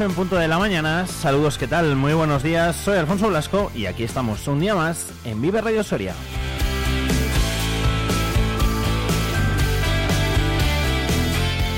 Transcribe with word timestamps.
8 0.00 0.06
en 0.06 0.14
punto 0.14 0.36
de 0.36 0.48
la 0.48 0.58
mañana. 0.58 1.06
Saludos, 1.06 1.58
¿qué 1.58 1.66
tal? 1.66 1.94
Muy 1.94 2.14
buenos 2.14 2.42
días. 2.42 2.74
Soy 2.74 2.96
Alfonso 2.96 3.28
Blasco 3.28 3.70
y 3.74 3.84
aquí 3.84 4.02
estamos 4.02 4.48
un 4.48 4.58
día 4.58 4.74
más 4.74 5.12
en 5.26 5.42
Vive 5.42 5.60
Radio 5.60 5.84
Soria. 5.84 6.14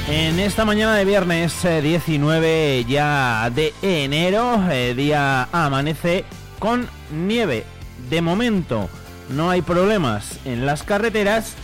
En 0.08 0.38
esta 0.38 0.64
mañana 0.64 0.94
de 0.94 1.04
viernes 1.04 1.62
19 1.64 2.78
eh, 2.78 2.84
ya 2.84 3.50
de 3.50 3.74
enero, 3.82 4.70
eh, 4.70 4.94
día 4.94 5.48
amanece 5.50 6.24
con 6.60 6.88
nieve. 7.10 7.64
De 8.08 8.22
momento 8.22 8.88
no 9.30 9.50
hay 9.50 9.62
problemas 9.62 10.38
en 10.44 10.64
las 10.64 10.84
carreteras, 10.84 11.54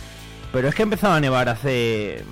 pero 0.51 0.67
es 0.67 0.75
que 0.75 0.83
empezaba 0.83 1.15
a 1.15 1.21
nevar 1.21 1.47
hace, 1.47 2.25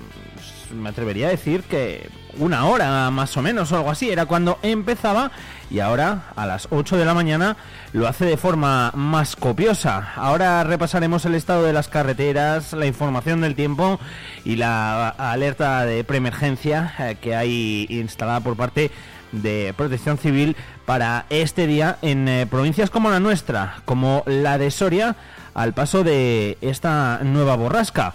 me 0.74 0.90
atrevería 0.90 1.28
a 1.28 1.30
decir 1.30 1.62
que 1.62 2.17
una 2.38 2.66
hora 2.66 3.10
más 3.10 3.36
o 3.36 3.42
menos 3.42 3.72
o 3.72 3.76
algo 3.76 3.90
así, 3.90 4.10
era 4.10 4.26
cuando 4.26 4.58
empezaba 4.62 5.30
y 5.70 5.80
ahora 5.80 6.24
a 6.36 6.46
las 6.46 6.68
8 6.70 6.96
de 6.96 7.04
la 7.04 7.14
mañana 7.14 7.56
lo 7.92 8.08
hace 8.08 8.24
de 8.24 8.36
forma 8.36 8.90
más 8.94 9.36
copiosa. 9.36 10.12
Ahora 10.16 10.64
repasaremos 10.64 11.24
el 11.24 11.34
estado 11.34 11.64
de 11.64 11.72
las 11.72 11.88
carreteras, 11.88 12.72
la 12.72 12.86
información 12.86 13.40
del 13.40 13.54
tiempo 13.54 13.98
y 14.44 14.56
la 14.56 15.08
alerta 15.08 15.84
de 15.84 16.04
preemergencia 16.04 16.94
eh, 16.98 17.16
que 17.20 17.36
hay 17.36 17.86
instalada 17.90 18.40
por 18.40 18.56
parte 18.56 18.90
de 19.32 19.74
Protección 19.76 20.18
Civil 20.18 20.56
para 20.86 21.26
este 21.30 21.66
día 21.66 21.98
en 22.02 22.28
eh, 22.28 22.46
provincias 22.46 22.90
como 22.90 23.10
la 23.10 23.20
nuestra, 23.20 23.82
como 23.84 24.22
la 24.26 24.58
de 24.58 24.70
Soria, 24.70 25.16
al 25.54 25.74
paso 25.74 26.04
de 26.04 26.56
esta 26.60 27.20
nueva 27.22 27.56
borrasca. 27.56 28.14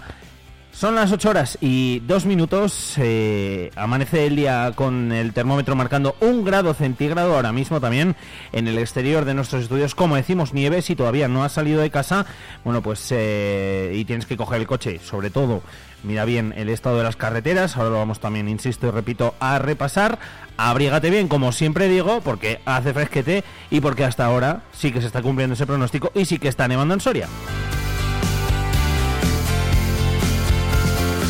Son 0.73 0.95
las 0.95 1.11
8 1.11 1.29
horas 1.29 1.57
y 1.61 1.99
2 1.99 2.25
minutos. 2.25 2.95
Eh, 2.97 3.71
amanece 3.75 4.25
el 4.25 4.35
día 4.35 4.71
con 4.75 5.11
el 5.11 5.31
termómetro 5.31 5.75
marcando 5.75 6.16
un 6.19 6.43
grado 6.43 6.73
centígrado 6.73 7.35
ahora 7.35 7.52
mismo 7.52 7.79
también 7.79 8.16
en 8.52 8.67
el 8.67 8.79
exterior 8.79 9.23
de 9.23 9.35
nuestros 9.35 9.61
estudios. 9.63 9.94
Como 9.94 10.16
decimos, 10.16 10.53
nieve 10.53 10.81
si 10.81 10.95
todavía 10.95 11.27
no 11.27 11.44
has 11.44 11.53
salido 11.53 11.79
de 11.79 11.91
casa. 11.91 12.25
Bueno, 12.63 12.81
pues 12.81 13.07
eh, 13.11 13.94
y 13.95 14.03
tienes 14.05 14.25
que 14.25 14.35
coger 14.35 14.59
el 14.59 14.67
coche, 14.67 14.99
sobre 14.99 15.29
todo. 15.29 15.62
Mira 16.01 16.25
bien 16.25 16.53
el 16.57 16.69
estado 16.69 16.97
de 16.97 17.03
las 17.03 17.16
carreteras. 17.16 17.78
Ahora 17.78 17.91
lo 17.91 17.97
vamos 18.00 18.19
también, 18.19 18.50
insisto 18.50 18.88
y 18.88 18.91
repito, 18.91 19.35
a 19.39 19.59
repasar. 19.59 20.17
Abrígate 20.57 21.12
bien, 21.12 21.28
como 21.28 21.51
siempre 21.51 21.88
digo, 21.88 22.22
porque 22.22 22.59
hace 22.66 22.94
fresquete 22.94 23.44
y 23.69 23.79
porque 23.79 24.06
hasta 24.06 24.25
ahora 24.25 24.63
sí 24.73 24.91
que 24.91 25.01
se 25.01 25.07
está 25.07 25.22
cumpliendo 25.22 25.53
ese 25.53 25.67
pronóstico 25.67 26.12
y 26.16 26.25
sí 26.25 26.39
que 26.39 26.47
está 26.47 26.67
nevando 26.67 26.95
en 26.95 27.00
Soria. 27.00 27.28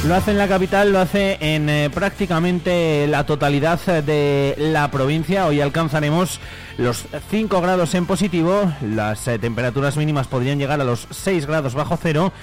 Lo 0.08 0.16
hace 0.16 0.32
en 0.32 0.38
la 0.38 0.50
capital, 0.50 0.92
lo 0.92 1.00
hace 1.00 1.38
en 1.40 1.70
eh, 1.70 1.90
prácticamente 1.90 3.08
la 3.08 3.26
totalidad 3.26 3.80
de 4.04 4.54
la 4.58 4.92
provincia. 4.92 5.48
Hoy 5.48 5.62
alcanzaremos 5.62 6.42
los 6.78 7.06
5 7.32 7.62
grados 7.62 7.96
en 7.96 8.06
positivo, 8.06 8.70
las 8.82 9.26
eh, 9.30 9.40
temperaturas 9.40 9.96
mínimas 9.96 10.28
podrían 10.28 10.60
llegar 10.60 10.82
a 10.82 10.84
los 10.84 11.08
6 11.10 11.46
grados 11.46 11.74
bajo 11.74 11.98
cero 12.02 12.34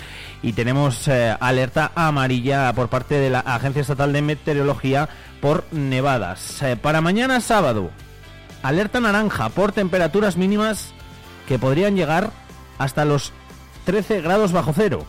y 0.41 0.55
tenemos 0.55 1.07
eh, 1.07 1.37
alerta 1.39 1.93
amarilla 1.95 2.73
por 2.73 2.89
parte 2.89 3.17
de 3.17 3.29
la 3.29 3.41
Agencia 3.41 3.83
Estatal 3.83 4.15
de 4.15 4.23
Meteorología 4.23 5.11
por 5.43 5.65
nevadas. 5.71 6.63
para 6.81 7.03
mañana 7.03 7.43
sábado, 7.43 7.91
alerta 8.63 9.01
naranja 9.01 9.51
por 9.51 9.73
temperaturas 9.73 10.39
mínimas 10.39 10.95
que 11.47 11.59
podrían 11.59 11.95
llegar 11.95 12.31
hasta 12.79 13.05
los 13.05 13.35
13 13.85 14.23
grados 14.23 14.53
bajo 14.53 14.73
cero. 14.75 15.05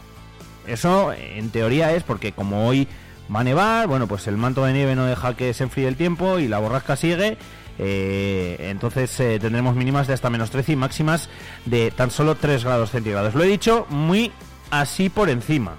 Eso 0.72 1.14
en 1.14 1.50
teoría 1.50 1.94
es 1.94 2.04
porque 2.04 2.32
como 2.32 2.68
hoy 2.68 2.88
va 3.34 3.42
a 3.42 3.44
nevar, 3.44 3.88
bueno, 3.88 4.08
pues 4.08 4.28
el 4.28 4.38
manto 4.38 4.64
de 4.64 4.74
nieve 4.74 4.96
no 4.96 5.06
deja 5.06 5.36
que 5.36 5.54
se 5.54 5.64
enfríe 5.64 5.88
el 5.88 5.96
tiempo 5.96 6.40
y 6.40 6.48
la 6.48 6.60
borrasca 6.60 6.96
sigue. 6.96 7.38
Eh, 7.78 8.58
entonces 8.70 9.20
eh, 9.20 9.40
tendremos 9.40 9.76
mínimas 9.76 10.08
de 10.08 10.14
hasta 10.14 10.30
menos 10.30 10.52
13 10.52 10.74
y 10.74 10.76
máximas 10.76 11.30
de 11.66 11.92
tan 11.92 12.12
solo 12.12 12.36
3 12.36 12.64
grados 12.64 12.92
centígrados. 12.92 13.36
Lo 13.36 13.44
he 13.44 13.48
dicho 13.48 13.86
muy 13.90 14.32
así 14.70 15.10
por 15.10 15.30
encima. 15.30 15.76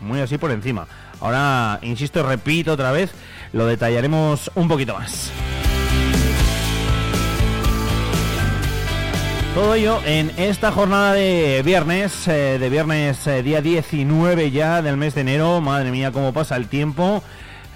Muy 0.00 0.20
así 0.20 0.36
por 0.36 0.50
encima. 0.50 0.86
Ahora, 1.20 1.78
insisto, 1.82 2.22
repito 2.22 2.72
otra 2.72 2.92
vez, 2.92 3.12
lo 3.52 3.66
detallaremos 3.66 4.50
un 4.54 4.68
poquito 4.68 4.94
más. 4.94 5.32
Todo 9.54 9.76
ello 9.76 10.00
en 10.04 10.32
esta 10.36 10.72
jornada 10.72 11.12
de 11.12 11.62
viernes, 11.64 12.26
eh, 12.26 12.58
de 12.58 12.68
viernes 12.68 13.24
eh, 13.28 13.40
día 13.44 13.62
19 13.62 14.50
ya 14.50 14.82
del 14.82 14.96
mes 14.96 15.14
de 15.14 15.20
enero. 15.20 15.60
Madre 15.60 15.92
mía, 15.92 16.10
cómo 16.10 16.32
pasa 16.32 16.56
el 16.56 16.66
tiempo. 16.66 17.22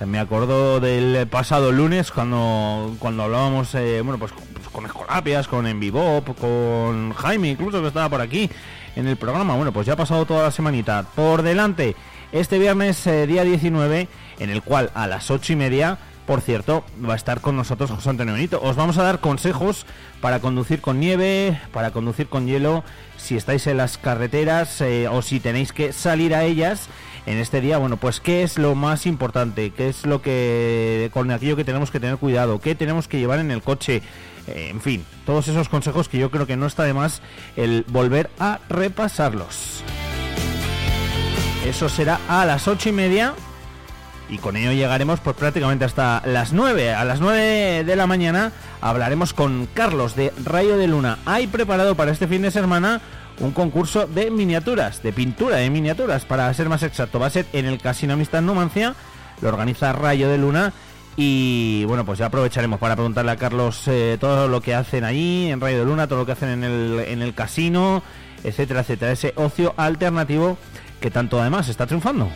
Eh, 0.01 0.05
me 0.05 0.19
acuerdo 0.19 0.81
del 0.81 1.29
pasado 1.29 1.71
lunes 1.71 2.11
cuando, 2.11 2.97
cuando 2.99 3.23
hablábamos, 3.23 3.75
bueno, 3.75 4.19
pues, 4.19 4.33
pues, 4.55 4.69
con 4.71 4.87
Escolapias, 4.87 5.47
con 5.47 5.69
Envibop, 5.69 6.37
con 6.37 7.13
Jaime, 7.13 7.51
incluso 7.51 7.81
que 7.81 7.87
estaba 7.87 8.09
por 8.09 8.23
aquí 8.23 8.51
en 8.97 9.07
el 9.07 9.17
programa. 9.17 9.55
Bueno, 9.55 9.73
pues 9.73 9.87
ya 9.87 9.93
ha 9.93 9.97
pasado 9.97 10.27
toda 10.27 10.43
la 10.43 10.51
semanita. 10.51 11.07
Por 11.15 11.43
delante, 11.43 11.95
este 12.33 12.59
viernes 12.59 13.05
día 13.05 13.45
19, 13.45 14.09
en 14.41 14.51
el 14.51 14.63
cual 14.63 14.91
a 14.95 15.07
las 15.07 15.31
ocho 15.31 15.53
y 15.53 15.57
media 15.57 15.97
por 16.29 16.43
cierto, 16.43 16.85
va 17.09 17.15
a 17.15 17.17
estar 17.17 17.41
con 17.41 17.57
nosotros 17.57 17.91
José 17.91 18.11
Antonio 18.11 18.35
Benito. 18.35 18.61
Os 18.63 18.77
vamos 18.77 18.99
a 18.99 19.03
dar 19.03 19.19
consejos 19.19 19.87
para 20.21 20.41
conducir 20.41 20.83
con 20.83 21.01
nieve, 21.01 21.59
para 21.73 21.91
conducir 21.91 22.27
con 22.29 22.47
hielo, 22.47 22.85
si 23.17 23.35
estáis 23.39 23.67
en 23.67 23.79
las 23.79 23.97
carreteras 23.97 24.83
eh, 24.83 25.09
o 25.09 25.23
si 25.23 25.41
tenéis 25.41 25.73
que 25.73 25.95
salir 25.95 26.35
a 26.35 26.45
ellas 26.45 26.91
en 27.25 27.39
este 27.39 27.63
día. 27.63 27.79
Bueno, 27.79 27.97
pues 27.97 28.21
qué 28.21 28.43
es 28.43 28.59
lo 28.59 28.75
más 28.75 29.07
importante, 29.07 29.71
qué 29.71 29.89
es 29.89 30.05
lo 30.05 30.21
que 30.21 31.09
con 31.15 31.31
aquello 31.31 31.57
que 31.57 31.65
tenemos 31.65 31.91
que 31.91 31.99
tener 31.99 32.19
cuidado, 32.19 32.61
qué 32.61 32.75
tenemos 32.75 33.09
que 33.09 33.19
llevar 33.19 33.39
en 33.39 33.51
el 33.51 33.63
coche. 33.63 34.03
Eh, 34.49 34.69
en 34.69 34.83
fin, 34.83 35.07
todos 35.25 35.49
esos 35.49 35.71
consejos 35.71 36.11
que 36.11 36.19
yo 36.19 36.31
creo 36.31 36.47
que 36.47 36.59
no 36.59 36.67
está 36.67 36.83
de 36.83 36.93
más 36.93 37.23
el 37.57 37.87
volver 37.89 38.29
a 38.39 38.61
repasarlos. 38.69 39.83
Eso 41.65 41.89
será 41.89 42.21
a 42.29 42.45
las 42.45 42.69
ocho 42.69 42.91
y 42.91 42.93
media 42.93 43.33
y 44.29 44.39
con 44.39 44.57
ello 44.57 44.73
llegaremos 44.73 45.21
pues 45.21 45.37
prácticamente 45.37 45.85
hasta 45.85 46.23
las 46.27 46.53
9. 46.53 46.95
A 46.95 47.05
las 47.05 47.21
9 47.21 47.85
de 47.85 47.97
la 47.97 48.07
mañana 48.07 48.53
hablaremos 48.81 49.33
con 49.33 49.69
Carlos 49.73 50.15
de 50.17 50.33
Rayo 50.45 50.77
de 50.77 50.87
Luna. 50.87 51.19
Hay 51.25 51.47
preparado 51.47 51.95
para 51.95 52.11
este 52.11 52.29
fin 52.29 52.43
de 52.43 52.51
semana 52.51 53.01
un 53.41 53.53
concurso 53.53 54.07
de 54.07 54.31
miniaturas, 54.31 55.03
de 55.03 55.13
pintura 55.13 55.57
de 55.57 55.71
miniaturas, 55.71 56.25
para 56.25 56.53
ser 56.55 56.69
más 56.69 56.83
exacto. 56.83 57.19
Va 57.19 57.27
a 57.27 57.31
ser 57.31 57.47
en 57.53 57.67
el 57.67 57.79
Casino 57.79 58.15
Amistad 58.15 58.43
Numancia, 58.43 58.95
lo 59.41 59.49
organiza 59.49 59.93
Rayo 59.93 60.29
de 60.29 60.39
Luna. 60.39 60.73
Y 61.17 61.85
bueno, 61.87 62.05
pues 62.05 62.21
ya 62.21 62.27
aprovecharemos 62.27 62.79
para 62.79 62.95
preguntarle 62.95 63.33
a 63.33 63.37
Carlos 63.37 63.83
eh, 63.89 64.19
todo 64.21 64.47
lo 64.47 64.61
que 64.61 64.75
hacen 64.75 65.03
allí 65.03 65.51
en 65.51 65.61
Rayo 65.61 65.81
de 65.81 65.85
Luna, 65.85 66.07
todo 66.07 66.21
lo 66.21 66.27
que 66.27 66.33
hacen 66.33 66.51
en 66.51 66.65
el, 66.65 67.01
en 67.01 67.23
el 67.23 67.35
casino, 67.35 68.03
etcétera, 68.45 68.81
etcétera. 68.81 69.13
Ese 69.13 69.33
ocio 69.35 69.75
alternativo 69.77 70.59
que 71.01 71.11
tanto 71.11 71.41
además 71.41 71.69
está 71.69 71.87
triunfando. 71.87 72.29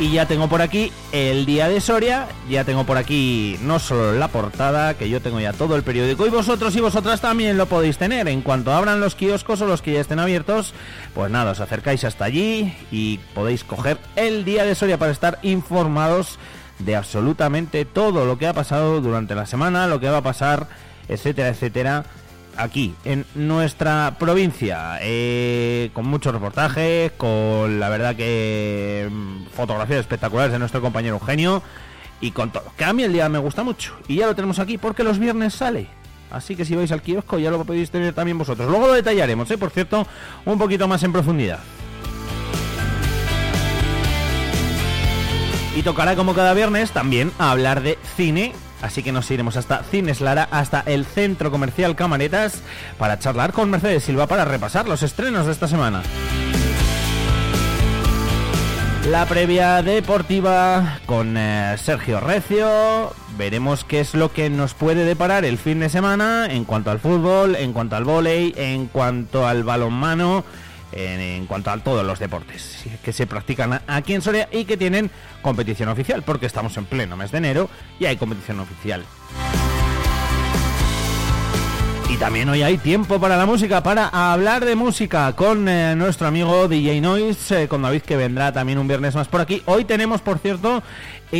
Y 0.00 0.10
ya 0.10 0.26
tengo 0.26 0.48
por 0.48 0.60
aquí 0.60 0.92
el 1.12 1.46
día 1.46 1.68
de 1.68 1.80
Soria, 1.80 2.26
ya 2.50 2.64
tengo 2.64 2.84
por 2.84 2.98
aquí 2.98 3.56
no 3.62 3.78
solo 3.78 4.12
la 4.12 4.26
portada, 4.26 4.94
que 4.94 5.08
yo 5.08 5.22
tengo 5.22 5.38
ya 5.38 5.52
todo 5.52 5.76
el 5.76 5.84
periódico 5.84 6.26
y 6.26 6.30
vosotros 6.30 6.74
y 6.74 6.80
vosotras 6.80 7.20
también 7.20 7.56
lo 7.56 7.66
podéis 7.66 7.96
tener. 7.96 8.26
En 8.26 8.42
cuanto 8.42 8.72
abran 8.72 9.00
los 9.00 9.14
kioscos 9.14 9.60
o 9.60 9.66
los 9.66 9.82
que 9.82 9.92
ya 9.92 10.00
estén 10.00 10.18
abiertos, 10.18 10.74
pues 11.14 11.30
nada, 11.30 11.52
os 11.52 11.60
acercáis 11.60 12.02
hasta 12.02 12.24
allí 12.24 12.76
y 12.90 13.18
podéis 13.34 13.62
coger 13.62 13.98
el 14.16 14.44
día 14.44 14.64
de 14.64 14.74
Soria 14.74 14.98
para 14.98 15.12
estar 15.12 15.38
informados 15.42 16.40
de 16.80 16.96
absolutamente 16.96 17.84
todo 17.84 18.26
lo 18.26 18.36
que 18.36 18.48
ha 18.48 18.52
pasado 18.52 19.00
durante 19.00 19.36
la 19.36 19.46
semana, 19.46 19.86
lo 19.86 20.00
que 20.00 20.10
va 20.10 20.18
a 20.18 20.22
pasar, 20.22 20.66
etcétera, 21.08 21.50
etcétera 21.50 22.04
aquí, 22.56 22.94
en 23.04 23.24
nuestra 23.34 24.16
provincia, 24.18 24.98
eh, 25.00 25.90
con 25.92 26.06
muchos 26.06 26.32
reportajes, 26.32 27.12
con 27.12 27.80
la 27.80 27.88
verdad 27.88 28.16
que 28.16 29.08
mm, 29.10 29.46
fotografías 29.54 30.00
espectaculares 30.00 30.52
de 30.52 30.58
nuestro 30.58 30.80
compañero 30.80 31.16
Eugenio 31.16 31.62
y 32.20 32.30
con 32.30 32.50
todo. 32.50 32.72
Que 32.76 32.84
a 32.84 32.92
mí 32.92 33.02
el 33.02 33.12
día 33.12 33.28
me 33.28 33.38
gusta 33.38 33.62
mucho 33.62 33.94
y 34.08 34.16
ya 34.16 34.26
lo 34.26 34.34
tenemos 34.34 34.58
aquí 34.58 34.78
porque 34.78 35.04
los 35.04 35.18
viernes 35.18 35.54
sale. 35.54 35.88
Así 36.30 36.56
que 36.56 36.64
si 36.64 36.74
vais 36.74 36.90
al 36.90 37.02
kiosco 37.02 37.38
ya 37.38 37.50
lo 37.50 37.64
podéis 37.64 37.90
tener 37.90 38.12
también 38.12 38.38
vosotros. 38.38 38.68
Luego 38.68 38.88
lo 38.88 38.94
detallaremos, 38.94 39.50
¿eh? 39.50 39.58
por 39.58 39.70
cierto, 39.70 40.06
un 40.44 40.58
poquito 40.58 40.88
más 40.88 41.02
en 41.02 41.12
profundidad. 41.12 41.60
Y 45.76 45.82
tocará 45.82 46.14
como 46.14 46.34
cada 46.34 46.54
viernes 46.54 46.92
también 46.92 47.32
hablar 47.38 47.82
de 47.82 47.98
cine 48.16 48.52
Así 48.84 49.02
que 49.02 49.12
nos 49.12 49.30
iremos 49.30 49.56
hasta 49.56 49.82
Cines 49.82 50.20
Lara, 50.20 50.46
hasta 50.50 50.82
el 50.84 51.06
Centro 51.06 51.50
Comercial 51.50 51.96
Camaretas, 51.96 52.62
para 52.98 53.18
charlar 53.18 53.54
con 53.54 53.70
Mercedes 53.70 54.04
Silva 54.04 54.26
para 54.26 54.44
repasar 54.44 54.86
los 54.86 55.02
estrenos 55.02 55.46
de 55.46 55.52
esta 55.52 55.68
semana. 55.68 56.02
La 59.08 59.24
previa 59.24 59.82
deportiva 59.82 60.98
con 61.06 61.34
eh, 61.38 61.76
Sergio 61.78 62.20
Recio. 62.20 63.14
Veremos 63.38 63.84
qué 63.84 64.00
es 64.00 64.14
lo 64.14 64.34
que 64.34 64.50
nos 64.50 64.74
puede 64.74 65.06
deparar 65.06 65.46
el 65.46 65.56
fin 65.56 65.80
de 65.80 65.88
semana 65.88 66.46
en 66.50 66.66
cuanto 66.66 66.90
al 66.90 67.00
fútbol, 67.00 67.56
en 67.56 67.72
cuanto 67.72 67.96
al 67.96 68.04
vóley, 68.04 68.52
en 68.54 68.88
cuanto 68.88 69.48
al 69.48 69.64
balonmano, 69.64 70.44
en, 70.94 71.46
cuanto 71.46 71.70
a 71.70 71.78
todos 71.78 72.04
los 72.04 72.18
deportes 72.18 72.84
que 73.02 73.12
se 73.12 73.26
practican 73.26 73.82
aquí 73.86 74.14
en 74.14 74.22
Soria 74.22 74.48
y 74.52 74.64
que 74.64 74.76
tienen 74.76 75.10
competición 75.42 75.88
oficial, 75.88 76.22
porque 76.22 76.46
estamos 76.46 76.76
en 76.76 76.86
pleno 76.86 77.16
mes 77.16 77.32
de 77.32 77.38
enero 77.38 77.68
y 77.98 78.06
hay 78.06 78.16
competición 78.16 78.60
oficial. 78.60 79.04
Y 82.14 82.16
también 82.16 82.48
hoy 82.48 82.62
hay 82.62 82.78
tiempo 82.78 83.18
para 83.18 83.36
la 83.36 83.44
música, 83.44 83.82
para 83.82 84.06
hablar 84.06 84.64
de 84.64 84.76
música 84.76 85.32
con 85.32 85.68
eh, 85.68 85.96
nuestro 85.96 86.28
amigo 86.28 86.68
DJ 86.68 87.00
Noise, 87.00 87.64
eh, 87.64 87.68
con 87.68 87.82
David 87.82 88.02
que 88.02 88.16
vendrá 88.16 88.52
también 88.52 88.78
un 88.78 88.86
viernes 88.86 89.16
más 89.16 89.26
por 89.26 89.40
aquí. 89.40 89.62
Hoy 89.64 89.84
tenemos, 89.84 90.20
por 90.20 90.38
cierto, 90.38 90.84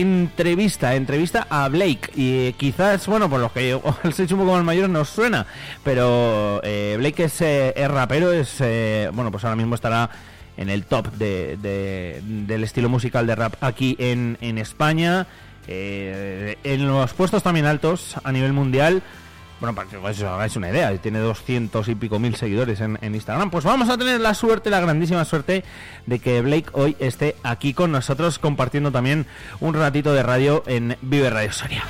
entrevista, 0.01 0.95
entrevista 0.95 1.47
a 1.49 1.69
Blake. 1.69 2.11
Y 2.15 2.49
eh, 2.49 2.55
quizás, 2.57 3.07
bueno, 3.07 3.31
por 3.31 3.41
lo 3.41 3.53
que 3.53 3.71
hecho 4.19 4.35
un 4.35 4.41
poco 4.41 4.53
más 4.53 4.65
mayor 4.65 4.91
nos 4.91 5.09
suena, 5.09 5.47
pero 5.83 6.61
Blake 6.63 7.25
es, 7.25 7.41
es, 7.41 7.89
rapero, 7.89 8.33
es, 8.33 8.59
bueno, 9.13 9.31
pues 9.31 9.45
ahora 9.45 9.57
mismo 9.57 9.75
estará 9.75 10.11
en 10.57 10.69
el 10.69 10.85
top 10.85 11.13
de, 11.15 11.57
del 12.47 12.65
estilo 12.65 12.89
musical 12.89 13.27
de 13.27 13.35
rap 13.35 13.55
aquí 13.61 13.97
en, 13.99 14.39
en 14.41 14.59
España. 14.59 15.27
en 15.67 16.87
los 16.87 17.13
puestos 17.15 17.43
también 17.43 17.67
altos 17.67 18.17
a 18.23 18.33
nivel 18.33 18.53
mundial. 18.53 19.03
Bueno, 19.61 19.75
para 19.75 19.89
que 19.89 19.97
os 19.97 20.23
hagáis 20.23 20.57
una 20.57 20.69
idea, 20.69 20.97
tiene 20.99 21.21
200 21.21 21.89
y 21.89 21.95
pico 21.95 22.19
mil 22.19 22.35
seguidores 22.35 22.81
en, 22.81 22.99
Instagram. 23.03 23.51
Pues 23.51 23.65
vamos 23.65 23.89
a 23.89 23.97
tener 23.97 24.21
la 24.21 24.35
suerte, 24.35 24.69
la 24.69 24.81
grandísima 24.81 25.25
suerte 25.25 25.65
de 26.07 26.19
que 26.19 26.43
Blake 26.43 26.71
hoy 26.73 26.97
esté 26.99 27.37
aquí 27.43 27.73
con 27.73 27.93
nosotros 27.93 28.39
compartiendo 28.39 28.91
también 28.91 29.27
un 29.61 29.75
ratito 29.75 30.13
de 30.13 30.23
radio 30.23 30.65
en 30.67 30.97
Vive 31.01 31.31
Radio 31.31 31.53
Soria. 31.53 31.85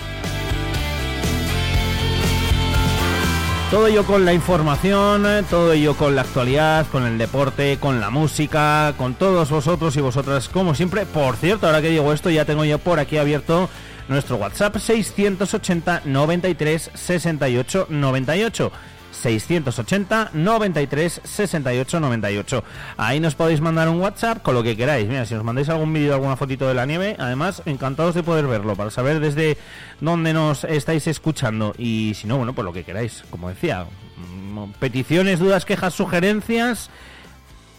Todo 3.71 3.89
ello 3.89 4.05
con 4.05 4.25
la 4.25 4.33
información, 4.33 5.27
todo 5.51 5.73
ello 5.73 5.97
con 5.97 6.15
la 6.15 6.23
actualidad, 6.23 6.87
con 6.93 7.05
el 7.07 7.19
deporte, 7.19 7.79
con 7.81 7.99
la 8.01 8.09
música, 8.11 8.95
con 8.97 9.15
todos 9.15 9.51
vosotros 9.51 9.97
y 9.97 10.01
vosotras, 10.01 10.49
como 10.49 10.77
siempre. 10.77 11.07
Por 11.07 11.35
cierto, 11.37 11.67
ahora 11.67 11.83
que 11.83 11.89
digo 11.89 12.13
esto, 12.13 12.31
ya 12.31 12.45
tengo 12.45 12.65
yo 12.65 12.79
por 12.79 13.01
aquí 13.01 13.17
abierto 13.17 13.69
nuestro 14.09 14.37
WhatsApp 14.37 14.77
680 14.77 16.03
93 16.05 16.91
68 16.95 17.87
98. 17.91 18.73
680 19.15 20.31
93 20.35 21.21
68 21.25 22.01
98. 22.01 22.65
Ahí 22.97 23.21
nos 23.21 23.35
podéis 23.35 23.61
mandar 23.61 23.89
un 23.89 24.01
WhatsApp 24.01 24.43
con 24.43 24.55
lo 24.55 24.63
que 24.63 24.77
queráis. 24.77 25.09
Mira, 25.09 25.25
si 25.25 25.35
nos 25.35 25.45
mandáis 25.45 25.69
algún 25.69 25.93
vídeo, 25.93 26.15
alguna 26.15 26.37
fotito 26.37 26.69
de 26.69 26.75
la 26.75 26.87
nieve, 26.87 27.17
además, 27.19 27.63
encantados 27.65 28.15
de 28.15 28.23
poder 28.23 28.47
verlo 28.47 28.77
para 28.77 28.91
saber 28.91 29.21
desde 29.21 29.57
dónde 30.01 30.33
nos 30.33 30.65
estáis 30.65 31.07
escuchando. 31.07 31.75
Y 31.79 32.13
si 32.15 32.27
no, 32.27 32.37
bueno, 32.37 32.55
pues 32.55 32.65
lo 32.65 32.73
que 32.73 32.85
queráis. 32.85 33.25
Como 33.31 33.49
decía, 33.49 33.87
mm, 34.17 34.73
peticiones, 34.79 35.39
dudas, 35.39 35.65
quejas, 35.65 35.95
sugerencias, 35.95 36.91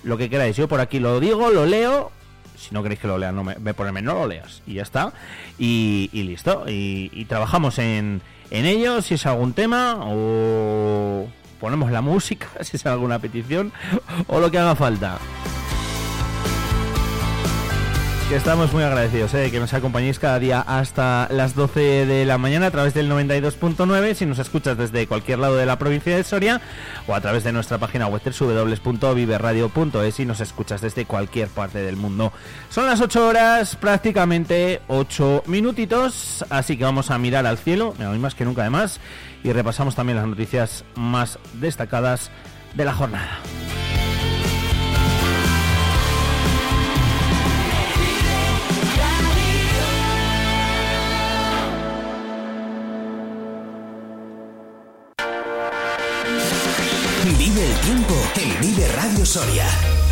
lo 0.03 0.17
que 0.17 0.29
queráis. 0.29 0.55
Yo 0.55 0.67
por 0.67 0.79
aquí 0.79 0.99
lo 0.99 1.19
digo, 1.19 1.49
lo 1.49 1.65
leo 1.65 2.11
si 2.57 2.73
no 2.73 2.83
queréis 2.83 2.99
que 2.99 3.07
lo 3.07 3.17
lea, 3.17 3.31
no 3.31 3.43
me, 3.43 3.55
me 3.55 4.01
no 4.01 4.13
lo 4.13 4.27
leas. 4.27 4.61
Y 4.65 4.75
ya 4.75 4.83
está. 4.83 5.13
Y, 5.57 6.09
listo. 6.13 6.65
Y, 6.67 7.25
trabajamos 7.25 7.79
en, 7.79 8.21
en 8.51 8.65
ello, 8.65 9.01
si 9.01 9.15
es 9.15 9.25
algún 9.25 9.53
tema, 9.53 9.97
o 10.01 11.27
ponemos 11.59 11.91
la 11.91 12.01
música, 12.01 12.47
si 12.61 12.77
es 12.77 12.85
alguna 12.85 13.19
petición, 13.19 13.71
o 14.27 14.39
lo 14.39 14.51
que 14.51 14.59
haga 14.59 14.75
falta 14.75 15.19
que 18.29 18.35
estamos 18.35 18.73
muy 18.73 18.81
agradecidos 18.81 19.33
¿eh? 19.35 19.51
que 19.51 19.59
nos 19.59 19.73
acompañéis 19.75 20.17
cada 20.17 20.39
día 20.39 20.61
hasta 20.61 21.27
las 21.29 21.53
12 21.53 22.07
de 22.07 22.25
la 22.25 22.39
mañana 22.39 22.67
a 22.67 22.71
través 22.71 22.95
del 22.95 23.09
92.9 23.11 24.15
si 24.15 24.25
nos 24.25 24.39
escuchas 24.39 24.77
desde 24.77 25.05
cualquier 25.05 25.37
lado 25.37 25.55
de 25.57 25.67
la 25.67 25.77
provincia 25.77 26.15
de 26.15 26.23
Soria 26.23 26.59
o 27.07 27.13
a 27.13 27.21
través 27.21 27.43
de 27.43 27.51
nuestra 27.51 27.77
página 27.77 28.07
web 28.07 28.21
www.viveradio.es 28.23 30.19
y 30.19 30.25
nos 30.25 30.39
escuchas 30.39 30.81
desde 30.81 31.05
cualquier 31.05 31.49
parte 31.49 31.79
del 31.79 31.97
mundo. 31.97 32.33
Son 32.69 32.87
las 32.87 32.99
8 32.99 33.27
horas, 33.27 33.75
prácticamente 33.75 34.81
8 34.87 35.43
minutitos, 35.45 36.43
así 36.49 36.77
que 36.77 36.83
vamos 36.83 37.11
a 37.11 37.19
mirar 37.19 37.45
al 37.45 37.59
cielo, 37.59 37.93
hoy 37.99 38.19
más 38.19 38.33
que 38.33 38.45
nunca 38.45 38.61
además, 38.61 38.99
y 39.43 39.51
repasamos 39.51 39.93
también 39.93 40.17
las 40.17 40.27
noticias 40.27 40.83
más 40.95 41.37
destacadas 41.53 42.31
de 42.73 42.85
la 42.85 42.93
jornada. 42.93 43.39
Soria. 59.25 60.04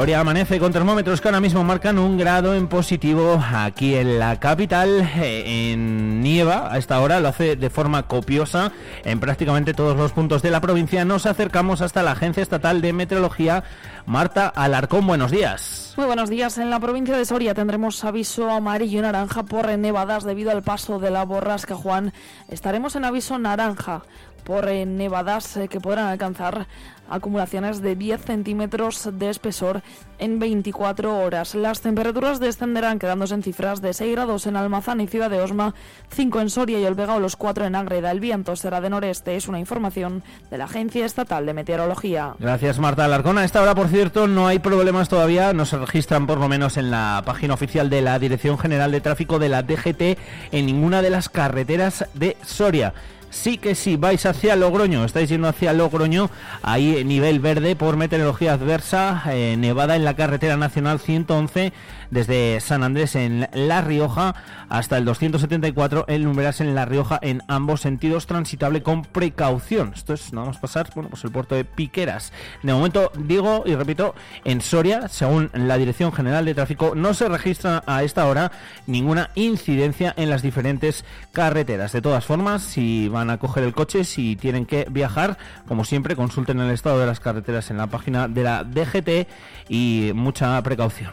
Soria 0.00 0.20
amanece 0.20 0.58
con 0.58 0.72
termómetros 0.72 1.20
que 1.20 1.28
ahora 1.28 1.40
mismo 1.40 1.62
marcan 1.62 1.98
un 1.98 2.16
grado 2.16 2.54
en 2.54 2.68
positivo 2.68 3.38
aquí 3.52 3.96
en 3.96 4.18
la 4.18 4.40
capital. 4.40 5.06
Eh, 5.16 5.72
en 5.72 6.22
nieva 6.22 6.72
a 6.72 6.78
esta 6.78 6.98
hora 7.02 7.20
lo 7.20 7.28
hace 7.28 7.54
de 7.54 7.68
forma 7.68 8.04
copiosa 8.04 8.72
en 9.04 9.20
prácticamente 9.20 9.74
todos 9.74 9.98
los 9.98 10.12
puntos 10.12 10.40
de 10.40 10.50
la 10.50 10.62
provincia. 10.62 11.04
Nos 11.04 11.26
acercamos 11.26 11.82
hasta 11.82 12.02
la 12.02 12.12
Agencia 12.12 12.42
Estatal 12.42 12.80
de 12.80 12.94
Meteorología. 12.94 13.62
Marta 14.06 14.48
Alarcón, 14.48 15.06
buenos 15.06 15.30
días. 15.30 15.92
Muy 15.98 16.06
buenos 16.06 16.30
días. 16.30 16.56
En 16.56 16.70
la 16.70 16.80
provincia 16.80 17.14
de 17.14 17.26
Soria 17.26 17.52
tendremos 17.52 18.02
aviso 18.02 18.48
amarillo 18.48 19.00
y 19.00 19.02
naranja 19.02 19.42
por 19.42 19.68
nevadas 19.76 20.24
debido 20.24 20.50
al 20.50 20.62
paso 20.62 20.98
de 20.98 21.10
la 21.10 21.26
borrasca 21.26 21.74
Juan. 21.74 22.14
Estaremos 22.48 22.96
en 22.96 23.04
aviso 23.04 23.38
naranja 23.38 24.04
por 24.40 24.66
nevadas 24.66 25.56
eh, 25.56 25.68
que 25.68 25.80
podrán 25.80 26.06
alcanzar 26.06 26.66
acumulaciones 27.10 27.82
de 27.82 27.96
10 27.96 28.22
centímetros 28.22 29.08
de 29.12 29.28
espesor 29.28 29.82
en 30.18 30.38
24 30.38 31.18
horas. 31.18 31.54
Las 31.54 31.80
temperaturas 31.80 32.40
descenderán 32.40 32.98
quedándose 32.98 33.34
en 33.34 33.42
cifras 33.42 33.82
de 33.82 33.92
6 33.92 34.12
grados 34.12 34.46
en 34.46 34.56
Almazán 34.56 35.00
y 35.00 35.08
Ciudad 35.08 35.28
de 35.28 35.40
Osma, 35.40 35.74
5 36.10 36.40
en 36.40 36.50
Soria 36.50 36.80
y 36.80 36.84
Olvega 36.84 37.14
o 37.14 37.20
los 37.20 37.36
4 37.36 37.64
en 37.64 37.74
Ágreda. 37.74 38.10
El 38.10 38.20
viento 38.20 38.54
será 38.56 38.80
de 38.80 38.90
noreste, 38.90 39.36
es 39.36 39.48
una 39.48 39.58
información 39.58 40.22
de 40.50 40.58
la 40.58 40.64
Agencia 40.64 41.04
Estatal 41.04 41.44
de 41.44 41.54
Meteorología. 41.54 42.34
Gracias 42.38 42.78
Marta 42.78 43.04
Alarcón. 43.04 43.38
A 43.38 43.44
esta 43.44 43.60
hora, 43.60 43.74
por 43.74 43.88
cierto, 43.88 44.28
no 44.28 44.46
hay 44.46 44.60
problemas 44.60 45.08
todavía, 45.08 45.52
no 45.52 45.64
se 45.64 45.78
registran 45.78 46.26
por 46.26 46.38
lo 46.38 46.48
menos 46.48 46.76
en 46.76 46.90
la 46.90 47.22
página 47.26 47.54
oficial 47.54 47.90
de 47.90 48.02
la 48.02 48.18
Dirección 48.18 48.58
General 48.58 48.92
de 48.92 49.00
Tráfico 49.00 49.38
de 49.38 49.48
la 49.48 49.62
DGT 49.62 50.18
en 50.52 50.66
ninguna 50.66 51.02
de 51.02 51.10
las 51.10 51.28
carreteras 51.28 52.06
de 52.14 52.36
Soria 52.44 52.94
sí 53.30 53.58
que 53.58 53.74
sí, 53.74 53.96
vais 53.96 54.26
hacia 54.26 54.56
Logroño, 54.56 55.04
estáis 55.04 55.28
yendo 55.28 55.48
hacia 55.48 55.72
Logroño, 55.72 56.30
ahí 56.62 57.04
nivel 57.04 57.40
verde 57.40 57.76
por 57.76 57.96
meteorología 57.96 58.52
adversa, 58.52 59.22
eh, 59.28 59.56
nevada 59.56 59.96
en 59.96 60.04
la 60.04 60.14
carretera 60.14 60.56
nacional 60.56 61.00
111 61.00 61.72
desde 62.10 62.60
San 62.60 62.82
Andrés 62.82 63.16
en 63.16 63.48
La 63.52 63.80
Rioja 63.80 64.34
hasta 64.68 64.98
el 64.98 65.04
274 65.04 66.04
el 66.08 66.24
Numeras 66.24 66.60
en 66.60 66.74
La 66.74 66.84
Rioja 66.84 67.18
en 67.22 67.42
ambos 67.48 67.80
sentidos 67.80 68.26
transitable 68.26 68.82
con 68.82 69.02
precaución. 69.02 69.92
Esto 69.94 70.14
es 70.14 70.32
nada 70.32 70.48
más 70.48 70.58
pasar, 70.58 70.90
bueno, 70.94 71.10
pues 71.10 71.24
el 71.24 71.30
puerto 71.30 71.54
de 71.54 71.64
Piqueras. 71.64 72.32
De 72.62 72.72
momento 72.72 73.10
digo 73.18 73.64
y 73.66 73.74
repito, 73.74 74.14
en 74.44 74.60
Soria, 74.60 75.08
según 75.08 75.50
la 75.52 75.78
Dirección 75.78 76.12
General 76.12 76.44
de 76.44 76.54
Tráfico, 76.54 76.94
no 76.94 77.14
se 77.14 77.28
registra 77.28 77.82
a 77.86 78.02
esta 78.02 78.26
hora 78.26 78.52
ninguna 78.86 79.30
incidencia 79.34 80.14
en 80.16 80.30
las 80.30 80.42
diferentes 80.42 81.04
carreteras. 81.32 81.92
De 81.92 82.02
todas 82.02 82.24
formas, 82.24 82.62
si 82.62 83.08
van 83.08 83.30
a 83.30 83.38
coger 83.38 83.64
el 83.64 83.74
coche, 83.74 84.04
si 84.04 84.36
tienen 84.36 84.66
que 84.66 84.86
viajar, 84.90 85.38
como 85.66 85.84
siempre, 85.84 86.16
consulten 86.16 86.60
el 86.60 86.70
estado 86.70 86.98
de 86.98 87.06
las 87.06 87.20
carreteras 87.20 87.70
en 87.70 87.78
la 87.78 87.86
página 87.86 88.28
de 88.28 88.42
la 88.42 88.64
DGT 88.64 89.28
y 89.68 90.12
mucha 90.14 90.60
precaución. 90.62 91.10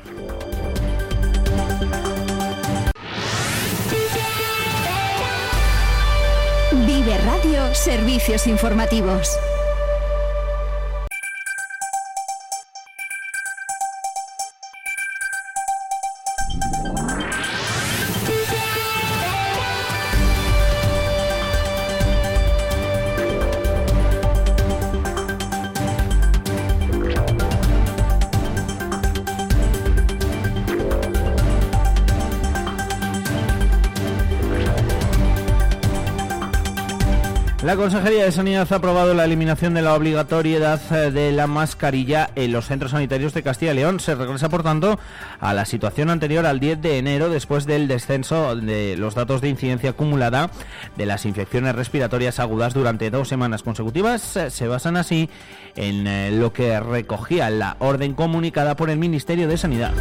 Vive 7.07 7.19
Radio 7.19 7.73
Servicios 7.73 8.47
Informativos. 8.47 9.29
La 37.67 37.75
Consejería 37.75 38.23
de 38.23 38.31
Sanidad 38.31 38.65
ha 38.71 38.75
aprobado 38.77 39.13
la 39.13 39.25
eliminación 39.25 39.73
de 39.73 39.81
la 39.81 39.93
obligatoriedad 39.93 40.79
eh, 40.89 41.11
de 41.11 41.33
la 41.33 41.47
mascarilla 41.47 42.29
en 42.35 42.53
los 42.53 42.67
centros 42.67 42.91
sanitarios 42.91 43.33
de 43.33 43.43
Castilla 43.43 43.73
y 43.73 43.75
León. 43.75 43.99
Se 43.99 44.15
regresa, 44.15 44.47
por 44.47 44.63
tanto, 44.63 44.97
a 45.41 45.53
la 45.53 45.65
situación 45.65 46.09
anterior 46.09 46.45
al 46.45 46.61
10 46.61 46.81
de 46.81 46.97
enero, 46.97 47.29
después 47.29 47.65
del 47.65 47.89
descenso 47.89 48.55
de 48.55 48.95
los 48.95 49.15
datos 49.15 49.41
de 49.41 49.49
incidencia 49.49 49.89
acumulada 49.89 50.49
de 50.95 51.05
las 51.05 51.25
infecciones 51.25 51.75
respiratorias 51.75 52.39
agudas 52.39 52.73
durante 52.73 53.11
dos 53.11 53.27
semanas 53.27 53.63
consecutivas. 53.63 54.37
Eh, 54.37 54.49
Se 54.49 54.69
basan 54.69 54.95
así 54.95 55.29
en 55.75 56.07
eh, 56.07 56.31
lo 56.31 56.53
que 56.53 56.79
recogía 56.79 57.49
la 57.49 57.75
orden 57.79 58.13
comunicada 58.13 58.77
por 58.77 58.89
el 58.89 58.97
Ministerio 58.97 59.49
de 59.49 59.57
Sanidad. 59.57 59.91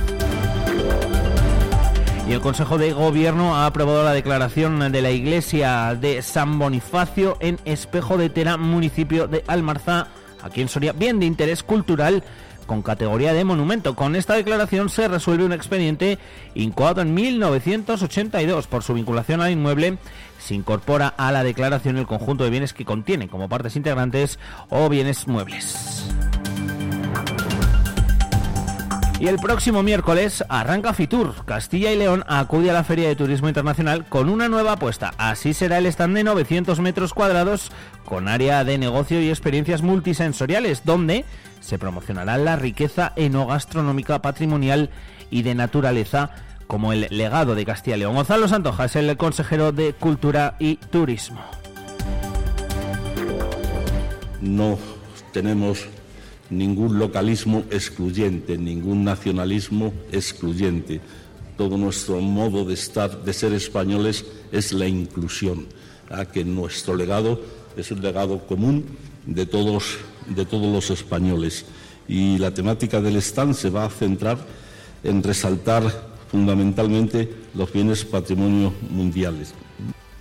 Y 2.28 2.32
el 2.32 2.40
Consejo 2.40 2.76
de 2.76 2.92
Gobierno 2.92 3.54
ha 3.54 3.66
aprobado 3.66 4.02
la 4.02 4.12
declaración 4.12 4.90
de 4.90 5.00
la 5.00 5.12
iglesia 5.12 5.94
de 5.94 6.22
San 6.22 6.58
Bonifacio 6.58 7.36
en 7.38 7.60
Espejo 7.64 8.18
de 8.18 8.30
Tera, 8.30 8.56
municipio 8.56 9.28
de 9.28 9.44
Almarza, 9.46 10.08
aquí 10.42 10.60
en 10.60 10.68
Soria, 10.68 10.92
bien 10.92 11.20
de 11.20 11.26
interés 11.26 11.62
cultural 11.62 12.24
con 12.66 12.82
categoría 12.82 13.32
de 13.32 13.44
monumento. 13.44 13.94
Con 13.94 14.16
esta 14.16 14.34
declaración 14.34 14.88
se 14.88 15.06
resuelve 15.06 15.44
un 15.44 15.52
expediente 15.52 16.18
incoado 16.56 17.00
en 17.00 17.14
1982 17.14 18.66
por 18.66 18.82
su 18.82 18.94
vinculación 18.94 19.40
al 19.40 19.52
inmueble. 19.52 19.98
Se 20.40 20.54
incorpora 20.54 21.06
a 21.06 21.30
la 21.30 21.44
declaración 21.44 21.96
el 21.96 22.08
conjunto 22.08 22.42
de 22.42 22.50
bienes 22.50 22.74
que 22.74 22.84
contiene 22.84 23.28
como 23.28 23.48
partes 23.48 23.76
integrantes 23.76 24.40
o 24.68 24.88
bienes 24.88 25.28
muebles. 25.28 26.08
Y 29.18 29.28
el 29.28 29.38
próximo 29.38 29.82
miércoles 29.82 30.44
arranca 30.50 30.92
Fitur. 30.92 31.46
Castilla 31.46 31.90
y 31.90 31.96
León 31.96 32.22
acude 32.26 32.70
a 32.70 32.74
la 32.74 32.84
Feria 32.84 33.08
de 33.08 33.16
Turismo 33.16 33.48
Internacional 33.48 34.04
con 34.04 34.28
una 34.28 34.48
nueva 34.48 34.72
apuesta. 34.72 35.14
Así 35.16 35.54
será 35.54 35.78
el 35.78 35.86
stand 35.86 36.14
de 36.16 36.24
900 36.24 36.80
metros 36.80 37.14
cuadrados 37.14 37.72
con 38.04 38.28
área 38.28 38.62
de 38.62 38.76
negocio 38.76 39.22
y 39.22 39.30
experiencias 39.30 39.80
multisensoriales, 39.80 40.84
donde 40.84 41.24
se 41.60 41.78
promocionará 41.78 42.36
la 42.36 42.56
riqueza 42.56 43.14
enogastronómica, 43.16 44.20
patrimonial 44.20 44.90
y 45.30 45.42
de 45.42 45.54
naturaleza 45.54 46.30
como 46.66 46.92
el 46.92 47.06
legado 47.10 47.54
de 47.54 47.64
Castilla 47.64 47.96
y 47.96 48.00
León. 48.00 48.16
Gonzalo 48.16 48.48
Santoja 48.48 48.84
es 48.84 48.96
el 48.96 49.16
consejero 49.16 49.72
de 49.72 49.94
Cultura 49.94 50.56
y 50.58 50.76
Turismo. 50.76 51.40
No 54.42 54.78
tenemos 55.32 55.86
ningún 56.50 56.98
localismo 56.98 57.64
excluyente, 57.70 58.56
ningún 58.58 59.04
nacionalismo 59.04 59.92
excluyente. 60.12 61.00
Todo 61.56 61.76
nuestro 61.76 62.20
modo 62.20 62.64
de 62.64 62.74
estar, 62.74 63.24
de 63.24 63.32
ser 63.32 63.52
españoles, 63.52 64.24
es 64.52 64.72
la 64.72 64.86
inclusión, 64.86 65.66
a 66.10 66.26
que 66.26 66.44
nuestro 66.44 66.94
legado 66.96 67.40
es 67.76 67.90
un 67.90 68.02
legado 68.02 68.46
común 68.46 68.84
de 69.26 69.46
todos, 69.46 69.98
de 70.28 70.44
todos 70.44 70.72
los 70.72 70.90
españoles. 70.90 71.64
Y 72.08 72.38
la 72.38 72.52
temática 72.52 73.00
del 73.00 73.16
stand 73.16 73.54
se 73.54 73.70
va 73.70 73.84
a 73.84 73.90
centrar 73.90 74.38
en 75.02 75.22
resaltar 75.22 76.16
fundamentalmente 76.30 77.32
los 77.54 77.72
bienes 77.72 78.04
patrimonio 78.04 78.72
mundiales. 78.90 79.54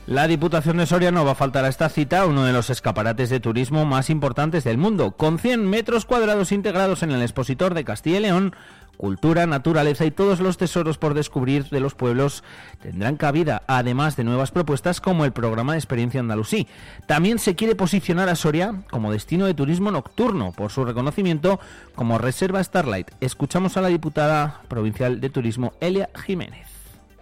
La 0.07 0.27
Diputación 0.27 0.77
de 0.77 0.85
Soria 0.85 1.09
no 1.11 1.25
va 1.25 1.31
a 1.31 1.35
faltar 1.35 1.65
a 1.65 1.67
esta 1.67 1.89
cita, 1.89 2.27
uno 2.27 2.43
de 2.43 2.53
los 2.53 2.69
escaparates 2.69 3.31
de 3.31 3.39
turismo 3.39 3.85
más 3.85 4.11
importantes 4.11 4.63
del 4.63 4.77
mundo, 4.77 5.13
con 5.13 5.39
100 5.39 5.67
metros 5.67 6.05
cuadrados 6.05 6.51
integrados 6.51 7.01
en 7.01 7.09
el 7.09 7.23
expositor 7.23 7.73
de 7.73 7.85
Castilla 7.85 8.17
y 8.17 8.21
León. 8.21 8.55
Cultura, 8.97 9.47
naturaleza 9.47 10.05
y 10.05 10.11
todos 10.11 10.41
los 10.41 10.57
tesoros 10.57 10.99
por 10.99 11.15
descubrir 11.15 11.69
de 11.69 11.79
los 11.79 11.95
pueblos 11.95 12.43
tendrán 12.83 13.17
cabida, 13.17 13.63
además 13.65 14.15
de 14.15 14.23
nuevas 14.23 14.51
propuestas 14.51 15.01
como 15.01 15.25
el 15.25 15.33
programa 15.33 15.73
de 15.73 15.79
experiencia 15.79 16.19
andalusí. 16.19 16.67
También 17.07 17.39
se 17.39 17.55
quiere 17.55 17.73
posicionar 17.73 18.29
a 18.29 18.35
Soria 18.35 18.75
como 18.91 19.11
destino 19.11 19.47
de 19.47 19.55
turismo 19.55 19.89
nocturno 19.89 20.51
por 20.51 20.71
su 20.71 20.85
reconocimiento 20.85 21.59
como 21.95 22.19
Reserva 22.19 22.63
Starlight. 22.63 23.09
Escuchamos 23.21 23.75
a 23.75 23.81
la 23.81 23.87
diputada 23.87 24.61
provincial 24.67 25.19
de 25.19 25.31
turismo 25.31 25.73
Elia 25.81 26.11
Jiménez. 26.23 26.74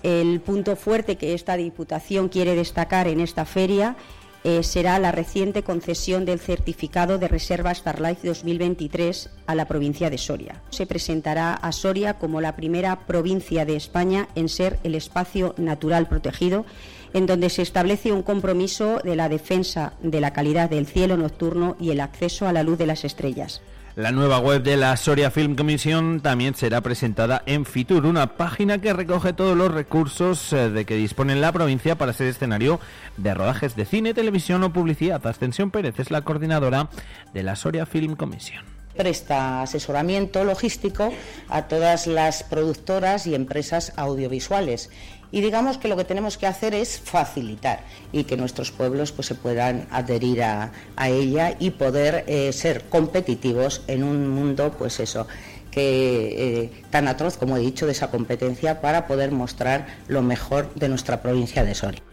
El 0.03 0.41
punto 0.41 0.75
fuerte 0.75 1.15
que 1.15 1.33
esta 1.33 1.55
Diputación 1.55 2.27
quiere 2.27 2.55
destacar 2.55 3.07
en 3.07 3.21
esta 3.21 3.45
feria 3.45 3.95
eh, 4.43 4.61
será 4.63 4.99
la 4.99 5.13
reciente 5.13 5.63
concesión 5.63 6.25
del 6.25 6.39
certificado 6.39 7.17
de 7.17 7.29
Reserva 7.29 7.73
Starlight 7.73 8.19
2023 8.21 9.29
a 9.47 9.55
la 9.55 9.65
provincia 9.65 10.09
de 10.09 10.17
Soria. 10.17 10.61
Se 10.69 10.85
presentará 10.85 11.53
a 11.53 11.71
Soria 11.71 12.15
como 12.15 12.41
la 12.41 12.57
primera 12.57 13.07
provincia 13.07 13.63
de 13.63 13.77
España 13.77 14.27
en 14.35 14.49
ser 14.49 14.79
el 14.83 14.95
espacio 14.95 15.55
natural 15.57 16.09
protegido, 16.09 16.65
en 17.13 17.25
donde 17.25 17.49
se 17.49 17.61
establece 17.61 18.11
un 18.11 18.23
compromiso 18.23 18.99
de 19.01 19.15
la 19.15 19.29
defensa 19.29 19.93
de 20.01 20.19
la 20.19 20.33
calidad 20.33 20.69
del 20.69 20.87
cielo 20.87 21.15
nocturno 21.15 21.77
y 21.79 21.91
el 21.91 22.01
acceso 22.01 22.45
a 22.45 22.51
la 22.51 22.63
luz 22.63 22.77
de 22.77 22.87
las 22.87 23.05
estrellas. 23.05 23.61
La 23.95 24.11
nueva 24.11 24.39
web 24.39 24.63
de 24.63 24.75
la 24.75 24.97
Soria 24.97 25.29
Film 25.29 25.55
Commission 25.55 26.19
también 26.19 26.55
será 26.55 26.81
presentada 26.81 27.43
en 27.45 27.63
Fitur, 27.63 28.07
una 28.07 28.37
página 28.37 28.81
que 28.81 28.91
recoge 28.91 29.33
todos 29.33 29.55
los 29.55 29.71
recursos 29.71 30.51
eh, 30.51 30.71
de 30.71 30.85
que 30.85 30.95
dispone 30.95 31.35
la 31.35 31.51
provincia 31.51 31.95
para 31.95 32.11
ser 32.11 32.25
escenario 32.25 32.79
de 33.17 33.35
rodajes 33.35 33.75
de 33.75 33.85
cine, 33.85 34.15
televisión 34.15 34.63
o 34.63 34.73
publicidad. 34.73 35.27
Ascensión 35.27 35.69
Pérez 35.69 35.99
es 35.99 36.09
la 36.09 36.23
coordinadora 36.23 36.89
de 37.35 37.43
la 37.43 37.55
Soria 37.55 37.85
Film 37.85 38.15
Commission 38.15 38.65
presta 38.95 39.63
asesoramiento 39.63 40.43
logístico 40.43 41.11
a 41.49 41.63
todas 41.63 42.07
las 42.07 42.43
productoras 42.43 43.25
y 43.27 43.35
empresas 43.35 43.93
audiovisuales 43.95 44.89
y 45.33 45.41
digamos 45.41 45.79
que 45.79 45.87
lo 45.87 45.97
que 45.97 46.05
tenemos 46.05 46.37
que 46.37 46.45
hacer 46.45 46.75
es 46.75 46.99
facilitar 46.99 47.83
y 48.11 48.25
que 48.25 48.37
nuestros 48.37 48.71
pueblos 48.71 49.11
pues 49.11 49.27
se 49.27 49.35
puedan 49.35 49.87
adherir 49.89 50.43
a, 50.43 50.71
a 50.95 51.09
ella 51.09 51.55
y 51.59 51.71
poder 51.71 52.23
eh, 52.27 52.53
ser 52.53 52.83
competitivos 52.83 53.81
en 53.87 54.03
un 54.03 54.29
mundo 54.29 54.75
pues 54.77 54.99
eso 54.99 55.27
que 55.71 56.61
eh, 56.61 56.71
tan 56.91 57.07
atroz 57.07 57.37
como 57.37 57.57
he 57.57 57.61
dicho 57.61 57.87
de 57.87 57.93
esa 57.93 58.11
competencia 58.11 58.79
para 58.79 59.07
poder 59.07 59.31
mostrar 59.31 59.87
lo 60.07 60.21
mejor 60.21 60.71
de 60.75 60.87
nuestra 60.87 61.23
provincia 61.23 61.63
de 61.63 61.73
Soria. 61.73 62.12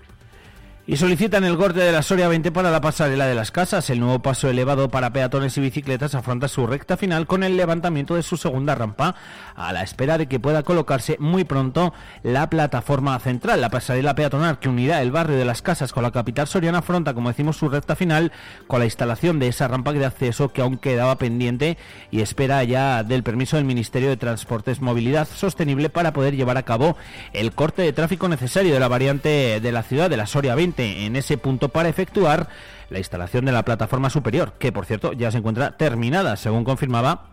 Y 0.90 0.96
solicitan 0.96 1.44
el 1.44 1.56
corte 1.56 1.78
de 1.78 1.92
la 1.92 2.02
Soria 2.02 2.26
20 2.26 2.50
para 2.50 2.72
la 2.72 2.80
pasarela 2.80 3.28
de 3.28 3.36
las 3.36 3.52
casas. 3.52 3.88
El 3.90 4.00
nuevo 4.00 4.18
paso 4.18 4.50
elevado 4.50 4.90
para 4.90 5.12
peatones 5.12 5.56
y 5.56 5.60
bicicletas 5.60 6.16
afronta 6.16 6.48
su 6.48 6.66
recta 6.66 6.96
final 6.96 7.28
con 7.28 7.44
el 7.44 7.56
levantamiento 7.56 8.16
de 8.16 8.24
su 8.24 8.36
segunda 8.36 8.74
rampa, 8.74 9.14
a 9.54 9.72
la 9.72 9.84
espera 9.84 10.18
de 10.18 10.26
que 10.26 10.40
pueda 10.40 10.64
colocarse 10.64 11.16
muy 11.20 11.44
pronto 11.44 11.94
la 12.24 12.50
plataforma 12.50 13.16
central. 13.20 13.60
La 13.60 13.70
pasarela 13.70 14.16
peatonal 14.16 14.58
que 14.58 14.68
unirá 14.68 15.00
el 15.00 15.12
barrio 15.12 15.36
de 15.36 15.44
las 15.44 15.62
casas 15.62 15.92
con 15.92 16.02
la 16.02 16.10
capital 16.10 16.48
soriana 16.48 16.78
afronta, 16.78 17.14
como 17.14 17.28
decimos, 17.28 17.56
su 17.56 17.68
recta 17.68 17.94
final 17.94 18.32
con 18.66 18.80
la 18.80 18.86
instalación 18.86 19.38
de 19.38 19.46
esa 19.46 19.68
rampa 19.68 19.92
de 19.92 20.04
acceso 20.04 20.48
que 20.48 20.60
aún 20.60 20.76
quedaba 20.76 21.18
pendiente 21.18 21.78
y 22.10 22.20
espera 22.20 22.64
ya 22.64 23.04
del 23.04 23.22
permiso 23.22 23.54
del 23.54 23.64
Ministerio 23.64 24.08
de 24.08 24.16
Transportes 24.16 24.80
Movilidad 24.80 25.28
Sostenible 25.28 25.88
para 25.88 26.12
poder 26.12 26.34
llevar 26.34 26.56
a 26.56 26.64
cabo 26.64 26.96
el 27.32 27.52
corte 27.52 27.82
de 27.82 27.92
tráfico 27.92 28.28
necesario 28.28 28.74
de 28.74 28.80
la 28.80 28.88
variante 28.88 29.60
de 29.60 29.70
la 29.70 29.84
ciudad 29.84 30.10
de 30.10 30.16
la 30.16 30.26
Soria 30.26 30.56
20 30.56 30.79
en 30.80 31.16
ese 31.16 31.38
punto 31.38 31.68
para 31.68 31.88
efectuar 31.88 32.48
la 32.88 32.98
instalación 32.98 33.44
de 33.44 33.52
la 33.52 33.64
plataforma 33.64 34.10
superior, 34.10 34.54
que 34.58 34.72
por 34.72 34.86
cierto 34.86 35.12
ya 35.12 35.30
se 35.30 35.38
encuentra 35.38 35.76
terminada, 35.76 36.36
según 36.36 36.64
confirmaba 36.64 37.30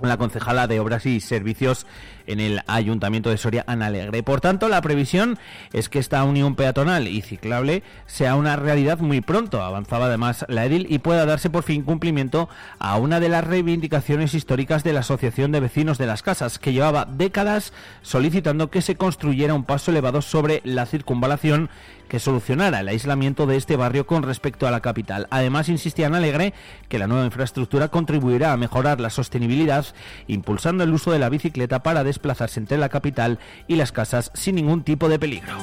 la 0.00 0.16
concejala 0.16 0.66
de 0.66 0.80
Obras 0.80 1.06
y 1.06 1.20
Servicios 1.20 1.86
en 2.26 2.40
el 2.40 2.60
Ayuntamiento 2.66 3.30
de 3.30 3.36
Soria, 3.36 3.64
Ana 3.66 3.86
Alegre. 3.86 4.22
Por 4.22 4.40
tanto, 4.40 4.68
la 4.68 4.80
previsión 4.80 5.38
es 5.72 5.88
que 5.88 5.98
esta 5.98 6.22
unión 6.24 6.54
peatonal 6.54 7.08
y 7.08 7.20
ciclable 7.20 7.82
sea 8.06 8.36
una 8.36 8.56
realidad 8.56 8.98
muy 8.98 9.20
pronto, 9.20 9.62
avanzaba 9.62 10.06
además 10.06 10.44
la 10.48 10.64
edil, 10.64 10.86
y 10.88 10.98
pueda 10.98 11.26
darse 11.26 11.50
por 11.50 11.64
fin 11.64 11.82
cumplimiento 11.82 12.48
a 12.78 12.96
una 12.96 13.20
de 13.20 13.28
las 13.28 13.44
reivindicaciones 13.44 14.34
históricas 14.34 14.84
de 14.84 14.92
la 14.92 15.00
Asociación 15.00 15.52
de 15.52 15.60
Vecinos 15.60 15.98
de 15.98 16.06
las 16.06 16.22
Casas, 16.22 16.58
que 16.58 16.72
llevaba 16.72 17.04
décadas 17.04 17.72
solicitando 18.02 18.70
que 18.70 18.82
se 18.82 18.96
construyera 18.96 19.54
un 19.54 19.64
paso 19.64 19.90
elevado 19.90 20.22
sobre 20.22 20.62
la 20.64 20.86
circunvalación 20.86 21.70
que 22.12 22.18
solucionara 22.18 22.80
el 22.80 22.88
aislamiento 22.88 23.46
de 23.46 23.56
este 23.56 23.74
barrio 23.74 24.06
con 24.06 24.22
respecto 24.22 24.66
a 24.66 24.70
la 24.70 24.80
capital. 24.80 25.28
Además, 25.30 25.70
insistía 25.70 26.08
en 26.08 26.14
Alegre 26.14 26.52
que 26.90 26.98
la 26.98 27.06
nueva 27.06 27.24
infraestructura 27.24 27.88
contribuirá 27.88 28.52
a 28.52 28.58
mejorar 28.58 29.00
la 29.00 29.08
sostenibilidad, 29.08 29.86
impulsando 30.26 30.84
el 30.84 30.92
uso 30.92 31.10
de 31.10 31.18
la 31.18 31.30
bicicleta 31.30 31.82
para 31.82 32.04
desplazarse 32.04 32.60
entre 32.60 32.76
la 32.76 32.90
capital 32.90 33.38
y 33.66 33.76
las 33.76 33.92
casas 33.92 34.30
sin 34.34 34.56
ningún 34.56 34.82
tipo 34.82 35.08
de 35.08 35.18
peligro. 35.18 35.56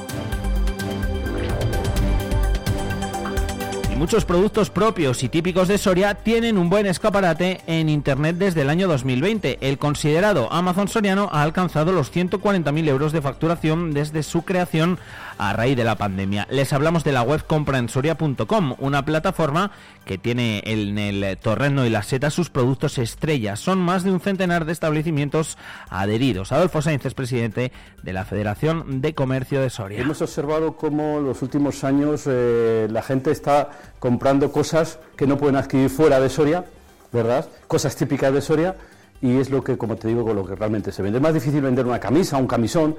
muchos 4.00 4.24
productos 4.24 4.70
propios 4.70 5.22
y 5.22 5.28
típicos 5.28 5.68
de 5.68 5.76
Soria 5.76 6.14
tienen 6.14 6.56
un 6.56 6.70
buen 6.70 6.86
escaparate 6.86 7.60
en 7.66 7.90
Internet 7.90 8.36
desde 8.38 8.62
el 8.62 8.70
año 8.70 8.88
2020. 8.88 9.58
El 9.60 9.76
considerado 9.76 10.50
Amazon 10.50 10.88
Soriano 10.88 11.28
ha 11.30 11.42
alcanzado 11.42 11.92
los 11.92 12.10
140.000 12.10 12.88
euros 12.88 13.12
de 13.12 13.20
facturación 13.20 13.92
desde 13.92 14.22
su 14.22 14.40
creación 14.40 14.98
a 15.40 15.54
raíz 15.54 15.74
de 15.74 15.84
la 15.84 15.96
pandemia. 15.96 16.46
Les 16.50 16.70
hablamos 16.74 17.02
de 17.02 17.12
la 17.12 17.22
web 17.22 17.46
compraensoria.com, 17.46 18.74
una 18.78 19.06
plataforma 19.06 19.70
que 20.04 20.18
tiene 20.18 20.62
en 20.66 20.98
el 20.98 21.38
torreno 21.38 21.86
y 21.86 21.90
la 21.90 22.02
seta 22.02 22.28
sus 22.28 22.50
productos 22.50 22.98
estrellas. 22.98 23.58
Son 23.58 23.78
más 23.78 24.04
de 24.04 24.12
un 24.12 24.20
centenar 24.20 24.66
de 24.66 24.72
establecimientos 24.72 25.56
adheridos. 25.88 26.52
Adolfo 26.52 26.82
Sainz 26.82 27.06
es 27.06 27.14
presidente 27.14 27.72
de 28.02 28.12
la 28.12 28.26
Federación 28.26 29.00
de 29.00 29.14
Comercio 29.14 29.62
de 29.62 29.70
Soria. 29.70 30.00
Hemos 30.00 30.20
observado 30.20 30.76
cómo 30.76 31.20
los 31.20 31.40
últimos 31.40 31.84
años 31.84 32.24
eh, 32.26 32.86
la 32.90 33.00
gente 33.00 33.30
está 33.30 33.70
comprando 33.98 34.52
cosas 34.52 34.98
que 35.16 35.26
no 35.26 35.38
pueden 35.38 35.56
adquirir 35.56 35.88
fuera 35.88 36.20
de 36.20 36.28
Soria, 36.28 36.66
¿verdad? 37.12 37.48
Cosas 37.66 37.96
típicas 37.96 38.34
de 38.34 38.42
Soria 38.42 38.76
y 39.22 39.38
es 39.38 39.48
lo 39.48 39.64
que, 39.64 39.78
como 39.78 39.96
te 39.96 40.08
digo, 40.08 40.24
con 40.24 40.36
lo 40.36 40.44
que 40.44 40.54
realmente 40.54 40.92
se 40.92 41.02
vende. 41.02 41.18
Es 41.18 41.22
más 41.22 41.34
difícil 41.34 41.62
vender 41.62 41.86
una 41.86 41.98
camisa, 41.98 42.36
un 42.36 42.46
camisón. 42.46 42.96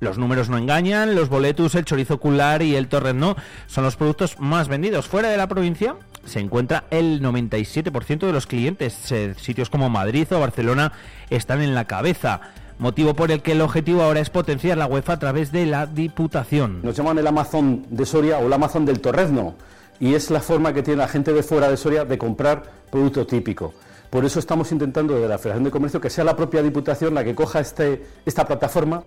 Los 0.00 0.16
números 0.16 0.48
no 0.48 0.56
engañan, 0.56 1.14
los 1.14 1.28
boletus, 1.28 1.74
el 1.74 1.84
chorizo 1.84 2.14
ocular 2.14 2.62
y 2.62 2.74
el 2.74 2.88
torreno 2.88 3.36
son 3.66 3.84
los 3.84 3.96
productos 3.96 4.40
más 4.40 4.66
vendidos. 4.66 5.06
Fuera 5.06 5.28
de 5.28 5.36
la 5.36 5.46
provincia 5.46 5.94
se 6.24 6.40
encuentra 6.40 6.84
el 6.90 7.22
97% 7.22 8.20
de 8.20 8.32
los 8.32 8.46
clientes. 8.46 8.94
Sitios 9.36 9.68
como 9.68 9.90
Madrid 9.90 10.26
o 10.32 10.40
Barcelona 10.40 10.92
están 11.28 11.60
en 11.60 11.74
la 11.74 11.84
cabeza 11.84 12.40
motivo 12.78 13.12
por 13.12 13.30
el 13.30 13.42
que 13.42 13.52
el 13.52 13.60
objetivo 13.60 14.02
ahora 14.02 14.20
es 14.20 14.30
potenciar 14.30 14.78
la 14.78 14.86
UEFA 14.86 15.12
a 15.12 15.18
través 15.18 15.52
de 15.52 15.66
la 15.66 15.86
Diputación. 15.86 16.80
Nos 16.82 16.96
llaman 16.96 17.18
el 17.18 17.26
Amazon 17.26 17.84
de 17.90 18.06
Soria 18.06 18.38
o 18.38 18.46
el 18.46 18.52
Amazon 18.54 18.86
del 18.86 19.00
Torrezno 19.00 19.54
y 20.00 20.14
es 20.14 20.30
la 20.30 20.40
forma 20.40 20.72
que 20.72 20.82
tiene 20.82 21.02
la 21.02 21.08
gente 21.08 21.34
de 21.34 21.42
fuera 21.42 21.68
de 21.68 21.76
Soria 21.76 22.06
de 22.06 22.16
comprar 22.16 22.62
producto 22.90 23.26
típico. 23.26 23.74
Por 24.08 24.24
eso 24.24 24.38
estamos 24.38 24.72
intentando 24.72 25.20
de 25.20 25.28
la 25.28 25.36
Federación 25.36 25.64
de 25.64 25.70
Comercio 25.70 26.00
que 26.00 26.08
sea 26.08 26.24
la 26.24 26.34
propia 26.34 26.62
Diputación 26.62 27.14
la 27.14 27.22
que 27.22 27.34
coja 27.34 27.60
este, 27.60 28.02
esta 28.24 28.46
plataforma 28.46 29.04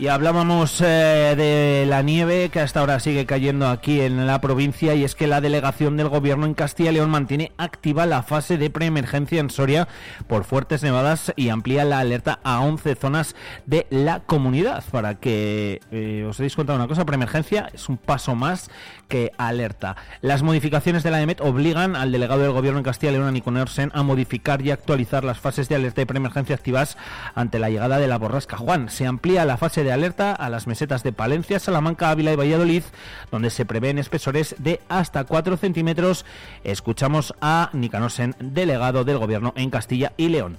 y 0.00 0.08
hablábamos 0.08 0.80
eh, 0.80 1.34
de 1.36 1.84
la 1.86 2.00
nieve 2.00 2.48
que 2.48 2.60
hasta 2.60 2.80
ahora 2.80 3.00
sigue 3.00 3.26
cayendo 3.26 3.68
aquí 3.68 4.00
en 4.00 4.26
la 4.26 4.40
provincia 4.40 4.94
y 4.94 5.04
es 5.04 5.14
que 5.14 5.26
la 5.26 5.42
delegación 5.42 5.98
del 5.98 6.08
gobierno 6.08 6.46
en 6.46 6.54
Castilla 6.54 6.90
y 6.90 6.94
León 6.94 7.10
mantiene 7.10 7.52
activa 7.58 8.06
la 8.06 8.22
fase 8.22 8.56
de 8.56 8.70
preemergencia 8.70 9.40
en 9.40 9.50
Soria 9.50 9.88
por 10.26 10.44
fuertes 10.44 10.82
nevadas 10.82 11.34
y 11.36 11.50
amplía 11.50 11.84
la 11.84 11.98
alerta 11.98 12.40
a 12.44 12.60
11 12.62 12.94
zonas 12.94 13.36
de 13.66 13.86
la 13.90 14.20
comunidad. 14.20 14.82
Para 14.90 15.16
que 15.16 15.82
eh, 15.92 16.24
os 16.26 16.38
deis 16.38 16.54
cuenta 16.54 16.72
de 16.72 16.78
una 16.78 16.88
cosa, 16.88 17.04
preemergencia 17.04 17.68
es 17.74 17.90
un 17.90 17.98
paso 17.98 18.34
más 18.34 18.70
que 19.10 19.32
alerta. 19.36 19.96
Las 20.22 20.42
modificaciones 20.42 21.02
de 21.02 21.10
la 21.10 21.20
EMET 21.20 21.42
obligan 21.42 21.94
al 21.94 22.10
delegado 22.10 22.40
del 22.40 22.52
gobierno 22.52 22.78
en 22.78 22.84
Castilla 22.84 23.12
y 23.12 23.16
León, 23.16 23.34
Nico 23.34 23.50
Orsen, 23.50 23.90
a 23.92 24.02
modificar 24.02 24.62
y 24.62 24.70
actualizar 24.70 25.24
las 25.24 25.38
fases 25.38 25.68
de 25.68 25.74
alerta 25.74 26.00
y 26.00 26.06
preemergencia 26.06 26.54
activas 26.54 26.96
ante 27.34 27.58
la 27.58 27.68
llegada 27.68 27.98
de 27.98 28.06
la 28.06 28.16
borrasca 28.16 28.56
Juan. 28.56 28.88
Se 28.88 29.06
amplía 29.06 29.44
la 29.44 29.58
fase 29.58 29.84
de 29.84 29.89
alerta 29.92 30.32
a 30.32 30.48
las 30.50 30.66
mesetas 30.66 31.02
de 31.02 31.12
Palencia, 31.12 31.58
Salamanca, 31.58 32.10
Ávila 32.10 32.32
y 32.32 32.36
Valladolid, 32.36 32.82
donde 33.30 33.50
se 33.50 33.64
prevén 33.64 33.98
espesores 33.98 34.54
de 34.58 34.80
hasta 34.88 35.24
4 35.24 35.56
centímetros. 35.56 36.24
Escuchamos 36.64 37.34
a 37.40 37.70
Nicanor 37.72 38.10
delegado 38.38 39.04
del 39.04 39.18
Gobierno 39.18 39.52
en 39.56 39.70
Castilla 39.70 40.12
y 40.16 40.28
León. 40.28 40.56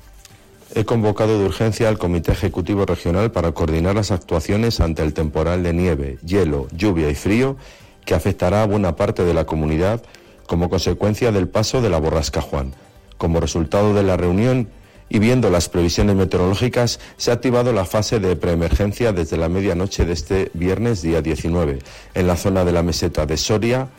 He 0.73 0.86
convocado 0.86 1.38
de 1.38 1.45
urgencia 1.45 1.89
al 1.89 1.97
Comité 1.97 2.32
Ejecutivo 2.32 2.86
Regional 2.86 3.32
para 3.32 3.51
coordinar 3.51 3.95
las 3.95 4.12
actuaciones 4.12 4.79
ante 4.79 5.03
el 5.03 5.13
temporal 5.13 5.63
de 5.63 5.73
nieve, 5.73 6.17
hielo, 6.25 6.67
lluvia 6.71 7.10
y 7.10 7.15
frío 7.15 7.58
que 8.05 8.13
afectará 8.13 8.63
a 8.63 8.67
buena 8.67 8.95
parte 8.95 9.25
de 9.25 9.34
la 9.34 9.45
comunidad 9.45 10.01
como 10.47 10.69
consecuencia 10.69 11.32
del 11.32 11.49
paso 11.49 11.82
de 11.82 11.89
la 11.89 11.99
borrasca 11.99 12.41
Juan. 12.41 12.73
Como 13.17 13.39
resultado 13.39 13.93
de 13.93 14.03
la 14.03 14.17
reunión, 14.17 14.69
y 15.13 15.19
viendo 15.19 15.50
las 15.50 15.67
previsiones 15.67 16.15
meteorológicas, 16.15 17.02
se 17.17 17.32
ha 17.32 17.34
activado 17.34 17.74
la 17.74 17.84
fase 17.84 18.21
de 18.21 18.38
preemergencia 18.38 19.12
desde 19.12 19.36
la 19.36 19.50
medianoche 19.50 20.06
de 20.06 20.13
este 20.13 20.52
viernes 20.54 21.02
día 21.02 21.21
19 21.21 21.80
en 22.13 22.28
la 22.28 22.38
zona 22.38 22.63
de 22.63 22.71
la 22.71 22.82
meseta 22.82 23.26
de 23.26 23.36
Soria, 23.36 23.89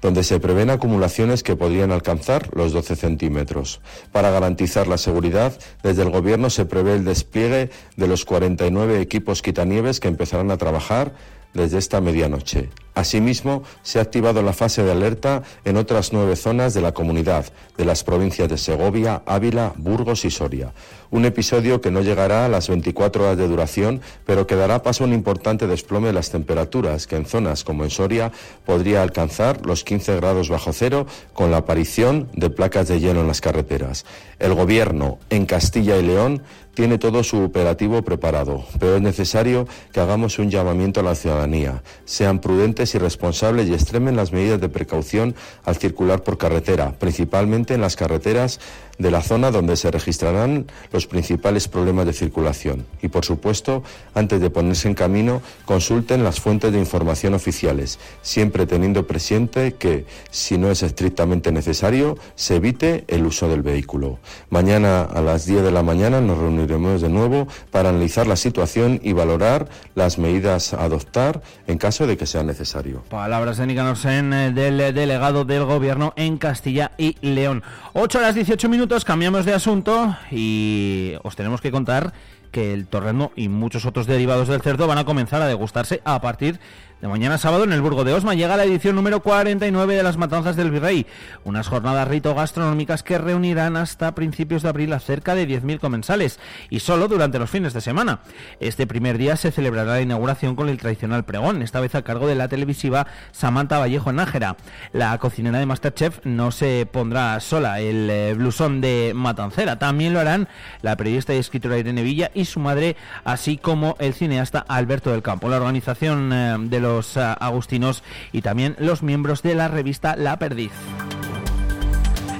donde 0.00 0.24
se 0.24 0.40
prevén 0.40 0.70
acumulaciones 0.70 1.42
que 1.42 1.56
podrían 1.56 1.92
alcanzar 1.92 2.48
los 2.56 2.72
12 2.72 2.96
centímetros. 2.96 3.82
Para 4.12 4.30
garantizar 4.30 4.88
la 4.88 4.96
seguridad, 4.96 5.52
desde 5.82 6.04
el 6.04 6.10
Gobierno 6.10 6.48
se 6.48 6.64
prevé 6.64 6.94
el 6.94 7.04
despliegue 7.04 7.68
de 7.98 8.06
los 8.06 8.24
49 8.24 8.98
equipos 9.02 9.42
quitanieves 9.42 10.00
que 10.00 10.08
empezarán 10.08 10.50
a 10.50 10.56
trabajar 10.56 11.12
desde 11.52 11.76
esta 11.76 12.00
medianoche. 12.00 12.70
Asimismo, 12.94 13.62
se 13.82 13.98
ha 13.98 14.02
activado 14.02 14.42
la 14.42 14.52
fase 14.52 14.82
de 14.82 14.92
alerta 14.92 15.42
en 15.64 15.76
otras 15.76 16.12
nueve 16.12 16.36
zonas 16.36 16.74
de 16.74 16.82
la 16.82 16.92
comunidad, 16.92 17.46
de 17.76 17.84
las 17.86 18.04
provincias 18.04 18.48
de 18.48 18.58
Segovia, 18.58 19.22
Ávila, 19.24 19.72
Burgos 19.76 20.24
y 20.24 20.30
Soria. 20.30 20.72
Un 21.10 21.24
episodio 21.24 21.80
que 21.80 21.90
no 21.90 22.00
llegará 22.00 22.46
a 22.46 22.48
las 22.48 22.68
24 22.68 23.24
horas 23.24 23.36
de 23.36 23.48
duración, 23.48 24.00
pero 24.24 24.46
que 24.46 24.56
dará 24.56 24.82
paso 24.82 25.04
a 25.04 25.06
un 25.06 25.12
importante 25.12 25.66
desplome 25.66 26.08
de 26.08 26.14
las 26.14 26.30
temperaturas, 26.30 27.06
que 27.06 27.16
en 27.16 27.26
zonas 27.26 27.64
como 27.64 27.84
en 27.84 27.90
Soria 27.90 28.32
podría 28.64 29.02
alcanzar 29.02 29.66
los 29.66 29.84
15 29.84 30.16
grados 30.16 30.48
bajo 30.48 30.72
cero, 30.72 31.06
con 31.32 31.50
la 31.50 31.58
aparición 31.58 32.28
de 32.34 32.50
placas 32.50 32.88
de 32.88 33.00
hielo 33.00 33.20
en 33.20 33.26
las 33.26 33.40
carreteras. 33.40 34.04
El 34.38 34.54
Gobierno, 34.54 35.18
en 35.30 35.46
Castilla 35.46 35.98
y 35.98 36.02
León, 36.02 36.42
tiene 36.74 36.98
todo 36.98 37.22
su 37.22 37.42
operativo 37.42 38.02
preparado, 38.02 38.64
pero 38.78 38.96
es 38.96 39.02
necesario 39.02 39.68
que 39.92 40.00
hagamos 40.00 40.38
un 40.38 40.50
llamamiento 40.50 41.00
a 41.00 41.02
la 41.02 41.14
ciudadanía. 41.14 41.82
Sean 42.06 42.40
prudentes 42.40 42.81
y 42.82 42.98
responsables 42.98 43.68
y 43.68 43.74
extremen 43.74 44.16
las 44.16 44.32
medidas 44.32 44.60
de 44.60 44.68
precaución 44.68 45.34
al 45.64 45.76
circular 45.76 46.22
por 46.22 46.38
carretera, 46.38 46.98
principalmente 46.98 47.74
en 47.74 47.80
las 47.80 47.96
carreteras 47.96 48.60
de 48.98 49.10
la 49.10 49.22
zona 49.22 49.50
donde 49.50 49.76
se 49.76 49.90
registrarán 49.90 50.66
los 50.92 51.06
principales 51.06 51.68
problemas 51.68 52.06
de 52.06 52.12
circulación. 52.12 52.86
Y 53.00 53.08
por 53.08 53.24
supuesto, 53.24 53.82
antes 54.14 54.40
de 54.40 54.50
ponerse 54.50 54.88
en 54.88 54.94
camino, 54.94 55.42
consulten 55.64 56.24
las 56.24 56.40
fuentes 56.40 56.72
de 56.72 56.78
información 56.78 57.34
oficiales, 57.34 57.98
siempre 58.22 58.66
teniendo 58.66 59.06
presente 59.06 59.74
que, 59.74 60.06
si 60.30 60.58
no 60.58 60.70
es 60.70 60.82
estrictamente 60.82 61.52
necesario, 61.52 62.18
se 62.34 62.56
evite 62.56 63.04
el 63.08 63.26
uso 63.26 63.48
del 63.48 63.62
vehículo. 63.62 64.18
Mañana 64.50 65.02
a 65.02 65.20
las 65.20 65.46
10 65.46 65.62
de 65.62 65.70
la 65.70 65.82
mañana 65.82 66.20
nos 66.20 66.38
reuniremos 66.38 67.00
de 67.00 67.08
nuevo 67.08 67.48
para 67.70 67.88
analizar 67.88 68.26
la 68.26 68.36
situación 68.36 69.00
y 69.02 69.12
valorar 69.12 69.68
las 69.94 70.18
medidas 70.18 70.74
a 70.74 70.84
adoptar 70.84 71.42
en 71.66 71.78
caso 71.78 72.06
de 72.06 72.16
que 72.16 72.26
sea 72.26 72.42
necesario. 72.42 73.02
Palabras 73.08 73.58
de 73.58 73.66
Nicanor 73.66 73.96
Sen, 73.96 74.32
eh, 74.32 74.52
del 74.52 74.94
delegado 74.94 75.44
del 75.44 75.64
Gobierno 75.64 76.12
en 76.16 76.38
Castilla 76.38 76.92
y 76.98 77.16
León. 77.20 77.62
8 77.94 78.18
horas 78.18 78.34
18 78.34 78.68
minutos 78.68 78.81
cambiamos 79.04 79.44
de 79.44 79.54
asunto 79.54 80.16
y 80.30 81.14
os 81.22 81.36
tenemos 81.36 81.60
que 81.60 81.70
contar 81.70 82.12
que 82.50 82.74
el 82.74 82.88
torreno 82.88 83.30
y 83.36 83.48
muchos 83.48 83.86
otros 83.86 84.06
derivados 84.06 84.48
del 84.48 84.60
cerdo 84.60 84.88
van 84.88 84.98
a 84.98 85.04
comenzar 85.04 85.40
a 85.40 85.46
degustarse 85.46 86.02
a 86.04 86.20
partir 86.20 86.58
de 87.02 87.08
mañana 87.08 87.36
sábado 87.36 87.64
en 87.64 87.72
el 87.72 87.82
Burgo 87.82 88.04
de 88.04 88.14
Osma 88.14 88.34
llega 88.34 88.56
la 88.56 88.62
edición 88.62 88.94
número 88.94 89.24
49 89.24 89.96
de 89.96 90.04
las 90.04 90.16
Matanzas 90.16 90.54
del 90.54 90.70
Virrey, 90.70 91.04
unas 91.42 91.66
jornadas 91.66 92.06
rito 92.06 92.32
gastronómicas 92.32 93.02
que 93.02 93.18
reunirán 93.18 93.76
hasta 93.76 94.14
principios 94.14 94.62
de 94.62 94.68
abril 94.68 94.92
a 94.92 95.00
cerca 95.00 95.34
de 95.34 95.48
10.000 95.48 95.80
comensales 95.80 96.38
y 96.70 96.78
solo 96.78 97.08
durante 97.08 97.40
los 97.40 97.50
fines 97.50 97.72
de 97.72 97.80
semana. 97.80 98.20
Este 98.60 98.86
primer 98.86 99.18
día 99.18 99.36
se 99.36 99.50
celebrará 99.50 99.94
la 99.94 100.00
inauguración 100.00 100.54
con 100.54 100.68
el 100.68 100.78
tradicional 100.78 101.24
pregón, 101.24 101.62
esta 101.62 101.80
vez 101.80 101.96
a 101.96 102.02
cargo 102.02 102.28
de 102.28 102.36
la 102.36 102.46
televisiva 102.46 103.08
Samantha 103.32 103.80
Vallejo 103.80 104.12
Nájera. 104.12 104.56
La 104.92 105.18
cocinera 105.18 105.58
de 105.58 105.66
Masterchef 105.66 106.20
no 106.22 106.52
se 106.52 106.86
pondrá 106.86 107.40
sola 107.40 107.80
el 107.80 108.08
eh, 108.10 108.34
blusón 108.34 108.80
de 108.80 109.10
Matancera, 109.12 109.80
también 109.80 110.12
lo 110.12 110.20
harán 110.20 110.46
la 110.82 110.96
periodista 110.96 111.34
y 111.34 111.38
escritora 111.38 111.78
Irene 111.78 112.04
Villa 112.04 112.30
y 112.32 112.44
su 112.44 112.60
madre, 112.60 112.96
así 113.24 113.56
como 113.56 113.96
el 113.98 114.14
cineasta 114.14 114.64
Alberto 114.68 115.10
del 115.10 115.22
Campo. 115.22 115.48
La 115.48 115.56
organización 115.56 116.32
eh, 116.32 116.56
de 116.60 116.78
los 116.78 116.91
eh, 117.00 117.34
agustinos 117.40 118.02
y 118.32 118.42
también 118.42 118.76
los 118.78 119.02
miembros 119.02 119.42
de 119.42 119.54
la 119.54 119.68
revista 119.68 120.16
La 120.16 120.38
Perdiz. 120.38 120.72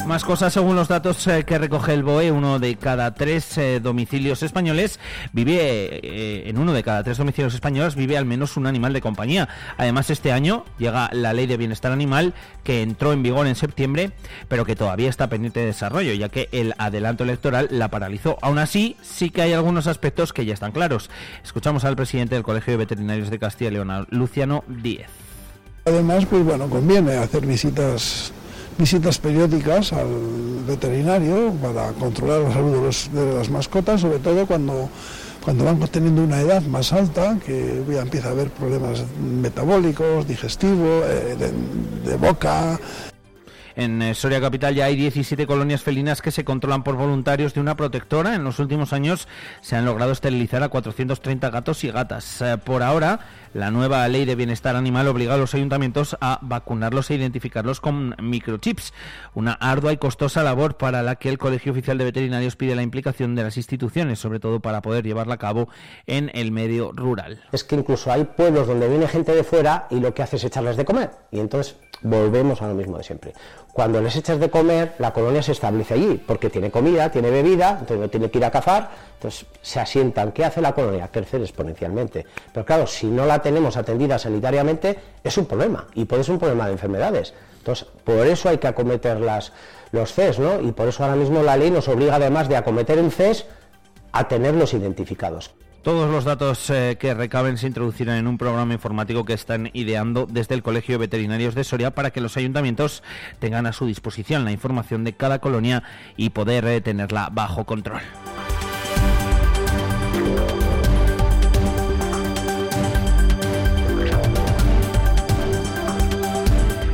Más 0.06 0.24
cosas 0.24 0.52
según 0.52 0.74
los 0.74 0.88
datos 0.88 1.26
eh, 1.28 1.44
que 1.44 1.58
recoge 1.58 1.94
el 1.94 2.02
BOE, 2.02 2.32
uno 2.32 2.58
de 2.58 2.76
cada 2.76 3.14
tres 3.14 3.56
eh, 3.56 3.80
domicilios 3.80 4.42
españoles 4.42 4.98
vive, 5.32 5.56
eh, 5.58 6.48
en 6.50 6.58
uno 6.58 6.72
de 6.72 6.82
cada 6.82 7.04
tres 7.04 7.18
domicilios 7.18 7.54
españoles 7.54 7.94
vive 7.94 8.18
al 8.18 8.26
menos 8.26 8.56
un 8.56 8.66
animal 8.66 8.92
de 8.92 9.00
compañía. 9.00 9.48
Además, 9.78 10.10
este 10.10 10.32
año 10.32 10.64
llega 10.76 11.08
la 11.12 11.32
ley 11.32 11.46
de 11.46 11.56
bienestar 11.56 11.92
animal 11.92 12.34
que 12.64 12.82
entró 12.82 13.12
en 13.12 13.22
vigor 13.22 13.46
en 13.46 13.54
septiembre, 13.54 14.10
pero 14.48 14.64
que 14.64 14.76
todavía 14.76 15.08
está 15.08 15.28
pendiente 15.28 15.60
de 15.60 15.66
desarrollo, 15.66 16.12
ya 16.12 16.28
que 16.28 16.48
el 16.52 16.74
adelanto 16.78 17.22
electoral 17.24 17.68
la 17.70 17.88
paralizó. 17.88 18.38
Aún 18.42 18.58
así, 18.58 18.96
sí 19.02 19.30
que 19.30 19.42
hay 19.42 19.52
algunos 19.52 19.86
aspectos 19.86 20.32
que 20.32 20.44
ya 20.44 20.52
están 20.52 20.72
claros. 20.72 21.10
Escuchamos 21.44 21.84
al 21.84 21.96
presidente 21.96 22.34
del 22.34 22.44
Colegio 22.44 22.72
de 22.72 22.78
Veterinarios 22.78 23.30
de 23.30 23.38
Castilla 23.38 23.70
y 23.70 23.74
León, 23.74 24.06
Luciano 24.10 24.64
Díez. 24.66 25.08
Además, 25.84 26.26
pues 26.26 26.44
bueno, 26.44 26.68
conviene 26.68 27.14
hacer 27.14 27.46
visitas 27.46 28.32
visitas 28.78 29.18
periódicas 29.18 29.92
al 29.92 30.06
veterinario 30.66 31.52
para 31.62 31.92
controlar 31.92 32.40
la 32.42 32.52
salud 32.52 32.72
de, 32.76 32.80
los- 32.82 33.10
de 33.12 33.34
las 33.34 33.50
mascotas, 33.50 34.00
sobre 34.00 34.18
todo 34.18 34.46
cuando, 34.46 34.88
cuando 35.44 35.64
van 35.64 35.78
teniendo 35.88 36.22
una 36.22 36.40
edad 36.40 36.62
más 36.62 36.92
alta, 36.92 37.38
que 37.44 37.82
ya 37.90 38.02
empieza 38.02 38.28
a 38.28 38.30
haber 38.32 38.50
problemas 38.50 39.04
metabólicos, 39.20 40.26
digestivos, 40.26 41.04
eh, 41.06 41.36
de, 41.38 42.10
de 42.10 42.16
boca, 42.16 42.78
En 43.76 44.02
eh, 44.02 44.14
Soria 44.14 44.40
Capital 44.40 44.74
ya 44.74 44.86
hay 44.86 44.96
17 44.96 45.46
colonias 45.46 45.82
felinas 45.82 46.22
que 46.22 46.30
se 46.30 46.44
controlan 46.44 46.82
por 46.82 46.96
voluntarios 46.96 47.54
de 47.54 47.60
una 47.60 47.76
protectora. 47.76 48.34
En 48.34 48.44
los 48.44 48.58
últimos 48.58 48.92
años 48.92 49.28
se 49.60 49.76
han 49.76 49.84
logrado 49.84 50.12
esterilizar 50.12 50.62
a 50.62 50.68
430 50.68 51.50
gatos 51.50 51.84
y 51.84 51.90
gatas. 51.90 52.40
Eh, 52.42 52.58
Por 52.58 52.82
ahora, 52.82 53.20
la 53.54 53.70
nueva 53.70 54.06
ley 54.08 54.24
de 54.24 54.34
bienestar 54.34 54.76
animal 54.76 55.08
obliga 55.08 55.34
a 55.34 55.38
los 55.38 55.54
ayuntamientos 55.54 56.16
a 56.20 56.38
vacunarlos 56.42 57.10
e 57.10 57.14
identificarlos 57.14 57.80
con 57.80 58.14
microchips. 58.20 58.92
Una 59.34 59.52
ardua 59.52 59.92
y 59.92 59.96
costosa 59.96 60.42
labor 60.42 60.76
para 60.76 61.02
la 61.02 61.16
que 61.16 61.28
el 61.28 61.38
Colegio 61.38 61.72
Oficial 61.72 61.98
de 61.98 62.04
Veterinarios 62.04 62.56
pide 62.56 62.74
la 62.74 62.82
implicación 62.82 63.34
de 63.34 63.42
las 63.42 63.56
instituciones, 63.56 64.18
sobre 64.18 64.40
todo 64.40 64.60
para 64.60 64.82
poder 64.82 65.04
llevarla 65.04 65.34
a 65.34 65.38
cabo 65.38 65.68
en 66.06 66.30
el 66.34 66.52
medio 66.52 66.92
rural. 66.92 67.42
es 67.52 67.64
que 67.64 67.76
incluso 67.76 68.10
hay 68.12 68.24
pueblos 68.24 68.66
donde 68.66 68.88
viene 68.88 69.06
gente 69.08 69.34
de 69.34 69.44
fuera 69.44 69.86
y 69.90 70.00
lo 70.00 70.14
que 70.14 70.22
hace 70.22 70.36
es 70.36 70.44
echarles 70.44 70.76
de 70.76 70.84
comer. 70.84 71.10
Y 71.30 71.40
entonces 71.40 71.76
volvemos 72.02 72.62
a 72.62 72.68
lo 72.68 72.74
mismo 72.74 72.98
de 72.98 73.04
siempre. 73.04 73.32
Cuando 73.72 74.00
les 74.02 74.14
echas 74.16 74.38
de 74.38 74.50
comer, 74.50 74.94
la 74.98 75.12
colonia 75.12 75.42
se 75.42 75.52
establece 75.52 75.94
allí, 75.94 76.22
porque 76.26 76.50
tiene 76.50 76.70
comida, 76.70 77.10
tiene 77.10 77.30
bebida, 77.30 77.70
entonces 77.70 77.98
no 77.98 78.08
tiene 78.10 78.30
que 78.30 78.38
ir 78.38 78.44
a 78.44 78.50
cazar, 78.50 78.90
entonces 79.14 79.46
se 79.62 79.80
asientan. 79.80 80.32
¿Qué 80.32 80.44
hace 80.44 80.60
la 80.60 80.74
colonia? 80.74 81.08
Crecer 81.08 81.40
exponencialmente. 81.40 82.26
Pero 82.52 82.66
claro, 82.66 82.86
si 82.86 83.06
no 83.06 83.24
la 83.24 83.40
tenemos 83.40 83.76
atendida 83.76 84.18
sanitariamente, 84.18 84.98
es 85.24 85.38
un 85.38 85.46
problema, 85.46 85.86
y 85.94 86.04
puede 86.04 86.22
ser 86.22 86.34
un 86.34 86.40
problema 86.40 86.66
de 86.66 86.72
enfermedades. 86.72 87.32
Entonces, 87.58 87.86
por 88.04 88.26
eso 88.26 88.48
hay 88.48 88.58
que 88.58 88.66
acometer 88.66 89.20
las, 89.20 89.52
los 89.92 90.12
CES, 90.12 90.38
¿no? 90.38 90.60
Y 90.60 90.72
por 90.72 90.88
eso 90.88 91.04
ahora 91.04 91.16
mismo 91.16 91.42
la 91.42 91.56
ley 91.56 91.70
nos 91.70 91.88
obliga, 91.88 92.16
además 92.16 92.48
de 92.48 92.56
acometer 92.56 92.98
un 92.98 93.10
CES, 93.10 93.46
a 94.12 94.28
tenerlos 94.28 94.74
identificados. 94.74 95.52
Todos 95.82 96.08
los 96.08 96.24
datos 96.24 96.70
eh, 96.70 96.96
que 96.98 97.12
recaben 97.12 97.58
se 97.58 97.66
introducirán 97.66 98.16
en 98.16 98.28
un 98.28 98.38
programa 98.38 98.72
informático 98.72 99.24
que 99.24 99.32
están 99.32 99.68
ideando 99.72 100.26
desde 100.30 100.54
el 100.54 100.62
Colegio 100.62 100.94
de 100.94 100.98
Veterinarios 100.98 101.56
de 101.56 101.64
Soria 101.64 101.90
para 101.90 102.12
que 102.12 102.20
los 102.20 102.36
ayuntamientos 102.36 103.02
tengan 103.40 103.66
a 103.66 103.72
su 103.72 103.86
disposición 103.86 104.44
la 104.44 104.52
información 104.52 105.02
de 105.02 105.14
cada 105.14 105.40
colonia 105.40 105.82
y 106.16 106.30
poder 106.30 106.66
eh, 106.66 106.80
tenerla 106.80 107.30
bajo 107.32 107.64
control. 107.64 108.00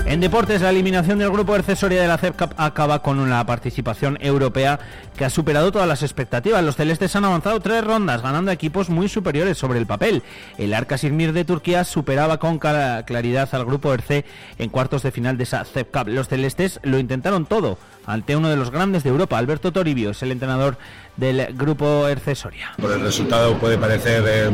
En 0.09 0.21
deportes, 0.21 0.63
la 0.63 0.71
eliminación 0.71 1.19
del 1.19 1.31
grupo 1.31 1.55
accesoria 1.55 2.01
de 2.01 2.09
la 2.09 2.17
CEP 2.17 2.35
Cup 2.35 2.55
acaba 2.57 3.03
con 3.03 3.19
una 3.19 3.45
participación 3.45 4.17
europea 4.23 4.81
que 5.15 5.27
ha 5.27 5.31
superado 5.31 5.71
todas 5.71 5.87
las 5.87 6.03
expectativas. 6.03 6.65
Los 6.65 6.77
celestes 6.77 7.15
han 7.15 7.27
avanzado 7.27 7.61
tres 7.61 7.85
rondas, 7.85 8.23
ganando 8.23 8.51
equipos 8.51 8.89
muy 8.89 9.11
superiores 9.11 9.59
sobre 9.59 9.79
el 9.79 9.87
papel. 9.87 10.23
El 10.57 10.73
Arca 10.73 10.97
Sirmir 10.97 11.35
de 11.35 11.45
Turquía 11.45 11.85
superaba 11.85 12.39
con 12.39 12.59
claridad 12.59 13.51
al 13.53 13.67
grupo 13.67 13.93
ERC 13.93 14.25
en 14.57 14.71
cuartos 14.71 15.03
de 15.03 15.11
final 15.11 15.37
de 15.37 15.43
esa 15.43 15.67
CEP 15.67 15.93
Cup. 15.93 16.09
Los 16.09 16.29
celestes 16.29 16.81
lo 16.85 16.99
intentaron 16.99 17.45
todo 17.45 17.77
ante 18.07 18.35
uno 18.35 18.49
de 18.49 18.57
los 18.57 18.71
grandes 18.71 19.03
de 19.03 19.11
Europa. 19.11 19.37
Alberto 19.37 19.73
Toribio 19.73 20.13
es 20.13 20.23
el 20.23 20.33
entrenador 20.33 20.79
del 21.19 21.49
grupo 21.53 22.09
ERC 22.09 22.35
Soria. 22.35 22.73
Por 22.81 22.93
el 22.93 23.03
resultado 23.03 23.59
puede 23.59 23.77
parecer 23.77 24.25
eh, 24.27 24.51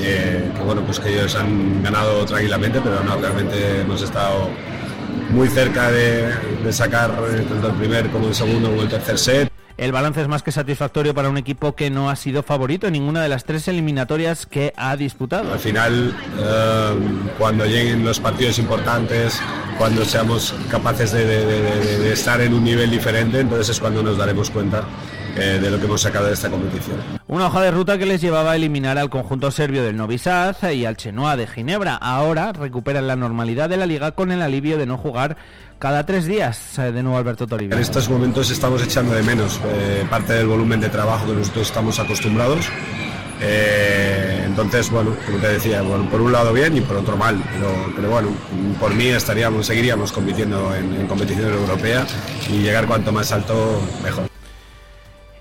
eh, 0.00 0.50
que 0.56 0.62
bueno 0.62 0.82
pues 0.82 1.00
que 1.00 1.10
ellos 1.12 1.34
han 1.36 1.82
ganado 1.82 2.24
tranquilamente, 2.24 2.80
pero 2.82 3.02
no 3.04 3.16
realmente 3.16 3.80
hemos 3.82 4.02
estado 4.02 4.48
muy 5.30 5.48
cerca 5.48 5.90
de, 5.90 6.32
de 6.64 6.72
sacar 6.72 7.10
tanto 7.48 7.68
el 7.68 7.74
primer 7.74 8.08
como 8.10 8.28
el 8.28 8.34
segundo 8.34 8.70
o 8.70 8.82
el 8.82 8.88
tercer 8.88 9.18
set. 9.18 9.52
El 9.76 9.92
balance 9.92 10.20
es 10.20 10.26
más 10.26 10.42
que 10.42 10.50
satisfactorio 10.50 11.14
para 11.14 11.28
un 11.28 11.36
equipo 11.38 11.76
que 11.76 11.88
no 11.88 12.10
ha 12.10 12.16
sido 12.16 12.42
favorito 12.42 12.88
en 12.88 12.94
ninguna 12.94 13.22
de 13.22 13.28
las 13.28 13.44
tres 13.44 13.68
eliminatorias 13.68 14.44
que 14.44 14.72
ha 14.76 14.96
disputado. 14.96 15.52
Al 15.52 15.60
final, 15.60 16.16
eh, 16.36 16.94
cuando 17.38 17.64
lleguen 17.64 18.04
los 18.04 18.18
partidos 18.18 18.58
importantes, 18.58 19.40
cuando 19.78 20.04
seamos 20.04 20.52
capaces 20.68 21.12
de, 21.12 21.24
de- 21.24 21.46
de- 21.46 21.62
de- 21.62 21.98
de 21.98 22.12
estar 22.12 22.40
en 22.40 22.54
un 22.54 22.64
nivel 22.64 22.90
diferente, 22.90 23.38
entonces 23.38 23.68
es 23.68 23.78
cuando 23.78 24.02
nos 24.02 24.18
daremos 24.18 24.50
cuenta 24.50 24.82
eh, 25.36 25.58
de 25.60 25.70
lo 25.70 25.78
que 25.78 25.86
hemos 25.86 26.00
sacado 26.00 26.26
de 26.26 26.34
esta 26.34 26.50
competición. 26.50 26.96
Una 27.26 27.46
hoja 27.46 27.60
de 27.62 27.70
ruta 27.70 27.98
que 27.98 28.06
les 28.06 28.20
llevaba 28.20 28.52
a 28.52 28.56
eliminar 28.56 28.98
al 28.98 29.10
conjunto 29.10 29.50
serbio 29.50 29.82
del 29.82 29.96
Novi 29.96 30.18
Sad 30.18 30.56
y 30.70 30.84
al 30.84 30.96
Chenoa 30.96 31.36
de 31.36 31.46
Ginebra. 31.46 31.94
Ahora 31.96 32.52
recuperan 32.52 33.06
la 33.06 33.16
normalidad 33.16 33.68
de 33.68 33.76
la 33.76 33.86
liga 33.86 34.12
con 34.12 34.32
el 34.32 34.42
alivio 34.42 34.78
de 34.78 34.86
no 34.86 34.96
jugar 34.96 35.36
cada 35.78 36.06
tres 36.06 36.26
días. 36.26 36.78
Eh, 36.78 36.92
De 36.92 37.02
nuevo 37.02 37.18
Alberto 37.18 37.46
Toribio. 37.46 37.76
En 37.76 37.82
estos 37.82 38.08
momentos 38.08 38.50
estamos 38.50 38.82
echando 38.82 39.14
de 39.14 39.22
menos 39.22 39.60
eh, 39.64 40.06
parte 40.08 40.32
del 40.32 40.46
volumen 40.46 40.80
de 40.80 40.88
trabajo 40.88 41.26
que 41.26 41.34
nosotros 41.34 41.66
estamos 41.68 41.98
acostumbrados. 41.98 42.66
Eh, 43.40 44.42
entonces, 44.46 44.90
bueno, 44.90 45.14
como 45.24 45.38
te 45.38 45.48
decía, 45.48 45.82
bueno, 45.82 46.08
por 46.10 46.20
un 46.20 46.32
lado 46.32 46.52
bien 46.52 46.76
y 46.76 46.80
por 46.80 46.96
otro 46.96 47.16
mal, 47.16 47.40
pero, 47.52 47.92
pero 47.94 48.10
bueno, 48.10 48.30
por 48.80 48.92
mí 48.94 49.06
estaríamos, 49.06 49.66
seguiríamos 49.66 50.10
compitiendo 50.10 50.74
en, 50.74 50.92
en 50.96 51.06
competición 51.06 51.52
europea 51.52 52.04
y 52.50 52.58
llegar 52.62 52.86
cuanto 52.86 53.12
más 53.12 53.30
alto 53.30 53.80
mejor. 54.02 54.28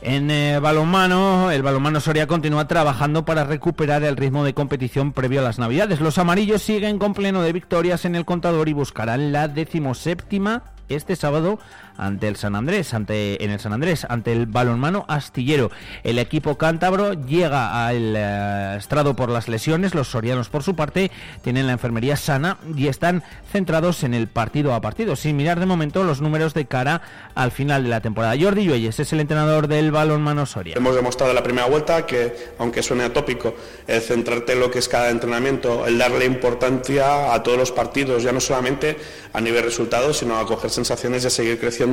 En 0.10 0.32
eh, 0.32 0.58
balonmano, 0.60 1.52
el 1.52 1.64
balonmano 1.64 2.00
Soria 2.00 2.28
continúa 2.28 2.66
trabajando 2.66 3.26
para 3.26 3.44
recuperar 3.44 4.04
el 4.04 4.16
ritmo 4.16 4.46
de 4.46 4.54
competición 4.54 5.12
previo 5.12 5.42
a 5.42 5.44
las 5.44 5.60
Navidades. 5.60 6.00
Los 6.00 6.18
amarillos 6.18 6.62
siguen 6.62 6.98
con 6.98 7.14
pleno 7.14 7.42
de 7.42 7.52
victorias 7.52 8.06
en 8.06 8.16
el 8.16 8.24
contador 8.24 8.70
y 8.70 8.74
buscarán 8.74 9.34
la 9.34 9.50
decimoséptima 9.50 10.64
este 10.88 11.18
sábado 11.18 11.60
ante 11.98 12.28
el 12.28 12.36
San 12.36 12.56
Andrés, 12.56 12.94
ante 12.94 13.44
en 13.44 13.52
el 13.52 13.60
San 13.60 13.74
Andrés, 13.74 14.06
ante 14.10 14.32
el 14.32 14.46
balonmano 14.46 15.06
astillero. 15.08 15.72
El 16.04 16.20
equipo 16.20 16.58
cántabro 16.58 17.14
llega 17.14 17.88
al 17.88 18.16
eh, 18.16 18.76
estrado 18.78 19.16
por 19.16 19.30
las 19.30 19.48
lesiones, 19.48 19.96
los 19.96 20.08
sorianos 20.10 20.50
por 20.50 20.64
su 20.64 20.76
parte 20.76 21.12
tienen 21.42 21.68
la 21.68 21.74
enfermería 21.74 22.16
sana 22.16 22.58
y 22.76 22.88
están 22.88 23.24
centrados 23.52 24.04
en 24.04 24.14
el 24.14 24.28
partido 24.28 24.74
a 24.74 24.82
partido, 24.82 25.16
sin 25.16 25.36
mirar 25.36 25.60
de 25.60 25.66
momento 25.66 26.04
los 26.04 26.22
números 26.22 26.54
de 26.54 26.66
cara 26.66 27.02
al 27.36 27.52
final 27.52 27.84
de 27.84 27.90
la 27.90 28.02
temporada. 28.02 28.36
Jordi 28.40 28.66
Lluelles 28.66 29.00
es 29.00 29.14
el 29.14 29.20
entrenador 29.20 29.68
del 29.68 29.92
balonmano 29.92 30.46
Soria. 30.46 30.76
Hemos 30.76 30.96
demostrado 30.96 31.32
en 31.32 31.36
la 31.36 31.44
primera 31.44 31.68
vuelta 31.68 32.06
que, 32.06 32.52
aunque 32.60 32.84
suene 32.84 33.04
atópico, 33.04 33.56
el 33.88 34.02
centrarte 34.02 34.54
en 34.54 34.60
lo 34.60 34.72
que 34.72 34.80
es 34.80 34.88
cada 34.88 35.10
entrenamiento, 35.10 35.86
el 35.88 35.98
darle 35.98 36.26
importancia 36.26 37.34
a 37.34 37.44
todos 37.44 37.58
los 37.58 37.72
partidos, 37.72 38.24
ya 38.24 38.32
no 38.32 38.40
solamente 38.40 38.98
a 39.34 39.42
nivel 39.42 39.64
resultados, 39.64 40.18
sino 40.18 40.38
a 40.38 40.46
coger 40.46 40.70
sensaciones 40.70 41.24
y 41.24 41.28
a 41.28 41.30
seguir 41.30 41.60
creciendo, 41.60 41.87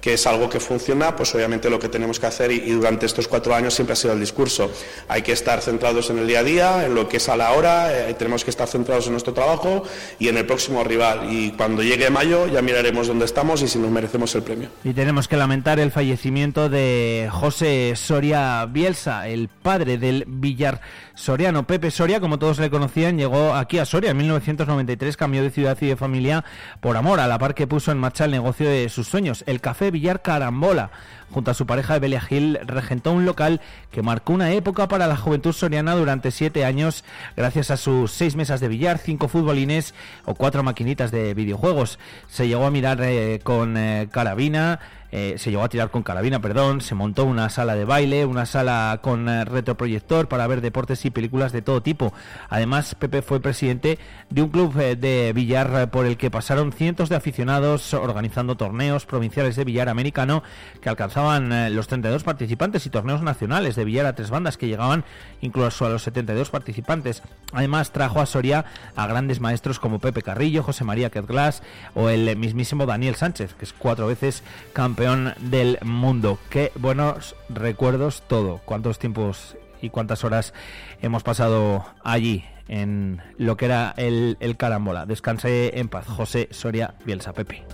que 0.00 0.14
es 0.14 0.26
algo 0.26 0.48
que 0.48 0.60
funciona, 0.60 1.16
pues 1.16 1.34
obviamente 1.34 1.70
lo 1.70 1.78
que 1.78 1.88
tenemos 1.88 2.20
que 2.20 2.26
hacer 2.26 2.50
y, 2.52 2.70
durante 2.70 3.06
estos 3.06 3.28
cuatro 3.28 3.54
años 3.54 3.74
siempre 3.74 3.94
ha 3.94 3.96
sido 3.96 4.14
el 4.14 4.20
discurso. 4.20 4.70
Hay 5.08 5.22
que 5.22 5.32
estar 5.32 5.60
centrados 5.60 6.10
en 6.10 6.18
el 6.18 6.26
día 6.26 6.40
a 6.40 6.44
día, 6.44 6.86
en 6.86 6.94
lo 6.94 7.08
que 7.08 7.16
es 7.16 7.28
a 7.28 7.36
la 7.36 7.52
hora, 7.52 8.08
eh, 8.08 8.14
tenemos 8.14 8.44
que 8.44 8.50
estar 8.50 8.68
centrados 8.68 9.06
en 9.06 9.12
nuestro 9.12 9.32
trabajo 9.32 9.82
y 10.18 10.28
en 10.28 10.36
el 10.36 10.46
próximo 10.46 10.84
rival. 10.84 11.32
Y 11.32 11.52
cuando 11.52 11.82
llegue 11.82 12.10
mayo 12.10 12.46
ya 12.46 12.62
miraremos 12.62 13.08
dónde 13.08 13.24
estamos 13.24 13.62
y 13.62 13.68
si 13.68 13.78
nos 13.78 13.90
merecemos 13.90 14.34
el 14.34 14.42
premio. 14.42 14.68
Y 14.84 14.92
tenemos 14.92 15.28
que 15.28 15.36
lamentar 15.36 15.80
el 15.80 15.90
fallecimiento 15.90 16.68
de 16.68 17.28
José 17.30 17.94
Soria 17.96 18.64
Bielsa, 18.66 19.28
el 19.28 19.48
padre 19.48 19.98
del 19.98 20.24
billar 20.26 20.80
soriano. 21.14 21.66
Pepe 21.66 21.90
Soria, 21.90 22.20
como 22.20 22.38
todos 22.38 22.58
le 22.58 22.70
conocían, 22.70 23.18
llegó 23.18 23.54
aquí 23.54 23.78
a 23.78 23.84
Soria 23.84 24.12
en 24.12 24.16
1993, 24.16 25.16
cambió 25.16 25.42
de 25.42 25.50
ciudad 25.50 25.76
y 25.80 25.86
de 25.86 25.96
familia 25.96 26.44
por 26.80 26.96
amor, 26.96 27.20
a 27.20 27.26
la 27.26 27.38
par 27.38 27.54
que 27.54 27.66
puso 27.66 27.92
en 27.92 27.98
marcha 27.98 28.24
el 28.24 28.30
negocio 28.30 28.68
de 28.68 28.88
sus 28.88 29.08
sueños, 29.08 29.27
el 29.46 29.60
café 29.60 29.90
Billar 29.90 30.22
Carambola. 30.22 30.90
Junto 31.30 31.50
a 31.50 31.54
su 31.54 31.66
pareja 31.66 31.98
Belia 31.98 32.22
Gil, 32.22 32.58
regentó 32.64 33.12
un 33.12 33.26
local 33.26 33.60
que 33.90 34.00
marcó 34.00 34.32
una 34.32 34.50
época 34.52 34.88
para 34.88 35.06
la 35.06 35.16
juventud 35.16 35.52
soriana 35.52 35.94
durante 35.94 36.30
siete 36.30 36.64
años, 36.64 37.04
gracias 37.36 37.70
a 37.70 37.76
sus 37.76 38.12
seis 38.12 38.34
mesas 38.34 38.60
de 38.60 38.68
billar, 38.68 38.96
cinco 38.96 39.28
futbolines 39.28 39.94
o 40.24 40.34
cuatro 40.34 40.62
maquinitas 40.62 41.10
de 41.10 41.34
videojuegos. 41.34 41.98
Se 42.28 42.48
llegó 42.48 42.64
a 42.64 42.70
mirar 42.70 42.98
eh, 43.02 43.40
con 43.42 43.76
eh, 43.76 44.08
carabina 44.10 44.80
eh, 45.10 45.36
se 45.38 45.50
llegó 45.50 45.62
a 45.62 45.70
tirar 45.70 45.90
con 45.90 46.02
carabina, 46.02 46.40
perdón, 46.40 46.82
se 46.82 46.94
montó 46.94 47.24
una 47.24 47.48
sala 47.48 47.74
de 47.74 47.86
baile, 47.86 48.26
una 48.26 48.44
sala 48.44 48.98
con 49.02 49.26
eh, 49.28 49.44
retroproyector 49.46 50.28
para 50.28 50.46
ver 50.46 50.60
deportes 50.60 51.04
y 51.06 51.10
películas 51.10 51.50
de 51.52 51.62
todo 51.62 51.82
tipo. 51.82 52.12
Además, 52.50 52.94
Pepe 52.94 53.22
fue 53.22 53.40
presidente 53.40 53.98
de 54.28 54.42
un 54.42 54.50
club 54.50 54.78
eh, 54.78 54.96
de 54.96 55.32
billar 55.32 55.90
por 55.90 56.04
el 56.04 56.18
que 56.18 56.30
pasaron 56.30 56.72
cientos 56.72 57.08
de 57.08 57.16
aficionados 57.16 57.94
organizando 57.94 58.56
torneos 58.56 59.06
provinciales 59.06 59.56
de 59.56 59.64
billar 59.64 59.88
americano 59.88 60.42
que 60.82 60.90
alcanzaban 60.90 61.74
los 61.74 61.88
32 61.88 62.22
participantes 62.22 62.84
y 62.84 62.90
torneos 62.90 63.22
nacionales 63.22 63.76
de 63.76 63.84
billar 63.84 64.04
a 64.04 64.14
tres 64.14 64.28
bandas 64.28 64.58
que 64.58 64.66
llegaban 64.66 65.04
incluso 65.40 65.86
a 65.86 65.88
los 65.88 66.02
72 66.02 66.50
participantes. 66.50 67.22
Además, 67.52 67.92
trajo 67.92 68.20
a 68.20 68.26
Soria 68.26 68.66
a 68.94 69.06
grandes 69.06 69.40
maestros 69.40 69.78
como 69.78 70.00
Pepe 70.00 70.22
Carrillo, 70.22 70.62
José 70.62 70.84
María 70.84 71.10
Ketglas 71.10 71.62
o 71.94 72.10
el 72.10 72.36
mismísimo 72.36 72.84
Daniel 72.84 73.14
Sánchez, 73.14 73.54
que 73.54 73.64
es 73.64 73.72
cuatro 73.72 74.06
veces 74.06 74.42
campeón 74.72 74.97
del 74.98 75.78
mundo. 75.82 76.40
Qué 76.50 76.72
buenos 76.74 77.36
recuerdos 77.48 78.24
todo. 78.26 78.60
Cuántos 78.64 78.98
tiempos 78.98 79.56
y 79.80 79.90
cuántas 79.90 80.24
horas 80.24 80.52
hemos 81.00 81.22
pasado 81.22 81.86
allí 82.02 82.44
en 82.66 83.22
lo 83.36 83.56
que 83.56 83.66
era 83.66 83.94
el, 83.96 84.36
el 84.40 84.56
carambola. 84.56 85.06
Descanse 85.06 85.78
en 85.78 85.88
paz, 85.88 86.06
José 86.08 86.48
Soria 86.50 86.94
Bielsa 87.04 87.32
Pepe. 87.32 87.64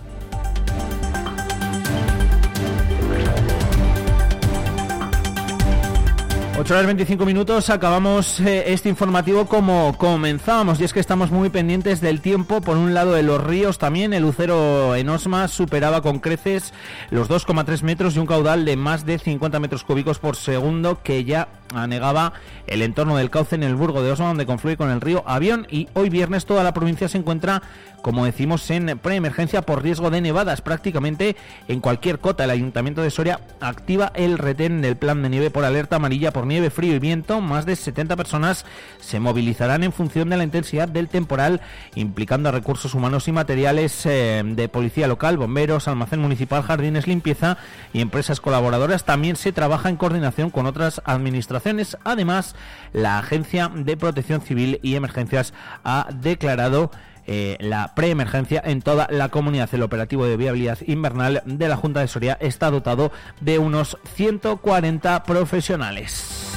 8 6.57 6.73
horas 6.73 6.85
25 6.85 7.25
minutos, 7.25 7.69
acabamos 7.69 8.39
eh, 8.39 8.71
este 8.71 8.87
informativo 8.87 9.45
como 9.45 9.97
comenzábamos 9.97 10.79
y 10.79 10.85
es 10.85 10.93
que 10.93 11.01
estamos 11.01 11.29
muy 11.29 11.49
pendientes 11.49 11.99
del 11.99 12.21
tiempo, 12.21 12.61
por 12.61 12.77
un 12.77 12.93
lado 12.93 13.11
de 13.11 13.23
los 13.23 13.43
ríos 13.43 13.77
también, 13.77 14.13
el 14.13 14.23
Lucero 14.23 14.95
en 14.95 15.09
Osma 15.09 15.49
superaba 15.49 16.01
con 16.01 16.19
creces 16.19 16.73
los 17.09 17.29
2,3 17.29 17.81
metros 17.81 18.15
y 18.15 18.19
un 18.19 18.25
caudal 18.25 18.63
de 18.63 18.77
más 18.77 19.05
de 19.05 19.19
50 19.19 19.59
metros 19.59 19.83
cúbicos 19.83 20.19
por 20.19 20.37
segundo 20.37 21.03
que 21.03 21.25
ya 21.25 21.49
anegaba 21.77 22.33
el 22.67 22.81
entorno 22.81 23.17
del 23.17 23.29
cauce 23.29 23.55
en 23.55 23.63
el 23.63 23.75
Burgo 23.75 24.01
de 24.01 24.11
Osma 24.11 24.27
donde 24.27 24.45
confluye 24.45 24.77
con 24.77 24.89
el 24.89 25.01
río 25.01 25.23
Avión 25.27 25.67
y 25.69 25.87
hoy 25.93 26.09
viernes 26.09 26.45
toda 26.45 26.63
la 26.63 26.73
provincia 26.73 27.07
se 27.07 27.17
encuentra 27.17 27.61
como 28.05 28.25
decimos, 28.25 28.69
en 28.69 28.99
preemergencia 28.99 29.63
por 29.63 29.81
riesgo 29.81 30.11
de 30.11 30.21
nevadas. 30.21 30.61
Prácticamente 30.61 31.35
en 31.67 31.79
cualquier 31.79 32.19
cota, 32.19 32.43
el 32.43 32.51
Ayuntamiento 32.51 33.01
de 33.01 33.09
Soria 33.09 33.39
activa 33.59 34.11
el 34.13 34.37
retén 34.37 34.83
del 34.83 34.95
plan 34.95 35.23
de 35.23 35.29
nieve 35.29 35.49
por 35.49 35.65
alerta 35.65 35.95
amarilla 35.95 36.31
por 36.31 36.45
nieve, 36.45 36.69
frío 36.69 36.93
y 36.93 36.99
viento. 36.99 37.41
Más 37.41 37.65
de 37.65 37.75
70 37.75 38.15
personas 38.15 38.63
se 38.99 39.19
movilizarán 39.19 39.83
en 39.83 39.91
función 39.91 40.29
de 40.29 40.37
la 40.37 40.43
intensidad 40.43 40.87
del 40.87 41.09
temporal, 41.09 41.61
implicando 41.95 42.49
a 42.49 42.51
recursos 42.51 42.93
humanos 42.93 43.27
y 43.27 43.31
materiales 43.31 44.05
eh, 44.05 44.43
de 44.45 44.69
policía 44.69 45.07
local, 45.07 45.39
bomberos, 45.39 45.87
almacén 45.87 46.19
municipal, 46.19 46.61
jardines, 46.61 47.07
limpieza 47.07 47.57
y 47.91 48.01
empresas 48.01 48.39
colaboradoras. 48.39 49.03
También 49.03 49.35
se 49.35 49.51
trabaja 49.51 49.89
en 49.89 49.97
coordinación 49.97 50.51
con 50.51 50.67
otras 50.67 51.01
administraciones. 51.05 51.64
Además, 52.03 52.55
la 52.93 53.17
Agencia 53.17 53.71
de 53.73 53.97
Protección 53.97 54.41
Civil 54.41 54.79
y 54.83 54.95
Emergencias 54.95 55.53
ha 55.83 56.07
declarado 56.13 56.91
eh, 57.27 57.57
la 57.59 57.95
preemergencia 57.95 58.61
en 58.63 58.81
toda 58.81 59.07
la 59.09 59.29
comunidad. 59.29 59.69
El 59.73 59.81
operativo 59.81 60.25
de 60.25 60.37
viabilidad 60.37 60.77
invernal 60.85 61.41
de 61.45 61.67
la 61.67 61.75
Junta 61.75 62.01
de 62.01 62.07
Soria 62.07 62.37
está 62.39 62.69
dotado 62.69 63.11
de 63.41 63.57
unos 63.57 63.97
140 64.13 65.23
profesionales. 65.23 66.53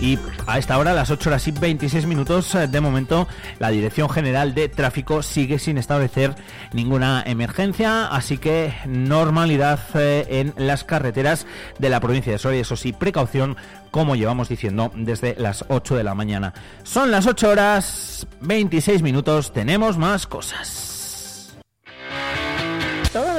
Y 0.00 0.18
a 0.46 0.58
esta 0.58 0.78
hora, 0.78 0.92
las 0.92 1.10
8 1.10 1.30
horas 1.30 1.48
y 1.48 1.52
26 1.52 2.06
minutos, 2.06 2.54
eh, 2.54 2.68
de 2.68 2.80
momento, 2.80 3.26
la 3.58 3.70
Dirección 3.70 4.10
General 4.10 4.54
de 4.54 4.68
Tráfico 4.68 5.22
sigue 5.22 5.58
sin 5.58 5.78
establecer 5.78 6.34
ninguna 6.72 7.22
emergencia, 7.26 8.06
así 8.06 8.36
que 8.36 8.74
normalidad 8.86 9.80
eh, 9.94 10.26
en 10.28 10.66
las 10.66 10.84
carreteras 10.84 11.46
de 11.78 11.88
la 11.88 12.00
provincia 12.00 12.32
de 12.32 12.38
Soria. 12.38 12.60
Eso 12.60 12.76
sí, 12.76 12.92
precaución, 12.92 13.56
como 13.90 14.16
llevamos 14.16 14.50
diciendo 14.50 14.92
desde 14.94 15.34
las 15.38 15.64
8 15.68 15.96
de 15.96 16.04
la 16.04 16.14
mañana. 16.14 16.52
Son 16.82 17.10
las 17.10 17.26
8 17.26 17.48
horas 17.48 18.26
26 18.42 19.02
minutos, 19.02 19.52
tenemos 19.52 19.96
más 19.96 20.26
cosas 20.26 20.96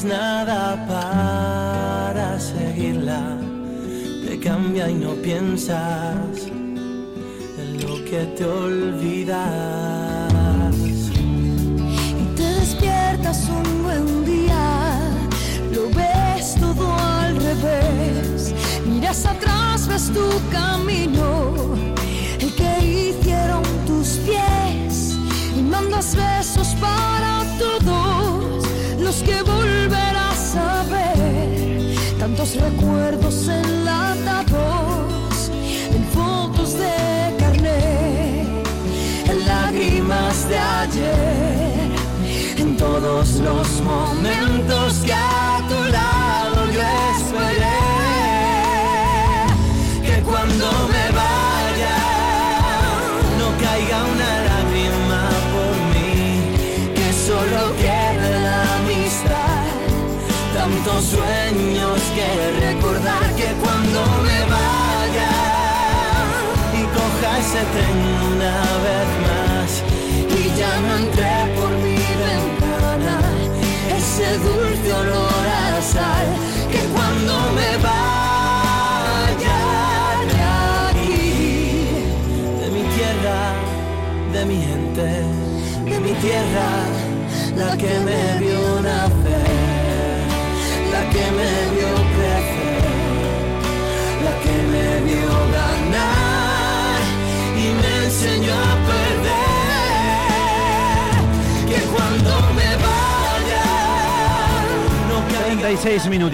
Tengas 0.00 0.04
nada 0.04 0.49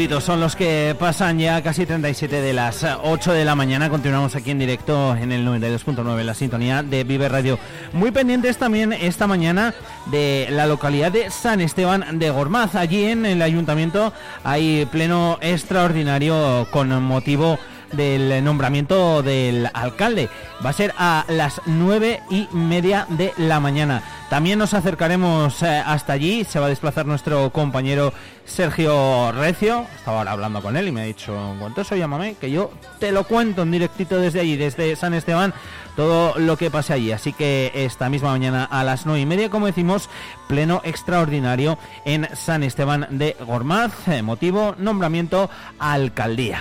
son 0.08 0.40
los 0.40 0.54
que 0.54 0.94
pasan 0.98 1.38
ya 1.38 1.62
casi 1.62 1.84
37 1.84 2.40
de 2.40 2.52
las 2.52 2.86
8 3.02 3.32
de 3.32 3.44
la 3.44 3.56
mañana. 3.56 3.90
Continuamos 3.90 4.36
aquí 4.36 4.52
en 4.52 4.58
directo 4.60 5.16
en 5.16 5.32
el 5.32 5.44
92.9 5.44 6.20
en 6.20 6.26
la 6.26 6.34
sintonía 6.34 6.82
de 6.84 7.02
Vive 7.02 7.28
Radio. 7.28 7.58
Muy 7.92 8.12
pendientes 8.12 8.56
también 8.56 8.92
esta 8.92 9.26
mañana 9.26 9.74
de 10.06 10.46
la 10.50 10.66
localidad 10.66 11.10
de 11.10 11.30
San 11.30 11.60
Esteban 11.60 12.20
de 12.20 12.30
Gormaz. 12.30 12.76
Allí 12.76 13.04
en 13.04 13.26
el 13.26 13.42
ayuntamiento 13.42 14.12
hay 14.44 14.86
pleno 14.86 15.38
extraordinario 15.40 16.68
con 16.70 17.02
motivo 17.02 17.58
del 17.92 18.44
nombramiento 18.44 19.22
del 19.22 19.68
alcalde. 19.74 20.28
Va 20.64 20.70
a 20.70 20.72
ser 20.72 20.94
a 20.98 21.24
las 21.28 21.60
nueve 21.66 22.22
y 22.30 22.48
media 22.52 23.06
de 23.10 23.32
la 23.36 23.60
mañana. 23.60 24.02
También 24.30 24.58
nos 24.58 24.74
acercaremos 24.74 25.62
eh, 25.62 25.82
hasta 25.84 26.12
allí. 26.12 26.44
Se 26.44 26.58
va 26.58 26.66
a 26.66 26.68
desplazar 26.68 27.06
nuestro 27.06 27.50
compañero 27.50 28.12
Sergio 28.56 29.32
Recio. 29.32 29.86
Estaba 29.96 30.20
ahora 30.20 30.32
hablando 30.32 30.62
con 30.62 30.78
él 30.78 30.88
y 30.88 30.92
me 30.92 31.02
ha 31.02 31.04
dicho, 31.04 31.52
en 31.52 31.58
cuanto 31.58 31.82
eso 31.82 31.94
llámame, 31.94 32.36
que 32.40 32.50
yo 32.50 32.70
te 32.98 33.12
lo 33.12 33.24
cuento 33.24 33.62
en 33.62 33.70
directito 33.70 34.18
desde 34.18 34.40
allí, 34.40 34.56
desde 34.56 34.96
San 34.96 35.12
Esteban, 35.12 35.52
todo 35.94 36.38
lo 36.38 36.56
que 36.56 36.70
pase 36.70 36.94
allí. 36.94 37.12
Así 37.12 37.34
que 37.34 37.70
esta 37.74 38.08
misma 38.08 38.30
mañana 38.30 38.64
a 38.64 38.82
las 38.82 39.04
nueve 39.04 39.20
y 39.20 39.26
media, 39.26 39.50
como 39.50 39.66
decimos, 39.66 40.08
pleno 40.48 40.80
extraordinario 40.84 41.76
en 42.06 42.34
San 42.34 42.62
Esteban 42.62 43.06
de 43.10 43.36
Gormaz. 43.46 43.92
Motivo, 44.22 44.74
nombramiento 44.78 45.50
alcaldía. 45.78 46.60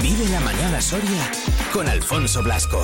Vive 0.00 0.28
la 0.30 0.40
mañana 0.40 0.80
Soria 0.80 1.53
con 1.74 1.88
Alfonso 1.88 2.40
Blasco. 2.40 2.80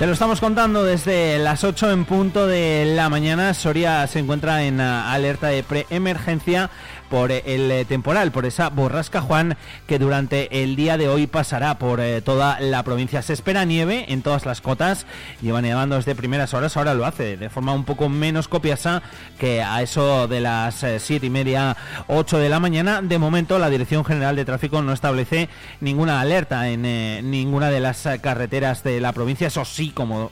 Te 0.00 0.06
lo 0.06 0.14
estamos 0.14 0.40
contando 0.40 0.82
desde 0.82 1.38
las 1.38 1.62
8 1.62 1.92
en 1.92 2.06
punto 2.06 2.48
de 2.48 2.92
la 2.96 3.08
mañana. 3.08 3.54
Soria 3.54 4.04
se 4.08 4.18
encuentra 4.18 4.64
en 4.64 4.80
ah, 4.80 5.12
alerta 5.12 5.46
de 5.46 5.62
preemergencia 5.62 6.70
por 7.10 7.32
eh, 7.32 7.42
el 7.44 7.70
eh, 7.70 7.84
temporal, 7.84 8.32
por 8.32 8.46
esa 8.46 8.70
borrasca 8.70 9.20
Juan 9.20 9.56
que 9.86 9.98
durante 9.98 10.62
el 10.62 10.76
día 10.76 10.96
de 10.96 11.08
hoy 11.08 11.26
pasará 11.26 11.78
por 11.78 12.00
eh, 12.00 12.22
toda 12.22 12.58
la 12.60 12.82
provincia. 12.84 13.20
Se 13.20 13.34
espera 13.34 13.66
nieve 13.66 14.06
en 14.08 14.22
todas 14.22 14.46
las 14.46 14.62
cotas, 14.62 15.04
lleva 15.42 15.60
nevando 15.60 15.96
desde 15.96 16.14
primeras 16.14 16.54
horas, 16.54 16.76
ahora 16.76 16.94
lo 16.94 17.04
hace 17.04 17.36
de 17.36 17.50
forma 17.50 17.74
un 17.74 17.84
poco 17.84 18.08
menos 18.08 18.48
copiosa 18.48 19.02
que 19.38 19.62
a 19.62 19.82
eso 19.82 20.28
de 20.28 20.40
las 20.40 20.86
siete 20.98 21.26
y 21.26 21.30
media, 21.30 21.76
8 22.06 22.38
de 22.38 22.48
la 22.48 22.60
mañana. 22.60 23.02
De 23.02 23.18
momento 23.18 23.58
la 23.58 23.68
Dirección 23.68 24.04
General 24.04 24.36
de 24.36 24.44
Tráfico 24.44 24.80
no 24.80 24.92
establece 24.92 25.48
ninguna 25.80 26.20
alerta 26.20 26.68
en 26.68 26.82
ninguna 27.30 27.70
de 27.70 27.80
las 27.80 28.08
carreteras 28.20 28.84
de 28.84 29.00
la 29.00 29.12
provincia. 29.12 29.48
Eso 29.48 29.64
sí, 29.64 29.90
como 29.90 30.30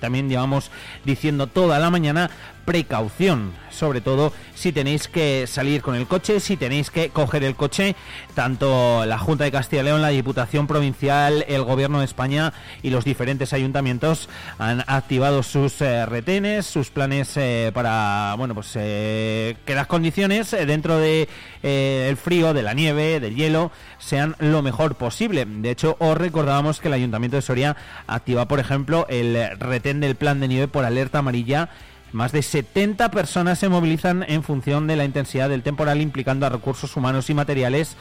también 0.00 0.28
llevamos 0.28 0.72
diciendo 1.04 1.46
toda 1.46 1.78
la 1.78 1.90
mañana, 1.90 2.30
precaución, 2.66 3.52
sobre 3.70 4.02
todo 4.02 4.32
si 4.54 4.72
tenéis 4.72 5.08
que 5.08 5.46
salir 5.46 5.80
con 5.80 5.94
el 5.94 6.06
coche, 6.06 6.40
si 6.40 6.56
tenéis 6.56 6.90
que 6.90 7.10
coger 7.10 7.44
el 7.44 7.54
coche, 7.54 7.94
tanto 8.34 9.06
la 9.06 9.18
Junta 9.18 9.44
de 9.44 9.52
Castilla 9.52 9.82
y 9.82 9.84
León, 9.86 10.02
la 10.02 10.08
Diputación 10.08 10.66
Provincial, 10.66 11.44
el 11.48 11.62
Gobierno 11.62 12.00
de 12.00 12.04
España 12.04 12.52
y 12.82 12.90
los 12.90 13.04
diferentes 13.04 13.52
ayuntamientos 13.52 14.28
han 14.58 14.82
activado 14.86 15.42
sus 15.42 15.80
eh, 15.80 16.04
retenes, 16.06 16.66
sus 16.66 16.90
planes 16.90 17.36
eh, 17.36 17.70
para, 17.72 18.34
bueno, 18.36 18.54
pues 18.54 18.72
eh, 18.74 19.56
que 19.64 19.74
las 19.74 19.86
condiciones 19.86 20.50
dentro 20.50 20.98
de 20.98 21.28
el 21.62 22.16
frío, 22.16 22.54
de 22.54 22.62
la 22.62 22.74
nieve, 22.74 23.18
del 23.18 23.34
hielo, 23.34 23.72
sean 23.98 24.36
lo 24.38 24.62
mejor 24.62 24.94
posible. 24.94 25.44
De 25.46 25.70
hecho, 25.70 25.96
os 25.98 26.16
recordábamos 26.16 26.80
que 26.80 26.88
el 26.88 26.94
Ayuntamiento 26.94 27.36
de 27.36 27.42
Soria 27.42 27.76
activa, 28.06 28.46
por 28.46 28.60
ejemplo, 28.60 29.06
el 29.08 29.58
retén 29.58 30.00
del 30.00 30.14
plan 30.14 30.38
de 30.38 30.48
nieve 30.48 30.68
por 30.68 30.84
alerta 30.84 31.18
amarilla 31.18 31.70
más 32.16 32.32
de 32.32 32.42
70 32.42 33.10
personas 33.10 33.58
se 33.58 33.68
movilizan 33.68 34.24
en 34.26 34.42
función 34.42 34.86
de 34.86 34.96
la 34.96 35.04
intensidad 35.04 35.50
del 35.50 35.62
temporal, 35.62 36.00
implicando 36.00 36.46
a 36.46 36.48
recursos 36.48 36.96
humanos 36.96 37.28
y 37.28 37.34
materiales 37.34 37.94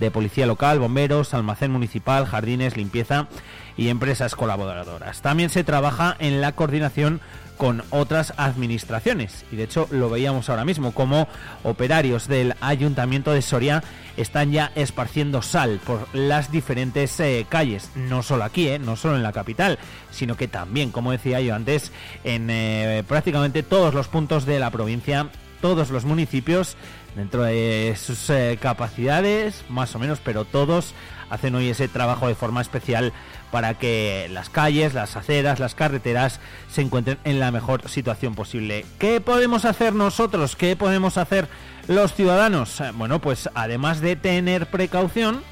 de 0.00 0.10
policía 0.10 0.46
local, 0.46 0.80
bomberos, 0.80 1.34
almacén 1.34 1.70
municipal, 1.70 2.26
jardines, 2.26 2.76
limpieza 2.76 3.28
y 3.76 3.88
empresas 3.88 4.34
colaboradoras. 4.34 5.22
También 5.22 5.50
se 5.50 5.62
trabaja 5.62 6.16
en 6.18 6.40
la 6.40 6.52
coordinación 6.52 7.20
con 7.60 7.82
otras 7.90 8.32
administraciones. 8.38 9.44
Y 9.52 9.56
de 9.56 9.64
hecho 9.64 9.86
lo 9.90 10.08
veíamos 10.08 10.48
ahora 10.48 10.64
mismo 10.64 10.92
como 10.92 11.28
operarios 11.62 12.26
del 12.26 12.54
ayuntamiento 12.62 13.32
de 13.32 13.42
Soria 13.42 13.84
están 14.16 14.50
ya 14.50 14.72
esparciendo 14.76 15.42
sal 15.42 15.78
por 15.84 16.08
las 16.14 16.50
diferentes 16.50 17.20
eh, 17.20 17.44
calles, 17.50 17.90
no 17.94 18.22
solo 18.22 18.44
aquí, 18.44 18.68
eh, 18.68 18.78
no 18.78 18.96
solo 18.96 19.16
en 19.16 19.22
la 19.22 19.32
capital, 19.32 19.78
sino 20.10 20.38
que 20.38 20.48
también, 20.48 20.90
como 20.90 21.12
decía 21.12 21.42
yo 21.42 21.54
antes, 21.54 21.92
en 22.24 22.48
eh, 22.48 23.04
prácticamente 23.06 23.62
todos 23.62 23.92
los 23.92 24.08
puntos 24.08 24.46
de 24.46 24.58
la 24.58 24.70
provincia, 24.70 25.28
todos 25.60 25.90
los 25.90 26.06
municipios, 26.06 26.78
dentro 27.14 27.42
de 27.42 27.94
sus 27.96 28.30
eh, 28.30 28.58
capacidades, 28.60 29.64
más 29.68 29.94
o 29.94 29.98
menos, 29.98 30.20
pero 30.24 30.44
todos 30.44 30.94
hacen 31.28 31.54
hoy 31.54 31.68
ese 31.68 31.88
trabajo 31.88 32.28
de 32.28 32.34
forma 32.34 32.60
especial 32.60 33.12
para 33.50 33.74
que 33.74 34.28
las 34.30 34.48
calles, 34.48 34.94
las 34.94 35.16
aceras, 35.16 35.58
las 35.58 35.74
carreteras 35.74 36.40
se 36.70 36.82
encuentren 36.82 37.18
en 37.24 37.40
la 37.40 37.50
mejor 37.50 37.88
situación 37.88 38.34
posible. 38.34 38.84
¿Qué 38.98 39.20
podemos 39.20 39.64
hacer 39.64 39.92
nosotros? 39.94 40.56
¿Qué 40.56 40.76
podemos 40.76 41.18
hacer 41.18 41.48
los 41.88 42.14
ciudadanos? 42.14 42.80
Eh, 42.80 42.92
Bueno, 42.94 43.20
pues 43.20 43.50
además 43.54 44.00
de 44.00 44.16
tener 44.16 44.66
precaución, 44.66 45.42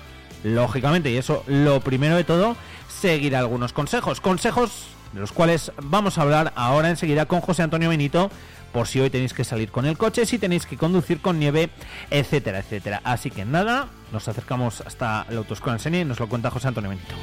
lógicamente, 0.45 1.11
y 1.11 1.17
eso 1.17 1.43
lo 1.47 1.81
primero 1.81 2.17
de 2.17 2.25
todo, 2.25 2.57
seguir 2.89 3.37
algunos 3.37 3.73
consejos. 3.73 4.21
Consejos 4.21 4.89
de 5.13 5.21
los 5.21 5.33
cuales 5.33 5.73
vamos 5.83 6.19
a 6.19 6.23
hablar 6.23 6.53
ahora 6.55 6.91
enseguida 6.91 7.27
con 7.27 7.41
José 7.41 7.63
Antonio 7.63 7.89
Benito, 7.89 8.31
por 8.73 8.87
si 8.87 9.01
hoy 9.01 9.11
tenéis 9.11 9.33
que 9.33 9.45
salir 9.45 9.71
con 9.71 9.87
el 9.87 9.97
coche, 9.97 10.27
si 10.27 10.39
tenéis 10.39 10.67
que 10.67 10.77
conducir 10.77 11.21
con 11.21 11.39
nieve, 11.39 11.71
etcétera, 12.11 12.59
etcétera. 12.59 13.01
Así 13.05 13.31
que 13.31 13.45
nada, 13.45 13.89
nos 14.13 14.29
acercamos 14.29 14.83
hasta 14.83 15.27
la 15.31 15.73
Ensenia 15.73 16.01
y 16.03 16.05
nos 16.05 16.21
lo 16.21 16.29
cuenta 16.29 16.51
José 16.51 16.69
Antonio 16.69 16.91
Benito. 16.91 17.15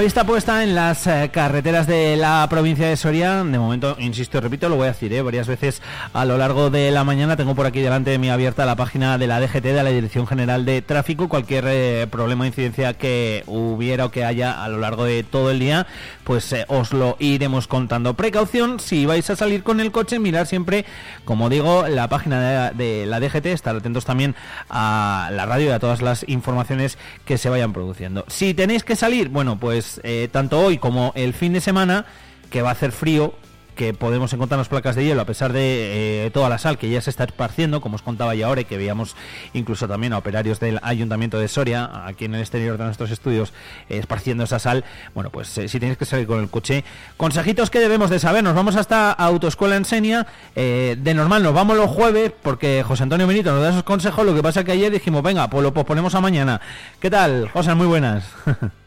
Vista 0.00 0.24
puesta 0.24 0.62
en 0.62 0.74
las 0.74 1.06
eh, 1.06 1.30
carreteras 1.30 1.86
de 1.86 2.16
la 2.16 2.46
provincia 2.48 2.88
de 2.88 2.96
Soria, 2.96 3.44
de 3.44 3.58
momento, 3.58 3.96
insisto 3.98 4.40
repito, 4.40 4.70
lo 4.70 4.76
voy 4.76 4.86
a 4.86 4.92
decir 4.92 5.12
¿eh? 5.12 5.20
varias 5.20 5.46
veces 5.46 5.82
a 6.14 6.24
lo 6.24 6.38
largo 6.38 6.70
de 6.70 6.90
la 6.90 7.04
mañana. 7.04 7.36
Tengo 7.36 7.54
por 7.54 7.66
aquí 7.66 7.80
delante 7.80 8.10
de 8.10 8.18
mí 8.18 8.30
abierta 8.30 8.64
la 8.64 8.76
página 8.76 9.18
de 9.18 9.26
la 9.26 9.40
DGT, 9.40 9.62
de 9.62 9.82
la 9.82 9.90
Dirección 9.90 10.26
General 10.26 10.64
de 10.64 10.80
Tráfico. 10.80 11.28
Cualquier 11.28 11.64
eh, 11.68 12.06
problema 12.10 12.44
o 12.44 12.46
incidencia 12.46 12.94
que 12.94 13.44
hubiera 13.46 14.06
o 14.06 14.10
que 14.10 14.24
haya 14.24 14.64
a 14.64 14.70
lo 14.70 14.78
largo 14.78 15.04
de 15.04 15.22
todo 15.22 15.50
el 15.50 15.58
día, 15.58 15.86
pues 16.24 16.54
os 16.68 16.94
lo 16.94 17.16
iremos 17.18 17.66
contando. 17.66 18.14
Precaución, 18.14 18.80
si 18.80 19.04
vais 19.04 19.28
a 19.28 19.36
salir 19.36 19.62
con 19.62 19.80
el 19.80 19.92
coche, 19.92 20.18
mirar 20.18 20.46
siempre, 20.46 20.86
como 21.26 21.50
digo, 21.50 21.86
la 21.88 22.08
página 22.08 22.70
de, 22.70 22.84
de 22.84 23.06
la 23.06 23.20
DGT, 23.20 23.46
estar 23.46 23.76
atentos 23.76 24.06
también 24.06 24.34
a 24.70 25.28
la 25.32 25.44
radio 25.44 25.66
y 25.66 25.72
a 25.72 25.78
todas 25.78 26.00
las 26.00 26.26
informaciones 26.26 26.96
que 27.26 27.36
se 27.36 27.50
vayan 27.50 27.74
produciendo. 27.74 28.24
Si 28.28 28.54
tenéis 28.54 28.82
que 28.82 28.96
salir, 28.96 29.28
bueno, 29.28 29.58
pues 29.58 29.89
eh, 30.02 30.28
tanto 30.30 30.60
hoy 30.60 30.78
como 30.78 31.12
el 31.16 31.34
fin 31.34 31.52
de 31.52 31.60
semana, 31.60 32.04
que 32.50 32.62
va 32.62 32.68
a 32.68 32.72
hacer 32.72 32.92
frío, 32.92 33.34
que 33.74 33.94
podemos 33.94 34.30
encontrarnos 34.34 34.68
placas 34.68 34.94
de 34.94 35.06
hielo 35.06 35.22
a 35.22 35.24
pesar 35.24 35.54
de 35.54 36.26
eh, 36.26 36.30
toda 36.32 36.50
la 36.50 36.58
sal 36.58 36.76
que 36.76 36.90
ya 36.90 37.00
se 37.00 37.08
está 37.08 37.24
esparciendo, 37.24 37.80
como 37.80 37.94
os 37.94 38.02
contaba 38.02 38.34
ya 38.34 38.46
ahora, 38.46 38.60
y 38.60 38.64
que 38.66 38.76
veíamos 38.76 39.16
incluso 39.54 39.88
también 39.88 40.12
a 40.12 40.18
operarios 40.18 40.60
del 40.60 40.78
Ayuntamiento 40.82 41.38
de 41.38 41.48
Soria, 41.48 41.90
aquí 42.04 42.26
en 42.26 42.34
el 42.34 42.42
exterior 42.42 42.76
de 42.76 42.84
nuestros 42.84 43.10
estudios, 43.10 43.54
eh, 43.88 43.96
esparciendo 43.96 44.44
esa 44.44 44.58
sal. 44.58 44.84
Bueno, 45.14 45.30
pues 45.30 45.48
si 45.48 45.80
tenéis 45.80 45.96
que 45.96 46.04
salir 46.04 46.26
con 46.26 46.40
el 46.40 46.50
coche, 46.50 46.84
consejitos 47.16 47.70
que 47.70 47.78
debemos 47.80 48.10
de 48.10 48.18
saber. 48.18 48.44
Nos 48.44 48.54
vamos 48.54 48.76
hasta 48.76 49.12
Autoescuela 49.12 49.76
Ensenia. 49.76 50.26
de 50.54 51.14
normal 51.14 51.42
nos 51.42 51.54
vamos 51.54 51.76
los 51.76 51.88
jueves 51.88 52.32
porque 52.42 52.84
José 52.86 53.04
Antonio 53.04 53.26
Benito 53.26 53.50
nos 53.52 53.62
da 53.62 53.70
esos 53.70 53.84
consejos. 53.84 54.26
Lo 54.26 54.34
que 54.34 54.42
pasa 54.42 54.62
que 54.62 54.72
ayer 54.72 54.92
dijimos, 54.92 55.22
venga, 55.22 55.48
pues 55.48 55.62
lo 55.62 55.72
posponemos 55.72 56.14
a 56.14 56.20
mañana. 56.20 56.60
¿Qué 57.00 57.08
tal, 57.08 57.48
José? 57.48 57.74
Muy 57.74 57.86
buenas. 57.86 58.24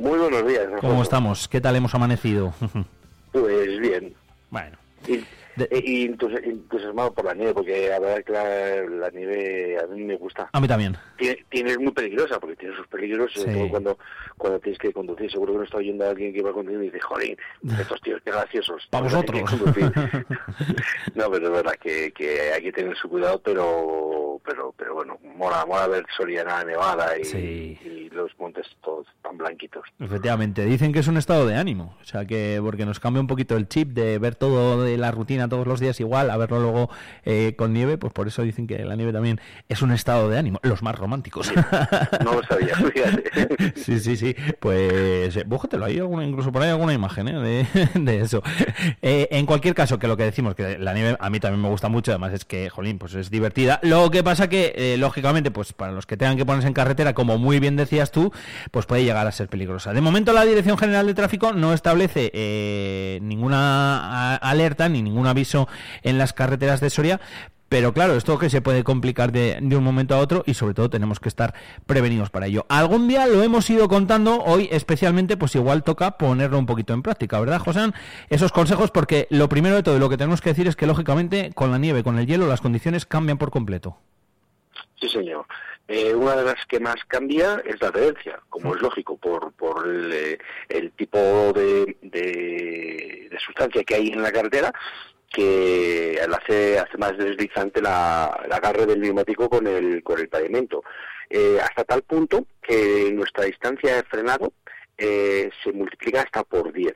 Muy 0.00 0.18
buenos 0.18 0.46
días. 0.46 0.66
¿Cómo 0.80 1.02
estamos? 1.02 1.46
¿Qué 1.46 1.60
tal 1.60 1.76
hemos 1.76 1.94
amanecido? 1.94 2.54
Pues 3.32 3.78
bien. 3.78 4.12
Bueno. 4.50 4.76
Y, 5.06 5.20
y 5.70 6.06
entusiasmado 6.06 7.14
por 7.14 7.24
la 7.24 7.32
nieve, 7.32 7.54
porque 7.54 7.88
la 7.88 8.00
verdad 8.00 8.24
que 8.24 8.32
la, 8.32 9.06
la, 9.06 9.10
nieve 9.10 9.78
a 9.80 9.86
mí 9.86 10.02
me 10.02 10.16
gusta. 10.16 10.50
A 10.52 10.60
mí 10.60 10.66
también. 10.66 10.96
Tiene, 11.16 11.44
tiene 11.48 11.70
es 11.70 11.78
muy 11.78 11.92
peligrosa, 11.92 12.40
porque 12.40 12.56
tiene 12.56 12.74
sus 12.74 12.88
peligros, 12.88 13.32
sobre 13.32 13.54
todo 13.54 13.68
cuando, 13.68 13.98
cuando 14.40 14.58
tienes 14.58 14.78
que 14.78 14.92
conducir. 14.92 15.30
Seguro 15.30 15.52
que 15.52 15.58
no 15.58 15.64
está 15.64 15.76
oyendo 15.76 16.04
a 16.04 16.10
alguien 16.10 16.32
que 16.32 16.42
va 16.42 16.50
a 16.50 16.54
conducir 16.54 16.80
y 16.80 16.84
dice, 16.86 17.00
joder, 17.00 17.36
estos 17.78 18.00
tíos 18.00 18.20
qué 18.24 18.30
graciosos. 18.30 18.88
Para 18.90 19.04
vosotros. 19.04 19.42
no, 21.14 21.30
pero 21.30 21.46
es 21.46 21.52
verdad 21.52 21.76
que, 21.80 22.10
que 22.12 22.52
hay 22.52 22.62
que 22.62 22.72
tener 22.72 22.96
su 22.96 23.08
cuidado, 23.08 23.40
pero 23.42 24.40
pero 24.44 24.74
pero 24.76 24.94
bueno, 24.94 25.18
mola, 25.36 25.64
mola 25.66 25.86
ver 25.86 26.06
Soriana 26.16 26.64
nevada 26.64 27.12
y, 27.18 27.78
y 27.84 28.10
los 28.10 28.30
montes 28.38 28.66
todos 28.82 29.06
tan 29.22 29.36
blanquitos. 29.36 29.84
Efectivamente, 29.98 30.64
dicen 30.64 30.92
que 30.92 31.00
es 31.00 31.08
un 31.08 31.16
estado 31.16 31.46
de 31.46 31.56
ánimo, 31.56 31.96
o 32.00 32.04
sea 32.04 32.24
que 32.24 32.58
porque 32.62 32.86
nos 32.86 33.00
cambia 33.00 33.20
un 33.20 33.26
poquito 33.26 33.56
el 33.56 33.68
chip 33.68 33.90
de 33.90 34.18
ver 34.18 34.34
todo 34.34 34.82
de 34.82 34.96
la 34.96 35.10
rutina 35.10 35.48
todos 35.48 35.66
los 35.66 35.80
días 35.80 36.00
igual, 36.00 36.30
a 36.30 36.36
verlo 36.36 36.60
luego 36.60 36.90
eh, 37.24 37.54
con 37.56 37.72
nieve, 37.72 37.98
pues 37.98 38.12
por 38.12 38.26
eso 38.26 38.42
dicen 38.42 38.66
que 38.66 38.78
la 38.84 38.96
nieve 38.96 39.12
también 39.12 39.40
es 39.68 39.82
un 39.82 39.92
estado 39.92 40.28
de 40.30 40.38
ánimo, 40.38 40.58
los 40.62 40.82
más 40.82 40.98
románticos. 40.98 41.52
no 42.24 42.32
lo 42.32 42.42
sabía, 42.44 42.74
fíjate. 42.76 43.72
sí, 43.76 44.00
sí, 44.00 44.16
sí, 44.16 44.29
pues 44.58 45.36
eh, 45.36 45.44
búscatelo, 45.46 45.84
hay 45.84 45.98
alguna, 45.98 46.24
incluso 46.24 46.52
por 46.52 46.62
ahí 46.62 46.70
alguna 46.70 46.92
imagen 46.92 47.28
¿eh? 47.28 47.66
de, 47.94 48.20
eso. 48.20 48.42
Eh, 49.02 49.28
en 49.30 49.46
cualquier 49.46 49.74
caso, 49.74 49.98
que 49.98 50.08
lo 50.08 50.16
que 50.16 50.24
decimos, 50.24 50.54
que 50.54 50.78
la 50.78 50.94
nieve 50.94 51.16
a 51.18 51.30
mí 51.30 51.40
también 51.40 51.62
me 51.62 51.68
gusta 51.68 51.88
mucho, 51.88 52.12
además 52.12 52.32
es 52.32 52.44
que, 52.44 52.70
jolín, 52.70 52.98
pues 52.98 53.14
es 53.14 53.30
divertida. 53.30 53.80
Lo 53.82 54.10
que 54.10 54.22
pasa 54.22 54.48
que, 54.48 54.96
lógicamente, 54.98 55.50
pues 55.50 55.72
para 55.72 55.92
los 55.92 56.06
que 56.06 56.16
tengan 56.16 56.36
que 56.36 56.46
ponerse 56.46 56.68
en 56.68 56.74
carretera, 56.74 57.14
como 57.14 57.38
muy 57.38 57.60
bien 57.60 57.76
decías 57.76 58.10
tú, 58.10 58.32
pues 58.70 58.86
puede 58.86 59.04
llegar 59.04 59.26
a 59.26 59.32
ser 59.32 59.48
peligrosa. 59.48 59.92
De 59.92 60.00
momento 60.00 60.32
la 60.32 60.44
Dirección 60.44 60.78
General 60.78 61.06
de 61.06 61.14
Tráfico 61.14 61.52
no 61.52 61.72
establece 61.72 63.18
ninguna 63.22 64.36
alerta 64.36 64.88
ni 64.88 65.02
ningún 65.02 65.26
aviso 65.26 65.68
en 66.02 66.18
las 66.18 66.32
carreteras 66.32 66.80
de 66.80 66.90
Soria, 66.90 67.20
pero 67.70 67.94
claro, 67.94 68.16
esto 68.16 68.38
que 68.38 68.50
se 68.50 68.60
puede 68.60 68.84
complicar 68.84 69.32
de, 69.32 69.58
de, 69.62 69.76
un 69.76 69.84
momento 69.84 70.14
a 70.14 70.18
otro 70.18 70.42
y 70.44 70.54
sobre 70.54 70.74
todo 70.74 70.90
tenemos 70.90 71.20
que 71.20 71.28
estar 71.28 71.54
prevenidos 71.86 72.28
para 72.28 72.48
ello. 72.48 72.66
Algún 72.68 73.08
día 73.08 73.26
lo 73.28 73.42
hemos 73.42 73.70
ido 73.70 73.88
contando, 73.88 74.42
hoy 74.42 74.68
especialmente 74.72 75.38
pues 75.38 75.54
igual 75.54 75.84
toca 75.84 76.18
ponerlo 76.18 76.58
un 76.58 76.66
poquito 76.66 76.92
en 76.92 77.02
práctica, 77.02 77.38
¿verdad, 77.38 77.60
José? 77.60 77.92
Esos 78.28 78.50
consejos 78.50 78.90
porque 78.90 79.28
lo 79.30 79.48
primero 79.48 79.76
de 79.76 79.84
todo 79.84 80.00
lo 80.00 80.08
que 80.08 80.16
tenemos 80.16 80.40
que 80.40 80.50
decir 80.50 80.66
es 80.66 80.74
que 80.74 80.86
lógicamente 80.86 81.52
con 81.54 81.70
la 81.70 81.78
nieve, 81.78 82.02
con 82.02 82.18
el 82.18 82.26
hielo, 82.26 82.48
las 82.48 82.60
condiciones 82.60 83.06
cambian 83.06 83.38
por 83.38 83.52
completo. 83.52 83.96
Sí, 85.00 85.08
señor. 85.08 85.46
Eh, 85.88 86.14
una 86.14 86.36
de 86.36 86.44
las 86.44 86.66
que 86.66 86.78
más 86.78 86.96
cambia 87.08 87.60
es 87.64 87.80
la 87.80 87.88
adherencia, 87.88 88.38
como 88.48 88.76
es 88.76 88.80
lógico, 88.80 89.16
por, 89.16 89.52
por 89.54 89.88
el, 89.88 90.12
eh, 90.12 90.38
el 90.68 90.92
tipo 90.92 91.18
de, 91.52 91.96
de, 92.02 93.28
de, 93.28 93.38
sustancia 93.44 93.82
que 93.82 93.96
hay 93.96 94.08
en 94.08 94.22
la 94.22 94.30
carretera, 94.30 94.72
que 95.30 96.20
hace, 96.20 96.78
hace 96.78 96.98
más 96.98 97.16
deslizante 97.16 97.80
la, 97.80 98.40
el 98.44 98.52
agarre 98.52 98.84
del 98.86 99.00
neumático 99.00 99.48
con 99.48 99.66
el, 99.66 100.02
con 100.02 100.18
el 100.18 100.28
pavimento. 100.28 100.82
Eh, 101.28 101.58
hasta 101.62 101.84
tal 101.84 102.02
punto 102.02 102.46
que 102.60 103.10
nuestra 103.12 103.44
distancia 103.44 103.96
de 103.96 104.02
frenado 104.02 104.52
eh, 104.98 105.48
se 105.62 105.72
multiplica 105.72 106.22
hasta 106.22 106.42
por 106.42 106.72
10. 106.72 106.92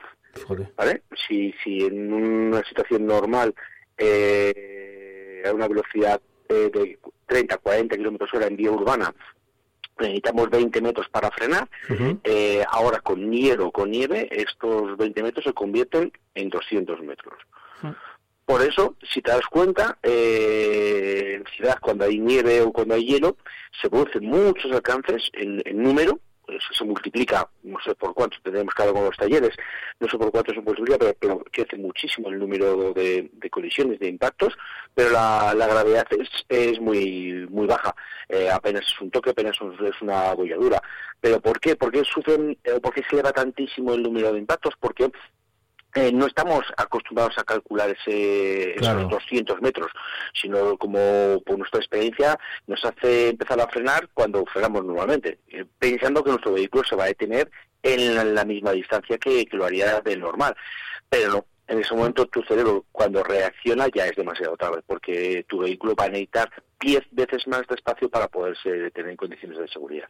¿vale? 0.75 1.03
Si, 1.27 1.53
si 1.63 1.85
en 1.85 2.13
una 2.13 2.61
situación 2.63 3.05
normal 3.05 3.55
eh, 3.97 5.43
a 5.45 5.53
una 5.53 5.67
velocidad 5.67 6.19
eh, 6.49 6.69
de 6.73 6.99
30, 7.27 7.57
40 7.57 7.95
kilómetros 7.95 8.33
hora 8.33 8.47
en 8.47 8.57
vía 8.57 8.71
urbana, 8.71 9.13
necesitamos 9.99 10.49
20 10.49 10.81
metros 10.81 11.07
para 11.09 11.31
frenar. 11.31 11.67
Uh 11.89 11.93
-huh. 11.93 12.19
eh, 12.23 12.63
ahora 12.69 12.99
con 12.99 13.31
hielo, 13.31 13.71
con 13.71 13.91
nieve, 13.91 14.27
estos 14.31 14.97
20 14.97 15.23
metros 15.23 15.45
se 15.45 15.53
convierten 15.53 16.11
en 16.33 16.49
200 16.49 17.01
metros. 17.01 17.35
Uh 17.81 17.87
-huh. 17.87 17.95
Por 18.45 18.61
eso, 18.61 18.95
si 19.11 19.21
te 19.21 19.31
das 19.31 19.45
cuenta, 19.49 19.97
eh, 20.03 21.37
en 21.37 21.45
ciudad 21.55 21.79
cuando 21.81 22.05
hay 22.05 22.19
nieve 22.19 22.61
o 22.61 22.71
cuando 22.71 22.93
hay 22.93 23.05
hielo, 23.05 23.37
se 23.81 23.89
producen 23.89 24.25
muchos 24.25 24.71
alcances 24.71 25.29
en, 25.33 25.61
en 25.65 25.81
número, 25.81 26.19
eso 26.47 26.73
se 26.73 26.83
multiplica, 26.83 27.49
no 27.63 27.77
sé 27.83 27.95
por 27.95 28.13
cuánto 28.13 28.37
tenemos 28.43 28.73
cada 28.73 28.91
uno 28.91 29.01
de 29.01 29.07
los 29.07 29.17
talleres, 29.17 29.51
no 29.99 30.07
sé 30.07 30.17
por 30.17 30.31
cuánto 30.31 30.53
se 30.53 30.61
multiplica, 30.61 30.97
pero, 30.97 31.15
pero 31.19 31.43
crece 31.51 31.77
muchísimo 31.77 32.29
el 32.29 32.39
número 32.39 32.93
de, 32.93 33.29
de, 33.33 33.49
colisiones, 33.49 33.99
de 33.99 34.09
impactos, 34.09 34.55
pero 34.93 35.09
la, 35.09 35.53
la 35.55 35.67
gravedad 35.67 36.05
es, 36.11 36.29
es, 36.49 36.79
muy 36.79 37.47
muy 37.49 37.65
baja, 37.65 37.95
eh, 38.29 38.49
apenas 38.51 38.85
es 38.85 39.01
un 39.01 39.11
toque, 39.11 39.31
apenas 39.31 39.57
es 39.57 40.01
una 40.01 40.33
bolladura. 40.33 40.81
¿Pero 41.19 41.39
por 41.39 41.59
qué? 41.59 41.75
¿Por 41.75 41.91
qué 41.91 42.03
sufren, 42.03 42.57
eh, 42.63 42.79
por 42.79 42.93
qué 42.93 43.01
se 43.09 43.15
eleva 43.15 43.31
tantísimo 43.31 43.93
el 43.93 44.03
número 44.03 44.31
de 44.31 44.39
impactos? 44.39 44.75
Porque 44.79 45.09
eh, 45.95 46.11
no 46.11 46.27
estamos 46.27 46.65
acostumbrados 46.75 47.37
a 47.37 47.43
calcular 47.43 47.89
ese, 47.89 48.75
claro. 48.77 48.99
esos 48.99 49.11
200 49.11 49.61
metros, 49.61 49.91
sino 50.33 50.77
como 50.77 51.41
por 51.45 51.57
nuestra 51.57 51.79
experiencia 51.79 52.37
nos 52.67 52.83
hace 52.83 53.29
empezar 53.29 53.59
a 53.61 53.67
frenar 53.67 54.09
cuando 54.13 54.45
frenamos 54.45 54.83
normalmente, 54.83 55.39
eh, 55.47 55.65
pensando 55.79 56.21
que 56.21 56.31
nuestro 56.31 56.53
vehículo 56.53 56.83
se 56.83 56.97
va 56.97 57.05
a 57.05 57.07
detener 57.07 57.49
en 57.81 58.13
la, 58.13 58.25
la 58.25 58.43
misma 58.43 58.71
distancia 58.71 59.17
que, 59.17 59.45
que, 59.45 59.55
lo 59.55 59.65
haría 59.65 60.01
de 60.01 60.17
normal. 60.17 60.55
Pero 61.09 61.31
no, 61.31 61.45
en 61.67 61.79
ese 61.79 61.95
momento 61.95 62.25
tu 62.27 62.41
cerebro 62.43 62.85
cuando 62.91 63.23
reacciona 63.23 63.87
ya 63.93 64.05
es 64.05 64.15
demasiado 64.15 64.55
tarde, 64.57 64.81
porque 64.85 65.45
tu 65.47 65.59
vehículo 65.59 65.95
va 65.95 66.05
a 66.05 66.09
necesitar 66.09 66.49
10 66.81 67.03
veces 67.11 67.47
más 67.47 67.61
de 67.67 67.75
espacio 67.75 68.09
para 68.09 68.27
poderse 68.27 68.69
detener 68.69 69.11
en 69.11 69.17
condiciones 69.17 69.57
de 69.57 69.67
seguridad. 69.67 70.07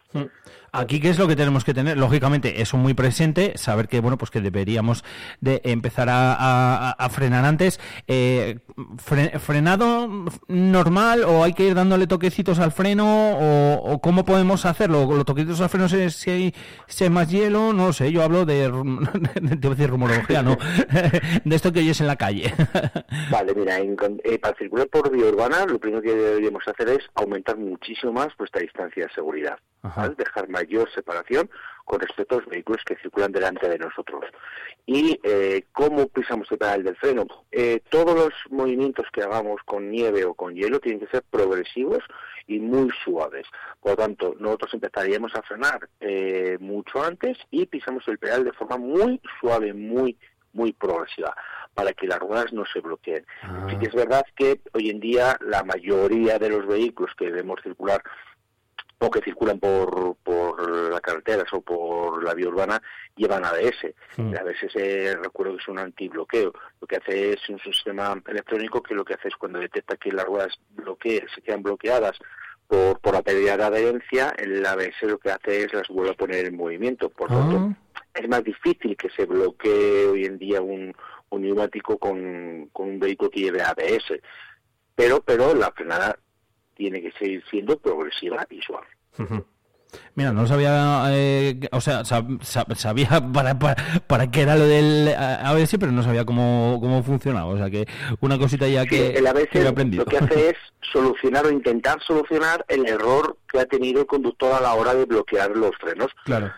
Aquí, 0.72 1.00
¿qué 1.00 1.10
es 1.10 1.20
lo 1.20 1.28
que 1.28 1.36
tenemos 1.36 1.64
que 1.64 1.74
tener? 1.74 1.98
Lógicamente, 1.98 2.62
eso 2.62 2.76
muy 2.78 2.94
presente, 2.94 3.54
saber 3.56 3.88
que, 3.88 4.00
bueno, 4.00 4.18
pues 4.18 4.32
que 4.32 4.42
deberíamos 4.42 5.04
de 5.40 5.62
empezar 5.64 6.08
a, 6.12 7.08
frenar 7.12 7.46
antes. 7.46 7.80
Eh, 8.08 8.60
fre, 8.98 9.40
¿Frenado 9.40 10.10
normal 10.48 11.24
o 11.24 11.44
hay 11.44 11.54
que 11.54 11.68
ir 11.68 11.76
dándole 11.76 12.08
toquecitos 12.08 12.60
al 12.60 12.72
freno 12.72 13.38
o, 13.38 14.02
cómo 14.02 14.26
podemos 14.26 14.66
hacerlo? 14.66 15.06
¿Los 15.06 15.26
toquecitos 15.26 15.62
al 15.62 15.70
freno 15.70 15.88
si, 15.88 16.30
hay, 16.30 17.10
más 17.10 17.30
hielo? 17.30 17.72
No 17.72 17.94
sé, 17.94 18.12
yo 18.12 18.24
hablo 18.24 18.46
de, 18.46 18.70
de, 19.42 19.56
de 19.56 19.70
decir 19.70 19.90
rumorología, 19.90 20.42
¿no? 20.42 20.58
De 21.46 21.56
esto 21.56 21.72
que 21.72 21.80
oyes 21.80 22.02
en 22.02 22.08
la 22.08 22.16
calle. 22.16 22.52
vale, 23.32 23.54
mira, 23.54 23.78
en, 23.78 23.96
eh, 24.24 24.40
para 24.40 24.58
circular 24.58 24.88
por 24.88 25.12
vía 25.12 25.28
urbana, 25.28 25.66
lo 25.66 25.80
primero 25.80 26.02
que 26.02 26.14
deberíamos 26.14 26.68
hacer 26.68 26.90
es 26.90 27.06
aumentar 27.14 27.56
muchísimo 27.58 28.12
más 28.12 28.30
nuestra 28.38 28.62
distancia 28.62 29.06
de 29.06 29.14
seguridad, 29.14 29.60
¿vale? 29.84 30.16
dejar 30.18 30.50
mayor 30.50 30.92
separación 30.94 31.50
con 31.86 32.00
respecto 32.00 32.36
a 32.36 32.40
los 32.40 32.48
vehículos 32.50 32.82
que 32.84 32.98
circulan 32.98 33.32
delante 33.32 33.70
de 33.70 33.78
nosotros. 33.78 34.26
¿Y 34.88 35.20
eh, 35.24 35.66
cómo 35.72 36.08
pisamos 36.08 36.52
el 36.52 36.58
pedal 36.58 36.84
del 36.84 36.96
freno? 36.98 37.26
Eh, 37.52 37.82
todos 37.90 38.16
los 38.16 38.34
movimientos 38.50 39.06
que 39.14 39.22
hagamos 39.22 39.62
con 39.66 39.92
nieve 39.92 40.26
o 40.26 40.34
con 40.34 40.56
hielo 40.56 40.80
tienen 40.80 41.00
que 41.00 41.12
ser 41.12 41.24
progresivos 41.30 42.04
y 42.48 42.60
muy 42.60 42.90
suaves. 43.04 43.46
Por 43.82 43.92
lo 43.92 43.98
tanto, 43.98 44.36
nosotros 44.40 44.74
empezaríamos 44.74 45.34
a 45.36 45.44
frenar 45.44 45.90
eh, 46.00 46.58
mucho 46.60 47.04
antes 47.04 47.38
y 47.52 47.68
pisamos 47.68 48.08
el 48.08 48.18
pedal 48.18 48.44
de 48.44 48.54
forma 48.54 48.78
muy 48.78 49.22
suave, 49.40 49.74
muy 49.74 50.18
muy 50.56 50.74
progresiva 50.74 51.36
para 51.76 51.94
que 51.94 52.08
las 52.08 52.20
ruedas 52.20 52.52
no 52.54 52.64
se 52.66 52.80
bloqueen. 52.80 53.26
Ah. 53.44 53.68
Sí 53.70 53.78
que 53.78 53.86
es 53.88 53.94
verdad 53.94 54.26
que 54.36 54.62
hoy 54.74 54.90
en 54.90 55.00
día 55.00 55.38
la 55.42 55.64
mayoría 55.64 56.40
de 56.40 56.50
los 56.50 56.66
vehículos 56.66 57.14
que 57.18 57.26
debemos 57.26 57.62
circular 57.62 58.02
o 59.00 59.12
que 59.12 59.20
circulan 59.22 59.60
por, 59.60 60.16
por 60.24 60.90
las 60.90 61.02
carreteras 61.02 61.52
o 61.52 61.60
por 61.62 62.24
la 62.24 62.34
vía 62.34 62.48
urbana 62.48 62.82
llevan 63.18 63.44
ABS. 63.44 63.94
Mm. 64.16 64.30
El 64.34 64.38
ABS 64.38 65.22
recuerdo 65.22 65.52
que 65.58 65.62
es 65.62 65.68
un 65.68 65.80
antibloqueo. 65.80 66.54
Lo 66.80 66.88
que 66.88 66.96
hace 66.96 67.34
es 67.34 67.50
un 67.50 67.60
sistema 67.60 68.20
electrónico 68.26 68.82
que 68.82 68.96
lo 68.96 69.04
que 69.04 69.16
hace 69.16 69.28
es 69.28 69.36
cuando 69.36 69.60
detecta 69.60 69.98
que 69.98 70.12
las 70.14 70.26
ruedas 70.26 70.58
bloque- 70.76 71.26
se 71.36 71.42
quedan 71.42 71.62
bloqueadas 71.62 72.18
por, 72.68 73.00
por 73.02 73.14
la 73.14 73.22
pérdida 73.22 73.58
de 73.58 73.64
adherencia, 73.66 74.34
el 74.38 74.66
ABS 74.66 74.96
lo 75.04 75.20
que 75.20 75.30
hace 75.30 75.66
es 75.66 75.74
las 75.74 75.88
vuelve 75.90 76.12
a 76.12 76.16
poner 76.16 76.46
en 76.46 76.56
movimiento. 76.56 77.10
Por 77.10 77.28
tanto, 77.28 77.76
es 78.16 78.28
más 78.30 78.44
difícil 78.44 78.96
que 78.98 79.10
se 79.10 79.26
bloquee 79.26 80.08
hoy 80.08 80.26
en 80.26 80.38
día 80.38 80.62
un, 80.62 80.94
un 81.30 81.42
neumático 81.42 81.98
con, 81.98 82.70
con 82.72 82.90
un 82.90 83.00
vehículo 83.00 83.30
que 83.30 83.42
lleve 83.42 83.62
ABS. 83.62 84.20
Pero, 84.96 85.22
pero 85.22 85.54
la 85.54 85.72
frenada 85.72 86.18
tiene 86.76 87.02
que 87.02 87.12
seguir 87.20 87.44
siendo 87.50 87.78
progresiva 87.78 88.46
y 88.50 88.62
suave. 88.62 88.88
Mira, 90.16 90.34
no 90.34 90.46
sabía, 90.46 91.06
eh, 91.10 91.58
o 91.72 91.80
sea, 91.80 92.02
sab- 92.02 92.40
sab- 92.42 92.76
sabía 92.76 93.08
para, 93.34 93.58
para, 93.58 93.76
para 94.08 94.30
qué 94.30 94.42
era 94.42 94.56
lo 94.58 94.66
del 94.66 95.08
eh, 95.10 95.16
ABS, 95.16 95.78
pero 95.80 95.92
no 95.92 96.04
sabía 96.04 96.26
cómo, 96.26 96.80
cómo 96.82 97.02
funcionaba. 97.04 97.46
O 97.48 97.58
sea, 97.58 97.70
que 97.70 97.86
una 98.20 98.38
cosita 98.38 98.68
ya 98.68 98.84
Sí, 98.84 98.90
que, 98.90 99.08
el 99.12 99.28
ABS 99.28 99.48
que 99.52 99.60
he 99.62 99.68
aprendido. 99.68 100.04
lo 100.04 100.10
que 100.10 100.18
hace 100.18 100.50
es 100.50 100.56
solucionar 100.92 101.46
o 101.46 101.52
intentar 101.52 102.02
solucionar 102.06 102.66
el 102.68 102.86
error 102.88 103.38
que 103.50 103.60
ha 103.60 103.66
tenido 103.66 104.02
el 104.02 104.08
conductor 104.08 104.54
a 104.54 104.62
la 104.62 104.74
hora 104.74 104.94
de 104.94 105.06
bloquear 105.06 105.52
los 105.52 105.72
frenos. 105.78 106.08
claro. 106.26 106.52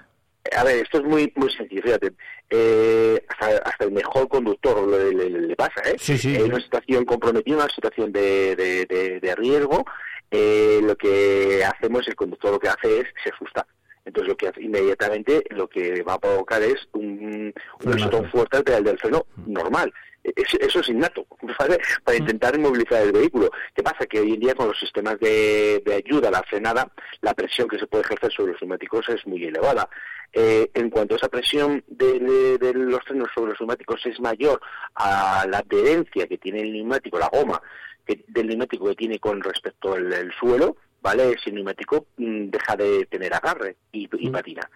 A 0.55 0.63
ver, 0.63 0.77
esto 0.77 0.97
es 0.99 1.03
muy 1.03 1.31
muy 1.35 1.51
sencillo, 1.51 1.81
fíjate. 1.81 2.11
Eh, 2.49 3.25
hasta, 3.27 3.57
hasta 3.69 3.83
el 3.85 3.91
mejor 3.91 4.27
conductor 4.27 4.87
le, 4.87 5.11
le- 5.13 5.29
le 5.47 5.55
pasa, 5.55 5.81
¿eh? 5.85 5.95
Sí, 5.99 6.17
sí, 6.17 6.35
En 6.35 6.41
sí. 6.43 6.49
una 6.49 6.59
situación 6.61 7.05
comprometida, 7.05 7.57
una 7.57 7.69
situación 7.69 8.11
de, 8.11 8.55
de, 8.55 8.85
de- 8.85 9.19
de 9.19 9.35
riesgo, 9.35 9.85
eh, 10.31 10.79
lo 10.83 10.95
que 10.95 11.63
hacemos, 11.65 12.07
el 12.07 12.15
conductor 12.15 12.51
lo 12.51 12.59
que 12.59 12.69
hace 12.69 12.99
es 13.01 13.05
se 13.23 13.29
asusta. 13.31 13.65
Entonces 14.05 14.29
lo 14.29 14.37
que 14.37 14.47
hace 14.47 14.61
inmediatamente 14.61 15.43
lo 15.49 15.67
que 15.67 16.01
va 16.03 16.13
a 16.13 16.19
provocar 16.19 16.63
es 16.63 16.87
un, 16.93 17.53
un 17.83 18.29
fuerte 18.31 18.55
al 18.57 18.63
pedal 18.63 18.83
del 18.85 18.97
freno 18.99 19.25
normal. 19.45 19.93
Eso, 20.23 20.57
eso 20.59 20.79
es 20.81 20.89
innato, 20.89 21.25
¿vale? 21.59 21.79
Para 22.03 22.17
intentar 22.17 22.55
inmovilizar 22.55 23.01
el 23.01 23.11
vehículo. 23.11 23.49
¿Qué 23.75 23.83
pasa? 23.83 24.05
Que 24.05 24.19
hoy 24.21 24.33
en 24.33 24.39
día 24.39 24.55
con 24.55 24.67
los 24.67 24.79
sistemas 24.79 25.19
de, 25.19 25.81
de 25.85 25.95
ayuda 25.95 26.29
a 26.29 26.31
la 26.31 26.43
frenada, 26.43 26.89
la 27.21 27.33
presión 27.33 27.67
que 27.67 27.79
se 27.79 27.87
puede 27.87 28.03
ejercer 28.03 28.31
sobre 28.31 28.53
los 28.53 28.61
neumáticos 28.61 29.07
es 29.09 29.25
muy 29.27 29.43
elevada. 29.45 29.89
Eh, 30.33 30.69
en 30.73 30.89
cuanto 30.89 31.15
a 31.15 31.17
esa 31.17 31.29
presión 31.29 31.83
de, 31.87 32.19
de- 32.19 32.57
de 32.57 32.73
los 32.73 33.01
frenos 33.03 33.29
sobre 33.33 33.51
los 33.51 33.61
neumáticos 33.61 34.05
es 34.05 34.19
mayor 34.19 34.59
a 34.95 35.45
la 35.49 35.59
adherencia 35.59 36.27
que 36.27 36.37
tiene 36.37 36.61
el 36.61 36.73
neumático, 36.73 37.17
la 37.17 37.29
goma 37.29 37.61
que, 38.05 38.23
del 38.27 38.47
neumático 38.47 38.85
que 38.87 38.95
tiene 38.95 39.19
con 39.19 39.41
respecto 39.41 39.93
al 39.93 40.31
suelo, 40.39 40.75
¿vale? 41.01 41.31
Ese 41.31 41.51
neumático 41.51 42.07
mm, 42.17 42.49
deja 42.49 42.75
de 42.75 43.05
tener 43.07 43.33
agarre 43.33 43.77
y, 43.91 44.07
y 44.11 44.29
patina. 44.29 44.69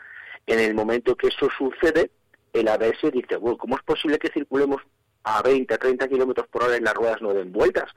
En 0.47 0.59
el 0.59 0.73
momento 0.73 1.15
que 1.15 1.27
eso 1.27 1.47
sucede, 1.55 2.09
el 2.53 2.67
ABS 2.67 3.11
dice, 3.13 3.35
bueno, 3.35 3.57
¿cómo 3.57 3.75
es 3.75 3.83
posible 3.83 4.17
que 4.17 4.29
circulemos 4.29 4.81
a 5.23 5.41
20, 5.43 5.73
a 5.73 5.77
30 5.77 6.07
kilómetros 6.07 6.47
por 6.47 6.63
hora 6.63 6.77
y 6.77 6.81
las 6.81 6.93
ruedas 6.95 7.21
no 7.21 7.33
den 7.33 7.51
vueltas? 7.51 7.91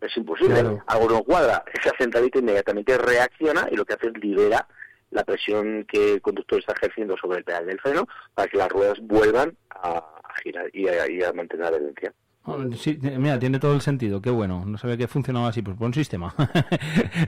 Es 0.00 0.16
imposible, 0.16 0.54
Claro. 0.60 0.82
algo 0.86 1.08
no 1.10 1.22
cuadra. 1.22 1.64
Esa 1.72 1.92
centralita 1.96 2.38
inmediatamente 2.40 2.98
reacciona 2.98 3.68
y 3.70 3.76
lo 3.76 3.84
que 3.84 3.94
hace 3.94 4.08
es 4.08 4.18
libera 4.18 4.66
la 5.14 5.24
presión 5.24 5.84
que 5.84 6.14
el 6.14 6.20
conductor 6.20 6.58
está 6.58 6.72
ejerciendo 6.72 7.16
sobre 7.16 7.38
el 7.38 7.44
pedal 7.44 7.66
del 7.66 7.80
freno 7.80 8.06
para 8.34 8.48
que 8.48 8.58
las 8.58 8.68
ruedas 8.68 8.98
vuelvan 9.00 9.56
a, 9.70 10.20
girar 10.42 10.68
y 10.72 10.88
a, 10.88 11.08
y 11.08 11.22
a 11.22 11.32
mantener 11.32 11.70
la 11.70 11.76
adherencia. 11.76 12.12
Oh, 12.46 12.58
Sí, 12.78 12.98
mira, 13.00 13.38
tiene 13.38 13.58
todo 13.58 13.72
el 13.74 13.80
sentido, 13.80 14.20
qué 14.20 14.28
bueno. 14.28 14.64
No 14.66 14.76
sabía 14.76 14.98
que 14.98 15.08
funcionaba 15.08 15.48
así, 15.48 15.62
pues 15.62 15.78
buen 15.78 15.94
sistema. 15.94 16.34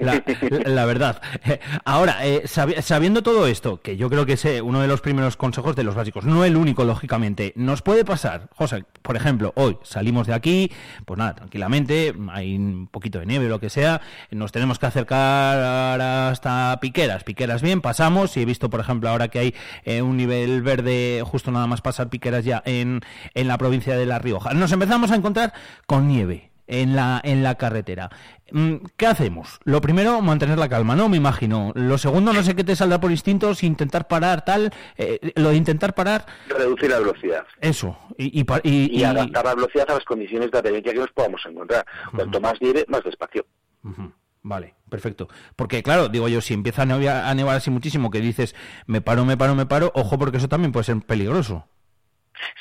la, 0.67 0.85
verdad. 0.85 1.23
Eh, 1.47 1.59
Ahora, 1.87 2.27
eh, 2.27 2.43
sabi- 2.47 2.75
sabiendo 2.83 3.23
todo 3.23 3.47
esto, 3.47 3.81
que 3.81 3.97
yo 3.97 4.11
creo 4.11 4.27
que 4.27 4.35
es 4.35 4.45
eh, 4.45 4.61
uno 4.61 4.81
de 4.83 4.89
los 4.89 5.01
primeros 5.01 5.39
consejos 5.39 5.75
de 5.75 5.85
los 5.85 5.95
básicos, 5.95 6.27
no 6.27 6.45
el 6.45 6.55
único, 6.57 6.85
lógicamente, 6.85 7.55
nos 7.57 7.81
puede 7.81 8.05
pasar, 8.05 8.51
José, 8.55 8.85
por 9.01 9.17
ejemplo, 9.17 9.55
hoy 9.57 9.79
salimos 9.85 10.27
de 10.27 10.35
aquí, 10.35 10.71
pues 11.07 11.17
nada, 11.17 11.35
tranquilamente, 11.35 12.15
hay 12.31 12.55
un 12.55 12.87
poquito 12.87 13.19
de 13.19 13.25
nieve 13.25 13.47
o 13.47 13.49
lo 13.49 13.59
que 13.61 13.71
sea, 13.71 14.03
nos 14.31 14.53
tenemos 14.53 14.79
que 14.79 14.85
acercar 14.85 15.99
hasta 15.99 16.79
Piqueras, 16.81 17.25
Piqueras 17.25 17.63
bien, 17.63 17.81
pasamos, 17.81 18.37
y 18.37 18.43
he 18.43 18.45
visto, 18.45 18.69
por 18.69 18.81
ejemplo, 18.81 19.09
ahora 19.09 19.29
que 19.29 19.39
hay 19.39 19.55
eh, 19.85 20.03
un 20.03 20.19
nivel 20.19 20.61
verde, 20.61 21.23
justo 21.25 21.51
nada 21.51 21.67
más 21.67 21.81
pasar 21.81 22.11
Piqueras 22.11 22.45
ya 22.45 22.63
en, 22.67 23.01
en 23.33 23.49
la 23.49 23.57
provincia 23.57 23.97
de 23.97 24.05
La 24.05 24.19
Rioja. 24.19 24.53
Nos 24.53 24.73
empezamos 24.73 25.06
a 25.11 25.17
encontrar 25.17 25.53
con 25.87 26.09
nieve 26.09 26.51
en 26.69 26.97
la, 26.97 27.21
en 27.23 27.43
la 27.45 27.55
carretera. 27.55 28.11
Mm, 28.51 28.77
¿Qué 28.97 29.07
hacemos? 29.07 29.59
Lo 29.65 29.81
primero, 29.81 30.21
mantener 30.21 30.59
la 30.59 30.69
calma, 30.69 30.97
¿no? 30.97 31.09
Me 31.09 31.17
imagino. 31.17 31.73
Lo 31.77 31.97
segundo, 31.99 32.33
no 32.33 32.43
sé 32.43 32.55
qué 32.57 32.65
te 32.65 32.75
saldrá 32.77 33.01
por 33.01 33.11
instintos, 33.13 33.63
intentar 33.63 34.09
parar, 34.09 34.45
tal. 34.45 34.73
eh, 34.97 35.33
lo 35.37 35.51
de 35.51 35.57
intentar 35.57 35.95
parar, 35.95 36.27
Reducir 36.49 36.91
la 36.91 36.99
velocidad. 36.99 37.45
eso. 37.61 37.97
Y, 38.19 38.41
y, 38.41 38.45
y- 38.99 39.05
adaptar 39.05 39.45
la 39.45 39.55
velocidad 39.55 39.91
a 39.91 39.95
las 39.95 40.05
condiciones 40.05 40.51
de 40.51 40.59
adherencia 40.59 40.93
que 40.93 40.99
nos 41.01 41.11
podamos 41.13 41.41
encontrar. 41.49 41.85
Cuanto 42.15 42.41
más 42.41 42.55
nieve, 42.61 42.85
más 42.89 43.03
despacio. 43.05 43.47
Vale, 44.43 44.75
perfecto. 44.89 45.29
Porque 45.57 45.83
claro, 45.83 46.09
digo 46.09 46.29
yo, 46.29 46.41
si 46.41 46.55
empieza 46.55 46.83
a 46.83 46.87
nevar, 46.87 47.25
a 47.25 47.35
nevar 47.35 47.57
así 47.57 47.69
muchísimo 47.71 48.11
que 48.11 48.21
dices, 48.21 48.55
me 48.87 49.01
paro, 49.01 49.25
me 49.25 49.37
paro, 49.37 49.55
me 49.57 49.67
paro, 49.67 49.91
ojo 49.95 50.19
porque 50.19 50.37
eso 50.39 50.49
también 50.49 50.71
puede 50.73 50.85
ser 50.85 51.01
peligroso. 51.01 51.67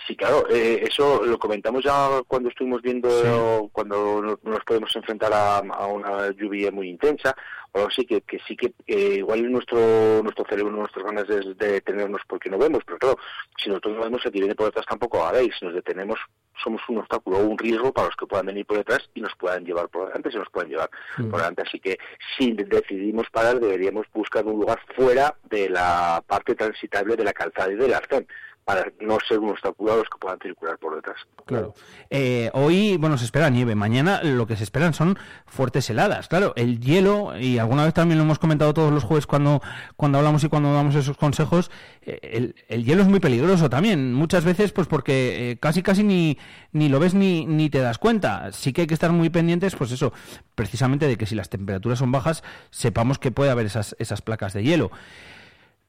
Sí, 0.07 0.15
claro, 0.15 0.45
eh, 0.49 0.83
eso 0.87 1.23
lo 1.25 1.37
comentamos 1.37 1.83
ya 1.83 2.09
cuando 2.27 2.49
estuvimos 2.49 2.81
viendo 2.81 3.69
cuando 3.71 4.21
no- 4.21 4.39
nos 4.43 4.63
podemos 4.63 4.95
enfrentar 4.95 5.33
a, 5.33 5.57
a 5.57 5.87
una 5.87 6.29
lluvia 6.31 6.71
muy 6.71 6.89
intensa 6.89 7.35
o 7.71 7.77
algo 7.79 7.89
así, 7.89 8.05
que, 8.05 8.21
que 8.21 8.39
sí 8.47 8.55
que 8.55 8.73
eh, 8.87 9.15
igual 9.17 9.51
nuestro 9.51 10.21
nuestro 10.23 10.45
cerebro, 10.47 10.71
nuestras 10.71 11.03
ganas 11.05 11.27
de, 11.27 11.53
de 11.55 11.71
detenernos 11.73 12.21
porque 12.27 12.49
no 12.49 12.57
vemos, 12.57 12.83
pero 12.85 12.97
claro, 12.99 13.17
si 13.61 13.67
nosotros 13.69 13.95
no 13.97 14.03
vemos 14.03 14.25
el 14.25 14.31
que 14.31 14.39
viene 14.39 14.55
por 14.55 14.67
detrás 14.67 14.85
tampoco 14.85 15.29
ver, 15.31 15.43
y 15.43 15.51
si 15.51 15.65
nos 15.65 15.73
detenemos 15.73 16.19
somos 16.63 16.81
un 16.87 16.99
obstáculo 16.99 17.37
o 17.39 17.41
un 17.45 17.57
riesgo 17.57 17.91
para 17.91 18.07
los 18.07 18.15
que 18.15 18.27
puedan 18.27 18.45
venir 18.45 18.65
por 18.65 18.77
detrás 18.77 19.09
y 19.13 19.19
nos 19.19 19.35
puedan 19.35 19.65
llevar 19.65 19.89
por 19.89 20.07
delante, 20.07 20.31
se 20.31 20.37
nos 20.37 20.49
pueden 20.49 20.69
llevar 20.69 20.89
Mm. 21.17 21.29
por 21.29 21.39
delante. 21.41 21.63
Así 21.63 21.79
que 21.81 21.97
si 22.37 22.53
decidimos 22.53 23.29
parar, 23.29 23.59
deberíamos 23.59 24.05
buscar 24.13 24.45
un 24.45 24.59
lugar 24.61 24.79
fuera 24.95 25.35
de 25.49 25.67
la 25.69 26.23
parte 26.25 26.55
transitable 26.55 27.17
de 27.17 27.23
la 27.25 27.33
calzada 27.33 27.71
y 27.73 27.75
del 27.75 27.93
arcén, 27.93 28.25
para 28.65 28.91
no 28.99 29.19
ser 29.27 29.37
un 29.37 29.51
obstáculo 29.51 29.93
a 29.93 29.97
los 29.97 30.05
que 30.05 30.17
puedan 30.19 30.39
circular 30.39 30.79
por 30.79 30.95
detrás. 30.95 31.17
Claro. 31.45 31.75
Eh, 32.09 32.49
hoy, 32.53 32.97
bueno, 32.97 33.15
se 33.19 33.25
espera 33.25 33.51
nieve. 33.51 33.75
Mañana 33.75 34.23
lo 34.23 34.47
que 34.47 34.55
se 34.57 34.63
esperan 34.63 34.95
son 34.95 35.19
fuertes 35.45 35.87
heladas. 35.91 36.27
Claro, 36.27 36.51
el 36.55 36.79
hielo, 36.79 37.37
y 37.39 37.59
alguna 37.59 37.85
vez 37.85 37.93
también 37.93 38.17
lo 38.17 38.23
hemos 38.23 38.39
comentado 38.39 38.73
todos 38.73 38.91
los 38.91 39.03
jueves 39.03 39.27
cuando, 39.27 39.61
cuando 39.95 40.17
hablamos 40.17 40.43
y 40.43 40.49
cuando 40.49 40.73
damos 40.73 40.95
esos 40.95 41.15
consejos, 41.15 41.69
eh, 42.01 42.17
el, 42.23 42.55
el 42.67 42.83
hielo 42.83 43.03
es 43.03 43.07
muy 43.07 43.19
peligroso 43.19 43.69
también. 43.69 44.11
Muchas 44.15 44.43
veces, 44.43 44.71
pues 44.71 44.87
porque 44.87 45.51
eh, 45.51 45.57
casi 45.59 45.83
casi 45.83 46.03
ni, 46.03 46.39
ni 46.71 46.89
lo 46.89 46.99
ves 46.99 47.13
ni, 47.13 47.45
ni 47.45 47.69
te 47.69 47.79
das 47.81 47.99
cuenta. 47.99 48.51
Sí 48.51 48.73
que 48.73 48.81
hay 48.81 48.87
que 48.87 48.95
estar 48.95 49.11
muy 49.11 49.29
pendientes, 49.29 49.75
pues 49.75 49.91
eso, 49.91 50.11
precisamente 50.55 51.05
de 51.07 51.17
que 51.17 51.27
si 51.27 51.35
las 51.35 51.49
temperaturas 51.49 51.99
son 51.99 52.11
bajas, 52.11 52.43
sepamos 52.71 53.19
que 53.19 53.29
puede 53.29 53.51
haber 53.51 53.67
esas, 53.67 53.95
esas 53.99 54.23
placas 54.23 54.53
de 54.53 54.63
hielo. 54.63 54.89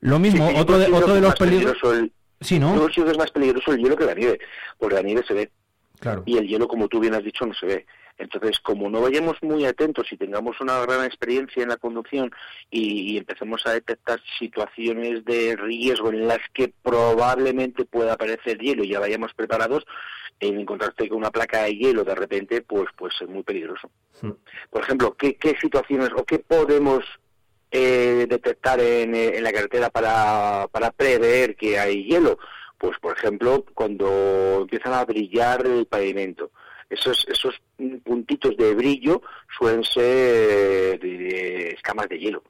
Lo 0.01 0.19
mismo, 0.19 0.47
Sí, 0.51 0.57
otro, 0.59 0.79
de, 0.79 0.93
otro 0.93 1.15
de 1.15 1.23
los 1.23 1.35
peligros... 1.37 1.75
el- 1.85 2.13
Sí, 2.41 2.59
¿no? 2.59 2.75
creo 2.75 3.07
que 3.07 3.11
es 3.13 3.19
más 3.19 3.31
peligroso 3.31 3.73
el 3.73 3.79
hielo 3.79 3.97
que 3.97 4.05
la 4.05 4.15
nieve, 4.15 4.39
porque 4.79 4.97
la 4.97 5.03
nieve 5.03 5.25
se 5.27 5.35
ve. 5.35 5.51
Claro. 5.99 6.23
Y 6.27 6.37
el 6.37 6.47
hielo, 6.47 6.69
como 6.69 6.89
tú 6.89 7.01
bien 7.01 7.15
has 7.15 7.25
dicho, 7.25 7.47
no 7.47 7.55
se 7.55 7.67
ve. 7.67 7.87
Entonces, 8.19 8.61
como 8.61 8.89
no 8.89 9.03
vayamos 9.03 9.37
muy 9.43 9.67
atentos 9.67 10.11
y 10.11 10.17
tengamos 10.17 10.61
una 10.61 10.81
gran 10.81 11.05
experiencia 11.05 11.63
en 11.63 11.69
la 11.69 11.77
conducción 11.77 12.31
y, 12.71 13.13
y 13.13 13.19
empecemos 13.19 13.67
a 13.67 13.73
detectar 13.73 14.21
situaciones 14.39 15.25
de 15.25 15.57
riesgo 15.57 16.11
en 16.11 16.27
las 16.27 16.41
que 16.55 16.73
probablemente 16.83 17.85
pueda 17.85 18.15
aparecer 18.15 18.59
hielo 18.59 18.85
y 18.85 18.89
ya 18.89 19.01
vayamos 19.01 19.35
preparados, 19.35 19.85
en 20.41 20.61
encontrarte 20.61 21.09
con 21.09 21.19
una 21.19 21.31
placa 21.31 21.63
de 21.63 21.77
hielo 21.77 22.05
de 22.05 22.15
repente, 22.15 22.63
pues, 22.63 22.89
pues 22.97 23.15
es 23.21 23.29
muy 23.29 23.43
peligroso. 23.43 23.91
Por 24.71 24.83
ejemplo, 24.83 25.15
¿qué, 25.15 25.37
qué 25.37 25.57
situaciones 25.61 26.11
o 26.17 26.25
qué 26.25 26.39
podemos 26.39 27.05
eh, 27.71 28.27
detectar 28.29 28.81
en, 28.81 29.15
eh, 29.15 29.37
en 29.37 29.43
la 29.45 29.53
carretera 29.53 29.91
para, 29.91 30.69
para 30.71 30.91
prever 30.91 31.57
que 31.57 31.79
hay 31.79 32.05
hielo? 32.05 32.39
Pues, 32.79 32.99
por 33.01 33.17
ejemplo, 33.17 33.65
cuando 33.75 34.59
empiezan 34.63 34.93
a 34.93 35.05
brillar 35.05 35.67
el 35.67 35.87
pavimento. 35.87 36.51
Esos, 36.89 37.27
esos 37.29 37.55
puntitos 38.05 38.57
de 38.57 38.75
brillo 38.75 39.21
suelen 39.59 39.83
ser 39.83 41.01
de- 41.01 41.19
de 41.19 41.69
escamas 41.71 42.09
de 42.09 42.19
hielo 42.19 42.43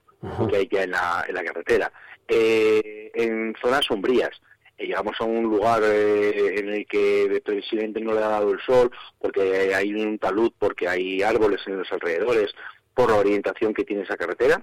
que 0.51 0.57
hay 0.57 0.69
ya 0.71 0.83
en 0.83 0.91
la, 0.91 1.25
en 1.29 1.35
la 1.35 1.45
carretera. 1.45 1.93
Eh, 2.29 3.11
en 3.15 3.55
zonas 3.63 3.85
sombrías, 3.87 4.31
eh, 4.77 4.87
llegamos 4.89 5.15
a 5.21 5.25
un 5.25 5.45
lugar 5.45 5.81
eh, 5.85 6.59
en 6.59 6.69
el 6.71 6.87
que 6.87 7.41
previsiblemente 7.45 8.01
no 8.01 8.13
le 8.13 8.19
ha 8.23 8.29
dado 8.29 8.51
el 8.53 8.61
sol, 8.61 8.91
porque 9.19 9.73
hay 9.75 9.95
un 9.95 10.19
talud, 10.19 10.53
porque 10.59 10.89
hay 10.89 11.23
árboles 11.23 11.61
en 11.67 11.79
los 11.79 11.91
alrededores, 11.93 12.53
por 12.95 13.11
la 13.11 13.17
orientación 13.17 13.73
que 13.73 13.85
tiene 13.85 14.03
esa 14.03 14.17
carretera. 14.17 14.63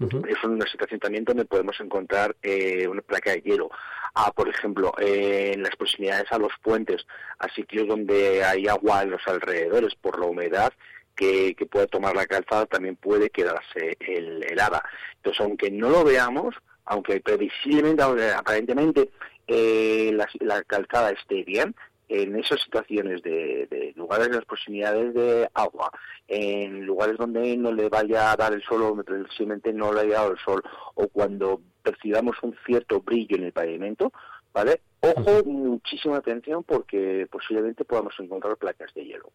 Es 0.00 0.44
una 0.44 0.66
situación 0.66 1.00
también 1.00 1.24
donde 1.24 1.44
podemos 1.44 1.78
encontrar 1.80 2.36
eh, 2.42 2.86
una 2.88 3.02
placa 3.02 3.30
de 3.32 3.40
hielo. 3.40 3.70
Ah, 4.14 4.32
por 4.34 4.48
ejemplo, 4.48 4.92
en 4.98 5.62
las 5.62 5.76
proximidades 5.76 6.30
a 6.30 6.38
los 6.38 6.52
puentes, 6.62 7.06
a 7.38 7.48
sitios 7.48 7.86
donde 7.86 8.44
hay 8.44 8.66
agua 8.66 9.02
en 9.02 9.10
los 9.10 9.26
alrededores 9.26 9.94
por 9.94 10.18
la 10.18 10.26
humedad, 10.26 10.72
que, 11.14 11.54
que 11.54 11.66
puede 11.66 11.86
tomar 11.86 12.14
la 12.14 12.26
calzada 12.26 12.66
también 12.66 12.96
puede 12.96 13.30
quedarse 13.30 13.96
el, 14.00 14.44
helada. 14.44 14.82
Entonces, 15.16 15.40
aunque 15.40 15.70
no 15.70 15.88
lo 15.88 16.04
veamos, 16.04 16.54
aunque 16.84 17.20
previsiblemente, 17.20 18.02
aparentemente, 18.32 19.10
eh, 19.46 20.16
la 20.40 20.62
calzada 20.64 21.10
esté 21.10 21.42
bien, 21.44 21.74
en 22.08 22.36
esas 22.36 22.60
situaciones 22.62 23.22
de, 23.22 23.66
de, 23.70 23.92
lugares 23.96 24.28
en 24.28 24.34
las 24.34 24.44
proximidades 24.44 25.14
de 25.14 25.48
agua, 25.54 25.90
en 26.28 26.84
lugares 26.84 27.16
donde 27.16 27.56
no 27.56 27.72
le 27.72 27.88
vaya 27.88 28.30
a 28.32 28.36
dar 28.36 28.52
el 28.52 28.62
sol 28.62 28.82
o 28.82 29.02
precisamente 29.02 29.72
no 29.72 29.92
le 29.92 30.00
haya 30.00 30.14
dado 30.14 30.32
el 30.32 30.38
sol, 30.38 30.62
o 30.94 31.08
cuando 31.08 31.60
percibamos 31.82 32.36
un 32.42 32.56
cierto 32.64 33.00
brillo 33.00 33.36
en 33.36 33.44
el 33.44 33.52
pavimento, 33.52 34.12
¿vale? 34.52 34.80
Ojo, 35.00 35.44
muchísima 35.44 36.16
atención 36.16 36.64
porque 36.64 37.26
posiblemente 37.30 37.84
podamos 37.84 38.14
encontrar 38.18 38.56
placas 38.56 38.92
de 38.94 39.04
hielo. 39.04 39.30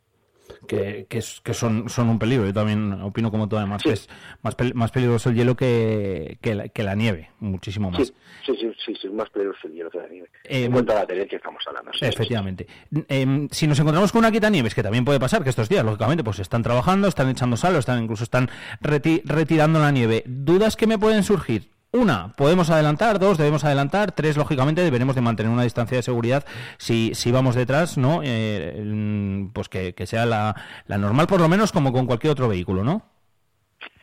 Que, 0.67 1.05
que, 1.09 1.17
es, 1.17 1.41
que 1.41 1.53
son, 1.53 1.89
son 1.89 2.09
un 2.09 2.19
peligro. 2.19 2.45
Yo 2.45 2.53
también 2.53 2.93
opino 3.01 3.31
como 3.31 3.47
tú, 3.47 3.57
además, 3.57 3.83
que 3.83 3.93
es 3.93 4.09
más, 4.41 4.55
más 4.73 4.91
peligroso 4.91 5.29
el 5.29 5.35
hielo 5.35 5.55
que, 5.55 6.37
que, 6.41 6.55
la, 6.55 6.67
que 6.69 6.83
la 6.83 6.95
nieve, 6.95 7.29
muchísimo 7.39 7.91
más. 7.91 8.07
Sí, 8.07 8.13
sí, 8.45 8.55
sí, 8.59 8.71
sí, 8.85 8.95
sí, 9.01 9.07
es 9.07 9.13
más 9.13 9.29
peligroso 9.29 9.67
el 9.67 9.73
hielo 9.73 9.89
que 9.89 9.97
la 9.97 10.07
nieve. 10.07 10.29
Eh, 10.43 10.65
en 10.65 10.71
cuanto 10.71 10.91
a 10.93 10.95
la 10.95 11.05
tendencia 11.05 11.29
que 11.29 11.35
estamos 11.37 11.63
hablando. 11.67 11.91
Sí, 11.93 12.05
efectivamente. 12.05 12.67
Eh, 13.07 13.47
si 13.51 13.67
nos 13.67 13.79
encontramos 13.79 14.11
con 14.11 14.19
una 14.19 14.31
quitanieves, 14.31 14.75
que 14.75 14.83
también 14.83 15.05
puede 15.05 15.19
pasar, 15.19 15.43
que 15.43 15.49
estos 15.49 15.69
días, 15.69 15.83
lógicamente, 15.83 16.23
pues 16.23 16.39
están 16.39 16.63
trabajando, 16.63 17.07
están 17.07 17.29
echando 17.29 17.57
sal, 17.57 17.75
o 17.75 17.79
están 17.79 18.03
incluso 18.03 18.23
están 18.23 18.49
reti 18.79 19.21
retirando 19.25 19.79
la 19.79 19.91
nieve. 19.91 20.23
¿Dudas 20.25 20.75
que 20.75 20.87
me 20.87 20.97
pueden 20.97 21.23
surgir? 21.23 21.69
Una, 21.93 22.33
podemos 22.37 22.69
adelantar, 22.69 23.19
dos, 23.19 23.37
debemos 23.37 23.65
adelantar, 23.65 24.13
tres, 24.13 24.37
lógicamente, 24.37 24.81
deberemos 24.81 25.13
de 25.13 25.21
mantener 25.21 25.51
una 25.51 25.63
distancia 25.63 25.97
de 25.97 26.03
seguridad 26.03 26.45
si, 26.77 27.11
si 27.15 27.31
vamos 27.33 27.53
detrás, 27.53 27.97
¿no? 27.97 28.21
Eh, 28.23 29.49
pues 29.51 29.67
que, 29.67 29.93
que 29.93 30.07
sea 30.07 30.25
la, 30.25 30.55
la 30.87 30.97
normal, 30.97 31.27
por 31.27 31.41
lo 31.41 31.49
menos, 31.49 31.73
como 31.73 31.91
con 31.91 32.05
cualquier 32.05 32.31
otro 32.31 32.47
vehículo, 32.47 32.85
¿no? 32.85 33.03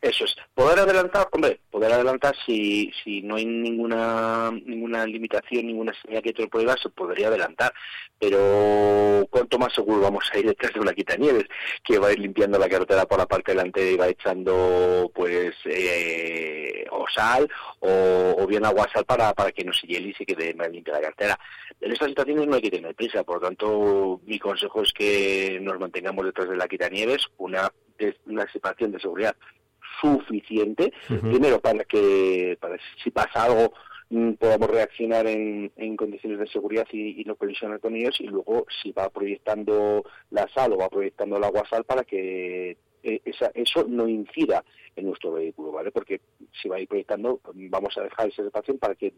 Eso 0.01 0.25
es. 0.25 0.37
Poder 0.55 0.79
adelantar, 0.79 1.29
hombre, 1.33 1.61
poder 1.71 1.93
adelantar 1.93 2.35
si, 2.47 2.91
si 3.03 3.21
no 3.23 3.35
hay 3.35 3.45
ninguna 3.45 4.51
ninguna 4.51 5.05
limitación, 5.05 5.67
ninguna 5.67 5.93
señal 6.03 6.23
que 6.23 6.33
te 6.33 6.43
lo 6.43 6.49
prohíba, 6.49 6.77
se 6.81 6.89
podría 6.89 7.29
adelantar. 7.29 7.73
Pero 8.19 9.27
cuánto 9.31 9.59
más 9.59 9.75
seguro 9.75 10.01
vamos 10.01 10.25
a 10.33 10.39
ir 10.39 10.47
detrás 10.47 10.73
de 10.73 10.81
una 10.81 10.93
quitanieves 10.93 11.45
que 11.83 11.99
va 11.99 12.09
a 12.09 12.13
ir 12.13 12.21
limpiando 12.21 12.59
la 12.59 12.69
carretera 12.69 13.07
por 13.07 13.19
la 13.19 13.27
parte 13.27 13.53
delante 13.53 13.93
y 13.93 13.97
va 13.97 14.09
echando 14.09 15.11
pues 15.15 15.55
eh, 15.65 16.85
o 16.91 17.07
sal 17.09 17.49
o, 17.81 18.37
o, 18.39 18.47
bien 18.47 18.65
agua 18.65 18.89
sal 18.93 19.05
para, 19.05 19.33
para 19.35 19.53
que 19.53 19.65
no 19.65 19.73
se 19.73 19.87
hiele 19.87 20.09
y 20.09 20.15
se 20.15 20.27
quede 20.27 20.55
más 20.55 20.71
limpia 20.71 20.95
la 20.95 21.01
carretera. 21.01 21.39
En 21.81 21.93
estas 21.93 22.09
situaciones 22.09 22.47
no 22.47 22.55
hay 22.57 22.63
que 22.63 22.71
tener 22.71 22.95
prisa, 22.95 23.25
por 23.25 23.37
lo 23.37 23.49
tanto 23.49 24.21
mi 24.27 24.39
consejo 24.39 24.83
es 24.83 24.93
que 24.93 25.59
nos 25.61 25.79
mantengamos 25.79 26.25
detrás 26.25 26.49
de 26.49 26.57
la 26.57 26.69
quitanieves, 26.69 27.27
una, 27.37 27.71
una 28.27 28.51
separación 28.51 28.93
de 28.93 29.01
seguridad 29.01 29.37
suficiente, 30.01 30.93
uh 31.11 31.15
-huh. 31.15 31.21
primero 31.21 31.61
para 31.61 31.85
que 31.85 32.57
para 32.61 32.77
si 33.03 33.11
pasa 33.11 33.45
algo 33.45 33.73
mm, 34.11 34.33
podamos 34.35 34.71
reaccionar 34.71 35.27
en, 35.27 35.71
en, 35.77 35.97
condiciones 35.97 36.39
de 36.39 36.47
seguridad 36.49 36.87
y, 36.93 37.21
y, 37.21 37.25
no 37.25 37.37
colisionar 37.37 37.81
con 37.81 37.95
ellos 37.95 38.21
y 38.21 38.27
luego 38.27 38.67
si 38.83 38.93
va 38.93 39.11
proyectando 39.11 40.05
la 40.31 40.49
sal 40.55 40.73
o 40.73 40.79
va 40.79 40.89
proyectando 40.89 41.37
el 41.37 41.45
agua 41.45 41.65
sal 41.69 41.85
para 41.85 42.05
que 42.05 42.77
eh, 43.03 43.21
esa, 43.25 43.51
eso 43.55 43.87
no 43.89 44.09
incida 44.09 44.65
en 44.99 45.07
nuestro 45.07 45.33
vehículo, 45.33 45.73
¿vale? 45.73 45.91
Porque 45.91 46.21
si 46.61 46.69
va 46.69 46.77
a 46.77 46.81
ir 46.81 46.89
proyectando, 46.89 47.41
vamos 47.55 47.97
a 47.97 48.03
dejar 48.03 48.29
esa 48.29 48.43
espacio 48.43 48.77
para 48.79 48.95
que 48.95 49.15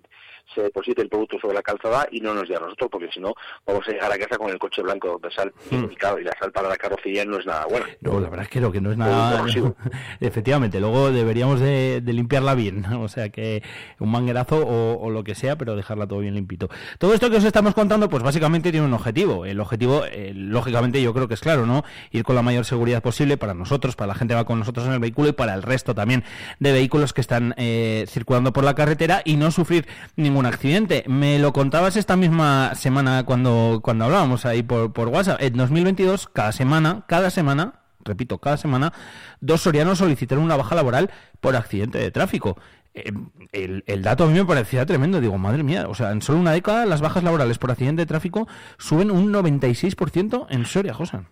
se 0.55 0.63
deposite 0.63 1.03
el 1.03 1.09
producto 1.09 1.39
sobre 1.41 1.55
la 1.55 1.63
calzada 1.63 2.07
y 2.11 2.21
no 2.21 2.35
nos 2.35 2.49
dé 2.49 2.57
a 2.57 2.61
nosotros, 2.61 2.91
porque 2.91 3.09
si 3.13 3.21
no, 3.21 3.35
vamos 3.67 3.87
a 3.89 3.93
llegar 3.93 4.13
a 4.13 4.19
casa 4.19 4.37
con 4.37 4.51
el 4.51 4.59
coche 4.59 4.83
blanco 4.83 5.19
de 5.23 5.31
sal 5.31 5.53
hmm. 5.71 5.85
y, 5.91 5.97
claro, 5.97 6.19
y 6.19 6.25
la 6.25 6.33
sal 6.39 6.53
para 6.53 6.69
la 6.69 6.77
carrocería 6.77 7.25
no 7.25 7.39
es 7.39 7.47
nada 7.47 7.67
buena. 7.67 7.87
No, 8.01 8.21
la 8.21 8.29
verdad 8.29 8.45
es 8.45 8.51
que 8.51 8.61
no, 8.61 8.71
que 8.71 8.81
no 8.81 8.93
es 8.93 8.99
nada... 8.99 9.45
Efectivamente, 10.21 10.81
luego 10.81 11.11
deberíamos 11.11 11.61
de, 11.61 12.01
de, 12.03 12.13
limpiarla 12.13 12.55
bien, 12.55 12.85
o 12.85 13.09
sea 13.09 13.31
que 13.31 13.63
un 13.99 14.11
manguerazo 14.11 14.59
o, 14.59 15.01
o, 15.01 15.11
lo 15.11 15.25
que 15.25 15.35
sea, 15.35 15.57
pero 15.57 15.77
dejarla 15.77 16.07
todo 16.07 16.19
bien 16.21 16.35
limpito. 16.35 16.69
Todo 16.99 17.15
esto 17.15 17.31
que 17.31 17.37
os 17.37 17.45
estamos 17.45 17.75
contando, 17.75 18.09
pues 18.09 18.23
básicamente 18.23 18.71
tiene 18.71 18.87
un 18.87 18.93
objetivo. 18.93 19.47
El 19.47 19.61
objetivo, 19.61 20.05
eh, 20.05 20.33
lógicamente, 20.35 21.01
yo 21.01 21.15
creo 21.15 21.29
que 21.29 21.35
es 21.35 21.41
claro, 21.41 21.67
¿no? 21.67 21.85
Ir 22.11 22.25
con 22.25 22.37
la 22.37 22.43
mayor 22.43 22.65
seguridad 22.65 23.03
posible 23.03 23.37
para 23.37 23.55
nosotros, 23.55 23.97
para 23.97 24.09
la 24.09 24.15
gente 24.15 24.33
que 24.33 24.37
va 24.37 24.45
con 24.45 24.59
nosotros 24.59 24.87
en 24.87 24.93
el 24.93 24.99
vehículo 24.99 25.29
y 25.29 25.33
para 25.33 25.55
el 25.55 25.63
resto 25.71 25.95
también 25.95 26.25
de 26.59 26.73
vehículos 26.73 27.13
que 27.13 27.21
están 27.21 27.55
eh, 27.57 28.05
circulando 28.09 28.53
por 28.53 28.65
la 28.65 28.75
carretera 28.75 29.23
y 29.25 29.37
no 29.37 29.51
sufrir 29.51 29.87
ningún 30.17 30.45
accidente. 30.45 31.05
Me 31.07 31.39
lo 31.39 31.53
contabas 31.53 31.97
esta 31.97 32.17
misma 32.17 32.75
semana 32.75 33.25
cuando, 33.25 33.81
cuando 33.83 34.05
hablábamos 34.05 34.45
ahí 34.45 34.63
por, 34.63 34.93
por 34.93 35.09
WhatsApp. 35.09 35.41
En 35.41 35.55
2022, 35.55 36.29
cada 36.33 36.53
semana, 36.53 37.05
cada 37.07 37.31
semana, 37.31 37.81
repito, 38.05 38.39
cada 38.39 38.57
semana, 38.57 38.93
dos 39.41 39.63
sorianos 39.63 39.99
solicitaron 39.99 40.45
una 40.45 40.57
baja 40.57 40.75
laboral 40.75 41.11
por 41.41 41.57
accidente 41.57 41.99
de 41.99 42.11
tráfico. 42.11 42.59
Eh, 42.95 43.13
el, 43.53 44.03
dato 44.03 44.25
a 44.25 44.27
mí 44.27 44.35
me 44.35 44.45
parecía 44.45 44.85
tremendo. 44.87 45.21
Digo, 45.21 45.39
madre 45.39 45.63
mía, 45.63 45.87
o 45.89 45.95
sea, 45.95 46.11
en 46.11 46.23
solo 46.23 46.41
una 46.41 46.53
década 46.53 46.87
las 46.87 47.01
bajas 47.01 47.23
laborales 47.23 47.59
por 47.59 47.71
accidente 47.71 48.03
de 48.03 48.07
tráfico 48.07 48.49
suben 48.79 49.11
un 49.11 49.33
96% 49.33 50.47
en 50.51 50.67
Soria, 50.67 50.95
Josan. 50.95 51.29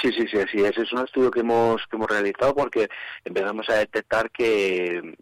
Sí, 0.00 0.12
sí, 0.12 0.26
sí, 0.30 0.38
así 0.38 0.58
es. 0.60 0.76
Es 0.76 0.92
un 0.92 1.04
estudio 1.04 1.30
que 1.30 1.40
hemos 1.40 1.80
que 1.86 1.96
hemos 1.96 2.08
realizado 2.08 2.54
porque 2.54 2.88
empezamos 3.24 3.68
a 3.70 3.74
detectar 3.74 4.30
que, 4.30 5.16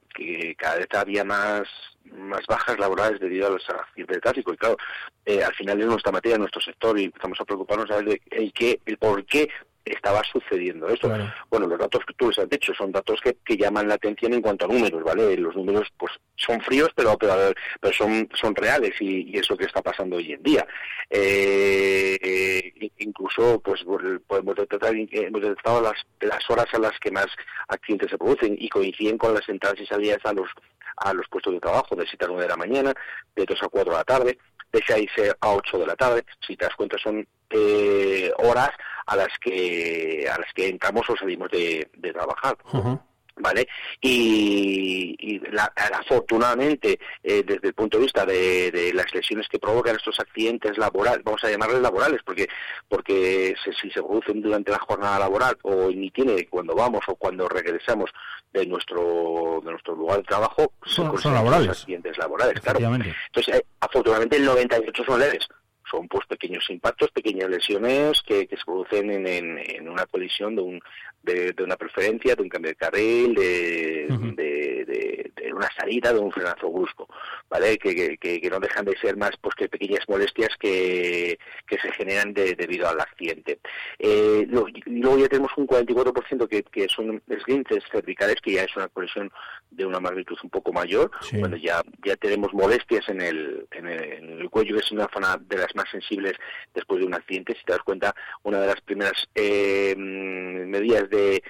cada 0.57 0.77
vez 0.77 0.89
había 0.95 1.25
más 1.25 1.63
más 2.05 2.43
bajas 2.47 2.79
laborales 2.79 3.21
debido 3.21 3.47
a 3.47 3.51
los 3.51 3.65
accidentes 3.69 4.17
de 4.17 4.21
tráfico 4.21 4.53
y 4.53 4.57
claro 4.57 4.77
eh, 5.25 5.43
al 5.43 5.55
final 5.55 5.81
es 5.81 5.87
nuestra 5.87 6.13
materia 6.13 6.37
nuestro 6.37 6.61
sector 6.61 6.99
y 6.99 7.05
empezamos 7.05 7.41
a 7.41 7.45
preocuparnos 7.45 7.91
a 7.91 8.03
ver 8.03 8.21
el 8.31 8.53
qué 8.53 8.81
el 8.85 8.99
por 8.99 9.25
qué 9.25 9.49
estaba 9.85 10.23
sucediendo 10.25 10.89
esto. 10.89 11.09
Claro. 11.09 11.33
Bueno, 11.51 11.67
los 11.67 11.79
datos 11.79 12.05
que 12.07 12.15
tú 12.15 12.29
les 12.29 12.39
has 12.39 12.49
dicho 12.49 12.73
son 12.75 12.93
datos 12.93 13.21
que, 13.21 13.37
que, 13.45 13.57
llaman 13.57 13.89
la 13.89 13.95
atención 13.95 14.33
en 14.33 14.43
cuanto 14.43 14.65
a 14.65 14.69
números, 14.69 15.03
¿vale? 15.03 15.37
Los 15.37 15.55
números 15.57 15.89
pues 15.97 16.13
son 16.37 16.61
fríos, 16.61 16.91
pero 16.95 17.17
pero, 17.19 17.35
pero 17.81 17.95
son 17.95 18.29
son 18.35 18.55
reales 18.55 18.93
y, 19.01 19.31
y, 19.31 19.39
es 19.39 19.49
lo 19.51 19.57
que 19.57 19.65
está 19.65 19.83
pasando 19.83 20.17
hoy 20.17 20.33
en 20.33 20.43
día. 20.43 20.67
Eh, 21.11 22.19
eh, 22.23 22.91
incluso 22.99 23.61
pues 23.61 23.85
podemos 24.27 24.57
detectar 24.57 24.95
hemos 24.95 25.43
detectado 25.43 25.81
las 25.81 25.95
las 26.21 26.51
horas 26.51 26.67
a 26.73 26.79
las 26.79 26.99
que 27.01 27.11
más 27.11 27.27
accidentes 27.69 28.11
se 28.11 28.19
producen 28.19 28.57
y 28.59 28.69
coinciden 28.69 29.19
con 29.19 29.35
las 29.35 29.49
entradas 29.49 29.81
y 29.81 29.87
salidas 29.87 30.21
a 30.25 30.33
los 30.33 30.49
a 30.97 31.13
los 31.13 31.27
puestos 31.29 31.53
de 31.53 31.61
trabajo 31.61 31.97
de 31.97 32.07
7 32.07 32.25
a 32.25 32.29
9 32.29 32.43
de 32.43 32.49
la 32.49 32.57
mañana, 32.57 32.95
de 33.35 33.45
2 33.45 33.63
a 33.63 33.69
4 33.69 33.93
de 33.93 33.99
la 33.99 34.05
tarde, 34.05 34.39
de 34.73 34.81
6 34.87 35.11
a 35.41 35.51
8 35.55 35.79
de 35.79 35.87
la 35.87 35.97
tarde. 35.97 36.25
Si 36.47 36.57
te 36.57 36.67
das 36.67 36.75
cuenta 36.77 36.97
son 36.99 37.27
eh, 37.51 38.33
horas 38.39 38.71
a 39.07 39.17
las 39.17 39.39
que 39.41 40.27
a 40.33 40.39
las 40.39 40.53
que 40.55 40.69
entramos 40.69 41.09
o 41.09 41.17
salimos 41.17 41.51
de, 41.51 41.89
de 41.97 42.13
trabajar. 42.13 42.57
Uh 42.73 42.79
-huh. 42.79 43.01
¿Vale? 43.35 43.67
Y, 44.01 45.17
y 45.19 45.39
la, 45.51 45.65
afortunadamente, 45.99 46.99
eh, 47.25 47.43
desde 47.45 47.69
el 47.69 47.75
punto 47.75 47.97
de 47.97 48.05
vista 48.05 48.27
de, 48.27 48.71
de, 48.71 48.93
las 48.93 49.13
lesiones 49.15 49.49
que 49.49 49.59
provocan 49.59 49.97
estos 49.97 50.21
accidentes 50.21 50.77
laborales, 50.77 51.25
vamos 51.25 51.43
a 51.43 51.49
llamarles 51.51 51.81
laborales, 51.81 52.21
porque 52.27 52.47
porque 52.89 53.55
se, 53.65 53.73
si 53.73 53.91
se 53.91 54.03
producen 54.03 54.43
durante 54.43 54.71
la 54.71 54.79
jornada 54.79 55.19
laboral 55.19 55.57
o 55.63 55.91
ni 55.91 56.11
tiene 56.11 56.47
cuando 56.49 56.75
vamos 56.75 57.01
o 57.09 57.17
cuando 57.17 57.49
regresamos 57.49 58.11
de 58.53 58.67
nuestro 58.67 59.63
de 59.65 59.71
nuestro 59.71 59.97
lugar 59.97 60.19
de 60.19 60.25
trabajo, 60.25 60.73
son, 60.85 61.17
son 61.19 61.33
laborales. 61.33 61.71
accidentes 61.71 62.19
laborales, 62.19 62.61
claro. 62.61 62.81
Entonces, 62.81 63.55
eh, 63.57 63.65
afortunadamente, 63.81 64.37
el 64.37 64.45
98 64.45 65.05
son 65.07 65.19
leves 65.19 65.49
son 65.93 66.09
pues 66.09 66.27
pequeños 66.27 66.65
impactos, 66.71 67.11
pequeñas 67.11 67.51
lesiones 67.51 68.23
que, 68.27 68.47
que 68.47 68.57
se 68.57 68.65
producen 68.65 69.11
en, 69.11 69.27
en, 69.27 69.59
en, 69.59 69.89
una 69.89 70.07
colisión 70.07 70.57
de, 70.57 70.63
un, 70.63 70.81
de, 71.23 71.53
de, 71.53 71.63
una 71.63 71.77
preferencia, 71.77 72.35
de 72.35 72.43
un 72.43 72.49
cambio 72.49 72.71
de 72.71 72.77
carril, 72.77 73.35
de, 73.35 74.07
uh 74.09 74.15
-huh. 74.15 74.35
de, 74.35 74.85
de, 74.87 75.31
de, 75.32 75.32
una 75.55 75.69
salida, 75.77 76.13
de 76.13 76.19
un 76.19 76.33
frenazo 76.33 76.71
brusco, 76.71 77.09
¿vale? 77.49 77.79
Que, 77.79 78.17
que, 78.19 78.41
que, 78.41 78.51
no 78.51 78.61
dejan 78.61 78.85
de 78.85 78.97
ser 78.99 79.17
más 79.17 79.33
pues 79.41 79.55
que 79.55 79.69
pequeñas 79.69 80.07
molestias 80.09 80.51
que, 80.59 81.39
que 81.67 81.79
se 81.79 81.93
generan 81.93 82.33
debido 82.35 82.89
al 82.89 83.01
accidente. 83.01 83.61
Eh, 83.99 84.47
luego, 84.49 84.69
luego, 84.87 85.19
ya 85.19 85.29
tenemos 85.29 85.53
un 85.57 85.67
44% 85.67 86.49
que, 86.49 86.63
que 86.63 86.89
son 86.89 87.23
esguinces 87.29 87.85
cervicales, 87.91 88.37
que 88.43 88.53
ya 88.53 88.65
es 88.65 88.77
una 88.77 88.89
colisión 88.89 89.31
de 89.71 89.87
una 89.87 90.01
magnitud 90.01 90.37
un 90.43 90.51
poco 90.51 90.73
mayor, 90.73 91.11
sí. 91.21 91.39
cuando 91.39 91.57
ya, 91.57 91.83
ya 92.05 92.17
tenemos 92.17 92.53
molestias 92.53 93.09
en 93.09 93.21
el, 93.21 93.67
en 93.71 93.87
el, 93.87 94.03
en 94.03 94.41
el 94.41 94.51
cuello, 94.51 94.77
que 94.77 94.83
es 94.83 94.93
una 94.93 95.09
zona 95.13 95.37
de 95.39 95.57
las 95.57 95.75
más 95.75 95.89
sensibles 95.91 96.35
después 96.75 97.01
de 97.01 97.07
un 97.07 97.15
accidente. 97.15 97.55
Si 97.55 97.65
te 97.65 97.73
das 97.73 97.83
cuenta, 97.83 98.15
una 98.43 98.61
de 98.61 98.67
las 98.67 98.81
primeras 98.81 99.29
eh, 99.35 99.95
medidas 99.97 101.09
de, 101.11 101.43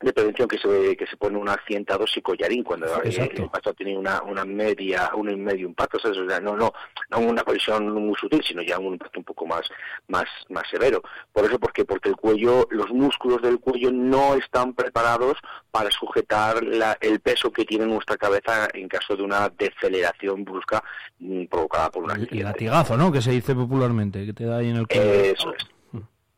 de 0.00 0.12
prevención 0.12 0.48
que 0.48 0.58
se 0.58 0.96
que 0.96 1.06
se 1.06 1.16
pone 1.16 1.36
un 1.36 1.48
accidentado 1.48 2.06
psicollarín 2.06 2.64
cuando 2.64 2.86
Exacto. 3.04 3.36
el 3.36 3.42
impacto 3.42 3.74
tiene 3.74 3.98
una, 3.98 4.22
una 4.22 4.44
media, 4.44 5.10
un 5.14 5.26
medio 5.42 5.68
impacto, 5.68 5.98
o 5.98 6.00
sea, 6.00 6.40
no, 6.40 6.56
no, 6.56 6.72
no 7.10 7.18
una 7.18 7.42
colisión 7.42 7.92
muy 7.92 8.14
sutil, 8.18 8.42
sino 8.42 8.62
ya 8.62 8.78
un 8.78 8.94
impacto 8.94 9.18
un 9.18 9.24
poco 9.24 9.46
más, 9.46 9.62
más, 10.08 10.24
más 10.48 10.64
severo. 10.70 11.02
Por 11.32 11.44
eso, 11.44 11.58
porque 11.58 11.84
porque 11.84 12.08
el 12.08 12.16
cuello, 12.16 12.66
los 12.70 12.90
músculos 12.90 13.42
del 13.42 13.60
cuello 13.60 13.90
no 13.92 14.34
están 14.34 14.74
preparados 14.74 15.36
para 15.70 15.90
sujetar 15.90 16.62
la, 16.62 16.96
el 17.00 17.20
peso 17.20 17.52
que 17.52 17.64
tiene 17.64 17.86
nuestra 17.86 18.16
cabeza 18.16 18.68
en 18.72 18.88
caso 18.88 19.16
de 19.16 19.22
una 19.22 19.50
deceleración 19.50 20.44
brusca 20.44 20.82
mm, 21.18 21.44
provocada 21.44 21.90
por 21.90 22.04
un 22.04 22.10
accidente. 22.10 22.38
El 22.38 22.44
latigazo, 22.44 22.96
¿no? 22.96 23.12
Que 23.12 23.20
se 23.20 23.32
dice 23.32 23.54
popularmente, 23.54 24.24
que 24.24 24.32
te 24.32 24.44
da 24.44 24.58
ahí 24.58 24.70
en 24.70 24.76
el 24.76 24.86
cuello. 24.86 25.02
Eso 25.02 25.54
es. 25.54 25.79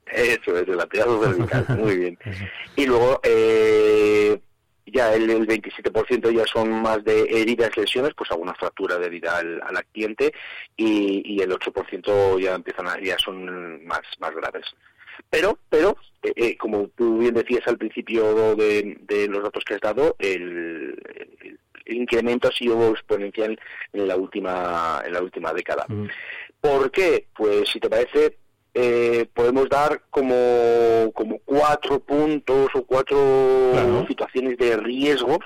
Eso 0.07 0.57
es, 0.59 0.69
el 0.69 0.77
latigazo 0.77 1.23
cervical, 1.25 1.67
muy 1.79 1.97
bien. 1.97 2.19
Y 2.77 2.87
luego, 2.87 3.21
eh, 3.23 4.39
ya 4.87 5.15
el, 5.15 5.31
el 5.31 5.47
27% 5.47 6.31
ya 6.35 6.45
son 6.47 6.71
más 6.83 7.03
de 7.05 7.23
heridas, 7.31 7.77
lesiones, 7.77 8.13
pues 8.15 8.31
alguna 8.31 8.55
fractura 8.55 8.99
de 8.99 9.07
herida 9.07 9.39
al, 9.39 9.61
al 9.63 9.77
accidente 9.77 10.33
y, 10.77 11.23
y 11.37 11.41
el 11.41 11.51
8% 11.53 12.39
ya 12.41 12.55
empiezan 12.55 12.89
a, 12.89 13.01
ya 13.01 13.17
son 13.19 13.85
más, 13.87 14.01
más 14.19 14.35
graves. 14.35 14.67
Pero, 15.31 15.59
pero, 15.71 15.97
eh, 16.23 16.33
eh, 16.37 16.57
como 16.57 16.89
tú 16.89 17.19
bien 17.19 17.35
decías 17.35 17.67
al 17.69 17.79
principio 17.79 18.55
de, 18.57 18.97
de 19.03 19.29
los 19.29 19.43
datos 19.43 19.65
que 19.65 19.75
has 19.75 19.81
dado, 19.81 20.17
el, 20.19 20.99
el- 21.41 21.59
el 21.85 21.97
incremento 21.97 22.47
ha 22.49 22.53
sido 22.53 22.91
exponencial 22.93 23.59
en 23.93 24.07
la 24.07 24.17
última, 24.17 25.03
en 25.05 25.13
la 25.15 25.21
última 25.21 25.53
década. 25.53 25.85
¿Por 26.61 26.93
qué? 26.93 27.27
Pues 27.37 27.69
si 27.71 27.81
te 27.81 27.91
parece, 27.91 28.39
eh, 28.75 29.27
podemos 29.35 29.69
dar 29.69 30.03
como, 30.11 31.13
como 31.15 31.39
cuatro 31.45 32.01
puntos 32.01 32.69
o 32.75 32.85
cuatro 32.85 34.07
situaciones 34.09 34.57
de 34.57 34.77
riesgos 34.77 35.41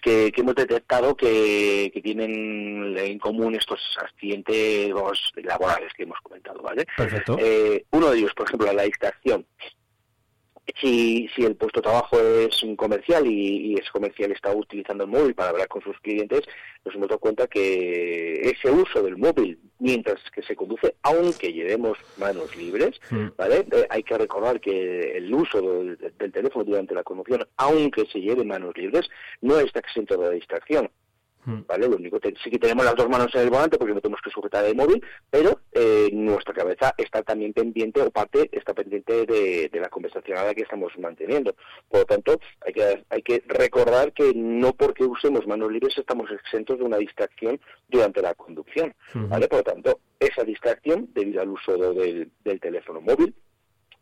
que, 0.00 0.32
que 0.32 0.40
hemos 0.40 0.54
detectado 0.54 1.16
que, 1.16 1.90
que 1.92 2.00
tienen 2.00 2.96
en 2.96 3.18
común 3.18 3.54
estos 3.54 3.80
accidentes 4.00 4.90
laborales 5.36 5.92
que 5.94 6.04
hemos 6.04 6.20
comentado, 6.20 6.60
¿vale? 6.62 6.86
Perfecto. 6.96 7.36
Eh, 7.38 7.84
uno 7.90 8.10
de 8.10 8.18
ellos, 8.18 8.34
por 8.34 8.46
ejemplo, 8.46 8.72
la 8.72 8.82
distracción. 8.82 9.46
Si, 10.80 11.28
si 11.34 11.44
el 11.44 11.56
puesto 11.56 11.80
de 11.80 11.88
trabajo 11.88 12.20
es 12.20 12.62
un 12.62 12.76
comercial 12.76 13.26
y, 13.26 13.72
y 13.72 13.74
ese 13.74 13.90
comercial 13.90 14.32
está 14.32 14.54
utilizando 14.54 15.04
el 15.04 15.10
móvil 15.10 15.34
para 15.34 15.50
hablar 15.50 15.68
con 15.68 15.82
sus 15.82 15.98
clientes, 16.00 16.42
nos 16.84 16.94
hemos 16.94 17.08
dado 17.08 17.18
cuenta 17.18 17.46
que 17.46 18.40
ese 18.42 18.70
uso 18.70 19.02
del 19.02 19.16
móvil 19.16 19.58
mientras 19.78 20.18
que 20.30 20.42
se 20.42 20.56
conduce, 20.56 20.96
aunque 21.02 21.52
llevemos 21.52 21.98
manos 22.18 22.54
libres, 22.56 23.00
¿vale? 23.36 23.66
Eh, 23.70 23.86
hay 23.90 24.02
que 24.02 24.18
recordar 24.18 24.60
que 24.60 25.16
el 25.16 25.32
uso 25.32 25.60
del, 25.60 25.96
del 26.18 26.32
teléfono 26.32 26.64
durante 26.64 26.94
la 26.94 27.02
conducción, 27.02 27.46
aunque 27.56 28.06
se 28.06 28.20
lleve 28.20 28.44
manos 28.44 28.76
libres, 28.76 29.08
no 29.40 29.58
está 29.60 29.80
exento 29.80 30.16
de 30.16 30.34
distracción. 30.34 30.90
¿Vale? 31.66 31.88
Lo 31.88 31.96
único 31.96 32.20
que 32.20 32.34
sí 32.42 32.50
que 32.50 32.58
tenemos 32.58 32.84
las 32.84 32.94
dos 32.94 33.08
manos 33.08 33.34
en 33.34 33.40
el 33.42 33.50
volante 33.50 33.78
porque 33.78 33.94
no 33.94 34.00
tenemos 34.00 34.20
que 34.22 34.30
sujetar 34.30 34.64
el 34.64 34.76
móvil, 34.76 35.02
pero 35.30 35.60
eh, 35.72 36.08
nuestra 36.12 36.52
cabeza 36.54 36.94
está 36.98 37.22
también 37.22 37.52
pendiente 37.52 38.00
o 38.02 38.10
parte 38.10 38.48
está 38.52 38.74
pendiente 38.74 39.24
de, 39.26 39.68
de 39.72 39.80
la 39.80 39.88
conversación 39.88 40.38
a 40.38 40.44
la 40.44 40.54
que 40.54 40.62
estamos 40.62 40.92
manteniendo. 40.98 41.54
Por 41.88 42.00
lo 42.00 42.06
tanto, 42.06 42.38
hay 42.66 42.72
que, 42.72 43.04
hay 43.10 43.22
que 43.22 43.42
recordar 43.46 44.12
que 44.12 44.32
no 44.34 44.72
porque 44.74 45.04
usemos 45.04 45.46
manos 45.46 45.70
libres 45.72 45.96
estamos 45.96 46.30
exentos 46.30 46.78
de 46.78 46.84
una 46.84 46.98
distracción 46.98 47.60
durante 47.88 48.22
la 48.22 48.34
conducción. 48.34 48.94
¿vale? 49.14 49.48
Por 49.48 49.58
lo 49.58 49.64
tanto, 49.64 50.00
esa 50.20 50.42
distracción 50.44 51.08
debido 51.14 51.40
al 51.42 51.48
uso 51.50 51.76
de- 51.76 51.94
del, 51.94 52.30
del 52.44 52.60
teléfono 52.60 53.00
móvil 53.00 53.34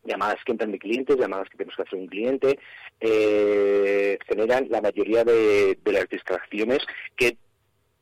llamadas 0.07 0.43
que 0.45 0.53
entran 0.53 0.73
de 0.73 0.79
clientes, 0.79 1.17
llamadas 1.17 1.49
que 1.49 1.57
tenemos 1.57 1.77
que 1.77 1.83
hacer 1.83 1.99
un 1.99 2.07
cliente, 2.07 2.59
eh, 3.01 4.19
generan 4.27 4.67
la 4.71 4.81
mayoría 4.81 5.25
de, 5.25 5.79
de 5.83 5.93
las 5.93 6.09
distracciones 6.09 6.79
que 7.17 7.37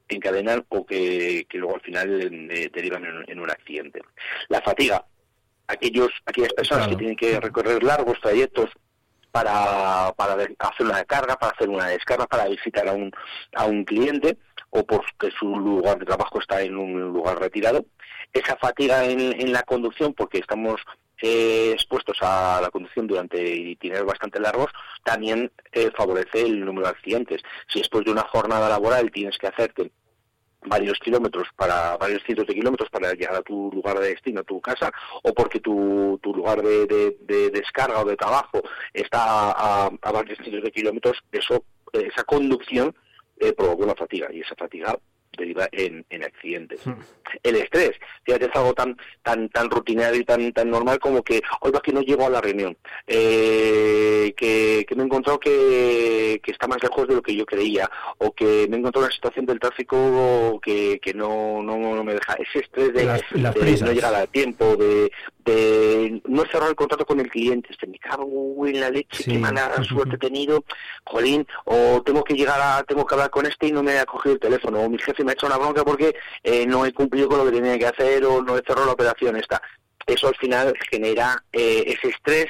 encadenan 0.08 0.64
o 0.68 0.84
que, 0.84 1.46
que 1.48 1.58
luego 1.58 1.76
al 1.76 1.80
final 1.80 2.48
eh, 2.50 2.70
derivan 2.72 3.04
en, 3.04 3.24
en 3.26 3.40
un 3.40 3.50
accidente. 3.50 4.02
La 4.48 4.60
fatiga. 4.60 5.04
Aquellos, 5.66 6.10
aquellas 6.26 6.52
personas 6.52 6.88
que 6.88 6.96
tienen 6.96 7.16
que 7.16 7.40
recorrer 7.40 7.82
largos 7.82 8.20
trayectos 8.20 8.68
para, 9.32 10.12
para 10.14 10.34
hacer 10.34 10.86
una 10.86 11.02
carga, 11.04 11.36
para 11.36 11.52
hacer 11.52 11.70
una 11.70 11.88
descarga, 11.88 12.26
para 12.26 12.46
visitar 12.48 12.86
a 12.86 12.92
un, 12.92 13.10
a 13.54 13.64
un 13.64 13.84
cliente 13.84 14.36
o 14.70 14.84
porque 14.84 15.30
su 15.38 15.46
lugar 15.46 15.98
de 15.98 16.04
trabajo 16.04 16.38
está 16.38 16.60
en 16.60 16.76
un 16.76 17.00
lugar 17.12 17.40
retirado. 17.40 17.86
Esa 18.32 18.56
fatiga 18.56 19.04
en, 19.06 19.40
en 19.40 19.52
la 19.52 19.62
conducción, 19.62 20.12
porque 20.12 20.38
estamos 20.38 20.82
eh, 21.22 21.70
expuestos 21.72 22.18
a 22.20 22.60
la 22.62 22.70
conducción 22.70 23.06
durante 23.06 23.40
itinerarios 23.42 24.08
bastante 24.12 24.40
largos, 24.40 24.70
también 25.02 25.50
eh, 25.72 25.90
favorece 25.96 26.42
el 26.42 26.64
número 26.64 26.86
de 26.86 26.92
accidentes. 26.92 27.42
Si 27.68 27.78
después 27.80 28.04
de 28.04 28.12
una 28.12 28.22
jornada 28.22 28.68
laboral 28.68 29.10
tienes 29.10 29.38
que 29.38 29.46
hacerte 29.46 29.92
varios 30.66 30.98
kilómetros 30.98 31.48
para 31.56 31.96
varios 31.98 32.22
cientos 32.24 32.46
de 32.46 32.54
kilómetros 32.54 32.88
para 32.88 33.12
llegar 33.12 33.34
a 33.36 33.42
tu 33.42 33.70
lugar 33.72 33.98
de 33.98 34.08
destino, 34.08 34.40
a 34.40 34.44
tu 34.44 34.60
casa, 34.62 34.90
o 35.22 35.34
porque 35.34 35.60
tu, 35.60 36.18
tu 36.22 36.34
lugar 36.34 36.62
de, 36.62 36.86
de- 36.86 37.16
de 37.20 37.50
descarga 37.50 38.00
o 38.00 38.04
de 38.06 38.16
trabajo 38.16 38.62
está 38.92 39.50
a, 39.50 39.90
varios 40.10 40.38
cientos 40.38 40.62
de 40.64 40.70
kilómetros, 40.72 41.18
eso 41.32 41.64
esa 41.92 42.24
conducción 42.24 42.94
eh, 43.38 43.52
provoca 43.52 43.84
una 43.84 43.94
fatiga 43.94 44.32
y 44.32 44.40
esa 44.40 44.54
fatiga 44.56 44.98
deriva 45.36 45.68
en, 45.72 46.04
en 46.10 46.24
accidentes. 46.24 46.80
El 47.42 47.56
estrés, 47.56 47.92
fíjate, 48.24 48.46
es 48.46 48.54
algo 48.56 48.74
tan 48.74 48.96
tan 49.22 49.48
tan 49.48 49.68
rutinario 49.70 50.20
y 50.20 50.24
tan 50.24 50.52
tan 50.52 50.70
normal 50.70 50.98
como 50.98 51.22
que 51.22 51.42
hoy 51.60 51.70
va 51.72 51.80
que 51.80 51.92
no 51.92 52.00
llego 52.02 52.26
a 52.26 52.30
la 52.30 52.40
reunión, 52.40 52.76
eh, 53.06 54.32
que, 54.36 54.84
que 54.88 54.94
me 54.94 55.02
he 55.02 55.06
encontrado 55.06 55.38
que, 55.40 56.40
que 56.42 56.52
está 56.52 56.66
más 56.68 56.82
lejos 56.82 57.08
de 57.08 57.14
lo 57.14 57.22
que 57.22 57.34
yo 57.34 57.44
creía, 57.46 57.90
o 58.18 58.32
que 58.32 58.66
me 58.68 58.76
he 58.76 58.78
encontrado 58.80 59.06
una 59.06 59.14
situación 59.14 59.46
del 59.46 59.58
tráfico 59.60 60.60
que, 60.62 60.98
que 61.02 61.14
no, 61.14 61.62
no, 61.62 61.76
no 61.76 62.04
me 62.04 62.14
deja, 62.14 62.34
ese 62.34 62.60
estrés 62.60 62.92
de, 62.92 63.04
Las- 63.04 63.22
las 63.32 63.54
de 63.54 63.60
no 63.86 63.92
llegar 63.92 64.14
a 64.14 64.26
tiempo, 64.26 64.76
de, 64.76 65.10
de 65.44 66.22
no 66.26 66.44
cerrar 66.46 66.70
el 66.70 66.74
contrato 66.74 67.04
con 67.04 67.20
el 67.20 67.30
cliente, 67.30 67.68
este, 67.70 67.86
me 67.86 67.98
cago 67.98 68.66
en 68.66 68.80
la 68.80 68.90
leche, 68.90 69.22
Sí. 69.24 69.32
qué 69.32 69.38
mala 69.38 69.70
suerte 69.84 70.16
he 70.16 70.18
tenido, 70.18 70.64
jolín, 71.04 71.46
o 71.64 72.02
tengo 72.02 72.24
que 72.24 72.34
llegar 72.34 72.60
a, 72.60 72.82
tengo 72.84 73.04
que 73.04 73.14
hablar 73.14 73.30
con 73.30 73.46
este 73.46 73.66
y 73.68 73.72
no 73.72 73.82
me 73.82 73.98
ha 73.98 74.06
cogido 74.06 74.34
el 74.34 74.40
teléfono, 74.40 74.80
o 74.80 74.88
mi 74.88 74.98
jefe 74.98 75.22
me 75.24 75.30
ha 75.32 75.34
hecho 75.34 75.46
una 75.46 75.58
bronca 75.58 75.84
porque 75.84 76.14
eh, 76.42 76.66
no 76.66 76.84
he 76.86 76.92
cumplido 76.92 77.28
con 77.28 77.38
lo 77.38 77.44
que 77.44 77.52
tenía 77.52 77.78
que 77.78 77.86
hacer, 77.86 78.24
o 78.24 78.42
no 78.42 78.56
he 78.56 78.62
cerrado 78.62 78.86
la 78.86 78.92
operación 78.92 79.36
esta. 79.36 79.60
Eso 80.06 80.28
al 80.28 80.36
final 80.36 80.74
genera 80.90 81.42
eh, 81.52 81.84
ese 81.86 82.08
estrés 82.08 82.46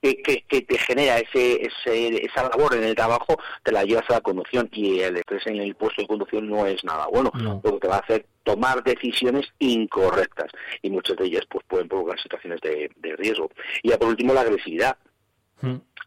que, 0.00 0.16
que, 0.20 0.42
que 0.48 0.62
te 0.62 0.78
genera 0.78 1.18
ese, 1.18 1.64
ese, 1.64 2.24
esa 2.26 2.42
labor 2.48 2.74
en 2.74 2.82
el 2.82 2.94
trabajo, 2.96 3.36
te 3.62 3.70
la 3.70 3.84
llevas 3.84 4.08
a 4.10 4.14
la 4.14 4.20
conducción 4.20 4.68
y 4.72 4.98
el 4.98 5.16
estrés 5.16 5.46
en 5.46 5.60
el 5.60 5.76
puesto 5.76 6.02
de 6.02 6.08
conducción 6.08 6.48
no 6.50 6.66
es 6.66 6.82
nada 6.82 7.06
bueno, 7.06 7.30
No. 7.34 7.60
lo 7.62 7.74
que 7.74 7.78
te 7.78 7.86
va 7.88 7.96
a 7.96 8.00
hacer 8.00 8.26
tomar 8.44 8.82
decisiones 8.82 9.46
incorrectas 9.58 10.50
y 10.82 10.90
muchas 10.90 11.16
de 11.16 11.26
ellas 11.26 11.42
pues 11.48 11.64
pueden 11.66 11.88
provocar 11.88 12.20
situaciones 12.20 12.60
de, 12.60 12.90
riesgo. 13.16 13.50
Y 13.82 13.90
por 13.92 14.08
último 14.08 14.34
la 14.34 14.42
agresividad. 14.42 14.96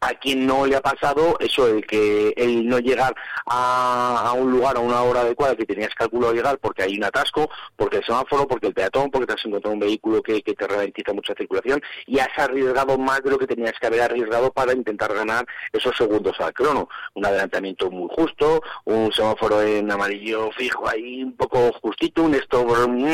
A 0.02 0.14
quien 0.14 0.46
no 0.46 0.66
le 0.66 0.76
ha 0.76 0.82
pasado 0.82 1.38
eso, 1.40 1.68
el 1.68 1.86
que 1.88 2.34
el 2.36 2.68
no 2.68 2.80
llegar 2.80 3.16
a, 3.48 4.34
un 4.38 4.52
lugar 4.52 4.76
a 4.76 4.80
una 4.80 5.02
hora 5.02 5.22
adecuada 5.22 5.56
que 5.56 5.66
tenías 5.66 5.96
calculado 5.96 6.34
llegar 6.34 6.60
porque 6.60 6.84
hay 6.84 6.98
un 6.98 7.06
atasco, 7.06 7.50
porque 7.76 7.98
el 7.98 8.06
semáforo, 8.06 8.46
porque 8.48 8.68
el 8.68 8.74
peatón, 8.74 9.10
porque 9.10 9.28
te 9.28 9.34
has 9.34 9.46
encontrado 9.46 9.74
un 9.74 9.80
vehículo 9.80 10.22
que, 10.22 10.42
que 10.42 10.54
te 10.54 10.68
ralentiza 10.68 11.14
mucha 11.14 11.34
circulación 11.34 11.82
y 12.06 12.20
has 12.20 12.38
arriesgado 12.38 12.98
más 12.98 13.24
de 13.24 13.32
lo 13.32 13.38
que 13.38 13.48
tenías 13.48 13.74
que 13.80 13.88
haber 13.88 14.02
arriesgado 14.02 14.52
para 14.52 14.74
intentar 14.74 15.14
ganar 15.14 15.46
esos 15.72 15.96
segundos 15.96 16.36
al 16.40 16.54
crono. 16.54 16.90
Un 17.14 17.26
adelantamiento 17.26 17.90
muy 17.90 18.10
justo, 18.16 18.62
un 18.84 19.12
semáforo 19.12 19.62
en 19.62 19.90
amarillo 19.90 20.52
fijo 20.52 20.88
ahí 20.88 21.24
un 21.24 21.36
poco 21.36 21.72
justito, 21.82 22.24
un 22.24 22.36
stop 22.36 22.88
mm, 22.88 23.06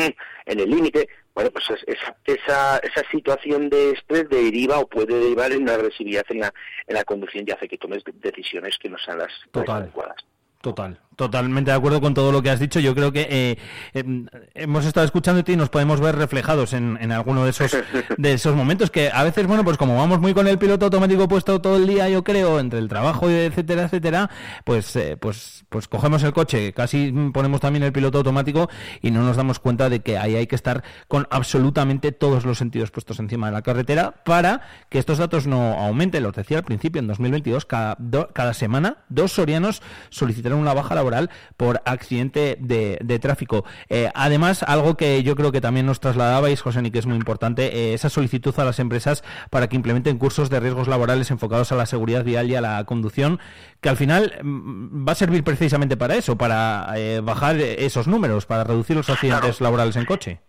en 0.46 0.60
el 0.60 0.68
límite. 0.68 1.08
Bueno, 1.34 1.50
pues 1.50 1.64
es- 1.70 1.84
esa, 1.86 2.16
esa, 2.26 2.78
esa 2.78 3.10
situación 3.10 3.70
de 3.70 3.92
estrés 3.92 4.28
deriva 4.28 4.78
o 4.78 4.86
puede 4.86 5.18
derivar 5.18 5.50
en 5.52 5.62
una 5.62 5.74
agresividad 5.74 6.24
en 6.28 6.40
la, 6.40 6.52
en 6.86 6.94
la 6.94 7.04
conducción 7.04 7.44
y 7.46 7.50
hace 7.52 7.68
que 7.68 7.78
tomes 7.78 8.04
de- 8.04 8.12
decisiones 8.12 8.76
que 8.78 8.88
no 8.90 8.98
sean 8.98 9.18
las, 9.18 9.28
las 9.30 9.50
Total. 9.52 9.82
adecuadas. 9.82 10.16
Total, 10.60 11.00
totalmente 11.24 11.70
de 11.70 11.76
acuerdo 11.76 12.00
con 12.00 12.14
todo 12.14 12.32
lo 12.32 12.42
que 12.42 12.50
has 12.50 12.60
dicho. 12.60 12.80
Yo 12.80 12.94
creo 12.94 13.12
que 13.12 13.26
eh, 13.30 13.58
em, 13.94 14.26
hemos 14.54 14.84
estado 14.84 15.04
escuchándote 15.06 15.52
y 15.52 15.56
nos 15.56 15.68
podemos 15.68 16.00
ver 16.00 16.16
reflejados 16.16 16.72
en, 16.72 16.98
en 17.00 17.12
alguno 17.12 17.44
de 17.44 17.50
esos 17.50 17.76
de 18.18 18.32
esos 18.32 18.54
momentos 18.54 18.90
que 18.90 19.10
a 19.12 19.22
veces, 19.24 19.46
bueno, 19.46 19.64
pues 19.64 19.76
como 19.76 19.96
vamos 19.96 20.20
muy 20.20 20.34
con 20.34 20.46
el 20.48 20.58
piloto 20.58 20.86
automático 20.86 21.28
puesto 21.28 21.60
todo 21.60 21.76
el 21.76 21.86
día, 21.86 22.08
yo 22.08 22.24
creo, 22.24 22.58
entre 22.60 22.78
el 22.78 22.88
trabajo 22.88 23.30
y 23.30 23.34
etcétera, 23.34 23.84
etcétera, 23.84 24.30
pues 24.64 24.94
eh, 24.96 25.16
pues 25.18 25.64
pues 25.68 25.88
cogemos 25.88 26.22
el 26.22 26.32
coche, 26.32 26.72
casi 26.74 27.12
ponemos 27.32 27.60
también 27.60 27.82
el 27.82 27.92
piloto 27.92 28.18
automático 28.18 28.68
y 29.00 29.10
no 29.10 29.22
nos 29.22 29.36
damos 29.36 29.58
cuenta 29.58 29.88
de 29.88 30.00
que 30.00 30.18
ahí 30.18 30.36
hay 30.36 30.46
que 30.46 30.54
estar 30.56 30.82
con 31.08 31.26
absolutamente 31.30 32.12
todos 32.12 32.44
los 32.44 32.58
sentidos 32.58 32.90
puestos 32.90 33.18
encima 33.20 33.46
de 33.46 33.52
la 33.52 33.62
carretera 33.62 34.12
para 34.24 34.62
que 34.90 34.98
estos 34.98 35.18
datos 35.18 35.46
no 35.46 35.74
aumenten. 35.78 36.22
Los 36.22 36.34
decía 36.34 36.58
al 36.58 36.64
principio, 36.64 37.00
en 37.00 37.06
2022, 37.06 37.64
cada, 37.66 37.96
do- 37.98 38.28
cada 38.34 38.52
semana, 38.54 38.98
dos 39.08 39.32
sorianos 39.32 39.82
solicitaron 40.10 40.58
una 40.58 40.74
baja 40.74 40.94
laboral 40.94 41.11
por 41.56 41.82
accidente 41.84 42.56
de, 42.60 42.98
de 43.02 43.18
tráfico. 43.18 43.64
Eh, 43.88 44.10
además, 44.14 44.62
algo 44.62 44.96
que 44.96 45.22
yo 45.22 45.36
creo 45.36 45.52
que 45.52 45.60
también 45.60 45.86
nos 45.86 46.00
trasladabais, 46.00 46.60
José, 46.60 46.80
y 46.82 46.90
que 46.90 46.98
es 46.98 47.06
muy 47.06 47.16
importante, 47.16 47.76
eh, 47.76 47.94
esa 47.94 48.08
solicitud 48.08 48.58
a 48.58 48.64
las 48.64 48.78
empresas 48.78 49.22
para 49.50 49.68
que 49.68 49.76
implementen 49.76 50.18
cursos 50.18 50.50
de 50.50 50.60
riesgos 50.60 50.88
laborales 50.88 51.30
enfocados 51.30 51.72
a 51.72 51.76
la 51.76 51.86
seguridad 51.86 52.24
vial 52.24 52.50
y 52.50 52.54
a 52.54 52.60
la 52.60 52.84
conducción, 52.84 53.38
que 53.80 53.88
al 53.88 53.96
final 53.96 54.38
mm, 54.42 55.06
va 55.06 55.12
a 55.12 55.16
servir 55.16 55.44
precisamente 55.44 55.96
para 55.96 56.16
eso, 56.16 56.36
para 56.36 56.92
eh, 56.96 57.20
bajar 57.20 57.56
esos 57.56 58.06
números, 58.06 58.46
para 58.46 58.64
reducir 58.64 58.96
los 58.96 59.10
accidentes 59.10 59.60
laborales 59.60 59.96
en 59.96 60.04
coche. 60.04 60.40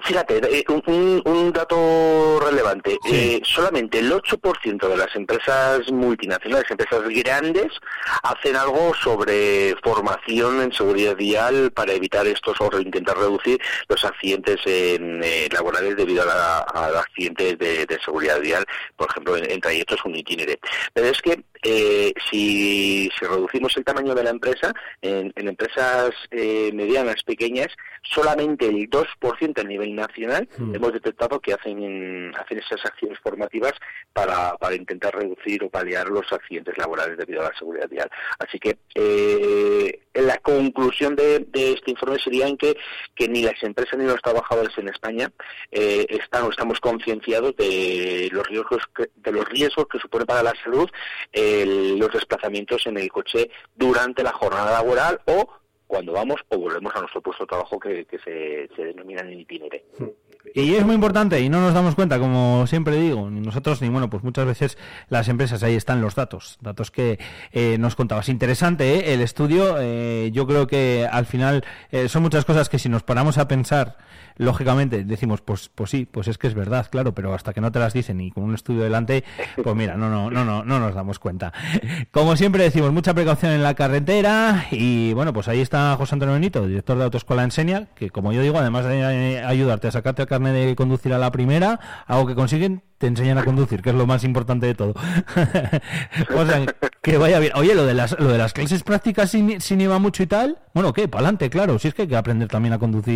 Fíjate, 0.00 0.38
eh, 0.58 0.64
un, 0.68 1.22
un- 1.24 1.52
dato 1.52 2.38
relevante. 2.40 2.98
Eh, 3.10 3.40
solamente 3.44 3.98
el 3.98 4.12
8% 4.12 4.88
de 4.88 4.96
las 4.96 5.14
empresas 5.16 5.90
multinacionales, 5.90 6.70
empresas 6.70 7.02
grandes, 7.08 7.72
hacen 8.22 8.56
algo 8.56 8.92
sobre 8.94 9.74
formación 9.82 10.60
en 10.60 10.72
seguridad 10.72 11.16
vial 11.16 11.72
para 11.72 11.92
evitar 11.94 12.26
estos 12.26 12.60
o 12.60 12.78
intentar 12.80 13.16
reducir 13.16 13.58
los 13.88 14.04
accidentes 14.04 14.60
en, 14.66 15.22
eh, 15.24 15.48
laborales 15.50 15.96
debido 15.96 16.22
a, 16.22 16.26
la- 16.26 16.58
a 16.58 17.00
accidentes 17.00 17.58
de, 17.58 17.86
de 17.86 17.98
seguridad 18.04 18.38
vial, 18.40 18.64
por 18.96 19.08
ejemplo, 19.10 19.36
en, 19.36 19.50
en 19.50 19.60
trayectos 19.60 20.04
un 20.04 20.14
itinere. 20.14 20.58
Pero 20.92 21.06
es 21.08 21.20
que 21.22 21.42
eh, 21.62 22.12
si, 22.30 23.08
si 23.18 23.26
reducimos 23.26 23.76
el 23.76 23.84
tamaño 23.84 24.14
de 24.14 24.24
la 24.24 24.30
empresa, 24.30 24.72
en, 25.02 25.32
en 25.34 25.48
empresas 25.48 26.10
eh, 26.30 26.70
medianas, 26.72 27.22
pequeñas, 27.24 27.68
solamente 28.02 28.66
el 28.66 28.88
2% 28.88 29.60
a 29.60 29.64
nivel 29.64 29.94
nacional 29.94 30.48
hemos 30.72 30.92
detectado 30.92 31.40
que 31.40 31.52
hacen, 31.52 32.32
hacen 32.36 32.58
esas 32.58 32.84
acciones 32.84 33.18
formativas 33.20 33.72
para, 34.12 34.56
para 34.56 34.76
intentar 34.76 35.14
reducir 35.14 35.64
o 35.64 35.70
paliar 35.70 36.08
los 36.08 36.32
accidentes 36.32 36.76
laborales 36.78 37.16
debido 37.16 37.40
a 37.40 37.50
la 37.50 37.58
seguridad 37.58 37.88
vial. 37.88 38.10
Así 38.38 38.58
que 38.58 38.78
eh, 38.94 40.05
la 40.22 40.38
conclusión 40.38 41.16
de, 41.16 41.46
este 41.52 41.90
informe 41.90 42.18
sería 42.18 42.46
en 42.46 42.56
que, 42.56 42.76
ni 43.28 43.42
las 43.42 43.62
empresas 43.62 43.98
ni 43.98 44.06
los 44.06 44.20
trabajadores 44.22 44.76
en 44.78 44.88
España 44.88 45.30
eh, 45.70 46.06
están 46.08 46.48
estamos 46.50 46.80
concienciados 46.80 47.56
de 47.56 48.28
los 48.32 48.46
riesgos 48.46 48.82
que, 48.94 49.10
de 49.16 49.32
los 49.32 49.48
riesgos 49.48 49.86
que 49.88 49.98
supone 49.98 50.26
para 50.26 50.42
la 50.42 50.54
salud 50.62 50.88
los 51.32 52.12
desplazamientos 52.12 52.86
en 52.86 52.98
el 52.98 53.10
coche 53.10 53.50
durante 53.74 54.22
la 54.22 54.32
jornada 54.32 54.72
laboral 54.72 55.20
o 55.26 55.48
cuando 55.86 56.12
vamos 56.12 56.40
o 56.48 56.58
volvemos 56.58 56.94
a 56.94 57.00
nuestro 57.00 57.20
puesto 57.20 57.44
de 57.44 57.48
trabajo 57.48 57.78
que, 57.78 58.04
que 58.04 58.18
se, 58.18 58.82
denomina 58.82 59.22
en 59.22 59.40
itinere. 59.40 59.84
Y 60.54 60.74
es 60.74 60.84
muy 60.84 60.94
importante 60.94 61.40
y 61.40 61.48
no 61.48 61.60
nos 61.60 61.74
damos 61.74 61.94
cuenta, 61.94 62.18
como 62.18 62.66
siempre 62.66 62.96
digo, 62.96 63.30
ni 63.30 63.40
nosotros 63.40 63.82
ni 63.82 63.88
bueno, 63.88 64.08
pues 64.08 64.22
muchas 64.22 64.46
veces 64.46 64.78
las 65.08 65.28
empresas, 65.28 65.62
ahí 65.62 65.74
están 65.74 66.00
los 66.00 66.14
datos, 66.14 66.58
datos 66.60 66.90
que 66.90 67.18
eh, 67.52 67.76
nos 67.78 67.94
contabas. 67.96 68.28
Interesante 68.28 68.96
¿eh? 68.96 69.14
el 69.14 69.20
estudio, 69.20 69.76
eh, 69.78 70.30
yo 70.32 70.46
creo 70.46 70.66
que 70.66 71.08
al 71.10 71.26
final 71.26 71.64
eh, 71.90 72.08
son 72.08 72.22
muchas 72.22 72.44
cosas 72.44 72.68
que 72.68 72.78
si 72.78 72.88
nos 72.88 73.02
paramos 73.02 73.38
a 73.38 73.48
pensar, 73.48 73.98
lógicamente 74.38 75.04
decimos, 75.04 75.40
pues, 75.40 75.70
pues 75.74 75.90
sí, 75.90 76.06
pues 76.10 76.28
es 76.28 76.38
que 76.38 76.46
es 76.46 76.54
verdad, 76.54 76.86
claro, 76.90 77.14
pero 77.14 77.34
hasta 77.34 77.52
que 77.52 77.60
no 77.60 77.72
te 77.72 77.78
las 77.78 77.92
dicen 77.92 78.20
y 78.20 78.30
con 78.30 78.44
un 78.44 78.54
estudio 78.54 78.82
delante, 78.82 79.24
pues 79.62 79.76
mira, 79.76 79.96
no, 79.96 80.08
no, 80.10 80.30
no, 80.30 80.44
no, 80.44 80.64
no 80.64 80.80
nos 80.80 80.94
damos 80.94 81.18
cuenta. 81.18 81.52
Como 82.10 82.36
siempre 82.36 82.62
decimos, 82.62 82.92
mucha 82.92 83.14
precaución 83.14 83.52
en 83.52 83.62
la 83.62 83.74
carretera 83.74 84.66
y 84.70 85.12
bueno, 85.14 85.32
pues 85.32 85.48
ahí 85.48 85.60
está 85.60 85.94
José 85.96 86.14
Antonio 86.14 86.34
Benito, 86.34 86.66
director 86.66 86.96
de 86.98 87.04
Autoescuela 87.04 87.44
Enseña, 87.44 87.88
que 87.94 88.10
como 88.10 88.32
yo 88.32 88.42
digo, 88.42 88.58
además 88.58 88.84
de 88.84 89.00
eh, 89.00 89.44
ayudarte 89.44 89.88
a 89.88 89.90
sacarte 89.90 90.22
el 90.22 90.28
de 90.38 90.74
conducir 90.76 91.12
a 91.12 91.18
la 91.18 91.30
primera, 91.32 91.80
algo 92.06 92.26
que 92.26 92.34
consiguen, 92.34 92.82
te 92.98 93.06
enseñan 93.06 93.38
a 93.38 93.44
conducir, 93.44 93.82
que 93.82 93.90
es 93.90 93.94
lo 93.96 94.06
más 94.06 94.24
importante 94.24 94.66
de 94.66 94.74
todo. 94.74 94.94
o 96.34 96.46
sea, 96.46 96.64
que 97.02 97.18
vaya 97.18 97.38
bien. 97.38 97.52
Oye, 97.54 97.74
lo 97.74 97.84
de 97.84 97.94
las, 97.94 98.18
lo 98.18 98.28
de 98.28 98.38
las 98.38 98.52
clases 98.52 98.82
prácticas 98.82 99.30
sin, 99.30 99.60
sin 99.60 99.80
IVA 99.80 99.98
mucho 99.98 100.22
y 100.22 100.26
tal, 100.26 100.58
bueno, 100.74 100.92
¿qué? 100.92 101.08
Para 101.08 101.20
adelante, 101.24 101.50
claro, 101.50 101.78
si 101.78 101.88
es 101.88 101.94
que 101.94 102.02
hay 102.02 102.08
que 102.08 102.16
aprender 102.16 102.48
también 102.48 102.72
a 102.72 102.78
conducir 102.78 103.14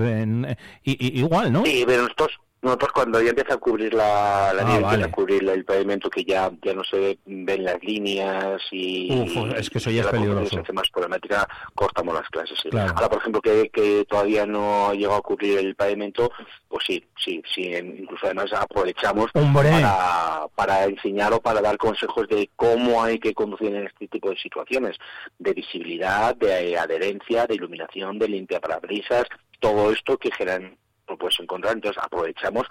en- 0.00 0.56
igual, 0.84 1.52
¿no? 1.52 1.64
Sí, 1.64 1.84
pero 1.86 2.02
nosotros, 2.02 2.38
nosotros 2.60 2.90
cuando 2.92 3.20
ya 3.22 3.30
empieza 3.30 3.54
a 3.54 3.58
cubrir 3.58 3.94
la, 3.94 4.52
la 4.52 4.62
Ah, 4.62 4.64
nieve, 4.64 4.82
vale. 4.82 4.94
empieza 4.96 5.06
a 5.06 5.10
cubrir 5.12 5.48
el 5.48 5.64
pavimento 5.64 6.10
que 6.10 6.24
ya, 6.24 6.50
ya 6.62 6.74
no 6.74 6.82
se 6.84 6.98
ve- 6.98 7.18
ven 7.24 7.64
las 7.64 7.82
líneas 7.82 8.60
y, 8.72 9.12
Uf, 9.38 9.54
es 9.56 9.70
que 9.70 9.78
eso 9.78 9.90
ya 9.90 10.00
es 10.02 10.06
peligroso. 10.08 10.50
se 10.56 10.60
hace 10.60 10.72
más 10.72 10.90
problemática, 10.90 11.46
cortamos 11.74 12.14
las 12.14 12.28
clases. 12.30 12.58
sí. 12.62 12.68
Claro. 12.68 12.92
Ahora, 12.96 13.08
por 13.08 13.18
ejemplo, 13.20 13.40
que, 13.40 13.70
que 13.70 14.04
todavía 14.08 14.44
no 14.46 14.88
ha 14.88 14.94
llegado 14.94 15.16
a 15.16 15.22
cubrir 15.22 15.58
el 15.58 15.74
pavimento, 15.76 16.30
pues 16.68 16.84
sí, 16.86 17.04
sí, 17.24 17.40
sí, 17.54 17.62
incluso 17.74 18.26
además 18.26 18.52
aprovechamos 18.52 19.30
¡Hombre! 19.34 19.70
para, 19.70 20.46
para 20.56 20.84
enseñar 20.84 21.32
o 21.32 21.40
para 21.40 21.60
dar 21.60 21.76
consejos 21.78 22.26
de 22.28 22.50
cómo 22.56 23.02
hay 23.02 23.18
que 23.20 23.34
conducir 23.34 23.74
en 23.74 23.86
este 23.86 24.08
tipo 24.08 24.30
de 24.30 24.36
situaciones, 24.36 24.96
de 25.38 25.52
visibilidad, 25.54 26.34
de 26.34 26.76
adherencia, 26.76 27.46
de 27.46 27.54
iluminación, 27.54 28.18
de 28.18 28.28
limpia 28.28 28.60
parabrisas, 28.60 29.24
todo 29.60 29.92
esto 29.92 30.16
que 30.18 30.30
generan 30.32 30.76
lo 31.08 31.16
puedes 31.16 31.38
encontrar, 31.40 31.74
entonces 31.74 32.02
aprovechamos 32.02 32.66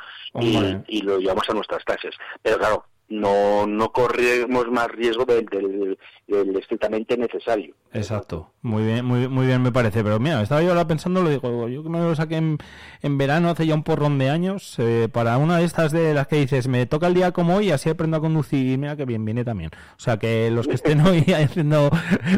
y, 0.87 1.01
lo 1.01 1.19
llevamos 1.19 1.49
a 1.49 1.53
nuestras 1.53 1.83
clases. 1.83 2.15
Pero 2.41 2.57
claro, 2.57 2.85
no, 3.09 3.65
no 3.67 3.91
corremos 3.91 4.67
más 4.69 4.87
riesgo 4.89 5.25
del, 5.25 5.45
del- 5.45 5.97
del 6.27 6.55
estrictamente 6.57 7.17
necesario. 7.17 7.73
Exacto, 7.93 8.51
muy 8.61 8.83
bien, 8.83 9.05
muy, 9.05 9.27
muy 9.27 9.45
bien 9.47 9.61
me 9.61 9.71
parece, 9.71 10.03
pero 10.03 10.19
mira, 10.19 10.41
estaba 10.41 10.61
yo 10.61 10.69
ahora 10.69 10.87
pensando, 10.87 11.23
lo 11.23 11.29
digo, 11.29 11.69
yo 11.69 11.83
que 11.83 11.89
me 11.89 11.99
lo 11.99 12.15
saqué 12.15 12.35
en, 12.35 12.57
en 13.01 13.17
verano 13.17 13.49
hace 13.49 13.65
ya 13.65 13.73
un 13.75 13.83
porrón 13.83 14.17
de 14.17 14.29
años, 14.29 14.75
eh, 14.79 15.07
para 15.11 15.37
una 15.37 15.57
de 15.57 15.63
estas 15.63 15.91
de 15.91 16.13
las 16.13 16.27
que 16.27 16.35
dices, 16.37 16.67
me 16.67 16.85
toca 16.85 17.07
el 17.07 17.13
día 17.13 17.31
como 17.31 17.55
hoy, 17.55 17.71
así 17.71 17.89
aprendo 17.89 18.17
a 18.17 18.19
conducir, 18.19 18.77
mira 18.77 18.95
que 18.95 19.05
bien, 19.05 19.23
viene 19.23 19.45
también. 19.45 19.71
O 19.73 19.99
sea, 19.99 20.17
que 20.17 20.51
los 20.51 20.67
que 20.67 20.75
estén 20.75 20.99
hoy 21.07 21.23
haciendo 21.33 21.89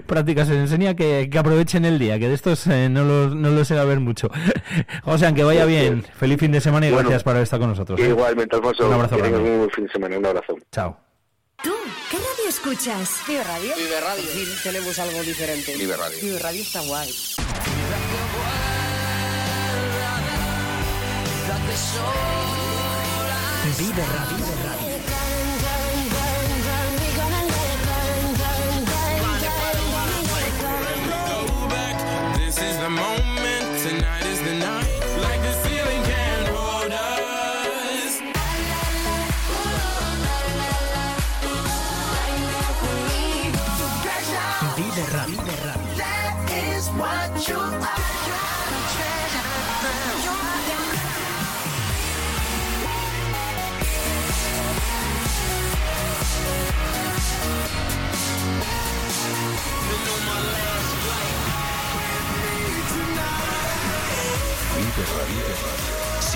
prácticas 0.06 0.50
en 0.50 0.58
enseña, 0.58 0.96
que, 0.96 1.30
que 1.32 1.40
aprovechen 1.40 1.86
el 1.86 1.98
día, 1.98 2.20
que 2.20 2.28
de 2.28 2.36
estos 2.36 2.68
eh, 2.68 2.90
no 2.90 3.04
los, 3.04 3.36
no 3.36 3.50
los 3.50 3.70
a 3.72 3.84
ver 3.86 4.00
mucho. 4.00 4.30
O 5.06 5.18
sea, 5.18 5.34
que 5.34 5.44
vaya 5.44 5.66
bien, 5.66 6.04
feliz 6.04 6.40
fin 6.40 6.52
de 6.52 6.62
semana 6.62 6.88
y 6.88 6.92
Bueno, 6.92 7.10
gracias 7.10 7.24
por 7.24 7.36
estar 7.38 7.60
con 7.60 7.70
nosotros. 7.70 8.00
¿eh? 8.00 8.10
Igualmente, 8.10 8.56
Alfonso, 8.56 8.88
Un 8.88 8.94
abrazo 8.94 9.16
que 9.16 9.22
tengas 9.22 9.40
grande. 9.40 9.52
un 9.52 9.58
buen 9.60 9.72
fin 9.72 9.86
de 9.86 9.92
semana, 9.92 10.18
un 10.18 10.26
abrazo. 10.26 10.56
Chao. 10.72 11.09
¿Tú 11.64 11.74
qué 12.10 12.18
radio 12.18 12.48
escuchas? 12.48 13.10
Vive 13.28 13.44
Radio. 13.44 13.76
Vive 13.76 14.00
Radio. 14.00 14.24
Sí, 14.32 14.48
tenemos 14.64 14.98
algo 15.00 15.22
diferente. 15.24 15.76
Vive 15.76 15.98
Radio. 15.98 16.18
Vive 16.22 16.40
Radio 16.40 16.62
está 16.62 16.80
guay. 16.82 17.14
Vive 23.78 24.06
Radio. 24.06 24.46
This 32.38 32.58
is 32.58 32.78
the 32.78 32.90
moment, 32.90 33.29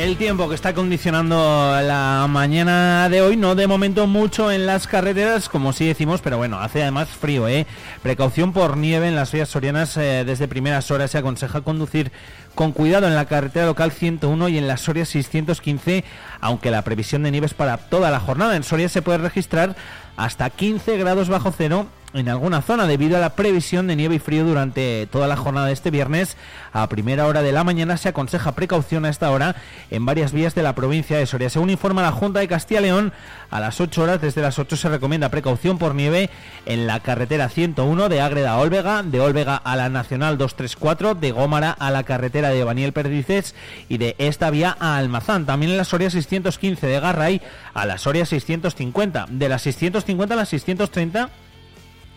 El 0.00 0.16
tiempo 0.16 0.48
que 0.48 0.54
está 0.54 0.72
condicionando 0.72 1.36
la 1.36 2.26
mañana 2.26 3.10
de 3.10 3.20
hoy, 3.20 3.36
no 3.36 3.54
de 3.54 3.66
momento 3.66 4.06
mucho 4.06 4.50
en 4.50 4.64
las 4.64 4.86
carreteras, 4.86 5.50
como 5.50 5.74
sí 5.74 5.86
decimos, 5.86 6.22
pero 6.22 6.38
bueno, 6.38 6.58
hace 6.58 6.80
además 6.80 7.10
frío, 7.10 7.46
¿eh? 7.48 7.66
Precaución 8.02 8.54
por 8.54 8.78
nieve 8.78 9.08
en 9.08 9.14
las 9.14 9.30
vías 9.30 9.50
sorianas 9.50 9.98
eh, 9.98 10.24
desde 10.24 10.48
primeras 10.48 10.90
horas. 10.90 11.10
Se 11.10 11.18
aconseja 11.18 11.60
conducir 11.60 12.12
con 12.54 12.72
cuidado 12.72 13.08
en 13.08 13.14
la 13.14 13.26
carretera 13.26 13.66
local 13.66 13.92
101 13.92 14.48
y 14.48 14.56
en 14.56 14.68
la 14.68 14.78
Soria 14.78 15.04
615, 15.04 16.02
aunque 16.40 16.70
la 16.70 16.80
previsión 16.80 17.22
de 17.22 17.30
nieve 17.30 17.46
es 17.46 17.54
para 17.54 17.76
toda 17.76 18.10
la 18.10 18.20
jornada. 18.20 18.56
En 18.56 18.62
Soria 18.62 18.88
se 18.88 19.02
puede 19.02 19.18
registrar 19.18 19.76
hasta 20.16 20.48
15 20.48 20.96
grados 20.96 21.28
bajo 21.28 21.52
cero 21.52 21.88
en 22.12 22.28
alguna 22.28 22.62
zona 22.62 22.86
debido 22.86 23.16
a 23.16 23.20
la 23.20 23.34
previsión 23.36 23.86
de 23.86 23.96
nieve 23.96 24.16
y 24.16 24.18
frío 24.18 24.44
durante 24.44 25.06
toda 25.06 25.28
la 25.28 25.36
jornada 25.36 25.66
de 25.66 25.72
este 25.72 25.90
viernes. 25.90 26.36
A 26.72 26.88
primera 26.88 27.26
hora 27.26 27.42
de 27.42 27.52
la 27.52 27.64
mañana 27.64 27.96
se 27.96 28.08
aconseja 28.08 28.52
precaución 28.52 29.04
a 29.04 29.08
esta 29.08 29.30
hora 29.30 29.56
en 29.90 30.04
varias 30.06 30.32
vías 30.32 30.54
de 30.54 30.62
la 30.62 30.74
provincia 30.74 31.18
de 31.18 31.26
Soria. 31.26 31.50
Según 31.50 31.70
informa 31.70 32.02
la 32.02 32.12
Junta 32.12 32.40
de 32.40 32.48
Castilla 32.48 32.80
y 32.80 32.84
León, 32.84 33.12
a 33.50 33.60
las 33.60 33.80
8 33.80 34.02
horas, 34.02 34.20
desde 34.20 34.42
las 34.42 34.58
8 34.58 34.76
se 34.76 34.88
recomienda 34.88 35.28
precaución 35.28 35.78
por 35.78 35.94
nieve 35.94 36.30
en 36.66 36.86
la 36.86 37.00
carretera 37.00 37.48
101 37.48 38.08
de 38.08 38.20
Ágreda 38.20 38.52
a 38.52 38.58
Olvega, 38.58 39.02
de 39.02 39.20
Olvega 39.20 39.56
a 39.56 39.76
la 39.76 39.88
Nacional 39.88 40.38
234, 40.38 41.14
de 41.14 41.32
Gómara 41.32 41.70
a 41.70 41.90
la 41.90 42.04
carretera 42.04 42.50
de 42.50 42.64
Baniel 42.64 42.92
Perdices 42.92 43.54
y 43.88 43.98
de 43.98 44.14
esta 44.18 44.50
vía 44.50 44.76
a 44.78 44.96
Almazán. 44.96 45.46
También 45.46 45.72
en 45.72 45.78
la 45.78 45.84
Soria 45.84 46.10
615 46.10 46.86
de 46.86 47.00
Garray 47.00 47.42
a 47.74 47.86
la 47.86 47.98
Soria 47.98 48.26
650, 48.26 49.26
de 49.30 49.48
la 49.48 49.58
650 49.58 50.34
a 50.34 50.36
la 50.36 50.46
630 50.46 51.30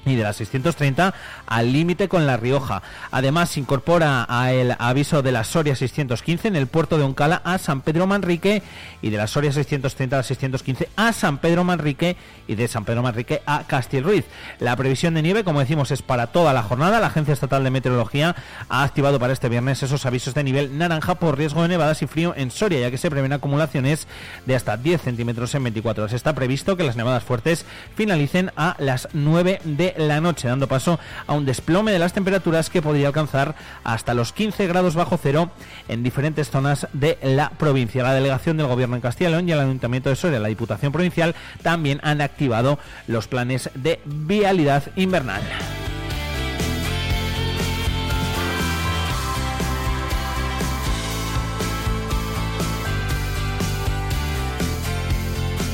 y 0.06 0.16
de 0.16 0.24
la 0.24 0.34
630 0.34 1.14
al 1.46 1.74
límite 1.74 2.08
con 2.08 2.26
La 2.26 2.38
Rioja. 2.38 2.82
Además, 3.12 3.52
se 3.52 3.60
incorpora 3.60 4.26
a 4.28 4.52
el 4.54 4.76
aviso 4.80 5.22
de 5.22 5.32
la 5.32 5.44
Soria 5.44 5.76
615 5.76 6.48
en 6.48 6.56
el 6.56 6.68
puerto 6.68 6.98
de 6.98 7.04
Oncala 7.04 7.42
a 7.44 7.58
San 7.58 7.82
Pedro 7.82 8.08
Manrique 8.08 8.64
y 9.02 9.10
de 9.10 9.18
la 9.18 9.28
Soria 9.28 9.52
630 9.52 10.16
a 10.16 10.20
la 10.20 10.24
615 10.24 10.90
a 10.96 11.14
San 11.14 11.38
Pedro 11.38 11.64
Manrique 11.64 12.18
y 12.48 12.56
de 12.56 12.68
San 12.68 12.86
Pedro 12.86 13.04
Manrique 13.04 13.42
a 13.46 13.64
Castilruiz. 13.64 14.26
La 14.60 14.76
previsión 14.76 15.14
de 15.14 15.22
nieve, 15.22 15.44
como 15.44 15.60
decimos, 15.60 15.92
es 15.92 16.02
para 16.02 16.28
toda 16.28 16.54
la 16.54 16.64
jornada. 16.64 17.00
La 17.00 17.08
Agencia 17.08 17.34
Estatal 17.34 17.64
de 17.64 17.70
Meteorología 17.70 18.36
ha 18.70 18.84
activado 18.84 19.20
para 19.20 19.34
este 19.34 19.50
viernes 19.50 19.84
esos 19.84 20.06
avisos 20.06 20.34
de 20.34 20.44
nivel 20.44 20.78
naranja 20.78 21.16
por 21.16 21.38
riesgo 21.38 21.62
de 21.62 21.70
nevadas 21.70 22.02
y 22.02 22.08
frío 22.08 22.34
en 22.36 22.52
Soria, 22.52 22.80
ya 22.80 22.92
que 22.92 22.98
se 22.98 23.10
prevén 23.10 23.34
acumulaciones 23.34 24.08
de 24.46 24.56
hasta 24.56 24.78
10 24.78 25.02
centímetros 25.02 25.54
en 25.56 25.64
24 25.64 26.04
horas. 26.04 26.14
Está 26.14 26.34
previsto 26.34 26.78
que 26.78 26.84
las 26.84 26.96
nevadas 26.96 27.24
fuertes 27.24 27.66
finalicen 27.96 28.52
a 28.56 28.76
las 28.80 29.08
9 29.14 29.62
de 29.64 29.93
la 29.98 30.22
noche, 30.22 30.48
dando 30.48 30.68
paso 30.68 31.00
a 31.28 31.34
un 31.34 31.46
desplome 31.46 31.92
de 31.92 32.00
las 32.00 32.14
temperaturas 32.14 32.70
que 32.70 32.82
podría 32.82 33.08
alcanzar 33.08 33.56
hasta 33.84 34.14
los 34.14 34.34
15 34.34 34.68
grados 34.68 34.96
bajo 34.96 35.18
cero 35.22 35.52
en 35.88 36.04
diferentes 36.04 36.50
zonas 36.50 36.88
de 36.94 37.18
la 37.22 37.50
provincia. 37.52 38.04
La 38.04 38.14
delegación 38.14 38.58
del 38.58 38.68
Gobierno 38.68 38.96
en 38.96 39.02
Castilla 39.02 39.30
y 39.30 39.34
León 39.34 39.50
y 39.50 39.52
el 39.52 39.60
Ayuntamiento 39.60 40.10
de 40.10 40.16
Soria, 40.16 40.40
la 40.40 40.48
Diputación 40.48 40.92
Provincial, 40.92 41.36
también 41.62 42.00
han 42.04 42.22
activado 42.22 42.80
los 43.08 43.28
planes 43.28 43.70
de 43.76 44.00
vialidad 44.06 44.84
invernal. 44.96 45.42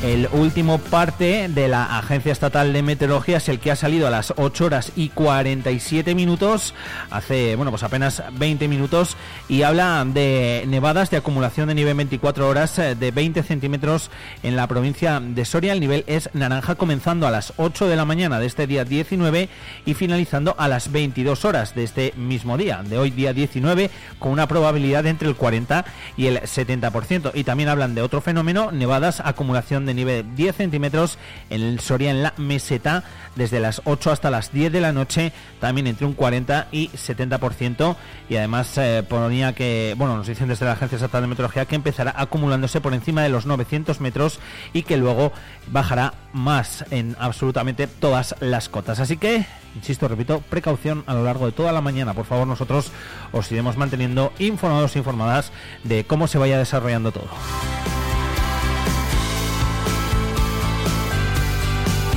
El 0.09 0.27
último 0.31 0.79
parte 0.79 1.47
de 1.49 1.67
la 1.67 1.99
Agencia 1.99 2.31
Estatal 2.31 2.73
de 2.73 2.81
Meteorología 2.81 3.37
es 3.37 3.47
el 3.47 3.59
que 3.59 3.69
ha 3.69 3.75
salido 3.75 4.07
a 4.07 4.09
las 4.09 4.33
8 4.37 4.65
horas 4.65 4.91
y 4.95 5.09
47 5.09 6.15
minutos, 6.15 6.73
hace, 7.11 7.55
bueno, 7.55 7.69
pues 7.69 7.83
apenas 7.83 8.23
20 8.33 8.67
minutos, 8.67 9.15
y 9.47 9.61
habla 9.61 10.03
de 10.07 10.63
nevadas 10.67 11.11
de 11.11 11.17
acumulación 11.17 11.67
de 11.67 11.75
nivel 11.75 11.93
24 11.93 12.47
horas 12.47 12.79
eh, 12.79 12.95
de 12.95 13.11
20 13.11 13.43
centímetros 13.43 14.09
en 14.41 14.55
la 14.55 14.65
provincia 14.65 15.19
de 15.19 15.45
Soria. 15.45 15.73
El 15.73 15.79
nivel 15.79 16.03
es 16.07 16.31
naranja, 16.33 16.73
comenzando 16.73 17.27
a 17.27 17.31
las 17.31 17.53
8 17.57 17.87
de 17.87 17.95
la 17.95 18.05
mañana 18.05 18.39
de 18.39 18.47
este 18.47 18.65
día 18.65 18.85
19 18.85 19.47
y 19.85 19.93
finalizando 19.93 20.55
a 20.57 20.67
las 20.67 20.91
22 20.91 21.45
horas 21.45 21.75
de 21.75 21.83
este 21.83 22.13
mismo 22.17 22.57
día, 22.57 22.81
de 22.81 22.97
hoy 22.97 23.11
día 23.11 23.31
19, 23.31 23.91
con 24.17 24.31
una 24.31 24.47
probabilidad 24.47 25.05
entre 25.05 25.29
el 25.29 25.35
40 25.35 25.85
y 26.17 26.25
el 26.25 26.41
70%. 26.41 27.29
Y 27.35 27.43
también 27.43 27.69
hablan 27.69 27.93
de 27.93 28.01
otro 28.01 28.21
fenómeno, 28.21 28.71
nevadas, 28.71 29.19
acumulación 29.19 29.85
de 29.85 29.98
nieve 29.99 30.25
10 30.35 30.55
centímetros 30.55 31.17
en 31.49 31.61
el 31.61 31.79
Soria, 31.81 32.11
en 32.11 32.23
la 32.23 32.33
meseta, 32.37 33.03
desde 33.35 33.59
las 33.59 33.81
8 33.85 34.11
hasta 34.11 34.31
las 34.31 34.53
10 34.53 34.71
de 34.71 34.81
la 34.81 34.93
noche, 34.93 35.33
también 35.59 35.87
entre 35.87 36.05
un 36.05 36.13
40 36.13 36.67
y 36.71 36.89
70%. 36.89 37.95
Y 38.29 38.37
además 38.37 38.77
eh, 38.77 39.03
ponía 39.07 39.53
que, 39.53 39.93
bueno, 39.97 40.15
nos 40.15 40.27
dicen 40.27 40.47
desde 40.47 40.65
la 40.65 40.73
Agencia 40.73 40.95
Estatal 40.95 41.21
de 41.21 41.27
Meteorología 41.27 41.65
que 41.65 41.75
empezará 41.75 42.13
acumulándose 42.15 42.79
por 42.79 42.93
encima 42.93 43.23
de 43.23 43.29
los 43.29 43.45
900 43.45 43.99
metros 43.99 44.39
y 44.73 44.83
que 44.83 44.97
luego 44.97 45.33
bajará 45.67 46.13
más 46.31 46.85
en 46.91 47.15
absolutamente 47.19 47.87
todas 47.87 48.35
las 48.39 48.69
cotas. 48.69 48.99
Así 48.99 49.17
que, 49.17 49.45
insisto, 49.75 50.07
repito, 50.07 50.41
precaución 50.49 51.03
a 51.07 51.13
lo 51.13 51.23
largo 51.23 51.45
de 51.45 51.51
toda 51.51 51.71
la 51.71 51.81
mañana. 51.81 52.13
Por 52.13 52.25
favor, 52.25 52.47
nosotros 52.47 52.91
os 53.31 53.51
iremos 53.51 53.77
manteniendo 53.77 54.31
informados 54.39 54.95
e 54.95 54.99
informadas 54.99 55.51
de 55.83 56.05
cómo 56.05 56.27
se 56.27 56.37
vaya 56.37 56.57
desarrollando 56.57 57.11
todo. 57.11 57.27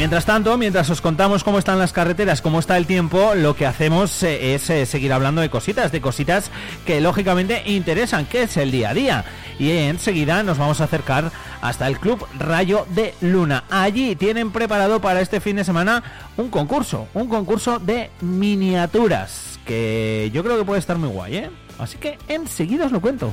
Mientras 0.03 0.25
tanto, 0.25 0.59
mientras 0.59 0.91
os 0.91 1.01
contamos 1.01 1.45
cómo 1.45 1.61
están 1.61 1.79
las 1.79 1.93
carreteras, 1.93 2.43
cómo 2.43 2.59
está 2.59 2.77
el 2.77 2.87
tiempo, 2.87 3.37
lo 3.37 3.55
que 3.55 3.67
hacemos 3.67 4.25
eh, 4.25 4.57
es 4.57 4.69
eh, 4.69 4.85
seguir 4.85 5.13
hablando 5.13 5.41
de 5.41 5.49
cositas, 5.49 5.93
de 5.93 6.01
cositas 6.01 6.51
que 6.85 7.01
lógicamente 7.01 7.63
interesan, 7.67 8.27
que 8.27 8.43
es 8.43 8.57
el 8.57 8.73
día 8.73 8.91
a 8.91 8.95
día. 8.95 9.25
Y 9.61 9.71
enseguida 9.71 10.43
nos 10.43 10.59
vamos 10.59 10.81
a 10.81 10.85
acercar 10.85 11.31
hasta 11.61 11.87
el 11.87 12.01
Club 12.01 12.27
Rayo 12.37 12.85
de 12.91 13.15
Luna. 13.21 13.63
Allí 13.71 14.17
tienen 14.17 14.51
preparado 14.51 15.01
para 15.01 15.21
este 15.21 15.41
fin 15.41 15.55
de 15.55 15.63
semana 15.63 16.03
un 16.37 16.51
concurso, 16.51 17.07
un 17.15 17.29
concurso 17.29 17.79
de 17.79 18.11
miniaturas, 18.23 19.61
que 19.65 20.33
yo 20.35 20.43
creo 20.43 20.59
que 20.59 20.65
puede 20.65 20.81
estar 20.81 20.99
muy 20.99 21.11
guay, 21.11 21.37
¿eh? 21.37 21.51
Así 21.79 21.99
que 21.99 22.19
enseguida 22.27 22.87
os 22.87 22.93
lo 22.93 23.01
cuento. 23.01 23.33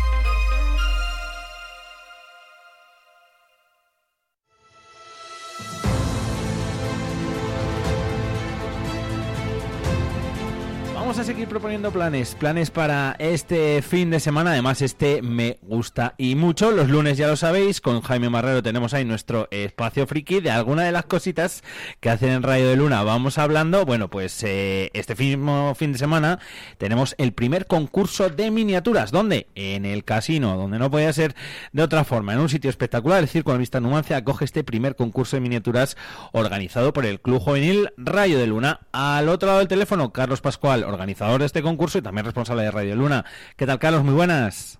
A 11.21 11.23
seguir 11.23 11.47
proponiendo 11.47 11.91
planes, 11.91 12.33
planes 12.33 12.71
para 12.71 13.15
este 13.19 13.83
fin 13.83 14.09
de 14.09 14.19
semana. 14.19 14.53
Además, 14.53 14.81
este 14.81 15.21
me 15.21 15.59
gusta 15.61 16.15
y 16.17 16.33
mucho. 16.33 16.71
Los 16.71 16.89
lunes 16.89 17.15
ya 17.15 17.27
lo 17.27 17.35
sabéis, 17.35 17.79
con 17.79 18.01
Jaime 18.01 18.31
Marrero 18.31 18.63
tenemos 18.63 18.95
ahí 18.95 19.05
nuestro 19.05 19.47
espacio 19.51 20.07
friki 20.07 20.39
de 20.39 20.49
alguna 20.49 20.83
de 20.83 20.91
las 20.91 21.05
cositas 21.05 21.63
que 21.99 22.09
hacen 22.09 22.29
en 22.29 22.41
Radio 22.41 22.69
de 22.69 22.75
Luna. 22.75 23.03
Vamos 23.03 23.37
hablando, 23.37 23.85
bueno, 23.85 24.09
pues 24.09 24.41
eh, 24.41 24.89
este 24.93 25.13
mismo 25.13 25.75
fin 25.75 25.91
de 25.91 25.99
semana 25.99 26.39
tenemos 26.79 27.13
el 27.19 27.33
primer 27.33 27.67
concurso 27.67 28.29
de 28.29 28.49
miniaturas. 28.49 29.11
¿Dónde? 29.11 29.45
En 29.53 29.85
el 29.85 30.03
casino, 30.03 30.57
donde 30.57 30.79
no 30.79 30.89
podía 30.89 31.13
ser 31.13 31.35
de 31.71 31.83
otra 31.83 32.03
forma. 32.03 32.33
En 32.33 32.39
un 32.39 32.49
sitio 32.49 32.71
espectacular, 32.71 33.19
el 33.19 33.29
Circo 33.29 33.51
de 33.51 33.59
Vista 33.59 33.79
Numancia 33.79 34.17
acoge 34.17 34.45
este 34.45 34.63
primer 34.63 34.95
concurso 34.95 35.37
de 35.37 35.41
miniaturas 35.41 35.97
organizado 36.31 36.93
por 36.93 37.05
el 37.05 37.21
Club 37.21 37.41
Juvenil 37.41 37.91
Rayo 37.95 38.39
de 38.39 38.47
Luna. 38.47 38.79
Al 38.91 39.29
otro 39.29 39.45
lado 39.45 39.59
del 39.59 39.67
teléfono, 39.67 40.11
Carlos 40.11 40.41
Pascual, 40.41 40.83
organizador 41.11 41.41
de 41.41 41.45
este 41.45 41.61
concurso 41.61 41.97
y 41.97 42.01
también 42.01 42.25
responsable 42.25 42.63
de 42.63 42.71
Radio 42.71 42.95
Luna. 42.95 43.25
¿Qué 43.57 43.65
tal, 43.65 43.79
Carlos? 43.79 44.03
Muy 44.03 44.13
buenas. 44.13 44.79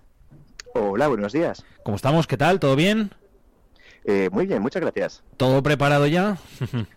Hola, 0.74 1.08
buenos 1.08 1.32
días. 1.32 1.64
¿Cómo 1.84 1.96
estamos? 1.96 2.26
¿Qué 2.26 2.38
tal? 2.38 2.58
¿Todo 2.58 2.74
bien? 2.74 3.10
Eh, 4.04 4.30
muy 4.32 4.46
bien, 4.46 4.62
muchas 4.62 4.80
gracias. 4.80 5.22
¿Todo 5.36 5.62
preparado 5.62 6.06
ya? 6.06 6.38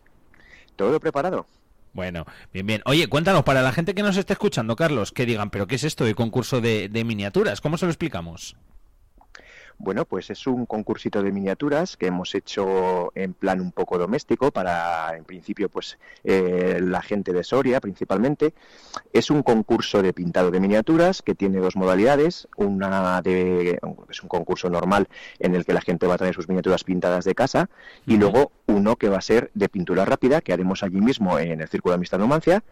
Todo 0.78 1.00
preparado. 1.00 1.46
Bueno, 1.92 2.26
bien, 2.54 2.66
bien. 2.66 2.82
Oye, 2.86 3.08
cuéntanos, 3.08 3.44
para 3.44 3.62
la 3.62 3.72
gente 3.72 3.94
que 3.94 4.04
nos 4.04 4.18
esté 4.18 4.34
escuchando, 4.34 4.76
Carlos, 4.76 5.12
que 5.12 5.26
digan, 5.26 5.50
¿pero 5.50 5.68
qué 5.68 5.76
es 5.76 5.84
esto 5.84 6.06
de 6.06 6.16
concurso 6.16 6.62
de, 6.62 6.90
de 6.90 7.04
miniaturas? 7.04 7.62
¿Cómo 7.62 7.78
se 7.78 7.86
lo 7.86 7.92
explicamos? 7.92 8.56
Bueno, 9.78 10.06
pues 10.06 10.30
es 10.30 10.48
un 10.48 10.66
concursito 10.66 11.22
de 11.22 11.32
miniaturas 11.32 11.98
que 11.98 12.08
hemos 12.08 12.34
hecho 12.34 13.12
en 13.14 13.34
plan 13.34 13.60
un 13.60 13.72
poco 13.72 13.98
doméstico 13.98 14.52
para, 14.52 15.16
en 15.18 15.26
principio, 15.26 15.70
pues 15.70 15.98
eh, 16.24 16.80
la 16.82 17.02
gente 17.02 17.34
de 17.34 17.44
Soria 17.44 17.82
principalmente. 17.82 18.54
Es 19.12 19.30
un 19.30 19.44
concurso 19.44 20.02
de 20.02 20.14
pintado 20.14 20.50
de 20.50 20.60
miniaturas 20.62 21.22
que 21.22 21.36
tiene 21.36 21.60
dos 21.60 21.76
modalidades. 21.76 22.48
Una 22.56 23.22
de, 23.22 23.80
es 24.10 24.24
un 24.24 24.30
concurso 24.30 24.70
normal 24.70 25.08
en 25.40 25.56
el 25.56 25.66
que 25.66 25.74
la 25.74 25.82
gente 25.82 26.08
va 26.08 26.16
a 26.16 26.18
traer 26.18 26.34
sus 26.34 26.48
miniaturas 26.48 26.84
pintadas 26.84 27.26
de 27.26 27.36
casa 27.36 27.70
y 28.06 28.18
luego 28.18 28.52
uno 28.68 28.96
que 28.96 29.10
va 29.10 29.18
a 29.18 29.22
ser 29.22 29.52
de 29.54 29.68
pintura 29.68 30.06
rápida 30.06 30.42
que 30.42 30.54
haremos 30.54 30.84
allí 30.84 31.02
mismo 31.02 31.38
en 31.38 31.60
el 31.62 31.68
Círculo 31.68 31.92
de 31.92 31.98
Amistad 31.98 32.20
Numancia 32.20 32.64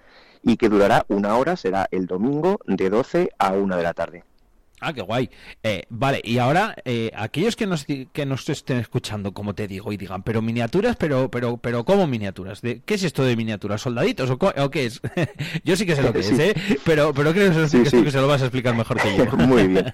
y 0.42 0.58
que 0.58 0.70
durará 0.70 1.06
una 1.10 1.36
hora, 1.36 1.58
será 1.58 1.88
el 1.92 2.06
domingo 2.06 2.60
de 2.66 2.90
12 2.90 3.32
a 3.38 3.54
1 3.54 3.78
de 3.78 3.84
la 3.84 3.94
tarde. 3.94 4.24
Ah, 4.86 4.94
qué 4.94 5.02
guay. 5.02 5.30
Eh, 5.64 5.84
vale, 5.90 6.22
y 6.24 6.38
ahora, 6.40 6.76
eh, 6.84 7.10
aquellos 7.16 7.56
que 7.56 7.66
nos, 7.66 7.86
que 7.86 8.26
nos 8.26 8.50
estén 8.50 8.80
escuchando, 8.80 9.34
como 9.34 9.56
te 9.56 9.68
digo, 9.68 9.94
y 9.94 9.98
digan, 9.98 10.24
pero 10.24 10.42
miniaturas, 10.42 10.96
pero, 10.98 11.32
pero, 11.32 11.58
pero, 11.58 11.86
¿cómo 11.86 12.06
miniaturas? 12.06 12.62
¿De, 12.62 12.82
¿Qué 12.86 12.96
es 12.96 13.04
esto 13.04 13.24
de 13.24 13.36
miniaturas? 13.38 13.82
¿Soldaditos 13.82 14.30
o, 14.30 14.38
o 14.38 14.70
qué 14.70 14.86
es? 14.86 15.02
yo 15.64 15.76
sí 15.78 15.86
que 15.86 15.96
sé 15.96 16.02
lo 16.04 16.12
que 16.12 16.22
Sí. 16.24 16.34
es, 16.34 16.40
¿eh? 16.40 16.54
Pero, 16.84 17.14
pero 17.14 17.32
creo 17.34 17.52
que, 17.54 17.68
Sí, 17.70 17.84
que 17.84 17.90
tú 17.90 18.04
que 18.04 18.12
se 18.12 18.20
lo 18.20 18.28
vas 18.28 18.42
a 18.42 18.46
explicar 18.46 18.76
mejor 18.76 18.98
que 19.02 19.18
yo. 19.18 19.26
Muy 19.38 19.68
bien. 19.68 19.86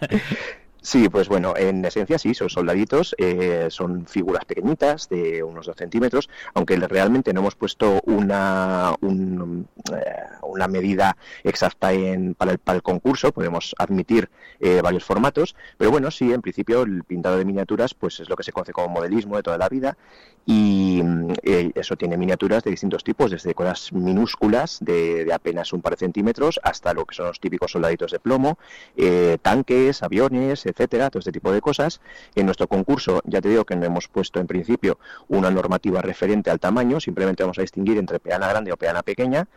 Sí, 0.82 1.10
pues 1.10 1.28
bueno, 1.28 1.56
en 1.58 1.84
esencia 1.84 2.18
sí, 2.18 2.34
son 2.34 2.50
soldaditos, 2.50 3.14
eh, 3.18 3.68
son 3.70 4.06
figuras 4.06 4.46
pequeñitas 4.46 5.10
de 5.10 5.44
unos 5.44 5.66
2 5.66 5.76
centímetros, 5.76 6.30
aunque 6.54 6.78
realmente 6.78 7.34
no 7.34 7.42
hemos 7.42 7.56
puesto 7.56 8.00
una, 8.06 8.96
un, 9.02 9.68
eh, 9.92 10.06
una 10.42 10.70
medida 10.70 11.18
exacta 11.44 11.92
en, 11.92 12.34
para, 12.34 12.54
el, 12.54 12.60
para 12.60 12.78
el 12.78 12.82
concurso, 12.82 13.34
podemos 13.34 13.76
admitir 13.78 14.30
eh, 14.62 14.80
varios 14.82 15.04
formatos, 15.04 15.54
pero 15.78 15.92
bueno, 15.92 16.12
sí, 16.12 16.32
en 16.32 16.42
principio 16.42 16.84
el 16.84 17.04
pintado 17.04 17.38
de 17.38 17.44
miniaturas 17.44 17.94
pues 17.94 18.22
es 18.22 18.30
lo 18.30 18.38
que 18.38 18.44
se 18.44 18.54
conoce 18.54 18.72
como 18.72 18.88
modelismo 18.88 19.36
de 19.36 19.44
toda 19.44 19.58
la 19.58 19.68
vida 19.68 19.98
y 20.46 21.02
eh, 21.44 21.72
eso 21.76 21.96
tiene 21.96 22.18
miniaturas 22.18 22.64
de 22.64 22.72
distintos 22.72 23.04
tipos, 23.04 23.30
desde 23.30 23.54
cosas 23.54 23.94
minúsculas 23.94 24.80
de, 24.82 25.26
de 25.26 25.34
apenas 25.34 25.74
un 25.74 25.82
par 25.82 25.94
de 25.94 25.98
centímetros 25.98 26.60
hasta 26.64 26.94
lo 26.94 27.06
que 27.06 27.14
son 27.16 27.28
los 27.28 27.40
típicos 27.40 27.72
soldaditos 27.72 28.12
de 28.12 28.20
plomo, 28.20 28.58
eh, 28.98 29.38
tanques, 29.42 30.02
aviones, 30.02 30.66
etcétera, 30.70 31.10
todo 31.10 31.20
este 31.20 31.32
tipo 31.32 31.52
de 31.52 31.62
cosas. 31.62 32.02
En 32.36 32.46
nuestro 32.46 32.68
concurso, 32.68 33.22
ya 33.26 33.42
te 33.42 33.50
digo 33.50 33.66
que 33.66 33.76
no 33.76 33.86
hemos 33.86 34.08
puesto 34.08 34.40
en 34.40 34.48
principio 34.48 35.00
una 35.28 35.52
normativa 35.52 36.02
referente 36.02 36.50
al 36.50 36.60
tamaño, 36.60 37.00
simplemente 37.00 37.44
vamos 37.44 37.58
a 37.60 37.62
distinguir 37.62 37.98
entre 37.98 38.20
peana 38.20 38.48
grande 38.48 38.72
o 38.72 38.78
peana 38.78 39.04
pequeña 39.04 39.48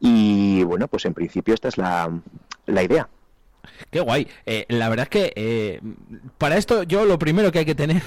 y 0.00 0.44
Y 0.54 0.62
bueno, 0.62 0.88
pues 0.88 1.04
en 1.04 1.14
principio 1.14 1.52
esta 1.52 1.68
es 1.68 1.78
la, 1.78 2.10
la 2.66 2.82
idea. 2.82 3.08
Qué 3.90 4.00
guay. 4.00 4.26
Eh, 4.46 4.66
la 4.68 4.88
verdad 4.88 5.04
es 5.04 5.10
que 5.10 5.32
eh, 5.36 5.80
para 6.38 6.56
esto 6.56 6.82
yo 6.82 7.04
lo 7.04 7.18
primero 7.18 7.50
que 7.52 7.60
hay 7.60 7.64
que 7.64 7.74
tener, 7.74 8.02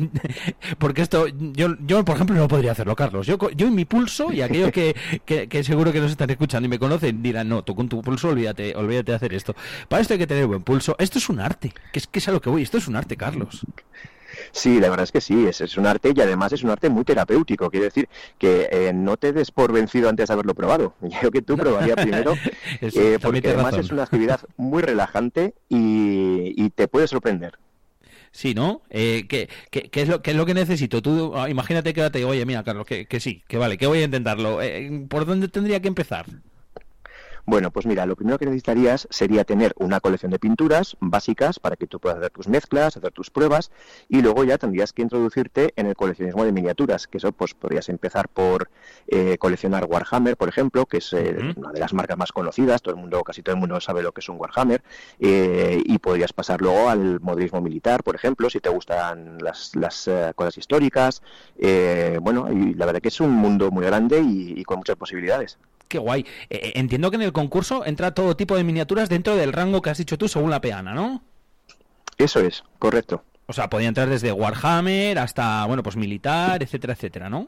porque 0.78 1.02
esto 1.02 1.26
yo, 1.28 1.76
yo 1.80 2.04
por 2.04 2.16
ejemplo 2.16 2.36
no 2.36 2.48
podría 2.48 2.72
hacerlo, 2.72 2.96
Carlos. 2.96 3.26
Yo, 3.26 3.38
yo 3.50 3.66
en 3.66 3.74
mi 3.74 3.84
pulso 3.84 4.32
y 4.32 4.42
aquellos 4.42 4.70
que, 4.72 4.94
que, 5.24 5.64
seguro 5.64 5.92
que 5.92 6.00
nos 6.00 6.10
están 6.10 6.30
escuchando 6.30 6.66
y 6.66 6.70
me 6.70 6.78
conocen 6.78 7.22
dirán, 7.22 7.48
no, 7.48 7.64
tú 7.64 7.74
con 7.74 7.88
tu 7.88 8.02
pulso 8.02 8.28
olvídate, 8.28 8.74
olvídate 8.74 9.12
de 9.12 9.16
hacer 9.16 9.34
esto. 9.34 9.54
Para 9.88 10.02
esto 10.02 10.14
hay 10.14 10.18
que 10.18 10.26
tener 10.26 10.46
buen 10.46 10.62
pulso. 10.62 10.96
Esto 10.98 11.18
es 11.18 11.28
un 11.28 11.40
arte, 11.40 11.72
que 11.92 11.98
es, 11.98 12.06
que 12.06 12.18
es 12.18 12.28
a 12.28 12.32
lo 12.32 12.40
que 12.40 12.50
voy. 12.50 12.62
Esto 12.62 12.78
es 12.78 12.88
un 12.88 12.96
arte, 12.96 13.16
Carlos. 13.16 13.64
Sí, 14.52 14.80
la 14.80 14.88
verdad 14.88 15.04
es 15.04 15.12
que 15.12 15.20
sí, 15.20 15.46
es, 15.46 15.60
es 15.60 15.76
un 15.76 15.86
arte 15.86 16.12
y 16.14 16.20
además 16.20 16.52
es 16.52 16.62
un 16.62 16.70
arte 16.70 16.88
muy 16.88 17.04
terapéutico. 17.04 17.70
Quiere 17.70 17.86
decir 17.86 18.08
que 18.38 18.68
eh, 18.70 18.92
no 18.94 19.16
te 19.16 19.32
des 19.32 19.50
por 19.50 19.72
vencido 19.72 20.08
antes 20.08 20.28
de 20.28 20.32
haberlo 20.32 20.54
probado. 20.54 20.94
Yo 21.02 21.18
creo 21.18 21.30
que 21.30 21.42
tú 21.42 21.56
probarías 21.56 21.96
primero, 21.96 22.34
eh, 22.80 23.18
porque 23.20 23.48
además 23.48 23.76
es 23.76 23.90
una 23.90 24.04
actividad 24.04 24.40
muy 24.56 24.82
relajante 24.82 25.54
y, 25.68 26.70
te 26.76 26.88
puede 26.88 27.06
sorprender. 27.06 27.58
Sí, 28.32 28.52
¿no? 28.52 28.82
Eh, 28.90 29.26
¿qué, 29.28 29.48
qué, 29.70 29.88
es 29.92 30.08
lo, 30.08 30.20
¿Qué 30.20 30.32
es 30.32 30.36
lo 30.36 30.44
que 30.44 30.52
necesito? 30.52 31.00
Tú 31.00 31.32
ah, 31.36 31.48
imagínate 31.48 31.94
que 31.94 32.10
te 32.10 32.18
digo, 32.18 32.30
oye, 32.30 32.44
mira, 32.44 32.62
Carlos, 32.64 32.86
que, 32.86 33.06
que 33.06 33.18
sí, 33.18 33.42
que 33.48 33.56
vale, 33.56 33.78
que 33.78 33.86
voy 33.86 34.00
a 34.00 34.04
intentarlo. 34.04 34.60
Eh, 34.60 35.06
¿Por 35.08 35.24
dónde 35.24 35.48
tendría 35.48 35.80
que 35.80 35.88
empezar? 35.88 36.26
Bueno, 37.48 37.70
pues 37.70 37.86
mira, 37.86 38.06
lo 38.06 38.16
primero 38.16 38.38
que 38.40 38.44
necesitarías 38.44 39.06
sería 39.08 39.44
tener 39.44 39.72
una 39.78 40.00
colección 40.00 40.32
de 40.32 40.40
pinturas 40.40 40.96
básicas 40.98 41.60
para 41.60 41.76
que 41.76 41.86
tú 41.86 42.00
puedas 42.00 42.18
hacer 42.18 42.32
tus 42.32 42.48
mezclas, 42.48 42.96
hacer 42.96 43.12
tus 43.12 43.30
pruebas 43.30 43.70
y 44.08 44.20
luego 44.20 44.42
ya 44.42 44.58
tendrías 44.58 44.92
que 44.92 45.02
introducirte 45.02 45.72
en 45.76 45.86
el 45.86 45.94
coleccionismo 45.94 46.44
de 46.44 46.50
miniaturas, 46.50 47.06
que 47.06 47.18
eso 47.18 47.30
pues 47.30 47.54
podrías 47.54 47.88
empezar 47.88 48.28
por 48.28 48.68
eh, 49.06 49.38
coleccionar 49.38 49.84
Warhammer, 49.84 50.36
por 50.36 50.48
ejemplo, 50.48 50.86
que 50.86 50.96
es 50.96 51.12
eh, 51.12 51.54
una 51.56 51.70
de 51.70 51.78
las 51.78 51.94
marcas 51.94 52.18
más 52.18 52.32
conocidas, 52.32 52.82
todo 52.82 52.96
el 52.96 53.00
mundo, 53.00 53.22
casi 53.22 53.44
todo 53.44 53.54
el 53.54 53.60
mundo 53.60 53.80
sabe 53.80 54.02
lo 54.02 54.10
que 54.10 54.22
es 54.22 54.28
un 54.28 54.40
Warhammer, 54.40 54.82
eh, 55.20 55.80
y 55.84 55.98
podrías 55.98 56.32
pasar 56.32 56.60
luego 56.60 56.90
al 56.90 57.20
modelismo 57.20 57.60
militar, 57.60 58.02
por 58.02 58.16
ejemplo, 58.16 58.50
si 58.50 58.58
te 58.58 58.70
gustan 58.70 59.38
las, 59.38 59.70
cosas 60.34 60.58
históricas. 60.58 61.22
bueno, 62.20 62.50
y 62.50 62.74
la 62.74 62.86
verdad 62.86 63.00
que 63.00 63.08
es 63.08 63.20
un 63.20 63.30
mundo 63.30 63.70
muy 63.70 63.86
grande 63.86 64.20
y 64.20 64.64
con 64.64 64.78
muchas 64.78 64.96
posibilidades. 64.96 65.58
Qué 65.88 65.98
guay. 65.98 66.26
Eh, 66.50 66.60
eh, 66.62 66.72
entiendo 66.76 67.10
que 67.10 67.16
en 67.16 67.22
el 67.22 67.32
concurso 67.32 67.84
entra 67.86 68.14
todo 68.14 68.36
tipo 68.36 68.56
de 68.56 68.64
miniaturas 68.64 69.08
dentro 69.08 69.36
del 69.36 69.52
rango 69.52 69.82
que 69.82 69.90
has 69.90 69.98
dicho 69.98 70.18
tú 70.18 70.28
según 70.28 70.50
la 70.50 70.60
peana, 70.60 70.94
¿no? 70.94 71.22
Eso 72.18 72.40
es, 72.40 72.64
correcto. 72.78 73.22
O 73.48 73.52
sea, 73.52 73.70
podía 73.70 73.86
entrar 73.86 74.08
desde 74.08 74.32
Warhammer 74.32 75.20
hasta, 75.20 75.64
bueno, 75.66 75.84
pues 75.84 75.94
militar, 75.94 76.64
etcétera, 76.64 76.94
etcétera, 76.94 77.30
¿no? 77.30 77.46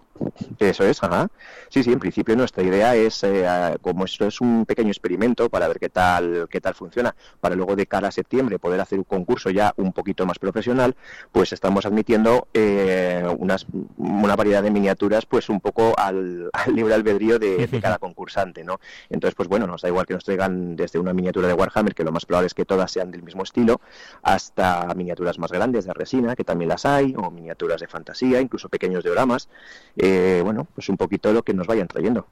Eso 0.61 0.85
es, 0.85 1.03
ajá. 1.03 1.29
Sí, 1.71 1.83
sí, 1.83 1.93
en 1.93 1.99
principio 1.99 2.37
nuestra 2.37 2.63
idea 2.63 2.95
es, 2.95 3.25
eh, 3.25 3.45
como 3.83 4.05
esto 4.05 4.27
es 4.27 4.41
un 4.41 4.65
pequeño 4.65 4.91
experimento 4.91 5.51
para 5.51 5.67
ver 5.67 5.81
qué 5.81 5.89
tal, 5.89 6.47
qué 6.49 6.61
tal 6.61 6.75
funciona, 6.75 7.17
para 7.41 7.57
luego 7.57 7.75
de 7.75 7.87
cara 7.87 8.09
a 8.09 8.13
septiembre 8.13 8.61
poder 8.61 8.81
hacer 8.81 8.99
un 8.99 9.05
concurso 9.05 9.51
ya 9.51 9.75
un 9.77 9.93
poquito 9.93 10.25
más 10.25 10.39
profesional, 10.39 10.95
pues 11.33 11.53
estamos 11.53 11.85
admitiendo 11.85 12.47
eh, 12.55 13.25
unas, 13.37 13.67
una 13.97 14.37
variedad 14.37 14.63
de 14.63 14.71
miniaturas, 14.71 15.27
pues 15.27 15.49
un 15.49 15.61
poco 15.61 15.95
al, 15.99 16.49
libre 16.73 16.95
albedrío 16.95 17.41
de, 17.41 17.67
de, 17.67 17.81
cada 17.83 17.99
concursante, 17.99 18.63
¿no? 18.63 18.79
Entonces, 19.11 19.35
pues 19.35 19.49
bueno, 19.49 19.67
nos 19.67 19.83
da 19.83 19.89
igual 19.89 20.07
que 20.07 20.15
nos 20.15 20.23
traigan 20.23 20.77
desde 20.77 21.01
una 21.01 21.13
miniatura 21.13 21.49
de 21.49 21.55
Warhammer, 21.55 21.97
que 21.97 22.05
lo 22.05 22.13
más 22.13 22.25
probable 22.25 22.47
es 22.47 22.55
que 22.55 22.65
todas 22.65 22.93
sean 22.93 23.11
del 23.11 23.25
mismo 23.25 23.43
estilo, 23.43 23.81
hasta 24.23 24.87
miniaturas 24.95 25.41
más 25.41 25.51
grandes 25.51 25.88
de 25.89 25.95
resina, 25.95 26.37
que 26.37 26.45
también 26.45 26.69
las 26.69 26.87
hay, 26.87 27.15
o 27.17 27.31
miniaturas 27.31 27.81
de 27.81 27.89
fantasía, 27.89 28.41
incluso 28.41 28.69
pequeños 28.69 29.05
dioramas. 29.05 29.49
Eh, 29.97 30.41
bueno, 30.45 30.67
pues 30.75 30.89
un 30.89 30.97
poquito 30.97 31.33
lo 31.33 31.43
que 31.43 31.55
nos 31.55 31.67
vayan 31.67 31.89
trayendo. 31.89 32.27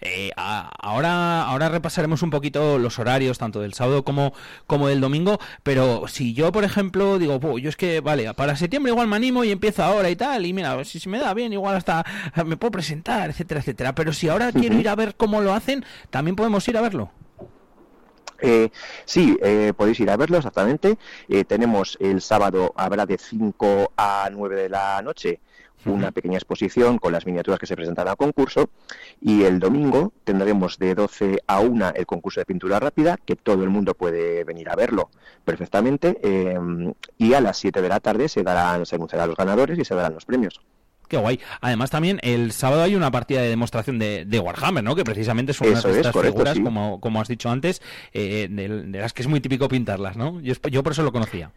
Eh, 0.00 0.30
ahora, 0.36 1.42
ahora 1.42 1.68
repasaremos 1.68 2.22
un 2.22 2.30
poquito 2.30 2.78
los 2.78 2.98
horarios, 2.98 3.38
tanto 3.38 3.60
del 3.60 3.74
sábado 3.74 4.04
como, 4.04 4.32
como 4.66 4.88
del 4.88 5.00
domingo, 5.00 5.38
pero 5.62 6.06
si 6.08 6.34
yo, 6.34 6.52
por 6.52 6.64
ejemplo, 6.64 7.18
digo, 7.18 7.58
yo 7.58 7.68
es 7.68 7.76
que, 7.76 8.00
vale, 8.00 8.32
para 8.34 8.56
septiembre 8.56 8.92
igual 8.92 9.08
me 9.08 9.16
animo 9.16 9.44
y 9.44 9.50
empiezo 9.50 9.82
ahora 9.82 10.10
y 10.10 10.16
tal, 10.16 10.46
y 10.46 10.52
mira, 10.52 10.84
si 10.84 11.00
se 11.00 11.08
me 11.08 11.18
da 11.18 11.34
bien, 11.34 11.52
igual 11.52 11.76
hasta 11.76 12.04
me 12.44 12.56
puedo 12.56 12.72
presentar, 12.72 13.30
etcétera, 13.30 13.60
etcétera. 13.60 13.94
Pero 13.94 14.12
si 14.12 14.28
ahora 14.28 14.52
quiero 14.52 14.76
ir 14.76 14.88
a 14.88 14.94
ver 14.94 15.14
cómo 15.16 15.40
lo 15.40 15.52
hacen, 15.54 15.84
también 16.10 16.36
podemos 16.36 16.66
ir 16.68 16.76
a 16.76 16.80
verlo. 16.80 17.10
Eh, 18.40 18.70
sí, 19.04 19.36
eh, 19.42 19.72
podéis 19.76 20.00
ir 20.00 20.10
a 20.10 20.16
verlo 20.16 20.38
exactamente. 20.38 20.98
Eh, 21.28 21.44
tenemos 21.44 21.96
el 22.00 22.20
sábado, 22.20 22.72
habrá 22.76 23.06
de 23.06 23.18
5 23.18 23.92
a 23.96 24.28
9 24.30 24.56
de 24.56 24.68
la 24.68 25.02
noche 25.02 25.40
una 25.84 26.10
pequeña 26.10 26.36
exposición 26.36 26.98
con 26.98 27.12
las 27.12 27.24
miniaturas 27.24 27.60
que 27.60 27.66
se 27.66 27.76
presentan 27.76 28.08
al 28.08 28.16
concurso 28.16 28.68
y 29.20 29.44
el 29.44 29.60
domingo 29.60 30.12
tendremos 30.24 30.76
de 30.76 30.94
12 30.94 31.38
a 31.46 31.60
1 31.60 31.92
el 31.94 32.04
concurso 32.04 32.40
de 32.40 32.46
pintura 32.46 32.80
rápida 32.80 33.16
que 33.16 33.36
todo 33.36 33.62
el 33.62 33.70
mundo 33.70 33.94
puede 33.94 34.42
venir 34.42 34.68
a 34.68 34.74
verlo 34.74 35.08
perfectamente 35.44 36.20
y 37.16 37.32
a 37.32 37.40
las 37.40 37.58
7 37.58 37.80
de 37.80 37.88
la 37.88 38.00
tarde 38.00 38.28
se 38.28 38.42
darán 38.42 38.84
se 38.86 38.96
anunciarán 38.96 39.28
los 39.28 39.36
ganadores 39.36 39.78
y 39.78 39.84
se 39.84 39.94
darán 39.94 40.14
los 40.14 40.26
premios. 40.26 40.60
Qué 41.08 41.16
guay. 41.16 41.40
Además, 41.60 41.90
también 41.90 42.20
el 42.22 42.52
sábado 42.52 42.82
hay 42.82 42.94
una 42.94 43.10
partida 43.10 43.40
de 43.40 43.48
demostración 43.48 43.98
de, 43.98 44.40
Warhammer, 44.40 44.84
¿no? 44.84 44.94
Que 44.94 45.04
precisamente 45.04 45.52
son 45.52 45.68
unas 45.68 45.82
de 45.82 46.00
estas 46.00 46.16
figuras, 46.16 46.58
como, 46.60 47.00
como 47.00 47.20
has 47.20 47.28
dicho 47.28 47.50
antes, 47.50 47.82
eh, 48.12 48.48
de, 48.50 48.68
las 49.00 49.12
que 49.12 49.22
es 49.22 49.28
muy 49.28 49.40
típico 49.40 49.68
pintarlas, 49.68 50.16
¿no? 50.16 50.40
Yo, 50.40 50.54
yo 50.70 50.82
por 50.82 50.92
eso 50.92 51.02
lo 51.02 51.12
conocía. 51.12 51.50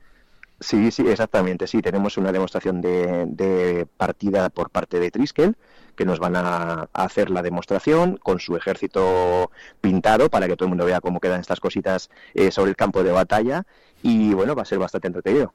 Sí, 0.62 0.92
sí, 0.92 1.08
exactamente. 1.08 1.66
Sí, 1.66 1.82
tenemos 1.82 2.18
una 2.18 2.32
demostración 2.32 2.82
de, 2.82 3.88
partida 3.98 4.50
por 4.50 4.70
parte 4.70 5.00
de 5.00 5.10
Triskel, 5.10 5.56
que 5.96 6.06
nos 6.06 6.20
van 6.20 6.36
a, 6.36 6.88
hacer 6.94 7.32
la 7.32 7.42
demostración 7.42 8.18
con 8.18 8.40
su 8.40 8.56
ejército 8.56 9.52
pintado 9.82 10.30
para 10.30 10.48
que 10.48 10.56
todo 10.56 10.68
el 10.68 10.70
mundo 10.70 10.86
vea 10.86 11.02
cómo 11.02 11.20
quedan 11.20 11.42
estas 11.42 11.60
cositas 11.60 12.12
eh, 12.36 12.52
sobre 12.52 12.70
el 12.70 12.76
campo 12.76 13.04
de 13.04 13.12
batalla. 13.12 13.64
Y 14.04 14.34
bueno, 14.36 14.56
va 14.56 14.62
a 14.62 14.66
ser 14.66 14.78
bastante 14.78 15.08
entretenido. 15.08 15.52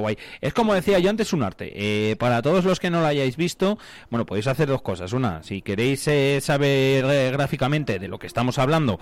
Guay. 0.00 0.18
Es 0.40 0.54
como 0.54 0.74
decía 0.74 0.98
yo 0.98 1.10
antes, 1.10 1.32
un 1.32 1.42
arte. 1.42 1.72
Eh, 1.74 2.16
para 2.16 2.42
todos 2.42 2.64
los 2.64 2.80
que 2.80 2.90
no 2.90 3.00
lo 3.00 3.06
hayáis 3.06 3.36
visto, 3.36 3.78
bueno, 4.10 4.26
podéis 4.26 4.46
hacer 4.46 4.68
dos 4.68 4.82
cosas. 4.82 5.12
Una, 5.12 5.42
si 5.42 5.62
queréis 5.62 6.06
eh, 6.08 6.40
saber 6.40 7.04
eh, 7.04 7.30
gráficamente 7.32 7.98
de 7.98 8.08
lo 8.08 8.18
que 8.18 8.26
estamos 8.26 8.58
hablando, 8.58 8.98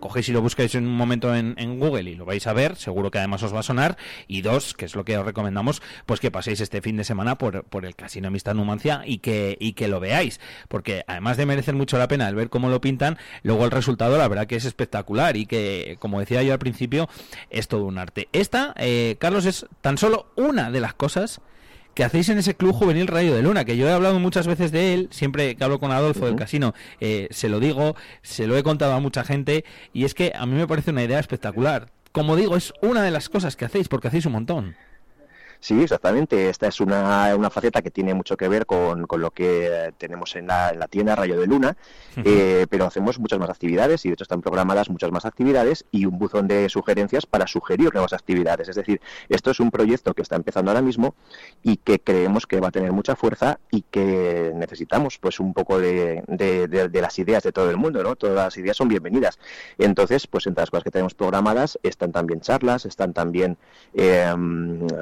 cogéis 0.00 0.28
y 0.28 0.32
lo 0.32 0.42
buscáis 0.42 0.74
en 0.74 0.86
un 0.86 0.96
momento 0.96 1.34
en, 1.34 1.52
Google 1.78 2.10
y 2.10 2.14
lo 2.14 2.24
vais 2.24 2.46
a 2.46 2.52
ver, 2.52 2.76
seguro 2.76 3.10
que 3.10 3.18
además 3.18 3.42
os 3.42 3.54
va 3.54 3.60
a 3.60 3.62
sonar. 3.62 3.96
Y 4.28 4.42
dos, 4.42 4.74
que 4.74 4.84
es 4.84 4.94
lo 4.94 5.04
que 5.04 5.16
os 5.16 5.24
recomendamos, 5.24 5.82
pues 6.06 6.20
que 6.20 6.30
paséis 6.30 6.60
este 6.60 6.82
fin 6.82 6.96
de 6.96 7.04
semana 7.04 7.38
por, 7.38 7.64
por 7.64 7.86
el 7.86 7.96
Casino 7.96 8.28
Amistad 8.28 8.54
Numancia 8.54 9.02
y 9.04 9.18
que, 9.18 9.56
y 9.58 9.72
que 9.72 9.88
lo 9.88 10.00
veáis. 10.00 10.40
Porque 10.68 11.04
además 11.06 11.36
de 11.36 11.46
merecer 11.46 11.74
mucho 11.74 11.98
la 11.98 12.08
pena 12.08 12.28
el 12.28 12.34
ver 12.34 12.50
cómo 12.50 12.68
lo 12.68 12.80
pintan, 12.80 13.18
luego 13.42 13.64
el 13.64 13.70
resultado 13.70 14.18
la 14.18 14.28
verdad 14.28 14.46
que 14.46 14.56
es 14.56 14.64
espectacular 14.64 15.36
y 15.36 15.46
que, 15.46 15.96
como 15.98 16.20
decía 16.20 16.42
yo 16.42 16.52
al 16.52 16.58
principio, 16.58 17.08
es 17.50 17.68
todo 17.68 17.84
un 17.84 17.98
arte. 17.98 18.28
Esta, 18.32 18.74
Carlos, 19.18 19.46
es 19.46 19.66
tan 19.80 19.98
solo 19.98 20.31
una 20.36 20.70
de 20.70 20.80
las 20.80 20.94
cosas 20.94 21.40
que 21.94 22.04
hacéis 22.04 22.28
en 22.28 22.38
ese 22.38 22.54
club 22.54 22.72
juvenil 22.72 23.06
Rayo 23.06 23.34
de 23.34 23.42
Luna, 23.42 23.64
que 23.64 23.76
yo 23.76 23.86
he 23.88 23.92
hablado 23.92 24.18
muchas 24.18 24.46
veces 24.46 24.72
de 24.72 24.94
él, 24.94 25.08
siempre 25.10 25.54
que 25.56 25.64
hablo 25.64 25.78
con 25.78 25.92
Adolfo 25.92 26.26
del 26.26 26.36
casino, 26.36 26.74
eh, 27.00 27.28
se 27.30 27.48
lo 27.48 27.60
digo, 27.60 27.96
se 28.22 28.46
lo 28.46 28.56
he 28.56 28.62
contado 28.62 28.94
a 28.94 29.00
mucha 29.00 29.24
gente, 29.24 29.64
y 29.92 30.04
es 30.04 30.14
que 30.14 30.32
a 30.34 30.46
mí 30.46 30.54
me 30.54 30.66
parece 30.66 30.90
una 30.90 31.04
idea 31.04 31.18
espectacular. 31.18 31.92
Como 32.12 32.36
digo, 32.36 32.56
es 32.56 32.72
una 32.82 33.02
de 33.02 33.10
las 33.10 33.28
cosas 33.28 33.56
que 33.56 33.64
hacéis, 33.64 33.88
porque 33.88 34.08
hacéis 34.08 34.26
un 34.26 34.32
montón. 34.32 34.76
Sí, 35.62 35.80
exactamente. 35.80 36.48
Esta 36.48 36.66
es 36.66 36.80
una, 36.80 37.36
una 37.36 37.48
faceta 37.48 37.82
que 37.82 37.92
tiene 37.92 38.14
mucho 38.14 38.36
que 38.36 38.48
ver 38.48 38.66
con, 38.66 39.06
con 39.06 39.20
lo 39.20 39.30
que 39.30 39.94
tenemos 39.96 40.34
en 40.34 40.48
la, 40.48 40.70
en 40.70 40.80
la, 40.80 40.88
tienda 40.88 41.14
Rayo 41.14 41.38
de 41.38 41.46
Luna, 41.46 41.76
eh, 42.16 42.66
pero 42.68 42.84
hacemos 42.84 43.20
muchas 43.20 43.38
más 43.38 43.48
actividades 43.48 44.04
y 44.04 44.08
de 44.08 44.14
hecho 44.14 44.24
están 44.24 44.42
programadas 44.42 44.90
muchas 44.90 45.12
más 45.12 45.24
actividades 45.24 45.84
y 45.92 46.04
un 46.04 46.18
buzón 46.18 46.48
de 46.48 46.68
sugerencias 46.68 47.26
para 47.26 47.46
sugerir 47.46 47.94
nuevas 47.94 48.12
actividades. 48.12 48.70
Es 48.70 48.74
decir, 48.74 49.00
esto 49.28 49.52
es 49.52 49.60
un 49.60 49.70
proyecto 49.70 50.14
que 50.14 50.22
está 50.22 50.34
empezando 50.34 50.72
ahora 50.72 50.82
mismo 50.82 51.14
y 51.62 51.76
que 51.76 52.00
creemos 52.00 52.48
que 52.48 52.58
va 52.58 52.66
a 52.66 52.72
tener 52.72 52.90
mucha 52.90 53.14
fuerza 53.14 53.60
y 53.70 53.82
que 53.82 54.50
necesitamos 54.56 55.18
pues 55.18 55.38
un 55.38 55.54
poco 55.54 55.78
de, 55.78 56.24
de, 56.26 57.00
las 57.00 57.20
ideas 57.20 57.44
de 57.44 57.52
todo 57.52 57.70
el 57.70 57.76
mundo, 57.76 58.02
¿no? 58.02 58.16
Todas 58.16 58.34
las 58.34 58.56
ideas 58.56 58.76
son 58.76 58.88
bienvenidas. 58.88 59.38
Entonces, 59.78 60.26
pues 60.26 60.44
entre 60.48 60.62
las 60.62 60.70
cosas 60.70 60.82
que 60.82 60.90
tenemos 60.90 61.14
programadas 61.14 61.78
están 61.84 62.10
también 62.10 62.40
charlas, 62.40 62.84
están 62.84 63.12
también, 63.12 63.56
eh, 63.94 64.34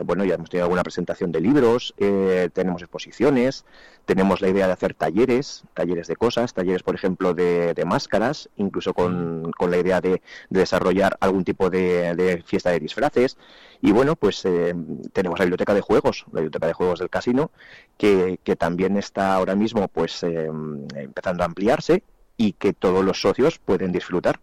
bueno, 0.04 0.26
ya 0.26 0.34
hemos 0.34 0.49
tenido 0.50 0.64
alguna 0.66 0.82
presentación 0.82 1.32
de 1.32 1.40
libros, 1.40 1.94
eh, 1.96 2.50
tenemos 2.52 2.82
exposiciones, 2.82 3.64
tenemos 4.04 4.42
la 4.42 4.48
idea 4.48 4.66
de 4.66 4.72
hacer 4.72 4.92
talleres, 4.94 5.64
talleres 5.72 6.08
de 6.08 6.16
cosas, 6.16 6.52
talleres, 6.52 6.82
por 6.82 6.94
ejemplo, 6.94 7.32
de, 7.32 7.74
máscaras, 7.86 8.50
incluso 8.56 8.92
con, 8.92 9.50
la 9.58 9.76
idea 9.78 10.00
de, 10.00 10.20
desarrollar 10.50 11.16
algún 11.20 11.44
tipo 11.44 11.70
de, 11.70 12.42
fiesta 12.44 12.70
de 12.70 12.80
disfraces. 12.80 13.38
Y 13.80 13.92
bueno, 13.92 14.16
pues 14.16 14.44
eh, 14.44 14.74
tenemos 15.12 15.38
la 15.38 15.46
biblioteca 15.46 15.72
de 15.72 15.80
juegos, 15.80 16.26
la 16.32 16.40
biblioteca 16.40 16.66
de 16.66 16.72
juegos 16.74 16.98
del 16.98 17.08
casino, 17.08 17.50
que, 17.96 18.38
también 18.58 18.96
está 18.98 19.34
ahora 19.34 19.54
mismo 19.54 19.88
pues 19.88 20.22
eh, 20.22 20.50
empezando 20.96 21.42
a 21.42 21.46
ampliarse 21.46 22.02
y 22.36 22.52
que 22.52 22.72
todos 22.72 23.04
los 23.04 23.20
socios 23.20 23.58
pueden 23.58 23.92
disfrutar. 23.92 24.40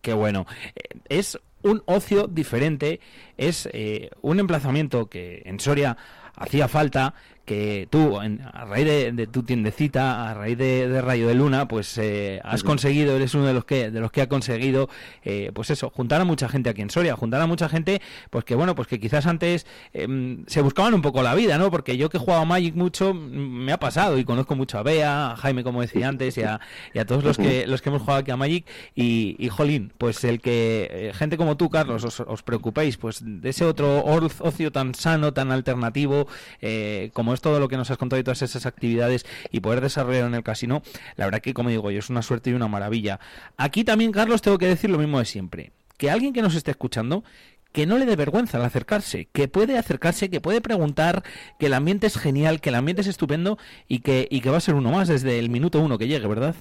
Qué 0.00 0.14
bueno. 0.14 0.46
Es 1.08 1.38
un 1.62 1.82
ocio 1.86 2.26
diferente, 2.26 3.00
es 3.36 3.68
eh, 3.72 4.10
un 4.20 4.40
emplazamiento 4.40 5.08
que 5.08 5.42
en 5.44 5.60
Soria 5.60 5.96
hacía 6.34 6.68
falta, 6.68 7.14
que 7.44 7.88
tú, 7.90 8.18
a 8.18 8.64
raíz 8.64 8.86
de, 8.86 9.26
tu 9.26 9.42
tiendecita, 9.42 10.30
a 10.30 10.34
raíz 10.34 10.56
de, 10.58 11.02
Rayo 11.02 11.26
de 11.26 11.34
Luna, 11.34 11.66
pues 11.66 11.98
eh, 11.98 12.40
has 12.44 12.62
conseguido, 12.62 13.16
eres 13.16 13.34
uno 13.34 13.46
de 13.46 13.54
los 13.54 13.64
que 13.64 13.90
de 13.90 14.00
los 14.00 14.12
que 14.12 14.22
ha 14.22 14.28
conseguido, 14.28 14.88
eh, 15.24 15.50
pues 15.52 15.70
eso, 15.70 15.90
juntar 15.90 16.20
a 16.20 16.24
mucha 16.24 16.48
gente 16.48 16.70
aquí 16.70 16.82
en 16.82 16.90
Soria, 16.90 17.16
juntar 17.16 17.40
a 17.40 17.46
mucha 17.46 17.68
gente, 17.68 18.00
pues 18.30 18.44
que 18.44 18.54
bueno, 18.54 18.74
pues 18.74 18.88
que 18.88 19.00
quizás 19.00 19.26
antes 19.26 19.66
em, 19.92 20.44
se 20.46 20.62
buscaban 20.62 20.94
un 20.94 21.02
poco 21.02 21.22
la 21.22 21.34
vida, 21.34 21.58
¿no? 21.58 21.70
Porque 21.70 21.96
yo 21.96 22.08
que 22.08 22.16
he 22.16 22.20
jugado 22.20 22.42
a 22.42 22.44
Magic 22.44 22.74
mucho, 22.74 23.12
me 23.12 23.72
ha 23.72 23.78
pasado 23.78 24.18
y 24.18 24.24
conozco 24.24 24.54
mucho 24.54 24.78
a 24.78 24.82
Bea, 24.82 25.32
a 25.32 25.36
Jaime, 25.36 25.64
como 25.64 25.80
decía 25.80 26.08
antes, 26.08 26.38
y 26.38 26.42
a, 26.42 26.60
todos 27.06 27.24
los 27.24 27.36
que 27.36 27.66
los 27.66 27.82
que 27.82 27.88
hemos 27.88 28.02
jugado 28.02 28.20
aquí 28.20 28.30
a 28.30 28.36
Magic 28.36 28.66
y, 28.94 29.36
y 29.38 29.48
Jolín, 29.48 29.92
pues 29.98 30.22
el 30.24 30.40
que 30.40 30.88
eh, 30.90 31.12
gente 31.14 31.36
como 31.36 31.56
tú, 31.56 31.70
Carlos, 31.70 32.04
os, 32.04 32.20
os, 32.20 32.42
preocupéis, 32.42 32.96
pues 32.96 33.20
de 33.22 33.50
ese 33.50 33.64
otro 33.64 34.04
ocio 34.04 34.72
tan 34.72 34.94
sano, 34.94 35.32
tan 35.32 35.50
alternativo, 35.50 36.26
como 37.12 37.34
es 37.34 37.41
todo 37.42 37.60
lo 37.60 37.68
que 37.68 37.76
nos 37.76 37.90
has 37.90 37.98
contado 37.98 38.18
y 38.18 38.24
todas 38.24 38.40
esas 38.40 38.64
actividades 38.64 39.26
y 39.50 39.60
poder 39.60 39.82
desarrollar 39.82 40.26
en 40.26 40.34
el 40.34 40.42
casino, 40.42 40.82
la 41.16 41.26
verdad 41.26 41.40
que, 41.40 41.52
como 41.52 41.68
digo 41.68 41.90
yo, 41.90 41.98
es 41.98 42.08
una 42.08 42.22
suerte 42.22 42.48
y 42.48 42.54
una 42.54 42.68
maravilla. 42.68 43.20
Aquí 43.58 43.84
también, 43.84 44.12
Carlos, 44.12 44.40
tengo 44.40 44.56
que 44.56 44.66
decir 44.66 44.88
lo 44.88 44.98
mismo 44.98 45.18
de 45.18 45.26
siempre. 45.26 45.72
Que 45.98 46.10
alguien 46.10 46.32
que 46.32 46.40
nos 46.40 46.54
esté 46.54 46.70
escuchando, 46.70 47.22
que 47.72 47.86
no 47.86 47.98
le 47.98 48.06
dé 48.06 48.16
vergüenza 48.16 48.58
al 48.58 48.64
acercarse, 48.64 49.28
que 49.32 49.48
puede 49.48 49.78
acercarse, 49.78 50.30
que 50.30 50.40
puede 50.40 50.60
preguntar, 50.60 51.22
que 51.58 51.66
el 51.66 51.74
ambiente 51.74 52.06
es 52.06 52.16
genial, 52.16 52.60
que 52.60 52.70
el 52.70 52.76
ambiente 52.76 53.02
es 53.02 53.08
estupendo 53.08 53.58
y 53.88 54.00
que, 54.00 54.28
y 54.30 54.40
que 54.40 54.50
va 54.50 54.58
a 54.58 54.60
ser 54.60 54.74
uno 54.74 54.90
más 54.90 55.08
desde 55.08 55.38
el 55.38 55.50
minuto 55.50 55.80
uno 55.80 55.98
que 55.98 56.08
llegue, 56.08 56.26
¿verdad? 56.26 56.54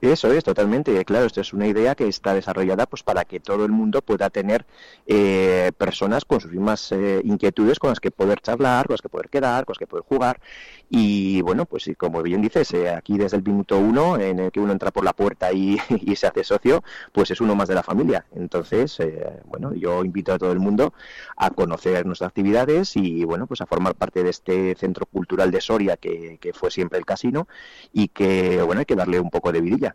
Eso 0.00 0.32
es, 0.32 0.44
totalmente. 0.44 1.04
Claro, 1.04 1.26
esto 1.26 1.42
es 1.42 1.52
una 1.52 1.66
idea 1.66 1.94
que 1.94 2.08
está 2.08 2.32
desarrollada 2.32 2.86
pues 2.86 3.02
para 3.02 3.26
que 3.26 3.38
todo 3.38 3.66
el 3.66 3.70
mundo 3.70 4.00
pueda 4.00 4.30
tener 4.30 4.64
eh, 5.06 5.72
personas 5.76 6.24
con 6.24 6.40
sus 6.40 6.50
mismas 6.50 6.90
eh, 6.92 7.20
inquietudes 7.22 7.78
con 7.78 7.90
las 7.90 8.00
que 8.00 8.10
poder 8.10 8.40
charlar, 8.40 8.86
con 8.86 8.94
las 8.94 9.02
que 9.02 9.10
poder 9.10 9.28
quedar, 9.28 9.66
con 9.66 9.74
las 9.74 9.78
que 9.78 9.86
poder 9.86 10.04
jugar. 10.06 10.40
Y 10.88 11.42
bueno, 11.42 11.66
pues 11.66 11.90
como 11.98 12.22
bien 12.22 12.40
dices, 12.40 12.72
eh, 12.72 12.88
aquí 12.88 13.18
desde 13.18 13.36
el 13.36 13.42
minuto 13.42 13.78
uno, 13.78 14.18
en 14.18 14.38
el 14.38 14.50
que 14.50 14.60
uno 14.60 14.72
entra 14.72 14.90
por 14.90 15.04
la 15.04 15.12
puerta 15.12 15.52
y, 15.52 15.78
se 16.16 16.26
hace 16.26 16.44
socio, 16.44 16.82
pues 17.12 17.30
es 17.30 17.40
uno 17.42 17.54
más 17.54 17.68
de 17.68 17.74
la 17.74 17.82
familia. 17.82 18.24
Entonces, 18.34 18.98
bueno, 19.46 19.74
yo 19.74 20.02
invito 20.02 20.32
a 20.32 20.38
todo 20.38 20.52
el 20.52 20.60
mundo 20.60 20.94
a 21.36 21.50
conocer 21.50 22.06
nuestras 22.06 22.28
actividades 22.28 22.96
y 22.96 23.24
bueno, 23.24 23.46
pues 23.46 23.60
a 23.60 23.66
formar 23.66 23.94
parte 23.94 24.22
de 24.22 24.30
este 24.30 24.74
centro 24.76 25.04
cultural 25.06 25.50
de 25.50 25.60
Soria 25.60 25.96
que, 25.98 26.38
que 26.40 26.52
fue 26.54 26.70
siempre 26.70 26.98
el 26.98 27.04
casino 27.04 27.48
y 27.92 28.08
que 28.08 28.62
bueno, 28.62 28.80
hay 28.80 28.86
que 28.86 28.96
darle 28.96 29.20
un 29.20 29.30
poco 29.30 29.52
de 29.52 29.60
vidilla. 29.60 29.89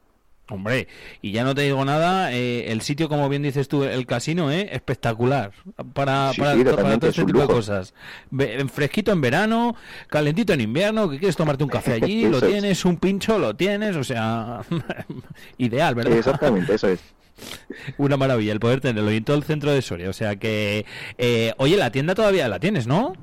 Hombre, 0.47 0.87
y 1.23 1.31
ya 1.31 1.43
no 1.43 1.55
te 1.55 1.63
digo 1.63 1.83
nada, 1.85 2.31
eh, 2.31 2.71
el 2.71 2.81
sitio, 2.81 3.09
como 3.09 3.27
bien 3.29 3.41
dices 3.41 3.67
tú, 3.67 3.83
el 3.83 4.05
casino, 4.05 4.51
¿eh? 4.51 4.69
espectacular 4.71 5.51
para, 5.93 6.33
para, 6.37 6.53
todo 6.99 7.09
este 7.09 7.25
tipo 7.25 7.41
de 7.41 7.47
cosas. 7.47 7.95
fresquito 8.71 9.11
en 9.11 9.21
verano, 9.21 9.75
calentito 10.07 10.53
en 10.53 10.61
invierno, 10.61 11.09
que 11.09 11.17
quieres 11.17 11.35
tomarte 11.35 11.63
un 11.63 11.69
café 11.71 11.93
allí, 11.93 12.25
lo 12.29 12.39
tienes, 12.39 12.85
un 12.85 12.97
pincho, 12.97 13.39
lo 13.39 13.55
tienes, 13.55 13.95
o 13.95 14.03
sea, 14.03 14.61
ideal, 15.57 15.95
¿verdad? 15.95 16.15
Exactamente, 16.15 16.75
eso 16.75 16.89
es. 16.89 16.99
Una 17.97 18.15
maravilla 18.15 18.51
el 18.51 18.59
poder 18.59 18.81
tenerlo 18.81 19.11
y 19.11 19.17
en 19.17 19.23
todo 19.23 19.37
el 19.37 19.43
centro 19.43 19.71
de 19.71 19.81
Soria, 19.81 20.09
o 20.09 20.13
sea 20.13 20.35
que, 20.35 20.85
eh, 21.17 21.53
oye, 21.57 21.75
la 21.75 21.91
tienda 21.91 22.13
todavía 22.13 22.47
la 22.47 22.59
tienes, 22.59 22.85
¿no? 22.85 23.13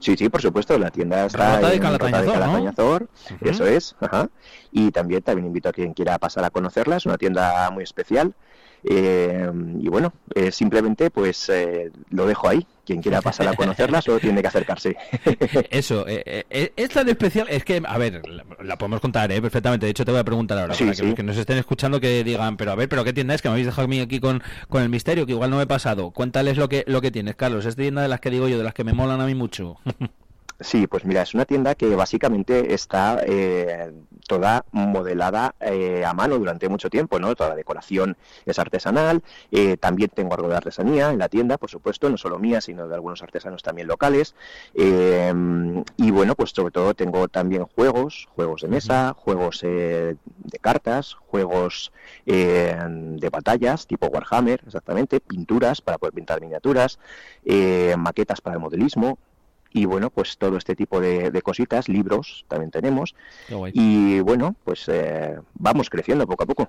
Sí, 0.00 0.16
sí, 0.16 0.28
por 0.30 0.40
supuesto, 0.40 0.78
la 0.78 0.90
tienda 0.90 1.26
está 1.26 1.56
en 1.72 1.80
de 1.80 1.80
Calatañazor, 1.80 3.08
eso 3.42 3.66
es, 3.66 3.94
ajá. 4.00 4.30
Y 4.72 4.90
también, 4.90 5.22
también 5.22 5.46
invito 5.46 5.68
a 5.68 5.72
quien 5.72 5.92
quiera 5.92 6.18
pasar 6.18 6.44
a 6.44 6.50
conocerla, 6.50 6.96
es 6.96 7.06
una 7.06 7.18
tienda 7.18 7.70
muy 7.70 7.84
especial. 7.84 8.34
Eh, 8.84 9.50
y 9.80 9.88
bueno, 9.88 10.12
eh, 10.34 10.50
simplemente 10.52 11.10
pues 11.10 11.48
eh, 11.48 11.90
lo 12.10 12.26
dejo 12.26 12.48
ahí. 12.48 12.66
Quien 12.84 13.02
quiera 13.02 13.20
pasar 13.22 13.46
a 13.48 13.54
conocerla 13.54 14.02
solo 14.02 14.18
tiene 14.18 14.40
que 14.40 14.48
acercarse. 14.48 14.96
Eso, 15.70 16.06
es 16.06 16.90
tan 16.90 17.08
especial, 17.08 17.46
es 17.48 17.64
que, 17.64 17.82
a 17.84 17.98
ver, 17.98 18.22
la, 18.62 18.76
podemos 18.76 19.00
contar 19.00 19.28
perfectamente. 19.28 19.86
De 19.86 19.90
hecho, 19.90 20.04
te 20.04 20.10
voy 20.10 20.20
a 20.20 20.24
preguntar 20.24 20.58
ahora 20.58 20.74
para 20.74 20.92
que 20.92 21.02
los 21.02 21.14
que 21.14 21.22
nos 21.22 21.36
estén 21.36 21.58
escuchando 21.58 22.00
que 22.00 22.24
digan, 22.24 22.56
pero 22.56 22.72
a 22.72 22.74
ver, 22.74 22.88
pero 22.88 23.04
¿qué 23.04 23.12
tienda 23.12 23.34
es? 23.34 23.42
Que 23.42 23.48
me 23.48 23.52
habéis 23.52 23.66
dejado 23.66 23.84
a 23.84 23.88
mí 23.88 24.00
aquí 24.00 24.18
con, 24.18 24.42
con 24.68 24.82
el 24.82 24.88
misterio, 24.88 25.26
que 25.26 25.32
igual 25.32 25.50
no 25.50 25.58
me 25.58 25.64
he 25.64 25.66
pasado. 25.66 26.10
Cuéntales 26.10 26.56
lo 26.56 26.68
que, 26.68 26.84
lo 26.86 27.00
que 27.00 27.10
tienes, 27.10 27.36
Carlos. 27.36 27.66
Es 27.66 27.76
tienda 27.76 28.02
de 28.02 28.08
las 28.08 28.20
que 28.20 28.30
digo 28.30 28.48
yo, 28.48 28.58
de 28.58 28.64
las 28.64 28.74
que 28.74 28.84
me 28.84 28.92
molan 28.92 29.20
a 29.20 29.26
mí 29.26 29.34
mucho. 29.34 29.76
Sí, 30.60 30.86
pues 30.86 31.06
mira, 31.06 31.22
es 31.22 31.32
una 31.32 31.46
tienda 31.46 31.74
que 31.74 31.94
básicamente 31.96 32.74
está 32.74 33.22
eh, 33.26 33.92
toda 34.30 34.64
modelada 34.70 35.56
eh, 35.58 36.04
a 36.06 36.14
mano 36.14 36.38
durante 36.38 36.68
mucho 36.68 36.88
tiempo, 36.88 37.18
¿no? 37.18 37.34
Toda 37.34 37.50
la 37.50 37.56
decoración 37.56 38.16
es 38.46 38.60
artesanal, 38.60 39.24
eh, 39.50 39.76
también 39.76 40.08
tengo 40.14 40.34
algo 40.34 40.46
de 40.48 40.54
artesanía 40.54 41.10
en 41.10 41.18
la 41.18 41.28
tienda, 41.28 41.58
por 41.58 41.68
supuesto, 41.68 42.08
no 42.08 42.16
solo 42.16 42.38
mía, 42.38 42.60
sino 42.60 42.86
de 42.86 42.94
algunos 42.94 43.24
artesanos 43.24 43.64
también 43.64 43.88
locales. 43.88 44.36
y 44.76 46.10
bueno, 46.12 46.36
pues 46.36 46.50
sobre 46.50 46.70
todo 46.70 46.94
tengo 46.94 47.26
también 47.26 47.64
juegos, 47.64 48.28
juegos 48.36 48.62
de 48.62 48.68
mesa, 48.68 49.14
juegos 49.18 49.62
de 49.62 50.16
cartas, 50.60 51.14
juegos 51.14 51.90
de 52.24 53.28
batallas 53.32 53.88
tipo 53.88 54.06
Warhammer, 54.06 54.62
exactamente, 54.64 55.18
pinturas 55.18 55.80
para 55.80 55.98
poder 55.98 56.14
pintar 56.14 56.40
miniaturas, 56.40 57.00
maquetas 57.96 58.40
para 58.40 58.54
el 58.54 58.62
modelismo, 58.62 59.18
y 59.72 59.84
bueno, 59.84 60.10
pues 60.10 60.36
todo 60.38 60.56
este 60.56 60.74
tipo 60.74 61.00
de, 61.00 61.42
cositas, 61.42 61.88
libros 61.88 62.44
también 62.48 62.70
tenemos. 62.70 63.14
Y 63.72 64.20
bueno, 64.20 64.56
pues 64.64 64.88
eh, 64.88 65.38
vamos 65.54 65.90
creciendo 65.90 66.26
poco 66.26 66.44
a 66.44 66.46
poco. 66.46 66.68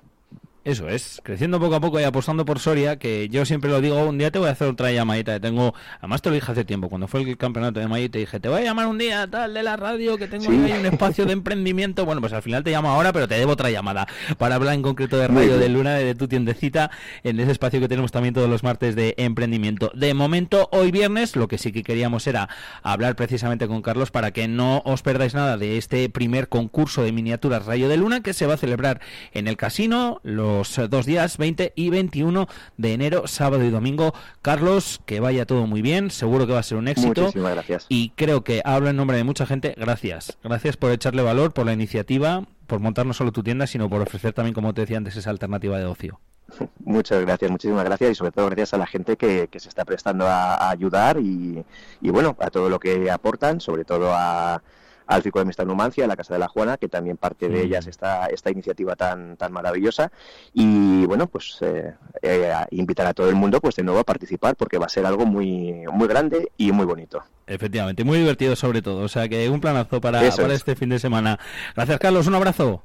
Eso 0.64 0.88
es, 0.88 1.20
creciendo 1.24 1.58
poco 1.58 1.74
a 1.74 1.80
poco 1.80 1.98
y 1.98 2.04
apostando 2.04 2.44
por 2.44 2.60
Soria, 2.60 2.96
que 2.96 3.28
yo 3.28 3.44
siempre 3.44 3.68
lo 3.68 3.80
digo, 3.80 4.00
un 4.04 4.16
día 4.16 4.30
te 4.30 4.38
voy 4.38 4.46
a 4.46 4.52
hacer 4.52 4.68
otra 4.68 4.92
llamadita, 4.92 5.40
tengo, 5.40 5.74
además 5.98 6.22
te 6.22 6.28
lo 6.28 6.36
dije 6.36 6.52
hace 6.52 6.64
tiempo, 6.64 6.88
cuando 6.88 7.08
fue 7.08 7.22
el 7.22 7.36
campeonato 7.36 7.80
de 7.80 7.88
Madrid, 7.88 8.12
te 8.12 8.20
dije, 8.20 8.38
te 8.38 8.48
voy 8.48 8.60
a 8.60 8.64
llamar 8.64 8.86
un 8.86 8.96
día 8.96 9.26
tal 9.26 9.54
de 9.54 9.64
la 9.64 9.76
radio, 9.76 10.16
que 10.18 10.28
tengo 10.28 10.48
ahí 10.48 10.72
un 10.78 10.86
espacio 10.86 11.26
de 11.26 11.32
emprendimiento, 11.32 12.04
bueno, 12.04 12.20
pues 12.20 12.32
al 12.32 12.42
final 12.42 12.62
te 12.62 12.70
llamo 12.70 12.90
ahora, 12.90 13.12
pero 13.12 13.26
te 13.26 13.34
debo 13.34 13.52
otra 13.52 13.70
llamada, 13.70 14.06
para 14.38 14.54
hablar 14.54 14.74
en 14.74 14.82
concreto 14.82 15.16
de 15.16 15.26
Radio 15.26 15.58
de 15.58 15.68
Luna, 15.68 15.94
de 15.94 16.14
tu 16.14 16.28
tiendecita, 16.28 16.92
en 17.24 17.40
ese 17.40 17.50
espacio 17.50 17.80
que 17.80 17.88
tenemos 17.88 18.12
también 18.12 18.32
todos 18.32 18.48
los 18.48 18.62
martes 18.62 18.94
de 18.94 19.14
emprendimiento. 19.16 19.90
De 19.96 20.14
momento, 20.14 20.68
hoy 20.70 20.92
viernes, 20.92 21.34
lo 21.34 21.48
que 21.48 21.58
sí 21.58 21.72
que 21.72 21.82
queríamos 21.82 22.24
era 22.28 22.48
hablar 22.84 23.16
precisamente 23.16 23.66
con 23.66 23.82
Carlos 23.82 24.12
para 24.12 24.30
que 24.30 24.46
no 24.46 24.80
os 24.84 25.02
perdáis 25.02 25.34
nada 25.34 25.56
de 25.56 25.76
este 25.76 26.08
primer 26.08 26.48
concurso 26.48 27.02
de 27.02 27.10
miniaturas 27.10 27.66
Rayo 27.66 27.88
de 27.88 27.96
Luna, 27.96 28.20
que 28.20 28.32
se 28.32 28.46
va 28.46 28.54
a 28.54 28.58
celebrar 28.58 29.00
en 29.32 29.48
el 29.48 29.56
casino, 29.56 30.20
los 30.52 30.80
dos 30.90 31.06
días, 31.06 31.38
20 31.38 31.72
y 31.74 31.90
21 31.90 32.46
de 32.76 32.92
enero, 32.92 33.26
sábado 33.26 33.64
y 33.64 33.70
domingo. 33.70 34.14
Carlos, 34.42 35.00
que 35.06 35.20
vaya 35.20 35.46
todo 35.46 35.66
muy 35.66 35.82
bien, 35.82 36.10
seguro 36.10 36.46
que 36.46 36.52
va 36.52 36.60
a 36.60 36.62
ser 36.62 36.78
un 36.78 36.88
éxito. 36.88 37.22
Muchísimas 37.22 37.54
gracias. 37.54 37.86
Y 37.88 38.10
creo 38.10 38.44
que 38.44 38.62
hablo 38.64 38.90
en 38.90 38.96
nombre 38.96 39.16
de 39.16 39.24
mucha 39.24 39.46
gente. 39.46 39.74
Gracias. 39.76 40.38
Gracias 40.42 40.76
por 40.76 40.90
echarle 40.92 41.22
valor, 41.22 41.52
por 41.52 41.66
la 41.66 41.72
iniciativa, 41.72 42.44
por 42.66 42.80
montar 42.80 43.06
no 43.06 43.14
solo 43.14 43.32
tu 43.32 43.42
tienda, 43.42 43.66
sino 43.66 43.88
por 43.88 44.02
ofrecer 44.02 44.32
también, 44.32 44.54
como 44.54 44.74
te 44.74 44.82
decía 44.82 44.98
antes, 44.98 45.16
esa 45.16 45.30
alternativa 45.30 45.78
de 45.78 45.86
ocio. 45.86 46.20
Muchas 46.84 47.20
gracias, 47.22 47.50
muchísimas 47.50 47.84
gracias 47.84 48.10
y 48.10 48.14
sobre 48.14 48.32
todo 48.32 48.46
gracias 48.46 48.74
a 48.74 48.78
la 48.78 48.86
gente 48.86 49.16
que, 49.16 49.48
se 49.56 49.68
está 49.68 49.84
prestando 49.84 50.26
a, 50.26 50.70
ayudar 50.70 51.18
y, 51.18 51.64
y, 52.00 52.10
bueno, 52.10 52.36
a 52.40 52.50
todo 52.50 52.68
lo 52.68 52.78
que 52.78 53.10
aportan, 53.10 53.60
sobre 53.60 53.84
todo 53.84 54.12
a, 54.12 54.62
al 55.06 55.22
Fico 55.22 55.38
de 55.38 55.42
Amistad 55.42 55.66
Numancia, 55.66 56.04
a 56.04 56.08
la 56.08 56.16
Casa 56.16 56.34
de 56.34 56.40
la 56.40 56.48
Juana, 56.48 56.76
que 56.76 56.88
también 56.88 57.16
parte 57.16 57.48
de 57.48 57.62
ellas 57.62 57.86
mm. 57.86 57.90
esta, 57.90 58.26
esta 58.26 58.50
iniciativa 58.50 58.96
tan, 58.96 59.36
tan 59.36 59.52
maravillosa. 59.52 60.10
Y 60.52 61.06
bueno, 61.06 61.26
pues 61.26 61.58
eh, 61.60 61.94
eh, 62.22 62.52
invitar 62.70 63.06
a 63.06 63.14
todo 63.14 63.28
el 63.28 63.34
mundo 63.34 63.60
pues 63.60 63.76
de 63.76 63.82
nuevo 63.82 64.00
a 64.00 64.04
participar 64.04 64.56
porque 64.56 64.78
va 64.78 64.86
a 64.86 64.90
ser 64.90 65.06
algo 65.06 65.26
muy, 65.26 65.84
muy 65.92 66.08
grande 66.08 66.50
y 66.56 66.72
muy 66.72 66.86
bonito. 66.86 67.22
Efectivamente, 67.46 68.04
muy 68.04 68.18
divertido 68.18 68.56
sobre 68.56 68.82
todo. 68.82 69.02
O 69.02 69.08
sea 69.08 69.28
que 69.28 69.48
un 69.48 69.60
planazo 69.60 70.00
para, 70.00 70.20
para 70.30 70.54
este 70.54 70.76
fin 70.76 70.88
de 70.88 70.98
semana. 70.98 71.38
Gracias, 71.74 71.98
Carlos. 71.98 72.26
Un 72.26 72.34
abrazo. 72.34 72.82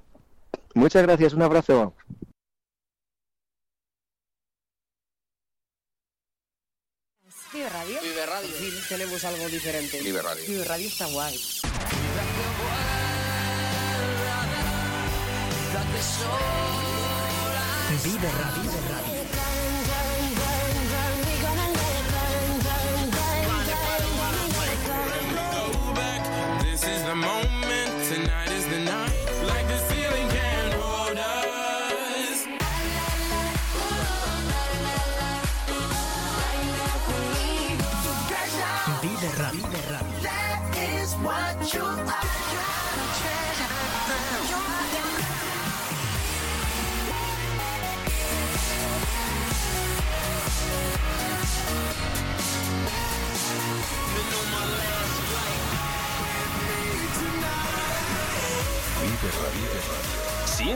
Muchas 0.74 1.04
gracias. 1.04 1.34
Un 1.34 1.42
abrazo. 1.42 1.94
Radio. 7.66 7.97
Tenemos 8.88 9.24
algo 9.26 9.50
diferente. 9.50 10.00
Vive 10.02 10.22
Radio. 10.22 10.46
Vive 10.48 10.64
Radio 10.64 10.88
está 10.88 11.08
guay. 11.08 11.38
Vive 18.04 18.32
Radio. 18.32 18.64
Vive 18.64 18.80
Radio. 18.88 19.28
This 26.64 26.84
is 26.84 27.04
the 27.04 27.16
moment, 27.16 27.57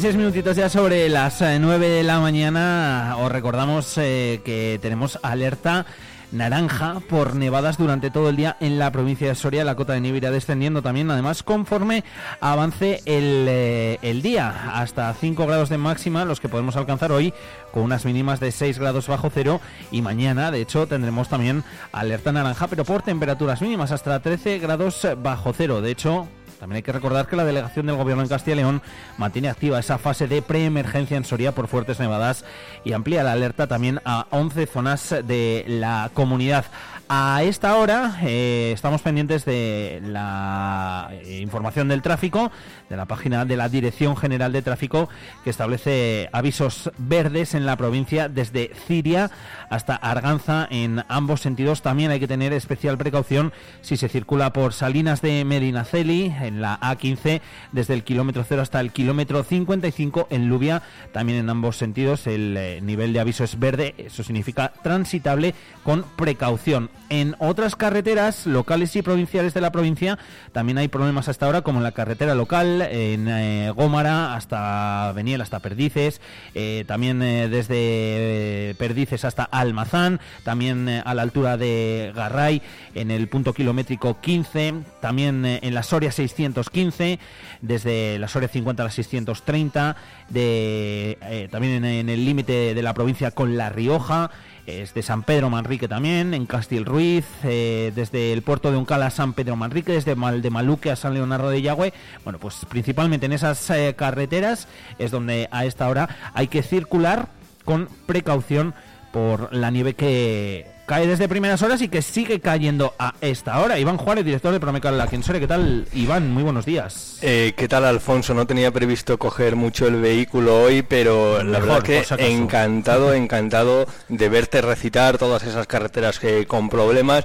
16 0.00 0.16
minutitos 0.16 0.56
ya 0.56 0.70
sobre 0.70 1.10
las 1.10 1.42
eh, 1.42 1.58
9 1.60 1.86
de 1.90 2.02
la 2.02 2.20
mañana. 2.20 3.16
Os 3.18 3.30
recordamos 3.30 3.98
eh, 3.98 4.40
que 4.46 4.78
tenemos 4.80 5.18
alerta 5.22 5.84
naranja 6.32 7.02
por 7.06 7.36
nevadas 7.36 7.76
durante 7.76 8.10
todo 8.10 8.30
el 8.30 8.36
día 8.36 8.56
en 8.60 8.78
la 8.78 8.92
provincia 8.92 9.28
de 9.28 9.34
Soria. 9.34 9.62
La 9.62 9.74
cota 9.74 9.92
de 9.92 10.00
nieve 10.00 10.16
irá 10.16 10.30
descendiendo 10.30 10.80
también, 10.80 11.10
además, 11.10 11.42
conforme 11.42 12.02
avance 12.40 13.02
el, 13.04 13.44
eh, 13.46 13.98
el, 14.00 14.22
día. 14.22 14.72
Hasta 14.72 15.12
5 15.12 15.46
grados 15.46 15.68
de 15.68 15.76
máxima, 15.76 16.24
los 16.24 16.40
que 16.40 16.48
podemos 16.48 16.76
alcanzar 16.76 17.12
hoy, 17.12 17.34
con 17.70 17.82
unas 17.82 18.06
mínimas 18.06 18.40
de 18.40 18.52
6 18.52 18.78
grados 18.78 19.06
bajo 19.06 19.28
cero. 19.28 19.60
Y 19.90 20.00
mañana, 20.00 20.50
de 20.50 20.62
hecho, 20.62 20.86
tendremos 20.86 21.28
también 21.28 21.62
alerta 21.92 22.32
naranja, 22.32 22.68
pero 22.68 22.86
por 22.86 23.02
temperaturas 23.02 23.60
mínimas, 23.60 23.92
hasta 23.92 24.18
13 24.20 24.60
grados 24.60 25.06
bajo 25.22 25.52
cero. 25.52 25.82
De 25.82 25.90
hecho, 25.90 26.26
también 26.60 26.76
hay 26.76 26.82
que 26.82 26.92
recordar 26.92 27.26
que 27.26 27.36
la 27.36 27.44
delegación 27.44 27.86
del 27.86 27.96
gobierno 27.96 28.22
en 28.22 28.28
Castilla 28.28 28.52
y 28.52 28.58
León 28.58 28.82
mantiene 29.16 29.48
activa 29.48 29.80
esa 29.80 29.96
fase 29.96 30.28
de 30.28 30.42
preemergencia 30.42 31.16
en 31.16 31.24
Soria 31.24 31.52
por 31.52 31.68
fuertes 31.68 31.98
nevadas 31.98 32.44
y 32.84 32.92
amplía 32.92 33.24
la 33.24 33.32
alerta 33.32 33.66
también 33.66 34.00
a 34.04 34.26
11 34.30 34.66
zonas 34.66 35.14
de 35.24 35.64
la 35.66 36.10
comunidad. 36.12 36.66
A 37.12 37.42
esta 37.42 37.76
hora 37.76 38.20
eh, 38.22 38.70
estamos 38.72 39.02
pendientes 39.02 39.44
de 39.44 40.00
la 40.00 41.10
eh, 41.10 41.40
información 41.40 41.88
del 41.88 42.02
tráfico, 42.02 42.52
de 42.88 42.96
la 42.96 43.06
página 43.06 43.44
de 43.44 43.56
la 43.56 43.68
Dirección 43.68 44.16
General 44.16 44.52
de 44.52 44.62
Tráfico, 44.62 45.08
que 45.42 45.50
establece 45.50 46.28
avisos 46.32 46.92
verdes 46.98 47.54
en 47.54 47.66
la 47.66 47.74
provincia 47.74 48.28
desde 48.28 48.70
Ciria 48.86 49.28
hasta 49.70 49.96
Arganza 49.96 50.68
en 50.70 51.02
ambos 51.08 51.40
sentidos. 51.40 51.82
También 51.82 52.12
hay 52.12 52.20
que 52.20 52.28
tener 52.28 52.52
especial 52.52 52.96
precaución 52.96 53.52
si 53.80 53.96
se 53.96 54.08
circula 54.08 54.52
por 54.52 54.72
Salinas 54.72 55.20
de 55.20 55.44
Medinaceli 55.44 56.32
en 56.40 56.60
la 56.60 56.78
A15 56.78 57.40
desde 57.72 57.94
el 57.94 58.04
kilómetro 58.04 58.44
0 58.48 58.62
hasta 58.62 58.78
el 58.78 58.92
kilómetro 58.92 59.42
55 59.42 60.28
en 60.30 60.48
Lubia. 60.48 60.82
También 61.12 61.40
en 61.40 61.50
ambos 61.50 61.76
sentidos 61.76 62.28
el 62.28 62.56
eh, 62.56 62.80
nivel 62.80 63.12
de 63.12 63.18
aviso 63.18 63.42
es 63.42 63.58
verde, 63.58 63.96
eso 63.98 64.22
significa 64.22 64.72
transitable 64.84 65.56
con 65.82 66.04
precaución. 66.14 66.88
En 67.08 67.34
otras 67.38 67.74
carreteras 67.74 68.46
locales 68.46 68.94
y 68.94 69.02
provinciales 69.02 69.52
de 69.54 69.60
la 69.60 69.72
provincia 69.72 70.18
también 70.52 70.78
hay 70.78 70.88
problemas 70.88 71.28
hasta 71.28 71.46
ahora, 71.46 71.62
como 71.62 71.78
en 71.78 71.84
la 71.84 71.92
carretera 71.92 72.34
local, 72.34 72.82
en 72.82 73.26
eh, 73.28 73.72
Gómara 73.74 74.34
hasta 74.34 75.12
Beniel, 75.12 75.40
hasta 75.40 75.58
Perdices, 75.58 76.20
eh, 76.54 76.84
también 76.86 77.22
eh, 77.22 77.48
desde 77.48 77.76
eh, 77.76 78.74
Perdices 78.78 79.24
hasta 79.24 79.44
Almazán, 79.44 80.20
también 80.44 80.88
a 80.88 81.14
la 81.14 81.22
altura 81.22 81.56
de 81.56 82.12
Garray, 82.14 82.62
en 82.94 83.10
el 83.10 83.28
punto 83.28 83.52
kilométrico 83.52 84.20
15, 84.20 84.74
también 85.00 85.44
en 85.44 85.74
la 85.74 85.82
Soria 85.82 86.12
615, 86.12 87.18
desde 87.60 88.18
la 88.18 88.28
Soria 88.28 88.48
50 88.48 88.82
a 88.82 88.86
la 88.86 88.90
630, 88.90 89.96
de, 90.28 91.48
también 91.50 91.84
en 91.84 92.08
el 92.08 92.24
límite 92.24 92.74
de 92.74 92.82
la 92.82 92.94
provincia 92.94 93.30
con 93.30 93.56
La 93.56 93.68
Rioja, 93.68 94.30
es 94.66 94.94
de 94.94 95.02
San 95.02 95.22
Pedro 95.22 95.50
Manrique 95.50 95.88
también, 95.88 96.34
en 96.34 96.46
Castil 96.46 96.84
Ruiz, 96.84 97.24
eh, 97.44 97.92
desde 97.94 98.32
el 98.32 98.42
puerto 98.42 98.70
de 98.70 98.76
Uncala 98.76 99.06
a 99.06 99.10
San 99.10 99.32
Pedro 99.32 99.56
Manrique, 99.56 99.92
desde 99.92 100.14
Mal 100.14 100.42
de 100.42 100.50
Maluque 100.50 100.90
a 100.90 100.96
San 100.96 101.14
Leonardo 101.14 101.50
de 101.50 101.62
Yagüe. 101.62 101.92
Bueno, 102.24 102.38
pues 102.38 102.64
principalmente 102.68 103.26
en 103.26 103.32
esas 103.32 103.68
eh, 103.70 103.94
carreteras 103.96 104.68
es 104.98 105.10
donde 105.10 105.48
a 105.50 105.64
esta 105.64 105.88
hora 105.88 106.08
hay 106.34 106.48
que 106.48 106.62
circular 106.62 107.28
con 107.64 107.88
precaución 108.06 108.74
por 109.12 109.52
la 109.54 109.70
nieve 109.70 109.94
que 109.94 110.66
cae 110.90 111.06
desde 111.06 111.28
primeras 111.28 111.62
horas 111.62 111.80
y 111.82 111.88
que 111.88 112.02
sigue 112.02 112.40
cayendo 112.40 112.94
a 112.98 113.14
esta 113.20 113.60
hora. 113.60 113.78
Iván 113.78 113.96
Juárez, 113.96 114.24
director 114.24 114.50
de 114.52 114.58
Promecal 114.58 115.00
aquí 115.00 115.14
en 115.14 115.22
Soria. 115.22 115.40
¿Qué 115.40 115.46
tal, 115.46 115.86
Iván? 115.94 116.32
Muy 116.32 116.42
buenos 116.42 116.66
días. 116.66 117.18
Eh, 117.22 117.54
¿Qué 117.56 117.68
tal, 117.68 117.84
Alfonso? 117.84 118.34
No 118.34 118.44
tenía 118.44 118.72
previsto 118.72 119.16
coger 119.16 119.54
mucho 119.54 119.86
el 119.86 120.00
vehículo 120.00 120.62
hoy, 120.62 120.82
pero 120.82 121.44
la 121.44 121.60
Mejor, 121.60 121.84
verdad 121.84 122.16
que 122.16 122.32
encantado, 122.32 123.14
encantado 123.14 123.86
de 124.08 124.28
verte 124.28 124.62
recitar 124.62 125.16
todas 125.16 125.44
esas 125.44 125.68
carreteras 125.68 126.18
que 126.18 126.44
con 126.46 126.68
problemas. 126.68 127.24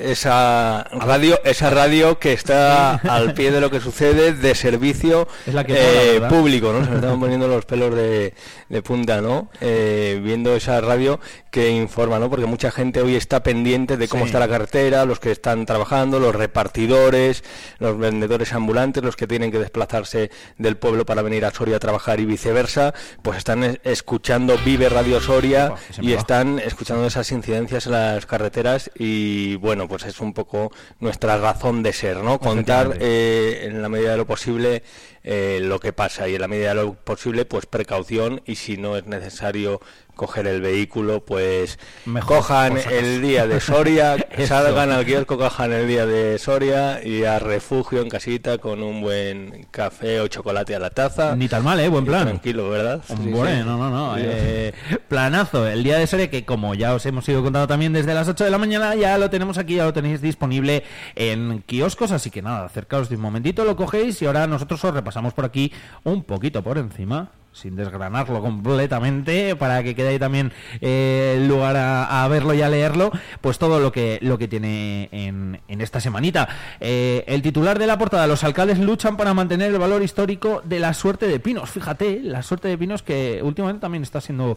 Esa 0.00 0.84
radio, 0.92 1.38
esa 1.44 1.70
radio 1.70 2.18
que 2.18 2.32
está 2.32 2.94
al 2.96 3.34
pie 3.34 3.50
de 3.50 3.60
lo 3.60 3.70
que 3.70 3.80
sucede 3.80 4.32
de 4.32 4.54
servicio 4.54 5.28
Es 5.46 5.54
la 5.54 5.64
que 5.64 6.16
eh, 6.16 6.20
público, 6.28 6.72
¿no? 6.72 6.84
Se 6.84 6.90
me 6.90 6.96
estaban 7.00 7.20
poniendo 7.20 7.46
los 7.48 7.64
pelos 7.66 7.94
de, 7.94 8.32
de 8.68 8.82
punta, 8.82 9.20
¿no? 9.20 9.50
Eh, 9.60 10.20
viendo 10.22 10.56
esa 10.56 10.80
radio 10.80 11.20
que 11.50 11.70
informa, 11.70 12.18
¿no? 12.18 12.30
Porque 12.30 12.46
mucha 12.46 12.70
gente 12.70 13.02
hoy 13.02 13.16
está 13.16 13.42
pendiente 13.42 13.96
de 13.96 14.08
cómo 14.08 14.24
Sí. 14.24 14.28
está 14.28 14.38
la 14.38 14.48
carretera, 14.48 15.04
los 15.04 15.18
que 15.20 15.30
están 15.32 15.66
trabajando, 15.66 16.18
los 16.20 16.34
repartidores, 16.34 17.42
los 17.78 17.98
vendedores 17.98 18.52
ambulantes, 18.52 19.02
los 19.02 19.16
que 19.16 19.26
tienen 19.26 19.50
que 19.50 19.58
desplazarse 19.58 20.30
del 20.58 20.76
pueblo 20.76 21.04
para 21.06 21.22
venir 21.22 21.44
a 21.44 21.50
Soria 21.52 21.76
a 21.76 21.80
trabajar 21.80 22.20
y 22.20 22.24
viceversa, 22.24 22.94
pues 23.22 23.38
están 23.38 23.64
es- 23.64 23.80
escuchando 23.82 24.56
Vive 24.64 24.88
Radio 24.88 25.20
Soria 25.20 25.72
y 26.00 26.12
están 26.12 26.58
escuchando 26.58 27.06
esas 27.06 27.30
incidencias 27.32 27.86
en 27.86 27.92
las 27.92 28.26
carreteras 28.26 28.90
y 28.94 29.56
bueno, 29.56 29.88
pues 29.90 30.04
es 30.04 30.20
un 30.20 30.32
poco 30.32 30.70
nuestra 31.00 31.36
razón 31.36 31.82
de 31.82 31.92
ser, 31.92 32.18
¿no? 32.18 32.38
Contar 32.38 32.96
eh, 33.00 33.64
en 33.64 33.82
la 33.82 33.88
medida 33.88 34.12
de 34.12 34.18
lo 34.18 34.26
posible 34.26 34.84
eh, 35.22 35.60
lo 35.62 35.80
que 35.80 35.92
pasa 35.92 36.28
y 36.28 36.34
en 36.34 36.40
la 36.40 36.48
medida 36.48 36.70
de 36.70 36.74
lo 36.76 36.94
posible 36.94 37.44
pues 37.44 37.66
precaución 37.66 38.40
y 38.46 38.54
si 38.54 38.76
no 38.76 38.96
es 38.96 39.06
necesario 39.06 39.80
coger 40.16 40.46
el 40.46 40.60
vehículo 40.60 41.24
pues 41.24 41.78
Mejor, 42.04 42.38
cojan 42.38 42.76
el 42.90 43.22
día 43.22 43.46
de 43.46 43.58
Soria, 43.60 44.16
salgan 44.46 44.90
al 44.90 45.06
kiosco, 45.06 45.38
cojan 45.38 45.72
el 45.72 45.88
día 45.88 46.04
de 46.04 46.38
Soria 46.38 47.00
y 47.02 47.24
a 47.24 47.38
refugio 47.38 48.02
en 48.02 48.08
casita 48.10 48.58
con 48.58 48.82
un 48.82 49.00
buen 49.00 49.66
café 49.70 50.20
o 50.20 50.28
chocolate 50.28 50.74
a 50.74 50.78
la 50.78 50.90
taza. 50.90 51.34
Ni 51.36 51.48
tan 51.48 51.64
mal, 51.64 51.80
¿eh? 51.80 51.88
Buen 51.88 52.04
Y 52.04 52.08
plan. 52.08 52.26
Tranquilo, 52.26 52.68
¿verdad? 52.68 53.02
Sí, 53.06 53.14
Hombre, 53.14 53.58
sí. 53.58 53.62
no, 53.64 53.78
no, 53.78 53.88
no. 53.90 54.14
Sí. 54.16 54.22
eh, 54.24 54.72
planazo. 55.08 55.66
El 55.66 55.82
día 55.84 55.96
de 55.96 56.06
Soria, 56.06 56.28
que 56.28 56.44
como 56.44 56.74
ya 56.74 56.92
os 56.94 57.06
hemos 57.06 57.26
ido 57.28 57.42
contando 57.42 57.66
también 57.68 57.92
desde 57.94 58.12
las 58.12 58.28
8 58.28 58.44
de 58.44 58.50
la 58.50 58.58
mañana, 58.58 58.94
ya 58.96 59.16
lo 59.16 59.30
tenemos 59.30 59.56
aquí, 59.56 59.76
ya 59.76 59.84
lo 59.84 59.92
tenéis 59.94 60.20
disponible 60.20 60.82
en 61.14 61.62
kioscos. 61.62 62.10
Así 62.12 62.30
que 62.30 62.42
nada, 62.42 62.66
acercaos 62.66 63.08
de 63.08 63.16
un 63.16 63.22
momentito, 63.22 63.64
lo 63.64 63.74
cogéis 63.74 64.20
y 64.20 64.26
ahora 64.26 64.46
nosotros 64.46 64.84
os 64.84 64.92
repasamos 64.92 65.09
por 65.34 65.44
aquí 65.44 65.72
un 66.04 66.22
poquito 66.24 66.62
por 66.62 66.78
encima. 66.78 67.30
Sin 67.52 67.74
desgranarlo 67.74 68.40
completamente, 68.40 69.56
para 69.56 69.82
que 69.82 69.96
quede 69.96 70.10
ahí 70.10 70.18
también 70.20 70.52
eh, 70.80 71.44
lugar 71.48 71.76
a, 71.76 72.22
a 72.22 72.28
verlo 72.28 72.54
y 72.54 72.62
a 72.62 72.68
leerlo, 72.68 73.10
pues 73.40 73.58
todo 73.58 73.80
lo 73.80 73.90
que 73.90 74.20
lo 74.22 74.38
que 74.38 74.46
tiene 74.46 75.08
en, 75.10 75.60
en 75.66 75.80
esta 75.80 75.98
semanita. 75.98 76.48
Eh, 76.78 77.24
el 77.26 77.42
titular 77.42 77.76
de 77.80 77.88
la 77.88 77.98
portada, 77.98 78.28
los 78.28 78.44
alcaldes 78.44 78.78
luchan 78.78 79.16
para 79.16 79.34
mantener 79.34 79.72
el 79.72 79.80
valor 79.80 80.00
histórico 80.00 80.62
de 80.64 80.78
la 80.78 80.94
suerte 80.94 81.26
de 81.26 81.40
pinos. 81.40 81.70
Fíjate, 81.70 82.20
la 82.22 82.44
suerte 82.44 82.68
de 82.68 82.78
pinos 82.78 83.02
que 83.02 83.40
últimamente 83.42 83.80
también 83.80 84.04
está 84.04 84.20
siendo 84.20 84.56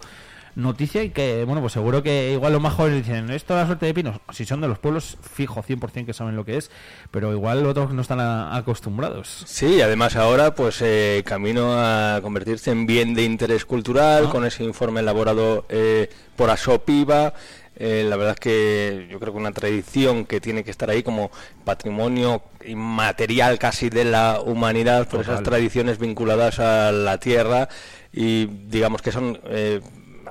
noticia 0.56 1.04
y 1.04 1.10
que, 1.10 1.44
bueno, 1.46 1.62
pues 1.62 1.74
seguro 1.74 2.04
que 2.04 2.32
igual 2.34 2.54
los 2.54 2.62
más 2.62 2.74
jóvenes 2.74 3.06
dicen, 3.06 3.30
esto 3.32 3.54
es 3.56 3.60
la 3.62 3.66
suerte 3.66 3.86
de 3.88 3.94
pinos. 3.94 4.18
Si 4.32 4.46
son 4.46 4.62
de 4.62 4.68
los 4.68 4.80
pueblos, 4.80 5.18
fijo 5.22 5.64
100% 5.64 6.06
que 6.06 6.14
saben 6.14 6.36
lo 6.36 6.46
que 6.46 6.58
es, 6.58 6.70
pero 7.12 7.32
igual 7.32 7.66
otros 7.66 7.94
no 7.94 8.02
están 8.02 8.20
a- 8.20 8.56
acostumbrados. 8.56 9.44
Sí, 9.48 9.82
además 9.82 10.16
ahora 10.16 10.54
pues 10.56 10.82
eh, 10.82 11.24
camino 11.26 11.74
a 11.78 12.20
convertirse 12.22 12.72
en 12.72 12.86
bien 12.86 13.14
de 13.14 13.24
interés 13.24 13.66
cultural 13.66 14.26
Ah. 14.28 14.30
con 14.32 14.46
ese 14.46 14.64
informe 14.64 15.00
elaborado 15.00 15.66
eh, 15.70 16.10
por 16.36 16.50
Asopiva. 16.50 17.34
Eh, 17.76 18.06
la 18.08 18.16
verdad 18.18 18.36
es 18.36 18.40
que 18.40 19.08
yo 19.10 19.20
creo 19.20 19.34
que 19.34 19.40
una 19.40 19.52
tradición 19.52 20.26
que 20.26 20.40
tiene 20.40 20.64
que 20.64 20.70
estar 20.70 20.92
ahí 20.92 21.02
como 21.02 21.32
patrimonio 21.66 22.44
inmaterial 22.66 23.58
casi 23.58 23.90
de 23.90 24.06
la 24.06 24.40
humanidad 24.46 25.08
por 25.08 25.22
esas 25.22 25.42
tradiciones 25.42 25.98
vinculadas 25.98 26.60
a 26.60 26.92
la 26.92 27.18
tierra 27.18 27.70
y 28.12 28.46
digamos 28.46 29.02
que 29.02 29.12
son 29.12 29.40
eh, 29.46 29.82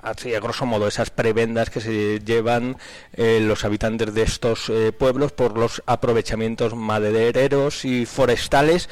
así 0.03 0.35
a 0.35 0.41
grosso 0.41 0.67
modo 0.67 0.89
esas 0.89 1.11
prebendas 1.11 1.71
que 1.71 1.81
se 1.81 2.21
llevan 2.21 2.77
eh, 3.15 3.41
los 3.41 3.65
habitantes 3.65 4.13
de 4.13 4.23
estos 4.23 4.69
eh, 4.69 4.93
pueblos 4.93 5.33
por 5.33 5.57
los 5.57 5.83
aprovechamientos 5.87 6.75
madereros 6.75 7.85
y 7.85 8.05
forestales 8.05 8.89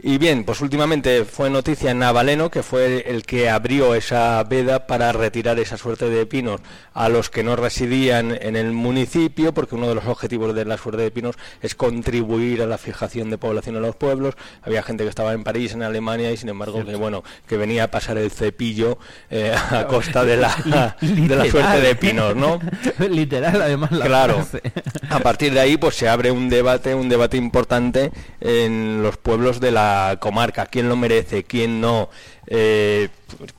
y 0.00 0.18
bien, 0.18 0.44
pues 0.44 0.60
últimamente 0.60 1.24
fue 1.24 1.50
noticia 1.50 1.90
en 1.90 1.98
Navaleno, 1.98 2.50
que 2.50 2.62
fue 2.62 3.04
el 3.10 3.24
que 3.24 3.50
abrió 3.50 3.94
esa 3.94 4.42
veda 4.44 4.86
para 4.86 5.10
retirar 5.12 5.58
esa 5.58 5.76
suerte 5.76 6.08
de 6.08 6.24
pinos 6.26 6.60
a 6.94 7.08
los 7.08 7.30
que 7.30 7.42
no 7.42 7.56
residían 7.56 8.36
en 8.40 8.54
el 8.56 8.72
municipio, 8.72 9.52
porque 9.52 9.74
uno 9.74 9.88
de 9.88 9.94
los 9.96 10.06
objetivos 10.06 10.54
de 10.54 10.64
la 10.64 10.76
suerte 10.78 11.02
de 11.02 11.10
pinos 11.10 11.36
es 11.62 11.74
contribuir 11.74 12.62
a 12.62 12.66
la 12.66 12.78
fijación 12.78 13.30
de 13.30 13.38
población 13.38 13.76
en 13.76 13.82
los 13.82 13.96
pueblos. 13.96 14.34
Había 14.62 14.82
gente 14.82 15.04
que 15.04 15.10
estaba 15.10 15.32
en 15.32 15.42
París, 15.44 15.72
en 15.72 15.82
Alemania, 15.82 16.30
y 16.30 16.36
sin 16.36 16.48
embargo 16.48 16.84
que 16.84 16.94
bueno, 16.96 17.24
que 17.46 17.56
venía 17.56 17.84
a 17.84 17.90
pasar 17.90 18.18
el 18.18 18.30
cepillo 18.30 18.98
eh, 19.30 19.52
a 19.70 19.86
costa 19.88 20.24
de 20.24 20.36
la, 20.36 20.96
de 21.00 21.36
la 21.36 21.44
suerte 21.46 21.80
de 21.80 21.94
pinos, 21.96 22.36
¿no? 22.36 22.60
Literal, 23.08 23.60
además. 23.62 23.90
La 23.92 24.06
Claro. 24.06 24.44
frase. 24.44 24.62
A 25.10 25.18
partir 25.20 25.52
de 25.54 25.60
ahí, 25.60 25.76
pues 25.76 25.96
se 25.96 26.08
abre 26.08 26.30
un 26.30 26.48
debate, 26.48 26.94
un 26.94 27.08
debate 27.08 27.36
importante 27.36 28.10
en 28.40 29.02
los 29.02 29.16
pueblos 29.16 29.58
de 29.60 29.70
la 29.72 29.87
comarca. 30.20 30.66
¿Quién 30.66 30.88
lo 30.88 30.96
merece? 30.96 31.44
¿Quién 31.44 31.80
no? 31.80 32.08
Eh, 32.50 33.08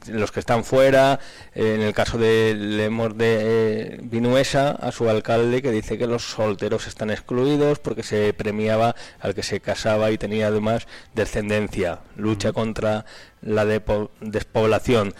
los 0.07 0.31
que 0.31 0.39
están 0.39 0.63
fuera, 0.63 1.19
eh, 1.53 1.75
en 1.75 1.81
el 1.81 1.93
caso 1.93 2.17
de 2.17 2.55
Lemos 2.55 3.15
de 3.15 3.37
eh, 3.41 3.99
Vinuesa, 4.01 4.71
a 4.71 4.91
su 4.91 5.07
alcalde 5.07 5.61
que 5.61 5.71
dice 5.71 5.99
que 5.99 6.07
los 6.07 6.23
solteros 6.23 6.87
están 6.87 7.11
excluidos 7.11 7.77
porque 7.77 8.01
se 8.01 8.33
premiaba 8.33 8.95
al 9.19 9.35
que 9.35 9.43
se 9.43 9.59
casaba 9.59 10.09
y 10.09 10.17
tenía 10.17 10.47
además 10.47 10.87
descendencia, 11.13 11.99
lucha 12.15 12.51
contra 12.51 13.05
la 13.41 13.65
despoblación. 13.65 15.13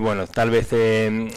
Bueno, 0.00 0.26
tal 0.26 0.50
vez 0.50 0.72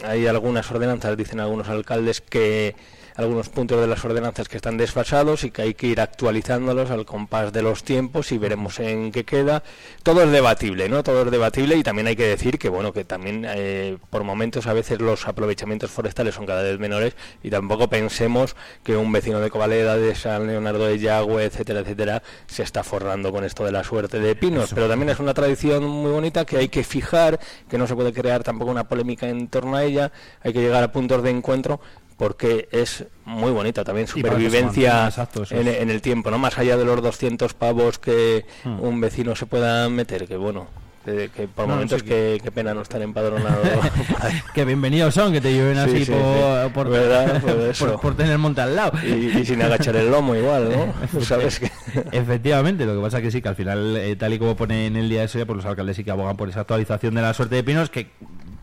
hay 0.04 0.26
algunas 0.26 0.70
ordenanzas, 0.70 1.16
dicen 1.16 1.40
algunos 1.40 1.68
alcaldes, 1.68 2.20
que 2.20 2.76
algunos 3.16 3.48
puntos 3.48 3.80
de 3.80 3.86
las 3.86 4.04
ordenanzas 4.04 4.48
que 4.48 4.56
están 4.56 4.76
desfasados 4.76 5.44
y 5.44 5.50
que 5.50 5.62
hay 5.62 5.74
que 5.74 5.86
ir 5.86 6.00
actualizándolos 6.00 6.90
al 6.90 7.04
compás 7.04 7.52
de 7.52 7.62
los 7.62 7.84
tiempos 7.84 8.32
y 8.32 8.38
veremos 8.38 8.80
en 8.80 9.12
qué 9.12 9.24
queda. 9.24 9.62
Todo 10.02 10.22
es 10.22 10.30
debatible, 10.30 10.88
¿no? 10.88 11.02
Todo 11.02 11.22
es 11.22 11.30
debatible 11.30 11.76
y 11.76 11.82
también 11.82 12.08
hay 12.08 12.16
que 12.16 12.26
decir 12.26 12.58
que, 12.58 12.68
bueno, 12.68 12.92
que 12.92 13.04
también 13.04 13.46
eh, 13.48 13.98
por 14.10 14.24
momentos 14.24 14.66
a 14.66 14.72
veces 14.72 15.00
los 15.00 15.28
aprovechamientos 15.28 15.90
forestales 15.90 16.34
son 16.34 16.46
cada 16.46 16.62
vez 16.62 16.78
menores 16.78 17.14
y 17.42 17.50
tampoco 17.50 17.88
pensemos 17.88 18.56
que 18.82 18.96
un 18.96 19.12
vecino 19.12 19.40
de 19.40 19.50
Covaleda, 19.50 19.96
de 19.96 20.14
San 20.14 20.46
Leonardo 20.46 20.86
de 20.86 20.98
Yagüe, 20.98 21.44
etcétera, 21.44 21.80
etcétera, 21.80 22.22
se 22.46 22.62
está 22.62 22.82
forrando 22.82 23.30
con 23.30 23.44
esto 23.44 23.64
de 23.64 23.72
la 23.72 23.84
suerte 23.84 24.18
de 24.18 24.34
pinos. 24.34 24.72
Pero 24.74 24.88
también 24.88 25.10
es 25.10 25.20
una 25.20 25.34
tradición 25.34 25.84
muy 25.84 26.10
bonita 26.10 26.44
que 26.44 26.56
hay 26.56 26.68
que 26.68 26.82
fijar, 26.82 27.38
que 27.68 27.78
no 27.78 27.86
se 27.86 27.94
puede 27.94 28.12
crear 28.12 28.42
tampoco 28.42 28.70
una 28.70 28.88
polémica 28.88 29.28
en 29.28 29.48
torno 29.48 29.76
a 29.76 29.84
ella, 29.84 30.10
hay 30.42 30.52
que 30.52 30.60
llegar 30.60 30.82
a 30.82 30.90
puntos 30.90 31.22
de 31.22 31.30
encuentro 31.30 31.80
porque 32.16 32.68
es 32.72 33.04
muy 33.24 33.50
bonita 33.50 33.82
también 33.84 34.06
supervivencia 34.06 35.06
exacto, 35.06 35.44
en, 35.50 35.90
el 35.90 36.00
tiempo, 36.02 36.30
no 36.30 36.38
más 36.38 36.58
allá 36.58 36.76
de 36.76 36.84
los 36.84 37.02
200 37.02 37.54
pavos 37.54 37.98
que 37.98 38.44
Hmm. 38.64 38.80
un 38.80 39.00
vecino 39.00 39.34
se 39.36 39.46
pueda 39.46 39.88
meter, 39.88 40.26
que 40.28 40.36
bueno, 40.36 40.66
que, 41.04 41.28
que 41.34 41.48
por 41.48 41.66
No, 41.66 41.74
momentos 41.74 42.02
que, 42.02 42.40
pena 42.54 42.72
no 42.72 42.80
estar 42.82 43.02
empadronado. 43.02 43.60
que 44.54 44.64
bienvenidos 44.64 45.12
son, 45.14 45.32
que 45.32 45.40
te 45.40 45.52
lleven 45.52 45.74
Sí, 45.74 45.80
así 45.96 46.04
sí, 46.06 46.12
por, 46.12 46.20
sí. 46.64 46.70
por, 46.72 46.88
¿Verdad? 46.88 47.40
Por 47.42 47.52
por- 47.56 47.68
eso. 47.68 48.00
por 48.00 48.16
tener 48.16 48.38
monte 48.38 48.60
al 48.62 48.74
lado. 48.76 48.92
Y- 49.04 49.38
y 49.38 49.44
sin 49.44 49.60
agachar 49.60 49.96
el 49.96 50.10
lomo 50.10 50.34
igual, 50.34 50.70
¿no? 50.70 51.20
Sabes 51.22 51.58
que- 51.60 51.70
Efectivamente, 52.12 52.86
lo 52.86 52.94
que 52.94 53.00
pasa 53.02 53.20
que 53.20 53.30
sí, 53.30 53.42
que 53.42 53.48
al 53.48 53.56
final, 53.56 53.96
eh, 53.96 54.16
tal 54.16 54.32
y 54.32 54.38
como 54.38 54.56
pone 54.56 54.86
en 54.86 54.96
el 54.96 55.08
día 55.08 55.20
de 55.20 55.26
eso, 55.26 55.44
pues 55.46 55.56
los 55.58 55.66
alcaldes 55.66 55.96
sí 55.96 56.04
que 56.04 56.10
abogan 56.10 56.36
por 56.36 56.48
esa 56.48 56.60
actualización 56.60 57.14
de 57.14 57.22
la 57.22 57.34
suerte 57.34 57.56
de 57.56 57.64
pinos, 57.64 57.90
que 57.90 58.08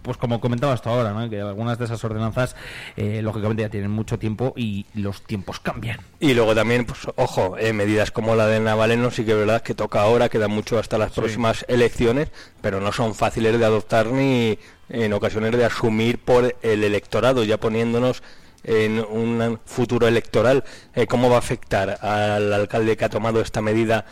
pues 0.01 0.17
como 0.17 0.39
comentaba 0.39 0.73
hasta 0.73 0.89
ahora, 0.89 1.13
¿no? 1.13 1.29
que 1.29 1.41
algunas 1.41 1.77
de 1.77 1.85
esas 1.85 2.03
ordenanzas 2.03 2.55
eh, 2.95 3.21
lógicamente 3.21 3.63
ya 3.63 3.69
tienen 3.69 3.91
mucho 3.91 4.17
tiempo 4.19 4.53
y 4.55 4.85
los 4.93 5.21
tiempos 5.23 5.59
cambian. 5.59 5.99
Y 6.19 6.33
luego 6.33 6.55
también, 6.55 6.85
pues 6.85 6.99
ojo, 7.15 7.57
eh, 7.57 7.73
medidas 7.73 8.11
como 8.11 8.35
la 8.35 8.47
del 8.47 8.63
Navaleno 8.63 9.11
sí 9.11 9.25
que 9.25 9.31
es 9.31 9.37
verdad 9.37 9.61
que 9.61 9.75
toca 9.75 10.01
ahora, 10.01 10.29
queda 10.29 10.47
mucho 10.47 10.79
hasta 10.79 10.97
las 10.97 11.11
próximas 11.11 11.65
elecciones, 11.67 12.29
pero 12.61 12.81
no 12.81 12.91
son 12.91 13.15
fáciles 13.15 13.57
de 13.57 13.65
adoptar 13.65 14.07
ni 14.07 14.57
en 14.89 15.13
ocasiones 15.13 15.51
de 15.51 15.65
asumir 15.65 16.19
por 16.19 16.55
el 16.61 16.83
electorado, 16.83 17.43
ya 17.43 17.57
poniéndonos 17.57 18.23
en 18.63 18.99
un 18.99 19.59
futuro 19.65 20.07
electoral. 20.07 20.63
Eh, 20.93 21.07
¿Cómo 21.07 21.29
va 21.29 21.37
a 21.37 21.39
afectar 21.39 21.97
al 22.05 22.51
alcalde 22.53 22.97
que 22.97 23.05
ha 23.05 23.09
tomado 23.09 23.41
esta 23.41 23.61
medida? 23.61 24.05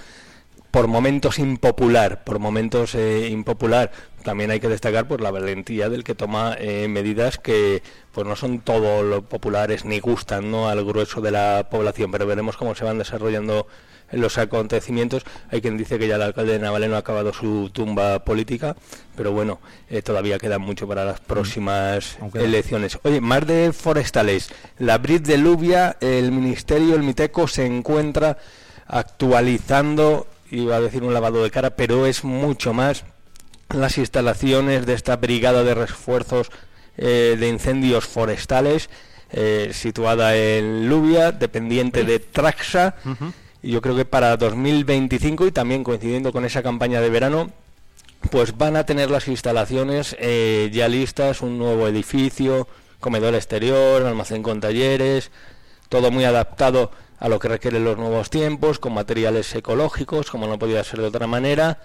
por 0.72 0.88
momentos 0.88 1.40
impopular, 1.40 2.24
por 2.24 2.40
momentos 2.40 2.96
eh, 2.96 3.30
impopular. 3.30 3.92
También 4.24 4.52
hay 4.52 4.60
que 4.60 4.68
destacar 4.70 5.08
pues 5.08 5.22
la 5.22 5.32
valentía 5.32 5.90
del 5.90 6.04
que 6.04 6.16
toma 6.16 6.56
eh, 6.60 6.88
medidas 6.88 7.38
que 7.38 7.82
pues 8.12 8.28
no 8.28 8.36
son 8.36 8.60
todo 8.60 9.02
lo 9.04 9.22
populares 9.24 9.86
ni 9.86 10.00
gustan 10.00 10.52
¿no? 10.52 10.68
al 10.70 10.84
grueso 10.84 11.22
de 11.22 11.32
la 11.32 11.68
población, 11.72 12.12
pero 12.12 12.26
veremos 12.26 12.58
cómo 12.58 12.76
se 12.76 12.84
van 12.86 12.98
desarrollando 12.98 13.68
los 14.12 14.38
acontecimientos. 14.40 15.24
Hay 15.52 15.62
quien 15.62 15.78
dice 15.78 16.00
que 16.00 16.08
ya 16.08 16.16
el 16.16 16.24
alcalde 16.24 16.54
de 16.54 16.60
Navaleno 16.60 16.96
ha 16.96 17.00
acabado 17.00 17.32
su 17.32 17.70
tumba 17.72 18.24
política, 18.26 18.76
pero 19.16 19.32
bueno, 19.32 19.60
eh, 19.90 20.02
todavía 20.02 20.40
queda 20.40 20.58
mucho 20.58 20.88
para 20.88 21.06
las 21.06 21.20
próximas 21.20 22.18
Aunque- 22.20 22.44
elecciones. 22.44 22.98
Oye, 23.04 23.22
más 23.22 23.46
de 23.46 23.72
forestales. 23.72 24.50
La 24.80 24.98
Brit 24.98 25.26
de 25.28 25.38
Lubia, 25.38 25.96
el 26.02 26.32
Ministerio, 26.32 26.96
el 26.96 27.04
Miteco, 27.04 27.48
se 27.48 27.66
encuentra 27.68 28.38
actualizando, 28.88 30.28
iba 30.52 30.78
a 30.78 30.82
decir 30.82 31.04
un 31.04 31.14
lavado 31.14 31.44
de 31.44 31.52
cara, 31.52 31.70
pero 31.76 32.06
es 32.08 32.24
mucho 32.24 32.74
más 32.74 33.04
las 33.74 33.98
instalaciones 33.98 34.86
de 34.86 34.94
esta 34.94 35.18
brigada 35.18 35.64
de 35.64 35.76
refuerzos 35.76 36.52
eh, 36.98 37.38
de 37.40 37.48
incendios 37.48 38.06
forestales 38.06 38.90
eh, 39.32 39.70
situada 39.74 40.36
en 40.36 40.90
Lubia, 40.90 41.32
dependiente 41.32 42.04
de 42.04 42.20
Traxa. 42.20 42.96
Y 43.62 43.72
yo 43.72 43.82
creo 43.82 43.96
que 43.96 44.06
para 44.06 44.38
2025 44.38 45.46
y 45.48 45.52
también 45.52 45.84
coincidiendo 45.84 46.32
con 46.32 46.46
esa 46.46 46.64
campaña 46.64 47.00
de 47.02 47.10
verano, 47.10 47.52
pues 48.32 48.58
van 48.58 48.76
a 48.76 48.86
tener 48.86 49.12
las 49.12 49.28
instalaciones 49.28 50.16
eh, 50.20 50.70
ya 50.74 50.88
listas, 50.88 51.42
un 51.42 51.58
nuevo 51.58 51.88
edificio, 51.88 52.68
comedor 53.00 53.36
exterior, 53.36 54.06
almacén 54.06 54.42
con 54.42 54.62
talleres, 54.62 55.32
todo 55.90 56.10
muy 56.10 56.24
adaptado 56.24 56.92
a 57.20 57.30
lo 57.30 57.38
que 57.38 57.50
requieren 57.50 57.84
los 57.84 57.98
nuevos 57.98 58.30
tiempos, 58.30 58.80
con 58.80 58.94
materiales 58.94 59.54
ecológicos, 59.54 60.32
como 60.32 60.48
no 60.48 60.58
podía 60.58 60.84
ser 60.84 61.02
de 61.02 61.08
otra 61.08 61.28
manera. 61.28 61.80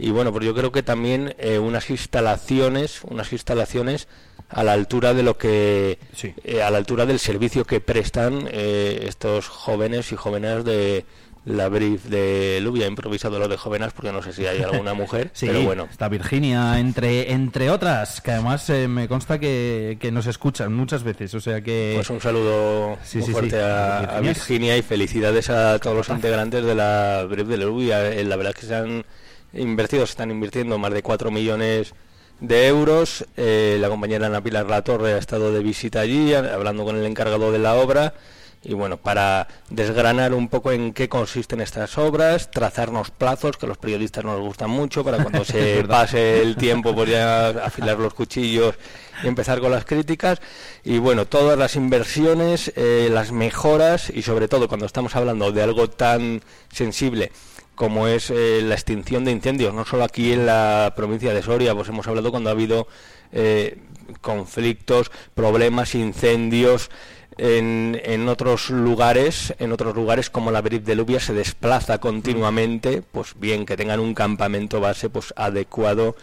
Y 0.00 0.10
bueno, 0.10 0.32
pues 0.32 0.44
yo 0.44 0.54
creo 0.54 0.72
que 0.72 0.82
también 0.82 1.34
eh, 1.38 1.58
unas 1.58 1.90
instalaciones, 1.90 3.02
unas 3.04 3.32
instalaciones 3.32 4.08
a 4.48 4.64
la 4.64 4.72
altura 4.72 5.14
de 5.14 5.22
lo 5.22 5.36
que, 5.38 5.98
eh, 6.44 6.62
a 6.62 6.70
la 6.70 6.78
altura 6.78 7.06
del 7.06 7.18
servicio 7.18 7.64
que 7.64 7.80
prestan 7.80 8.48
eh, 8.50 9.04
estos 9.06 9.48
jóvenes 9.48 10.10
y 10.12 10.16
jóvenes 10.16 10.64
de 10.64 11.04
la 11.46 11.68
brief 11.68 12.04
de 12.04 12.58
Lubia, 12.60 12.84
he 12.84 12.88
improvisado 12.88 13.38
lo 13.38 13.48
de 13.48 13.56
jóvenes 13.56 13.92
porque 13.94 14.12
no 14.12 14.22
sé 14.22 14.32
si 14.32 14.44
hay 14.46 14.60
alguna 14.62 14.92
mujer, 14.92 15.30
Sí, 15.34 15.46
pero 15.46 15.62
bueno. 15.62 15.88
está 15.90 16.08
Virginia, 16.08 16.78
entre, 16.78 17.32
entre 17.32 17.70
otras, 17.70 18.20
que 18.20 18.32
además 18.32 18.68
eh, 18.70 18.88
me 18.88 19.08
consta 19.08 19.38
que, 19.38 19.96
que 20.00 20.12
nos 20.12 20.26
escuchan 20.26 20.74
muchas 20.74 21.02
veces, 21.02 21.32
o 21.34 21.40
sea 21.40 21.62
que... 21.62 21.92
Pues 21.94 22.10
un 22.10 22.20
saludo 22.20 22.98
Sí, 23.02 23.18
muy 23.18 23.26
sí, 23.26 23.32
fuerte 23.32 23.56
sí. 23.56 23.62
a, 23.62 23.98
a 24.16 24.20
Virginia 24.20 24.76
y 24.76 24.82
felicidades 24.82 25.48
a 25.48 25.78
todos 25.78 25.96
los 25.96 26.08
integrantes 26.10 26.62
de 26.64 26.74
la 26.74 27.24
Brief 27.28 27.46
de 27.48 27.56
Lubia. 27.56 28.10
Eh, 28.12 28.24
La 28.24 28.36
verdad 28.36 28.52
es 28.54 28.60
que 28.60 28.66
se 28.66 28.74
han 28.74 29.04
invertido, 29.52 30.06
se 30.06 30.12
están 30.12 30.30
invirtiendo 30.30 30.78
más 30.78 30.92
de 30.92 31.02
4 31.02 31.30
millones 31.30 31.94
de 32.40 32.66
euros. 32.66 33.26
Eh, 33.36 33.78
la 33.80 33.88
compañera 33.88 34.26
Ana 34.26 34.42
Pilar 34.42 34.66
Latorre 34.66 35.14
ha 35.14 35.18
estado 35.18 35.52
de 35.52 35.62
visita 35.62 36.00
allí, 36.00 36.34
hablando 36.34 36.84
con 36.84 36.96
el 36.96 37.04
encargado 37.04 37.52
de 37.52 37.58
la 37.58 37.74
obra. 37.74 38.14
Y 38.62 38.74
bueno, 38.74 38.98
para 38.98 39.48
desgranar 39.70 40.34
un 40.34 40.48
poco 40.48 40.70
en 40.70 40.92
qué 40.92 41.08
consisten 41.08 41.62
estas 41.62 41.96
obras, 41.96 42.50
trazarnos 42.50 43.10
plazos, 43.10 43.56
que 43.56 43.64
a 43.64 43.68
los 43.70 43.78
periodistas 43.78 44.22
nos 44.22 44.38
gustan 44.38 44.68
mucho, 44.68 45.02
para 45.02 45.22
cuando 45.22 45.44
se 45.46 45.82
pase 45.84 46.42
el 46.42 46.56
tiempo, 46.56 46.94
pues 46.94 47.08
ya 47.08 47.48
afilar 47.48 47.98
los 47.98 48.12
cuchillos 48.12 48.74
y 49.24 49.28
empezar 49.28 49.60
con 49.60 49.70
las 49.70 49.86
críticas. 49.86 50.40
Y 50.84 50.98
bueno, 50.98 51.24
todas 51.24 51.58
las 51.58 51.74
inversiones, 51.74 52.70
eh, 52.76 53.08
las 53.10 53.32
mejoras 53.32 54.10
y 54.10 54.20
sobre 54.20 54.46
todo 54.46 54.68
cuando 54.68 54.84
estamos 54.84 55.16
hablando 55.16 55.52
de 55.52 55.62
algo 55.62 55.88
tan 55.88 56.42
sensible 56.70 57.32
como 57.80 58.08
es 58.08 58.28
eh, 58.28 58.60
la 58.62 58.74
extinción 58.74 59.24
de 59.24 59.30
incendios, 59.30 59.72
no 59.72 59.86
solo 59.86 60.04
aquí 60.04 60.34
en 60.34 60.44
la 60.44 60.92
provincia 60.94 61.32
de 61.32 61.42
Soria, 61.42 61.74
pues 61.74 61.88
hemos 61.88 62.06
hablado 62.06 62.30
cuando 62.30 62.50
ha 62.50 62.52
habido 62.52 62.86
eh, 63.32 63.78
conflictos, 64.20 65.10
problemas, 65.32 65.94
incendios 65.94 66.90
en, 67.38 67.98
en 68.04 68.28
otros 68.28 68.68
lugares, 68.68 69.54
en 69.58 69.72
otros 69.72 69.96
lugares 69.96 70.28
como 70.28 70.50
la 70.50 70.60
Brif 70.60 70.82
de 70.84 70.94
Lubia 70.94 71.20
se 71.20 71.32
desplaza 71.32 71.96
continuamente, 71.96 73.00
pues 73.00 73.32
bien 73.40 73.64
que 73.64 73.78
tengan 73.78 74.00
un 74.00 74.12
campamento 74.12 74.78
base 74.78 75.08
pues 75.08 75.32
adecuado 75.34 76.16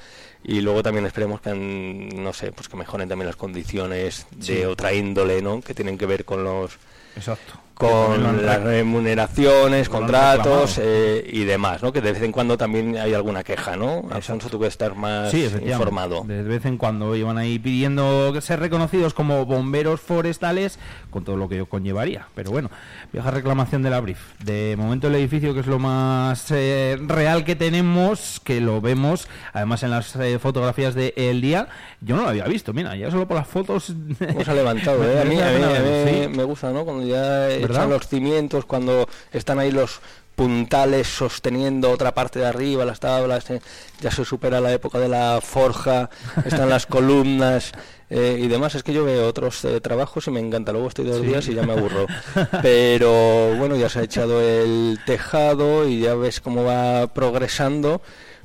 y 0.43 0.61
luego 0.61 0.83
también 0.83 1.07
esperemos 1.07 1.41
que 1.41 1.55
mm, 1.55 2.21
no 2.23 2.33
sé, 2.33 2.51
pues 2.51 2.69
que 2.69 2.77
mejoren 2.77 3.09
también 3.09 3.25
las 3.25 3.35
condiciones 3.35 4.27
de 4.29 4.67
otra 4.67 4.93
índole, 4.93 5.41
¿no? 5.41 5.59
Que 5.61 5.73
tienen 5.73 5.97
que 5.97 6.05
ver 6.05 6.23
con 6.23 6.43
los 6.43 6.77
Exacto. 7.15 7.66
Con 7.77 8.43
las 8.45 8.61
remuneraciones, 8.63 9.87
contratos 9.87 10.79
eh, 10.81 11.27
y 11.31 11.43
demás, 11.45 11.83
¿no? 11.83 11.93
Que 11.93 12.01
de 12.01 12.11
vez 12.13 12.23
en 12.23 12.31
cuando 12.31 12.57
también 12.57 12.97
hay 12.97 13.13
alguna 13.13 13.43
queja, 13.43 13.75
¿no? 13.77 14.03
Alfonso, 14.11 14.49
tú 14.49 14.59
que 14.59 14.67
estás 14.67 14.95
más 14.95 15.29
Sí, 15.31 15.47
informado. 15.63 16.23
De 16.25 16.41
vez 16.43 16.65
en 16.65 16.77
cuando 16.77 17.15
iban 17.15 17.37
ahí 17.37 17.59
pidiendo 17.59 18.39
ser 18.41 18.59
reconocidos 18.59 19.13
como 19.13 19.45
bomberos 19.45 20.01
forestales, 20.01 20.79
con 21.11 21.23
todo 21.23 21.37
lo 21.37 21.47
que 21.47 21.55
ello 21.55 21.67
conllevaría. 21.67 22.27
Pero 22.33 22.49
bueno, 22.51 22.71
vieja 23.13 23.29
reclamación 23.31 23.83
de 23.83 23.89
la 23.91 23.99
brief. 23.99 24.19
De 24.43 24.75
momento 24.77 25.07
el 25.07 25.15
edificio, 25.15 25.53
que 25.53 25.59
es 25.59 25.67
lo 25.67 25.77
más 25.79 26.49
eh, 26.51 26.97
real 27.07 27.43
que 27.45 27.55
tenemos, 27.55 28.41
que 28.43 28.59
lo 28.59 28.81
vemos, 28.81 29.27
además 29.53 29.83
en 29.83 29.91
las 29.91 30.15
eh, 30.15 30.39
fotografías 30.39 30.95
del 30.95 31.41
día, 31.41 31.67
yo 32.01 32.15
no 32.15 32.23
lo 32.23 32.29
había 32.29 32.45
visto. 32.45 32.73
Mira, 32.73 32.95
ya 32.95 33.11
solo 33.11 33.27
por 33.27 33.37
las 33.37 33.47
fotos... 33.47 33.93
¿Cómo 34.17 34.43
se 34.43 34.49
ha 34.51 34.53
levantado? 34.55 35.03
eh? 35.07 35.21
A 35.21 35.25
mí, 35.25 35.39
a 35.39 35.51
mí- 35.51 35.63
a 35.63 35.79
mí 35.79 35.87
Sí. 36.07 36.27
me 36.35 36.43
gusta, 36.43 36.71
¿no? 36.71 36.83
Cuando 36.85 37.05
ya. 37.05 37.47
Echan 37.75 37.89
los 37.89 38.07
cimientos, 38.07 38.65
cuando 38.65 39.07
están 39.31 39.59
ahí 39.59 39.71
los 39.71 40.01
puntales 40.35 41.07
sosteniendo 41.07 41.89
otra 41.89 42.13
parte 42.13 42.37
de 42.37 42.45
arriba, 42.45 42.85
las 42.85 42.99
tablas, 42.99 43.49
eh, 43.49 43.59
ya 44.01 44.11
se 44.11 44.23
supera 44.23 44.61
la 44.61 44.71
época 44.71 44.99
de 44.99 45.07
la 45.09 45.39
forja, 45.41 46.11
están 46.45 46.69
las 46.69 46.85
columnas 46.95 47.71
eh, 48.11 48.37
y 48.39 48.47
demás. 48.47 48.75
Es 48.75 48.83
que 48.83 48.93
yo 48.93 49.03
veo 49.03 49.27
otros 49.27 49.65
eh, 49.65 49.81
trabajos 49.81 50.27
y 50.27 50.31
me 50.31 50.39
encanta, 50.39 50.71
luego 50.71 50.89
estoy 50.89 51.05
dos 51.05 51.21
Sí. 51.21 51.25
días 51.27 51.47
y 51.47 51.55
ya 51.55 51.63
me 51.63 51.73
aburro. 51.73 52.05
Pero 52.61 53.55
bueno, 53.57 53.75
ya 53.77 53.89
se 53.89 53.99
ha 53.99 54.03
echado 54.03 54.39
el 54.41 54.99
tejado 55.07 55.87
y 55.87 56.01
ya 56.01 56.13
ves 56.13 56.39
cómo 56.39 56.63
va 56.63 57.07
progresando. 57.07 58.01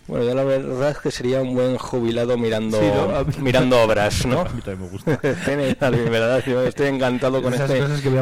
Bueno, 0.08 0.24
yo 0.24 0.34
la 0.34 0.42
verdad 0.42 0.90
es 0.90 0.98
que 0.98 1.10
sería 1.12 1.40
un 1.40 1.54
buen 1.54 1.78
jubilado 1.78 2.36
mirando 2.36 2.78
mirando 3.38 3.80
obras, 3.82 4.26
¿no? 4.26 4.40
A 4.40 4.44
mí 4.44 4.60
también 4.60 4.80
me 4.82 4.88
gusta. 4.88 5.20
Verdad, 6.12 6.42
estoy 6.66 6.88
encantado 6.88 7.40
con 7.40 7.54
Esas 7.54 7.70
este 7.70 8.20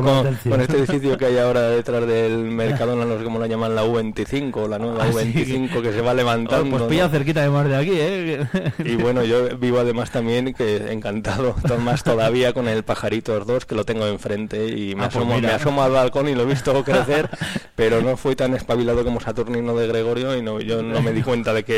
con, 0.51 0.61
este 0.61 0.77
edificio 0.77 1.17
que 1.17 1.27
hay 1.27 1.39
ahora 1.39 1.63
detrás 1.71 2.07
del 2.07 2.39
Mercadona, 2.39 3.05
no 3.05 3.19
sé 3.19 3.25
cómo 3.25 3.39
la 3.39 3.47
llaman, 3.47 3.75
la 3.75 3.85
U25, 3.85 4.69
la 4.69 4.79
nueva 4.79 5.05
Ah, 5.05 5.13
sí. 5.13 5.33
U25 5.33 5.83
que 5.83 5.93
se 5.93 6.01
va 6.03 6.13
levantando. 6.13 6.67
Oh, 6.67 6.71
pues 6.71 6.83
¿no? 6.83 6.89
pilla 6.89 7.09
cerquita 7.09 7.43
de 7.43 7.51
más 7.51 7.67
de 7.67 7.77
aquí, 7.77 7.93
¿eh? 7.95 8.47
Y 8.85 8.97
bueno, 8.97 9.25
yo 9.25 9.57
vivo 9.57 9.79
además 9.79 10.11
también 10.11 10.53
que 10.53 10.93
encantado, 10.93 11.55
más 11.81 12.05
todavía 12.05 12.53
con 12.53 12.69
el 12.69 12.83
Pajaritos 12.83 13.47
2 13.47 13.65
que 13.65 13.75
lo 13.75 13.85
tengo 13.85 14.07
enfrente 14.07 14.67
y 14.67 14.95
me, 14.95 15.05
Ah, 15.05 15.09
pues 15.11 15.25
asomo, 15.25 15.41
me 15.41 15.49
asomo 15.49 15.83
al 15.83 15.93
balcón 15.93 16.29
y 16.29 16.35
lo 16.35 16.43
he 16.43 16.47
visto 16.47 16.85
crecer, 16.85 17.31
pero 17.75 18.03
no 18.03 18.17
fui 18.17 18.37
tan 18.37 18.55
espabilado 18.55 19.05
como 19.05 19.21
Saturnino 19.21 19.75
de 19.75 19.87
Gregorio 19.87 20.37
y 20.37 20.43
no, 20.43 20.61
yo 20.61 20.83
no 20.83 21.01
me 21.01 21.13
di 21.13 21.23
cuenta 21.23 21.55
de 21.55 21.65
que 21.65 21.70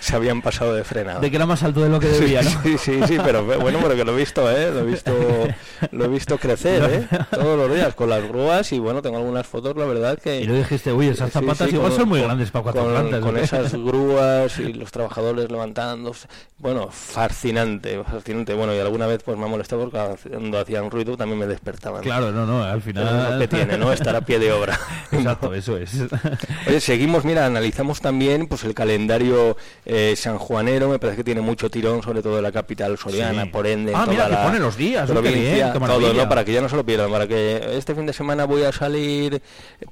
se 0.00 0.16
habían 0.16 0.42
pasado 0.42 0.74
de 0.74 0.84
frenada. 0.84 1.20
De 1.20 1.30
que 1.30 1.36
era 1.36 1.46
más 1.46 1.62
alto 1.62 1.80
de 1.82 1.88
lo 1.88 2.00
que 2.00 2.08
debía, 2.08 2.42
¿no? 2.42 2.50
Sí, 2.62 2.78
sí, 2.78 3.00
sí, 3.06 3.18
pero 3.24 3.44
bueno, 3.44 3.78
pero 3.82 3.94
que 3.96 4.04
lo 4.04 4.12
he 4.12 4.16
visto, 4.16 4.50
¿eh? 4.50 4.70
Lo 4.72 4.80
he 4.80 4.84
visto, 4.84 5.12
lo 5.92 6.04
he 6.04 6.08
visto 6.08 6.38
crecer, 6.38 6.82
¿eh? 7.10 7.18
Todos 7.30 7.58
los 7.58 7.74
días 7.74 7.94
con 7.94 8.10
las 8.10 8.26
grúas 8.26 8.72
y 8.72 8.78
bueno, 8.78 9.02
tengo 9.02 9.16
algunas 9.18 9.46
fotos, 9.46 9.76
la 9.76 9.84
verdad 9.84 10.18
que... 10.18 10.40
Y 10.40 10.44
lo 10.44 10.54
dijiste, 10.54 10.92
uy, 10.92 11.08
esas 11.08 11.30
zapatas 11.32 11.68
sí, 11.68 11.74
igual 11.76 11.90
con- 11.90 12.00
son 12.00 12.08
muy 12.08 12.18
con- 12.20 12.28
grandes 12.28 12.50
para 12.50 12.62
cuatro 12.62 12.82
con, 12.84 12.92
plantas. 12.92 13.20
con 13.20 13.36
¿eh? 13.36 13.40
esas 13.42 13.72
grúas 13.84 14.58
y 14.58 14.72
los 14.72 14.90
trabajadores 14.92 15.50
levantándose. 15.50 16.28
Bueno, 16.58 16.88
fascinante, 16.90 18.02
fascinante. 18.04 18.54
Bueno, 18.54 18.74
y 18.74 18.78
alguna 18.78 19.06
vez 19.06 19.22
pues 19.24 19.36
me 19.38 19.44
ha 19.44 19.48
molestado 19.48 19.82
porque 19.88 20.28
cuando 20.28 20.58
hacían 20.58 20.90
ruido 20.90 21.16
también 21.16 21.38
me 21.38 21.46
despertaban. 21.46 22.02
Claro, 22.02 22.32
no, 22.32 22.46
no, 22.46 22.62
al 22.62 22.82
final... 22.82 23.04
Pero 23.06 23.22
es 23.26 23.32
lo 23.32 23.38
que 23.38 23.48
tiene, 23.48 23.78
¿no? 23.78 23.92
Estar 23.92 24.14
a 24.16 24.20
pie 24.20 24.38
de 24.38 24.52
obra. 24.52 24.78
Exacto, 25.12 25.54
eso 25.54 25.76
es. 25.76 25.92
Oye, 26.66 26.80
seguimos, 26.80 27.24
mira, 27.24 27.46
analizamos 27.46 28.00
también 28.00 28.46
pues 28.46 28.64
el 28.64 28.74
calendario 28.74 29.09
eh, 29.86 30.14
sanjuanero, 30.16 30.88
me 30.88 30.98
parece 30.98 31.18
que 31.18 31.24
tiene 31.24 31.40
mucho 31.40 31.70
tirón, 31.70 32.02
sobre 32.02 32.22
todo 32.22 32.36
en 32.38 32.42
la 32.44 32.52
capital 32.52 32.96
soriana, 32.98 33.44
Sí. 33.44 33.48
por 33.50 33.66
ende, 33.66 33.92
en 33.92 33.96
Ah, 33.98 34.04
toda 34.04 34.12
mira, 34.12 34.28
que 34.28 34.36
pone 34.46 34.58
los 34.58 34.76
días, 34.76 35.10
provincia, 35.10 35.72
bien, 35.72 35.86
todo. 35.86 36.12
¿no? 36.14 36.28
Para 36.28 36.44
que 36.44 36.52
ya 36.52 36.60
no 36.60 36.68
se 36.68 36.76
lo 36.76 36.84
pierdan, 36.84 37.10
para 37.10 37.26
que 37.26 37.76
este 37.76 37.94
fin 37.94 38.06
de 38.06 38.12
semana 38.12 38.44
voy 38.44 38.62
a 38.64 38.72
salir, 38.72 39.42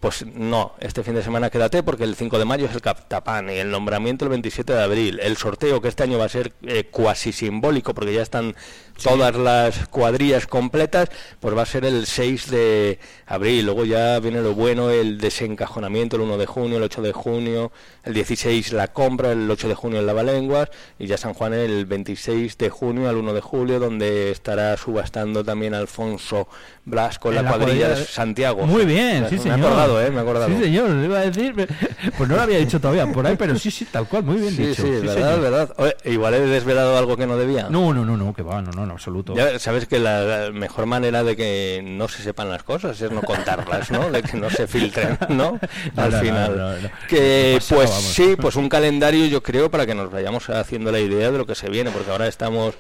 pues 0.01 0.25
no, 0.27 0.73
este 0.81 1.03
fin 1.03 1.15
de 1.15 1.23
semana 1.23 1.51
quédate 1.51 1.83
porque 1.83 2.05
el 2.05 2.15
5 2.15 2.39
de 2.39 2.45
mayo 2.45 2.67
es 2.67 2.75
el 2.75 2.81
Captapán 2.81 3.51
y 3.51 3.55
el 3.55 3.71
nombramiento 3.71 4.25
el 4.25 4.31
27 4.31 4.73
de 4.73 4.83
abril, 4.83 5.21
el 5.23 5.37
sorteo 5.37 5.81
que 5.81 5.89
este 5.89 6.03
año 6.03 6.19
va 6.19 6.25
a 6.27 6.29
ser 6.29 6.53
eh, 6.63 6.85
cuasi 6.91 7.33
simbólico 7.33 7.95
porque 7.95 8.13
ya 8.15 8.23
están 8.23 8.55
todas 9.03 9.35
las 9.37 9.87
cuadrillas 9.89 10.47
completas, 10.47 11.09
pues 11.41 11.57
va 11.57 11.63
a 11.63 11.67
ser 11.67 11.85
el 11.85 12.07
6 12.07 12.51
de 12.51 12.99
abril, 13.27 13.65
luego 13.67 13.85
ya 13.85 14.19
viene 14.21 14.41
lo 14.43 14.55
bueno, 14.55 14.91
el 14.91 15.19
desencajonamiento 15.19 16.17
el 16.17 16.23
1 16.23 16.37
de 16.39 16.47
junio, 16.47 16.77
el 16.79 16.83
8 16.83 17.03
de 17.03 17.13
junio, 17.13 17.73
el 18.05 18.15
16 18.15 18.73
la 18.73 18.89
compra, 18.89 19.33
el 19.33 19.51
8 19.51 19.69
de 19.69 19.75
junio 19.75 20.01
el 20.01 20.07
lavalenguas 20.07 20.69
y 20.99 21.07
ya 21.07 21.17
San 21.17 21.35
Juan 21.35 21.55
el 21.55 21.87
26 21.87 22.59
de 22.59 22.71
junio 22.71 23.09
al 23.09 23.17
1 23.17 23.33
de 23.35 23.41
julio 23.41 23.79
donde 23.81 24.31
estará 24.31 24.77
subastando 24.77 25.45
también 25.45 25.75
Alfonso 25.75 26.49
Blasco 26.85 27.29
en 27.29 27.37
la, 27.37 27.43
la 27.43 27.49
cuadrilla 27.51 27.87
cuadrilla 27.89 28.01
de 28.01 28.05
Santiago. 28.07 28.67
Muy 28.67 28.85
bien, 28.87 29.27
sí, 29.29 29.37
me 29.37 29.43
señor. 29.43 29.59
he 29.59 29.63
acordado, 29.63 30.03
¿eh? 30.03 30.11
Me 30.11 30.17
he 30.17 30.21
acordado. 30.21 30.49
Sí, 30.49 30.63
señor, 30.65 30.91
le 30.91 31.05
iba 31.05 31.19
a 31.19 31.31
decir. 31.31 31.55
Pues 32.17 32.29
no 32.29 32.37
lo 32.37 32.43
había 32.43 32.59
dicho 32.59 32.81
todavía 32.81 33.07
por 33.13 33.27
ahí, 33.27 33.37
pero 33.37 33.57
sí, 33.59 33.71
sí, 33.71 33.85
tal 33.85 34.09
cual, 34.09 34.23
muy 34.25 34.37
bien 34.39 34.55
Sí, 34.55 34.67
dicho. 34.67 34.83
sí, 34.83 34.89
sí, 34.89 35.07
verdad, 35.07 35.15
señor. 35.15 35.41
verdad. 35.41 35.75
Oye, 35.77 35.97
igual 36.07 36.35
he 36.35 36.41
desvelado 36.41 36.97
algo 36.97 37.17
que 37.17 37.27
no 37.27 37.37
debía. 37.37 37.69
No, 37.69 37.93
no, 37.93 38.05
no, 38.07 38.17
no, 38.17 38.33
que 38.35 38.43
va, 38.43 38.63
no, 38.63 38.71
no, 38.73 38.87
en 38.89 38.93
absoluto. 38.93 39.35
Ya 39.35 39.59
sabes 39.59 39.87
que 39.87 39.99
la, 39.99 40.23
la 40.23 40.51
mejor 40.51 40.87
manera 40.87 41.23
de 41.23 41.37
que 41.37 41.81
no 41.85 42.09
se 42.09 42.23
sepan 42.23 42.49
las 42.49 42.63
cosas 42.63 43.01
es 43.01 43.11
no 43.11 43.23
contarlas, 43.23 43.91
¿no? 43.91 44.11
De 44.11 44.23
que 44.23 44.37
no 44.37 44.51
se 44.51 44.67
filtren, 44.67 45.19
¿no? 45.29 45.59
No, 45.95 46.03
Al 46.03 46.11
no, 46.13 46.21
final. 46.21 46.83
no. 46.83 46.91
Que 47.09 47.55
pues 47.59 47.71
vamos. 47.71 48.03
sí, 48.03 48.35
pues 48.41 48.57
un 48.57 48.69
calendario 48.69 49.27
yo 49.27 49.43
creo 49.43 49.71
para 49.71 49.87
que 49.87 49.95
nos 49.95 50.11
vayamos 50.11 50.49
haciendo 50.51 50.91
la 50.93 51.01
idea 51.01 51.31
de 51.31 51.39
lo 51.39 51.47
que 51.47 51.55
se 51.55 51.69
viene, 51.71 51.91
porque 51.91 52.11
ahora 52.11 52.27
estamos 52.27 52.75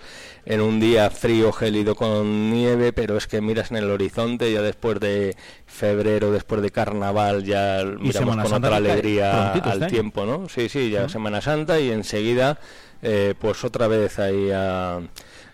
en 0.44 0.60
un 0.62 0.80
día 0.80 1.10
frío, 1.10 1.52
gélido 1.52 1.94
con 1.94 2.50
nieve, 2.50 2.92
pero 2.92 3.16
es 3.16 3.26
que 3.26 3.40
miras 3.40 3.70
en 3.70 3.76
el 3.78 3.90
horizonte 3.90 4.50
ya 4.52 4.62
después 4.62 4.98
de 5.00 5.36
febrero, 5.66 6.32
después 6.32 6.62
de 6.62 6.70
carnaval, 6.70 7.44
ya 7.44 7.82
miramos 7.98 8.36
con 8.36 8.48
Santa 8.48 8.68
otra 8.68 8.76
alegría 8.76 9.52
este 9.54 9.68
al 9.68 9.82
año. 9.82 9.90
tiempo, 9.90 10.24
¿no? 10.24 10.48
Sí, 10.48 10.68
sí, 10.68 10.90
ya 10.90 11.08
Semana 11.08 11.40
Santa 11.42 11.78
y 11.80 11.90
enseguida 11.90 12.58
eh, 13.02 13.34
pues 13.38 13.62
otra 13.64 13.88
vez 13.88 14.18
ahí 14.18 14.50
a, 14.50 15.00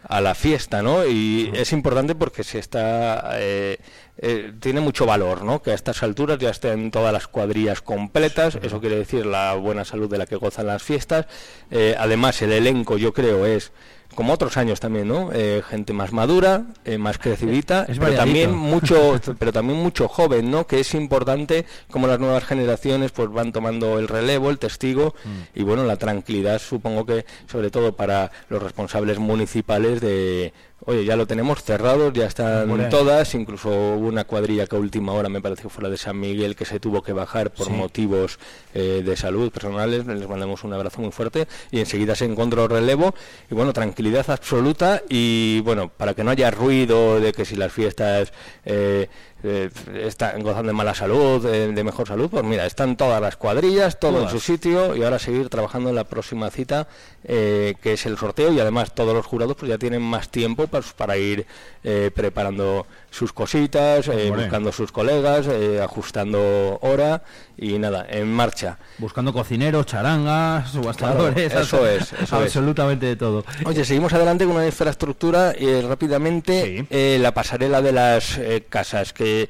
a 0.08 0.20
la 0.20 0.34
fiesta, 0.34 0.82
¿no? 0.82 1.06
Y 1.06 1.50
es 1.54 1.72
importante 1.72 2.14
porque 2.14 2.44
se 2.44 2.58
está 2.58 3.30
eh, 3.34 3.78
eh, 4.16 4.52
tiene 4.60 4.80
mucho 4.80 5.06
valor, 5.06 5.42
¿no? 5.42 5.60
Que 5.60 5.72
a 5.72 5.74
estas 5.74 6.02
alturas 6.04 6.38
ya 6.38 6.50
estén 6.50 6.92
todas 6.92 7.12
las 7.12 7.26
cuadrillas 7.26 7.82
completas, 7.82 8.56
eso 8.62 8.80
quiere 8.80 8.96
decir 8.96 9.26
la 9.26 9.54
buena 9.54 9.84
salud 9.84 10.08
de 10.08 10.18
la 10.18 10.26
que 10.26 10.36
gozan 10.36 10.68
las 10.68 10.82
fiestas. 10.82 11.26
Eh, 11.70 11.96
además, 11.98 12.40
el 12.42 12.52
elenco, 12.52 12.96
yo 12.96 13.12
creo, 13.12 13.44
es 13.44 13.72
como 14.14 14.32
otros 14.32 14.56
años 14.56 14.80
también, 14.80 15.08
¿no? 15.08 15.30
Eh, 15.32 15.62
gente 15.68 15.92
más 15.92 16.12
madura, 16.12 16.64
eh, 16.84 16.98
más 16.98 17.18
crecidita, 17.18 17.84
Es 17.88 17.98
pero 17.98 18.14
también 18.14 18.54
mucho, 18.54 19.20
pero 19.38 19.52
también 19.52 19.78
mucho 19.78 20.08
joven, 20.08 20.50
¿no? 20.50 20.66
Que 20.66 20.80
es 20.80 20.94
importante 20.94 21.66
como 21.90 22.06
las 22.06 22.18
nuevas 22.18 22.44
generaciones 22.44 23.12
pues 23.12 23.30
van 23.30 23.52
tomando 23.52 23.98
el 23.98 24.08
relevo, 24.08 24.50
el 24.50 24.58
testigo 24.58 25.14
Mm. 25.24 25.58
y 25.58 25.62
bueno, 25.62 25.84
la 25.84 25.96
tranquilidad 25.96 26.60
supongo 26.60 27.06
que 27.06 27.24
sobre 27.50 27.70
todo 27.70 27.94
para 27.94 28.30
los 28.48 28.62
responsables 28.62 29.18
municipales 29.18 30.00
de 30.00 30.52
Oye, 30.86 31.06
ya 31.06 31.16
lo 31.16 31.26
tenemos 31.26 31.62
cerrado, 31.64 32.12
ya 32.12 32.26
están 32.26 32.90
todas, 32.90 33.34
incluso 33.34 33.70
hubo 33.70 34.06
una 34.06 34.24
cuadrilla 34.24 34.66
que 34.66 34.76
a 34.76 34.78
última 34.78 35.12
hora 35.12 35.30
me 35.30 35.40
parece 35.40 35.62
que 35.62 35.68
fue 35.70 35.82
la 35.82 35.88
de 35.88 35.96
San 35.96 36.20
Miguel 36.20 36.54
que 36.54 36.66
se 36.66 36.78
tuvo 36.78 37.02
que 37.02 37.14
bajar 37.14 37.50
por 37.52 37.68
Sí. 37.68 37.72
motivos 37.72 38.38
eh, 38.74 39.02
de 39.02 39.16
salud 39.16 39.50
personales, 39.50 40.04
les 40.06 40.28
mandamos 40.28 40.62
un 40.62 40.74
abrazo 40.74 41.00
muy 41.00 41.10
fuerte 41.10 41.48
y 41.70 41.78
enseguida 41.80 42.14
se 42.14 42.26
encontró 42.26 42.68
relevo. 42.68 43.14
Y 43.50 43.54
bueno, 43.54 43.72
tranquilidad 43.72 44.28
absoluta 44.28 45.02
y 45.08 45.60
bueno, 45.60 45.88
para 45.88 46.12
que 46.12 46.22
no 46.22 46.30
haya 46.32 46.50
ruido 46.50 47.18
de 47.18 47.32
que 47.32 47.46
si 47.46 47.56
las 47.56 47.72
fiestas 47.72 48.32
eh, 48.66 49.08
eh, 49.44 49.70
están 50.02 50.42
gozando 50.42 50.68
de 50.68 50.72
mala 50.72 50.94
salud, 50.94 51.44
eh, 51.46 51.70
de 51.72 51.84
mejor 51.84 52.08
salud, 52.08 52.28
pues 52.30 52.42
mira, 52.44 52.64
están 52.66 52.96
todas 52.96 53.20
las 53.20 53.36
cuadrillas, 53.36 54.00
todo 54.00 54.12
Todas. 54.12 54.32
en 54.32 54.40
su 54.40 54.44
sitio 54.44 54.96
y 54.96 55.02
ahora 55.02 55.18
seguir 55.18 55.48
trabajando 55.50 55.90
en 55.90 55.96
la 55.96 56.04
próxima 56.04 56.50
cita 56.50 56.88
eh, 57.26 57.74
que 57.82 57.94
es 57.94 58.04
el 58.04 58.18
sorteo 58.18 58.52
y 58.52 58.60
además 58.60 58.94
todos 58.94 59.14
los 59.14 59.24
jurados 59.24 59.56
pues 59.56 59.70
ya 59.70 59.78
tienen 59.78 60.02
más 60.02 60.28
tiempo 60.28 60.66
pues, 60.66 60.92
para 60.92 61.16
ir 61.16 61.46
eh, 61.82 62.10
preparando 62.14 62.86
sus 63.14 63.32
cositas, 63.32 64.08
eh, 64.08 64.32
buscando 64.34 64.72
sus 64.72 64.90
colegas, 64.90 65.46
eh, 65.46 65.80
ajustando 65.80 66.80
hora 66.82 67.22
y 67.56 67.78
nada, 67.78 68.04
en 68.08 68.32
marcha. 68.32 68.78
Buscando 68.98 69.32
cocineros, 69.32 69.86
charangas, 69.86 70.72
subastadores, 70.72 71.52
Claro, 71.52 71.62
eso 71.62 71.86
es, 71.86 72.12
eso 72.12 72.22
es. 72.22 72.32
absolutamente 72.32 73.06
de 73.06 73.14
todo. 73.14 73.44
Oye, 73.66 73.84
seguimos 73.84 74.12
adelante 74.14 74.44
con 74.44 74.56
una 74.56 74.66
infraestructura 74.66 75.54
y 75.56 75.80
rápidamente 75.82 76.86
eh, 76.90 77.18
la 77.20 77.32
pasarela 77.32 77.80
de 77.80 77.92
las 77.92 78.40
casas 78.68 79.12
que 79.12 79.48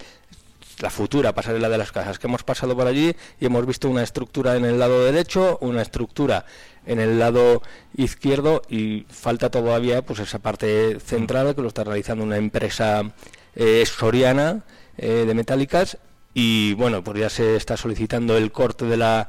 la 0.81 0.91
futura 0.91 1.33
pasarela 1.33 1.71
de 1.71 1.79
las 1.79 1.93
casas 1.93 2.19
que 2.19 2.27
hemos 2.27 2.43
pasado 2.43 2.77
por 2.77 2.87
allí 2.87 3.15
y 3.41 3.47
hemos 3.47 3.65
visto 3.65 3.89
una 3.89 4.03
estructura 4.03 4.57
en 4.57 4.67
el 4.67 4.79
lado 4.79 5.05
derecho, 5.05 5.57
una 5.63 5.81
estructura 5.81 6.45
en 6.85 7.01
el 7.01 7.19
lado 7.19 7.63
izquierdo 7.97 8.61
y 8.69 9.07
falta 9.09 9.51
todavía 9.51 10.03
pues 10.03 10.19
esa 10.19 10.41
parte 10.41 10.99
central 11.01 11.55
que 11.55 11.63
lo 11.63 11.69
está 11.69 11.85
realizando 11.85 12.25
una 12.25 12.37
empresa 12.37 13.13
eh, 13.57 13.85
soriana 13.87 14.63
eh, 14.97 15.25
de 15.27 15.35
metálicas 15.35 15.99
y 16.33 16.75
bueno 16.75 17.03
pues 17.05 17.19
ya 17.19 17.31
se 17.31 17.57
está 17.57 17.77
solicitando 17.77 18.37
el 18.37 18.53
corte 18.53 18.85
de 18.85 18.97
la 18.97 19.29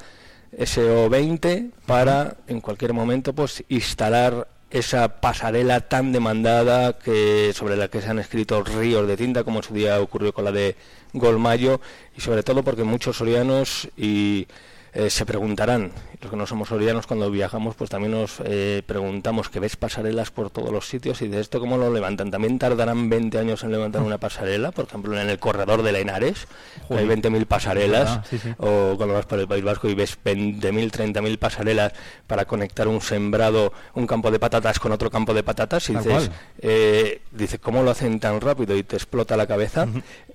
SO20 0.58 1.72
para 1.86 2.38
en 2.48 2.62
cualquier 2.62 2.94
momento 2.94 3.34
pues 3.34 3.64
instalar 3.70 4.48
esa 4.72 5.22
pasarela 5.22 5.82
tan 5.82 6.12
demandada 6.12 6.94
que 6.94 7.52
sobre 7.54 7.78
la 7.78 7.88
que 7.88 8.02
se 8.02 8.10
han 8.10 8.20
escrito 8.20 8.64
ríos 8.64 9.08
de 9.08 9.18
tinta 9.18 9.44
como 9.44 9.60
en 9.60 9.64
su 9.64 9.74
día 9.74 10.02
ocurrió 10.02 10.34
con 10.34 10.46
la 10.46 10.52
de 10.52 10.76
Golmayo 11.14 11.80
y 12.18 12.22
sobre 12.22 12.44
todo 12.44 12.64
porque 12.64 12.84
muchos 12.84 13.18
sorianos 13.18 13.88
y 13.96 14.48
eh, 14.96 15.10
se 15.10 15.26
preguntarán, 15.26 15.92
los 16.22 16.32
que 16.32 16.38
no 16.38 16.48
somos 16.48 16.70
sorianos 16.70 17.06
cuando 17.06 17.30
viajamos 17.30 17.76
pues 17.76 17.90
también 17.90 18.14
nos 18.14 18.42
eh, 18.46 18.82
preguntamos 18.86 19.50
que 19.50 19.60
ves 19.60 19.76
pasarelas 19.76 20.32
por 20.32 20.50
todos 20.50 20.72
los 20.72 20.88
sitios 20.88 21.22
y 21.22 21.28
de 21.28 21.42
esto 21.42 21.60
cómo 21.60 21.78
lo 21.78 21.92
levantan, 21.92 22.32
también 22.32 22.58
tardarán 22.58 23.10
20 23.10 23.38
años 23.38 23.64
en 23.64 23.74
levantar 23.74 24.02
una 24.04 24.18
pasarela, 24.18 24.72
por 24.72 24.86
ejemplo 24.86 25.20
en 25.20 25.30
el 25.30 25.38
corredor 25.38 25.84
de 25.84 26.00
Henares 26.00 26.48
Joder. 26.88 27.10
hay 27.12 27.18
20.000 27.18 27.46
pasarelas 27.46 28.22
sí, 28.30 28.38
sí. 28.38 28.54
o 28.58 28.96
cuando 28.96 29.16
vas 29.16 29.26
por 29.26 29.38
el 29.38 29.50
País 29.50 29.66
Vasco 29.66 29.90
y 29.90 29.96
ves 29.96 30.18
20.000, 30.24 30.62
30.000 30.62 31.38
pasarelas 31.40 31.92
para 32.26 32.46
conectar 32.46 32.88
un 32.88 33.02
sembrado, 33.02 33.74
un 33.96 34.08
campo 34.08 34.32
de 34.32 34.40
patatas 34.40 34.80
con 34.80 34.94
otro 34.94 35.12
campo 35.12 35.34
de 35.34 35.44
patatas 35.44 35.90
y 35.90 35.94
Tal 35.94 36.04
dices, 36.04 36.32
eh, 36.60 37.22
dices, 37.32 37.60
¿cómo 37.60 37.84
lo 37.84 37.92
hacen 37.92 38.20
tan 38.22 38.40
rápido? 38.40 38.78
Y 38.78 38.84
te 38.84 38.96
explota 38.96 39.36
la 39.36 39.46
cabeza. 39.46 39.88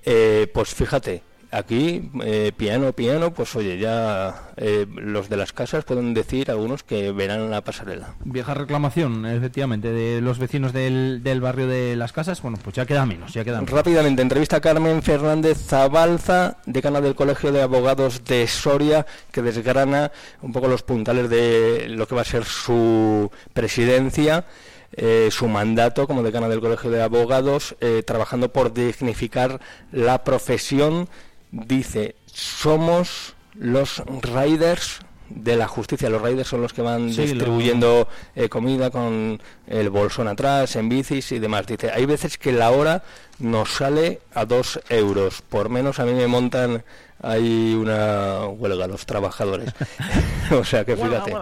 Eh, 0.03 0.49
pues 0.53 0.73
fíjate, 0.73 1.23
aquí, 1.51 2.09
eh, 2.23 2.51
piano, 2.55 2.93
piano, 2.93 3.33
pues 3.33 3.55
oye, 3.55 3.77
ya 3.77 4.49
eh, 4.57 4.87
los 4.95 5.29
de 5.29 5.37
las 5.37 5.51
casas 5.53 5.83
pueden 5.83 6.13
decir 6.13 6.49
algunos 6.49 6.83
que 6.83 7.11
verán 7.11 7.51
la 7.51 7.61
pasarela. 7.61 8.15
Vieja 8.23 8.53
reclamación, 8.53 9.25
efectivamente, 9.25 9.91
de 9.91 10.21
los 10.21 10.39
vecinos 10.39 10.73
del, 10.73 11.21
del 11.23 11.41
barrio 11.41 11.67
de 11.67 11.95
las 11.95 12.13
casas. 12.13 12.41
Bueno, 12.41 12.57
pues 12.63 12.75
ya 12.75 12.85
queda 12.85 13.05
menos, 13.05 13.33
ya 13.33 13.43
queda 13.43 13.57
menos. 13.57 13.71
Rápidamente, 13.71 14.21
entrevista 14.21 14.57
a 14.57 14.61
Carmen 14.61 15.03
Fernández 15.03 15.57
Zabalza, 15.57 16.57
decana 16.65 17.01
del 17.01 17.15
Colegio 17.15 17.51
de 17.51 17.61
Abogados 17.61 18.23
de 18.23 18.47
Soria, 18.47 19.05
que 19.31 19.41
desgrana 19.41 20.11
un 20.41 20.53
poco 20.53 20.67
los 20.67 20.83
puntales 20.83 21.29
de 21.29 21.87
lo 21.89 22.07
que 22.07 22.15
va 22.15 22.21
a 22.21 22.25
ser 22.25 22.45
su 22.45 23.29
presidencia. 23.53 24.45
eh, 24.93 25.29
su 25.31 25.47
mandato 25.47 26.07
como 26.07 26.23
decana 26.23 26.49
del 26.49 26.59
Colegio 26.59 26.89
de 26.89 27.01
Abogados, 27.01 27.75
eh, 27.81 28.03
trabajando 28.05 28.51
por 28.51 28.73
dignificar 28.73 29.59
la 29.91 30.23
profesión, 30.23 31.07
dice, 31.51 32.15
somos 32.25 33.35
los 33.55 34.01
riders 34.21 34.99
de 35.29 35.55
la 35.55 35.67
justicia. 35.67 36.09
Los 36.09 36.21
riders 36.21 36.47
son 36.47 36.61
los 36.61 36.73
que 36.73 36.81
van 36.81 37.11
Sí, 37.11 37.17
lo- 37.21 37.23
distribuyendo 37.33 38.07
eh, 38.35 38.49
comida 38.49 38.89
con 38.89 39.41
el 39.67 39.89
bolsón 39.89 40.27
atrás, 40.27 40.75
en 40.75 40.89
bicis 40.89 41.31
y 41.31 41.39
demás. 41.39 41.65
Dice, 41.67 41.91
hay 41.91 42.05
veces 42.05 42.37
que 42.37 42.51
la 42.51 42.71
hora 42.71 43.03
nos 43.39 43.69
sale 43.71 44.21
a 44.33 44.45
dos 44.45 44.79
euros. 44.89 45.41
Por 45.41 45.69
menos 45.69 45.99
a 45.99 46.05
mí 46.05 46.13
me 46.13 46.27
montan 46.27 46.83
ahí 47.23 47.73
una 47.79 48.45
huelga 48.47 48.87
los 48.87 49.05
trabajadores. 49.05 49.71
o 50.51 50.63
sea 50.65 50.83
que 50.85 50.95
fíjate, 50.97 51.33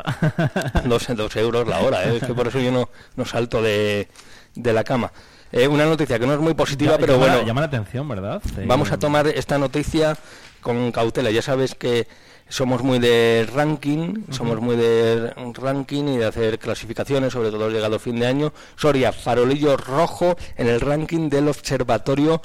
dos, 0.86 1.08
dos 1.16 1.36
euros 1.38 1.68
la 1.68 1.80
hora. 1.80 2.04
¿eh? 2.06 2.18
Es 2.18 2.24
que 2.28 2.34
por 2.34 2.48
eso 2.48 2.60
yo 2.60 2.72
no, 2.72 2.90
no 3.16 3.26
salto 3.26 3.62
de, 3.62 4.08
de 4.56 4.74
la 4.74 4.84
cama. 4.84 5.12
Eh, 5.52 5.68
una 5.68 5.86
noticia 5.86 6.20
que 6.20 6.28
no 6.28 6.34
es 6.34 6.40
muy 6.40 6.54
positiva, 6.54 6.92
Ya- 6.94 6.98
pero 7.00 7.14
llama 7.14 7.26
bueno. 7.34 7.48
llama 7.48 7.62
la 7.62 7.68
atención, 7.68 8.08
¿verdad? 8.08 8.42
Vamos 8.66 8.92
a 8.92 9.00
tomar 9.00 9.28
esta 9.28 9.58
noticia 9.58 10.16
con 10.62 10.92
cautela. 10.92 11.32
Ya 11.32 11.42
sabes 11.42 11.74
que 11.76 12.08
somos 12.48 12.84
muy 12.84 13.00
de 13.00 13.48
ranking, 13.54 14.24
somos 14.32 14.60
muy 14.60 14.76
de 14.76 15.32
ranking 15.54 16.04
y 16.06 16.18
de 16.18 16.26
hacer 16.26 16.60
clasificaciones, 16.60 17.34
sobre 17.34 17.50
todo 17.52 17.70
llegado 17.70 17.98
fin 18.00 18.20
de 18.20 18.28
año. 18.28 18.54
Soria, 18.76 19.12
farolillo 19.12 19.78
rojo 19.78 20.36
en 20.58 20.68
el 20.68 20.82
ranking 20.82 21.30
del 21.30 21.48
Observatorio 21.48 22.42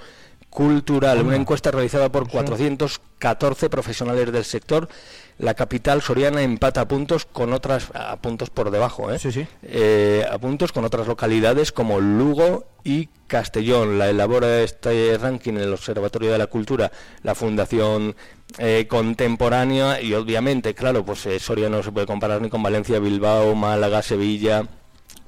Cultural, 0.50 1.20
una 1.22 1.36
encuesta 1.36 1.70
realizada 1.72 2.10
por 2.12 2.28
414 2.28 3.68
profesionales 3.68 4.30
del 4.32 4.44
sector. 4.44 4.88
La 5.38 5.54
capital 5.54 6.00
soriana 6.00 6.42
empata 6.42 6.82
a 6.82 6.88
puntos 6.88 7.24
con 7.24 7.52
otras 7.52 7.90
a 7.92 8.16
puntos 8.16 8.50
por 8.50 8.70
debajo, 8.70 9.12
¿eh? 9.12 9.18
Eh, 9.62 10.24
a 10.30 10.38
puntos 10.38 10.70
con 10.70 10.84
otras 10.84 11.08
localidades 11.08 11.72
como 11.72 12.00
Lugo 12.00 12.66
y 12.84 13.08
Castellón. 13.26 13.98
La 13.98 14.08
elabora 14.10 14.60
este 14.60 15.18
ranking 15.18 15.54
en 15.54 15.62
el 15.62 15.72
Observatorio 15.72 16.30
de 16.30 16.38
la 16.38 16.46
Cultura, 16.46 16.92
la 17.24 17.34
Fundación 17.34 18.14
eh, 18.58 18.86
Contemporánea 18.88 20.00
y 20.00 20.14
obviamente, 20.14 20.72
claro, 20.74 21.04
pues 21.04 21.26
eh, 21.26 21.40
Soria 21.40 21.68
no 21.68 21.82
se 21.82 21.90
puede 21.90 22.06
comparar 22.06 22.40
ni 22.40 22.48
con 22.48 22.62
Valencia, 22.62 23.00
Bilbao, 23.00 23.56
Málaga, 23.56 24.02
Sevilla, 24.02 24.68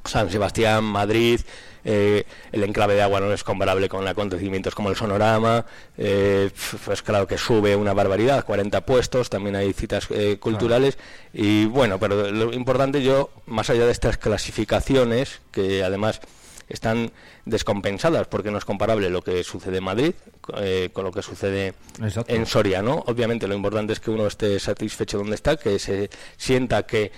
San 0.05 0.31
Sebastián, 0.31 0.85
Madrid. 0.85 1.41
Eh, 1.89 2.25
el 2.51 2.65
enclave 2.65 2.95
de 2.95 3.03
agua 3.03 3.21
no 3.21 3.33
es 3.33 3.45
comparable 3.45 3.89
con 3.89 4.07
acontecimientos 4.09 4.75
como 4.75 4.91
el 4.91 4.97
sonorama, 4.97 5.65
eh, 5.97 6.51
pues 6.85 7.01
claro 7.03 7.29
que 7.29 7.39
sube 7.39 7.77
una 7.77 7.95
barbaridad, 7.95 8.45
40 8.45 8.85
puestos, 8.85 9.31
también 9.31 9.55
hay 9.55 9.73
citas 9.73 10.09
eh, 10.11 10.37
culturales 10.39 10.99
y 11.33 11.67
bueno, 11.67 12.01
pero 12.01 12.33
lo 12.33 12.53
importante 12.53 13.03
yo, 13.05 13.31
más 13.47 13.71
allá 13.71 13.87
de 13.87 13.93
estas 13.93 14.19
clasificaciones, 14.19 15.41
que 15.53 15.85
además 15.85 16.21
están 16.69 17.13
descompensadas 17.45 18.27
porque 18.27 18.51
no 18.51 18.59
es 18.59 18.65
comparable 18.65 19.09
lo 19.09 19.23
que 19.23 19.45
sucede 19.45 19.79
en 19.79 19.85
Madrid 19.85 20.15
eh, 20.57 20.91
con 20.93 21.05
lo 21.05 21.13
que 21.13 21.23
sucede 21.23 21.75
Exacto. 22.03 22.35
en 22.35 22.47
Soria, 22.47 22.83
¿no? 22.83 23.05
Obviamente 23.07 23.47
lo 23.47 23.55
importante 23.55 23.93
es 23.93 24.01
que 24.01 24.11
uno 24.11 24.27
esté 24.27 24.59
satisfecho 24.59 25.19
donde 25.19 25.37
está, 25.37 25.57
que 25.57 25.79
se 25.79 26.11
sienta 26.37 26.83
que 26.85 27.13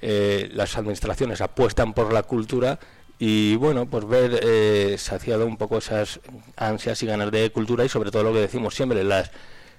eh, 0.00 0.48
las 0.54 0.76
administraciones 0.76 1.40
apuestan 1.40 1.92
por 1.92 2.12
la 2.12 2.22
cultura 2.22 2.78
y 3.18 3.56
bueno, 3.56 3.86
pues 3.86 4.06
ver 4.06 4.40
eh, 4.42 4.96
saciado 4.98 5.46
un 5.46 5.56
poco 5.56 5.78
esas 5.78 6.20
ansias 6.56 7.02
y 7.02 7.06
ganas 7.06 7.30
de 7.30 7.50
cultura 7.50 7.84
y 7.84 7.88
sobre 7.88 8.10
todo 8.10 8.24
lo 8.24 8.32
que 8.32 8.40
decimos 8.40 8.74
siempre, 8.74 9.04
las 9.04 9.30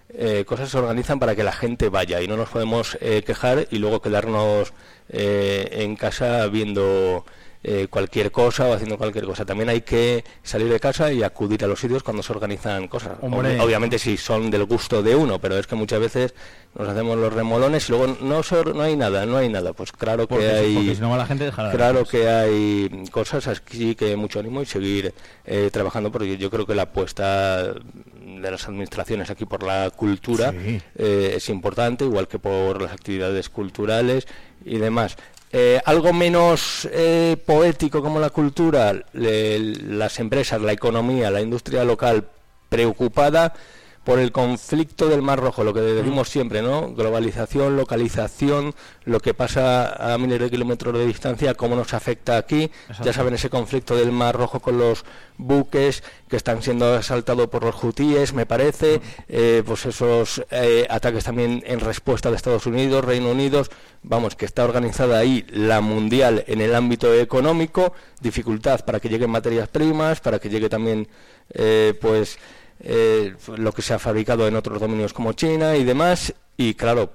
eh, 0.09 0.45
cosas 0.45 0.69
se 0.69 0.77
organizan 0.77 1.19
para 1.19 1.35
que 1.35 1.43
la 1.43 1.51
gente 1.51 1.89
vaya 1.89 2.21
y 2.21 2.27
no 2.27 2.37
nos 2.37 2.49
podemos 2.49 2.97
eh, 3.01 3.23
quejar 3.25 3.67
y 3.71 3.79
luego 3.79 4.01
quedarnos 4.01 4.71
eh, 5.09 5.67
en 5.71 5.95
casa 5.95 6.47
viendo 6.47 7.25
eh, 7.67 7.87
cualquier 7.89 8.31
cosa 8.31 8.67
o 8.67 8.73
haciendo 8.73 8.95
cualquier 8.95 9.25
cosa. 9.25 9.43
También 9.43 9.69
hay 9.69 9.81
que 9.81 10.23
salir 10.43 10.69
de 10.69 10.79
casa 10.79 11.11
y 11.11 11.23
acudir 11.23 11.63
a 11.63 11.67
los 11.67 11.79
sitios 11.79 12.03
cuando 12.03 12.21
se 12.21 12.31
organizan 12.31 12.87
cosas. 12.87 13.13
Hombre. 13.21 13.59
Obviamente 13.59 13.97
si 13.97 14.17
son 14.17 14.51
del 14.51 14.65
gusto 14.65 15.01
de 15.01 15.15
uno, 15.15 15.41
pero 15.41 15.57
es 15.57 15.65
que 15.65 15.73
muchas 15.73 15.99
veces 15.99 16.35
nos 16.77 16.87
hacemos 16.87 17.17
los 17.17 17.33
remolones 17.33 17.89
y 17.89 17.93
luego 17.93 18.17
no, 18.21 18.41
no 18.73 18.81
hay 18.83 18.95
nada, 18.95 19.25
no 19.25 19.37
hay 19.37 19.49
nada. 19.49 19.73
Pues 19.73 19.91
claro 19.91 20.27
que 20.27 20.35
Porque, 20.35 20.47
sí, 20.49 20.53
hay... 20.55 20.75
porque 20.75 20.95
si 20.95 21.01
no 21.01 21.09
va 21.09 21.17
la 21.17 21.25
gente 21.25 21.45
dejará 21.45 21.69
de 21.69 21.75
Claro 21.75 22.05
que 22.05 22.29
hay 22.29 23.03
cosas 23.11 23.47
aquí 23.47 23.95
que 23.95 24.15
mucho 24.15 24.39
ánimo 24.39 24.61
y 24.61 24.67
seguir 24.67 25.11
eh, 25.45 25.69
trabajando 25.73 26.11
porque 26.11 26.37
yo 26.37 26.51
creo 26.51 26.67
que 26.67 26.75
la 26.75 26.83
apuesta 26.83 27.63
de 27.73 28.51
las 28.51 28.67
administraciones 28.67 29.31
aquí 29.31 29.45
por 29.45 29.63
la 29.63 29.89
cultura 29.89 30.51
Sí. 30.51 30.79
eh, 30.97 31.33
es 31.37 31.49
importante, 31.49 32.05
igual 32.05 32.27
que 32.27 32.37
por 32.37 32.79
las 32.79 32.91
actividades 32.91 33.49
culturales 33.49 34.27
y 34.63 34.77
demás. 34.77 35.15
Eh, 35.57 35.79
algo 35.85 36.11
menos 36.11 36.85
eh, 36.91 37.37
poético 37.45 38.01
como 38.01 38.19
la 38.19 38.29
cultura, 38.29 38.91
le- 39.13 39.57
las 39.59 40.19
empresas, 40.19 40.59
la 40.59 40.73
economía, 40.73 41.31
la 41.31 41.39
industria 41.39 41.85
local 41.85 42.27
preocupada 42.67 43.53
por 44.05 44.19
el 44.19 44.31
conflicto 44.31 45.09
del 45.09 45.23
Mar 45.23 45.39
Rojo, 45.39 45.63
lo 45.63 45.73
que 45.73 45.81
decimos 45.81 46.29
siempre, 46.29 46.61
¿no? 46.61 46.93
Globalización, 46.93 47.75
localización, 47.75 48.75
lo 49.03 49.19
que 49.19 49.33
pasa 49.33 50.13
a 50.13 50.17
miles 50.19 50.39
de 50.39 50.51
kilómetros 50.51 50.93
de 50.93 51.07
distancia, 51.07 51.55
cómo 51.55 51.75
nos 51.75 51.93
afecta 51.95 52.37
aquí. 52.37 52.69
Ya 53.03 53.13
saben 53.13 53.33
ese 53.33 53.49
conflicto 53.49 53.95
del 53.95 54.11
Mar 54.11 54.35
Rojo 54.35 54.59
con 54.59 54.77
los 54.77 55.03
buques 55.37 56.03
que 56.29 56.37
están 56.37 56.61
siendo 56.61 56.93
asaltados 56.93 57.47
por 57.47 57.63
los 57.63 57.83
hutíes, 57.83 58.33
me 58.33 58.45
parece, 58.45 59.01
eh, 59.27 59.63
pues 59.65 59.87
esos 59.87 60.45
eh, 60.51 60.85
ataques 60.87 61.23
también 61.23 61.63
en 61.65 61.79
respuesta 61.79 62.29
de 62.29 62.35
Estados 62.35 62.67
Unidos, 62.67 63.03
Reino 63.03 63.31
Unido, 63.31 63.63
vamos, 64.03 64.35
que 64.35 64.45
está 64.45 64.63
organizada 64.63 65.17
ahí 65.17 65.45
la 65.49 65.81
mundial 65.81 66.43
en 66.47 66.61
el 66.61 66.75
ámbito 66.75 67.11
económico, 67.11 67.93
dificultad 68.21 68.85
para 68.85 68.99
que 68.99 69.09
lleguen 69.09 69.31
materias 69.31 69.67
primas, 69.67 70.19
para 70.19 70.37
que 70.37 70.49
llegue 70.49 70.69
también, 70.69 71.07
eh, 71.53 71.97
pues, 71.99 72.37
eh, 72.79 73.33
lo 73.57 73.71
que 73.71 73.81
se 73.81 73.93
ha 73.93 73.99
fabricado 73.99 74.47
en 74.47 74.55
otros 74.55 74.79
dominios 74.79 75.13
como 75.13 75.33
China 75.33 75.75
y 75.75 75.83
demás, 75.83 76.33
y 76.57 76.73
claro, 76.73 77.11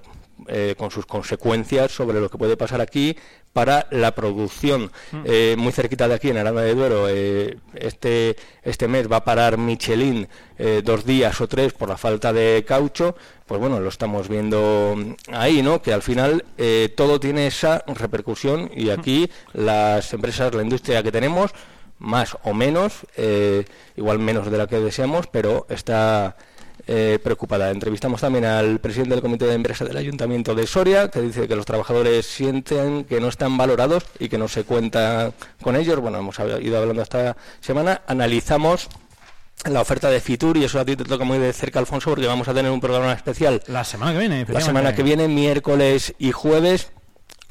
eh, 0.47 0.75
con 0.77 0.91
sus 0.91 1.05
consecuencias 1.05 1.91
sobre 1.91 2.19
lo 2.19 2.29
que 2.29 2.37
puede 2.37 2.57
pasar 2.57 2.81
aquí 2.81 3.15
para 3.53 3.87
la 3.91 4.15
producción. 4.15 4.91
Eh, 5.25 5.55
muy 5.57 5.71
cerquita 5.73 6.07
de 6.07 6.15
aquí, 6.15 6.29
en 6.29 6.37
Aranda 6.37 6.61
de 6.61 6.73
Duero, 6.73 7.07
eh, 7.09 7.57
este, 7.75 8.37
este 8.63 8.87
mes 8.87 9.11
va 9.11 9.17
a 9.17 9.25
parar 9.25 9.57
Michelin 9.57 10.27
dos 10.83 11.05
días 11.05 11.41
o 11.41 11.47
tres 11.47 11.73
por 11.73 11.89
la 11.89 11.97
falta 11.97 12.31
de 12.31 12.63
caucho. 12.67 13.15
Pues 13.51 13.59
bueno, 13.59 13.81
lo 13.81 13.89
estamos 13.89 14.29
viendo 14.29 14.95
ahí, 15.27 15.61
¿no? 15.61 15.81
Que 15.81 15.91
al 15.91 16.01
final 16.01 16.45
eh, 16.57 16.87
todo 16.95 17.19
tiene 17.19 17.47
esa 17.47 17.83
repercusión 17.85 18.71
y 18.73 18.91
aquí 18.91 19.29
las 19.51 20.13
empresas, 20.13 20.55
la 20.55 20.63
industria 20.63 21.03
que 21.03 21.11
tenemos, 21.11 21.51
más 22.01 22.35
o 22.43 22.53
menos, 22.53 23.05
eh, 23.15 23.63
igual 23.95 24.19
menos 24.19 24.49
de 24.51 24.57
la 24.57 24.67
que 24.67 24.79
deseamos, 24.79 25.27
pero 25.27 25.67
está 25.69 26.35
eh, 26.87 27.19
preocupada. 27.23 27.69
Entrevistamos 27.69 28.21
también 28.21 28.43
al 28.45 28.79
presidente 28.79 29.13
del 29.13 29.21
comité 29.21 29.45
de 29.45 29.53
empresa 29.53 29.85
del 29.85 29.95
Ayuntamiento 29.97 30.55
de 30.55 30.65
Soria, 30.65 31.09
que 31.09 31.21
dice 31.21 31.47
que 31.47 31.55
los 31.55 31.65
trabajadores 31.65 32.25
sienten 32.25 33.03
que 33.03 33.21
no 33.21 33.27
están 33.27 33.55
valorados 33.55 34.03
y 34.19 34.29
que 34.29 34.39
no 34.39 34.47
se 34.47 34.63
cuenta 34.63 35.31
con 35.61 35.75
ellos. 35.75 35.99
Bueno, 35.99 36.17
hemos 36.17 36.37
ido 36.39 36.79
hablando 36.79 37.03
esta 37.03 37.37
semana. 37.59 38.01
Analizamos 38.07 38.89
la 39.65 39.81
oferta 39.81 40.09
de 40.09 40.19
Fitur 40.19 40.57
y 40.57 40.63
eso 40.63 40.79
a 40.79 40.85
ti 40.85 40.95
te 40.95 41.03
toca 41.03 41.23
muy 41.23 41.37
de 41.37 41.53
cerca, 41.53 41.77
Alfonso, 41.77 42.09
porque 42.09 42.25
vamos 42.25 42.47
a 42.47 42.53
tener 42.55 42.71
un 42.71 42.81
programa 42.81 43.13
especial 43.13 43.61
La 43.67 43.83
semana 43.83 44.13
que 44.13 44.19
viene, 44.19 44.45
la 44.49 44.61
semana 44.61 44.95
que 44.95 45.03
viene, 45.03 45.27
miércoles 45.27 46.15
y 46.17 46.31
jueves, 46.31 46.91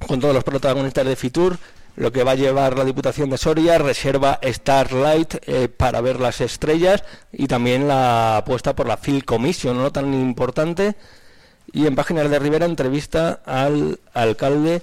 con 0.09 0.19
todos 0.19 0.35
los 0.35 0.43
protagonistas 0.43 1.07
de 1.07 1.15
Fitur, 1.15 1.57
lo 2.01 2.13
que 2.13 2.25
va 2.25 2.31
a 2.31 2.35
llevar 2.35 2.79
la 2.79 2.87
Diputación 2.87 3.29
de 3.29 3.37
Soria, 3.37 3.77
reserva 3.77 4.41
Starlight 4.43 5.35
eh, 5.47 5.69
para 5.69 6.01
ver 6.01 6.19
las 6.19 6.41
estrellas 6.41 7.05
y 7.31 7.47
también 7.47 7.89
la 7.89 8.39
apuesta 8.39 8.75
por 8.75 8.89
la 8.89 8.97
Field 8.97 9.27
Commission, 9.27 9.77
no 9.77 9.93
tan 9.93 10.15
importante. 10.15 10.97
Y 11.75 11.87
en 11.87 11.95
Páginas 11.95 12.31
de 12.31 12.39
Rivera 12.39 12.65
entrevista 12.65 13.43
al 13.45 14.01
alcalde 14.15 14.81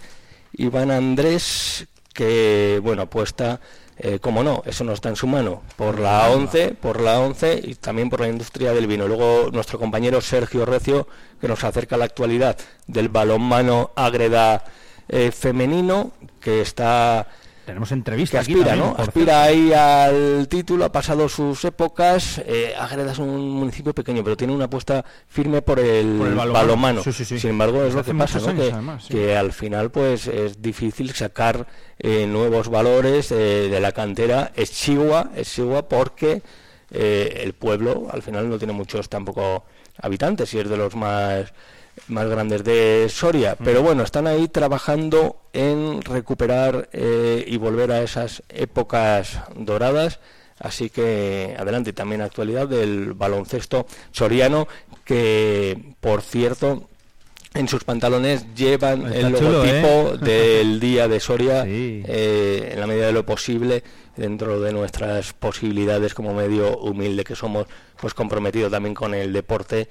Iván 0.54 0.92
Andrés, 0.92 1.88
que 2.14 2.80
bueno, 2.84 3.02
apuesta, 3.02 3.62
eh, 3.98 4.20
como 4.20 4.44
no, 4.44 4.62
eso 4.68 4.84
no 4.84 4.94
está 4.94 5.10
en 5.10 5.16
su 5.16 5.26
mano, 5.26 5.64
por 5.76 6.00
la 6.00 6.30
11, 6.30 6.76
por 6.80 7.02
la 7.02 7.20
11 7.20 7.62
y 7.64 7.74
también 7.74 8.12
por 8.12 8.22
la 8.22 8.28
industria 8.28 8.74
del 8.74 8.86
vino. 8.86 9.08
Luego 9.08 9.50
nuestro 9.52 9.80
compañero 9.80 10.22
Sergio 10.22 10.68
Recio, 10.68 11.08
que 11.42 11.48
nos 11.48 11.64
acerca 11.64 11.96
a 11.96 11.98
la 11.98 12.06
actualidad 12.06 12.58
del 12.86 13.10
balonmano 13.10 13.90
Ágreda 13.96 14.66
eh, 15.10 15.32
femenino, 15.32 16.12
que 16.48 16.62
está 16.62 17.28
Tenemos 17.66 17.92
entrevista 17.92 18.38
que 18.38 18.44
aquí 18.44 18.54
aspira, 18.54 18.70
también, 18.70 18.94
¿no? 18.96 19.04
Aspira 19.04 19.44
ahí 19.44 19.74
al 19.74 20.48
título, 20.48 20.86
ha 20.86 20.92
pasado 20.94 21.28
sus 21.28 21.66
épocas. 21.66 22.42
Eh, 22.46 22.74
Ágreda 22.80 23.12
es 23.12 23.20
un 23.20 23.50
municipio 23.50 23.94
pequeño, 23.94 24.24
pero 24.24 24.38
tiene 24.38 24.54
una 24.54 24.66
apuesta 24.66 25.04
firme 25.28 25.62
por 25.62 25.78
el, 25.78 26.16
Por 26.18 26.28
el 26.30 26.36
balonmano. 26.36 27.04
Sí, 27.04 27.12
sí, 27.12 27.26
sí. 27.26 27.38
Sin 27.38 27.50
embargo, 27.50 27.84
es 27.84 27.94
lo 27.94 28.02
que 28.02 28.14
pasa, 28.14 28.40
¿no? 28.40 28.48
años, 28.48 28.64
que, 28.64 28.72
además, 28.72 29.04
sí. 29.04 29.14
que 29.14 29.36
al 29.36 29.52
final, 29.52 29.92
pues, 29.92 30.28
es 30.28 30.62
difícil 30.62 31.14
sacar 31.14 31.68
eh, 32.00 32.26
nuevos 32.26 32.70
valores 32.70 33.30
eh, 33.34 33.68
de 33.70 33.80
la 33.82 33.92
cantera. 33.92 34.54
Es 34.56 34.72
Chihuahua, 34.72 35.32
es 35.36 35.54
Chihuahua 35.54 35.90
porque 35.90 36.42
eh, 36.92 37.42
el 37.44 37.56
pueblo 37.56 38.08
al 38.10 38.22
final 38.22 38.50
no 38.50 38.58
tiene 38.58 38.72
muchos 38.72 39.10
tampoco 39.10 39.66
habitantes 40.02 40.54
y 40.54 40.60
es 40.60 40.70
de 40.70 40.78
los 40.78 40.96
más 40.96 41.52
más 42.08 42.28
grandes 42.28 42.64
de 42.64 43.08
Soria, 43.10 43.56
Mm. 43.60 43.64
pero 43.64 43.82
bueno, 43.82 44.04
están 44.04 44.28
ahí 44.28 44.48
trabajando 44.48 45.42
en 45.54 46.02
recuperar 46.02 46.90
eh, 46.94 47.44
y 47.48 47.58
volver 47.58 47.92
a 47.92 48.02
esas 48.02 48.44
épocas 48.50 49.40
doradas. 49.56 50.20
Así 50.60 50.90
que 50.90 51.56
adelante, 51.60 51.94
también 51.94 52.22
actualidad 52.22 52.68
del 52.68 53.14
baloncesto 53.14 53.86
soriano, 54.12 54.68
que 55.06 55.94
por 56.00 56.22
cierto, 56.24 56.90
en 57.54 57.68
sus 57.68 57.84
pantalones 57.84 58.54
llevan 58.56 59.06
Está 59.08 59.28
el 59.28 59.36
chulo, 59.36 59.52
logotipo 59.52 60.14
¿eh? 60.14 60.18
del 60.22 60.80
día 60.80 61.08
de 61.08 61.20
Soria 61.20 61.64
eh, 61.68 62.70
en 62.74 62.80
la 62.80 62.88
medida 62.88 63.08
de 63.08 63.12
lo 63.14 63.26
posible 63.26 63.84
dentro 64.16 64.60
de 64.60 64.74
nuestras 64.74 65.34
posibilidades 65.34 66.14
como 66.14 66.34
medio 66.34 66.78
humilde 66.80 67.24
que 67.24 67.36
somos 67.36 67.68
pues 68.00 68.14
comprometido 68.14 68.70
también 68.70 68.94
con 68.96 69.14
el 69.14 69.32
deporte 69.34 69.88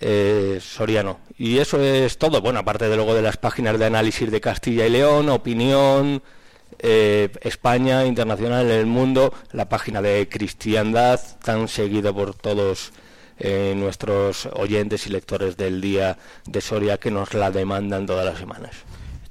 eh, 0.00 0.58
soriano 0.60 1.20
y 1.38 1.58
eso 1.58 1.80
es 1.80 2.18
todo 2.18 2.40
bueno 2.40 2.60
aparte 2.60 2.88
de 2.88 2.96
luego 2.96 3.14
de 3.14 3.22
las 3.22 3.36
páginas 3.36 3.78
de 3.78 3.86
análisis 3.86 4.30
de 4.30 4.40
Castilla 4.40 4.86
y 4.86 4.90
León 4.90 5.28
opinión 5.28 6.22
eh, 6.78 7.30
España 7.42 8.04
internacional 8.04 8.70
el 8.70 8.86
mundo 8.86 9.32
la 9.52 9.68
página 9.68 10.02
de 10.02 10.28
cristiandad 10.28 11.20
tan 11.42 11.68
seguida 11.68 12.12
por 12.12 12.34
todos 12.34 12.92
eh, 13.38 13.74
nuestros 13.76 14.46
oyentes 14.52 15.06
y 15.06 15.10
lectores 15.10 15.56
del 15.56 15.80
día 15.80 16.18
de 16.46 16.60
Soria 16.60 16.98
que 16.98 17.10
nos 17.10 17.34
la 17.34 17.50
demandan 17.50 18.06
todas 18.06 18.24
las 18.24 18.38
semanas. 18.38 18.76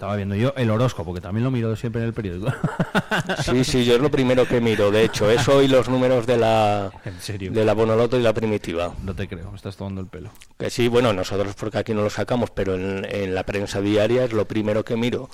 Estaba 0.04 0.18
viendo 0.18 0.36
yo 0.36 0.54
el 0.58 0.70
horóscopo, 0.70 1.14
que 1.14 1.22
también 1.22 1.46
lo 1.46 1.50
miro 1.50 1.74
siempre 1.78 2.02
en 2.02 2.08
el 2.10 2.14
periódico. 2.14 2.52
Sí, 3.42 3.64
sí, 3.64 3.86
yo 3.86 3.96
es 3.96 4.02
lo 4.02 4.12
primero 4.12 4.46
que 4.46 4.60
miro, 4.60 4.92
de 4.92 5.04
hecho, 5.06 5.30
eso 5.30 5.62
y 5.62 5.70
los 5.70 5.88
números 5.88 6.26
de 6.28 6.36
la 6.38 6.92
¿En 7.06 7.22
serio? 7.22 7.52
de 7.52 7.64
la 7.64 7.74
Bonoloto 7.74 8.20
y 8.20 8.22
la 8.22 8.34
Primitiva. 8.34 8.94
No 9.02 9.16
te 9.16 9.30
creo, 9.30 9.50
me 9.50 9.56
estás 9.56 9.78
tomando 9.78 10.02
el 10.02 10.08
pelo. 10.08 10.30
Que 10.58 10.70
sí, 10.70 10.90
bueno, 10.90 11.14
nosotros 11.14 11.56
porque 11.58 11.78
aquí 11.78 11.94
no 11.94 12.02
lo 12.02 12.10
sacamos, 12.10 12.50
pero 12.50 12.76
en, 12.76 13.06
en 13.10 13.34
la 13.34 13.44
prensa 13.44 13.80
diaria 13.80 14.26
es 14.26 14.34
lo 14.34 14.46
primero 14.46 14.84
que 14.84 14.98
miro. 14.98 15.30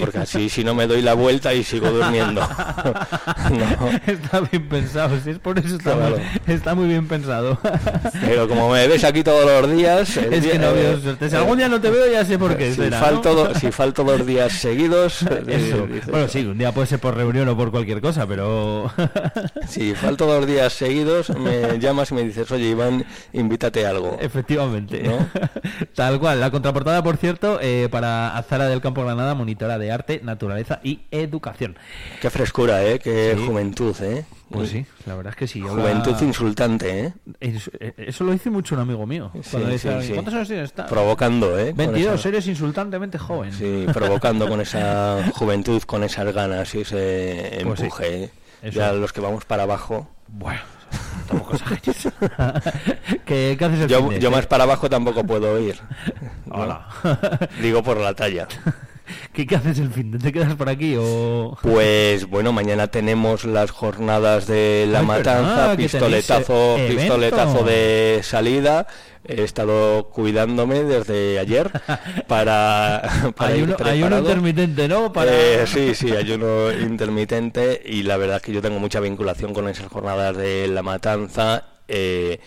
Porque 0.00 0.18
así 0.18 0.48
si 0.48 0.62
no 0.64 0.74
me 0.74 0.86
doy 0.86 1.02
la 1.02 1.14
vuelta 1.14 1.52
y 1.54 1.64
sigo 1.64 1.90
durmiendo. 1.90 2.46
No. 3.50 3.90
Está 4.06 4.40
bien 4.40 4.68
pensado, 4.68 5.18
si 5.20 5.30
es 5.30 5.38
por 5.38 5.58
eso 5.58 5.76
está, 5.76 5.94
Claro. 5.94 6.16
muy, 6.46 6.54
está 6.54 6.74
muy 6.74 6.86
bien 6.88 7.08
pensado. 7.08 7.58
Pero 8.20 8.48
como 8.48 8.70
me 8.70 8.86
ves 8.86 9.02
aquí 9.04 9.22
todos 9.24 9.44
los 9.62 9.70
días... 9.76 10.16
Es 10.16 10.42
día- 10.42 10.52
que 10.52 10.58
no 10.58 10.68
eh, 10.68 10.72
veo 10.74 11.00
suerte. 11.00 11.30
Si 11.30 11.36
algún 11.36 11.58
día 11.58 11.68
no 11.68 11.80
te 11.80 11.90
veo, 11.90 12.10
ya 12.10 12.24
sé 12.24 12.38
por 12.38 12.56
qué 12.56 12.70
Si, 12.70 12.76
será, 12.76 13.00
¿no? 13.00 13.04
falto 13.06 13.34
do- 13.34 13.54
si 13.54 13.72
falto 13.72 14.04
dos 14.04 14.24
días 14.24 14.52
seguidos... 14.52 15.22
eh, 15.30 15.42
Eso. 15.48 15.86
dices, 15.86 16.06
Bueno, 16.10 16.28
sí, 16.28 16.44
un 16.46 16.58
día 16.58 16.72
puede 16.72 16.86
ser 16.86 17.00
por 17.00 17.16
reunión 17.16 17.48
o 17.48 17.56
por 17.56 17.70
cualquier 17.70 18.00
cosa, 18.00 18.26
pero... 18.26 18.90
Si 19.68 19.94
falto 19.94 20.26
dos 20.26 20.46
días 20.46 20.72
seguidos, 20.72 21.30
me 21.30 21.78
llamas 21.78 22.10
y 22.10 22.14
me 22.14 22.22
dices, 22.24 22.50
oye, 22.52 22.68
Iván, 22.70 23.04
invítate 23.32 23.84
a 23.86 23.90
algo. 23.90 24.16
Efectivamente. 24.20 25.02
¿No? 25.02 25.26
Tal 25.94 26.18
cual. 26.20 26.40
La 26.40 26.50
contraportada, 26.50 27.02
por 27.02 27.16
cierto, 27.16 27.58
eh, 27.60 27.88
para 27.90 28.36
Azara 28.36 28.66
del 28.68 28.80
Campo 28.80 29.02
Granada, 29.04 29.34
monitora 29.40 29.78
de 29.78 29.90
arte, 29.90 30.20
naturaleza 30.22 30.80
y 30.84 31.00
educación. 31.10 31.76
Qué 32.20 32.30
frescura, 32.30 32.84
¿eh? 32.84 32.98
Qué 32.98 33.34
Sí. 33.36 33.46
juventud, 33.46 33.96
¿eh? 34.02 34.24
Pues 34.50 34.70
sí, 34.70 34.84
la 35.06 35.14
verdad 35.14 35.30
es 35.32 35.36
que 35.36 35.46
sí. 35.46 35.60
Juventud 35.60 36.16
insultante, 36.22 37.00
¿eh? 37.06 37.12
Eso, 37.40 37.70
eh, 37.78 37.92
eso 37.96 38.24
lo 38.24 38.32
dice 38.32 38.50
mucho 38.50 38.74
un 38.74 38.80
amigo 38.80 39.06
mío. 39.06 39.30
Cuando 39.32 39.68
Sí, 39.68 39.72
dice, 39.72 39.78
sí, 39.78 39.88
a 39.88 39.92
alguien, 39.92 40.06
sí. 40.08 40.12
¿cuántos 40.14 40.34
años 40.34 40.48
tienes? 40.48 40.72
Provocando, 40.72 41.58
¿eh? 41.58 41.68
Con 41.68 41.76
22, 41.76 42.20
esa- 42.20 42.28
eres 42.30 42.46
insultantemente 42.48 43.16
joven. 43.18 43.52
Sí, 43.52 43.86
provocando 43.92 44.48
con 44.48 44.60
esa 44.60 45.24
juventud, 45.34 45.82
con 45.82 46.02
esas 46.04 46.32
ganas 46.34 46.74
y 46.74 46.80
ese 46.80 47.60
Pues 47.64 47.80
empuje. 47.80 48.24
¿eh? 48.62 48.70
Ya 48.72 48.92
los 48.92 49.12
que 49.12 49.20
vamos 49.20 49.44
para 49.44 49.62
abajo. 49.62 50.10
Bueno, 50.28 50.60
tampoco 51.28 51.54
exageres. 51.54 52.08
¿Qué, 53.24 53.56
qué 53.58 53.64
haces 53.64 53.86
Yo, 53.88 54.12
yo 54.12 54.30
más 54.32 54.46
para 54.46 54.64
abajo 54.64 54.90
tampoco 54.90 55.24
puedo 55.24 55.58
ir. 55.60 55.78
¿no? 56.46 56.54
Hola. 56.56 56.86
Digo 57.62 57.82
por 57.84 57.98
la 57.98 58.14
talla. 58.14 58.48
¿Qué, 59.32 59.46
qué 59.46 59.56
haces 59.56 59.78
el 59.78 59.90
fin? 59.90 60.18
¿Te 60.18 60.32
quedas 60.32 60.54
por 60.54 60.68
aquí 60.68 60.96
o...? 60.98 61.56
Pues 61.62 62.26
bueno, 62.26 62.52
mañana 62.52 62.88
tenemos 62.88 63.44
las 63.44 63.70
jornadas 63.70 64.46
de 64.46 64.86
la 64.90 65.00
Ay, 65.00 65.06
matanza, 65.06 65.76
pistoletazo, 65.76 66.76
eh, 66.78 66.88
pistoletazo 66.94 67.64
de 67.64 68.20
salida. 68.22 68.86
He 69.22 69.42
estado 69.42 70.08
cuidándome 70.08 70.82
desde 70.82 71.38
ayer 71.38 71.70
para, 72.26 73.32
para 73.36 73.56
ir 73.56 73.56
Hay 73.56 73.62
uno, 73.62 73.76
hay 73.84 74.02
uno 74.02 74.18
intermitente, 74.18 74.88
¿no? 74.88 75.12
Para... 75.12 75.30
Eh, 75.32 75.66
sí, 75.66 75.94
sí, 75.94 76.12
ayuno 76.12 76.72
intermitente 76.72 77.82
y 77.84 78.02
la 78.02 78.16
verdad 78.16 78.36
es 78.36 78.42
que 78.42 78.52
yo 78.52 78.62
tengo 78.62 78.78
mucha 78.78 79.00
vinculación 79.00 79.52
con 79.52 79.68
esas 79.68 79.88
jornadas 79.88 80.36
de 80.36 80.68
la 80.68 80.82
matanza. 80.82 81.64
eh, 81.86 82.40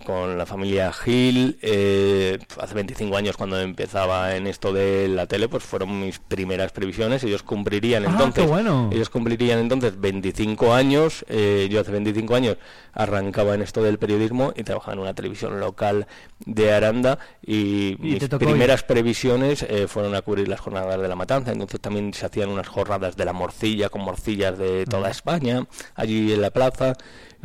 con 0.00 0.36
la 0.38 0.46
familia 0.46 0.92
Gil, 0.92 1.58
eh, 1.62 2.38
hace 2.60 2.74
25 2.74 3.16
años 3.16 3.36
cuando 3.36 3.60
empezaba 3.60 4.36
en 4.36 4.46
esto 4.46 4.72
de 4.72 5.08
la 5.08 5.26
tele, 5.26 5.48
pues 5.48 5.62
fueron 5.62 6.00
mis 6.00 6.18
primeras 6.18 6.72
previsiones, 6.72 7.22
ellos 7.24 7.42
cumplirían 7.42 8.04
Ah, 8.06 8.10
entonces, 8.10 8.46
bueno. 8.46 8.90
ellos 8.92 9.10
cumplirían 9.10 9.58
entonces 9.58 10.00
25 10.00 10.74
años, 10.74 11.24
eh, 11.28 11.68
yo 11.70 11.80
hace 11.80 11.92
25 11.92 12.34
años 12.34 12.56
arrancaba 12.92 13.54
en 13.54 13.62
esto 13.62 13.82
del 13.82 13.98
periodismo 13.98 14.52
y 14.56 14.64
trabajaba 14.64 14.94
en 14.94 14.98
una 15.00 15.14
televisión 15.14 15.60
local 15.60 16.06
de 16.44 16.72
Aranda 16.72 17.18
y, 17.42 17.96
mis 17.98 18.28
primeras 18.28 18.82
previsiones 18.82 19.62
eh, 19.62 19.86
fueron 19.88 20.14
a 20.14 20.22
cubrir 20.22 20.48
las 20.48 20.60
jornadas 20.60 21.00
de 21.00 21.08
la 21.08 21.16
matanza, 21.16 21.52
entonces 21.52 21.80
también 21.80 22.12
se 22.14 22.26
hacían 22.26 22.48
unas 22.48 22.68
jornadas 22.68 23.16
de 23.16 23.24
la 23.24 23.32
morcilla 23.32 23.88
con 23.88 24.02
morcillas 24.02 24.58
de 24.58 24.84
toda 24.86 25.10
España, 25.10 25.66
allí 25.94 26.32
en 26.32 26.42
la 26.42 26.50
plaza. 26.50 26.94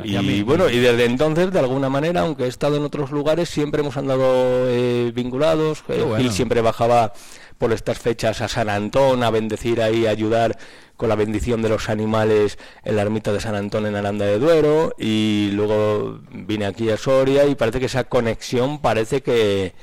Y 0.04 0.42
bueno, 0.42 0.68
y 0.70 0.78
desde 0.78 1.04
entonces, 1.04 1.52
de 1.52 1.58
alguna 1.58 1.88
manera, 1.88 2.22
aunque 2.22 2.44
he 2.44 2.48
estado 2.48 2.76
en 2.76 2.82
otros 2.82 3.10
lugares, 3.10 3.48
siempre 3.48 3.80
hemos 3.80 3.96
andado 3.96 4.22
eh, 4.68 5.12
vinculados. 5.14 5.82
Qué 5.86 6.00
Eh, 6.00 6.02
bueno. 6.02 6.16
Gil 6.22 6.32
siempre 6.32 6.60
bajaba 6.60 7.12
por 7.58 7.72
estas 7.72 7.98
fechas 7.98 8.40
a 8.40 8.48
San 8.48 8.70
Antón 8.70 9.22
a 9.22 9.30
bendecir 9.30 9.82
ahí, 9.82 10.06
a 10.06 10.10
ayudar 10.10 10.56
con 10.96 11.08
la 11.08 11.14
bendición 11.14 11.62
de 11.62 11.68
los 11.68 11.88
animales 11.88 12.58
en 12.84 12.96
la 12.96 13.02
ermita 13.02 13.32
de 13.32 13.40
San 13.40 13.54
Antón 13.54 13.86
en 13.86 13.96
Aranda 13.96 14.24
de 14.26 14.38
Duero. 14.38 14.94
Y 14.98 15.50
luego 15.52 16.20
vine 16.32 16.66
aquí 16.66 16.90
a 16.90 16.96
Soria 16.96 17.44
y 17.46 17.54
parece 17.54 17.80
que 17.80 17.86
esa 17.86 18.04
conexión 18.04 18.80
parece 18.80 19.22
que 19.22 19.74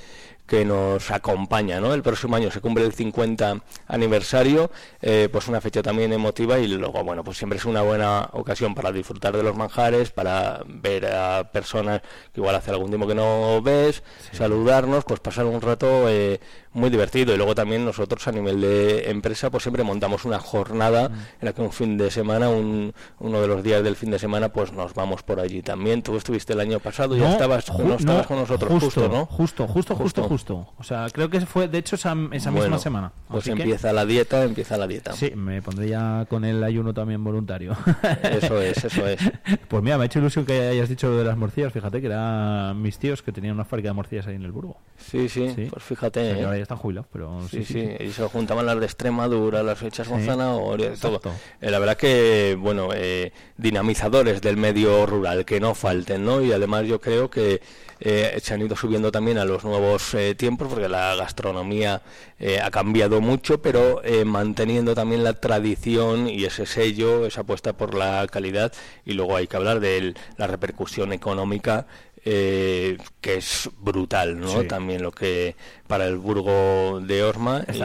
que 0.47 0.65
nos 0.65 1.11
acompaña, 1.11 1.79
¿no? 1.79 1.93
El 1.93 2.01
próximo 2.01 2.35
año 2.35 2.49
se 2.49 2.61
cumple 2.61 2.85
el 2.85 2.93
50 2.93 3.61
aniversario, 3.87 4.71
eh, 5.01 5.29
pues 5.31 5.47
una 5.47 5.61
fecha 5.61 5.83
también 5.83 6.13
emotiva 6.13 6.57
y 6.57 6.67
luego, 6.67 7.03
bueno, 7.03 7.23
pues 7.23 7.37
siempre 7.37 7.59
es 7.59 7.65
una 7.65 7.81
buena 7.81 8.29
ocasión 8.31 8.73
para 8.73 8.91
disfrutar 8.91 9.35
de 9.35 9.43
los 9.43 9.55
manjares, 9.55 10.11
para 10.11 10.61
ver 10.65 11.05
a 11.07 11.51
personas 11.51 12.01
que 12.33 12.39
igual 12.39 12.55
hace 12.55 12.71
algún 12.71 12.89
tiempo 12.89 13.07
que 13.07 13.15
no 13.15 13.61
ves, 13.61 14.03
saludarnos, 14.31 15.03
pues 15.03 15.19
pasar 15.19 15.45
un 15.45 15.61
rato 15.61 16.09
eh, 16.09 16.39
muy 16.77 16.89
divertido 16.89 17.33
y 17.33 17.37
luego 17.37 17.55
también 17.55 17.83
nosotros 17.83 18.27
a 18.27 18.31
nivel 18.31 18.61
de 18.61 19.09
empresa 19.09 19.49
pues 19.49 19.63
siempre 19.63 19.83
montamos 19.83 20.25
una 20.25 20.39
jornada 20.39 21.05
en 21.05 21.45
la 21.45 21.53
que 21.53 21.61
un 21.61 21.71
fin 21.71 21.97
de 21.97 22.11
semana, 22.11 22.49
un, 22.49 22.93
uno 23.19 23.41
de 23.41 23.47
los 23.47 23.63
días 23.63 23.83
del 23.83 23.95
fin 23.95 24.11
de 24.11 24.19
semana, 24.19 24.49
pues 24.49 24.71
nos 24.71 24.93
vamos 24.93 25.23
por 25.23 25.39
allí 25.39 25.61
también. 25.61 26.01
Tú 26.03 26.15
estuviste 26.15 26.53
el 26.53 26.59
año 26.59 26.79
pasado 26.79 27.17
y 27.17 27.19
ya 27.19 27.31
estabas, 27.31 27.67
no 27.69 27.95
estabas 27.95 28.23
no, 28.23 28.27
con 28.27 28.37
nosotros, 28.37 28.69
justo, 28.71 29.01
justo, 29.01 29.09
¿no? 29.09 29.25
Justo, 29.25 29.67
justo, 29.67 29.95
justo, 29.95 30.23
justo. 30.23 30.67
O 30.77 30.83
sea, 30.83 31.07
creo 31.11 31.29
que 31.29 31.41
fue, 31.41 31.67
de 31.67 31.79
hecho, 31.79 31.95
esa, 31.95 32.15
esa 32.31 32.51
misma 32.51 32.77
semana. 32.77 33.11
Pues 33.27 33.43
Así 33.43 33.53
que- 33.55 33.63
empieza 33.63 33.91
la 33.93 34.05
dieta, 34.05 34.43
empieza 34.43 34.77
la 34.77 34.87
dieta. 34.87 35.13
Sí, 35.13 35.31
me 35.35 35.61
pondré 35.61 35.89
ya 35.89 36.25
con 36.29 36.45
el 36.45 36.63
ayuno 36.63 36.93
también 36.93 37.23
voluntario. 37.23 37.75
Eso 38.23 38.61
es, 38.61 38.83
eso 38.83 39.07
es. 39.07 39.19
Pues 39.67 39.83
mira, 39.83 39.97
me 39.97 40.03
ha 40.03 40.05
hecho 40.05 40.19
ilusión 40.19 40.45
que 40.45 40.67
hayas 40.69 40.87
dicho 40.87 41.09
lo 41.09 41.17
de 41.17 41.25
las 41.25 41.37
morcillas. 41.37 41.73
Fíjate 41.73 41.99
que 41.99 42.07
eran 42.07 42.81
mis 42.81 42.97
tíos 42.97 43.21
que 43.21 43.31
tenían 43.31 43.55
una 43.55 43.65
fábrica 43.65 43.89
de 43.89 43.93
morcillas 43.93 44.27
ahí 44.27 44.35
en 44.35 44.43
el 44.43 44.51
Burgo. 44.51 44.77
Sí, 44.97 45.27
sí, 45.29 45.53
pues 45.69 45.83
fíjate. 45.83 46.45
O 46.45 46.53
sea, 46.53 46.66
están 46.67 46.77
jubilados, 46.79 47.07
pero 47.13 47.41
Sí, 47.49 47.63
sí, 47.63 47.73
sí, 47.73 47.95
sí. 47.97 48.03
y 48.03 48.11
se 48.11 48.23
juntaban 48.27 48.65
las 48.65 48.77
de 48.77 48.85
Extremadura, 48.85 49.63
las 49.63 49.81
hechas 49.81 50.07
con 50.07 50.19
Sí, 50.19 50.25
zanahoria, 50.25 50.93
todo. 50.99 51.21
Eh, 51.61 51.71
la 51.71 51.79
verdad 51.79 51.95
que, 51.95 52.57
bueno, 52.59 52.89
eh, 52.93 53.31
dinamizadores 53.57 54.41
del 54.41 54.57
medio 54.57 55.05
rural, 55.05 55.45
que 55.45 55.59
no 55.61 55.73
falten, 55.75 56.25
¿no? 56.25 56.41
Y 56.41 56.51
además 56.51 56.85
yo 56.85 56.99
creo 56.99 57.29
que 57.29 57.61
eh, 57.99 58.37
se 58.43 58.53
han 58.53 58.61
ido 58.61 58.75
subiendo 58.75 59.11
también 59.11 59.37
a 59.37 59.45
los 59.45 59.63
nuevos 59.63 60.13
eh, 60.13 60.35
tiempos, 60.35 60.67
porque 60.67 60.87
la 60.89 61.15
gastronomía 61.15 62.01
eh, 62.37 62.59
ha 62.61 62.69
cambiado 62.69 63.21
mucho, 63.21 63.61
pero 63.61 64.03
eh, 64.03 64.25
manteniendo 64.25 64.93
también 64.93 65.23
la 65.23 65.33
tradición 65.33 66.27
y 66.29 66.43
ese 66.45 66.65
sello, 66.65 67.25
esa 67.25 67.41
apuesta 67.41 67.73
por 67.73 67.93
la 67.95 68.27
calidad, 68.29 68.71
y 69.05 69.13
luego 69.13 69.35
hay 69.37 69.47
que 69.47 69.55
hablar 69.57 69.79
de 69.79 70.13
la 70.37 70.47
repercusión 70.47 71.13
económica 71.13 71.87
eh, 72.29 72.97
que 73.21 73.35
es 73.35 73.69
brutal, 73.79 74.37
¿no? 74.39 74.49
Sí. 74.61 74.67
También 74.67 75.01
lo 75.01 75.11
que 75.11 75.55
para 75.87 76.05
el 76.07 76.17
Burgo 76.17 76.99
de 76.99 77.23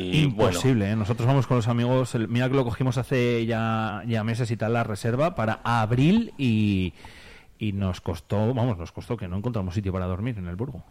y 0.02 0.26
bueno, 0.26 0.50
imposible, 0.50 0.90
¿eh? 0.90 0.96
Nosotros 0.96 1.26
vamos 1.28 1.46
con 1.46 1.58
los 1.58 1.68
amigos, 1.68 2.14
el- 2.16 2.26
mira 2.26 2.48
que 2.48 2.56
lo 2.56 2.64
cogimos 2.64 2.98
hace 2.98 3.46
ya, 3.46 4.02
ya 4.06 4.24
meses 4.24 4.50
y 4.50 4.56
tal 4.56 4.72
la 4.72 4.82
reserva 4.82 5.36
para 5.36 5.60
abril 5.62 6.32
y, 6.38 6.92
y 7.58 7.72
nos 7.72 8.00
costó, 8.00 8.52
vamos, 8.52 8.76
nos 8.78 8.90
costó 8.90 9.16
que 9.16 9.28
no 9.28 9.36
encontramos 9.36 9.74
sitio 9.74 9.92
para 9.92 10.06
dormir 10.06 10.36
en 10.38 10.48
el 10.48 10.56
Burgo. 10.56 10.82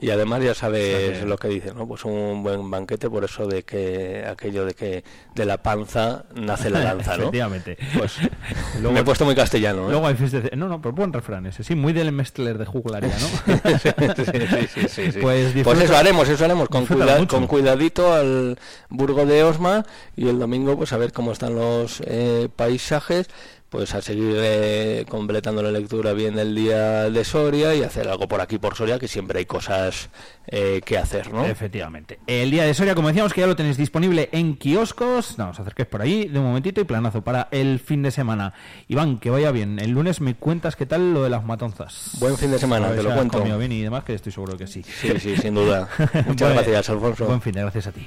Y 0.00 0.10
además 0.10 0.42
ya 0.44 0.54
sabes 0.54 0.94
O 0.94 0.98
sea 1.10 1.20
que- 1.20 1.26
lo 1.26 1.36
que 1.38 1.48
dice, 1.48 1.74
¿no? 1.74 1.86
Pues 1.88 2.04
un 2.04 2.42
buen 2.44 2.70
banquete, 2.70 3.10
por 3.10 3.24
eso 3.24 3.46
de 3.48 3.64
que 3.64 4.24
aquello 4.30 4.64
de 4.64 4.74
que 4.74 5.02
de 5.34 5.44
la 5.44 5.60
panza 5.62 6.24
nace 6.34 6.70
la 6.70 6.80
lanza, 6.84 7.16
¿no? 7.16 7.24
Efectivamente. 7.24 7.76
Pues 7.98 8.14
me 8.92 9.00
he 9.00 9.04
puesto 9.04 9.24
muy 9.24 9.34
castellano, 9.34 9.88
¿eh? 9.88 9.90
Luego 9.90 10.06
hay 10.06 10.14
de- 10.14 10.52
No, 10.56 10.68
no, 10.68 10.80
pero 10.80 10.92
buen 10.94 11.12
refrán 11.12 11.46
ese, 11.46 11.64
sí, 11.64 11.74
muy 11.74 11.92
del 11.92 12.12
Mestler 12.12 12.58
de 12.58 12.64
juglaria, 12.66 13.10
¿no? 13.10 13.54
sí, 13.78 13.90
sí, 14.24 14.68
sí, 14.72 14.88
sí, 14.88 15.12
sí. 15.12 15.18
Pues, 15.20 15.52
Pues 15.64 15.80
eso 15.80 15.96
haremos, 15.96 16.28
eso 16.28 16.44
haremos, 16.44 16.68
con, 16.68 16.86
cuida- 16.86 17.26
con 17.26 17.46
cuidadito 17.48 18.12
al 18.14 18.56
Burgo 18.88 19.26
de 19.26 19.42
Osma 19.42 19.84
y 20.16 20.28
el 20.28 20.38
domingo 20.38 20.76
pues 20.76 20.92
a 20.92 20.96
ver 20.96 21.12
cómo 21.12 21.32
están 21.32 21.54
los 21.56 22.02
eh, 22.06 22.48
paisajes, 22.54 23.28
pues 23.70 23.94
a 23.94 24.00
seguir 24.00 24.34
eh, 24.38 25.04
completando 25.08 25.62
la 25.62 25.70
lectura 25.70 26.14
bien 26.14 26.34
del 26.36 26.54
día 26.54 27.10
de 27.10 27.24
Soria 27.24 27.74
y 27.74 27.82
hacer 27.82 28.08
algo 28.08 28.26
por 28.26 28.40
aquí 28.40 28.58
por 28.58 28.74
Soria, 28.74 28.98
que 28.98 29.08
siempre 29.08 29.40
hay 29.40 29.44
cosas 29.46 30.08
eh, 30.46 30.80
que 30.84 30.96
hacer, 30.96 31.32
¿no? 31.32 31.44
Efectivamente. 31.44 32.18
El 32.26 32.50
día 32.50 32.64
de 32.64 32.72
Soria, 32.72 32.94
como 32.94 33.08
decíamos, 33.08 33.34
que 33.34 33.42
ya 33.42 33.46
lo 33.46 33.56
tenéis 33.56 33.76
disponible 33.76 34.30
en 34.32 34.56
kioscos. 34.56 35.36
No, 35.38 35.50
os 35.50 35.60
acerquéis 35.60 35.86
por 35.88 36.00
ahí 36.00 36.28
de 36.28 36.38
un 36.38 36.46
momentito 36.46 36.80
y 36.80 36.84
planazo 36.84 37.22
para 37.22 37.48
el 37.50 37.78
fin 37.78 38.02
de 38.02 38.10
semana. 38.10 38.54
Iván, 38.88 39.18
que 39.18 39.28
vaya 39.28 39.50
bien. 39.50 39.78
El 39.78 39.90
lunes 39.90 40.22
me 40.22 40.34
cuentas 40.34 40.74
qué 40.74 40.86
tal 40.86 41.12
lo 41.12 41.22
de 41.22 41.28
las 41.30 41.44
matonzas. 41.44 42.12
Buen 42.20 42.38
fin 42.38 42.50
de 42.50 42.58
semana, 42.58 42.90
te 42.94 43.02
lo 43.02 43.14
cuento. 43.14 43.38
comido 43.38 43.58
bien 43.58 43.72
y 43.72 43.82
demás, 43.82 44.02
que 44.04 44.14
estoy 44.14 44.32
seguro 44.32 44.56
que 44.56 44.66
sí. 44.66 44.82
Sí, 44.82 45.12
sí, 45.20 45.36
sin 45.36 45.54
duda. 45.54 45.88
Muchas 46.26 46.48
Buen- 46.48 46.54
gracias, 46.54 46.88
Alfonso. 46.88 47.26
Buen 47.26 47.42
fin 47.42 47.52
de 47.52 47.60
gracias 47.60 47.88
a 47.88 47.92
ti. 47.92 48.06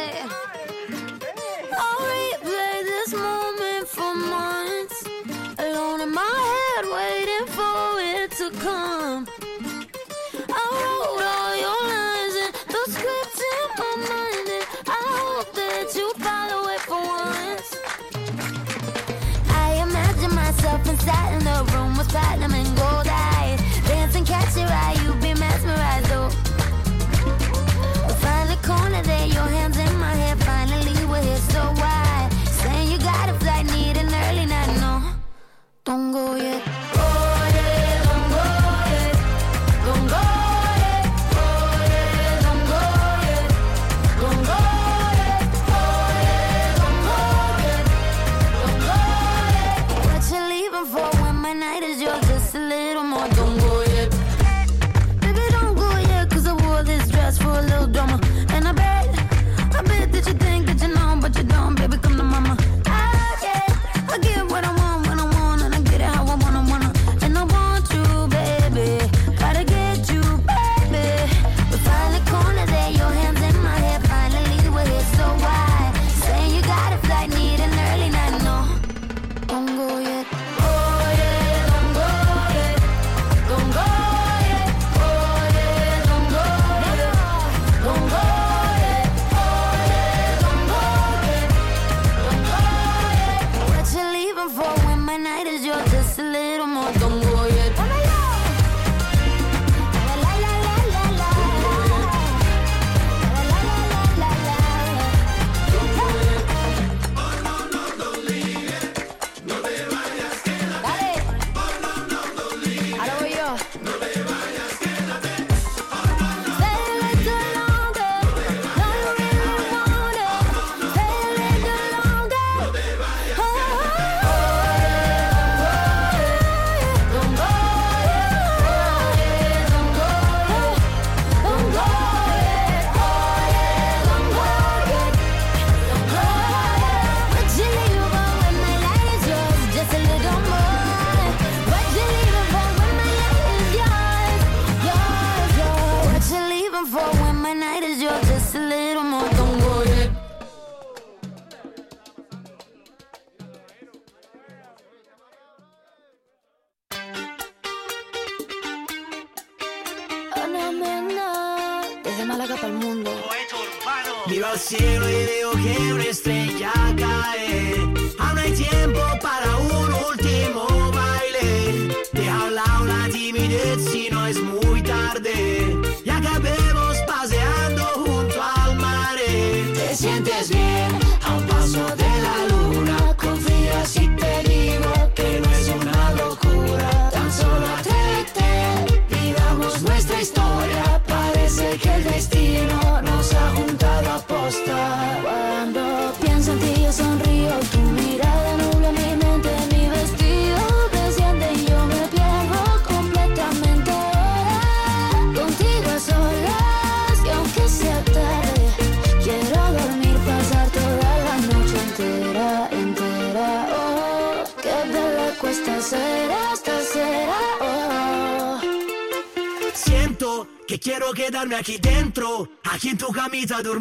En 223.49 223.63
tu 223.63 223.80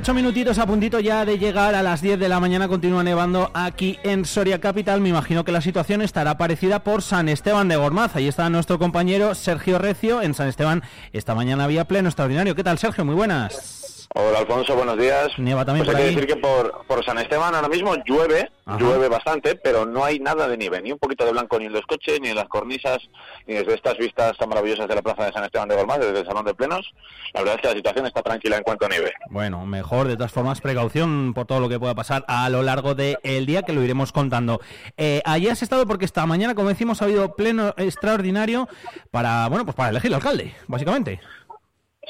58 0.00 0.14
minutitos 0.14 0.58
a 0.58 0.66
puntito 0.66 0.98
ya 0.98 1.26
de 1.26 1.38
llegar 1.38 1.74
a 1.74 1.82
las 1.82 2.00
10 2.00 2.18
de 2.18 2.28
la 2.30 2.40
mañana. 2.40 2.68
Continúa 2.68 3.04
nevando 3.04 3.50
aquí 3.52 3.98
en 4.02 4.24
Soria 4.24 4.58
Capital. 4.58 4.98
Me 5.02 5.10
imagino 5.10 5.44
que 5.44 5.52
la 5.52 5.60
situación 5.60 6.00
estará 6.00 6.38
parecida 6.38 6.82
por 6.82 7.02
San 7.02 7.28
Esteban 7.28 7.68
de 7.68 7.76
Gormaz. 7.76 8.16
Ahí 8.16 8.26
está 8.26 8.48
nuestro 8.48 8.78
compañero 8.78 9.34
Sergio 9.34 9.78
Recio. 9.78 10.22
En 10.22 10.32
San 10.32 10.48
Esteban 10.48 10.82
esta 11.12 11.34
mañana 11.34 11.64
había 11.64 11.84
pleno 11.84 12.08
extraordinario. 12.08 12.54
¿Qué 12.54 12.64
tal, 12.64 12.78
Sergio? 12.78 13.04
Muy 13.04 13.14
buenas. 13.14 14.08
Hola 14.14 14.38
Alfonso, 14.38 14.74
buenos 14.74 14.98
días. 14.98 15.28
Nieva 15.38 15.64
también 15.66 15.84
pues 15.84 15.94
por 15.94 15.96
hay 15.96 16.02
que 16.02 16.08
ahí. 16.08 16.14
decir 16.16 16.34
que 16.34 16.40
por, 16.40 16.84
por 16.86 17.04
San 17.04 17.18
Esteban 17.18 17.54
ahora 17.54 17.68
mismo 17.68 17.94
llueve, 18.06 18.50
llueve 18.78 19.08
bastante, 19.08 19.56
pero 19.56 19.86
no 19.86 20.04
hay 20.04 20.18
nada 20.18 20.48
de 20.48 20.56
nieve, 20.56 20.80
ni 20.82 20.92
un 20.92 20.98
poquito 20.98 21.24
de 21.24 21.32
blanco 21.32 21.58
ni 21.58 21.66
en 21.66 21.72
los 21.72 21.86
coches, 21.86 22.20
ni 22.20 22.28
en 22.28 22.36
las 22.36 22.48
cornisas, 22.48 22.98
ni 23.46 23.54
desde 23.54 23.74
estas 23.74 23.96
vistas 23.98 24.36
tan 24.38 24.48
maravillosas 24.48 24.88
de 24.88 24.94
la 24.94 25.02
plaza 25.02 25.26
de 25.26 25.32
San 25.32 25.44
Esteban 25.44 25.68
de 25.68 25.76
Gormaz, 25.76 25.98
desde 25.98 26.20
el 26.20 26.26
Salón 26.26 26.44
de 26.44 26.54
Plenos. 26.54 26.92
La 27.34 27.40
verdad 27.40 27.56
es 27.56 27.62
que 27.62 27.68
la 27.68 27.74
situación 27.74 28.06
está 28.06 28.22
tranquila 28.22 28.56
en 28.56 28.62
cuanto 28.62 28.86
a 28.86 28.88
nieve. 28.88 29.12
Bueno, 29.30 29.66
mejor, 29.66 30.08
de 30.08 30.16
todas 30.16 30.32
formas, 30.32 30.60
precaución 30.60 31.32
por 31.34 31.46
todo 31.46 31.60
lo 31.60 31.68
que 31.68 31.78
pueda 31.78 31.94
pasar 31.94 32.24
a 32.28 32.48
lo 32.48 32.62
largo 32.62 32.94
del 32.94 33.46
día, 33.46 33.62
que 33.62 33.72
lo 33.72 33.82
iremos 33.82 34.12
contando. 34.12 34.60
Eh, 34.96 35.22
allí 35.24 35.48
has 35.48 35.62
estado 35.62 35.86
porque 35.86 36.04
esta 36.04 36.26
mañana, 36.26 36.54
como 36.54 36.68
decimos, 36.68 37.02
ha 37.02 37.06
habido 37.06 37.34
pleno 37.34 37.74
extraordinario 37.76 38.68
para, 39.10 39.48
bueno, 39.48 39.64
pues 39.64 39.76
para 39.76 39.90
elegir 39.90 40.10
al 40.10 40.16
alcalde, 40.16 40.54
básicamente. 40.66 41.20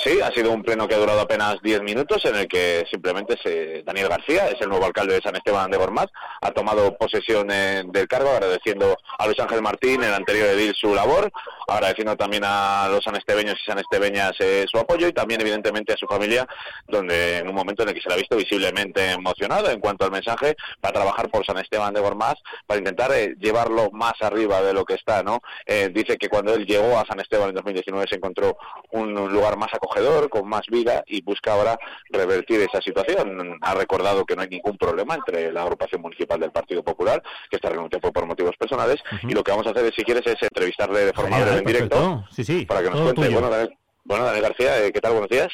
Sí, 0.03 0.19
ha 0.23 0.31
sido 0.33 0.51
un 0.51 0.63
pleno 0.63 0.89
que 0.89 0.95
ha 0.95 0.99
durado 0.99 1.21
apenas 1.21 1.61
10 1.61 1.83
minutos 1.83 2.25
en 2.25 2.35
el 2.35 2.49
que 2.49 2.87
simplemente 2.91 3.37
se, 3.43 3.83
Daniel 3.83 4.09
García, 4.09 4.49
es 4.49 4.59
el 4.63 4.71
nuevo 4.71 4.87
alcalde 4.87 5.13
de 5.13 5.21
San 5.21 5.37
Esteban 5.37 5.71
de 5.71 5.77
Gormaz, 5.77 6.07
ha 6.41 6.51
tomado 6.53 6.97
posesión 6.97 7.51
eh, 7.51 7.83
del 7.85 8.09
cargo 8.09 8.31
agradeciendo 8.31 8.97
a 9.19 9.27
Luis 9.27 9.39
Ángel 9.39 9.61
Martín, 9.61 10.03
el 10.03 10.15
anterior 10.15 10.49
edil, 10.49 10.75
su 10.75 10.95
labor, 10.95 11.31
agradeciendo 11.69 12.17
también 12.17 12.45
a 12.47 12.89
los 12.91 13.05
sanestebeños 13.05 13.57
y 13.61 13.67
sanestebeñas 13.67 14.33
eh, 14.41 14.65
su 14.71 14.79
apoyo 14.79 15.07
y 15.07 15.13
también 15.13 15.43
evidentemente 15.43 15.93
a 15.93 15.97
su 15.99 16.07
familia, 16.07 16.47
donde 16.89 17.39
en 17.39 17.49
un 17.49 17.55
momento 17.55 17.83
en 17.83 17.91
el 17.91 17.95
que 17.95 18.01
se 18.01 18.09
le 18.09 18.15
ha 18.15 18.19
visto 18.19 18.37
visiblemente 18.37 19.13
emocionado 19.13 19.71
en 19.71 19.81
cuanto 19.81 20.07
al 20.07 20.11
mensaje 20.11 20.57
para 20.81 20.95
trabajar 20.95 21.31
por 21.31 21.45
San 21.45 21.59
Esteban 21.59 21.93
de 21.93 22.01
Gormaz, 22.01 22.39
para 22.67 22.79
intentar 22.79 23.13
eh, 23.13 23.35
llevarlo 23.39 23.91
más 23.93 24.15
arriba 24.21 24.63
de 24.63 24.73
lo 24.73 24.87
que 24.87 24.95
está, 24.95 25.23
¿no? 25.23 25.41
Eh, 25.67 25.91
dice 25.93 26.17
que 26.17 26.31
cuando 26.31 26.55
él 26.55 26.65
llegó 26.65 26.99
a 26.99 27.05
San 27.05 27.21
Esteban 27.21 27.51
en 27.51 27.55
2019 27.57 28.07
se 28.09 28.17
encontró 28.17 28.57
un 28.93 29.13
lugar 29.13 29.59
más 29.59 29.73
acogedor, 29.75 29.90
con 30.31 30.49
más 30.49 30.63
vida 30.71 31.03
y 31.07 31.21
busca 31.23 31.53
ahora 31.53 31.79
revertir 32.11 32.61
esa 32.61 32.81
situación. 32.81 33.59
Ha 33.61 33.75
recordado 33.75 34.25
que 34.25 34.37
no 34.37 34.43
hay 34.43 34.49
ningún 34.49 34.77
problema 34.79 35.15
entre 35.17 35.53
la 35.53 35.63
agrupación 35.63 36.01
municipal 36.01 36.39
del 36.41 36.53
Partido 36.53 36.83
Popular, 36.83 37.23
que 37.51 37.57
esta 37.57 37.69
renuncia 37.69 37.99
fue 38.01 38.13
por 38.13 38.27
motivos 38.27 38.57
personales, 38.57 38.97
y 39.23 39.33
lo 39.33 39.43
que 39.43 39.51
vamos 39.51 39.67
a 39.67 39.71
hacer, 39.71 39.85
es, 39.87 39.95
si 39.95 40.05
quieres, 40.05 40.27
es 40.27 40.43
entrevistarle 40.43 41.07
de 41.07 41.13
forma 41.13 41.39
breve 41.41 41.59
en 41.59 41.65
directo 41.65 41.89
Perfecto. 41.97 42.25
Sí, 42.31 42.45
sí. 42.45 42.67
para 42.67 42.81
que 42.83 42.91
nos 42.91 42.95
todo 42.97 43.05
cuente. 43.05 43.23
tuyo. 43.23 43.33
Bueno, 43.41 43.51
Daniel, 43.51 43.77
bueno, 44.05 44.25
Daniel 44.25 44.43
García, 44.45 44.85
eh, 44.85 44.93
¿qué 44.93 45.01
tal? 45.01 45.13
Buenos 45.13 45.31
días. 45.31 45.49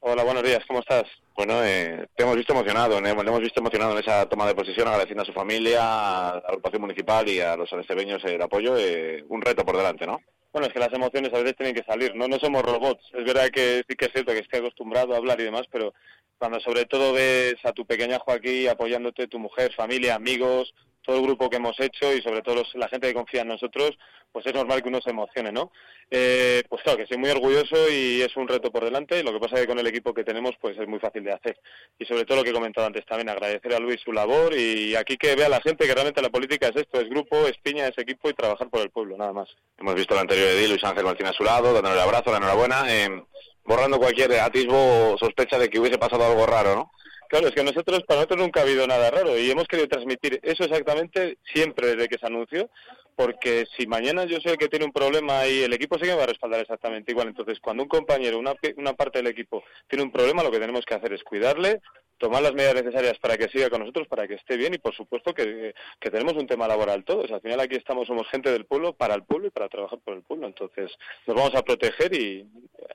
Hola, 0.00 0.22
buenos 0.22 0.42
días, 0.42 0.62
¿cómo 0.68 0.80
estás? 0.80 1.04
Bueno, 1.34 1.64
eh, 1.64 2.06
te 2.16 2.22
hemos 2.22 2.36
visto 2.36 2.52
emocionado, 2.52 3.00
¿no? 3.00 3.06
le 3.22 3.28
hemos 3.28 3.40
visto 3.40 3.60
emocionado 3.60 3.92
en 3.92 3.98
esa 3.98 4.26
toma 4.26 4.46
de 4.46 4.54
posesión, 4.54 4.86
agradeciendo 4.86 5.22
a 5.22 5.26
su 5.26 5.32
familia, 5.32 5.80
a 6.28 6.34
la 6.34 6.42
agrupación 6.48 6.82
municipal 6.82 7.28
y 7.28 7.40
a 7.40 7.56
los 7.56 7.72
anestebeños 7.72 8.24
el 8.24 8.40
apoyo. 8.40 8.76
eh, 8.78 9.24
un 9.28 9.42
reto 9.42 9.64
por 9.64 9.76
delante, 9.76 10.06
¿no? 10.06 10.20
Bueno, 10.56 10.68
es 10.68 10.72
que 10.72 10.80
las 10.80 10.92
emociones 10.94 11.34
a 11.34 11.36
veces 11.36 11.54
tienen 11.54 11.74
que 11.74 11.84
salir, 11.84 12.14
no 12.14 12.28
no 12.28 12.38
somos 12.38 12.62
robots. 12.62 13.04
Es 13.12 13.26
verdad 13.26 13.50
que 13.50 13.82
sí 13.86 13.94
que 13.94 14.06
es 14.06 14.12
cierto 14.12 14.32
que 14.32 14.38
estoy 14.38 14.60
acostumbrado 14.60 15.12
a 15.12 15.18
hablar 15.18 15.38
y 15.38 15.44
demás, 15.44 15.64
pero 15.70 15.92
cuando 16.38 16.60
sobre 16.60 16.86
todo 16.86 17.12
ves 17.12 17.56
a 17.62 17.72
tu 17.72 17.84
pequeñajo 17.84 18.32
aquí 18.32 18.66
apoyándote, 18.66 19.28
tu 19.28 19.38
mujer, 19.38 19.74
familia, 19.74 20.14
amigos, 20.14 20.72
todo 21.06 21.16
el 21.16 21.22
grupo 21.22 21.48
que 21.48 21.56
hemos 21.56 21.78
hecho 21.80 22.12
y 22.12 22.20
sobre 22.20 22.42
todo 22.42 22.62
la 22.74 22.88
gente 22.88 23.08
que 23.08 23.14
confía 23.14 23.42
en 23.42 23.48
nosotros, 23.48 23.96
pues 24.32 24.44
es 24.44 24.52
normal 24.52 24.82
que 24.82 24.88
uno 24.88 25.00
se 25.00 25.10
emocione, 25.10 25.52
¿no? 25.52 25.72
Eh, 26.10 26.62
pues 26.68 26.82
claro, 26.82 26.98
que 26.98 27.04
estoy 27.04 27.18
muy 27.18 27.30
orgulloso 27.30 27.88
y 27.90 28.20
es 28.20 28.36
un 28.36 28.46
reto 28.46 28.70
por 28.70 28.84
delante, 28.84 29.22
lo 29.22 29.32
que 29.32 29.40
pasa 29.40 29.54
es 29.54 29.62
que 29.62 29.66
con 29.68 29.78
el 29.78 29.86
equipo 29.86 30.12
que 30.12 30.24
tenemos 30.24 30.52
pues 30.60 30.76
es 30.78 30.86
muy 30.86 30.98
fácil 30.98 31.24
de 31.24 31.32
hacer. 31.32 31.58
Y 31.98 32.04
sobre 32.04 32.24
todo 32.24 32.38
lo 32.38 32.44
que 32.44 32.50
he 32.50 32.54
comentado 32.54 32.86
antes 32.86 33.06
también, 33.06 33.28
agradecer 33.28 33.72
a 33.72 33.78
Luis 33.78 34.00
su 34.04 34.12
labor 34.12 34.54
y 34.54 34.94
aquí 34.96 35.16
que 35.16 35.36
vea 35.36 35.48
la 35.48 35.60
gente 35.60 35.86
que 35.86 35.94
realmente 35.94 36.20
la 36.20 36.30
política 36.30 36.68
es 36.68 36.76
esto, 36.76 37.00
es 37.00 37.08
grupo, 37.08 37.46
es 37.46 37.56
piña, 37.62 37.86
es 37.86 37.96
equipo 37.96 38.28
y 38.28 38.34
trabajar 38.34 38.68
por 38.68 38.80
el 38.80 38.90
pueblo, 38.90 39.16
nada 39.16 39.32
más. 39.32 39.48
Hemos 39.78 39.94
visto 39.94 40.14
el 40.14 40.20
anterior 40.20 40.48
edil, 40.48 40.70
Luis 40.70 40.84
Ángel 40.84 41.04
Martín 41.04 41.26
a 41.26 41.32
su 41.32 41.44
lado, 41.44 41.72
dándole 41.72 41.94
el 41.94 42.02
abrazo, 42.02 42.30
la 42.30 42.38
enhorabuena, 42.38 42.84
eh, 42.88 43.22
borrando 43.64 43.98
cualquier 43.98 44.32
atisbo 44.40 45.12
o 45.12 45.18
sospecha 45.18 45.58
de 45.58 45.68
que 45.68 45.78
hubiese 45.78 45.98
pasado 45.98 46.24
algo 46.24 46.46
raro, 46.46 46.74
¿no? 46.74 46.92
Claro, 47.28 47.48
es 47.48 47.54
que 47.54 47.64
nosotros, 47.64 48.02
para 48.04 48.20
nosotros 48.20 48.40
nunca 48.40 48.60
ha 48.60 48.62
habido 48.62 48.86
nada 48.86 49.10
raro 49.10 49.36
y 49.36 49.50
hemos 49.50 49.66
querido 49.66 49.88
transmitir 49.88 50.38
eso 50.42 50.64
exactamente 50.64 51.38
siempre 51.52 51.88
desde 51.88 52.08
que 52.08 52.18
se 52.18 52.26
anunció, 52.26 52.70
porque 53.16 53.66
si 53.76 53.86
mañana 53.86 54.24
yo 54.24 54.40
sé 54.40 54.56
que 54.56 54.68
tiene 54.68 54.84
un 54.84 54.92
problema 54.92 55.46
y 55.46 55.62
el 55.62 55.72
equipo 55.72 55.96
sí 55.96 56.02
que 56.02 56.10
me 56.10 56.16
va 56.16 56.24
a 56.24 56.28
respaldar 56.28 56.60
exactamente 56.60 57.12
igual, 57.12 57.28
entonces 57.28 57.58
cuando 57.60 57.82
un 57.82 57.88
compañero, 57.88 58.38
una, 58.38 58.54
una 58.76 58.92
parte 58.92 59.18
del 59.18 59.28
equipo 59.28 59.64
tiene 59.88 60.04
un 60.04 60.12
problema, 60.12 60.42
lo 60.42 60.50
que 60.50 60.60
tenemos 60.60 60.84
que 60.84 60.94
hacer 60.94 61.12
es 61.12 61.24
cuidarle, 61.24 61.80
tomar 62.18 62.42
las 62.42 62.54
medidas 62.54 62.74
necesarias 62.74 63.18
para 63.18 63.36
que 63.36 63.48
siga 63.48 63.70
con 63.70 63.80
nosotros, 63.80 64.06
para 64.08 64.26
que 64.28 64.34
esté 64.34 64.56
bien 64.56 64.74
y 64.74 64.78
por 64.78 64.94
supuesto 64.94 65.34
que, 65.34 65.74
que 66.00 66.10
tenemos 66.10 66.34
un 66.34 66.46
tema 66.46 66.68
laboral 66.68 67.04
todos. 67.04 67.30
Al 67.30 67.40
final 67.40 67.60
aquí 67.60 67.76
estamos, 67.76 68.06
somos 68.06 68.28
gente 68.28 68.50
del 68.50 68.66
pueblo, 68.66 68.92
para 68.92 69.14
el 69.14 69.24
pueblo 69.24 69.48
y 69.48 69.50
para 69.50 69.68
trabajar 69.68 69.98
por 69.98 70.14
el 70.14 70.22
pueblo. 70.22 70.46
Entonces 70.46 70.92
nos 71.26 71.36
vamos 71.36 71.54
a 71.54 71.62
proteger 71.62 72.14
y 72.14 72.46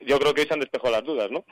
yo 0.02 0.18
creo 0.20 0.34
que 0.34 0.42
ahí 0.42 0.48
se 0.48 0.54
han 0.54 0.60
despejado 0.60 0.92
las 0.92 1.04
dudas, 1.04 1.30
¿no? 1.30 1.46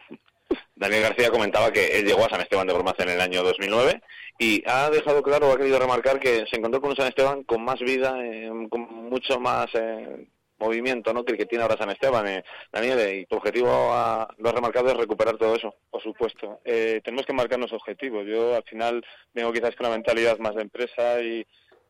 Daniel 0.76 1.04
García 1.04 1.30
comentaba 1.30 1.72
que 1.72 2.00
él 2.00 2.06
llegó 2.06 2.26
a 2.26 2.30
San 2.30 2.42
Esteban 2.42 2.68
de 2.68 2.74
Gormaz 2.74 3.00
en 3.00 3.10
el 3.10 3.22
año 3.22 3.44
2009 3.44 4.02
y 4.38 4.64
ha 4.66 4.90
dejado 4.90 5.22
claro, 5.22 5.50
o 5.50 5.54
ha 5.54 5.58
querido 5.58 5.80
remarcar 5.80 6.20
que 6.20 6.46
se 6.50 6.58
encontró 6.58 6.80
con 6.82 6.92
un 6.92 6.96
San 6.96 7.08
Esteban 7.08 7.44
con 7.44 7.64
más 7.64 7.80
vida, 7.80 8.16
eh, 8.24 8.50
con 8.70 8.82
mucho 8.82 9.40
más 9.40 9.68
eh, 9.74 10.28
movimiento 10.60 11.14
¿no? 11.14 11.24
que 11.24 11.32
el 11.32 11.38
que 11.38 11.46
tiene 11.46 11.64
ahora 11.64 11.78
San 11.78 11.90
Esteban. 11.90 12.28
Eh, 12.28 12.44
Daniel, 12.72 13.00
eh, 13.00 13.20
y 13.20 13.26
tu 13.26 13.38
objetivo, 13.38 13.70
ah, 13.92 14.28
lo 14.38 14.50
has 14.50 14.56
remarcado, 14.56 14.90
es 14.90 14.98
recuperar 14.98 15.38
todo 15.38 15.56
eso. 15.56 15.74
Por 15.90 16.04
supuesto. 16.04 16.60
Eh, 16.66 17.02
tenemos 17.04 17.26
que 17.26 17.34
marcarnos 17.34 17.74
objetivos. 17.74 18.26
Yo 18.28 18.56
al 18.56 18.64
final 18.64 19.04
vengo 19.34 19.54
quizás 19.54 19.76
con 19.76 19.88
una 19.88 19.96
mentalidad 19.96 20.38
más 20.40 20.56
de 20.56 20.62
empresa 20.62 21.22
y 21.22 21.46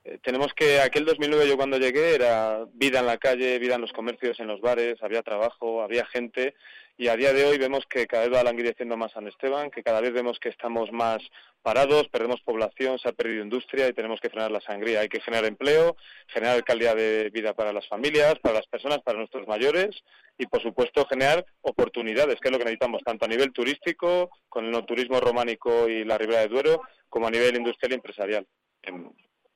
eh, 0.05 0.19
tenemos 0.23 0.53
que, 0.53 0.79
aquel 0.79 1.05
2009 1.05 1.47
yo 1.47 1.57
cuando 1.57 1.77
llegué 1.77 2.15
era 2.15 2.65
vida 2.73 2.99
en 2.99 3.05
la 3.05 3.17
calle, 3.17 3.59
vida 3.59 3.75
en 3.75 3.81
los 3.81 3.91
comercios, 3.91 4.39
en 4.39 4.47
los 4.47 4.61
bares, 4.61 5.01
había 5.01 5.23
trabajo, 5.23 5.81
había 5.81 6.05
gente 6.05 6.55
y 6.99 7.07
a 7.07 7.15
día 7.15 7.31
de 7.31 7.45
hoy 7.45 7.57
vemos 7.57 7.85
que 7.89 8.05
cada 8.07 8.27
vez 8.27 8.37
va 8.37 8.43
languideciendo 8.43 8.97
más 8.97 9.13
San 9.13 9.25
Esteban, 9.25 9.71
que 9.71 9.83
cada 9.83 10.01
vez 10.01 10.11
vemos 10.11 10.37
que 10.37 10.49
estamos 10.49 10.91
más 10.91 11.19
parados, 11.61 12.09
perdemos 12.09 12.41
población, 12.41 12.99
se 12.99 13.07
ha 13.07 13.13
perdido 13.13 13.41
industria 13.41 13.87
y 13.87 13.93
tenemos 13.93 14.19
que 14.19 14.29
frenar 14.29 14.51
la 14.51 14.59
sangría. 14.59 14.99
Hay 14.99 15.07
que 15.07 15.21
generar 15.21 15.45
empleo, 15.45 15.95
generar 16.27 16.61
calidad 16.65 16.97
de 16.97 17.29
vida 17.29 17.53
para 17.53 17.71
las 17.71 17.87
familias, 17.87 18.37
para 18.39 18.55
las 18.55 18.67
personas, 18.67 18.99
para 18.99 19.17
nuestros 19.17 19.47
mayores 19.47 19.95
y, 20.37 20.45
por 20.47 20.61
supuesto, 20.61 21.05
generar 21.05 21.45
oportunidades, 21.61 22.37
que 22.41 22.49
es 22.49 22.51
lo 22.51 22.57
que 22.57 22.65
necesitamos 22.65 23.01
tanto 23.05 23.23
a 23.23 23.29
nivel 23.29 23.53
turístico, 23.53 24.29
con 24.49 24.65
el 24.65 24.71
no 24.71 24.83
turismo 24.83 25.21
románico 25.21 25.87
y 25.87 26.03
la 26.03 26.17
Ribera 26.17 26.41
de 26.41 26.49
Duero, 26.49 26.81
como 27.07 27.27
a 27.27 27.31
nivel 27.31 27.55
industrial 27.55 27.93
y 27.93 27.95
empresarial. 27.95 28.45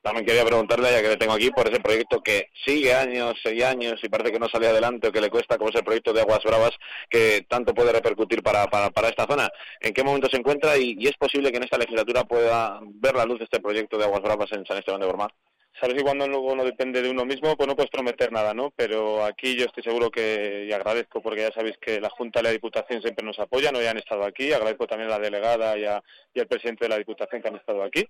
También 0.03 0.25
quería 0.25 0.43
preguntarle, 0.45 0.91
ya 0.91 1.01
que 1.01 1.07
le 1.07 1.15
tengo 1.17 1.31
aquí, 1.31 1.49
por 1.49 1.65
ese 1.69 1.79
proyecto 1.79 2.21
que 2.21 2.49
sigue 2.65 2.93
años 2.93 3.35
y 3.45 3.63
años 3.63 3.95
y 4.03 4.09
parece 4.09 4.33
que 4.33 4.39
no 4.39 4.49
sale 4.49 4.67
adelante 4.67 5.07
o 5.07 5.11
que 5.13 5.21
le 5.21 5.29
cuesta, 5.29 5.57
como 5.57 5.69
es 5.69 5.75
el 5.77 5.83
proyecto 5.85 6.11
de 6.11 6.19
Aguas 6.19 6.43
Bravas, 6.43 6.71
que 7.09 7.45
tanto 7.47 7.73
puede 7.73 7.93
repercutir 7.93 8.43
para, 8.43 8.67
para, 8.67 8.89
para 8.89 9.07
esta 9.07 9.25
zona. 9.25 9.49
¿En 9.79 9.93
qué 9.93 10.03
momento 10.03 10.27
se 10.29 10.35
encuentra 10.37 10.77
y, 10.77 10.97
y 10.99 11.07
es 11.07 11.15
posible 11.17 11.51
que 11.51 11.57
en 11.57 11.63
esta 11.63 11.77
legislatura 11.77 12.25
pueda 12.25 12.81
ver 12.83 13.15
la 13.15 13.23
luz 13.23 13.39
este 13.39 13.61
proyecto 13.61 13.97
de 13.97 14.03
Aguas 14.03 14.21
Bravas 14.21 14.51
en 14.51 14.65
San 14.65 14.77
Esteban 14.77 14.99
de 14.99 15.07
Gormaz? 15.07 15.31
Sabes 15.79 15.95
que 15.95 16.03
cuando 16.03 16.27
luego 16.27 16.53
no 16.55 16.65
depende 16.65 17.01
de 17.01 17.09
uno 17.09 17.25
mismo, 17.25 17.55
pues 17.55 17.67
no 17.67 17.75
puedes 17.75 17.89
prometer 17.89 18.31
nada, 18.31 18.53
¿no? 18.53 18.71
Pero 18.75 19.23
aquí 19.25 19.55
yo 19.55 19.65
estoy 19.65 19.83
seguro 19.83 20.11
que, 20.11 20.67
y 20.69 20.71
agradezco, 20.73 21.21
porque 21.21 21.41
ya 21.41 21.51
sabéis 21.51 21.77
que 21.81 21.99
la 21.99 22.09
Junta 22.11 22.41
y 22.41 22.43
la 22.43 22.51
Diputación 22.51 23.01
siempre 23.01 23.25
nos 23.25 23.39
apoyan, 23.39 23.75
hoy 23.75 23.85
han 23.87 23.97
estado 23.97 24.23
aquí, 24.23 24.53
agradezco 24.53 24.85
también 24.85 25.09
a 25.09 25.17
la 25.17 25.23
delegada 25.23 25.75
y, 25.77 25.85
a- 25.85 26.03
y 26.33 26.39
al 26.41 26.47
presidente 26.47 26.85
de 26.85 26.89
la 26.89 26.97
Diputación 26.97 27.41
que 27.41 27.47
han 27.47 27.55
estado 27.55 27.81
aquí. 27.83 28.05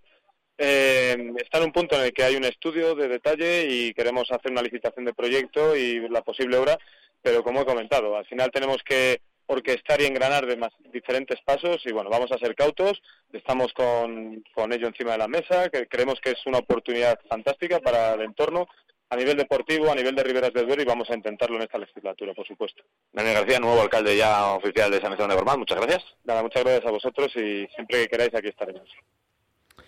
Eh, 0.58 1.34
está 1.38 1.58
en 1.58 1.66
un 1.66 1.72
punto 1.72 1.96
en 1.96 2.06
el 2.06 2.14
que 2.14 2.24
hay 2.24 2.36
un 2.36 2.44
estudio 2.44 2.96
de 2.96 3.08
detalle 3.08 3.66
y 3.68 3.94
queremos 3.94 4.32
hacer 4.32 4.52
una 4.52 4.62
licitación 4.62 5.06
de 5.06 5.14
proyecto 5.14 5.76
y 5.76 6.08
la 6.10 6.22
posible 6.22 6.58
obra, 6.58 6.78
pero 7.22 7.44
como 7.44 7.62
he 7.62 7.66
comentado, 7.66 8.16
al 8.16 8.26
final 8.26 8.52
tenemos 8.52 8.78
que 8.84 9.22
orquestar 9.46 10.02
y 10.02 10.06
engranar 10.06 10.46
de 10.46 10.56
más 10.56 10.72
diferentes 10.92 11.40
pasos 11.42 11.82
y 11.86 11.92
bueno, 11.92 12.10
vamos 12.10 12.32
a 12.32 12.38
ser 12.38 12.56
cautos, 12.56 13.02
estamos 13.32 13.74
con, 13.74 14.44
con 14.54 14.72
ello 14.72 14.88
encima 14.88 15.14
de 15.14 15.18
la 15.18 15.28
mesa, 15.28 15.70
que 15.70 15.88
creemos 15.88 16.20
que 16.22 16.32
es 16.32 16.46
una 16.46 16.60
oportunidad 16.60 17.20
fantástica 17.28 17.80
para 17.80 18.14
el 18.14 18.22
entorno 18.22 18.68
a 19.10 19.16
nivel 19.16 19.38
deportivo, 19.38 19.92
a 19.92 19.96
nivel 19.96 20.16
de 20.16 20.24
Riberas 20.24 20.54
del 20.54 20.66
Duero 20.66 20.82
y 20.82 20.86
vamos 20.86 21.10
a 21.10 21.16
intentarlo 21.16 21.58
en 21.58 21.64
esta 21.64 21.78
legislatura, 21.78 22.34
por 22.34 22.48
supuesto. 22.48 22.84
Daniel 23.12 23.36
García, 23.36 23.60
nuevo 23.60 23.82
alcalde 23.82 24.18
ya 24.18 24.54
oficial 24.54 24.90
de 24.90 25.02
San 25.02 25.12
Esteban 25.12 25.30
de 25.30 25.36
Gormaz, 25.36 25.58
muchas 25.58 25.80
gracias. 25.80 26.04
Nada, 26.24 26.42
muchas 26.42 26.64
gracias 26.64 26.86
a 26.86 26.92
vosotros 26.92 27.32
y 27.36 27.68
siempre 27.76 28.04
que 28.04 28.08
queráis 28.08 28.34
aquí 28.34 28.48
estaremos. 28.48 28.90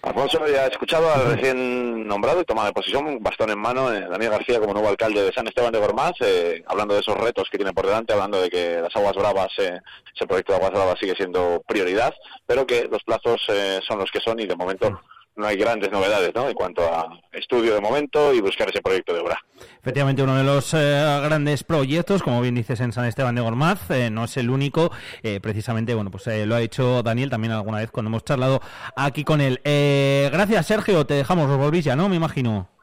Alfonso, 0.06 0.45
ya 0.48 0.65
he 0.65 0.69
escuchado 0.69 1.11
al 1.11 1.32
recién 1.32 2.07
nombrado 2.07 2.40
y 2.40 2.45
tomado 2.45 2.68
de 2.68 2.73
posición, 2.73 3.18
bastón 3.22 3.49
en 3.49 3.57
mano, 3.57 3.91
eh, 3.91 4.06
Daniel 4.07 4.34
García 4.34 4.60
como 4.60 4.73
nuevo 4.73 4.88
alcalde 4.88 5.23
de 5.23 5.34
San 5.34 5.48
Esteban 5.48 5.72
de 5.72 5.80
Gormaz, 5.80 6.14
eh, 6.19 6.64
hablando 6.68 6.94
de 6.94 6.99
esos 6.99 7.18
retos 7.18 7.49
que 7.49 7.57
tiene 7.57 7.73
por 7.73 7.88
delante, 7.88 8.14
hablando 8.14 8.40
de 8.40 8.52
que 8.52 8.82
las 8.82 8.95
aguas 8.95 9.15
bravas, 9.15 9.52
eh, 9.57 9.80
ese 10.15 10.27
proyecto 10.27 10.53
de 10.53 10.57
aguas 10.57 10.73
bravas 10.73 10.99
sigue 10.99 11.15
siendo 11.15 11.64
prioridad, 11.68 12.14
pero 12.45 12.68
que 12.68 12.84
los 12.84 13.03
plazos 13.03 13.41
eh, 13.49 13.80
son 13.88 13.98
los 13.98 14.11
que 14.11 14.19
son 14.19 14.40
y 14.40 14.45
de 14.45 14.56
momento 14.56 15.02
no 15.36 15.45
hay 15.45 15.57
grandes 15.57 15.91
novedades 15.91 16.32
¿no? 16.34 16.48
en 16.48 16.53
cuanto 16.53 16.82
a 16.84 17.07
estudio 17.32 17.74
de 17.76 17.82
momento 17.82 18.34
y 18.34 18.41
buscar 18.41 18.70
ese 18.70 18.82
proyecto 18.82 19.14
de 19.14 19.20
obra. 19.20 19.38
Efectivamente, 19.82 20.24
uno 20.24 20.36
de 20.36 20.44
los 20.44 20.74
eh, 20.74 21.22
grandes 21.24 21.64
proyectos, 21.64 22.24
como 22.24 22.41
bien 22.41 22.56
dices, 22.56 22.80
en 22.80 22.91
San 22.91 23.06
Esteban 23.06 23.36
de 23.36 23.41
Gormaz, 23.41 23.90
eh, 23.91 24.10
no 24.10 24.26
es 24.26 24.38
el 24.38 24.49
único. 24.49 24.91
eh, 25.24 25.40
precisamente, 25.41 25.94
bueno, 25.94 26.12
pues 26.12 26.28
eh, 26.28 26.45
lo 26.45 26.56
ha 26.56 26.62
hecho 26.62 27.03
Daniel 27.03 27.30
también 27.30 27.53
alguna 27.53 27.80
vez 27.80 27.91
cuando 27.91 28.10
hemos 28.10 28.24
charlado 28.24 28.62
aquí 28.95 29.24
con 29.24 29.41
él. 29.41 29.60
Gracias, 29.64 30.66
Sergio. 30.68 31.06
Te 31.06 31.16
dejamos, 31.16 31.49
os 31.49 31.57
volvís 31.57 31.86
ya, 31.86 31.95
¿no? 31.95 32.10
Me 32.10 32.16
imagino. 32.16 32.74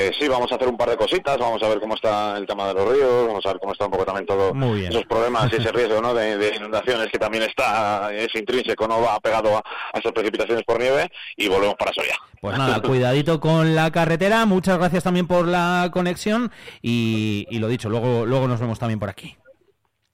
Eh, 0.00 0.12
sí, 0.16 0.28
vamos 0.28 0.52
a 0.52 0.54
hacer 0.54 0.68
un 0.68 0.76
par 0.76 0.88
de 0.90 0.96
cositas, 0.96 1.36
vamos 1.38 1.60
a 1.60 1.68
ver 1.68 1.80
cómo 1.80 1.96
está 1.96 2.36
el 2.38 2.46
tema 2.46 2.68
de 2.68 2.74
los 2.74 2.92
ríos, 2.92 3.26
vamos 3.26 3.44
a 3.44 3.48
ver 3.48 3.58
cómo 3.58 3.72
está 3.72 3.86
un 3.86 3.90
poco 3.90 4.04
también 4.04 4.26
todo 4.26 4.54
Muy 4.54 4.80
bien. 4.80 4.92
esos 4.92 5.04
problemas 5.06 5.52
y 5.52 5.56
ese 5.56 5.72
riesgo 5.72 6.00
¿no? 6.00 6.14
de, 6.14 6.36
de 6.38 6.54
inundaciones 6.54 7.08
que 7.10 7.18
también 7.18 7.42
está, 7.42 8.14
es 8.14 8.32
intrínseco, 8.36 8.86
no 8.86 9.00
va 9.02 9.18
pegado 9.18 9.56
a, 9.56 9.58
a 9.58 9.98
esas 9.98 10.12
precipitaciones 10.12 10.62
por 10.64 10.78
nieve 10.78 11.10
y 11.36 11.48
volvemos 11.48 11.74
para 11.74 11.92
Soria. 11.92 12.16
Pues 12.40 12.56
nada, 12.56 12.80
cuidadito 12.82 13.40
con 13.40 13.74
la 13.74 13.90
carretera. 13.90 14.46
Muchas 14.46 14.78
gracias 14.78 15.02
también 15.02 15.26
por 15.26 15.48
la 15.48 15.90
conexión 15.92 16.52
y, 16.80 17.46
y 17.50 17.58
lo 17.58 17.66
dicho, 17.66 17.88
luego, 17.88 18.24
luego 18.24 18.46
nos 18.46 18.60
vemos 18.60 18.78
también 18.78 19.00
por 19.00 19.08
aquí. 19.08 19.36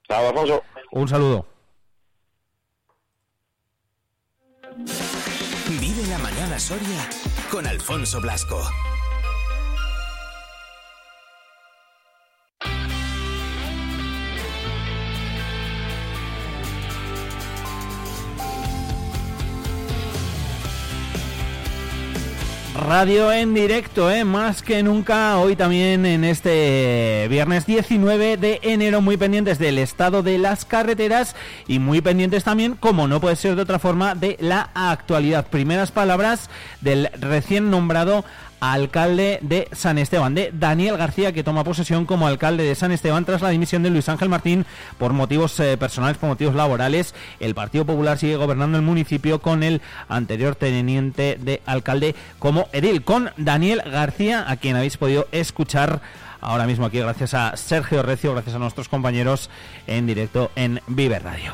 Chao, 0.07 0.29
Alfonso. 0.29 0.63
Un 0.93 1.07
saludo. 1.07 1.45
Vive 5.79 6.07
la 6.09 6.17
mañana 6.17 6.57
Soria 6.57 7.07
con 7.51 7.67
Alfonso 7.67 8.19
Blasco. 8.19 8.59
Radio 22.85 23.31
en 23.31 23.55
directo, 23.55 24.11
¿eh? 24.11 24.23
más 24.23 24.61
que 24.61 24.83
nunca, 24.83 25.39
hoy 25.39 25.55
también 25.55 26.05
en 26.05 26.23
este 26.23 27.25
viernes 27.31 27.65
19 27.65 28.37
de 28.37 28.59
enero, 28.61 29.01
muy 29.01 29.17
pendientes 29.17 29.57
del 29.57 29.79
estado 29.79 30.21
de 30.21 30.37
las 30.37 30.65
carreteras 30.65 31.35
y 31.67 31.79
muy 31.79 32.01
pendientes 32.01 32.43
también, 32.43 32.75
como 32.75 33.07
no 33.07 33.19
puede 33.19 33.37
ser 33.37 33.55
de 33.55 33.63
otra 33.63 33.79
forma, 33.79 34.13
de 34.13 34.37
la 34.39 34.69
actualidad. 34.75 35.47
Primeras 35.47 35.91
palabras 35.91 36.51
del 36.81 37.09
recién 37.19 37.71
nombrado 37.71 38.23
alcalde 38.59 39.39
de 39.41 39.67
San 39.71 39.97
Esteban, 39.97 40.35
de 40.35 40.51
Daniel 40.53 40.97
García, 40.97 41.33
que 41.33 41.43
toma 41.43 41.63
posesión 41.63 42.05
como 42.05 42.27
alcalde 42.27 42.63
de 42.63 42.75
San 42.75 42.91
Esteban 42.91 43.25
tras 43.25 43.41
la 43.41 43.49
dimisión 43.49 43.83
de 43.83 43.89
Luis 43.89 44.09
Ángel 44.09 44.29
Martín 44.29 44.65
por 44.97 45.13
motivos 45.13 45.59
eh, 45.59 45.77
personales, 45.77 46.17
por 46.17 46.29
motivos 46.29 46.55
laborales. 46.55 47.13
El 47.39 47.55
Partido 47.55 47.85
Popular 47.85 48.17
sigue 48.17 48.35
gobernando 48.35 48.77
el 48.77 48.83
municipio 48.83 49.41
con 49.41 49.63
el 49.63 49.81
anterior 50.07 50.55
teniente 50.55 51.37
de 51.39 51.61
alcalde 51.65 52.15
como 52.39 52.67
edil, 52.71 53.03
con 53.03 53.31
Daniel 53.37 53.81
García, 53.85 54.45
a 54.47 54.57
quien 54.57 54.75
habéis 54.75 54.97
podido 54.97 55.27
escuchar 55.31 56.01
ahora 56.41 56.67
mismo 56.67 56.85
aquí 56.85 56.99
gracias 56.99 57.33
a 57.33 57.57
Sergio 57.57 58.03
Recio, 58.03 58.33
gracias 58.33 58.55
a 58.55 58.59
nuestros 58.59 58.89
compañeros 58.89 59.49
en 59.87 60.05
directo 60.05 60.51
en 60.55 60.79
Vive 60.87 61.19
Radio. 61.19 61.53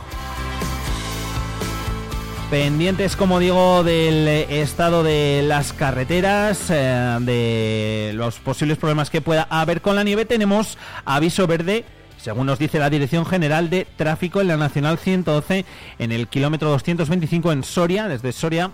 Pendientes, 2.51 3.15
como 3.15 3.39
digo, 3.39 3.81
del 3.85 4.27
estado 4.27 5.03
de 5.03 5.41
las 5.41 5.71
carreteras, 5.71 6.69
eh, 6.69 7.17
de 7.21 8.11
los 8.13 8.39
posibles 8.39 8.77
problemas 8.77 9.09
que 9.09 9.21
pueda 9.21 9.47
haber 9.49 9.81
con 9.81 9.95
la 9.95 10.03
nieve, 10.03 10.25
tenemos 10.25 10.77
aviso 11.05 11.47
verde 11.47 11.85
según 12.17 12.47
nos 12.47 12.59
dice 12.59 12.77
la 12.77 12.89
Dirección 12.89 13.25
General 13.25 13.69
de 13.69 13.87
Tráfico 13.95 14.41
en 14.41 14.49
la 14.49 14.57
Nacional 14.57 14.97
112 14.97 15.63
en 15.97 16.11
el 16.11 16.27
kilómetro 16.27 16.69
225 16.71 17.53
en 17.53 17.63
Soria, 17.63 18.09
desde 18.09 18.33
Soria 18.33 18.69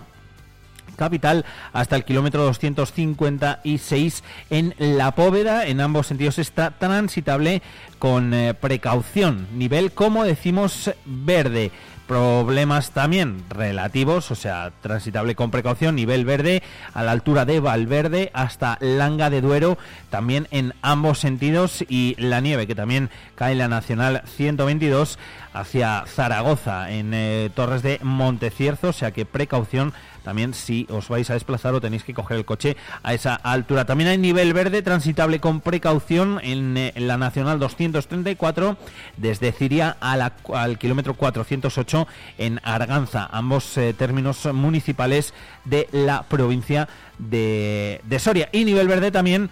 capital 0.96 1.46
hasta 1.72 1.96
el 1.96 2.04
kilómetro 2.04 2.42
256 2.44 4.24
en 4.50 4.74
La 4.78 5.14
Póveda. 5.14 5.66
En 5.66 5.80
ambos 5.80 6.08
sentidos 6.08 6.38
está 6.38 6.72
transitable 6.72 7.62
con 7.98 8.34
eh, 8.34 8.52
precaución. 8.52 9.46
Nivel, 9.54 9.92
como 9.92 10.24
decimos, 10.24 10.90
verde. 11.06 11.70
Problemas 12.08 12.92
también 12.92 13.44
relativos, 13.50 14.30
o 14.30 14.34
sea, 14.34 14.72
transitable 14.80 15.34
con 15.34 15.50
precaución, 15.50 15.94
nivel 15.94 16.24
verde 16.24 16.62
a 16.94 17.02
la 17.02 17.12
altura 17.12 17.44
de 17.44 17.60
Valverde 17.60 18.30
hasta 18.32 18.78
Langa 18.80 19.28
de 19.28 19.42
Duero, 19.42 19.76
también 20.08 20.48
en 20.50 20.72
ambos 20.80 21.18
sentidos, 21.18 21.84
y 21.86 22.16
la 22.18 22.40
nieve 22.40 22.66
que 22.66 22.74
también 22.74 23.10
cae 23.34 23.52
en 23.52 23.58
la 23.58 23.68
Nacional 23.68 24.22
122 24.24 25.18
hacia 25.52 26.04
Zaragoza, 26.06 26.90
en 26.90 27.12
eh, 27.12 27.50
Torres 27.54 27.82
de 27.82 28.00
Montecierzo, 28.02 28.88
o 28.88 28.92
sea 28.94 29.10
que 29.10 29.26
precaución 29.26 29.92
también 30.24 30.54
si 30.54 30.86
os 30.90 31.08
vais 31.08 31.28
a 31.30 31.34
desplazar 31.34 31.74
o 31.74 31.80
tenéis 31.80 32.04
que 32.04 32.14
coger 32.14 32.36
el 32.38 32.44
coche 32.44 32.76
a 33.02 33.14
esa 33.14 33.34
altura. 33.34 33.84
También 33.84 34.10
hay 34.10 34.18
nivel 34.18 34.52
verde 34.52 34.82
transitable 34.82 35.40
con 35.40 35.60
precaución 35.60 36.40
en, 36.42 36.76
eh, 36.76 36.92
la 36.96 37.16
Nacional 37.16 37.58
234 37.58 38.76
desde 39.16 39.52
Ciria 39.52 39.96
a 40.00 40.16
la- 40.16 40.32
al 40.54 40.78
kilómetro 40.78 41.14
408 41.14 42.06
en 42.38 42.60
Arganza, 42.62 43.28
ambos 43.30 43.76
eh, 43.78 43.94
términos 43.96 44.44
municipales 44.52 45.34
de 45.64 45.88
la 45.92 46.22
provincia 46.22 46.88
de, 47.18 48.00
de 48.04 48.18
Soria. 48.18 48.48
Y 48.52 48.64
nivel 48.64 48.88
verde 48.88 49.10
también 49.10 49.50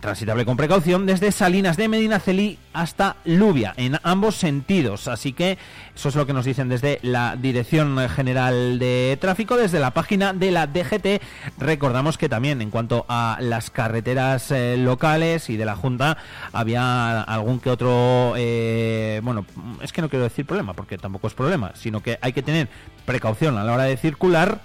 transitable 0.00 0.44
con 0.44 0.56
precaución 0.56 1.06
desde 1.06 1.32
Salinas 1.32 1.76
de 1.76 1.88
Medinaceli 1.88 2.58
hasta 2.72 3.16
Lubia 3.24 3.74
en 3.76 3.98
ambos 4.02 4.36
sentidos. 4.36 5.08
Así 5.08 5.32
que 5.32 5.58
eso 5.94 6.08
es 6.08 6.14
lo 6.14 6.26
que 6.26 6.32
nos 6.32 6.44
dicen 6.44 6.68
desde 6.68 6.98
la 7.02 7.36
Dirección 7.36 7.98
General 8.08 8.78
de 8.78 9.18
Tráfico, 9.20 9.56
desde 9.56 9.80
la 9.80 9.92
página 9.92 10.32
de 10.32 10.50
la 10.50 10.66
DGT. 10.66 11.22
Recordamos 11.58 12.18
que 12.18 12.28
también 12.28 12.62
en 12.62 12.70
cuanto 12.70 13.04
a 13.08 13.38
las 13.40 13.70
carreteras 13.70 14.50
eh, 14.50 14.76
locales 14.78 15.50
y 15.50 15.56
de 15.56 15.64
la 15.64 15.76
Junta 15.76 16.16
había 16.52 17.22
algún 17.22 17.58
que 17.60 17.70
otro, 17.70 18.34
eh, 18.36 19.20
bueno, 19.24 19.44
es 19.82 19.92
que 19.92 20.02
no 20.02 20.08
quiero 20.08 20.24
decir 20.24 20.46
problema 20.46 20.74
porque 20.74 20.98
tampoco 20.98 21.26
es 21.26 21.34
problema, 21.34 21.72
sino 21.74 22.00
que 22.00 22.18
hay 22.20 22.32
que 22.32 22.42
tener 22.42 22.68
precaución 23.04 23.58
a 23.58 23.64
la 23.64 23.72
hora 23.72 23.84
de 23.84 23.96
circular 23.96 24.60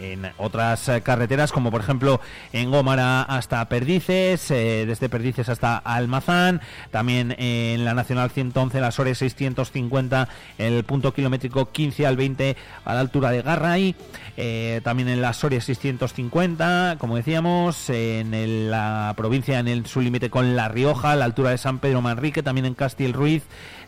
en 0.00 0.30
otras 0.38 0.88
eh, 0.88 1.02
carreteras 1.02 1.52
como 1.52 1.70
por 1.70 1.80
ejemplo 1.80 2.20
en 2.52 2.70
Gómara 2.70 3.22
hasta 3.22 3.68
Perdices, 3.68 4.50
eh, 4.50 4.84
desde 4.86 5.08
Perdices 5.08 5.48
hasta 5.48 5.76
Almazán, 5.76 6.60
también 6.90 7.34
en 7.38 7.84
la 7.84 7.94
Nacional 7.94 8.30
111 8.30 8.80
la 8.80 8.90
Sore 8.90 9.14
650 9.14 10.28
el 10.58 10.84
punto 10.84 11.12
kilométrico 11.12 11.70
15 11.70 12.06
al 12.06 12.16
20 12.16 12.56
a 12.84 12.94
la 12.94 13.00
altura 13.00 13.30
de 13.30 13.42
Garray, 13.42 13.94
eh, 14.36 14.80
también 14.82 15.08
en 15.08 15.20
la 15.20 15.32
Soria 15.32 15.60
650 15.60 16.96
como 16.98 17.16
decíamos, 17.16 17.90
en 17.90 18.70
la 18.70 19.14
provincia 19.16 19.58
en 19.58 19.68
el, 19.68 19.86
su 19.86 20.00
límite 20.00 20.30
con 20.30 20.56
La 20.56 20.68
Rioja, 20.68 21.12
a 21.12 21.16
la 21.16 21.24
altura 21.24 21.50
de 21.50 21.58
San 21.58 21.78
Pedro 21.78 22.00
Manrique, 22.02 22.42
también 22.42 22.66
en 22.66 22.74
Castil 22.74 23.12
Ruiz, 23.12 23.42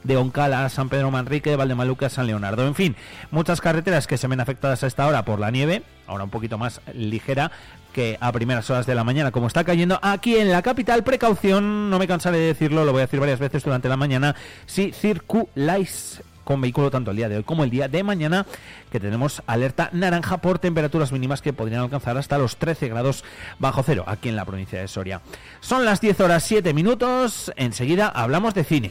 de 0.04 0.16
Oncala 0.16 0.64
a 0.64 0.68
San 0.68 0.88
Pedro 0.88 1.10
Manrique, 1.10 1.50
de 1.50 1.56
Valdemaluca 1.56 2.06
a 2.06 2.10
San 2.10 2.26
Leonardo. 2.26 2.66
En 2.66 2.74
fin, 2.74 2.96
muchas 3.30 3.60
carreteras 3.60 4.06
que 4.06 4.18
se 4.18 4.26
ven 4.26 4.40
afectadas 4.40 4.82
a 4.82 4.86
esta 4.86 5.06
hora 5.06 5.24
por 5.24 5.38
la 5.38 5.50
nieve, 5.50 5.82
ahora 6.06 6.24
un 6.24 6.30
poquito 6.30 6.58
más 6.58 6.80
ligera 6.94 7.50
que 7.92 8.16
a 8.20 8.32
primeras 8.32 8.68
horas 8.70 8.86
de 8.86 8.94
la 8.94 9.04
mañana, 9.04 9.30
como 9.30 9.46
está 9.46 9.64
cayendo 9.64 9.98
aquí 10.02 10.36
en 10.36 10.50
la 10.50 10.62
capital. 10.62 11.04
Precaución, 11.04 11.90
no 11.90 11.98
me 11.98 12.08
cansaré 12.08 12.38
de 12.38 12.46
decirlo, 12.46 12.84
lo 12.84 12.92
voy 12.92 13.00
a 13.00 13.06
decir 13.06 13.20
varias 13.20 13.38
veces 13.38 13.64
durante 13.64 13.88
la 13.88 13.96
mañana, 13.96 14.34
si 14.66 14.92
circuláis 14.92 16.22
con 16.44 16.60
vehículo 16.60 16.90
tanto 16.90 17.10
el 17.10 17.16
día 17.16 17.28
de 17.28 17.36
hoy 17.36 17.44
como 17.44 17.64
el 17.64 17.70
día 17.70 17.88
de 17.88 18.02
mañana, 18.02 18.46
que 18.90 19.00
tenemos 19.00 19.42
alerta 19.46 19.90
naranja 19.92 20.38
por 20.38 20.58
temperaturas 20.58 21.12
mínimas 21.12 21.42
que 21.42 21.52
podrían 21.52 21.82
alcanzar 21.82 22.16
hasta 22.18 22.38
los 22.38 22.56
13 22.56 22.88
grados 22.88 23.24
bajo 23.58 23.82
cero 23.82 24.04
aquí 24.06 24.28
en 24.28 24.36
la 24.36 24.44
provincia 24.44 24.80
de 24.80 24.88
Soria. 24.88 25.20
Son 25.60 25.84
las 25.84 26.00
10 26.00 26.20
horas 26.20 26.42
7 26.44 26.74
minutos, 26.74 27.52
enseguida 27.56 28.08
hablamos 28.08 28.54
de 28.54 28.64
cine. 28.64 28.90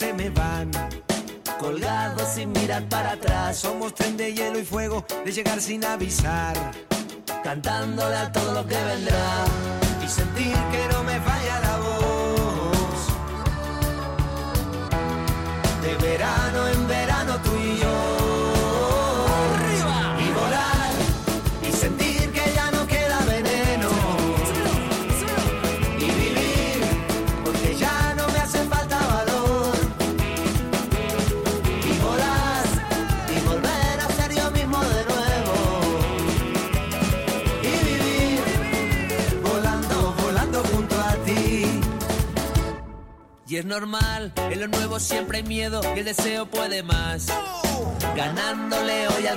Se 0.00 0.14
me 0.14 0.30
van. 0.30 0.70
colgados 1.60 2.28
sin 2.34 2.52
mirar 2.52 2.88
para 2.88 3.12
atrás 3.12 3.58
Somos 3.58 3.94
tren 3.94 4.16
de 4.16 4.32
hielo 4.32 4.58
y 4.58 4.64
fuego, 4.64 5.04
de 5.26 5.30
llegar 5.30 5.60
sin 5.60 5.84
avisar. 5.84 6.49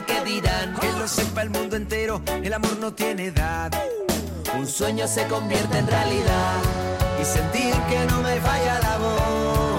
Al 0.03 0.05
que 0.05 0.31
dirán 0.31 0.75
Que 0.79 0.91
lo 0.93 1.07
sepa 1.07 1.41
el 1.41 1.49
mundo 1.49 1.75
entero, 1.75 2.21
el 2.27 2.53
amor 2.53 2.77
no 2.79 2.93
tiene 2.93 3.25
edad. 3.25 3.71
un 4.57 4.67
sueño 4.67 5.07
se 5.07 5.27
convierte 5.27 5.77
en 5.77 5.87
realidad 5.87 6.61
Y 7.21 7.25
sentir 7.25 7.73
que 7.89 8.05
no 8.05 8.21
me 8.21 8.39
falla 8.39 8.79
la 8.79 8.97
voz. 8.97 9.72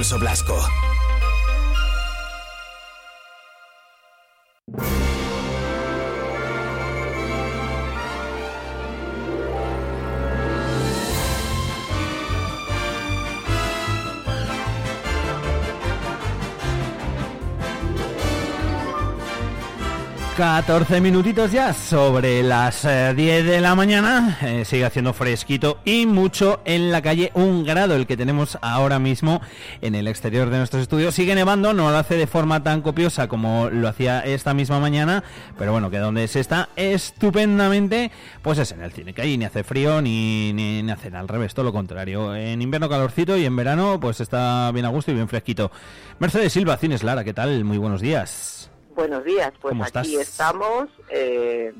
Alfonso 0.00 0.18
Blasco. 0.18 0.79
14 20.40 21.02
minutitos 21.02 21.52
ya 21.52 21.74
sobre 21.74 22.42
las 22.42 22.86
eh, 22.86 23.12
10 23.14 23.44
de 23.44 23.60
la 23.60 23.74
mañana. 23.74 24.38
Eh, 24.40 24.64
sigue 24.64 24.86
haciendo 24.86 25.12
fresquito 25.12 25.80
y 25.84 26.06
mucho 26.06 26.62
en 26.64 26.90
la 26.90 27.02
calle. 27.02 27.30
Un 27.34 27.62
grado 27.62 27.94
el 27.94 28.06
que 28.06 28.16
tenemos 28.16 28.56
ahora 28.62 28.98
mismo 28.98 29.42
en 29.82 29.94
el 29.94 30.08
exterior 30.08 30.48
de 30.48 30.56
nuestros 30.56 30.80
estudios. 30.80 31.14
Sigue 31.14 31.34
nevando, 31.34 31.74
no 31.74 31.90
lo 31.90 31.96
hace 31.98 32.16
de 32.16 32.26
forma 32.26 32.62
tan 32.62 32.80
copiosa 32.80 33.28
como 33.28 33.68
lo 33.68 33.86
hacía 33.86 34.20
esta 34.20 34.54
misma 34.54 34.80
mañana. 34.80 35.22
Pero 35.58 35.72
bueno, 35.72 35.90
que 35.90 35.98
donde 35.98 36.26
se 36.26 36.40
está 36.40 36.70
estupendamente, 36.74 38.10
pues 38.40 38.56
es 38.56 38.72
en 38.72 38.80
el 38.80 38.92
cine. 38.92 39.12
Que 39.12 39.20
ahí 39.20 39.36
ni 39.36 39.44
hace 39.44 39.62
frío 39.62 40.00
ni, 40.00 40.54
ni, 40.54 40.82
ni 40.82 40.90
hace 40.90 41.10
nada, 41.10 41.20
al 41.20 41.28
revés, 41.28 41.52
todo 41.52 41.66
lo 41.66 41.72
contrario. 41.74 42.34
En 42.34 42.62
invierno 42.62 42.88
calorcito 42.88 43.36
y 43.36 43.44
en 43.44 43.56
verano 43.56 44.00
pues 44.00 44.22
está 44.22 44.72
bien 44.72 44.86
a 44.86 44.88
gusto 44.88 45.10
y 45.10 45.14
bien 45.14 45.28
fresquito. 45.28 45.70
Mercedes 46.18 46.54
Silva, 46.54 46.78
Cines 46.78 47.02
Lara, 47.02 47.24
¿qué 47.24 47.34
tal? 47.34 47.62
Muy 47.62 47.76
buenos 47.76 48.00
días. 48.00 48.59
Buenos 49.00 49.24
días, 49.24 49.50
pues 49.62 49.72
¿Cómo 49.72 49.84
aquí 49.84 50.14
estás? 50.16 50.28
estamos. 50.28 50.88
eh, 51.08 51.72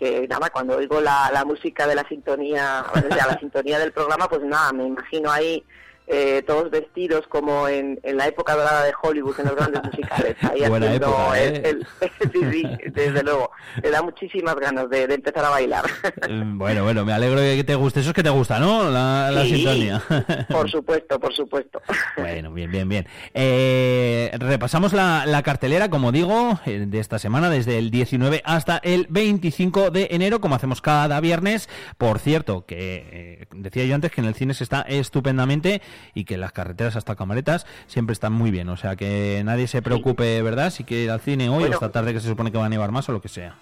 que 0.00 0.26
nada, 0.26 0.50
cuando 0.50 0.76
oigo 0.76 1.00
la, 1.00 1.30
la 1.32 1.44
música 1.44 1.86
de 1.86 1.94
la 1.94 2.02
sintonía, 2.08 2.84
o 2.92 3.14
sea, 3.14 3.28
la 3.28 3.38
sintonía 3.38 3.78
del 3.78 3.92
programa, 3.92 4.28
pues 4.28 4.42
nada, 4.42 4.72
me 4.72 4.84
imagino 4.84 5.30
ahí 5.30 5.62
eh, 6.06 6.42
todos 6.46 6.70
vestidos 6.70 7.26
como 7.28 7.68
en, 7.68 7.98
en 8.02 8.16
la 8.16 8.26
época 8.28 8.54
dorada 8.54 8.84
de 8.84 8.92
Hollywood, 9.00 9.38
en 9.40 9.46
los 9.46 9.56
grandes 9.56 9.82
musicales. 9.84 10.36
Ahí 10.42 10.68
Buena 10.68 10.86
haciendo 10.86 11.08
época, 11.08 11.40
el- 11.42 11.56
¿eh? 11.56 11.62
el- 11.70 11.86
sí, 12.32 12.40
sí, 12.52 12.90
desde 12.92 13.22
luego. 13.22 13.50
Me 13.82 13.90
da 13.90 14.02
muchísimas 14.02 14.54
ganas 14.56 14.88
de, 14.90 15.06
de 15.06 15.14
empezar 15.14 15.44
a 15.44 15.50
bailar. 15.50 15.84
Eh, 16.28 16.42
Bueno, 16.44 16.84
bueno, 16.84 17.04
me 17.04 17.12
alegro 17.12 17.40
de 17.40 17.56
que 17.56 17.64
te 17.64 17.74
guste. 17.74 18.00
Eso 18.00 18.10
es 18.10 18.14
que 18.14 18.22
te 18.22 18.30
gusta, 18.30 18.58
¿no? 18.58 18.90
La, 18.90 19.30
la 19.30 19.42
Sí. 19.44 19.56
sintonía. 19.56 20.02
por 20.48 20.70
supuesto, 20.70 21.18
por 21.20 21.34
supuesto. 21.34 21.80
Bueno, 22.16 22.52
bien, 22.52 22.70
bien, 22.70 22.88
bien. 22.88 23.06
Eh, 23.34 24.30
repasamos 24.38 24.92
la, 24.92 25.24
la 25.26 25.42
cartelera, 25.42 25.88
como 25.90 26.12
digo, 26.12 26.58
eh, 26.66 26.84
de 26.86 26.98
esta 26.98 27.18
semana, 27.18 27.50
desde 27.50 27.78
el 27.78 27.90
19 27.90 28.42
hasta 28.44 28.78
el 28.78 29.06
25 29.10 29.90
de 29.90 30.08
enero, 30.10 30.40
como 30.40 30.54
hacemos 30.54 30.80
cada 30.80 31.20
viernes. 31.20 31.68
Por 31.98 32.18
cierto, 32.18 32.64
que 32.66 33.06
eh, 33.42 33.46
decía 33.54 33.84
yo 33.84 33.94
antes 33.94 34.10
que 34.12 34.20
en 34.20 34.26
el 34.26 34.34
cine 34.34 34.54
se 34.54 34.64
está 34.64 34.82
estupendamente 34.82 35.80
y 36.14 36.24
que 36.24 36.36
las 36.36 36.52
carreteras 36.52 36.96
hasta 36.96 37.14
Camaretas 37.16 37.66
siempre 37.86 38.12
están 38.12 38.32
muy 38.32 38.50
bien. 38.50 38.68
O 38.68 38.76
sea, 38.76 38.96
que 38.96 39.42
nadie 39.44 39.66
se 39.68 39.82
preocupe, 39.82 40.42
¿verdad? 40.42 40.70
Si 40.70 40.84
quiere 40.84 41.04
ir 41.04 41.10
al 41.10 41.20
cine 41.20 41.48
hoy 41.48 41.60
Bueno. 41.60 41.70
o 41.70 41.74
esta 41.74 41.92
tarde 41.92 42.12
que 42.12 42.20
se 42.20 42.28
supone 42.28 42.52
que 42.52 42.58
va 42.58 42.66
a 42.66 42.68
nevar 42.70 42.90
más 42.92 43.08
o 43.08 43.12
lo 43.12 43.20
que 43.20 43.28
sea. 43.28 43.56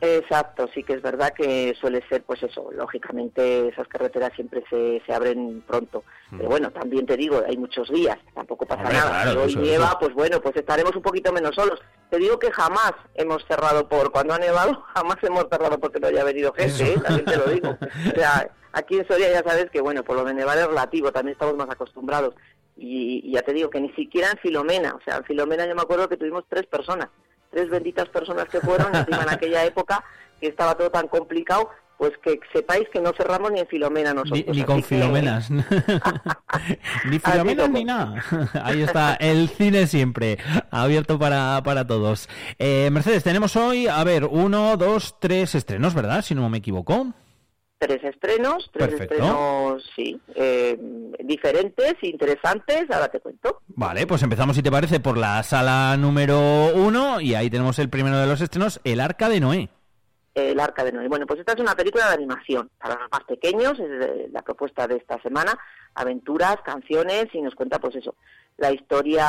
Exacto, 0.00 0.68
sí 0.72 0.84
que 0.84 0.92
es 0.92 1.02
verdad 1.02 1.32
que 1.32 1.74
suele 1.80 2.06
ser, 2.08 2.22
pues 2.22 2.40
eso, 2.44 2.70
lógicamente 2.72 3.68
esas 3.68 3.88
carreteras 3.88 4.32
siempre 4.34 4.62
se, 4.70 5.02
se 5.04 5.12
abren 5.12 5.62
pronto. 5.66 6.04
Pero 6.30 6.48
bueno, 6.48 6.70
también 6.70 7.04
te 7.04 7.16
digo, 7.16 7.42
hay 7.44 7.56
muchos 7.56 7.90
días, 7.90 8.16
tampoco 8.34 8.64
pasa 8.64 8.82
Mm. 8.82 8.86
Hombre, 8.86 8.98
nada. 8.98 9.22
claro, 9.24 9.42
hoy 9.42 9.56
nieva, 9.56 9.98
pues 9.98 10.14
bueno, 10.14 10.40
pues 10.40 10.54
estaremos 10.56 10.94
un 10.94 11.02
poquito 11.02 11.32
menos 11.32 11.54
solos. 11.56 11.80
Te 12.10 12.18
digo 12.18 12.38
que 12.38 12.52
jamás 12.52 12.92
hemos 13.14 13.44
cerrado 13.46 13.88
por, 13.88 14.12
cuando 14.12 14.34
ha 14.34 14.38
nevado, 14.38 14.84
jamás 14.94 15.16
hemos 15.22 15.46
cerrado 15.50 15.80
porque 15.80 15.98
no 15.98 16.06
haya 16.06 16.22
venido 16.22 16.52
gente, 16.52 16.92
¿eh? 16.92 17.00
también 17.02 17.24
te 17.24 17.36
lo 17.36 17.44
digo. 17.46 17.76
O 18.12 18.14
sea, 18.14 18.50
aquí 18.72 18.98
en 18.98 19.06
Soria 19.08 19.30
ya 19.32 19.42
sabes 19.42 19.68
que, 19.70 19.80
bueno, 19.80 20.04
por 20.04 20.16
lo 20.16 20.24
de 20.24 20.34
nevar 20.34 20.58
es 20.58 20.66
relativo, 20.68 21.10
también 21.10 21.32
estamos 21.32 21.56
más 21.56 21.68
acostumbrados. 21.70 22.34
Y, 22.76 23.22
y 23.24 23.32
ya 23.32 23.42
te 23.42 23.52
digo 23.52 23.68
que 23.70 23.80
ni 23.80 23.90
siquiera 23.94 24.30
en 24.30 24.38
Filomena, 24.38 24.94
o 24.94 25.00
sea, 25.04 25.16
en 25.16 25.24
Filomena 25.24 25.66
yo 25.66 25.74
me 25.74 25.82
acuerdo 25.82 26.08
que 26.08 26.16
tuvimos 26.16 26.44
tres 26.48 26.66
personas, 26.66 27.08
tres 27.50 27.68
benditas 27.70 28.08
personas 28.08 28.46
que 28.48 28.60
fueron, 28.60 28.94
encima 28.94 29.22
en 29.22 29.30
aquella 29.30 29.64
época 29.64 30.02
que 30.40 30.48
estaba 30.48 30.76
todo 30.76 30.90
tan 30.90 31.08
complicado, 31.08 31.68
pues 31.96 32.12
que 32.22 32.38
sepáis 32.52 32.88
que 32.92 33.00
no 33.00 33.12
cerramos 33.12 33.50
ni 33.50 33.58
en 33.60 33.66
Filomena 33.66 34.14
nosotros. 34.14 34.54
Ni, 34.54 34.62
con 34.62 34.76
que- 34.76 34.82
filomenas. 34.84 35.50
ni 37.10 37.18
filomenas 37.18 37.70
ni 37.70 37.84
nada. 37.84 38.22
Ahí 38.62 38.82
está, 38.82 39.14
el 39.14 39.48
cine 39.48 39.86
siempre, 39.86 40.38
abierto 40.70 41.18
para, 41.18 41.60
para 41.64 41.86
todos. 41.86 42.28
Eh, 42.58 42.88
Mercedes, 42.92 43.24
tenemos 43.24 43.56
hoy, 43.56 43.88
a 43.88 44.02
ver, 44.04 44.24
uno, 44.26 44.76
dos, 44.76 45.16
tres 45.18 45.54
estrenos, 45.54 45.94
¿verdad? 45.94 46.22
Si 46.22 46.34
no 46.34 46.48
me 46.48 46.58
equivoco. 46.58 47.08
Tres 47.78 48.02
estrenos, 48.02 48.68
tres 48.72 48.88
Perfecto. 48.88 49.14
estrenos, 49.14 49.90
sí, 49.94 50.20
eh, 50.34 50.76
diferentes, 51.24 51.94
interesantes, 52.02 52.90
ahora 52.90 53.06
te 53.08 53.20
cuento. 53.20 53.60
Vale, 53.68 54.04
pues 54.06 54.20
empezamos, 54.24 54.56
si 54.56 54.62
te 54.62 54.70
parece, 54.70 54.98
por 54.98 55.16
la 55.16 55.40
sala 55.44 55.96
número 55.96 56.74
uno 56.74 57.20
y 57.20 57.34
ahí 57.34 57.48
tenemos 57.50 57.78
el 57.78 57.88
primero 57.88 58.18
de 58.18 58.26
los 58.26 58.40
estrenos, 58.40 58.80
El 58.82 58.98
Arca 59.00 59.28
de 59.28 59.38
Noé. 59.38 59.68
El 60.38 60.60
Arca 60.60 60.84
de 60.84 60.92
Noé. 60.92 61.08
Bueno, 61.08 61.26
pues 61.26 61.40
esta 61.40 61.52
es 61.52 61.60
una 61.60 61.74
película 61.74 62.06
de 62.08 62.14
animación 62.14 62.70
para 62.78 62.94
los 62.94 63.10
más 63.10 63.24
pequeños, 63.24 63.78
es 63.78 63.90
eh, 63.90 64.28
la 64.32 64.42
propuesta 64.42 64.86
de 64.86 64.96
esta 64.96 65.20
semana, 65.22 65.58
aventuras, 65.94 66.56
canciones 66.64 67.26
y 67.32 67.42
nos 67.42 67.54
cuenta 67.54 67.78
pues 67.78 67.96
eso, 67.96 68.14
la 68.56 68.72
historia, 68.72 69.26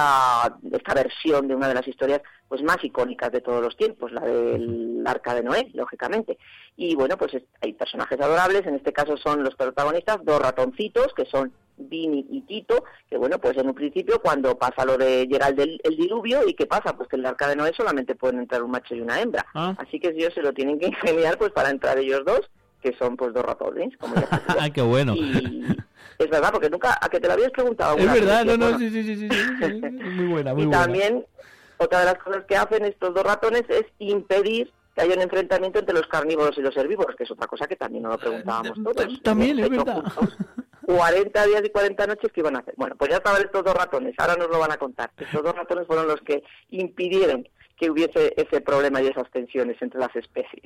esta 0.72 0.94
versión 0.94 1.48
de 1.48 1.56
una 1.56 1.68
de 1.68 1.74
las 1.76 1.88
historias 1.88 2.22
pues 2.48 2.62
más 2.64 2.84
icónicas 2.84 3.32
de 3.32 3.42
todos 3.42 3.62
los 3.62 3.76
tiempos, 3.78 4.12
la 4.12 4.22
del 4.22 5.04
Arca 5.06 5.34
de 5.34 5.44
Noé, 5.44 5.70
lógicamente. 5.74 6.38
Y 6.76 6.96
bueno, 6.96 7.18
pues 7.18 7.34
es- 7.36 7.44
hay 7.62 7.74
personajes 7.74 8.20
adorables, 8.20 8.66
en 8.66 8.76
este 8.76 8.94
caso 8.94 9.18
son 9.18 9.44
los 9.44 9.56
protagonistas, 9.56 10.18
dos 10.24 10.40
ratoncitos 10.42 11.14
que 11.16 11.26
son 11.26 11.52
Vini 11.80 12.26
y 12.30 12.42
Tito, 12.42 12.84
que 13.10 13.18
bueno, 13.18 13.40
pues 13.40 13.58
en 13.58 13.68
un 13.68 13.74
principio 13.74 14.22
cuando 14.22 14.58
pasa 14.58 14.86
lo 14.86 14.98
de 14.98 15.26
llegar 15.26 15.54
el, 15.58 15.80
diluvio, 15.98 16.48
¿y 16.48 16.54
qué 16.54 16.66
pasa? 16.66 16.96
Pues 16.96 17.10
que 17.10 17.16
en 17.16 17.22
el 17.22 17.28
Arca 17.28 17.48
de 17.48 17.56
Noé 17.56 17.72
solamente 17.76 18.16
pueden 18.16 18.40
entrar 18.40 18.62
un 18.62 18.72
macho 18.72 18.96
y 18.96 19.02
una 19.02 19.22
hembra. 19.22 19.46
Ah. 19.54 19.76
Así 19.78 20.00
que 20.00 20.10
ellos 20.10 20.34
se 20.34 20.42
lo 20.42 20.54
tienen 20.54 20.80
que 20.80 20.88
ingeniar 20.90 21.38
pues 21.38 21.52
para 21.52 21.70
entrar 21.70 21.98
ellos 21.98 22.24
dos, 22.26 22.42
que 22.82 22.96
son 22.98 23.18
pues 23.18 23.34
dos 23.34 23.44
ratones, 23.44 23.96
como 23.98 24.16
ya. 24.16 24.28
Ah, 24.60 24.70
qué 24.70 24.82
bueno. 24.82 25.16
Es 26.18 26.30
verdad, 26.30 26.52
porque 26.52 26.70
nunca, 26.70 26.98
a 27.02 27.08
que 27.08 27.20
te 27.20 27.28
lo 27.28 27.34
habías 27.34 27.52
preguntado 27.52 27.98
Es 27.98 28.06
vez, 28.06 28.14
verdad, 28.14 28.42
que, 28.42 28.46
no, 28.46 28.58
no, 28.58 28.66
bueno, 28.72 28.80
sí, 28.80 28.90
sí, 28.90 29.04
sí, 29.04 29.30
sí, 29.30 29.70
muy 29.72 30.28
buena, 30.28 30.54
muy 30.54 30.64
y 30.64 30.66
buena. 30.66 30.84
también 30.84 31.26
otra 31.78 32.00
de 32.00 32.06
las 32.06 32.18
cosas 32.18 32.44
que 32.46 32.58
hacen 32.58 32.84
estos 32.84 33.14
dos 33.14 33.24
ratones 33.24 33.64
es 33.70 33.86
impedir 34.00 34.70
que 34.96 35.02
haya 35.02 35.16
un 35.16 35.22
enfrentamiento 35.22 35.80
entre 35.80 35.96
los 35.96 36.08
carnívoros 36.08 36.58
y 36.58 36.62
los 36.62 36.76
herbívoros, 36.76 37.16
que 37.16 37.24
es 37.24 37.32
otra 37.32 37.48
cosa 37.48 37.68
que 37.68 37.78
también 37.78 38.04
nos 38.04 38.14
lo 38.14 38.18
preguntábamos 38.18 38.78
todos. 38.84 39.22
También, 39.24 39.60
es 39.60 39.70
verdad. 39.70 40.04
juntos 40.04 40.38
40 40.96 41.46
días 41.46 41.62
y 41.64 41.70
40 41.70 42.08
noches 42.08 42.32
que 42.32 42.40
iban 42.42 42.56
a 42.56 42.60
hacer. 42.60 42.74
Bueno, 42.78 42.96
pues 42.98 43.12
ya 43.12 43.18
estaban 43.18 43.42
estos 43.42 43.64
dos 43.64 43.76
ratones, 43.76 44.16
ahora 44.18 44.36
nos 44.36 44.50
lo 44.50 44.58
van 44.60 44.72
a 44.72 44.78
contar. 44.78 45.12
Estos 45.18 45.44
dos 45.44 45.56
ratones 45.56 45.86
fueron 45.86 46.08
los 46.08 46.20
que 46.22 46.42
impidieron 46.72 47.48
que 47.78 47.90
hubiese 47.90 48.34
ese 48.36 48.60
problema 48.60 49.02
y 49.02 49.08
esas 49.08 49.30
tensiones 49.32 49.78
entre 49.82 50.00
las 50.00 50.14
especies. 50.16 50.64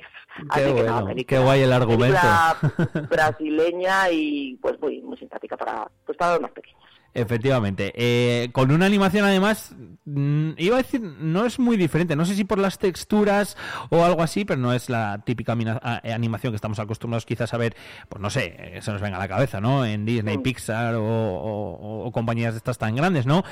Así 0.48 0.64
Qué 0.64 0.74
que 0.74 0.82
nada, 0.82 0.92
bueno, 1.02 1.06
película- 1.08 1.38
qué 1.38 1.44
guay 1.44 1.60
el 1.62 1.72
argumento. 1.72 2.18
brasileña 3.10 4.10
y 4.10 4.56
pues 4.62 4.80
muy 4.80 5.00
muy 5.02 5.16
simpática 5.18 5.56
para 5.56 5.88
pues 6.06 6.16
para 6.18 6.32
los 6.32 6.40
más 6.42 6.52
pequeños. 6.52 6.80
Efectivamente. 7.16 7.92
Eh, 7.94 8.48
con 8.50 8.72
una 8.72 8.86
animación 8.86 9.24
además, 9.24 9.72
mm, 10.04 10.50
iba 10.58 10.74
a 10.74 10.82
decir, 10.82 11.00
no 11.00 11.46
es 11.46 11.60
muy 11.60 11.76
diferente. 11.76 12.16
No 12.16 12.24
sé 12.24 12.34
si 12.34 12.42
por 12.42 12.58
las 12.58 12.78
texturas 12.78 13.56
o 13.90 14.04
algo 14.04 14.20
así, 14.22 14.44
pero 14.44 14.60
no 14.60 14.72
es 14.72 14.90
la 14.90 15.22
típica 15.24 15.56
eh, 16.02 16.12
animación 16.12 16.52
que 16.52 16.56
estamos 16.56 16.80
acostumbrados 16.80 17.24
quizás 17.24 17.54
a 17.54 17.56
ver, 17.56 17.76
pues 18.08 18.20
no 18.20 18.30
sé, 18.30 18.56
eh, 18.58 18.82
se 18.82 18.90
nos 18.90 19.00
venga 19.00 19.16
a 19.16 19.20
la 19.20 19.28
cabeza, 19.28 19.60
¿no? 19.60 19.84
En 19.86 20.04
Disney, 20.04 20.38
Pixar 20.38 20.96
o, 20.96 21.04
o- 21.04 22.04
o 22.06 22.12
compañías 22.12 22.52
de 22.54 22.58
estas 22.58 22.78
tan 22.78 22.96
grandes, 22.96 23.26
¿no? 23.26 23.44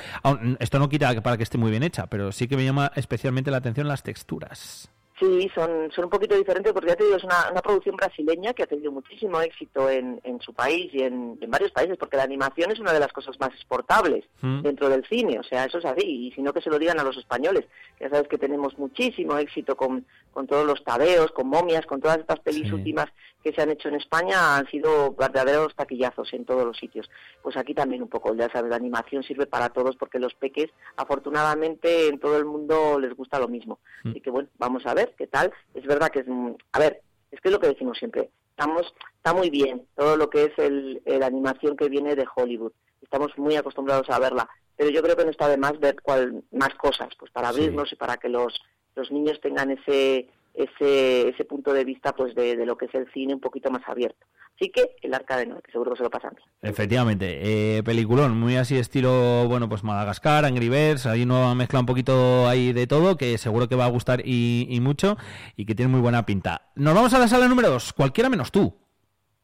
Esto 0.59 0.77
no 0.79 0.89
quita 0.89 1.21
para 1.21 1.37
que 1.37 1.43
esté 1.43 1.57
muy 1.57 1.71
bien 1.71 1.83
hecha, 1.83 2.07
pero 2.07 2.33
sí 2.33 2.49
que 2.49 2.57
me 2.57 2.65
llama 2.65 2.91
especialmente 2.95 3.49
la 3.49 3.57
atención 3.57 3.87
las 3.87 4.03
texturas. 4.03 4.89
Sí, 5.23 5.49
son, 5.55 5.89
son 5.91 6.05
un 6.05 6.09
poquito 6.09 6.35
diferentes 6.35 6.73
porque 6.73 6.89
ya 6.89 6.95
te 6.95 7.05
digo, 7.05 7.15
es 7.15 7.23
una, 7.23 7.49
una 7.51 7.61
producción 7.61 7.95
brasileña 7.95 8.53
que 8.53 8.63
ha 8.63 8.67
tenido 8.67 8.91
muchísimo 8.91 9.39
éxito 9.39 9.89
en, 9.89 10.19
en 10.23 10.41
su 10.41 10.53
país 10.53 10.93
y 10.93 11.01
en, 11.03 11.37
en 11.39 11.49
varios 11.49 11.71
países, 11.71 11.97
porque 11.97 12.17
la 12.17 12.23
animación 12.23 12.71
es 12.71 12.79
una 12.79 12.91
de 12.91 12.99
las 12.99 13.13
cosas 13.13 13.39
más 13.39 13.49
exportables 13.53 14.25
Mm. 14.41 14.61
dentro 14.61 14.89
del 14.89 15.05
cine, 15.05 15.39
o 15.39 15.43
sea, 15.43 15.63
eso 15.63 15.77
es 15.77 15.85
así, 15.85 16.27
y 16.27 16.31
si 16.33 16.41
no 16.41 16.51
que 16.51 16.59
se 16.61 16.69
lo 16.69 16.77
digan 16.77 16.99
a 16.99 17.03
los 17.03 17.15
españoles, 17.15 17.63
ya 17.99 18.09
sabes 18.09 18.27
que 18.27 18.37
tenemos 18.37 18.77
muchísimo 18.77 19.37
éxito 19.37 19.77
con, 19.77 20.05
con 20.33 20.47
todos 20.47 20.65
los 20.65 20.83
tabeos, 20.83 21.31
con 21.31 21.47
momias, 21.47 21.85
con 21.85 22.01
todas 22.01 22.17
estas 22.17 22.41
pelis 22.41 22.69
últimas 22.73 23.07
que 23.43 23.53
se 23.53 23.61
han 23.61 23.69
hecho 23.69 23.89
en 23.89 23.95
España, 23.95 24.55
han 24.55 24.67
sido 24.67 25.13
verdaderos 25.13 25.75
taquillazos 25.75 26.31
en 26.33 26.45
todos 26.45 26.65
los 26.65 26.77
sitios. 26.77 27.09
Pues 27.41 27.57
aquí 27.57 27.73
también 27.73 28.01
un 28.01 28.09
poco, 28.09 28.33
ya 28.33 28.49
sabes, 28.49 28.69
la 28.69 28.77
animación 28.77 29.23
sirve 29.23 29.45
para 29.45 29.69
todos 29.69 29.97
porque 29.97 30.19
los 30.19 30.33
peques, 30.33 30.69
afortunadamente, 30.95 32.07
en 32.07 32.19
todo 32.19 32.37
el 32.37 32.45
mundo 32.45 32.99
les 32.99 33.13
gusta 33.13 33.39
lo 33.39 33.49
mismo. 33.49 33.79
Así 34.05 34.21
que 34.21 34.29
bueno, 34.29 34.49
vamos 34.57 34.85
a 34.85 34.93
ver 34.93 35.13
qué 35.17 35.27
tal. 35.27 35.51
Es 35.73 35.85
verdad 35.85 36.09
que 36.09 36.19
es, 36.19 36.27
mm, 36.27 36.51
a 36.71 36.79
ver, 36.79 37.01
es 37.31 37.41
que 37.41 37.49
es 37.49 37.51
lo 37.51 37.59
que 37.59 37.67
decimos 37.67 37.97
siempre. 37.97 38.29
Estamos, 38.51 38.93
está 39.17 39.33
muy 39.33 39.49
bien 39.49 39.85
todo 39.95 40.15
lo 40.15 40.29
que 40.29 40.45
es 40.45 40.57
el, 40.57 41.01
el 41.05 41.23
animación 41.23 41.75
que 41.75 41.89
viene 41.89 42.15
de 42.15 42.27
Hollywood. 42.33 42.71
Estamos 43.01 43.37
muy 43.37 43.55
acostumbrados 43.55 44.09
a 44.09 44.19
verla, 44.19 44.47
pero 44.77 44.89
yo 44.89 45.01
creo 45.03 45.17
que 45.17 45.25
no 45.25 45.31
está 45.31 45.49
de 45.49 45.57
más 45.57 45.79
ver 45.79 45.97
cuál, 46.01 46.43
más 46.51 46.73
cosas, 46.75 47.09
pues 47.19 47.31
para 47.31 47.49
abrirnos 47.49 47.91
y 47.91 47.95
para 47.95 48.17
que 48.17 48.29
los, 48.29 48.59
los 48.95 49.11
niños 49.11 49.39
tengan 49.41 49.71
ese, 49.71 50.29
ese, 50.53 51.29
ese 51.29 51.45
punto 51.45 51.73
de 51.73 51.83
vista 51.83 52.13
pues 52.13 52.35
de, 52.35 52.55
de 52.55 52.65
lo 52.65 52.77
que 52.77 52.85
es 52.85 52.93
el 52.95 53.11
cine 53.11 53.33
un 53.33 53.39
poquito 53.39 53.71
más 53.71 53.81
abierto. 53.87 54.25
Así 54.55 54.69
que 54.69 54.95
el 55.01 55.13
Arca 55.13 55.37
de 55.37 55.47
Noé, 55.47 55.61
que 55.63 55.71
seguro 55.71 55.91
que 55.91 55.97
se 55.97 56.03
lo 56.03 56.09
pasan 56.11 56.35
bien. 56.35 56.47
Efectivamente, 56.61 57.77
eh, 57.77 57.83
peliculón, 57.83 58.39
muy 58.39 58.55
así 58.55 58.77
estilo, 58.77 59.47
bueno, 59.47 59.67
pues 59.67 59.83
Madagascar, 59.83 60.45
Angry 60.45 60.69
Birds, 60.69 61.07
hay 61.07 61.23
una 61.23 61.55
mezcla 61.55 61.79
un 61.79 61.87
poquito 61.87 62.47
ahí 62.47 62.71
de 62.71 62.85
todo, 62.85 63.17
que 63.17 63.37
seguro 63.39 63.67
que 63.67 63.75
va 63.75 63.85
a 63.85 63.89
gustar 63.89 64.21
y, 64.23 64.67
y 64.69 64.79
mucho, 64.79 65.17
y 65.55 65.65
que 65.65 65.73
tiene 65.73 65.91
muy 65.91 66.01
buena 66.01 66.25
pinta. 66.25 66.69
Nos 66.75 66.93
vamos 66.93 67.13
a 67.15 67.19
la 67.19 67.27
sala 67.27 67.47
número 67.47 67.69
2, 67.71 67.93
cualquiera 67.93 68.29
menos 68.29 68.51
tú. 68.51 68.77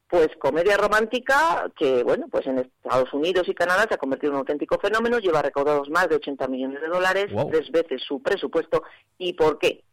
Pues 0.10 0.30
comedia 0.40 0.76
romántica 0.76 1.72
que, 1.78 2.04
bueno, 2.04 2.28
pues 2.32 2.46
en 2.48 2.58
Estados 2.60 3.14
Unidos 3.14 3.48
y 3.48 3.54
Canadá 3.54 3.86
se 3.88 3.94
ha 3.94 3.98
convertido 4.00 4.32
en 4.32 4.36
un 4.36 4.40
auténtico 4.40 4.80
fenómeno, 4.80 5.20
lleva 5.20 5.42
recaudados 5.44 5.88
más 5.90 6.10
de 6.10 6.16
80 6.16 6.48
millones 6.48 6.82
de 6.82 6.88
dólares, 6.88 7.32
Wow. 7.32 7.50
tres 7.52 7.70
veces 7.72 8.02
su 8.08 8.20
presupuesto. 8.22 8.82
¿Y 9.20 9.34
por 9.34 9.60
qué? 9.60 9.84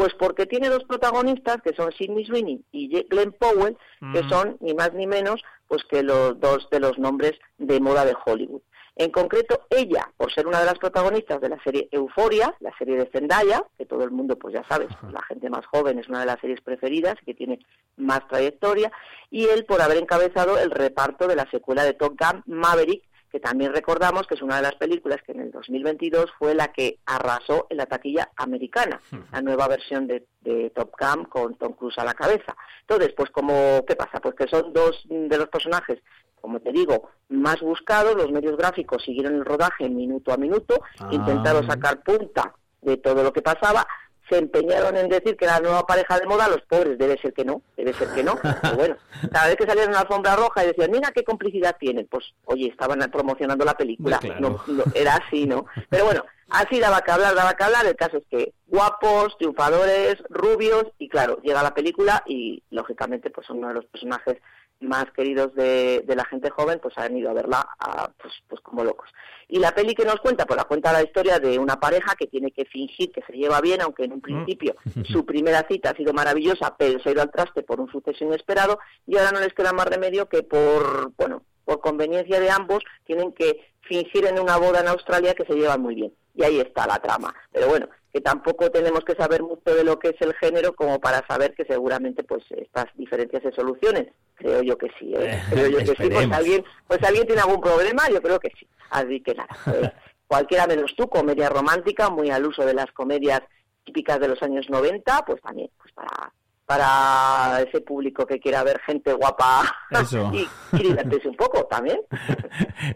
Pues 0.00 0.14
porque 0.14 0.46
tiene 0.46 0.70
dos 0.70 0.84
protagonistas 0.84 1.58
que 1.60 1.74
son 1.74 1.92
Sidney 1.92 2.24
Sweeney 2.24 2.64
y 2.72 2.88
Glenn 3.10 3.32
Powell, 3.32 3.76
que 4.14 4.22
Mm. 4.22 4.28
son 4.30 4.56
ni 4.60 4.72
más 4.72 4.94
ni 4.94 5.06
menos 5.06 5.42
pues 5.68 5.84
que 5.84 6.02
los 6.02 6.40
dos 6.40 6.68
de 6.70 6.80
los 6.80 6.98
nombres 6.98 7.32
de 7.58 7.80
moda 7.80 8.06
de 8.06 8.16
Hollywood. 8.24 8.62
En 8.96 9.10
concreto, 9.10 9.66
ella, 9.68 10.10
por 10.16 10.32
ser 10.32 10.46
una 10.46 10.60
de 10.60 10.64
las 10.64 10.78
protagonistas 10.78 11.38
de 11.42 11.50
la 11.50 11.62
serie 11.62 11.88
Euforia, 11.92 12.54
la 12.60 12.74
serie 12.78 12.96
de 12.96 13.10
Zendaya, 13.12 13.62
que 13.76 13.84
todo 13.84 14.02
el 14.04 14.10
mundo, 14.10 14.36
pues 14.36 14.54
ya 14.54 14.64
sabes, 14.68 14.88
la 15.12 15.22
gente 15.22 15.50
más 15.50 15.66
joven 15.66 15.98
es 15.98 16.08
una 16.08 16.20
de 16.20 16.26
las 16.26 16.40
series 16.40 16.62
preferidas 16.62 17.16
y 17.20 17.26
que 17.26 17.34
tiene 17.34 17.58
más 17.98 18.26
trayectoria, 18.28 18.90
y 19.30 19.44
él 19.48 19.66
por 19.66 19.82
haber 19.82 19.98
encabezado 19.98 20.58
el 20.58 20.70
reparto 20.70 21.28
de 21.28 21.36
la 21.36 21.48
secuela 21.50 21.84
de 21.84 21.92
Top 21.92 22.14
Gun 22.18 22.42
Maverick, 22.46 23.04
que 23.30 23.40
también 23.40 23.72
recordamos 23.72 24.26
que 24.26 24.34
es 24.34 24.42
una 24.42 24.56
de 24.56 24.62
las 24.62 24.74
películas 24.74 25.22
que 25.24 25.32
en 25.32 25.40
el 25.40 25.50
2022 25.50 26.26
fue 26.38 26.54
la 26.54 26.68
que 26.72 26.98
arrasó 27.06 27.66
en 27.70 27.76
la 27.76 27.86
taquilla 27.86 28.30
americana, 28.36 29.00
la 29.32 29.40
nueva 29.40 29.68
versión 29.68 30.06
de, 30.06 30.26
de 30.40 30.70
Top 30.70 30.92
Gun 31.00 31.24
con 31.26 31.54
Tom 31.56 31.74
Cruise 31.74 31.98
a 31.98 32.04
la 32.04 32.14
cabeza. 32.14 32.56
Entonces, 32.80 33.12
pues 33.16 33.30
como, 33.30 33.84
¿qué 33.86 33.94
pasa? 33.96 34.20
Pues 34.20 34.34
que 34.34 34.48
son 34.48 34.72
dos 34.72 35.02
de 35.08 35.38
los 35.38 35.48
personajes, 35.48 36.00
como 36.40 36.58
te 36.60 36.72
digo, 36.72 37.10
más 37.28 37.60
buscados, 37.60 38.16
los 38.16 38.32
medios 38.32 38.56
gráficos 38.56 39.04
siguieron 39.04 39.34
el 39.34 39.44
rodaje 39.44 39.88
minuto 39.88 40.32
a 40.32 40.36
minuto, 40.36 40.80
Ah. 40.98 41.08
intentaron 41.12 41.66
sacar 41.68 42.02
punta 42.02 42.54
de 42.82 42.96
todo 42.96 43.22
lo 43.22 43.32
que 43.32 43.42
pasaba, 43.42 43.86
se 44.30 44.38
empeñaron 44.38 44.96
en 44.96 45.08
decir 45.08 45.36
que 45.36 45.44
era 45.44 45.54
la 45.54 45.60
nueva 45.60 45.86
pareja 45.86 46.18
de 46.18 46.26
moda, 46.26 46.48
los 46.48 46.62
pobres, 46.62 46.96
debe 46.96 47.18
ser 47.18 47.32
que 47.34 47.44
no, 47.44 47.62
debe 47.76 47.92
ser 47.92 48.08
que 48.14 48.22
no, 48.22 48.38
pero 48.62 48.76
bueno, 48.76 48.96
cada 49.32 49.48
vez 49.48 49.56
que 49.56 49.66
salían 49.66 49.88
en 49.88 49.94
la 49.94 50.00
alfombra 50.00 50.36
roja 50.36 50.64
y 50.64 50.68
decían, 50.68 50.90
mira 50.90 51.12
qué 51.12 51.24
complicidad 51.24 51.76
tienen, 51.78 52.06
pues 52.10 52.24
oye, 52.44 52.68
estaban 52.68 53.00
promocionando 53.10 53.64
la 53.64 53.74
película, 53.74 54.18
Muy 54.22 54.30
claro. 54.30 54.62
no, 54.66 54.74
no, 54.74 54.84
era 54.94 55.16
así, 55.16 55.46
¿no? 55.46 55.66
Pero 55.88 56.04
bueno, 56.04 56.24
así 56.48 56.78
daba 56.78 57.02
que 57.02 57.10
hablar, 57.10 57.34
daba 57.34 57.54
que 57.54 57.64
hablar, 57.64 57.86
el 57.86 57.96
caso 57.96 58.18
es 58.18 58.24
que 58.30 58.52
guapos, 58.68 59.36
triunfadores, 59.38 60.16
rubios, 60.28 60.86
y 60.98 61.08
claro, 61.08 61.40
llega 61.42 61.62
la 61.62 61.74
película 61.74 62.22
y 62.26 62.62
lógicamente 62.70 63.30
pues 63.30 63.46
son 63.46 63.58
uno 63.58 63.68
de 63.68 63.74
los 63.74 63.86
personajes 63.86 64.38
más 64.80 65.06
queridos 65.12 65.54
de, 65.54 66.02
de 66.06 66.16
la 66.16 66.24
gente 66.24 66.50
joven, 66.50 66.80
pues 66.80 66.96
han 66.98 67.16
ido 67.16 67.30
a 67.30 67.34
verla 67.34 67.68
a, 67.78 68.10
pues, 68.18 68.32
pues 68.48 68.60
como 68.62 68.84
locos. 68.84 69.08
Y 69.48 69.58
la 69.58 69.74
peli 69.74 69.94
que 69.94 70.04
nos 70.04 70.20
cuenta, 70.20 70.46
pues 70.46 70.56
la 70.56 70.64
cuenta 70.64 70.92
la 70.92 71.02
historia 71.02 71.38
de 71.38 71.58
una 71.58 71.78
pareja 71.80 72.14
que 72.16 72.26
tiene 72.26 72.50
que 72.52 72.64
fingir 72.64 73.10
que 73.12 73.22
se 73.22 73.32
lleva 73.32 73.60
bien, 73.60 73.82
aunque 73.82 74.04
en 74.04 74.12
un 74.12 74.20
principio 74.20 74.76
su 75.04 75.26
primera 75.26 75.66
cita 75.68 75.90
ha 75.90 75.96
sido 75.96 76.12
maravillosa, 76.12 76.76
pero 76.78 77.00
se 77.00 77.08
ha 77.08 77.12
ido 77.12 77.22
al 77.22 77.30
traste 77.30 77.62
por 77.62 77.80
un 77.80 77.90
suceso 77.90 78.24
inesperado 78.24 78.78
y 79.06 79.16
ahora 79.16 79.32
no 79.32 79.40
les 79.40 79.52
queda 79.52 79.72
más 79.72 79.86
remedio 79.86 80.28
que 80.28 80.42
por, 80.42 81.12
bueno, 81.16 81.42
por 81.64 81.80
conveniencia 81.80 82.40
de 82.40 82.50
ambos, 82.50 82.82
tienen 83.04 83.32
que 83.32 83.72
fingir 83.82 84.26
en 84.26 84.38
una 84.38 84.56
boda 84.56 84.80
en 84.80 84.88
Australia 84.88 85.34
que 85.34 85.44
se 85.44 85.54
llevan 85.54 85.82
muy 85.82 85.94
bien. 85.94 86.12
Y 86.34 86.44
ahí 86.44 86.60
está 86.60 86.86
la 86.86 86.98
trama. 87.00 87.34
Pero 87.52 87.68
bueno, 87.68 87.88
que 88.12 88.20
tampoco 88.20 88.70
tenemos 88.70 89.04
que 89.04 89.14
saber 89.14 89.42
mucho 89.42 89.74
de 89.74 89.84
lo 89.84 89.98
que 89.98 90.08
es 90.08 90.20
el 90.20 90.34
género 90.34 90.74
como 90.74 91.00
para 91.00 91.24
saber 91.26 91.54
que 91.54 91.64
seguramente 91.64 92.24
pues 92.24 92.44
estas 92.50 92.86
diferencias 92.96 93.42
se 93.42 93.52
solucionen. 93.52 94.12
Creo 94.34 94.62
yo 94.62 94.76
que 94.76 94.88
sí, 94.98 95.12
¿eh? 95.14 95.40
creo 95.50 95.68
yo 95.68 95.78
que 95.78 96.02
sí. 96.02 96.10
Pues 96.10 96.30
alguien, 96.32 96.64
pues 96.88 97.02
alguien 97.02 97.26
tiene 97.26 97.42
algún 97.42 97.60
problema, 97.60 98.08
yo 98.10 98.20
creo 98.20 98.40
que 98.40 98.50
sí. 98.58 98.66
Así 98.90 99.20
que 99.20 99.34
nada, 99.34 99.48
pues, 99.64 99.92
cualquiera 100.26 100.66
menos 100.66 100.94
tú, 100.96 101.08
comedia 101.08 101.48
romántica, 101.48 102.10
muy 102.10 102.30
al 102.30 102.46
uso 102.46 102.64
de 102.64 102.74
las 102.74 102.90
comedias 102.92 103.42
típicas 103.84 104.18
de 104.18 104.28
los 104.28 104.42
años 104.42 104.68
90, 104.68 105.24
pues 105.24 105.40
también, 105.40 105.70
pues 105.78 105.92
para 105.92 106.32
para 106.80 107.62
ese 107.62 107.80
público 107.80 108.24
que 108.26 108.38
quiera 108.38 108.62
ver 108.62 108.78
gente 108.86 109.12
guapa 109.12 109.62
Eso. 109.90 110.30
y, 110.34 110.46
y 110.76 110.82
divertirse 110.84 111.28
un 111.28 111.34
poco 111.36 111.64
también. 111.66 111.98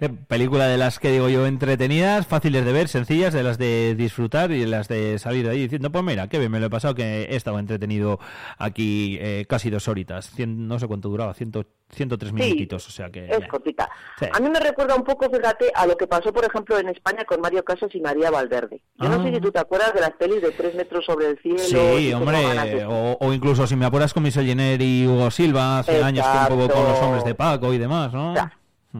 Eh, 0.01 0.09
Película 0.09 0.67
de 0.67 0.77
las 0.79 0.99
que 0.99 1.11
digo 1.11 1.29
yo 1.29 1.47
entretenidas, 1.47 2.27
fáciles 2.27 2.65
de 2.65 2.73
ver, 2.73 2.89
sencillas, 2.89 3.33
de 3.33 3.43
las 3.43 3.59
de 3.59 3.95
disfrutar 3.97 4.51
y 4.51 4.61
de 4.61 4.67
las 4.67 4.89
de 4.89 5.19
salir 5.19 5.45
de 5.45 5.51
ahí 5.53 5.61
diciendo, 5.63 5.91
pues 5.93 6.03
mira, 6.05 6.29
qué 6.29 6.39
bien 6.39 6.51
me 6.51 6.59
lo 6.59 6.67
he 6.67 6.71
pasado, 6.71 6.95
que 6.95 7.23
he 7.25 7.37
estado 7.37 7.59
entretenido 7.59 8.19
aquí 8.59 9.19
eh, 9.21 9.45
casi 9.49 9.71
dos 9.71 9.87
horitas. 9.89 10.35
Cien- 10.37 10.57
no 10.67 10.79
sé 10.79 10.87
cuánto 10.89 11.09
duraba, 11.11 11.35
ciento, 11.35 11.67
103 11.95 12.29
Sí, 12.31 12.35
minutitos, 12.35 12.87
o 12.87 12.91
sea 12.91 13.11
que... 13.11 13.27
Es 13.27 13.47
cortita. 13.49 13.89
Sí. 14.19 14.27
A 14.33 14.41
mí 14.41 14.49
me 14.51 14.61
recuerda 14.61 14.95
un 14.97 15.05
poco, 15.05 15.31
fíjate, 15.31 15.71
a 15.75 15.87
lo 15.87 15.97
que 15.97 16.07
pasó, 16.07 16.33
por 16.33 16.45
ejemplo, 16.45 16.79
en 16.79 16.89
España 16.89 17.25
con 17.25 17.41
Mario 17.41 17.65
Casas 17.65 17.95
y 17.95 18.01
María 18.01 18.31
Valverde. 18.31 18.81
Yo 18.97 19.09
no 19.09 19.17
Ah. 19.21 19.23
sé 19.25 19.35
si 19.35 19.41
tú 19.41 19.51
te 19.51 19.59
acuerdas 19.61 19.95
de 19.95 20.01
las 20.01 20.13
pelis 20.13 20.43
de 20.43 20.51
tres 20.53 20.75
metros 20.75 21.05
sobre 21.05 21.29
el 21.29 21.39
cielo. 21.41 21.59
Sí, 21.59 22.13
hombre, 22.13 22.85
o, 22.87 23.17
o 23.21 23.33
incluso 23.33 23.67
si 23.67 23.77
me 23.77 23.87
apuras 23.87 24.13
con 24.13 24.23
Michel 24.23 24.47
Jenner 24.47 24.81
y 24.83 25.07
Hugo 25.07 25.31
Silva 25.31 25.79
hace 25.81 26.03
años 26.03 26.27
que 26.27 26.53
un 26.53 26.61
poco 26.61 26.75
con 26.75 26.85
los 26.85 26.99
hombres 27.01 27.25
de 27.25 27.35
Paco 27.35 27.73
y 27.73 27.79
demás, 27.79 28.13
¿no? 28.13 28.35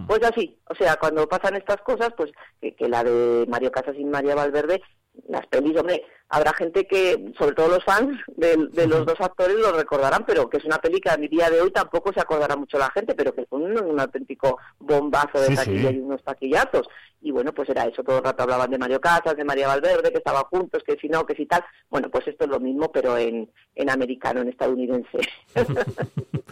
Pues 0.09 0.21
así, 0.25 0.59
o 0.69 0.75
sea, 0.75 0.97
cuando 0.97 1.29
pasan 1.29 1.55
estas 1.55 1.77
cosas, 1.83 2.09
pues 2.17 2.33
que, 2.61 2.75
que 2.75 2.89
la 2.89 3.05
de 3.05 3.47
Mario 3.49 3.71
Casas 3.71 3.95
y 3.97 4.05
María 4.05 4.35
Valverde, 4.35 4.83
las 5.29 5.47
pelis, 5.47 5.77
hombre, 5.79 6.03
habrá 6.29 6.53
gente 6.55 6.87
que, 6.87 7.33
sobre 7.39 7.55
todo 7.55 7.69
los 7.69 7.85
fans 7.85 8.19
de, 8.37 8.69
de 8.73 8.87
los 8.87 9.07
dos 9.07 9.21
actores, 9.21 9.57
lo 9.57 9.73
recordarán, 9.73 10.25
pero 10.27 10.49
que 10.49 10.57
es 10.57 10.65
una 10.65 10.79
peli 10.79 11.01
que 11.01 11.11
a 11.11 11.17
mi 11.17 11.29
día 11.29 11.49
de 11.51 11.61
hoy 11.61 11.71
tampoco 11.71 12.13
se 12.13 12.21
acordará 12.21 12.57
mucho 12.57 12.79
la 12.79 12.91
gente, 12.91 13.15
pero 13.15 13.35
que 13.35 13.47
fue 13.47 13.59
un, 13.61 13.79
un 13.79 14.01
auténtico 14.01 14.59
bombazo 14.79 15.41
de 15.41 15.49
Sí, 15.49 15.57
taquilla 15.57 15.91
sí. 15.91 15.97
y 15.97 16.01
unos 16.01 16.23
taquillazos. 16.25 16.89
Y 17.21 17.31
bueno, 17.31 17.53
pues 17.55 17.71
era 17.71 17.87
eso, 17.87 18.03
todo 18.03 18.19
el 18.19 18.25
rato 18.25 18.43
hablaban 18.43 18.71
de 18.71 18.77
Mario 18.77 19.01
Casas, 19.01 19.35
de 19.35 19.45
María 19.45 19.67
Valverde, 19.67 20.13
que 20.13 20.19
estaban 20.19 20.43
juntos, 20.45 20.83
que 20.87 20.97
si 21.01 21.09
no, 21.09 21.25
que 21.25 21.35
si 21.35 21.47
tal. 21.47 21.65
Bueno, 21.89 22.11
pues 22.11 22.27
esto 22.29 22.45
es 22.45 22.51
lo 22.51 22.61
mismo, 22.61 22.93
pero 22.93 23.17
en, 23.17 23.51
en 23.75 23.91
americano, 23.91 24.43
en 24.43 24.49
estadounidense. 24.49 25.19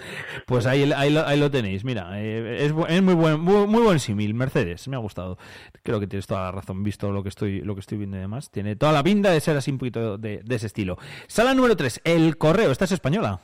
Pues 0.46 0.66
ahí, 0.66 0.90
ahí, 0.96 1.10
lo, 1.12 1.24
ahí 1.26 1.38
lo 1.38 1.50
tenéis, 1.50 1.84
mira, 1.84 2.20
eh, 2.20 2.56
es, 2.64 2.72
es 2.88 3.02
muy 3.02 3.14
buen 3.14 3.40
muy, 3.40 3.66
muy 3.66 3.82
buen 3.82 4.00
símil, 4.00 4.34
Mercedes, 4.34 4.88
me 4.88 4.96
ha 4.96 4.98
gustado. 4.98 5.38
Creo 5.82 6.00
que 6.00 6.06
tienes 6.06 6.26
toda 6.26 6.44
la 6.44 6.52
razón, 6.52 6.82
visto 6.82 7.10
lo 7.12 7.22
que 7.22 7.28
estoy 7.28 7.60
lo 7.60 7.74
que 7.74 7.80
estoy 7.80 7.98
viendo 7.98 8.16
y 8.16 8.20
demás. 8.20 8.50
Tiene 8.50 8.74
toda 8.76 8.92
la 8.92 9.02
pinta 9.02 9.30
de 9.30 9.40
ser 9.40 9.56
así 9.62 9.70
un 9.70 9.78
poquito 9.78 10.18
de, 10.18 10.42
de 10.44 10.54
ese 10.54 10.66
estilo. 10.66 10.98
Sala 11.26 11.54
número 11.54 11.76
3, 11.76 12.02
El 12.04 12.36
Correo, 12.36 12.70
esta 12.70 12.84
es 12.84 12.92
española. 12.92 13.40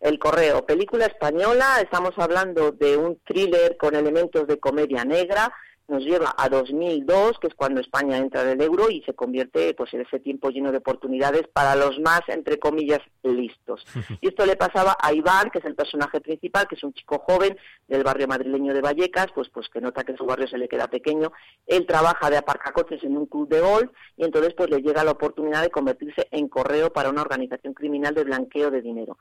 El 0.00 0.18
Correo, 0.18 0.64
película 0.64 1.06
española, 1.06 1.80
estamos 1.82 2.12
hablando 2.18 2.70
de 2.70 2.96
un 2.96 3.18
thriller 3.24 3.76
con 3.76 3.94
elementos 3.94 4.46
de 4.46 4.58
comedia 4.58 5.04
negra, 5.04 5.52
nos 5.88 6.04
lleva 6.04 6.34
a 6.36 6.48
2002, 6.48 7.38
que 7.38 7.46
es 7.46 7.54
cuando 7.54 7.80
España 7.80 8.16
entra 8.16 8.42
en 8.42 8.48
el 8.48 8.62
euro 8.62 8.90
y 8.90 9.02
se 9.02 9.14
convierte 9.14 9.74
pues 9.74 9.94
en 9.94 10.00
ese 10.00 10.18
tiempo 10.18 10.50
lleno 10.50 10.72
de 10.72 10.78
oportunidades 10.78 11.46
para 11.52 11.76
los 11.76 11.98
más, 12.00 12.22
entre 12.28 12.58
comillas, 12.58 13.00
listos. 13.22 13.84
Y 14.20 14.28
esto 14.28 14.46
le 14.46 14.56
pasaba 14.56 14.96
a 15.00 15.12
Iván, 15.12 15.50
que 15.50 15.58
es 15.58 15.64
el 15.64 15.74
personaje 15.74 16.20
principal, 16.20 16.66
que 16.66 16.74
es 16.74 16.82
un 16.82 16.92
chico 16.94 17.18
joven 17.18 17.56
del 17.86 18.02
barrio 18.02 18.26
madrileño 18.26 18.72
de 18.72 18.80
Vallecas, 18.80 19.28
pues, 19.34 19.48
pues 19.50 19.68
que 19.68 19.80
nota 19.80 20.04
que 20.04 20.16
su 20.16 20.24
barrio 20.24 20.48
se 20.48 20.58
le 20.58 20.68
queda 20.68 20.88
pequeño. 20.88 21.32
Él 21.66 21.86
trabaja 21.86 22.30
de 22.30 22.38
aparcacoches 22.38 23.02
en 23.04 23.16
un 23.16 23.26
club 23.26 23.48
de 23.48 23.60
golf 23.60 23.90
y 24.16 24.24
entonces 24.24 24.54
pues 24.54 24.70
le 24.70 24.80
llega 24.80 25.04
la 25.04 25.12
oportunidad 25.12 25.62
de 25.62 25.70
convertirse 25.70 26.28
en 26.30 26.48
correo 26.48 26.92
para 26.92 27.10
una 27.10 27.22
organización 27.22 27.74
criminal 27.74 28.14
de 28.14 28.24
blanqueo 28.24 28.70
de 28.70 28.82
dinero. 28.82 29.18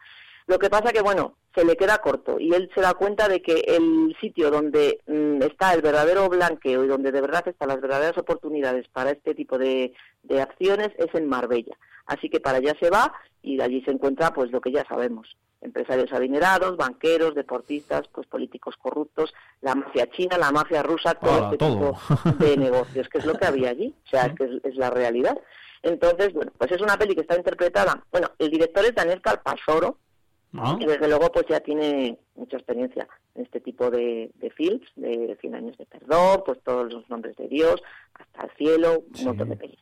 Lo 0.47 0.59
que 0.59 0.69
pasa 0.69 0.91
que, 0.91 1.01
bueno, 1.01 1.35
se 1.55 1.65
le 1.65 1.75
queda 1.75 1.99
corto 1.99 2.39
y 2.39 2.53
él 2.53 2.69
se 2.75 2.81
da 2.81 2.93
cuenta 2.93 3.27
de 3.27 3.41
que 3.41 3.61
el 3.67 4.15
sitio 4.21 4.51
donde 4.51 4.99
mm, 5.07 5.41
está 5.41 5.73
el 5.73 5.81
verdadero 5.81 6.29
blanqueo 6.29 6.83
y 6.83 6.87
donde 6.87 7.11
de 7.11 7.21
verdad 7.21 7.47
están 7.47 7.69
las 7.69 7.81
verdaderas 7.81 8.17
oportunidades 8.17 8.87
para 8.89 9.11
este 9.11 9.33
tipo 9.33 9.57
de, 9.57 9.93
de 10.23 10.41
acciones 10.41 10.89
es 10.97 11.13
en 11.15 11.27
Marbella. 11.27 11.75
Así 12.05 12.29
que 12.29 12.39
para 12.39 12.57
allá 12.57 12.75
se 12.79 12.89
va 12.89 13.13
y 13.41 13.57
de 13.57 13.63
allí 13.63 13.81
se 13.83 13.91
encuentra 13.91 14.33
pues 14.33 14.51
lo 14.51 14.61
que 14.61 14.71
ya 14.71 14.85
sabemos. 14.85 15.35
Empresarios 15.61 16.11
adinerados, 16.13 16.77
banqueros, 16.77 17.33
deportistas, 17.33 18.07
pues 18.09 18.27
políticos 18.27 18.75
corruptos, 18.77 19.33
la 19.61 19.73
mafia 19.73 20.07
china, 20.11 20.37
la 20.37 20.51
mafia 20.51 20.83
rusa, 20.83 21.15
todo 21.15 21.37
Hola, 21.37 21.45
este 21.45 21.57
todo. 21.57 21.97
tipo 22.23 22.43
de 22.43 22.57
negocios, 22.57 23.09
que 23.09 23.17
es 23.17 23.25
lo 23.25 23.33
que 23.33 23.45
había 23.45 23.69
allí, 23.69 23.95
o 24.05 24.09
sea, 24.09 24.35
que 24.35 24.43
es, 24.43 24.51
es 24.63 24.75
la 24.75 24.91
realidad. 24.91 25.35
Entonces, 25.81 26.33
bueno, 26.33 26.51
pues 26.57 26.71
es 26.71 26.81
una 26.81 26.97
peli 26.97 27.15
que 27.15 27.21
está 27.21 27.35
interpretada, 27.35 28.03
bueno, 28.11 28.29
el 28.37 28.51
director 28.51 28.85
es 28.85 28.93
Daniel 28.93 29.21
Calpasoro, 29.21 29.97
Y 30.79 30.85
desde 30.85 31.07
luego 31.07 31.31
pues 31.31 31.45
ya 31.49 31.59
tiene 31.59 32.17
mucha 32.35 32.57
experiencia 32.57 33.07
en 33.35 33.43
este 33.43 33.59
tipo 33.59 33.89
de, 33.89 34.31
de 34.35 34.49
films, 34.51 34.85
de 34.95 35.37
100 35.41 35.55
años 35.55 35.77
de 35.77 35.85
perdón, 35.85 36.43
pues 36.45 36.59
todos 36.63 36.91
los 36.91 37.09
nombres 37.09 37.35
de 37.37 37.47
Dios, 37.47 37.81
hasta 38.13 38.43
el 38.43 38.51
cielo, 38.57 39.03
un 39.17 39.25
montón 39.25 39.49
de 39.49 39.55
pelis. 39.57 39.79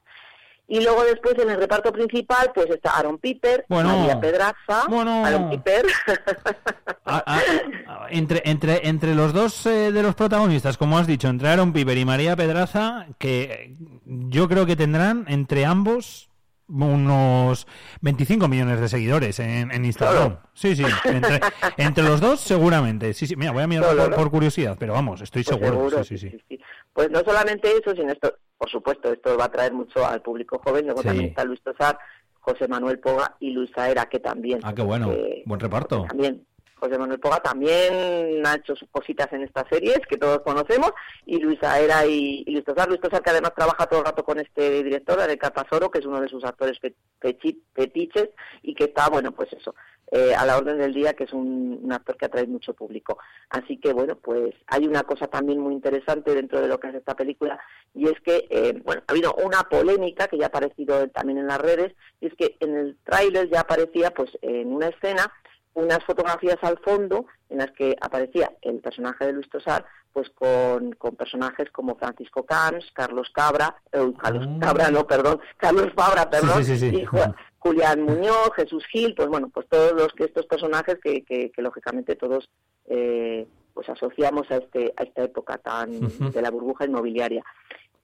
Y 0.67 0.81
luego 0.81 1.03
después 1.03 1.37
en 1.37 1.49
el 1.49 1.57
reparto 1.57 1.91
principal 1.91 2.51
pues 2.55 2.69
está 2.69 2.97
Aaron 2.97 3.17
Piper, 3.17 3.65
Bueno. 3.67 3.97
María 3.97 4.19
Pedraza, 4.19 4.85
Bueno. 4.87 5.25
Aaron 5.25 5.49
Piper, 5.49 5.85
Ah, 7.05 7.23
ah, 7.27 8.07
entre, 8.09 8.41
entre, 8.45 8.87
entre 8.87 9.13
los 9.13 9.33
dos 9.33 9.65
eh, 9.65 9.91
de 9.91 10.01
los 10.01 10.15
protagonistas, 10.15 10.77
como 10.77 10.97
has 10.97 11.05
dicho, 11.05 11.27
entre 11.27 11.49
Aaron 11.49 11.73
Piper 11.73 11.97
y 11.97 12.05
María 12.05 12.35
Pedraza, 12.35 13.07
que 13.17 13.43
eh, 13.43 13.75
yo 14.05 14.47
creo 14.47 14.65
que 14.65 14.77
tendrán 14.77 15.25
entre 15.27 15.65
ambos 15.65 16.29
unos 16.67 17.67
25 18.01 18.47
millones 18.47 18.79
de 18.79 18.87
seguidores 18.89 19.39
en, 19.39 19.71
en 19.71 19.85
Instagram. 19.85 20.37
Sí, 20.53 20.75
sí, 20.75 20.83
entre, 21.05 21.39
entre 21.77 22.03
los 22.03 22.21
dos 22.21 22.39
seguramente. 22.39 23.13
Sí, 23.13 23.27
sí, 23.27 23.35
mira, 23.35 23.51
voy 23.51 23.63
a 23.63 23.67
mirar 23.67 24.15
por, 24.15 24.31
curiosidad, 24.31 24.75
pero 24.79 24.93
vamos, 24.93 25.21
estoy 25.21 25.43
Pues 25.43 25.55
seguro. 25.57 25.73
seguro, 25.89 26.03
sí, 26.03 26.17
sí, 26.17 26.29
sí. 26.49 26.59
Pues 26.93 27.09
no 27.11 27.19
solamente 27.21 27.69
eso, 27.71 27.95
sino 27.95 28.11
esto, 28.11 28.35
por 28.57 28.69
supuesto, 28.69 29.11
esto 29.11 29.37
va 29.37 29.45
a 29.45 29.51
traer 29.51 29.73
mucho 29.73 30.05
al 30.05 30.21
público 30.21 30.59
joven. 30.63 30.85
Luego 30.85 31.01
Sí. 31.01 31.07
también 31.07 31.29
está 31.29 31.43
Luis 31.43 31.61
Tosar, 31.61 31.97
José 32.39 32.67
Manuel 32.67 32.99
Poga 32.99 33.35
y 33.39 33.51
Luisa 33.51 33.89
Era, 33.89 34.05
que 34.05 34.19
también. 34.19 34.59
Ah, 34.63 34.73
qué 34.75 34.81
bueno, 34.81 35.13
buen 35.45 35.59
reparto. 35.59 36.05
también 36.07 36.45
José 36.83 36.97
Manuel 36.97 37.19
Poga 37.19 37.39
también 37.39 38.45
ha 38.45 38.55
hecho 38.55 38.75
sus 38.75 38.89
cositas 38.89 39.31
en 39.31 39.43
estas 39.43 39.63
series 39.69 39.99
que 40.09 40.17
todos 40.17 40.41
conocemos 40.41 40.91
y 41.25 41.39
Luisa 41.39 41.79
Era 41.79 42.05
y, 42.05 42.43
Luis 42.45 42.65
Tosar. 42.65 42.89
Luis 42.89 42.99
Tosar 42.99 43.21
que 43.21 43.29
además 43.29 43.53
trabaja 43.55 43.85
todo 43.85 44.01
el 44.01 44.05
rato 44.05 44.25
con 44.25 44.37
este 44.37 44.83
director, 44.83 45.17
Ariel 45.21 45.39
Capasoro, 45.39 45.89
que 45.89 45.99
es 45.99 46.05
uno 46.05 46.19
de 46.19 46.27
sus 46.27 46.43
actores 46.43 46.77
fetiches 47.21 48.29
y 48.63 48.75
que 48.75 48.83
está, 48.83 49.07
bueno, 49.07 49.31
pues 49.31 49.53
eso, 49.53 49.73
eh, 50.11 50.35
a 50.35 50.45
la 50.45 50.57
orden 50.57 50.77
del 50.77 50.93
día, 50.93 51.13
que 51.13 51.23
es 51.23 51.31
un, 51.31 51.79
un 51.81 51.93
actor 51.93 52.17
que 52.17 52.25
atrae 52.25 52.47
mucho 52.47 52.73
público. 52.73 53.17
Así 53.49 53.77
que, 53.77 53.93
bueno, 53.93 54.17
pues 54.17 54.53
hay 54.67 54.85
una 54.85 55.03
cosa 55.03 55.27
también 55.27 55.59
muy 55.59 55.73
interesante 55.73 56.35
dentro 56.35 56.59
de 56.59 56.67
lo 56.67 56.81
que 56.81 56.89
es 56.89 56.95
esta 56.95 57.15
película 57.15 57.61
y 57.93 58.09
es 58.09 58.19
que, 58.19 58.45
eh, 58.49 58.81
bueno, 58.83 59.03
ha 59.07 59.11
habido 59.13 59.33
una 59.35 59.63
polémica 59.63 60.27
que 60.27 60.37
ya 60.37 60.45
ha 60.45 60.47
aparecido 60.47 61.07
también 61.11 61.37
en 61.37 61.47
las 61.47 61.59
redes 61.59 61.95
y 62.19 62.27
es 62.27 62.33
que 62.35 62.57
en 62.59 62.75
el 62.75 62.97
tráiler 63.05 63.49
ya 63.49 63.61
aparecía, 63.61 64.11
pues, 64.11 64.37
en 64.41 64.73
una 64.73 64.89
escena 64.89 65.31
unas 65.75 66.03
fotografías 66.03 66.57
al 66.61 66.77
fondo 66.79 67.25
en 67.49 67.57
las 67.59 67.71
que 67.71 67.95
aparecía 68.01 68.51
el 68.61 68.79
personaje 68.79 69.25
de 69.25 69.33
Luis 69.33 69.49
Tosar 69.49 69.85
pues 70.11 70.29
con, 70.29 70.91
con 70.93 71.15
personajes 71.15 71.71
como 71.71 71.95
Francisco 71.95 72.45
Camps, 72.45 72.91
Carlos 72.93 73.31
Cabra, 73.33 73.75
eh, 73.91 74.13
Carlos 74.21 74.47
Cabra 74.61 74.91
no, 74.91 75.07
perdón, 75.07 75.39
Carlos 75.57 75.91
Fabra, 75.95 76.29
perdón, 76.29 76.51
Ah. 76.59 76.63
sí, 76.63 76.77
sí, 76.77 76.91
sí. 76.91 76.97
y 76.97 77.05
Ju- 77.05 77.35
Julián 77.57 78.03
Muñoz, 78.03 78.51
Jesús 78.55 78.85
Gil, 78.91 79.15
pues 79.15 79.27
bueno, 79.29 79.49
pues 79.51 79.67
todos 79.69 79.93
los 79.93 80.09
que 80.13 80.25
estos 80.25 80.45
personajes 80.45 80.99
que, 81.03 81.23
que, 81.23 81.49
que 81.51 81.61
lógicamente 81.63 82.15
todos 82.15 82.47
eh, 82.85 83.47
pues 83.73 83.89
asociamos 83.89 84.51
a 84.51 84.57
este 84.57 84.93
a 84.97 85.03
esta 85.03 85.23
época 85.23 85.57
tan 85.57 85.89
de 86.31 86.41
la 86.43 86.51
burbuja 86.51 86.85
inmobiliaria. 86.85 87.43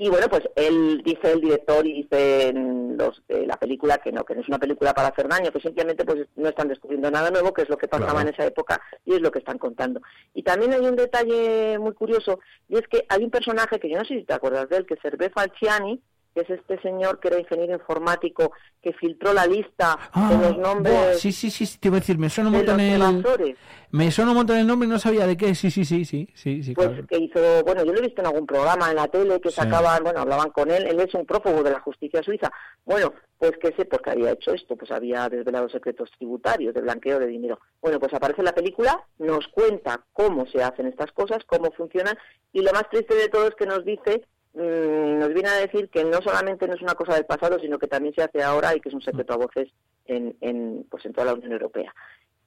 Y 0.01 0.07
bueno, 0.07 0.27
pues 0.29 0.43
él 0.55 1.01
dice 1.03 1.33
el 1.33 1.41
director 1.41 1.85
y 1.85 1.91
dice 2.03 2.53
los 2.53 3.21
de 3.27 3.45
la 3.45 3.57
película 3.57 3.97
que 3.97 4.13
no, 4.13 4.23
que 4.23 4.33
no 4.33 4.39
es 4.39 4.47
una 4.47 4.57
película 4.57 4.93
para 4.93 5.09
hacer 5.09 5.27
daño, 5.27 5.51
que 5.51 5.59
simplemente 5.59 6.05
pues 6.05 6.25
no 6.37 6.47
están 6.47 6.69
descubriendo 6.69 7.11
nada 7.11 7.29
nuevo, 7.31 7.53
que 7.53 7.63
es 7.63 7.69
lo 7.69 7.77
que 7.77 7.89
pasaba 7.89 8.11
Claro. 8.13 8.27
en 8.29 8.33
esa 8.33 8.45
época 8.45 8.81
y 9.03 9.15
es 9.15 9.19
lo 9.21 9.29
que 9.29 9.39
están 9.39 9.57
contando. 9.57 10.01
Y 10.33 10.43
también 10.43 10.71
hay 10.71 10.85
un 10.87 10.95
detalle 10.95 11.77
muy 11.79 11.91
curioso 11.93 12.39
y 12.69 12.77
es 12.77 12.87
que 12.87 13.05
hay 13.09 13.25
un 13.25 13.29
personaje 13.29 13.77
que 13.77 13.89
yo 13.89 13.97
no 13.97 14.05
sé 14.05 14.19
si 14.19 14.23
te 14.23 14.33
acuerdas 14.33 14.69
de 14.69 14.77
él, 14.77 14.85
que 14.85 14.93
es 14.93 15.03
Hervé 15.03 15.31
Falciani, 15.31 16.01
que 16.45 16.53
es 16.53 16.59
este 16.59 16.79
señor 16.81 17.19
que 17.19 17.27
era 17.29 17.39
ingeniero 17.39 17.73
informático, 17.73 18.51
que 18.81 18.93
filtró 18.93 19.33
la 19.33 19.45
lista 19.45 19.97
Ah, 20.13 20.29
de 20.31 20.37
los 20.37 20.57
nombres 20.57 21.19
sí, 21.19 21.31
sí, 21.31 21.49
sí, 21.49 21.65
sí, 21.65 21.77
te 21.79 21.87
iba 21.89 21.97
a 21.97 21.99
decir, 21.99 22.17
me 22.17 22.29
suena 22.29 22.49
un 22.49 22.55
montón 22.57 22.79
el... 22.79 23.01
evasores. 23.01 23.57
Me 23.91 24.11
suena 24.11 24.29
un 24.31 24.37
montón 24.37 24.57
el 24.57 24.67
nombre 24.67 24.87
y 24.87 24.91
no 24.91 24.99
sabía 24.99 25.25
de 25.25 25.35
qué. 25.35 25.55
Sí, 25.55 25.71
sí, 25.71 25.83
sí, 25.83 26.05
sí, 26.05 26.29
sí, 26.35 26.61
sí, 26.61 26.73
Pues 26.75 26.89
claro. 26.89 27.07
que 27.07 27.17
hizo, 27.17 27.63
bueno, 27.63 27.83
yo 27.83 27.91
lo 27.91 27.97
he 27.97 28.03
visto 28.03 28.21
en 28.21 28.27
algún 28.27 28.45
programa 28.45 28.87
en 28.91 28.95
la 28.97 29.07
tele 29.07 29.41
que 29.41 29.49
Sí. 29.49 29.55
sacaban, 29.55 30.03
bueno, 30.03 30.19
hablaban 30.19 30.51
con 30.51 30.69
él, 30.69 30.85
él 30.85 30.99
es 30.99 31.11
un 31.15 31.25
prófugo 31.25 31.63
de 31.63 31.71
la 31.71 31.79
justicia 31.79 32.21
suiza. 32.21 32.51
Bueno, 32.85 33.13
pues 33.39 33.53
que 33.59 33.73
sé 33.73 33.85
por 33.85 34.01
qué 34.03 34.11
había 34.11 34.31
hecho 34.33 34.53
esto, 34.53 34.75
pues 34.75 34.91
había 34.91 35.27
desvelado 35.27 35.67
secretos 35.69 36.11
tributarios, 36.19 36.75
de 36.75 36.81
blanqueo 36.81 37.17
de 37.19 37.25
dinero. 37.27 37.59
Bueno, 37.81 37.99
pues 37.99 38.13
aparece 38.13 38.43
la 38.43 38.53
película, 38.53 39.03
nos 39.17 39.47
cuenta 39.47 40.05
cómo 40.13 40.45
se 40.45 40.61
hacen 40.61 40.85
estas 40.85 41.11
cosas, 41.11 41.39
cómo 41.47 41.71
funcionan, 41.71 42.15
y 42.53 42.61
lo 42.61 42.71
más 42.73 42.87
triste 42.91 43.15
de 43.15 43.27
todo 43.29 43.47
es 43.47 43.55
que 43.55 43.65
nos 43.65 43.83
dice, 43.85 44.23
mm, 44.53 45.19
nos 45.19 45.33
viene 45.33 45.49
a 45.49 45.55
decir 45.55 45.89
que 45.89 46.03
no 46.03 46.21
solamente 46.21 46.67
no 46.67 46.73
es 46.75 46.81
una 46.81 46.95
cosa 46.95 47.15
del 47.15 47.25
pasado, 47.25 47.59
sino 47.59 47.77
que 47.79 47.87
también 47.87 48.13
se 48.15 48.23
hace 48.23 48.41
ahora 48.43 48.75
y 48.75 48.79
que 48.81 48.89
es 48.89 48.95
un 48.95 49.01
secreto 49.01 49.33
a 49.33 49.37
voces 49.37 49.69
en, 50.05 50.35
en, 50.41 50.85
pues 50.89 51.05
en 51.05 51.13
toda 51.13 51.27
la 51.27 51.33
Unión 51.33 51.51
Europea. 51.53 51.93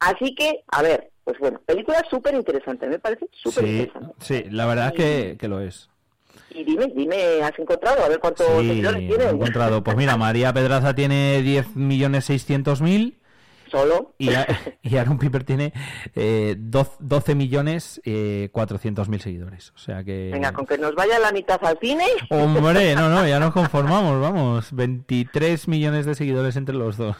Así 0.00 0.34
que, 0.34 0.64
a 0.68 0.82
ver, 0.82 1.10
pues 1.24 1.38
bueno, 1.38 1.60
película 1.64 2.02
súper 2.10 2.34
interesante, 2.34 2.86
me 2.88 2.98
parece 2.98 3.28
súper 3.32 3.64
interesante. 3.66 4.14
sí, 4.18 4.44
la 4.50 4.66
verdad 4.66 4.88
es 4.88 4.92
que, 4.94 5.36
que 5.38 5.48
lo 5.48 5.60
es. 5.60 5.88
Y 6.50 6.64
dime, 6.64 6.86
dime, 6.94 7.42
¿has 7.42 7.56
encontrado? 7.58 8.04
A 8.04 8.08
ver 8.08 8.18
cuántos 8.18 8.46
Sí, 8.46 8.68
seguidores 8.68 9.00
lo 9.02 9.06
he 9.06 9.16
tiene. 9.16 9.30
encontrado. 9.30 9.82
Pues 9.84 9.96
mira, 9.96 10.16
María 10.18 10.52
Pedraza 10.52 10.94
tiene 10.94 11.40
10.600.000 11.42 13.14
Solo. 13.72 14.14
y, 14.18 14.32
a- 14.34 14.46
y 14.82 14.96
Aaron 14.96 15.18
Piper 15.18 15.42
tiene 15.44 15.72
eh, 16.14 16.54
12 16.58 17.34
millones 17.34 18.00
eh, 18.04 18.50
400.000 18.52 19.18
seguidores. 19.18 19.72
O 19.74 19.78
sea 19.78 20.04
que... 20.04 20.30
Venga, 20.32 20.52
con 20.52 20.66
que 20.66 20.78
nos 20.78 20.94
vaya 20.94 21.18
la 21.18 21.32
mitad 21.32 21.58
al 21.64 21.78
cine. 21.80 22.04
Hombre, 22.30 22.94
no, 22.94 23.08
no, 23.08 23.26
ya 23.26 23.40
nos 23.40 23.52
conformamos, 23.54 24.20
vamos. 24.20 24.72
23 24.72 25.66
millones 25.68 26.06
de 26.06 26.14
seguidores 26.14 26.54
entre 26.56 26.74
los 26.74 26.96
dos. 26.98 27.16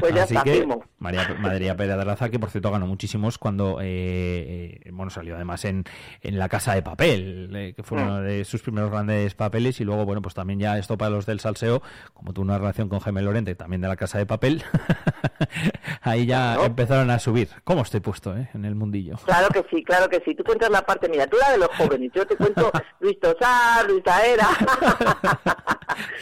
Pues 0.00 0.14
ya 0.14 0.22
Así 0.22 0.34
está, 0.34 0.44
que 0.44 0.54
firmo. 0.54 0.84
María, 0.98 1.36
María 1.38 1.76
Pedraza, 1.76 2.28
que 2.30 2.38
por 2.38 2.50
cierto 2.50 2.70
ganó 2.70 2.86
muchísimos 2.86 3.38
cuando, 3.38 3.78
eh, 3.80 4.80
eh, 4.84 4.90
bueno, 4.92 5.10
salió 5.10 5.34
además 5.36 5.64
en, 5.64 5.84
en 6.22 6.38
La 6.38 6.48
Casa 6.48 6.74
de 6.74 6.82
Papel, 6.82 7.50
eh, 7.54 7.72
que 7.74 7.82
fue 7.82 7.98
Mm. 7.98 8.02
uno 8.02 8.20
de 8.22 8.44
sus 8.44 8.62
primeros 8.62 8.90
grandes 8.90 9.34
papeles, 9.34 9.80
y 9.80 9.84
luego, 9.84 10.04
bueno, 10.06 10.22
pues 10.22 10.34
también 10.34 10.60
ya 10.60 10.78
esto 10.78 10.96
para 10.96 11.10
los 11.10 11.26
del 11.26 11.40
salseo, 11.40 11.82
como 12.14 12.32
tuvo 12.32 12.44
una 12.44 12.58
relación 12.58 12.88
con 12.88 13.00
Jaime 13.00 13.22
Lorente, 13.22 13.54
también 13.54 13.80
de 13.80 13.88
La 13.88 13.96
Casa 13.96 14.18
de 14.18 14.26
Papel, 14.26 14.62
ahí 16.02 16.26
ya 16.26 16.54
empezaron 16.64 17.10
a 17.10 17.18
subir. 17.18 17.48
¿Cómo 17.64 17.82
estoy 17.82 18.00
puesto, 18.00 18.36
eh, 18.36 18.48
en 18.54 18.64
el 18.64 18.74
mundillo? 18.74 19.16
Claro 19.24 19.48
que 19.48 19.64
sí, 19.70 19.82
claro 19.84 20.08
que 20.08 20.20
sí. 20.24 20.34
Tú 20.34 20.44
cuentas 20.44 20.70
la 20.70 20.82
parte, 20.84 21.08
mira, 21.08 21.26
tú 21.26 21.36
la 21.36 21.52
de 21.52 21.58
los 21.58 21.68
jóvenes, 21.76 22.10
yo 22.14 22.26
te 22.26 22.36
cuento 22.36 22.70
Luis 23.00 23.18
Tosar, 23.20 23.86
Luis 23.88 24.02
Taera. 24.02 24.48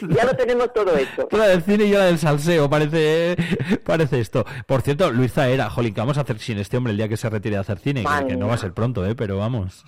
ya 0.09 0.25
lo 0.25 0.35
tenemos 0.35 0.73
todo 0.73 0.97
hecho. 0.97 1.27
Tú 1.29 1.37
la 1.37 1.49
del 1.49 1.63
cine 1.63 1.85
y 1.85 1.91
yo 1.91 1.99
la 1.99 2.07
del 2.07 2.19
salseo, 2.19 2.69
parece, 2.69 3.37
parece 3.85 4.21
esto. 4.21 4.45
Por 4.67 4.83
cierto, 4.83 5.11
Luis 5.11 5.33
Zaera, 5.33 5.71
jolín, 5.71 5.95
¿qué 5.95 6.01
vamos 6.01 6.19
a 6.19 6.23
hacer 6.23 6.39
sin 6.39 6.59
este 6.59 6.77
hombre 6.77 6.93
el 6.93 6.97
día 6.97 7.09
que 7.09 7.17
se 7.17 7.29
retire 7.29 7.57
de 7.57 7.61
hacer 7.61 7.79
cine? 7.79 8.05
Que, 8.05 8.27
que 8.29 8.37
no 8.37 8.49
va 8.49 8.55
a 8.55 8.59
ser 8.59 8.73
pronto, 8.73 9.07
¿eh? 9.07 9.15
Pero 9.15 9.39
vamos. 9.39 9.85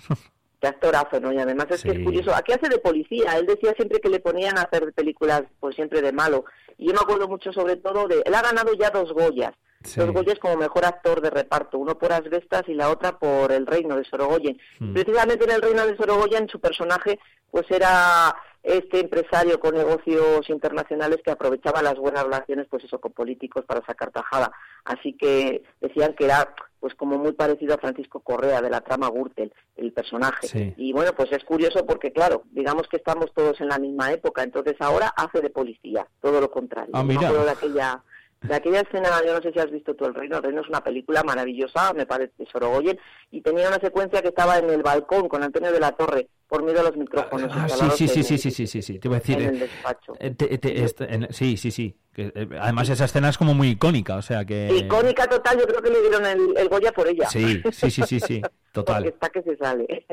Qué 0.61 0.67
actorazo, 0.67 1.19
¿no? 1.19 1.33
Y 1.33 1.39
además 1.39 1.65
es 1.71 1.81
que 1.83 1.91
Sí. 1.91 1.97
es 1.97 2.03
curioso. 2.05 2.35
Aquí 2.35 2.53
hace 2.53 2.69
de 2.69 2.77
policía. 2.77 3.35
Él 3.37 3.47
decía 3.47 3.73
siempre 3.75 3.99
que 3.99 4.09
le 4.09 4.19
ponían 4.19 4.59
a 4.59 4.61
hacer 4.61 4.93
películas, 4.93 5.41
pues 5.59 5.75
siempre 5.75 6.01
de 6.03 6.11
malo. 6.11 6.45
Y 6.77 6.87
yo 6.87 6.93
me 6.93 6.99
acuerdo 7.01 7.27
mucho 7.27 7.51
sobre 7.51 7.77
todo 7.77 8.07
de... 8.07 8.21
Él 8.23 8.35
ha 8.35 8.43
ganado 8.43 8.71
ya 8.75 8.91
dos 8.91 9.11
Goyas. 9.11 9.53
Sí. 9.83 9.99
Dos 9.99 10.11
Goyas 10.11 10.37
como 10.37 10.57
mejor 10.57 10.85
actor 10.85 11.19
de 11.19 11.31
reparto. 11.31 11.79
Uno 11.79 11.97
por 11.97 12.13
Asbestas 12.13 12.61
y 12.67 12.75
la 12.75 12.89
otra 12.91 13.17
por 13.17 13.51
El 13.51 13.65
Reino 13.65 13.95
de 13.95 14.05
Sorogoyen. 14.05 14.59
Mm. 14.79 14.93
Precisamente 14.93 15.45
en 15.45 15.51
El 15.51 15.61
Reino 15.63 15.85
de 15.87 15.97
Sorogoyen 15.97 16.47
su 16.47 16.59
personaje 16.59 17.19
pues 17.49 17.65
era 17.71 18.35
este 18.61 18.99
empresario 18.99 19.59
con 19.59 19.73
negocios 19.73 20.47
internacionales 20.49 21.17
que 21.25 21.31
aprovechaba 21.31 21.81
las 21.81 21.95
buenas 21.95 22.23
relaciones 22.23 22.67
pues 22.69 22.83
eso 22.83 23.01
con 23.01 23.11
políticos 23.13 23.65
para 23.65 23.83
sacar 23.83 24.11
tajada. 24.11 24.51
Así 24.85 25.13
que 25.13 25.63
decían 25.81 26.13
que 26.13 26.25
era 26.25 26.53
pues 26.81 26.95
como 26.95 27.19
muy 27.19 27.31
parecido 27.33 27.75
a 27.75 27.77
Francisco 27.77 28.19
Correa 28.19 28.59
de 28.59 28.71
la 28.71 28.81
trama 28.81 29.07
Gürtel, 29.09 29.53
el 29.77 29.93
personaje. 29.93 30.47
Sí. 30.47 30.73
Y 30.77 30.91
bueno, 30.91 31.13
pues 31.15 31.31
es 31.31 31.43
curioso 31.43 31.85
porque 31.85 32.11
claro, 32.11 32.43
digamos 32.51 32.87
que 32.89 32.97
estamos 32.97 33.31
todos 33.33 33.61
en 33.61 33.67
la 33.67 33.77
misma 33.77 34.11
época, 34.11 34.41
entonces 34.41 34.75
ahora 34.79 35.13
hace 35.15 35.41
de 35.41 35.51
policía, 35.51 36.07
todo 36.21 36.41
lo 36.41 36.49
contrario. 36.49 36.91
Ah, 36.93 37.03
mira. 37.03 37.31
de 37.31 37.51
aquella 37.51 38.03
de 38.41 38.55
aquella 38.55 38.81
escena, 38.81 39.09
yo 39.25 39.33
no 39.35 39.41
sé 39.41 39.51
si 39.51 39.59
has 39.59 39.69
visto 39.69 39.93
tú 39.95 40.05
El 40.05 40.15
Reino, 40.15 40.37
El 40.37 40.43
Reino 40.43 40.61
es 40.61 40.67
una 40.67 40.83
película 40.83 41.21
maravillosa, 41.23 41.93
me 41.93 42.05
parece, 42.07 42.33
Sorogoyen, 42.51 42.99
y 43.29 43.41
tenía 43.41 43.67
una 43.67 43.79
secuencia 43.79 44.21
que 44.21 44.29
estaba 44.29 44.57
en 44.57 44.69
el 44.69 44.81
balcón 44.81 45.29
con 45.29 45.43
Antonio 45.43 45.71
de 45.71 45.79
la 45.79 45.91
Torre, 45.91 46.27
por 46.47 46.63
miedo 46.63 46.79
a 46.79 46.83
los 46.83 46.97
micrófonos. 46.97 47.51
Ah, 47.53 47.69
sí, 47.69 48.07
sí, 48.07 48.07
sí, 48.07 48.23
sí, 48.23 48.37
sí, 48.39 48.51
sí, 48.51 48.67
sí, 48.67 48.81
sí. 48.81 48.99
Te 48.99 49.07
iba 49.07 49.17
a 49.17 49.19
decir. 49.19 49.39
en 49.41 49.49
el 49.49 49.55
eh, 49.57 49.59
despacho. 49.59 50.13
eh, 50.19 50.31
te- 50.31 50.57
te- 50.57 50.83
este- 50.83 51.13
en- 51.13 51.31
sí, 51.31 51.55
sí, 51.55 51.69
sí. 51.71 51.95
Que, 52.13 52.31
eh, 52.35 52.47
además, 52.59 52.89
esa 52.89 53.05
escena 53.05 53.29
es 53.29 53.37
como 53.37 53.53
muy 53.53 53.69
icónica, 53.69 54.15
o 54.17 54.21
sea 54.21 54.43
que. 54.43 54.69
Icónica 54.75 55.27
total, 55.27 55.59
yo 55.59 55.65
creo 55.67 55.81
que 55.81 55.89
le 55.91 56.01
dieron 56.01 56.25
el, 56.25 56.57
el 56.57 56.67
Goya 56.67 56.91
por 56.91 57.07
ella. 57.07 57.27
Sí, 57.29 57.61
sí, 57.71 57.89
sí, 57.91 58.01
sí, 58.03 58.19
sí. 58.19 58.41
Porque 58.41 58.55
Total. 58.73 59.05
está 59.05 59.29
que 59.29 59.43
se 59.43 59.55
sale. 59.55 60.05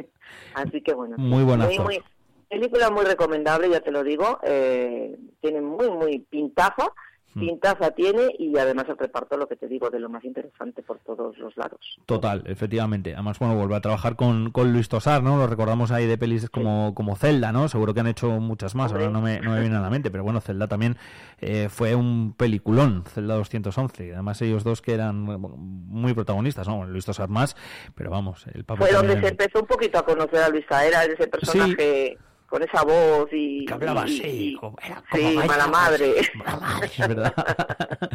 Así 0.54 0.80
que 0.82 0.92
bueno. 0.92 1.16
Muy 1.18 1.42
buen 1.44 1.58
muy, 1.60 1.70
actor. 1.70 1.84
muy- 1.86 2.02
película 2.48 2.90
muy 2.90 3.04
recomendable, 3.04 3.68
ya 3.70 3.80
te 3.80 3.90
lo 3.90 4.04
digo. 4.04 4.38
Eh, 4.44 5.16
tiene 5.40 5.60
muy, 5.60 5.90
muy 5.90 6.18
pintaza. 6.20 6.92
Hmm. 7.34 7.40
Pintaza 7.40 7.90
tiene 7.90 8.34
y 8.38 8.56
además 8.56 8.86
el 8.88 8.96
reparto, 8.96 9.36
lo 9.36 9.46
que 9.46 9.56
te 9.56 9.68
digo, 9.68 9.90
de 9.90 10.00
lo 10.00 10.08
más 10.08 10.24
interesante 10.24 10.82
por 10.82 10.98
todos 11.00 11.36
los 11.38 11.56
lados. 11.56 11.98
Total, 12.06 12.42
efectivamente. 12.46 13.14
Además, 13.14 13.38
bueno, 13.38 13.56
vuelve 13.56 13.76
a 13.76 13.80
trabajar 13.80 14.16
con, 14.16 14.50
con 14.50 14.72
Luis 14.72 14.88
Tosar, 14.88 15.22
¿no? 15.22 15.36
Lo 15.36 15.46
recordamos 15.46 15.90
ahí 15.90 16.06
de 16.06 16.16
pelis 16.16 16.48
como, 16.48 16.94
como 16.94 17.16
Zelda, 17.16 17.52
¿no? 17.52 17.68
Seguro 17.68 17.92
que 17.92 18.00
han 18.00 18.06
hecho 18.06 18.28
muchas 18.30 18.74
más, 18.74 18.92
ahora 18.92 19.10
no 19.10 19.20
me, 19.20 19.40
no 19.40 19.52
me 19.52 19.60
viene 19.60 19.76
a 19.76 19.80
la 19.80 19.90
mente, 19.90 20.10
pero 20.10 20.24
bueno, 20.24 20.40
Zelda 20.40 20.68
también 20.68 20.96
eh, 21.40 21.68
fue 21.68 21.94
un 21.94 22.34
peliculón, 22.36 23.04
Zelda 23.06 23.34
211. 23.34 24.14
Además, 24.14 24.40
ellos 24.42 24.64
dos 24.64 24.80
que 24.80 24.94
eran 24.94 25.20
muy 25.20 26.14
protagonistas, 26.14 26.66
¿no? 26.66 26.86
Luis 26.86 27.04
Tosar 27.04 27.28
más, 27.28 27.56
pero 27.94 28.10
vamos, 28.10 28.46
el 28.54 28.64
papá 28.64 28.86
Fue 28.86 28.92
donde 28.92 29.20
se 29.20 29.28
empezó 29.28 29.60
un 29.60 29.66
poquito 29.66 29.98
a 29.98 30.04
conocer 30.04 30.40
a 30.40 30.48
Luis 30.48 30.64
Caera, 30.66 31.04
ese 31.04 31.26
personaje 31.26 32.16
con 32.48 32.62
esa 32.62 32.82
voz 32.82 33.28
y... 33.32 33.64
Que 33.66 33.74
hablaba 33.74 34.08
y- 34.08 34.18
así, 34.20 34.48
y- 34.50 34.54
como- 34.56 34.76
era 34.82 35.02
sí, 35.12 35.36
mala 35.46 35.66
madre. 35.68 36.14
Es 36.18 36.98
verdad. 36.98 37.32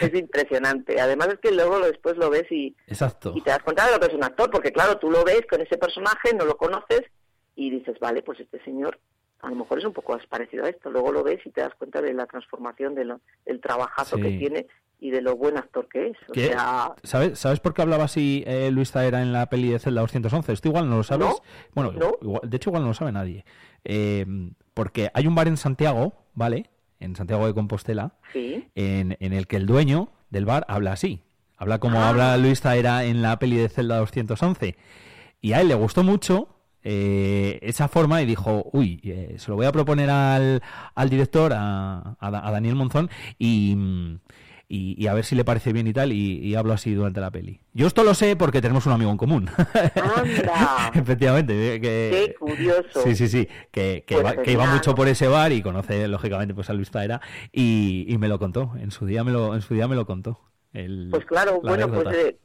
es 0.00 0.14
impresionante. 0.14 1.00
Además 1.00 1.28
es 1.28 1.38
que 1.38 1.52
luego 1.52 1.78
después 1.80 2.16
lo 2.16 2.30
ves 2.30 2.50
y, 2.50 2.74
Exacto. 2.86 3.32
y 3.36 3.40
te 3.40 3.50
das 3.50 3.62
cuenta 3.62 3.86
de 3.86 3.92
lo 3.92 4.00
que 4.00 4.06
es 4.06 4.14
un 4.14 4.24
actor, 4.24 4.50
porque 4.50 4.72
claro, 4.72 4.98
tú 4.98 5.10
lo 5.10 5.24
ves 5.24 5.42
con 5.48 5.60
ese 5.60 5.78
personaje, 5.78 6.34
no 6.34 6.44
lo 6.44 6.56
conoces 6.56 7.02
y 7.54 7.70
dices, 7.70 7.98
vale, 8.00 8.22
pues 8.22 8.40
este 8.40 8.62
señor 8.64 8.98
a 9.40 9.48
lo 9.48 9.56
mejor 9.56 9.78
es 9.80 9.84
un 9.84 9.92
poco 9.92 10.16
parecido 10.28 10.64
a 10.64 10.68
esto. 10.68 10.90
Luego 10.90 11.10
lo 11.12 11.22
ves 11.24 11.40
y 11.44 11.50
te 11.50 11.60
das 11.62 11.74
cuenta 11.76 12.00
de 12.00 12.12
la 12.14 12.26
transformación, 12.26 12.94
de 12.94 13.04
lo- 13.04 13.20
del 13.44 13.60
trabajazo 13.60 14.16
Sí. 14.16 14.22
que 14.22 14.28
tiene 14.38 14.66
y 15.04 15.10
de 15.10 15.20
lo 15.20 15.36
buen 15.36 15.58
actor 15.58 15.88
que 15.88 16.08
es. 16.10 16.16
O 16.30 16.34
sea, 16.34 16.94
¿Sabes, 17.02 17.38
¿Sabes 17.38 17.58
por 17.60 17.74
qué 17.74 17.82
hablaba 17.82 18.04
así 18.04 18.44
eh, 18.46 18.70
Luis 18.70 18.92
Zaera 18.92 19.20
en 19.20 19.32
la 19.32 19.46
peli 19.50 19.68
de 19.70 19.78
Zelda 19.80 20.00
211? 20.02 20.52
Esto 20.52 20.68
igual 20.68 20.88
no 20.88 20.98
lo 20.98 21.02
sabes. 21.02 21.26
No, 21.26 21.36
Bueno, 21.74 21.92
igual- 22.22 22.48
de 22.48 22.56
hecho 22.56 22.70
igual 22.70 22.82
no 22.82 22.88
lo 22.90 22.94
sabe 22.94 23.10
nadie. 23.10 23.44
Eh, 23.84 24.24
porque 24.74 25.10
hay 25.12 25.26
un 25.26 25.34
bar 25.34 25.48
en 25.48 25.56
Santiago, 25.56 26.12
¿vale? 26.34 26.70
En 27.00 27.16
Santiago 27.16 27.46
de 27.48 27.52
Compostela, 27.54 28.14
sí. 28.32 28.68
en, 28.76 29.16
en 29.18 29.32
el 29.32 29.48
que 29.48 29.56
el 29.56 29.66
dueño 29.66 30.10
del 30.30 30.44
bar 30.46 30.64
habla 30.68 30.92
así. 30.92 31.24
Habla 31.56 31.78
como 31.80 31.98
Ah. 32.00 32.08
habla 32.08 32.36
Luis 32.36 32.60
Zaera 32.60 33.04
en 33.04 33.22
la 33.22 33.38
peli 33.40 33.56
de 33.56 33.68
Zelda 33.68 33.98
211. 33.98 34.76
Y 35.40 35.52
a 35.54 35.60
él 35.60 35.66
le 35.68 35.74
gustó 35.74 36.04
mucho 36.04 36.48
eh, 36.84 37.58
esa 37.62 37.86
forma 37.88 38.22
y 38.22 38.26
dijo, 38.26 38.68
uy, 38.72 39.00
eh, 39.04 39.34
se 39.38 39.50
lo 39.50 39.56
voy 39.56 39.66
a 39.66 39.72
proponer 39.72 40.10
al, 40.10 40.62
al 40.94 41.10
director, 41.10 41.52
a, 41.54 42.16
a 42.18 42.48
a 42.48 42.50
Daniel 42.50 42.74
Monzón, 42.74 43.08
y, 43.38 43.74
mm, 43.76 44.18
y, 44.74 44.94
y 45.02 45.06
a 45.06 45.14
ver 45.14 45.24
si 45.24 45.34
le 45.36 45.44
parece 45.44 45.72
bien 45.74 45.86
y 45.86 45.92
tal, 45.92 46.12
y, 46.12 46.38
y 46.38 46.54
hablo 46.54 46.72
así 46.72 46.94
durante 46.94 47.20
la 47.20 47.30
peli. 47.30 47.60
Yo 47.74 47.86
esto 47.86 48.04
lo 48.04 48.14
sé 48.14 48.36
porque 48.36 48.62
tenemos 48.62 48.86
un 48.86 48.92
amigo 48.92 49.10
en 49.10 49.16
común. 49.18 49.50
Anda. 49.94 50.90
Efectivamente. 50.94 51.74
eh, 51.74 51.80
Que, 51.80 52.26
Qué 52.28 52.34
curioso. 52.34 53.02
Sí, 53.02 53.14
sí, 53.14 53.28
sí. 53.28 53.48
Que, 53.70 54.04
que, 54.06 54.14
Pues 54.16 54.26
va- 54.38 54.42
que 54.42 54.52
iba 54.52 54.66
mucho 54.66 54.94
por 54.94 55.08
ese 55.08 55.28
bar 55.28 55.52
y 55.52 55.62
conoce, 55.62 56.08
lógicamente, 56.08 56.54
pues 56.54 56.70
a 56.70 56.72
Luis 56.72 56.90
Taera 56.90 57.20
y, 57.52 58.06
y 58.08 58.18
me 58.18 58.28
lo 58.28 58.38
contó. 58.38 58.72
En 58.78 58.90
su 58.90 59.06
día 59.06 59.24
me 59.24 59.30
lo, 59.32 59.54
en 59.54 59.62
su 59.62 59.74
día 59.74 59.88
me 59.88 59.96
lo 59.96 60.06
contó. 60.06 60.40
El- 60.72 61.08
Pues 61.10 61.24
claro, 61.26 61.60
la 61.62 61.70
bueno, 61.70 61.84
anécdota. 61.84 62.10
pues, 62.10 62.24
eh, 62.24 62.36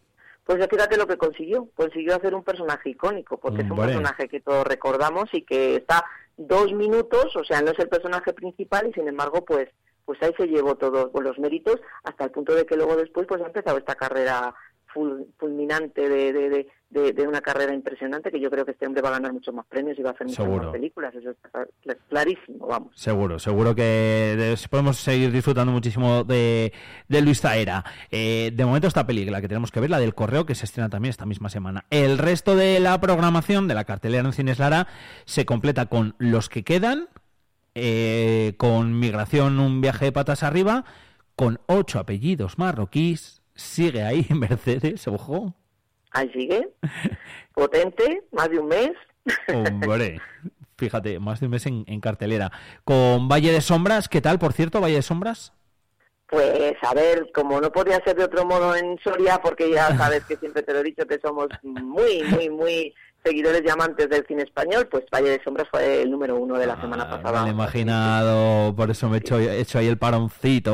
pues 0.44 0.60
ya 0.60 0.68
fíjate 0.68 0.98
lo 0.98 1.08
que 1.08 1.18
consiguió. 1.18 1.70
Consiguió 1.76 2.16
hacer 2.16 2.34
un 2.36 2.44
personaje 2.44 2.90
icónico, 2.90 3.40
porque 3.40 3.62
es 3.62 3.66
un 3.66 3.72
Hombre. 3.72 3.88
personaje 3.88 4.28
que 4.28 4.40
todos 4.42 4.66
recordamos 4.68 5.30
y 5.34 5.44
que 5.44 5.76
está 5.76 6.04
dos 6.38 6.72
minutos, 6.74 7.36
o 7.36 7.44
sea, 7.44 7.62
no 7.62 7.72
es 7.72 7.80
el 7.80 7.90
personaje 7.90 8.32
principal 8.34 8.88
y 8.90 8.94
sin 8.94 9.08
embargo, 9.08 9.44
pues 9.46 9.70
pues 10.08 10.18
ahí 10.24 10.32
se 10.38 10.48
llevó 10.48 10.74
todos 10.76 11.12
los 11.22 11.38
méritos 11.38 11.76
hasta 12.04 12.24
el 12.24 12.32
punto 12.32 12.56
de 12.56 12.66
que 12.66 12.76
luego 12.78 12.96
después 12.96 13.28
pues 13.28 13.42
ha 13.44 13.48
empezado 13.48 13.78
esta 13.78 13.94
carrera 13.96 14.56
ful- 14.96 15.28
fulminante 15.38 16.08
de, 16.10 16.32
de, 16.34 16.50
de, 16.50 16.68
de- 16.90 17.12
de 17.12 17.28
una 17.28 17.42
carrera 17.42 17.74
impresionante 17.74 18.32
que 18.32 18.40
yo 18.40 18.50
creo 18.50 18.64
que 18.64 18.72
este 18.72 18.88
hombre 18.88 19.02
va 19.02 19.10
a 19.10 19.20
ganar 19.20 19.34
muchos 19.34 19.54
más 19.54 19.66
premios 19.68 20.00
y 20.00 20.02
va 20.02 20.12
a 20.12 20.14
hacer 20.14 20.26
muchas 20.28 20.46
Seguro. 20.46 20.64
más 20.64 20.72
películas, 20.72 21.14
eso 21.14 21.32
está 21.32 21.50
cl- 21.84 21.98
clarísimo, 22.08 22.66
vamos. 22.66 22.94
Seguro, 22.96 23.38
seguro 23.38 23.76
que 23.76 23.82
de- 23.84 24.58
podemos 24.72 24.96
seguir 24.98 25.32
disfrutando 25.34 25.74
muchísimo 25.74 26.24
de, 26.24 26.72
de 27.10 27.22
Luis 27.22 27.42
Zaera. 27.42 27.84
Eh, 28.10 28.52
de 28.56 28.66
momento 28.66 28.88
esta 28.88 29.06
película 29.06 29.42
que 29.42 29.50
tenemos 29.50 29.72
que 29.72 29.82
ver, 29.82 29.90
la 29.90 30.00
del 30.00 30.16
correo, 30.16 30.46
que 30.46 30.56
se 30.56 30.64
estrena 30.64 30.88
también 30.90 31.10
esta 31.10 31.26
misma 31.26 31.50
semana. 31.50 31.84
El 31.90 32.18
resto 32.18 32.56
de 32.56 32.80
la 32.80 33.00
programación 33.02 33.68
de 33.68 33.76
la 33.76 33.84
cartelera 33.84 34.24
en 34.26 34.32
Cines 34.32 34.58
Lara 34.60 34.88
se 35.26 35.46
completa 35.46 35.88
con 35.88 36.16
Los 36.18 36.48
que 36.48 36.64
quedan, 36.64 37.10
eh, 37.80 38.54
con 38.58 39.00
migración 39.00 39.60
un 39.60 39.82
viaje 39.82 40.06
de 40.06 40.12
patas 40.12 40.42
arriba, 40.44 40.84
con 41.36 41.60
ocho 41.68 42.00
apellidos 42.00 42.58
marroquíes, 42.58 43.44
sigue 43.54 44.04
ahí 44.04 44.26
Mercedes, 44.36 45.08
ojo. 45.08 45.54
Ahí 46.12 46.30
sigue. 46.34 46.70
Potente, 47.54 48.24
más 48.32 48.50
de 48.50 48.60
un 48.60 48.68
mes. 48.68 48.92
Hombre, 49.54 50.20
fíjate, 50.78 51.20
más 51.20 51.40
de 51.40 51.46
un 51.46 51.52
mes 51.52 51.66
en, 51.68 51.84
en 51.88 52.02
cartelera. 52.02 52.52
Con 52.84 53.28
Valle 53.28 53.52
de 53.52 53.62
Sombras, 53.62 54.10
¿qué 54.10 54.22
tal, 54.22 54.40
por 54.40 54.54
cierto, 54.54 54.82
Valle 54.82 54.96
de 54.96 55.02
Sombras? 55.04 55.54
Pues 56.30 56.74
a 56.82 56.94
ver, 56.94 57.32
como 57.34 57.62
no 57.62 57.72
podía 57.72 58.04
ser 58.04 58.18
de 58.18 58.26
otro 58.26 58.46
modo 58.46 58.76
en 58.76 58.98
Soria, 59.00 59.40
porque 59.42 59.72
ya 59.72 59.96
sabes 59.96 60.26
que 60.26 60.36
siempre 60.36 60.62
te 60.62 60.74
lo 60.74 60.80
he 60.80 60.84
dicho 60.84 61.08
que 61.08 61.20
somos 61.24 61.48
muy, 61.64 62.24
muy, 62.24 62.50
muy 62.50 62.94
seguidores 63.28 63.62
y 63.66 63.70
amantes 63.70 64.10
del 64.10 64.26
cine 64.28 64.44
español, 64.44 64.88
pues 64.90 65.06
Valle 65.14 65.30
de 65.32 65.44
Sombras 65.44 65.68
fue 65.70 66.02
el 66.02 66.10
número 66.12 66.36
uno 66.36 66.58
de 66.58 66.66
la 66.68 66.80
semana 66.80 67.06
Me 67.06 67.10
lo 67.12 67.16
he 67.18 67.22
pasada. 67.24 67.50
imaginado, 67.50 68.76
por 68.76 68.90
eso 68.90 69.10
me 69.10 69.18
he 69.18 69.20
hecho, 69.20 69.40
he 69.40 69.60
hecho 69.60 69.80
ahí 69.80 69.88
el 69.88 69.98
paroncito, 69.98 70.74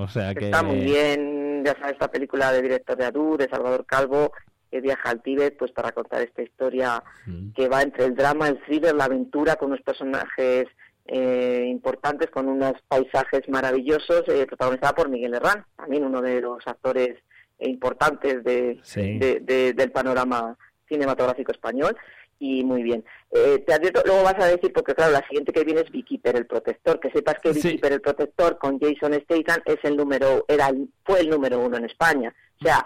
o 0.00 0.08
sea 0.08 0.34
que... 0.34 0.46
Está 0.46 0.62
muy 0.62 0.78
bien, 0.80 1.62
ya 1.64 1.74
sabes, 1.78 1.92
esta 1.92 2.08
película 2.10 2.52
de 2.52 2.62
director 2.62 2.96
de 2.96 3.04
Adu, 3.04 3.36
de 3.36 3.48
Salvador 3.48 3.84
Calvo, 3.86 4.32
que 4.70 4.80
viaja 4.80 5.10
al 5.10 5.22
Tíbet 5.22 5.56
pues 5.58 5.70
para 5.72 5.92
contar 5.92 6.22
esta 6.22 6.42
historia 6.42 7.02
que 7.54 7.68
va 7.68 7.82
entre 7.82 8.06
el 8.06 8.14
drama, 8.14 8.48
el 8.48 8.58
thriller, 8.64 8.94
la 8.94 9.04
aventura, 9.04 9.56
con 9.56 9.68
unos 9.68 9.82
personajes 9.82 10.66
eh, 11.06 11.66
importantes, 11.68 12.30
con 12.30 12.48
unos 12.48 12.74
paisajes 12.88 13.42
maravillosos, 13.48 14.22
eh, 14.28 14.46
protagonizada 14.46 14.94
por 14.94 15.08
Miguel 15.10 15.34
Herrán, 15.34 15.66
también 15.76 16.04
uno 16.04 16.22
de 16.22 16.40
los 16.40 16.66
actores 16.66 17.16
importantes 17.58 18.42
de, 18.44 18.80
Sí. 18.82 19.18
de- 19.18 19.40
de- 19.40 19.72
del 19.74 19.92
panorama 19.92 20.56
cinematográfico 20.88 21.52
español. 21.52 21.96
Y 22.38 22.64
muy 22.64 22.82
bien. 22.82 23.04
Eh, 23.30 23.62
te 23.64 23.72
advierto, 23.72 24.02
luego 24.04 24.24
vas 24.24 24.34
a 24.40 24.46
decir, 24.46 24.72
porque 24.72 24.94
claro, 24.96 25.12
la 25.12 25.24
siguiente 25.28 25.52
que 25.52 25.62
viene 25.62 25.82
es 25.82 25.90
Beekeeper, 25.92 26.34
el 26.36 26.46
protector. 26.46 26.98
Que 26.98 27.10
sepas 27.10 27.36
que 27.40 27.54
Sí. 27.54 27.60
Beekeeper, 27.62 27.92
el 27.92 28.00
protector, 28.00 28.58
con 28.58 28.80
Jason 28.80 29.14
Statham, 29.14 29.62
es 29.64 29.78
el 29.84 29.96
número, 29.96 30.44
era 30.48 30.68
el- 30.68 30.88
fue 31.04 31.20
el 31.20 31.30
número 31.30 31.60
uno 31.60 31.76
en 31.76 31.84
España. 31.84 32.34
O 32.60 32.64
sea, 32.64 32.84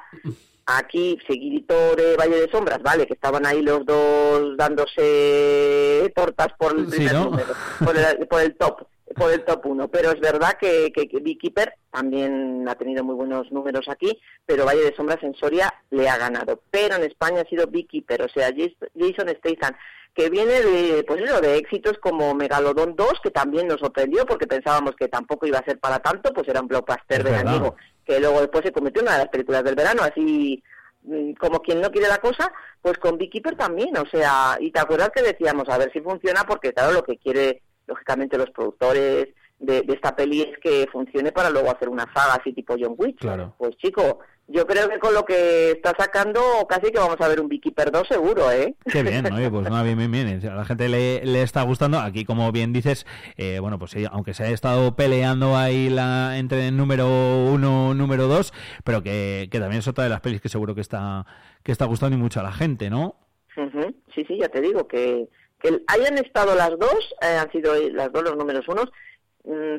aquí, 0.67 1.19
seguidito 1.27 1.75
de 1.97 2.17
Valle 2.17 2.41
de 2.41 2.51
Sombras, 2.51 2.83
¿vale? 2.83 3.07
Que 3.07 3.15
estaban 3.15 3.47
ahí 3.47 3.63
los 3.63 3.87
dos 3.87 4.57
dándose 4.59 6.13
tortas 6.15 6.49
por 6.59 6.77
el 6.77 6.87
Sí, 6.91 6.97
primer 6.97 7.15
¿no? 7.15 7.25
número, 7.27 7.55
por 7.85 7.97
el, 7.97 8.29
por 8.29 8.43
el 8.43 8.57
top 8.57 8.87
por 9.15 9.33
el 9.33 9.45
top 9.45 9.65
1, 9.67 9.89
pero 9.89 10.11
es 10.11 10.21
verdad 10.21 10.55
que, 10.61 10.91
que, 10.93 11.09
que 11.09 11.21
Beekeeper 11.21 11.75
también 11.93 12.67
ha 12.69 12.75
tenido 12.75 13.05
muy 13.05 13.15
buenos 13.15 13.51
números 13.53 13.89
aquí, 13.89 14.19
pero 14.45 14.65
Valle 14.67 14.83
de 14.83 14.97
Sombras 14.97 15.23
en 15.23 15.35
Soria 15.35 15.73
le 15.91 16.09
ha 16.09 16.17
ganado, 16.19 16.61
pero 16.71 16.97
en 16.97 17.05
España 17.05 17.43
ha 17.43 17.49
sido 17.49 17.67
Beekeeper, 17.69 18.23
o 18.23 18.29
sea, 18.29 18.49
Jas- 18.51 18.91
Jason 18.99 19.29
Statham, 19.39 19.77
que 20.15 20.29
viene 20.31 20.61
de, 20.63 21.05
pues 21.07 21.23
eso, 21.23 21.41
de 21.41 21.57
éxitos 21.57 21.99
como 21.99 22.35
Megalodon 22.35 22.97
2, 22.97 23.21
que 23.23 23.31
también 23.31 23.69
nos 23.69 23.81
sorprendió 23.81 24.25
porque 24.27 24.47
pensábamos 24.47 24.97
que 24.97 25.09
tampoco 25.09 25.47
iba 25.47 25.59
a 25.59 25.65
ser 25.65 25.79
para 25.79 25.99
tanto, 26.01 26.33
pues 26.33 26.49
era 26.49 26.61
un 26.63 26.69
blockbuster 26.69 27.23
verdad. 27.23 27.45
veraniego, 27.45 27.77
que 28.05 28.19
luego 28.19 28.41
después 28.41 28.65
se 28.65 28.73
convirtió 28.73 29.03
en 29.03 29.09
una 29.09 29.19
de 29.19 29.25
las 29.25 29.31
películas 29.33 29.63
del 29.63 29.75
verano, 29.77 30.03
así 30.03 30.63
mm, 31.03 31.33
como 31.35 31.61
quien 31.61 31.81
no 31.81 31.91
quiere 31.93 32.09
la 32.09 32.19
cosa, 32.19 32.51
pues 32.83 32.99
con 32.99 33.19
Beekeeper 33.19 33.57
también, 33.57 33.97
o 33.99 34.07
sea, 34.07 34.57
y 34.59 34.71
te 34.73 34.81
acuerdas 34.81 35.11
que 35.15 35.23
decíamos, 35.23 35.69
a 35.69 35.79
ver 35.79 35.93
si 35.93 36.01
funciona, 36.01 36.45
porque 36.45 36.73
claro, 36.73 36.93
lo 36.93 37.05
que 37.05 37.19
quiere, 37.19 37.63
lógicamente, 37.87 38.39
los 38.39 38.51
productores 38.51 39.29
de, 39.59 39.83
de 39.83 39.93
esta 39.95 40.15
peli 40.15 40.43
es 40.43 40.59
que 40.59 40.87
funcione 40.93 41.33
para 41.33 41.51
luego 41.51 41.71
hacer 41.71 41.89
una 41.89 42.05
saga 42.15 42.35
así 42.35 42.53
tipo 42.53 42.77
John 42.79 42.95
Wick. 42.99 43.19
Claro. 43.19 43.55
Pues 43.57 43.77
chico, 43.79 44.21
yo 44.49 44.67
creo 44.67 44.89
que 44.89 44.99
con 44.99 45.15
lo 45.15 45.25
que 45.25 45.73
está 45.73 45.93
sacando 45.99 46.41
casi 46.69 46.93
que 46.93 46.99
vamos 46.99 47.17
a 47.21 47.29
ver 47.29 47.41
un 47.41 47.49
Beekeeper 47.49 47.91
2 47.91 48.07
seguro, 48.07 48.51
¿eh? 48.53 48.77
Qué 48.85 49.03
bien, 49.03 49.33
oye, 49.33 49.51
pues 49.51 49.69
nada, 49.69 49.83
bien, 49.83 49.97
bien, 49.99 50.13
bien. 50.13 50.47
A 50.49 50.55
la 50.55 50.65
gente 50.65 50.89
le, 50.89 51.25
le 51.25 51.43
está 51.43 51.63
gustando. 51.63 51.99
Aquí, 51.99 52.25
como 52.25 52.53
bien 52.53 52.73
dices, 52.73 53.07
eh, 53.37 53.59
bueno, 53.61 53.79
pues 53.79 53.93
sí, 53.93 54.05
aunque 54.11 54.35
se 54.35 54.45
ha 54.45 54.51
estado 54.51 54.95
peleando 54.95 55.57
ahí 55.57 55.89
la 55.89 56.39
entre 56.39 56.69
el 56.69 56.77
número 56.77 57.09
uno, 57.09 57.95
número 57.95 58.29
dos, 58.29 58.53
pero 58.85 59.03
que, 59.03 59.49
que 59.51 59.59
también 59.59 59.81
es 59.81 59.89
otra 59.89 60.05
de 60.05 60.11
las 60.11 60.21
pelis 60.21 60.41
que 60.41 60.49
seguro 60.49 60.75
que 60.75 60.81
está 60.81 61.27
que 61.63 61.73
está 61.73 61.85
gustando 61.87 62.17
y 62.17 62.21
mucho 62.21 62.39
a 62.39 62.45
la 62.45 62.53
gente, 62.53 62.91
¿no? 62.91 63.17
Ujú, 63.57 63.95
Sí, 64.15 64.25
sí, 64.29 64.39
ya 64.39 64.49
te 64.49 64.61
digo 64.61 64.87
que, 64.87 65.29
que 65.61 65.81
hayan 65.87 66.19
estado 66.19 66.55
las 66.55 66.71
dos, 66.79 67.15
eh, 67.23 67.37
han 67.39 67.51
sido 67.51 67.75
las 67.91 68.13
dos 68.13 68.23
los 68.23 68.37
números 68.37 68.67
unos, 68.69 68.91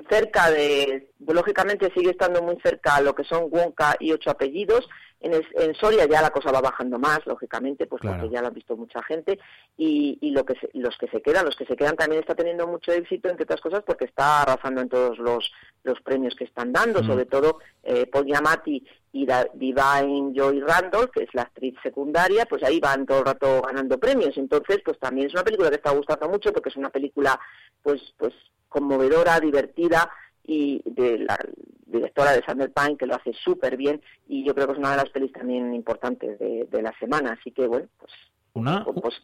cerca 0.10 0.50
de, 0.50 1.10
lógicamente 1.28 1.92
sigue 1.94 2.12
estando 2.12 2.42
muy 2.42 2.58
cerca 2.62 2.96
a 2.96 3.02
lo 3.02 3.14
que 3.14 3.24
son 3.24 3.48
Wonka 3.52 3.96
y 4.00 4.12
ocho 4.14 4.30
apellidos. 4.32 4.88
En, 5.20 5.34
es- 5.34 5.48
en 5.56 5.74
Soria 5.74 6.06
ya 6.06 6.22
la 6.22 6.30
cosa 6.30 6.52
va 6.52 6.62
bajando 6.62 7.00
más, 7.00 7.26
lógicamente, 7.26 7.88
pues 7.88 8.02
Claro. 8.02 8.20
porque 8.20 8.34
ya 8.36 8.42
lo 8.42 8.48
ha 8.48 8.52
visto 8.52 8.78
mucha 8.78 9.02
gente. 9.02 9.40
Y, 9.76 10.18
y 10.22 10.30
lo 10.32 10.46
que 10.46 10.54
se- 10.60 10.70
los 10.76 10.96
que 10.98 11.08
se 11.08 11.22
quedan, 11.24 11.46
los 11.46 11.56
que 11.56 11.66
se 11.66 11.76
quedan 11.76 11.96
también 11.96 12.22
está 12.22 12.36
teniendo 12.36 12.68
mucho 12.68 12.92
éxito, 12.92 13.28
entre 13.28 13.44
otras 13.46 13.60
cosas, 13.62 13.82
porque 13.86 14.06
está 14.06 14.44
arrasando 14.44 14.80
en 14.82 14.90
todos 14.90 15.18
los, 15.18 15.52
los 15.84 16.00
premios 16.02 16.36
que 16.36 16.44
están 16.44 16.72
dando, 16.72 17.02
Mm. 17.02 17.08
sobre 17.08 17.26
todo 17.26 17.58
eh, 17.84 18.06
Paul 18.06 18.26
Giamatti 18.26 18.86
y 19.14 19.26
Da- 19.26 19.48
Divine 19.54 20.34
Joy 20.36 20.60
Randolph, 20.62 21.10
que 21.12 21.24
es 21.24 21.34
la 21.34 21.44
actriz 21.44 21.74
secundaria, 21.82 22.46
pues 22.46 22.62
ahí 22.64 22.80
van 22.80 23.06
todo 23.08 23.20
el 23.20 23.26
rato 23.26 23.62
ganando 23.66 23.98
premios. 23.98 24.38
Entonces, 24.38 24.80
pues 24.86 25.00
también 25.00 25.28
es 25.28 25.34
una 25.34 25.44
película 25.44 25.70
que 25.70 25.78
está 25.78 25.92
gustando 25.92 26.30
mucho 26.30 26.54
porque 26.54 26.70
es 26.70 26.76
una 26.76 26.90
película, 26.92 27.40
pues, 27.84 28.02
pues 28.18 28.34
conmovedora, 28.70 29.40
divertida 29.40 30.10
y 30.44 30.82
de 30.86 31.20
la 31.20 31.38
directora 31.86 32.32
de 32.34 32.44
Summer 32.48 32.72
Pine 32.74 32.98
que 32.98 33.06
lo 33.06 33.16
hace 33.16 33.34
súper 33.34 33.78
bien 33.78 34.02
y 34.28 34.46
yo 34.46 34.54
creo 34.54 34.68
que 34.68 34.74
es 34.74 34.80
una 34.80 34.92
de 34.92 34.98
las 34.98 35.10
pelis 35.10 35.32
también 35.32 35.74
importantes 35.74 36.38
de, 36.40 36.68
de 36.70 36.82
la 36.82 36.94
semana. 37.00 37.38
Así 37.40 37.52
que 37.52 37.66
bueno, 37.68 37.88
pues, 38.00 38.12
Una, 38.54 38.84
pues 38.86 39.16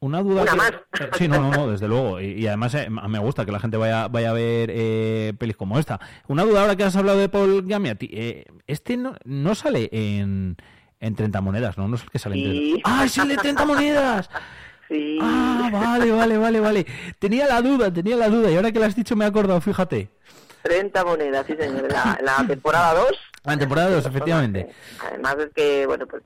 una 0.00 0.20
duda. 0.22 0.42
Una 0.42 0.50
que- 0.52 0.56
más. 0.56 0.70
eh, 0.72 1.10
Sí, 1.18 1.28
no, 1.28 1.40
no, 1.40 1.50
no, 1.50 1.70
desde 1.70 1.86
luego. 1.88 2.20
Y, 2.20 2.32
y 2.32 2.46
además 2.46 2.74
eh, 2.74 2.88
me 2.90 3.18
gusta 3.20 3.44
que 3.44 3.52
la 3.52 3.60
gente 3.60 3.76
vaya, 3.76 4.08
vaya 4.08 4.30
a 4.30 4.34
ver 4.34 4.70
eh, 4.72 5.32
pelis 5.38 5.56
como 5.56 5.78
esta. 5.78 6.00
Una 6.28 6.42
duda 6.44 6.62
ahora 6.62 6.74
que 6.76 6.84
has 6.84 6.96
hablado 6.96 7.18
de 7.18 7.28
Paul 7.28 7.64
Giamatti. 7.66 8.08
Eh, 8.12 8.44
este 8.66 8.96
no, 8.96 9.14
no 9.24 9.54
sale 9.54 9.88
en, 9.92 10.56
en 11.00 11.14
30 11.14 11.40
monedas, 11.40 11.78
¿no? 11.78 11.86
No 11.86 11.94
es 11.96 12.02
el 12.02 12.10
que 12.10 12.18
sale 12.18 12.34
en... 12.36 12.52
Sí. 12.52 12.70
30. 12.82 12.82
¡Ah, 12.84 13.04
es 13.04 13.18
el 13.18 13.28
de 13.28 13.36
30 13.36 13.64
monedas! 13.64 14.30
Sí. 14.92 15.18
Ah, 15.22 15.70
vale, 15.72 16.12
vale, 16.12 16.36
vale, 16.36 16.60
vale. 16.60 16.86
Tenía 17.18 17.46
la 17.46 17.62
duda, 17.62 17.90
tenía 17.90 18.14
la 18.14 18.28
duda. 18.28 18.50
Y 18.50 18.56
ahora 18.56 18.70
que 18.70 18.78
lo 18.78 18.84
has 18.84 18.94
dicho 18.94 19.16
me 19.16 19.24
he 19.24 19.28
acordado, 19.28 19.58
fíjate. 19.60 20.10
30 20.62 21.04
monedas, 21.04 21.46
sí 21.46 21.56
señor, 21.58 21.90
la, 21.90 22.18
la 22.22 22.46
temporada 22.46 22.92
2. 22.94 23.10
La 23.44 23.56
temporada 23.56 23.90
2, 23.90 24.06
efectivamente. 24.06 24.68
Además 25.02 25.36
es 25.38 25.50
que, 25.54 25.86
bueno, 25.86 26.06
pues 26.06 26.22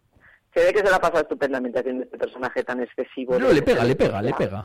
se 0.53 0.65
ve 0.65 0.73
que 0.73 0.81
se 0.81 0.91
la 0.91 0.97
ha 0.97 1.01
pasado 1.01 1.21
estupendamente 1.21 1.79
haciendo 1.79 2.03
este 2.05 2.19
personaje 2.19 2.65
tan 2.65 2.83
excesivo. 2.83 3.39
No, 3.39 3.53
le 3.53 3.63
pega, 3.63 3.85
le 3.85 3.95
pega, 3.95 4.21
le 4.21 4.35
pega. 4.35 4.65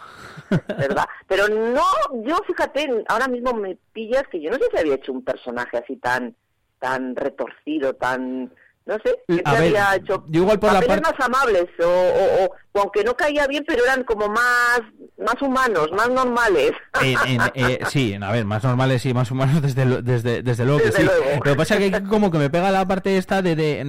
¿verdad? 0.49 1.05
Pero 1.27 1.47
no, 1.47 1.83
yo 2.23 2.37
fíjate, 2.47 3.03
ahora 3.07 3.27
mismo 3.27 3.53
me 3.53 3.77
pillas 3.93 4.23
que 4.31 4.41
yo 4.41 4.49
no 4.49 4.57
sé 4.57 4.63
si 4.71 4.77
había 4.77 4.95
hecho 4.95 5.11
un 5.11 5.23
personaje 5.23 5.77
así 5.77 5.97
tan 5.97 6.35
tan 6.79 7.15
retorcido, 7.15 7.93
tan 7.93 8.51
no 8.85 8.95
sé, 9.03 9.15
ver, 9.27 9.41
había 9.45 9.95
hecho 9.95 10.25
yo 10.27 10.41
igual 10.41 10.59
por 10.59 10.73
la 10.73 10.81
parte- 10.81 11.01
más 11.01 11.19
amables 11.19 11.65
o, 11.79 11.85
o, 11.85 12.79
aunque 12.81 13.03
no 13.03 13.15
caía 13.15 13.45
bien, 13.47 13.63
pero 13.67 13.83
eran 13.83 14.03
como 14.03 14.27
más 14.27 14.81
más 15.17 15.39
humanos, 15.39 15.87
más 15.91 16.09
normales. 16.09 16.71
En- 16.99 17.15
en- 17.27 17.41
eh, 17.53 17.79
sí, 17.89 18.17
a 18.19 18.31
ver, 18.31 18.43
más 18.43 18.63
normales 18.63 19.05
y 19.05 19.13
más 19.13 19.29
humanos 19.29 19.61
desde, 19.61 19.85
lo- 19.85 20.01
desde, 20.01 20.41
desde 20.41 20.65
luego 20.65 20.81
que 20.81 20.91
sí. 20.91 21.03
luego. 21.03 21.25
Lo 21.35 21.51
que 21.51 21.55
pasa 21.55 21.75
es 21.77 21.91
que 21.91 22.03
como 22.05 22.31
que 22.31 22.39
me 22.39 22.49
pega 22.49 22.71
la 22.71 22.87
parte 22.87 23.17
esta 23.17 23.41
de, 23.43 23.55
de, 23.55 23.83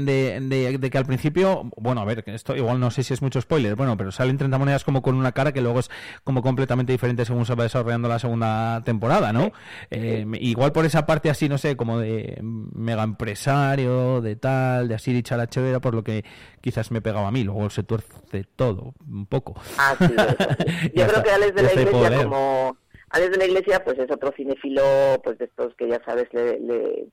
de, 0.76 0.90
que 0.90 0.98
al 0.98 1.06
principio, 1.06 1.70
bueno, 1.78 2.02
a 2.02 2.04
ver, 2.04 2.22
esto 2.26 2.54
igual 2.54 2.78
no 2.80 2.90
sé 2.90 3.02
si 3.02 3.14
es 3.14 3.22
mucho 3.22 3.40
spoiler, 3.40 3.76
bueno, 3.76 3.96
pero 3.96 4.12
salen 4.12 4.36
30 4.36 4.58
monedas 4.58 4.84
como 4.84 5.00
con 5.00 5.14
una 5.14 5.32
cara 5.32 5.52
que 5.52 5.62
luego 5.62 5.80
es 5.80 5.90
como 6.22 6.42
completamente 6.42 6.92
diferente 6.92 7.24
según 7.24 7.46
se 7.46 7.54
va 7.54 7.62
desarrollando 7.64 8.08
la 8.08 8.18
segunda 8.18 8.82
temporada, 8.84 9.32
¿no? 9.32 9.52
Eh, 9.90 10.26
igual 10.40 10.72
por 10.72 10.84
esa 10.84 11.06
parte 11.06 11.30
así, 11.30 11.48
no 11.48 11.56
sé, 11.56 11.76
como 11.78 11.98
de 11.98 12.38
mega 12.42 13.04
empresario, 13.04 14.20
de 14.20 14.36
tal, 14.36 14.81
de 14.88 14.94
así 14.94 15.12
dicha 15.12 15.36
la 15.36 15.46
chévere, 15.48 15.80
por 15.80 15.94
lo 15.94 16.02
que 16.04 16.24
quizás 16.60 16.90
me 16.90 17.00
pegaba 17.02 17.28
a 17.28 17.32
mí, 17.32 17.44
luego 17.44 17.68
se 17.70 17.82
tuerce 17.82 18.44
todo, 18.56 18.94
un 19.08 19.26
poco. 19.26 19.60
Sí, 19.98 20.04
eso. 20.06 20.36
Ya 20.94 21.06
Yo 21.06 21.12
creo 21.12 21.22
que 21.22 21.30
Alex 21.30 21.54
de 21.54 21.62
la 21.62 21.68
y 21.74 21.78
Iglesia, 21.78 22.22
como 22.24 22.76
Alex 23.10 23.30
de 23.32 23.36
la 23.38 23.44
Iglesia, 23.46 23.84
pues 23.84 23.98
es 23.98 24.10
otro 24.10 24.32
cinéfilo, 24.36 24.82
pues 25.22 25.38
de 25.38 25.44
estos 25.46 25.74
que 25.76 25.88
ya 25.88 26.00
sabes, 26.04 26.28
le, 26.32 26.58
le- 26.60 27.06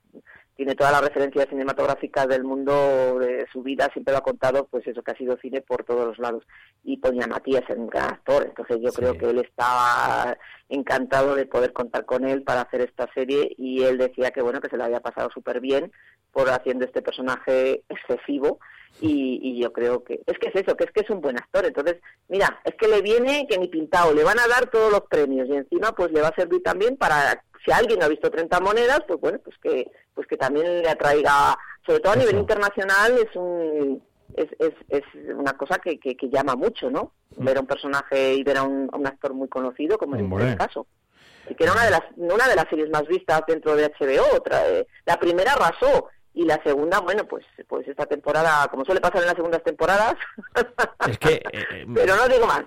tiene 0.60 0.74
todas 0.74 0.92
las 0.92 1.00
referencias 1.00 1.48
cinematográficas 1.48 2.28
del 2.28 2.44
mundo 2.44 3.18
de 3.18 3.46
su 3.50 3.62
vida, 3.62 3.88
siempre 3.94 4.12
lo 4.12 4.18
ha 4.18 4.22
contado, 4.22 4.66
pues 4.66 4.86
eso 4.86 5.02
que 5.02 5.12
ha 5.12 5.16
sido 5.16 5.38
cine 5.38 5.62
por 5.62 5.84
todos 5.84 6.08
los 6.08 6.18
lados. 6.18 6.44
Y 6.84 6.98
Poña 6.98 7.26
Matías 7.26 7.62
es 7.66 7.78
un 7.78 7.86
gran 7.86 8.10
actor, 8.12 8.44
entonces 8.44 8.76
yo 8.82 8.92
creo 8.92 9.16
que 9.16 9.30
él 9.30 9.38
estaba 9.38 10.36
encantado 10.68 11.34
de 11.34 11.46
poder 11.46 11.72
contar 11.72 12.04
con 12.04 12.28
él 12.28 12.42
para 12.42 12.60
hacer 12.60 12.82
esta 12.82 13.08
serie 13.14 13.54
y 13.56 13.84
él 13.84 13.96
decía 13.96 14.32
que 14.32 14.42
bueno, 14.42 14.60
que 14.60 14.68
se 14.68 14.76
le 14.76 14.84
había 14.84 15.00
pasado 15.00 15.30
súper 15.32 15.60
bien 15.60 15.92
por 16.30 16.50
haciendo 16.50 16.84
este 16.84 17.00
personaje 17.00 17.82
excesivo 17.88 18.60
y, 19.00 19.40
y 19.42 19.62
yo 19.62 19.72
creo 19.72 20.04
que 20.04 20.20
es 20.26 20.38
que 20.38 20.48
es 20.48 20.56
eso, 20.56 20.76
que 20.76 20.84
es 20.84 20.90
que 20.90 21.00
es 21.00 21.08
un 21.08 21.22
buen 21.22 21.38
actor. 21.38 21.64
Entonces, 21.64 22.02
mira, 22.28 22.60
es 22.66 22.74
que 22.74 22.86
le 22.86 23.00
viene 23.00 23.46
que 23.48 23.56
ni 23.56 23.68
pintado, 23.68 24.12
le 24.12 24.24
van 24.24 24.38
a 24.38 24.46
dar 24.46 24.68
todos 24.68 24.92
los 24.92 25.04
premios 25.08 25.48
y 25.48 25.54
encima 25.54 25.92
pues 25.92 26.12
le 26.12 26.20
va 26.20 26.28
a 26.28 26.36
servir 26.36 26.62
también 26.62 26.98
para 26.98 27.42
si 27.64 27.72
alguien 27.72 28.02
ha 28.02 28.08
visto 28.08 28.30
30 28.30 28.60
monedas, 28.60 29.00
pues 29.06 29.20
bueno, 29.20 29.38
pues 29.44 29.56
que 29.62 29.90
pues 30.14 30.26
que 30.26 30.36
también 30.36 30.82
le 30.82 30.88
atraiga, 30.88 31.56
sobre 31.86 32.00
todo 32.00 32.12
a 32.12 32.16
nivel 32.16 32.36
internacional 32.38 33.18
es 33.18 33.34
un 33.36 34.02
es, 34.36 34.48
es, 34.58 34.74
es 34.88 35.02
una 35.34 35.52
cosa 35.54 35.78
que, 35.78 35.98
que, 35.98 36.16
que 36.16 36.28
llama 36.28 36.54
mucho, 36.54 36.90
¿no? 36.90 37.12
Ver 37.36 37.56
a 37.56 37.60
un 37.60 37.66
personaje 37.66 38.34
y 38.34 38.42
ver 38.42 38.58
a 38.58 38.62
un, 38.62 38.88
a 38.92 38.96
un 38.96 39.06
actor 39.06 39.34
muy 39.34 39.48
conocido 39.48 39.98
como 39.98 40.16
en 40.16 40.32
este 40.32 40.56
caso. 40.56 40.86
y 41.48 41.54
que 41.54 41.64
era 41.64 41.72
una 41.72 41.84
de 41.84 41.90
las 41.90 42.02
una 42.16 42.48
de 42.48 42.56
las 42.56 42.68
series 42.68 42.90
más 42.90 43.06
vistas 43.06 43.42
dentro 43.46 43.76
de 43.76 43.86
HBO. 43.86 44.36
Otra, 44.36 44.68
eh, 44.68 44.86
la 45.04 45.18
primera 45.18 45.52
arrasó 45.52 46.08
y 46.32 46.44
la 46.44 46.62
segunda, 46.62 47.00
bueno, 47.00 47.24
pues 47.24 47.44
pues 47.68 47.86
esta 47.88 48.06
temporada, 48.06 48.68
como 48.68 48.84
suele 48.84 49.00
pasar 49.00 49.20
en 49.20 49.26
las 49.26 49.36
segundas 49.36 49.62
temporadas, 49.62 50.14
Es 51.08 51.18
que 51.18 51.42
eh, 51.52 51.86
pero 51.92 52.16
no 52.16 52.28
digo 52.28 52.46
más. 52.46 52.64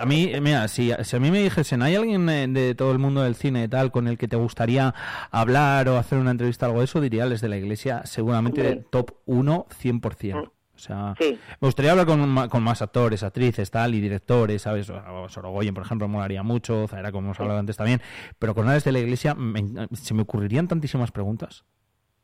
a 0.00 0.06
mí, 0.06 0.30
eh, 0.32 0.40
mira, 0.40 0.66
si, 0.68 0.92
si 1.02 1.16
a 1.16 1.20
mí 1.20 1.30
me 1.30 1.42
dijesen, 1.42 1.82
¿hay 1.82 1.94
alguien 1.94 2.28
eh, 2.28 2.46
de 2.48 2.74
todo 2.74 2.92
el 2.92 2.98
mundo 2.98 3.22
del 3.22 3.34
cine 3.34 3.64
y 3.64 3.68
tal 3.68 3.92
con 3.92 4.08
el 4.08 4.18
que 4.18 4.26
te 4.26 4.36
gustaría 4.36 4.94
hablar 5.30 5.88
o 5.88 5.96
hacer 5.96 6.18
una 6.18 6.30
entrevista 6.32 6.66
o 6.66 6.70
algo 6.70 6.80
de 6.80 6.86
eso? 6.86 7.00
Diría 7.00 7.26
Les 7.26 7.40
de 7.40 7.48
la 7.48 7.56
Iglesia, 7.56 8.02
seguramente 8.04 8.84
top 8.90 9.12
1, 9.26 9.66
100%. 9.70 10.50
O 10.78 10.80
sea, 10.80 11.14
me 11.18 11.38
gustaría 11.60 11.90
hablar 11.90 12.06
con, 12.06 12.48
con 12.48 12.62
más 12.62 12.82
actores, 12.82 13.24
actrices, 13.24 13.68
tal, 13.68 13.96
y 13.96 14.00
directores, 14.00 14.62
¿sabes? 14.62 14.86
Sorogoyen, 15.28 15.74
por 15.74 15.84
ejemplo, 15.84 16.06
me 16.06 16.14
molaría 16.14 16.44
mucho, 16.44 16.86
Zaira, 16.86 17.10
como 17.10 17.26
hemos 17.26 17.40
hablado 17.40 17.58
antes 17.58 17.76
también, 17.76 18.00
pero 18.38 18.54
con 18.54 18.68
Les 18.68 18.84
de 18.84 18.92
la 18.92 19.00
Iglesia 19.00 19.34
me 19.34 19.88
se 19.92 20.14
me 20.14 20.22
ocurrirían 20.22 20.68
tantísimas 20.68 21.10
preguntas. 21.10 21.64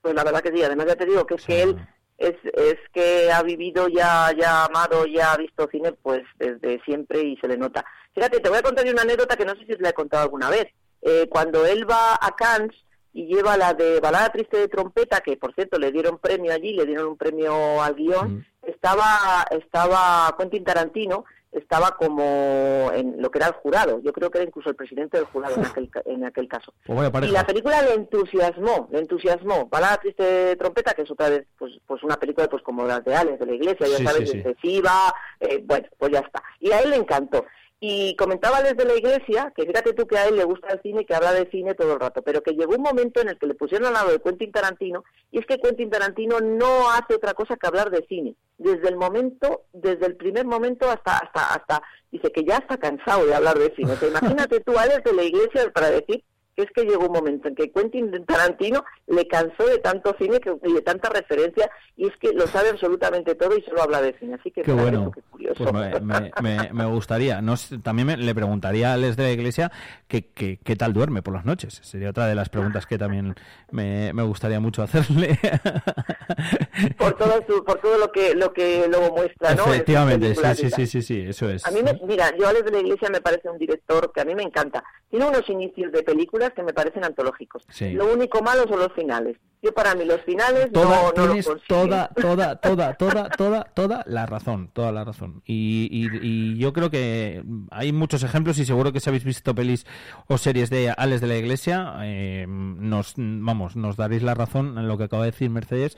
Pues 0.05 0.15
la 0.15 0.23
verdad 0.23 0.43
que 0.43 0.53
sí, 0.55 0.63
además 0.63 0.85
ya 0.87 0.97
te 0.97 1.07
digo 1.07 1.25
que 1.25 1.37
es 1.37 1.47
que 1.47 1.63
él 1.63 1.77
es, 2.19 2.35
es 2.53 2.77
que 2.93 3.33
ha 3.33 3.43
vivido 3.43 3.89
ya, 3.89 4.31
ya 4.39 4.61
ha 4.61 4.65
amado, 4.67 5.07
ya 5.07 5.33
ha 5.33 5.39
visto 5.39 5.67
cine 5.73 5.93
pues 5.93 6.23
desde 6.39 6.79
siempre 6.85 7.23
y 7.23 7.39
se 7.39 7.49
le 7.49 7.57
nota. 7.57 7.83
Fíjate, 8.15 8.41
te 8.41 8.51
voy 8.51 8.59
a 8.59 8.63
contar 8.63 8.85
una 8.87 9.01
anécdota 9.01 9.35
que 9.35 9.47
no 9.47 9.55
sé 9.55 9.65
si 9.65 9.73
os 9.73 9.81
la 9.81 9.89
he 9.89 9.95
contado 9.95 10.25
alguna 10.25 10.51
vez. 10.51 10.67
Eh, 11.01 11.27
cuando 11.31 11.65
él 11.65 11.91
va 11.91 12.19
a 12.21 12.37
Cannes 12.37 12.77
y 13.15 13.29
lleva 13.29 13.57
la 13.57 13.73
de 13.73 13.99
Balada 14.01 14.29
Triste 14.29 14.59
de 14.59 14.69
Trompeta, 14.69 15.23
que 15.23 15.39
por 15.39 15.55
cierto 15.55 15.79
le 15.79 15.91
dieron 15.91 16.19
premio 16.19 16.53
allí, 16.53 16.75
le 16.75 16.85
dieron 16.85 17.07
un 17.07 17.17
premio 17.17 17.83
al 17.83 17.95
guion, 17.95 18.47
estaba, 18.61 19.47
estaba 19.53 20.37
Quentin 20.39 20.65
Tarantino, 20.65 21.25
estaba 21.55 21.93
como 21.93 22.91
en 22.95 23.21
lo 23.23 23.31
que 23.31 23.39
era 23.39 23.49
el 23.49 23.55
jurado. 23.55 24.01
Yo 24.03 24.13
creo 24.13 24.31
que 24.31 24.39
era 24.39 24.47
incluso 24.47 24.69
el 24.71 24.77
presidente 24.77 25.17
del 25.17 25.27
jurado 25.27 25.57
en 25.57 25.65
aquel, 25.65 25.91
en 26.05 26.25
aquel 26.25 26.49
caso. 26.49 26.75
Pues. 26.85 27.25
Y 27.25 27.31
la 27.31 27.47
película 27.47 27.81
le 27.83 27.95
entusiasmó, 27.95 28.89
le 28.91 28.99
entusiasmó. 28.99 29.67
Balada 29.67 29.99
triste 29.99 30.57
trompeta, 30.57 30.95
que 30.95 31.03
es 31.03 31.11
otra 31.11 31.31
vez, 31.31 31.47
pues, 31.59 31.73
pues 31.87 32.03
una 32.03 32.17
película 32.17 32.49
pues 32.49 32.63
como 32.63 32.85
las 32.85 33.05
de 33.05 33.15
Alex, 33.15 33.39
de 33.39 33.47
la 33.47 33.55
iglesia, 33.55 33.87
ya 33.87 33.97
Sí, 33.97 34.05
sabes, 34.05 34.31
sí, 34.31 34.33
sí. 34.33 34.39
excesiva, 34.39 35.15
eh, 35.41 35.63
bueno, 35.65 35.87
pues 35.99 36.13
ya 36.13 36.21
está. 36.21 36.43
Y 36.61 36.73
a 36.73 36.81
él 36.81 36.91
le 36.91 36.97
encantó. 36.97 37.45
Y 37.87 38.17
comentaba 38.17 38.63
desde 38.63 38.87
la 38.87 38.95
iglesia, 38.95 39.53
que 39.55 39.67
fíjate 39.67 39.93
tú 39.93 40.07
que 40.07 40.17
a 40.17 40.27
él 40.27 40.37
le 40.37 40.45
gusta 40.45 40.69
el 40.73 40.81
cine, 40.81 41.05
que 41.05 41.15
habla 41.15 41.35
de 41.35 41.51
cine 41.51 41.75
todo 41.75 41.93
el 41.93 42.01
rato, 42.01 42.23
pero 42.23 42.43
que 42.43 42.53
llegó 42.53 42.77
un 42.77 42.81
momento 42.81 43.21
en 43.21 43.29
el 43.29 43.39
que 43.39 43.47
le 43.47 43.53
pusieron 43.53 43.89
al 43.89 43.93
lado 43.93 44.11
de 44.11 44.23
Quentin 44.23 44.53
Tarantino, 44.53 45.05
y 45.31 45.39
es 45.39 45.45
que 45.45 45.59
Quentin 45.59 45.91
Tarantino 45.91 46.41
no 46.41 46.91
hace 46.91 47.15
otra 47.15 47.35
cosa 47.35 47.59
que 47.59 47.67
hablar 47.67 47.91
de 47.91 48.03
cine. 48.09 48.37
Desde 48.57 48.89
el 48.89 48.97
momento, 48.97 49.65
desde 49.75 50.07
el 50.07 50.17
primer 50.17 50.47
momento 50.47 50.89
hasta, 50.89 51.19
hasta, 51.19 51.53
hasta, 51.53 51.83
dice 52.11 52.33
que 52.33 52.45
ya 52.45 52.57
está 52.57 52.79
cansado 52.79 53.27
de 53.27 53.35
hablar 53.35 53.59
de 53.59 53.75
cine. 53.77 53.93
Imagínate 54.09 54.61
tú 54.61 54.79
a 54.79 54.85
él 54.85 55.03
desde 55.05 55.15
la 55.15 55.25
iglesia 55.25 55.71
para 55.71 55.91
decir 55.91 56.25
que 56.57 56.63
es 56.63 56.71
que 56.75 56.85
llegó 56.85 57.07
un 57.07 57.13
momento 57.13 57.49
en 57.49 57.55
que 57.55 57.71
Quentin 57.71 58.11
Tarantino 58.27 58.85
le 59.07 59.27
cansó 59.29 59.67
de 59.67 59.79
tanto 59.79 60.15
cine 60.19 60.41
que, 60.41 60.55
y 60.65 60.73
de 60.73 60.83
tanta 60.83 61.09
referencia, 61.11 61.71
y 61.97 62.07
es 62.07 62.17
que 62.19 62.33
lo 62.33 62.47
sabe 62.47 62.71
absolutamente 62.71 63.35
todo 63.35 63.57
y 63.57 63.63
solo 63.63 63.83
habla 63.83 64.01
de 64.03 64.17
cine. 64.19 64.35
Así 64.35 64.51
que 64.51 64.63
Qué 64.63 64.73
bueno. 64.73 65.11
qué 65.15 65.23
curioso. 65.31 65.65
Pues 65.65 65.73
me, 65.73 66.01
me- 66.01 66.33
me- 66.43 66.73
me 66.73 66.85
gustaría. 66.87 67.41
No 67.43 67.55
también 67.83 68.07
me- 68.07 68.17
le 68.17 68.35
preguntaría 68.35 68.93
a 68.93 68.97
Les 68.97 69.17
de 69.17 69.23
la 69.25 69.31
Iglesia 69.33 69.73
que, 70.09 70.27
que- 70.27 70.59
qué 70.65 70.77
tal 70.77 70.93
duerme 70.93 71.23
por 71.23 71.35
las 71.35 71.45
noches. 71.45 71.81
Sería 71.83 72.11
otra 72.11 72.27
de 72.27 72.35
las 72.35 72.49
preguntas 72.49 72.87
que 72.87 72.99
también 72.99 73.35
me, 73.71 74.13
me 74.13 74.23
gustaría 74.23 74.61
mucho 74.61 74.83
hacerle. 74.83 75.39
por 76.99 77.15
todo 77.17 77.45
su- 77.47 77.65
por 77.65 77.79
todo 77.81 77.99
lo 77.99 78.11
que 78.13 78.35
lo 78.35 78.53
que 78.53 78.87
luego 78.89 79.15
muestra, 79.17 79.53
Efectivamente, 79.53 80.35
sí, 80.35 80.55
sí, 80.55 80.71
sí, 80.71 80.87
sí, 80.87 81.03
sí, 81.03 81.21
eso 81.29 81.49
es. 81.49 81.67
A 81.67 81.71
mí, 81.71 81.83
me, 81.83 81.99
mira, 82.07 82.31
yo 82.39 82.47
Alex 82.49 82.65
de 82.67 82.71
la 82.73 82.79
Iglesia 82.81 83.09
me 83.11 83.21
parece 83.21 83.49
un 83.49 83.59
director 83.59 84.13
que 84.13 84.21
a 84.21 84.25
mí 84.25 84.35
me 84.35 84.43
encanta. 84.43 84.83
Tiene 85.11 85.27
unos 85.29 85.49
inicios 85.49 85.93
de 85.93 86.03
películas 86.45 86.53
que 86.55 86.63
me 86.63 86.73
parecen 86.73 87.05
antológicos. 87.05 87.65
Sí. 87.71 87.91
Lo 87.93 88.13
único 88.13 88.43
malo 88.43 88.67
son 88.69 88.79
los 88.81 88.93
finales. 88.93 89.37
Yo 89.63 89.73
para 89.73 89.95
mí 89.95 90.05
los 90.05 90.21
finales 90.21 90.71
Toda, 90.73 91.05
no, 91.05 91.13
tienes 91.13 91.49
toda, 91.67 92.09
toda, 92.15 92.57
toda, 92.57 92.95
toda, 92.95 93.29
toda, 93.31 93.65
toda 93.65 94.03
la 94.07 94.27
razón, 94.27 94.69
toda 94.75 94.93
la 94.93 95.05
razón. 95.05 95.43
Y, 95.47 95.89
y- 95.91 96.19
y 96.23 96.59
yo 96.59 96.73
creo 96.75 96.91
que 96.91 97.43
hay 97.71 97.93
muchos 97.93 98.23
ejemplos 98.25 98.59
y 98.59 98.67
seguro 98.67 98.93
que 98.93 99.01
si 99.01 99.09
habéis 99.09 99.25
visto 99.25 99.55
pelis 99.55 99.87
o 100.27 100.37
series 100.37 100.69
de 100.69 100.93
Alex 100.95 101.23
de 101.23 101.27
la 101.29 101.37
Iglesia, 101.37 101.95
eh, 102.03 102.45
nos, 102.47 103.15
vamos, 103.17 103.75
nos 103.77 103.97
daréis 103.97 104.23
la 104.23 104.35
razón 104.35 104.77
en 104.77 104.87
lo 104.87 104.99
que 104.99 105.05
acaba 105.05 105.25
de 105.25 105.31
decir 105.31 105.49
Mercedes 105.49 105.97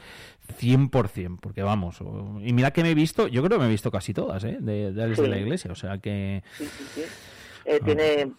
100%, 0.61 1.39
porque 1.41 1.63
vamos, 1.63 1.99
y 2.43 2.53
mira 2.53 2.71
que 2.71 2.83
me 2.85 2.91
he 2.91 2.95
visto, 2.95 3.27
yo 3.27 3.43
creo 3.43 3.59
que 3.59 3.63
me 3.65 3.69
he 3.69 3.73
visto 3.73 3.91
casi 3.91 4.15
todas, 4.15 4.45
¿eh? 4.45 4.59
De, 4.61 4.93
de 4.93 5.03
Alex 5.03 5.21
de 5.21 5.29
la 5.29 5.39
Iglesia, 5.39 5.73
o 5.73 5.75
sea 5.75 5.99
que... 5.99 6.43
Sí, 6.57 6.67
sí, 6.67 6.85
sí. 6.95 7.03
Eh, 7.65 7.81
tiene, 7.85 8.31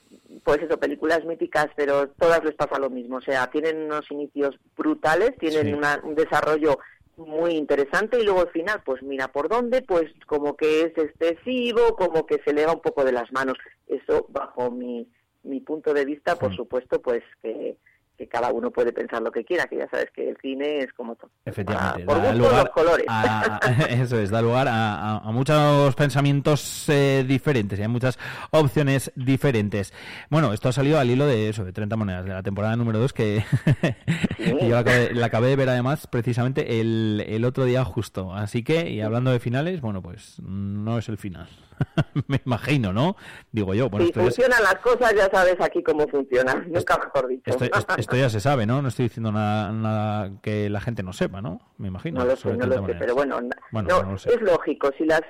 pues 0.48 0.62
eso, 0.64 0.80
películas 0.80 1.26
míticas, 1.26 1.68
pero 1.76 2.08
todas 2.12 2.42
les 2.46 2.56
pasa 2.56 2.80
lo 2.80 2.90
mismo. 2.90 3.18
O 3.18 3.22
sea, 3.22 3.48
tienen 3.48 3.82
unos 3.84 4.10
inicios 4.10 4.58
brutales, 4.78 5.34
tienen 5.40 5.66
Sí. 5.66 5.74
una- 5.74 6.00
un 6.06 6.16
desarrollo 6.16 6.80
muy 7.18 7.52
interesante 7.56 8.18
y 8.18 8.24
luego 8.24 8.40
al 8.42 8.52
final, 8.52 8.82
pues 8.86 9.04
mira 9.04 9.28
por 9.28 9.50
dónde, 9.50 9.82
pues 9.82 10.06
como 10.26 10.56
que 10.56 10.84
es 10.84 10.98
excesivo, 10.98 11.98
como 11.98 12.26
que 12.26 12.40
se 12.46 12.54
le 12.54 12.66
va 12.66 12.72
un 12.72 12.82
poco 12.82 13.04
de 13.04 13.12
las 13.12 13.30
manos. 13.34 13.58
Eso, 13.88 14.26
bajo 14.30 14.72
mi, 14.72 15.06
mi 15.44 15.60
punto 15.60 15.94
de 15.94 16.06
vista, 16.06 16.38
por 16.38 16.56
supuesto, 16.56 17.02
pues 17.02 17.24
que, 17.42 17.76
que 18.18 18.28
cada 18.28 18.52
uno 18.52 18.72
puede 18.72 18.92
pensar 18.92 19.22
lo 19.22 19.32
que 19.32 19.46
quiera, 19.46 19.66
que 19.66 19.78
ya 19.78 19.88
sabes 19.90 20.08
que 20.12 20.30
el 20.30 20.38
cine 20.42 20.80
es 20.80 20.92
como 20.94 21.16
todo. 21.16 21.30
Efectivamente, 21.46 22.04
por 22.04 22.22
da 22.22 22.34
lugar 22.34 22.64
los 22.64 22.70
colores. 22.70 23.06
a, 23.08 23.60
eso 23.90 24.20
es, 24.20 24.32
da 24.32 24.42
lugar 24.42 24.68
a, 24.70 25.22
muchos 25.26 25.94
pensamientos 25.96 26.90
eh, 26.90 27.24
diferentes 27.28 27.78
y 27.78 27.84
hay 27.84 27.88
muchas 27.88 28.18
opciones 28.50 29.12
diferentes. 29.16 29.94
Bueno, 30.30 30.52
esto 30.52 30.70
ha 30.70 30.72
salido 30.72 31.00
al 31.00 31.10
hilo 31.10 31.28
de 31.28 31.50
eso, 31.50 31.64
de 31.64 31.74
30 31.74 31.96
monedas, 31.96 32.26
de 32.26 32.34
la 32.34 32.42
temporada 32.42 32.76
número 32.76 32.98
2 33.00 33.14
que 33.14 33.44
que 34.38 34.68
yo 34.68 34.70
la 34.70 34.80
acabé, 34.80 35.14
la 35.14 35.26
acabé 35.28 35.48
de 35.50 35.56
ver 35.56 35.70
además 35.70 36.08
precisamente 36.08 36.80
el, 36.80 37.24
el 37.28 37.46
otro 37.46 37.66
día 37.66 37.84
justo. 37.86 38.34
Así 38.34 38.64
que, 38.64 38.90
y 38.90 39.02
hablando 39.02 39.32
de 39.32 39.40
finales, 39.40 39.80
bueno, 39.82 40.02
pues 40.02 40.42
no 40.42 40.98
es 40.98 41.08
el 41.10 41.18
final. 41.18 41.48
Me 42.28 42.42
imagino, 42.46 42.94
¿no? 42.94 43.16
Digo 43.52 43.74
yo, 43.74 43.90
bueno, 43.90 44.08
si 44.08 44.14
funcionan 44.14 44.64
las 44.64 44.76
cosas, 44.76 45.14
ya 45.16 45.30
sabes 45.30 45.56
aquí 45.60 45.84
cómo 45.84 46.08
funcionan, 46.08 46.66
nunca 46.72 46.98
mejor 46.98 47.28
dicho. 47.28 47.44
esto, 47.46 47.66
esto- 47.66 47.96
esto 48.08 48.16
ya 48.18 48.30
se 48.30 48.40
sabe, 48.40 48.66
¿no? 48.66 48.82
No 48.82 48.88
estoy 48.88 49.04
diciendo 49.06 49.32
nada, 49.32 49.72
nada 49.72 50.32
que 50.42 50.70
la 50.70 50.82
gente 50.82 51.04
no 51.04 51.14
sepa, 51.14 51.42
¿no? 51.42 51.60
Me 51.78 51.90
imagino. 51.90 52.20
No 52.22 52.26
lo 52.26 52.36
sé, 52.36 52.50
no 52.50 52.66
lo 52.66 52.76
30 52.76 52.94
sé, 52.94 52.96
pero 53.00 53.16
bueno, 53.16 53.40
na- 53.42 53.56
Bueno, 53.72 53.90
no, 53.90 54.04
no 54.04 54.12
lo 54.14 54.18
sé. 54.18 54.34
es 54.34 54.42
lógico. 54.42 54.92
Si 54.98 55.06
las, 55.06 55.22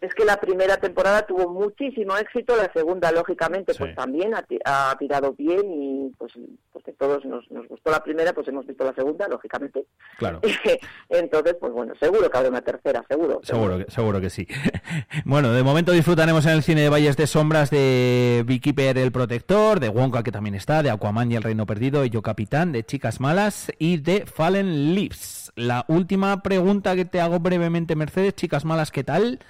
es 0.00 0.14
que 0.14 0.24
la 0.24 0.38
primera 0.38 0.76
temporada 0.76 1.26
tuvo 1.26 1.48
muchísimo 1.48 2.16
éxito, 2.18 2.54
la 2.54 2.70
segunda, 2.72 3.10
lógicamente, 3.12 3.74
pues 3.74 3.94
también 3.94 4.34
ha, 4.34 4.44
ha 4.64 4.96
tirado 4.98 5.32
bien 5.32 5.62
y 5.72 6.12
pues 6.18 6.32
porque 6.72 6.92
todos 6.92 7.24
nos, 7.24 7.50
nos 7.50 7.66
gustó 7.66 7.90
la 7.90 8.04
primera, 8.04 8.34
pues 8.34 8.46
hemos 8.48 8.66
visto 8.66 8.84
la 8.84 8.94
segunda, 8.94 9.26
lógicamente. 9.26 9.86
Claro. 10.18 10.40
Entonces, 11.08 11.56
pues 11.58 11.72
bueno, 11.72 11.94
seguro 11.98 12.30
que 12.30 12.36
habrá 12.36 12.50
una 12.50 12.60
tercera, 12.60 13.04
seguro. 13.08 13.40
Seguro 13.42 13.78
que, 13.78 13.90
seguro 13.90 14.20
que 14.20 14.28
sí. 14.28 14.46
bueno, 15.24 15.52
de 15.52 15.62
momento 15.62 15.92
disfrutaremos 15.92 16.44
en 16.44 16.52
el 16.52 16.62
cine 16.62 16.82
de 16.82 16.88
Valles 16.90 17.16
de 17.16 17.26
Sombras 17.26 17.70
de 17.70 18.44
Beekeeper 18.46 18.98
el 18.98 19.12
Protector, 19.12 19.80
de 19.80 19.88
Wonka 19.88 20.22
que 20.22 20.32
también 20.32 20.54
está, 20.54 20.82
de 20.82 20.90
Aquaman 20.90 21.32
y 21.32 21.36
el 21.36 21.42
Reino 21.42 21.64
Perdido, 21.64 22.04
y 22.04 22.10
Yo 22.10 22.20
Capitán, 22.20 22.72
de 22.72 22.84
Chicas 22.84 23.20
Malas 23.20 23.72
y 23.78 23.96
de 23.96 24.26
Fallen 24.26 24.94
Leaves. 24.94 25.52
La 25.56 25.86
última 25.88 26.42
pregunta 26.42 26.94
que 26.94 27.06
te 27.06 27.22
hago 27.22 27.40
brevemente, 27.40 27.96
Mercedes, 27.96 28.34
Chicas 28.34 28.66
Malas, 28.66 28.90
¿qué 28.90 29.04
tal? 29.04 29.40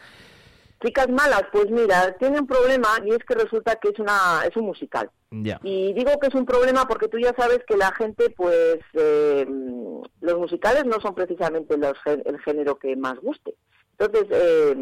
Chicas 0.84 1.08
malas, 1.08 1.44
pues 1.52 1.70
mira, 1.70 2.16
tiene 2.18 2.38
un 2.40 2.46
problema 2.46 2.88
y 3.04 3.10
es 3.10 3.18
que 3.24 3.34
resulta 3.34 3.76
que 3.76 3.88
es 3.88 3.98
una 3.98 4.42
es 4.48 4.56
un 4.56 4.66
musical. 4.66 5.10
Y 5.62 5.92
digo 5.94 6.18
que 6.20 6.28
es 6.28 6.34
un 6.34 6.46
problema 6.46 6.86
porque 6.86 7.08
tú 7.08 7.18
ya 7.18 7.34
sabes 7.36 7.60
que 7.66 7.76
la 7.76 7.92
gente, 7.92 8.30
pues, 8.36 8.78
eh, 8.94 9.46
los 10.20 10.38
musicales 10.38 10.84
no 10.84 11.00
son 11.00 11.14
precisamente 11.14 11.76
los, 11.76 11.94
el 12.06 12.38
género 12.40 12.78
que 12.78 12.94
más 12.96 13.18
guste. 13.20 13.54
Entonces, 13.98 14.26
eh, 14.30 14.76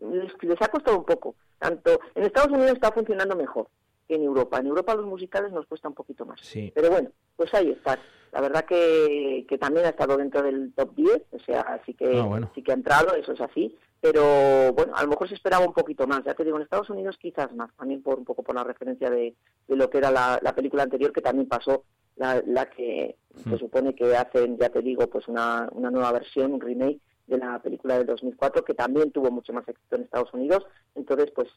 les, 0.00 0.32
les 0.42 0.62
ha 0.62 0.68
costado 0.68 0.98
un 0.98 1.04
poco. 1.04 1.34
Tanto 1.58 1.98
en 2.14 2.24
Estados 2.24 2.50
Unidos 2.52 2.72
está 2.72 2.92
funcionando 2.92 3.36
mejor 3.36 3.68
que 4.06 4.14
en 4.14 4.22
Europa. 4.22 4.58
En 4.58 4.66
Europa 4.68 4.94
los 4.94 5.06
musicales 5.06 5.52
nos 5.52 5.66
cuesta 5.66 5.88
un 5.88 5.94
poquito 5.94 6.24
más. 6.24 6.40
Sí. 6.40 6.72
Pero 6.74 6.90
bueno, 6.90 7.10
pues 7.36 7.52
ahí 7.54 7.70
está. 7.70 7.98
La 8.32 8.40
verdad 8.40 8.64
que, 8.64 9.44
que 9.48 9.58
también 9.58 9.86
ha 9.86 9.90
estado 9.90 10.16
dentro 10.16 10.42
del 10.42 10.72
top 10.74 10.94
10, 10.94 11.22
o 11.32 11.38
sea, 11.40 11.80
sí 11.84 11.94
que, 11.94 12.18
Ah, 12.18 12.24
bueno. 12.24 12.50
sí 12.54 12.62
que 12.62 12.72
ha 12.72 12.74
entrado, 12.74 13.14
eso 13.14 13.32
es 13.32 13.40
así. 13.40 13.76
Pero 14.00 14.72
bueno, 14.74 14.92
a 14.94 15.02
lo 15.02 15.08
mejor 15.08 15.28
se 15.28 15.34
esperaba 15.34 15.66
un 15.66 15.72
poquito 15.74 16.06
más. 16.06 16.22
Ya 16.24 16.34
te 16.34 16.44
digo, 16.44 16.56
en 16.56 16.62
Estados 16.62 16.90
Unidos 16.90 17.16
quizás 17.20 17.52
más, 17.54 17.70
también 17.76 18.02
por 18.02 18.18
un 18.18 18.24
poco 18.24 18.42
por 18.42 18.54
la 18.54 18.64
referencia 18.64 19.10
de, 19.10 19.34
de 19.66 19.76
lo 19.76 19.90
que 19.90 19.98
era 19.98 20.10
la, 20.10 20.38
la 20.42 20.54
película 20.54 20.84
anterior, 20.84 21.12
que 21.12 21.20
también 21.20 21.48
pasó, 21.48 21.84
la, 22.16 22.42
la 22.46 22.68
que 22.70 23.16
se 23.48 23.56
Hmm. 23.56 23.58
supone 23.58 23.94
que 23.94 24.16
hacen, 24.16 24.58
ya 24.58 24.68
te 24.70 24.82
digo, 24.82 25.06
pues 25.08 25.28
una, 25.28 25.68
una 25.72 25.90
nueva 25.90 26.12
versión, 26.12 26.52
un 26.54 26.60
remake, 26.60 27.00
de 27.28 27.38
la 27.38 27.58
película 27.60 27.98
del 27.98 28.06
2004, 28.06 28.64
que 28.64 28.74
también 28.74 29.12
tuvo 29.12 29.30
mucho 29.30 29.52
más 29.52 29.68
éxito 29.68 29.96
en 29.96 30.02
Estados 30.02 30.32
Unidos. 30.34 30.64
Entonces, 30.94 31.30
pues 31.34 31.48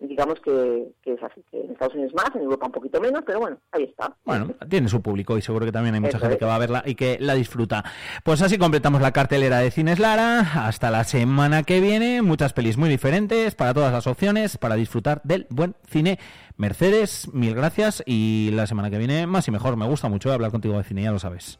digamos 0.00 0.40
que, 0.40 0.92
que 1.02 1.12
es 1.12 1.22
así, 1.22 1.44
que 1.50 1.60
en 1.62 1.72
Estados 1.72 1.94
Unidos 1.94 2.14
más, 2.14 2.34
en 2.34 2.40
Europa 2.42 2.66
un 2.66 2.72
poquito 2.72 3.00
menos, 3.00 3.22
pero 3.26 3.40
bueno, 3.40 3.58
ahí 3.70 3.84
está. 3.84 4.16
Bueno, 4.24 4.54
tiene 4.68 4.88
su 4.88 5.02
público 5.02 5.36
y 5.36 5.42
seguro 5.42 5.66
que 5.66 5.72
también 5.72 5.94
hay 5.94 6.00
mucha 6.00 6.16
Eso 6.16 6.20
gente 6.20 6.34
es. 6.34 6.38
que 6.38 6.46
va 6.46 6.54
a 6.56 6.58
verla 6.58 6.82
y 6.86 6.94
que 6.94 7.18
la 7.20 7.34
disfruta. 7.34 7.84
Pues 8.24 8.40
así 8.42 8.56
completamos 8.58 9.02
la 9.02 9.12
cartelera 9.12 9.58
de 9.58 9.70
Cines 9.70 9.98
Lara. 9.98 10.66
Hasta 10.66 10.90
la 10.90 11.04
semana 11.04 11.62
que 11.64 11.80
viene. 11.80 12.22
Muchas 12.22 12.52
pelis 12.54 12.76
muy 12.78 12.88
diferentes 12.88 13.54
para 13.54 13.74
todas 13.74 13.92
las 13.92 14.06
opciones 14.06 14.56
para 14.56 14.74
disfrutar 14.74 15.20
del 15.22 15.46
buen 15.50 15.74
cine. 15.86 16.18
Mercedes, 16.56 17.28
mil 17.32 17.54
gracias 17.54 18.02
y 18.06 18.50
la 18.52 18.66
semana 18.66 18.90
que 18.90 18.98
viene 18.98 19.26
más 19.26 19.46
y 19.48 19.50
mejor. 19.50 19.76
Me 19.76 19.86
gusta 19.86 20.08
mucho 20.08 20.32
hablar 20.32 20.50
contigo 20.50 20.78
de 20.78 20.84
cine, 20.84 21.02
ya 21.02 21.12
lo 21.12 21.18
sabes. 21.18 21.58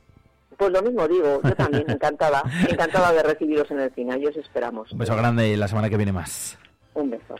Pues 0.60 0.72
lo 0.72 0.82
mismo 0.82 1.08
digo, 1.08 1.40
yo 1.42 1.54
también, 1.56 1.84
encantada, 1.88 2.42
encantada 2.68 3.14
de 3.14 3.22
recibiros 3.22 3.70
en 3.70 3.80
el 3.80 3.94
cine, 3.94 4.12
ahí 4.12 4.26
os 4.26 4.36
esperamos. 4.36 4.92
Un 4.92 4.98
beso 4.98 5.16
grande 5.16 5.48
y 5.48 5.56
la 5.56 5.66
semana 5.68 5.88
que 5.88 5.96
viene 5.96 6.12
más. 6.12 6.58
Un 6.92 7.08
beso. 7.08 7.34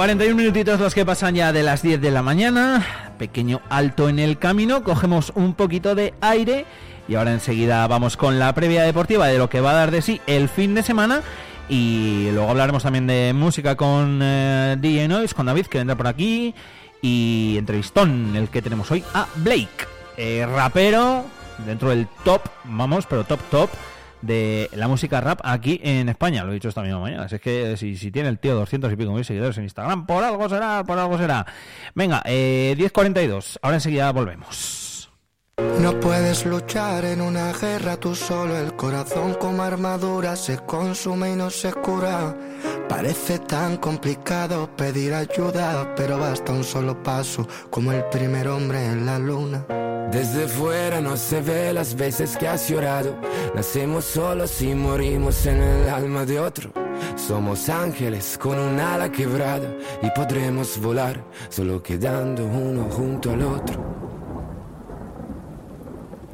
41 0.00 0.34
minutitos 0.34 0.80
los 0.80 0.94
que 0.94 1.04
pasan 1.04 1.34
ya 1.34 1.52
de 1.52 1.62
las 1.62 1.82
10 1.82 2.00
de 2.00 2.10
la 2.10 2.22
mañana. 2.22 3.12
Pequeño 3.18 3.60
alto 3.68 4.08
en 4.08 4.18
el 4.18 4.38
camino. 4.38 4.82
Cogemos 4.82 5.30
un 5.34 5.52
poquito 5.52 5.94
de 5.94 6.14
aire. 6.22 6.64
Y 7.06 7.16
ahora 7.16 7.34
enseguida 7.34 7.86
vamos 7.86 8.16
con 8.16 8.38
la 8.38 8.54
previa 8.54 8.82
deportiva 8.82 9.26
de 9.26 9.36
lo 9.36 9.50
que 9.50 9.60
va 9.60 9.72
a 9.72 9.74
dar 9.74 9.90
de 9.90 10.00
sí 10.00 10.22
el 10.26 10.48
fin 10.48 10.74
de 10.74 10.82
semana. 10.82 11.20
Y 11.68 12.30
luego 12.32 12.48
hablaremos 12.48 12.82
también 12.82 13.06
de 13.06 13.34
música 13.34 13.76
con 13.76 14.20
eh, 14.22 14.78
DJ 14.80 15.06
Noise, 15.06 15.34
con 15.34 15.44
David, 15.44 15.66
que 15.66 15.76
vendrá 15.76 15.96
por 15.98 16.06
aquí. 16.06 16.54
Y 17.02 17.56
entrevistón, 17.58 18.34
el 18.36 18.48
que 18.48 18.62
tenemos 18.62 18.90
hoy, 18.90 19.04
a 19.12 19.26
Blake, 19.34 19.86
eh, 20.16 20.48
rapero, 20.50 21.26
dentro 21.66 21.90
del 21.90 22.08
top, 22.24 22.40
vamos, 22.64 23.04
pero 23.04 23.24
top 23.24 23.40
top, 23.50 23.70
de 24.22 24.68
la 24.74 24.88
música 24.88 25.20
rap 25.20 25.40
aquí 25.44 25.80
en 25.82 26.08
España. 26.08 26.44
Lo 26.44 26.50
he 26.50 26.54
dicho 26.54 26.68
esta 26.68 26.82
misma 26.82 27.00
mañana. 27.00 27.24
Así 27.24 27.36
es 27.36 27.40
que 27.40 27.76
si, 27.76 27.96
si 27.96 28.10
tiene 28.10 28.28
el 28.28 28.38
tío 28.38 28.54
200 28.54 28.92
y 28.92 28.96
pico 28.96 29.12
mil 29.12 29.24
seguidores 29.24 29.56
en 29.58 29.64
Instagram, 29.64 30.06
por 30.06 30.24
algo 30.24 30.48
será, 30.48 30.84
por 30.84 30.98
algo 30.98 31.18
será. 31.18 31.46
Venga, 31.94 32.22
eh, 32.24 32.74
10.42, 32.78 33.58
ahora 33.62 33.76
enseguida 33.76 34.10
volvemos. 34.12 34.89
No 35.80 35.98
puedes 35.98 36.44
luchar 36.44 37.04
en 37.04 37.20
una 37.20 37.52
guerra 37.52 37.96
tú 37.96 38.14
solo, 38.14 38.56
el 38.56 38.76
corazón 38.76 39.34
como 39.34 39.62
armadura 39.62 40.36
se 40.36 40.58
consume 40.58 41.32
y 41.32 41.36
no 41.36 41.50
se 41.50 41.72
cura. 41.72 42.36
Parece 42.88 43.38
tan 43.38 43.76
complicado 43.78 44.68
pedir 44.76 45.14
ayuda, 45.14 45.94
pero 45.94 46.18
basta 46.18 46.52
un 46.52 46.64
solo 46.64 47.02
paso, 47.02 47.46
como 47.70 47.92
el 47.92 48.04
primer 48.04 48.48
hombre 48.48 48.84
en 48.84 49.06
la 49.06 49.18
luna. 49.18 49.64
Desde 50.10 50.48
fuera 50.48 51.00
no 51.00 51.16
se 51.16 51.40
ve 51.40 51.72
las 51.72 51.94
veces 51.94 52.36
que 52.36 52.48
has 52.48 52.68
llorado. 52.68 53.14
Nacemos 53.54 54.04
solos 54.04 54.60
y 54.60 54.74
morimos 54.74 55.46
en 55.46 55.62
el 55.62 55.88
alma 55.88 56.26
de 56.26 56.40
otro. 56.40 56.72
Somos 57.16 57.68
ángeles 57.68 58.36
con 58.36 58.58
un 58.58 58.80
ala 58.80 59.10
quebrada 59.10 59.72
y 60.02 60.10
podremos 60.10 60.78
volar 60.78 61.24
solo 61.48 61.82
quedando 61.82 62.44
uno 62.44 62.84
junto 62.90 63.30
al 63.30 63.42
otro. 63.42 64.19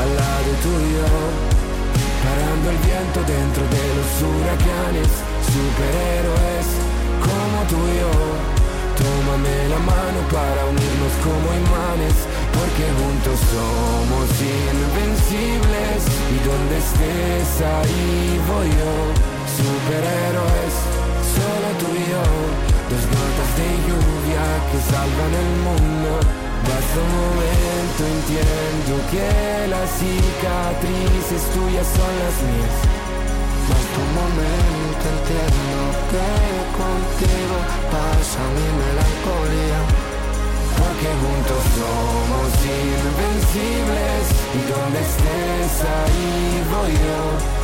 al 0.00 0.10
lado 0.16 0.50
tuyo, 0.62 1.06
parando 2.24 2.70
el 2.70 2.78
viento 2.78 3.20
dentro 3.28 3.62
de 3.68 3.84
los 3.98 4.10
huracanes, 4.24 5.10
superhéroes 5.52 6.66
como 7.20 7.56
tú 7.68 7.78
y 7.92 7.96
yo. 8.00 8.14
Tómame 9.02 9.68
la 9.68 9.78
mano 9.78 10.20
para 10.30 10.64
unirnos 10.66 11.14
como 11.24 11.48
imanes, 11.52 12.14
porque 12.54 12.84
juntos 13.00 13.38
somos 13.50 14.28
invencibles. 14.38 16.00
Y 16.30 16.38
donde 16.46 16.78
estés 16.78 17.50
ahí 17.60 18.40
voy 18.48 18.68
yo, 18.68 18.94
superhéroes, 19.58 20.74
solo 21.34 21.68
tú 21.80 21.88
y 21.96 22.04
yo. 22.10 22.71
Las 22.92 23.06
gotas 23.08 23.50
de 23.56 23.68
lluvia 23.88 24.44
que 24.68 24.78
salvan 24.92 25.32
el 25.32 25.52
mundo. 25.64 26.12
Basta 26.68 26.96
un 27.00 27.12
momento, 27.24 28.00
entiendo 28.04 28.92
que 29.08 29.32
las 29.72 29.88
cicatrices 29.96 31.42
tuyas 31.56 31.88
son 31.88 32.12
las 32.20 32.36
mías. 32.44 32.76
Basta 33.64 33.96
un 33.96 34.12
momento, 34.12 35.04
entiendo 35.08 35.80
que 36.12 36.28
contigo 36.76 37.56
pasa 37.88 38.40
mi 38.60 38.68
melancolía. 38.76 39.80
Porque 40.76 41.08
juntos 41.16 41.62
somos 41.72 42.50
invencibles. 42.60 44.24
Y 44.52 44.60
donde 44.68 45.00
estés 45.00 45.74
ahí 45.80 46.60
voy 46.68 46.92
yo. 46.92 47.22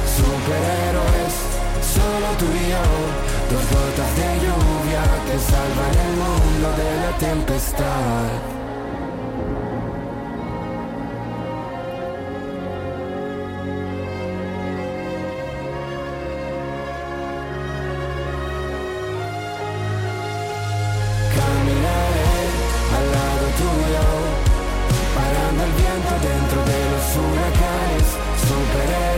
Superhéroes. 0.08 1.47
Solo 1.80 2.28
tú 2.38 2.46
y 2.46 2.68
yo, 2.70 2.82
dos 3.50 3.64
gotas 3.70 4.16
de 4.16 4.28
lluvia 4.44 5.02
que 5.26 5.36
salvan 5.38 5.94
el 6.06 6.12
mundo 6.22 6.68
de 6.76 6.90
la 7.02 7.12
tempestad. 7.18 8.28
Caminaremos 21.36 22.50
al 22.96 23.06
lado 23.14 23.46
tuyo, 23.60 24.06
parando 25.14 25.60
el 25.64 25.72
viento 25.72 26.14
dentro 26.28 26.58
de 26.70 26.80
los 26.90 27.06
huracanes, 27.16 28.08
superhéroes. 28.48 29.17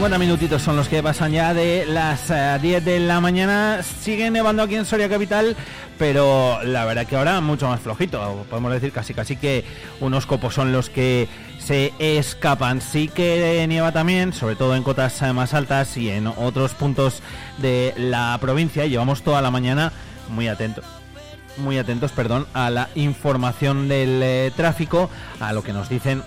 50 0.00 0.18
minutitos 0.18 0.62
son 0.62 0.76
los 0.76 0.88
que 0.88 1.02
pasan 1.02 1.32
ya 1.32 1.52
de 1.52 1.84
las 1.84 2.30
eh, 2.30 2.58
10 2.62 2.82
de 2.86 3.00
la 3.00 3.20
mañana. 3.20 3.82
Sigue 3.82 4.30
nevando 4.30 4.62
aquí 4.62 4.74
en 4.74 4.86
Soria 4.86 5.10
Capital, 5.10 5.54
pero 5.98 6.58
la 6.62 6.86
verdad 6.86 7.06
que 7.06 7.16
ahora 7.16 7.42
mucho 7.42 7.68
más 7.68 7.80
flojito. 7.80 8.46
Podemos 8.48 8.72
decir 8.72 8.92
casi 8.92 9.12
casi 9.12 9.36
que 9.36 9.62
unos 10.00 10.24
copos 10.24 10.54
son 10.54 10.72
los 10.72 10.88
que 10.88 11.28
se 11.58 11.92
escapan. 11.98 12.80
Sí 12.80 13.08
que 13.08 13.66
nieva 13.68 13.92
también, 13.92 14.32
sobre 14.32 14.56
todo 14.56 14.74
en 14.74 14.82
cotas 14.84 15.20
eh, 15.20 15.34
más 15.34 15.52
altas 15.52 15.94
y 15.98 16.08
en 16.08 16.28
otros 16.28 16.72
puntos 16.72 17.20
de 17.58 17.92
la 17.98 18.38
provincia. 18.40 18.86
Llevamos 18.86 19.20
toda 19.20 19.42
la 19.42 19.50
mañana 19.50 19.92
muy 20.30 20.48
atentos 20.48 20.86
muy 21.58 21.76
atentos, 21.76 22.12
perdón, 22.12 22.46
a 22.54 22.70
la 22.70 22.88
información 22.94 23.86
del 23.86 24.22
eh, 24.22 24.50
tráfico, 24.56 25.10
a 25.40 25.52
lo 25.52 25.62
que 25.62 25.74
nos 25.74 25.90
dicen 25.90 26.22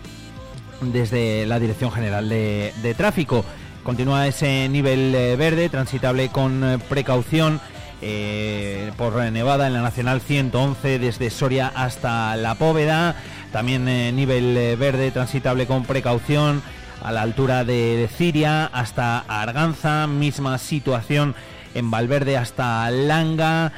desde 0.81 1.47
la 1.47 1.59
Dirección 1.59 1.91
General 1.91 2.29
de 2.29 2.93
Tráfico. 2.95 3.43
Continúa 3.83 4.27
ese 4.27 4.69
nivel 4.69 5.13
eh, 5.13 5.35
verde, 5.35 5.67
transitable 5.67 6.29
con 6.29 6.63
eh, 6.63 6.79
precaución 6.87 7.59
eh, 8.01 8.93
por 8.97 9.15
Nevada 9.15 9.67
en 9.67 9.73
la 9.73 9.81
Nacional 9.81 10.21
111 10.21 10.99
desde 10.99 11.29
Soria 11.29 11.69
hasta 11.75 12.33
La 12.37 12.55
Póveda. 12.55 13.15
También 13.51 13.85
nivel 14.15 14.77
verde, 14.77 15.11
transitable 15.11 15.67
con 15.67 15.83
precaución 15.83 16.61
a 17.03 17.11
la 17.11 17.21
altura 17.21 17.65
de, 17.65 18.09
Ciria 18.15 18.65
hasta 18.67 19.19
Arganza. 19.19 20.07
Misma 20.07 20.57
situación 20.59 21.35
en 21.75 21.91
Valverde 21.91 22.37
hasta 22.37 22.89
Langa. 22.89 23.73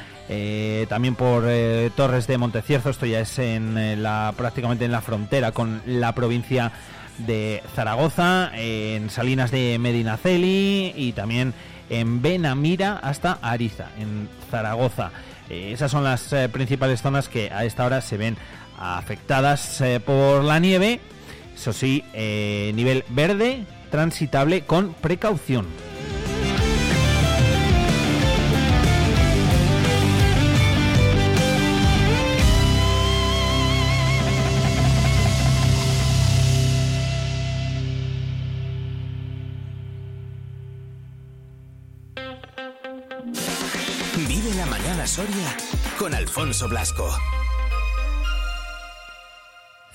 También 0.88 1.14
por 1.14 1.44
Torres 1.94 2.26
de 2.26 2.38
Montecierzo, 2.38 2.90
esto 2.90 3.06
ya 3.06 3.20
es 3.20 3.38
en 3.38 4.02
la 4.02 4.32
prácticamente 4.36 4.86
en 4.86 4.92
la 4.92 5.02
frontera 5.02 5.52
con 5.52 5.82
la 5.84 6.14
provincia 6.14 6.72
de 7.18 7.62
Zaragoza, 7.74 8.50
en 8.54 9.10
Salinas 9.10 9.50
de 9.50 9.78
Medinaceli 9.78 10.92
y 10.96 11.12
también 11.12 11.54
en 11.90 12.22
Benamira 12.22 12.96
hasta 12.96 13.38
Ariza, 13.42 13.86
en 13.98 14.28
Zaragoza. 14.50 15.10
Eh, 15.48 15.72
esas 15.72 15.90
son 15.90 16.04
las 16.04 16.32
eh, 16.32 16.48
principales 16.48 17.02
zonas 17.02 17.28
que 17.28 17.50
a 17.50 17.64
esta 17.64 17.84
hora 17.84 18.00
se 18.00 18.16
ven 18.16 18.36
afectadas 18.78 19.80
eh, 19.80 20.00
por 20.00 20.44
la 20.44 20.58
nieve. 20.58 21.00
Eso 21.54 21.72
sí, 21.72 22.04
nivel 22.12 23.02
verde, 23.08 23.64
transitable 23.90 24.62
con 24.66 24.92
precaución. 24.92 25.66
Con 46.06 46.14
Alfonso 46.14 46.68
Blasco. 46.68 47.18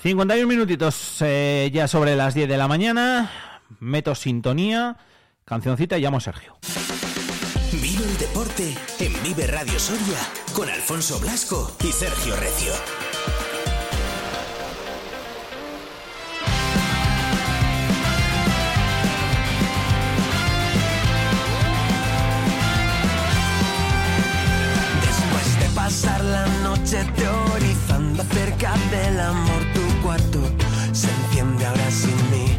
51 0.02 0.46
minutitos 0.46 1.16
eh, 1.22 1.70
ya 1.72 1.88
sobre 1.88 2.16
las 2.16 2.34
10 2.34 2.50
de 2.50 2.58
la 2.58 2.68
mañana. 2.68 3.30
Meto 3.80 4.14
sintonía, 4.14 4.98
cancioncita 5.46 5.96
y 5.96 6.02
llamo 6.02 6.18
a 6.18 6.20
Sergio. 6.20 6.58
Vive 7.72 8.04
el 8.04 8.18
deporte 8.18 8.76
en 8.98 9.22
Vive 9.22 9.46
Radio 9.46 9.78
Soria 9.78 10.18
con 10.52 10.68
Alfonso 10.68 11.18
Blasco 11.18 11.74
y 11.82 11.92
Sergio 11.92 12.36
Recio. 12.36 13.11
Teorizando 26.92 28.22
acerca 28.22 28.74
del 28.90 29.18
amor, 29.18 29.62
tu 29.72 30.02
cuarto 30.02 30.40
se 30.92 31.08
enciende 31.08 31.64
ahora 31.64 31.90
sin 31.90 32.16
mí. 32.30 32.58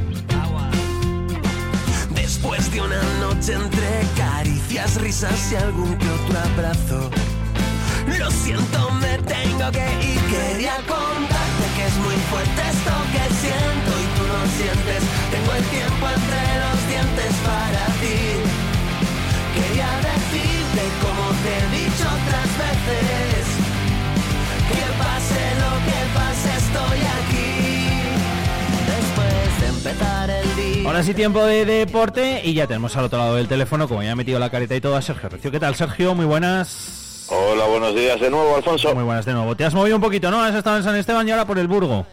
Después 2.15 2.71
de 2.71 2.81
una 2.81 3.03
noche 3.19 3.53
entre 3.53 4.01
caricias, 4.17 4.95
risas 4.95 5.51
y 5.51 5.55
algún 5.55 5.95
que 5.99 6.09
otro 6.09 6.39
abrazo. 6.39 7.11
Lo 8.17 8.31
siento, 8.31 8.89
me 9.01 9.19
tengo 9.19 9.69
que 9.71 9.85
ir. 10.01 10.19
Quería 10.21 10.77
contarte 10.87 11.65
que 11.75 11.85
es 11.85 11.95
muy 11.97 12.17
fuerte 12.31 12.61
esto 12.73 12.93
que 13.13 13.23
siento 13.37 13.91
y 14.01 14.05
tú 14.17 14.23
lo 14.33 14.41
sientes. 14.57 15.01
Tengo 15.29 15.53
el 15.53 15.65
tiempo 15.65 16.07
entre 16.09 16.41
los 16.63 16.79
dientes 16.89 17.33
para 17.45 17.85
ti. 18.01 18.17
Quería 19.53 19.91
decirte 20.09 20.83
como 21.03 21.23
te 21.43 21.51
he 21.53 21.83
dicho 21.83 22.05
otras 22.17 22.49
veces 22.57 23.42
empezar 29.93 30.29
el 30.29 30.55
día 30.55 30.87
Ahora 30.87 31.03
sí, 31.03 31.13
tiempo 31.13 31.45
de 31.45 31.65
deporte 31.65 32.41
y 32.43 32.53
ya 32.53 32.67
tenemos 32.67 32.95
al 32.97 33.05
otro 33.05 33.19
lado 33.19 33.35
del 33.35 33.47
teléfono, 33.47 33.87
como 33.87 34.03
ya 34.03 34.11
he 34.11 34.15
metido 34.15 34.39
la 34.39 34.49
careta 34.49 34.75
y 34.75 34.81
todo, 34.81 34.95
a 34.95 35.01
Sergio 35.01 35.29
Recio. 35.29 35.51
¿Qué 35.51 35.59
tal, 35.59 35.75
Sergio? 35.75 36.13
Muy 36.13 36.25
buenas. 36.25 37.25
Hola, 37.29 37.65
buenos 37.65 37.95
días 37.95 38.19
de 38.19 38.29
nuevo, 38.29 38.55
Alfonso. 38.55 38.93
Muy 38.93 39.03
buenas 39.03 39.25
de 39.25 39.33
nuevo. 39.33 39.55
Te 39.55 39.63
has 39.63 39.73
movido 39.73 39.95
un 39.95 40.01
poquito, 40.01 40.29
¿no? 40.29 40.41
Has 40.43 40.53
estado 40.53 40.77
en 40.77 40.83
San 40.83 40.95
Esteban 40.95 41.27
y 41.27 41.31
ahora 41.31 41.45
por 41.45 41.57
el 41.57 41.67
Burgo. 41.67 42.05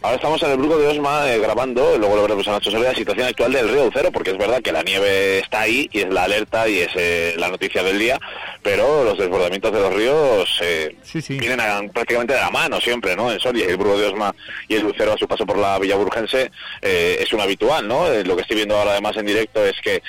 Ahora 0.00 0.14
estamos 0.14 0.40
en 0.44 0.50
el 0.52 0.58
Bruco 0.58 0.78
de 0.78 0.86
Osma 0.86 1.28
eh, 1.32 1.40
grabando, 1.40 1.98
luego 1.98 2.14
lo 2.14 2.22
veremos 2.22 2.46
en 2.46 2.52
Nacho 2.52 2.70
sobre 2.70 2.84
la 2.88 2.94
situación 2.94 3.26
actual 3.26 3.52
del 3.52 3.68
río 3.68 3.90
Cero, 3.92 4.10
porque 4.12 4.30
es 4.30 4.38
verdad 4.38 4.62
que 4.62 4.70
la 4.70 4.84
nieve 4.84 5.40
está 5.40 5.62
ahí 5.62 5.88
y 5.92 6.00
es 6.02 6.08
la 6.08 6.22
alerta 6.22 6.68
y 6.68 6.78
es 6.78 6.90
eh, 6.94 7.34
la 7.36 7.48
noticia 7.48 7.82
del 7.82 7.98
día, 7.98 8.16
pero 8.62 9.02
los 9.02 9.18
desbordamientos 9.18 9.72
de 9.72 9.80
los 9.80 9.92
ríos 9.92 10.60
eh, 10.62 10.94
vienen 11.40 11.58
a- 11.60 11.82
prácticamente 11.92 12.32
de 12.32 12.38
la 12.40 12.50
mano 12.50 12.80
siempre, 12.80 13.16
¿no? 13.16 13.32
En 13.32 13.40
Soria, 13.40 13.66
el 13.66 13.76
Bruco 13.76 13.98
de 13.98 14.06
Osma 14.06 14.32
y 14.68 14.76
el 14.76 14.82
Lucero 14.82 15.14
a 15.14 15.18
su 15.18 15.26
paso 15.26 15.44
por 15.44 15.58
la 15.58 15.76
Villa 15.80 15.96
Burgense 15.96 16.52
eh, 16.80 17.18
es 17.20 17.32
un 17.32 17.40
habitual, 17.40 17.88
¿no? 17.88 18.08
Lo 18.22 18.36
que 18.36 18.42
estoy 18.42 18.54
viendo 18.56 18.76
ahora 18.76 18.92
además 18.92 19.16
en 19.16 19.26
directo 19.26 19.64
es 19.66 19.74
que 19.82 20.00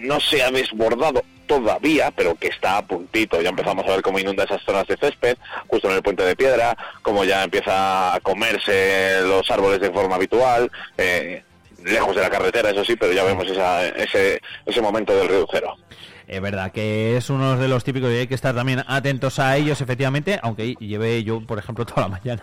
no 0.00 0.20
se 0.20 0.42
ha 0.42 0.50
desbordado 0.50 1.22
todavía, 1.46 2.10
pero 2.10 2.34
que 2.34 2.48
está 2.48 2.78
a 2.78 2.86
puntito. 2.86 3.40
Ya 3.40 3.50
empezamos 3.50 3.84
a 3.86 3.90
ver 3.90 4.02
cómo 4.02 4.18
inunda 4.18 4.44
esas 4.44 4.62
zonas 4.62 4.86
de 4.86 4.96
césped, 4.96 5.36
justo 5.66 5.88
en 5.88 5.96
el 5.96 6.02
puente 6.02 6.24
de 6.24 6.36
piedra, 6.36 6.76
cómo 7.02 7.24
ya 7.24 7.44
empieza 7.44 8.14
a 8.14 8.20
comerse 8.20 9.20
los 9.22 9.50
árboles 9.50 9.80
de 9.80 9.90
forma 9.90 10.16
habitual, 10.16 10.70
eh, 10.98 11.42
lejos 11.84 12.16
de 12.16 12.22
la 12.22 12.30
carretera, 12.30 12.70
eso 12.70 12.84
sí, 12.84 12.96
pero 12.96 13.12
ya 13.12 13.24
vemos 13.24 13.46
esa- 13.46 13.86
ese, 13.88 14.40
ese 14.64 14.80
momento 14.80 15.14
del 15.14 15.28
río 15.28 15.46
cero. 15.50 15.76
Es 16.26 16.40
verdad 16.40 16.72
que 16.72 17.16
es 17.16 17.28
uno 17.30 17.56
de 17.56 17.68
los 17.68 17.84
típicos 17.84 18.10
y 18.10 18.14
hay 18.14 18.26
que 18.26 18.34
estar 18.34 18.54
también 18.54 18.82
atentos 18.86 19.38
a 19.38 19.56
ellos, 19.56 19.80
efectivamente, 19.80 20.38
aunque 20.42 20.74
lleve 20.80 21.22
yo, 21.22 21.40
por 21.46 21.58
ejemplo, 21.58 21.84
toda 21.86 22.02
la 22.02 22.08
mañana 22.08 22.42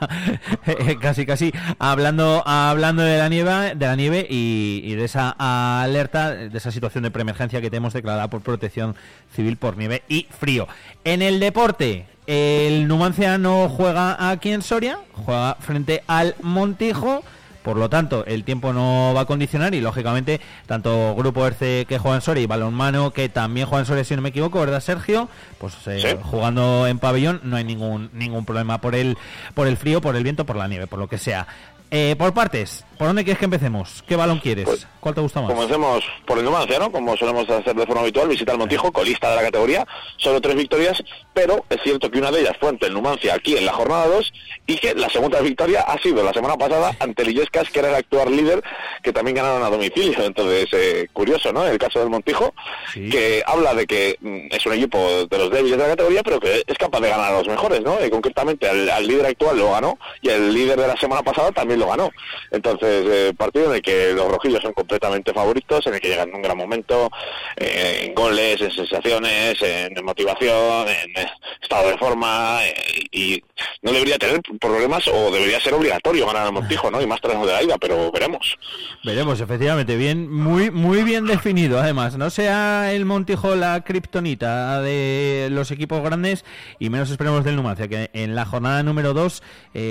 casi 1.02 1.26
casi 1.26 1.52
hablando 1.80 2.44
hablando 2.46 3.02
de 3.02 3.18
la 3.18 3.30
nieve, 3.30 3.76
de 3.76 3.86
la 3.86 3.96
nieve 3.96 4.28
y, 4.30 4.82
y 4.84 4.96
de 4.96 5.06
esa 5.06 5.36
alerta, 5.82 6.32
de 6.32 6.58
esa 6.58 6.72
situación 6.72 7.04
de 7.04 7.12
preemergencia 7.12 7.62
que 7.62 7.70
tenemos 7.70 7.94
declarada 7.94 8.30
por 8.30 8.42
Protección 8.42 8.96
Civil 9.34 9.58
por 9.58 9.78
nieve 9.78 10.04
y 10.08 10.28
frío. 10.30 10.68
En 11.04 11.22
el 11.22 11.40
deporte, 11.40 12.06
el 12.28 12.88
Numancia 12.88 13.38
no 13.38 13.68
juega 13.68 14.30
aquí 14.30 14.52
en 14.52 14.62
Soria, 14.62 15.00
juega 15.14 15.56
frente 15.56 16.04
al 16.08 16.36
Montijo. 16.42 17.24
Por 17.64 17.78
lo 17.78 17.90
tanto, 17.90 18.26
el 18.26 18.44
tiempo 18.44 18.74
no 18.74 19.14
va 19.16 19.22
a 19.22 19.26
condicionar 19.26 19.76
y, 19.76 19.82
lógicamente, 19.82 20.42
tanto 20.66 21.14
Grupo 21.16 21.46
ERCE 21.46 21.86
que 21.88 22.00
juega 22.00 22.16
en 22.16 22.22
Soria 22.22 22.42
y 22.44 22.48
Balonmano 22.48 23.12
que 23.12 23.30
también 23.30 23.68
juega 23.68 23.82
en 23.82 23.86
Soria, 23.86 24.04
si 24.04 24.16
no 24.16 24.22
me 24.22 24.30
equivoco, 24.30 24.60
¿verdad, 24.60 24.80
Sergio? 24.80 25.30
Pues 25.60 25.76
eh, 25.88 26.00
Sí. 26.02 26.18
jugando 26.24 26.88
en 26.88 26.98
pabellón 27.00 27.40
no 27.44 27.56
hay 27.58 27.64
ningún 27.64 28.10
ningún 28.14 28.46
problema 28.46 28.82
por 28.82 28.96
el, 28.96 29.18
por 29.54 29.68
el 29.68 29.78
frío, 29.78 30.02
por 30.02 30.16
el 30.16 30.24
viento, 30.24 30.46
por 30.46 30.56
la 30.56 30.68
nieve, 30.68 30.88
por 30.88 30.98
lo 31.00 31.08
que 31.08 31.18
sea. 31.18 31.48
Eh, 31.94 32.16
por 32.18 32.34
partes, 32.34 32.86
¿por 33.02 33.08
dónde 33.08 33.24
quieres 33.24 33.40
que 33.40 33.46
empecemos? 33.46 34.04
¿Qué 34.08 34.16
balón 34.16 34.38
quieres? 34.38 34.88
¿Cuál 35.00 35.16
te 35.16 35.22
gusta 35.22 35.42
más? 35.42 35.52
Comencemos 35.52 36.04
por 36.24 36.38
el 36.38 36.46
Numancia, 36.46 36.78
¿no? 36.78 36.92
Como 36.92 37.18
solemos 37.18 37.50
hacer 37.50 37.76
de 37.76 37.88
forma 37.88 38.02
habitual, 38.02 38.28
visita 38.28 38.52
al 38.52 38.60
Montijo, 38.60 38.92
colista 38.92 39.32
de 39.32 39.38
la 39.38 39.42
categoría, 39.42 39.88
solo 40.18 40.40
tres 40.40 40.56
victorias, 40.56 41.04
pero 41.34 41.66
es 41.72 41.82
cierto 41.82 42.12
que 42.12 42.20
una 42.20 42.30
de 42.30 42.42
ellas 42.42 42.56
fue 42.60 42.70
ante 42.70 42.86
el 42.86 42.94
Numancia 42.94 43.34
aquí 43.34 43.58
en 43.58 43.66
la 43.66 43.74
jornada 43.74 44.06
2 44.06 44.34
y 44.68 44.78
que 44.78 44.94
la 44.94 45.10
segunda 45.10 45.42
victoria 45.42 45.82
ha 45.82 46.00
sido 46.00 46.24
la 46.24 46.32
semana 46.32 46.58
pasada 46.58 46.96
ante 47.00 47.24
el 47.24 47.30
Illescas, 47.30 47.72
que 47.72 47.80
era 47.80 47.90
el 47.90 47.96
actual 47.96 48.36
líder, 48.36 48.62
que 49.02 49.12
también 49.12 49.38
ganaron 49.38 49.64
a 49.64 49.72
domicilio. 49.72 50.24
Entonces, 50.24 50.68
eh, 50.72 51.08
curioso, 51.12 51.52
¿no? 51.52 51.66
El 51.66 51.80
caso 51.80 52.02
del 52.02 52.12
Montijo, 52.12 52.54
que 52.94 53.42
habla 53.48 53.74
de 53.74 53.88
que 53.88 54.18
mm, 54.22 54.54
es 54.54 54.64
un 54.68 54.74
equipo 54.74 55.26
de 55.26 55.38
los 55.40 55.50
débiles 55.50 55.80
de 55.80 55.84
la 55.86 55.90
categoría, 55.96 56.22
pero 56.22 56.40
que 56.40 56.64
es 56.68 56.78
capaz 56.78 57.00
de 57.00 57.10
ganar 57.10 57.34
a 57.34 57.38
los 57.40 57.48
mejores, 57.48 57.82
¿no? 57.82 58.00
Eh, 58.00 58.12
concretamente 58.12 58.70
al, 58.70 58.88
al 58.92 59.08
líder 59.08 59.26
actual 59.26 59.58
lo 59.58 59.72
ganó 59.72 59.98
y 60.22 60.30
el 60.30 60.54
líder 60.54 60.80
de 60.80 60.88
la 60.88 60.98
semana 60.98 61.24
pasada 61.24 61.52
también 61.52 61.80
lo 61.80 61.88
ganó. 61.88 62.12
Entonces, 62.52 62.91
eh, 62.92 63.34
partido 63.38 63.68
en 63.68 63.76
el 63.76 63.82
que 63.82 64.14
los 64.14 64.28
rojillos 64.28 64.62
son 64.62 64.74
completamente 64.74 65.34
favoritos, 65.34 65.86
en 65.88 65.94
el 65.94 66.02
que 66.02 66.10
llegan 66.10 66.30
en 66.30 66.36
un 66.36 66.42
gran 66.42 66.58
momento, 66.58 67.10
eh, 67.56 68.06
en 68.06 68.14
goles, 68.14 68.62
en 68.62 68.72
sensaciones, 68.72 69.62
en 69.62 70.04
motivación, 70.04 70.88
en 70.88 71.24
eh, 71.24 71.32
estado 71.62 71.90
de 71.90 71.98
forma, 71.98 72.66
eh, 72.66 72.74
y 73.12 73.44
no 73.82 73.92
debería 73.92 74.18
tener 74.18 74.42
problemas 74.60 75.08
o 75.08 75.32
debería 75.32 75.60
ser 75.60 75.74
obligatorio 75.74 76.26
ganar 76.26 76.48
al 76.48 76.54
Montijo, 76.54 76.92
¿no? 76.92 77.02
Y 77.02 77.08
más 77.08 77.22
tras 77.22 77.40
de 77.40 77.46
la 77.48 77.64
ida, 77.64 77.78
pero 77.78 78.12
veremos. 78.12 78.58
Veremos, 79.04 79.40
efectivamente, 79.42 79.96
bien, 79.96 80.32
muy, 80.32 80.72
muy 80.72 81.04
bien 81.04 81.26
definido, 81.26 81.80
además. 81.80 82.18
No 82.18 82.30
sea 82.30 82.94
el 82.94 83.06
Montijo 83.06 83.56
la 83.56 83.82
kriptonita 83.82 84.82
de 84.82 85.50
los 85.52 85.72
equipos 85.72 86.04
grandes 86.04 86.46
y 86.80 86.90
menos 86.90 87.10
esperemos 87.10 87.44
del 87.44 87.56
Numancia, 87.56 87.88
que 87.88 88.10
en 88.14 88.36
la 88.36 88.46
jornada 88.46 88.84
número 88.84 89.14
2, 89.14 89.44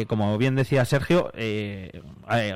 como 0.06 0.36
bien 0.38 0.54
decía 0.54 0.84
Sergio, 0.84 1.30
eh, 1.34 2.00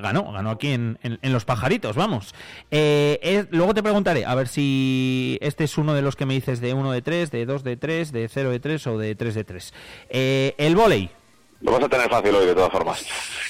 ganó, 0.02 0.32
ganó 0.34 0.50
aquí 0.50 0.68
en, 0.72 0.98
en- 1.02 1.18
en 1.22 1.32
Los 1.32 1.46
Pajaritos, 1.46 1.96
vamos. 1.96 2.34
Eh, 2.70 3.18
es- 3.22 3.46
luego 3.50 3.72
te 3.72 3.82
preguntaré, 3.82 4.26
a 4.26 4.34
ver 4.34 4.48
si 4.48 5.38
este 5.40 5.64
es 5.64 5.78
uno 5.78 5.94
de 5.94 6.02
los 6.02 6.16
que 6.16 6.26
me 6.26 6.34
dices 6.34 6.60
de 6.60 6.74
1 6.74 6.92
de 6.92 7.00
3, 7.00 7.30
de 7.30 7.46
2 7.46 7.64
de 7.64 7.76
3, 7.78 8.12
de 8.12 8.28
0 8.28 8.50
de 8.50 8.60
3 8.60 8.86
o 8.86 8.98
de 8.98 9.14
3 9.14 9.34
de 9.34 9.44
3. 9.44 9.72
Eh, 10.10 10.54
el 10.58 10.76
volei. 10.76 11.08
Lo 11.64 11.72
vas 11.72 11.82
a 11.84 11.88
tener 11.88 12.10
fácil 12.10 12.34
hoy, 12.34 12.44
de 12.44 12.54
todas 12.54 12.70
formas. 12.70 13.04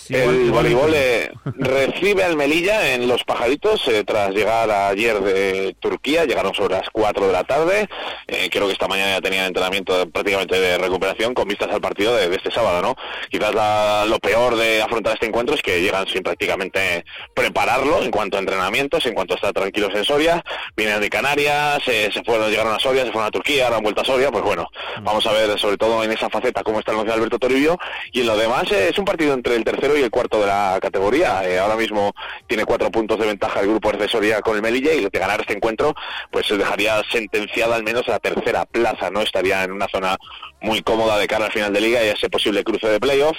el 0.09 0.47
igual 0.47 0.51
voleibol 0.51 0.93
eh, 0.95 1.33
recibe 1.57 2.23
al 2.23 2.37
Melilla 2.37 2.95
en 2.95 3.09
Los 3.09 3.25
Pajaritos 3.25 3.89
eh, 3.89 4.05
tras 4.07 4.31
llegar 4.31 4.71
ayer 4.71 5.19
de 5.21 5.75
Turquía. 5.81 6.25
Llegaron 6.25 6.55
sobre 6.55 6.77
las 6.77 6.89
4 6.91 7.27
de 7.27 7.33
la 7.33 7.43
tarde. 7.43 7.89
Eh, 8.29 8.49
creo 8.53 8.69
que 8.69 8.73
esta 8.75 8.87
mañana 8.87 9.15
ya 9.17 9.21
tenían 9.21 9.47
entrenamiento 9.47 10.09
prácticamente 10.11 10.61
de 10.61 10.79
recuperación 10.79 11.35
con 11.35 11.49
vistas 11.49 11.71
al 11.73 11.81
partido 11.81 12.15
de, 12.15 12.29
de 12.29 12.37
este 12.37 12.53
sábado, 12.53 12.81
¿no? 12.83 12.95
Quizás 13.31 13.53
la- 13.53 14.05
lo 14.07 14.21
peor 14.21 14.55
de 14.57 14.81
afrontar 14.81 15.15
este 15.15 15.27
encuentro 15.27 15.57
es 15.57 15.63
que 15.63 15.81
llegan 15.81 16.07
sin 16.07 16.23
prácticamente 16.23 17.05
prepararlo 17.35 18.01
en 18.05 18.13
cuanto 18.13 18.37
a 18.37 18.41
entrenamientos, 18.41 19.05
en 19.07 19.15
cuanto 19.15 19.35
a 19.35 19.37
estar 19.39 19.53
tranquilos 19.53 19.91
en 19.93 20.05
Soria. 20.05 20.45
Vienen 20.77 21.01
de 21.01 21.11
Canarias, 21.11 21.83
se 21.85 22.11
fueron, 22.25 22.49
llegaron 22.49 22.75
a 22.75 22.79
Soria, 22.79 23.05
se 23.05 23.11
fueron 23.11 23.27
a 23.27 23.33
Turquía, 23.33 23.65
ahora 23.65 23.79
han 23.79 23.83
vuelto 23.83 24.03
a 24.03 24.05
Soria. 24.05 24.31
Pues 24.31 24.45
bueno, 24.45 24.69
vamos 25.03 25.27
a 25.27 25.33
ver 25.33 25.59
sobre 25.59 25.77
todo 25.79 26.05
en 26.05 26.13
esa 26.13 26.31
faceta 26.31 26.63
cómo 26.63 26.79
está 26.79 26.93
el 26.93 27.11
Alberto 27.11 27.39
Toribio 27.41 27.77
y 28.13 28.21
en 28.21 28.27
lo 28.27 28.37
demás 28.37 28.71
eh, 28.73 28.89
es 28.91 28.99
un 28.99 29.05
partido 29.05 29.35
entre 29.35 29.57
el 29.57 29.65
tercero 29.65 29.97
y 29.97 30.03
el 30.03 30.11
cuarto 30.11 30.41
de 30.41 30.47
la 30.47 30.79
categoría. 30.81 31.49
Eh, 31.49 31.59
ahora 31.59 31.77
mismo 31.77 32.13
tiene 32.47 32.65
cuatro 32.65 32.91
puntos 32.91 33.19
de 33.19 33.27
ventaja 33.27 33.61
el 33.61 33.69
grupo 33.69 33.93
de 33.93 34.09
Soria 34.09 34.41
con 34.41 34.57
el 34.57 34.63
Melilla 34.63 34.93
y 34.93 35.05
de 35.05 35.19
ganar 35.19 35.41
este 35.41 35.55
encuentro 35.55 35.95
pues 36.31 36.47
se 36.47 36.57
dejaría 36.57 37.03
sentenciada 37.11 37.77
al 37.77 37.85
menos 37.85 38.07
a 38.09 38.13
la 38.13 38.19
tercera 38.19 38.65
plaza, 38.65 39.11
¿no? 39.11 39.21
Estaría 39.21 39.65
en 39.65 39.73
una 39.73 39.87
zona 39.89 40.17
muy 40.65 40.83
cómoda 40.83 41.19
de 41.19 41.29
cara 41.29 41.47
al 41.47 41.53
final 41.53 41.73
de 41.73 41.81
liga 41.81 42.03
y 42.03 42.09
a 42.09 42.13
ese 42.13 42.31
posible 42.31 42.65
cruce 42.65 42.89
de 42.89 42.99
playoff. 42.99 43.37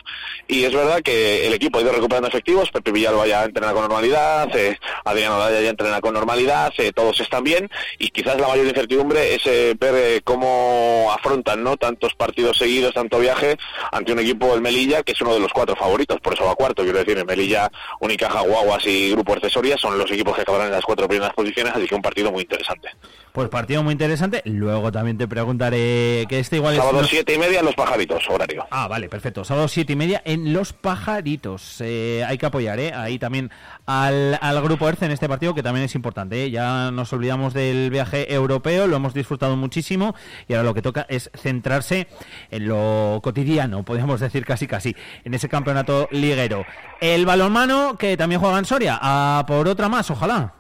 Y 0.48 0.64
es 0.64 0.74
verdad 0.74 1.02
que 1.02 1.48
el 1.48 1.54
equipo 1.54 1.80
ha 1.80 1.82
ido 1.82 1.92
recuperando 1.92 2.28
efectivos, 2.28 2.70
Pepe 2.72 2.92
Villalba 2.92 3.26
ya 3.28 3.44
entrena 3.44 3.74
con 3.74 3.82
normalidad, 3.82 4.56
eh, 4.56 4.78
Adriano 5.04 5.40
Daya 5.40 5.62
ya 5.62 5.70
entrena 5.70 6.00
con 6.02 6.14
normalidad, 6.14 6.72
eh, 6.78 6.92
todos 6.94 7.20
están 7.20 7.44
bien 7.44 7.70
y 7.98 8.10
quizás 8.10 8.40
la 8.40 8.48
mayor 8.48 8.68
incertidumbre 8.68 9.36
es 9.36 9.46
eh, 9.46 9.76
ver 9.80 9.96
eh, 9.96 10.22
cómo 10.24 11.12
afrontan 11.12 11.64
no 11.64 11.78
tantos 11.78 12.14
partidos 12.14 12.58
seguidos, 12.58 12.94
tanto 12.94 13.20
viaje 13.20 13.58
ante 13.92 14.14
un 14.14 14.20
equipo 14.20 14.52
del 14.52 14.62
Melilla 14.62 15.02
que 15.02 15.14
es 15.14 15.22
uno 15.22 15.34
de 15.34 15.40
los 15.40 15.52
cuatro 15.52 15.76
favoritos, 15.76 16.20
por 16.22 16.34
eso 16.34 16.46
va 16.46 16.56
cuarto, 16.56 16.84
quiero 16.84 17.00
decir, 17.00 17.18
el 17.18 17.26
Melilla, 17.26 17.72
Unicaja, 18.00 18.42
Guaguas 18.42 18.86
y 18.86 19.12
Grupo 19.12 19.34
Accesoria 19.34 19.78
son 19.78 19.98
los 19.98 20.12
equipos 20.12 20.36
que 20.36 20.42
acabarán 20.42 20.68
en 20.68 20.74
las 20.74 20.86
cuatro 20.86 21.08
primeras 21.08 21.34
posiciones, 21.34 21.74
así 21.76 21.88
que 21.88 21.96
un 21.96 22.02
partido 22.02 22.32
muy 22.32 22.44
interesante. 22.44 22.90
Pues 23.36 23.50
partido 23.50 23.84
muy 23.84 23.92
interesante. 23.92 24.42
Luego 24.46 24.94
también 24.94 25.18
te 25.18 25.28
preguntaré 25.28 26.26
que 26.30 26.40
este 26.40 26.56
igual 26.56 26.74
es... 26.76 26.80
Sábado 26.80 27.02
los- 27.02 27.10
siete 27.10 27.34
y 27.34 27.38
media, 27.38 27.62
Los 27.62 27.76
Pajaritos, 27.76 28.24
horario. 28.30 28.66
Ah, 28.72 28.88
vale, 28.88 29.10
perfecto. 29.10 29.44
Sábado 29.44 29.68
siete 29.68 29.92
y 29.92 29.96
media 29.98 30.22
en 30.24 30.54
Los 30.54 30.72
Pajaritos. 30.72 31.82
Eh, 31.82 32.24
hay 32.26 32.38
que 32.38 32.46
apoyar, 32.46 32.80
¿eh? 32.80 32.94
Ahí 32.94 33.20
también 33.20 33.52
al, 33.86 34.40
al 34.42 34.62
grupo 34.62 34.88
ERCE 34.88 35.06
en 35.06 35.12
este 35.12 35.28
partido, 35.28 35.54
que 35.54 35.62
también 35.62 35.84
es 35.86 35.96
importante. 35.96 36.46
¿eh? 36.46 36.50
Ya 36.52 36.92
nos 36.92 37.12
olvidamos 37.12 37.54
del 37.54 37.90
viaje 37.90 38.34
europeo, 38.34 38.88
lo 38.88 38.96
hemos 38.96 39.14
disfrutado 39.14 39.58
muchísimo 39.58 40.16
y 40.48 40.54
ahora 40.54 40.64
lo 40.64 40.74
que 40.74 40.82
toca 40.82 41.06
es 41.10 41.30
centrarse 41.36 42.08
en 42.52 42.68
lo 42.70 43.20
cotidiano, 43.22 43.84
podríamos 43.84 44.22
decir 44.22 44.46
casi 44.46 44.66
casi, 44.66 44.96
en 45.26 45.34
ese 45.34 45.50
campeonato 45.50 46.08
liguero. 46.10 46.66
El 47.02 47.26
balonmano, 47.26 47.98
que 47.98 48.16
también 48.16 48.40
juega 48.40 48.58
en 48.60 48.66
Soria, 48.66 48.98
a 49.02 49.44
por 49.46 49.68
otra 49.68 49.90
más, 49.90 50.10
ojalá. 50.10 50.54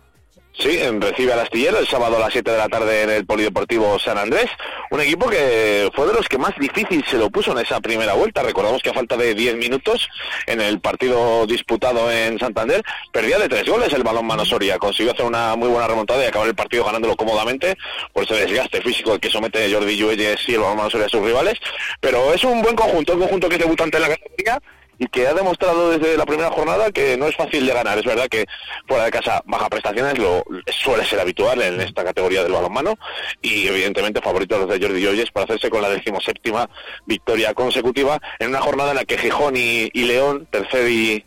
Sí, 0.57 0.77
en- 0.79 1.01
recibe 1.01 1.33
al 1.33 1.39
astillero 1.41 1.77
el 1.79 1.87
sábado 1.87 2.15
a 2.15 2.19
las 2.19 2.31
7 2.31 2.49
de 2.49 2.57
la 2.57 2.69
tarde 2.69 3.03
en 3.03 3.09
el 3.09 3.25
Polideportivo 3.25 3.99
San 3.99 4.17
Andrés. 4.17 4.45
Un 4.89 5.01
equipo 5.01 5.29
que 5.29 5.91
fue 5.93 6.07
de 6.07 6.13
los 6.13 6.29
que 6.29 6.37
más 6.37 6.53
difícil 6.57 7.03
se 7.09 7.17
lo 7.17 7.29
puso 7.29 7.51
en 7.51 7.57
esa 7.57 7.81
primera 7.81 8.13
vuelta. 8.13 8.41
Recordamos 8.41 8.81
que 8.81 8.89
a 8.89 8.93
falta 8.93 9.17
de 9.17 9.35
10 9.35 9.55
minutos 9.57 10.07
en 10.47 10.61
el 10.61 10.79
partido 10.79 11.45
disputado 11.45 12.09
en 12.09 12.39
Santander, 12.39 12.81
perdía 13.11 13.37
de 13.37 13.49
tres 13.49 13.65
goles 13.67 13.91
el 13.93 14.03
balón 14.03 14.25
Mano 14.27 14.45
Soria. 14.45 14.79
Consiguió 14.79 15.11
hacer 15.11 15.25
una 15.25 15.55
muy 15.57 15.67
buena 15.67 15.87
remontada 15.87 16.23
y 16.23 16.27
acabar 16.27 16.47
el 16.47 16.55
partido 16.55 16.85
ganándolo 16.85 17.17
cómodamente 17.17 17.75
por 18.13 18.23
ese 18.23 18.35
desgaste 18.35 18.81
físico 18.81 19.19
que 19.19 19.29
somete 19.29 19.71
Jordi 19.71 19.97
Lluelles 19.97 20.39
y 20.47 20.53
el 20.53 20.61
balón 20.61 20.77
Mano 20.77 20.89
Soria 20.89 21.07
a 21.07 21.09
sus 21.09 21.21
rivales. 21.21 21.55
Pero 21.99 22.33
es 22.33 22.43
un 22.45 22.61
buen 22.61 22.75
conjunto, 22.75 23.13
un 23.13 23.19
conjunto 23.19 23.49
que 23.49 23.55
es 23.55 23.61
debutante 23.61 23.97
en 23.97 24.03
la 24.03 24.09
categoría 24.09 24.59
y 24.97 25.07
que 25.07 25.27
ha 25.27 25.33
demostrado 25.33 25.91
desde 25.91 26.17
la 26.17 26.25
primera 26.25 26.51
jornada 26.51 26.91
que 26.91 27.17
no 27.17 27.27
es 27.27 27.35
fácil 27.35 27.65
de 27.65 27.73
ganar. 27.73 27.97
Es 27.97 28.05
verdad 28.05 28.27
que 28.29 28.45
fuera 28.87 29.05
de 29.05 29.11
casa 29.11 29.41
baja 29.45 29.69
prestaciones 29.69 30.17
lo 30.17 30.43
suele 30.71 31.05
ser 31.05 31.19
habitual 31.19 31.61
en 31.61 31.81
esta 31.81 32.03
categoría 32.03 32.43
del 32.43 32.53
balonmano 32.53 32.97
y 33.41 33.67
evidentemente 33.67 34.21
favoritos 34.21 34.59
los 34.59 34.69
de 34.69 34.85
Jordi 34.85 35.01
Lloyes 35.01 35.31
para 35.31 35.45
hacerse 35.45 35.69
con 35.69 35.81
la 35.81 35.89
decimoséptima 35.89 36.69
victoria 37.05 37.53
consecutiva 37.53 38.19
en 38.39 38.49
una 38.49 38.61
jornada 38.61 38.91
en 38.91 38.97
la 38.97 39.05
que 39.05 39.17
Gijón 39.17 39.55
y, 39.55 39.89
y 39.93 40.03
León, 40.05 40.47
tercer 40.51 40.89
y, 40.89 41.25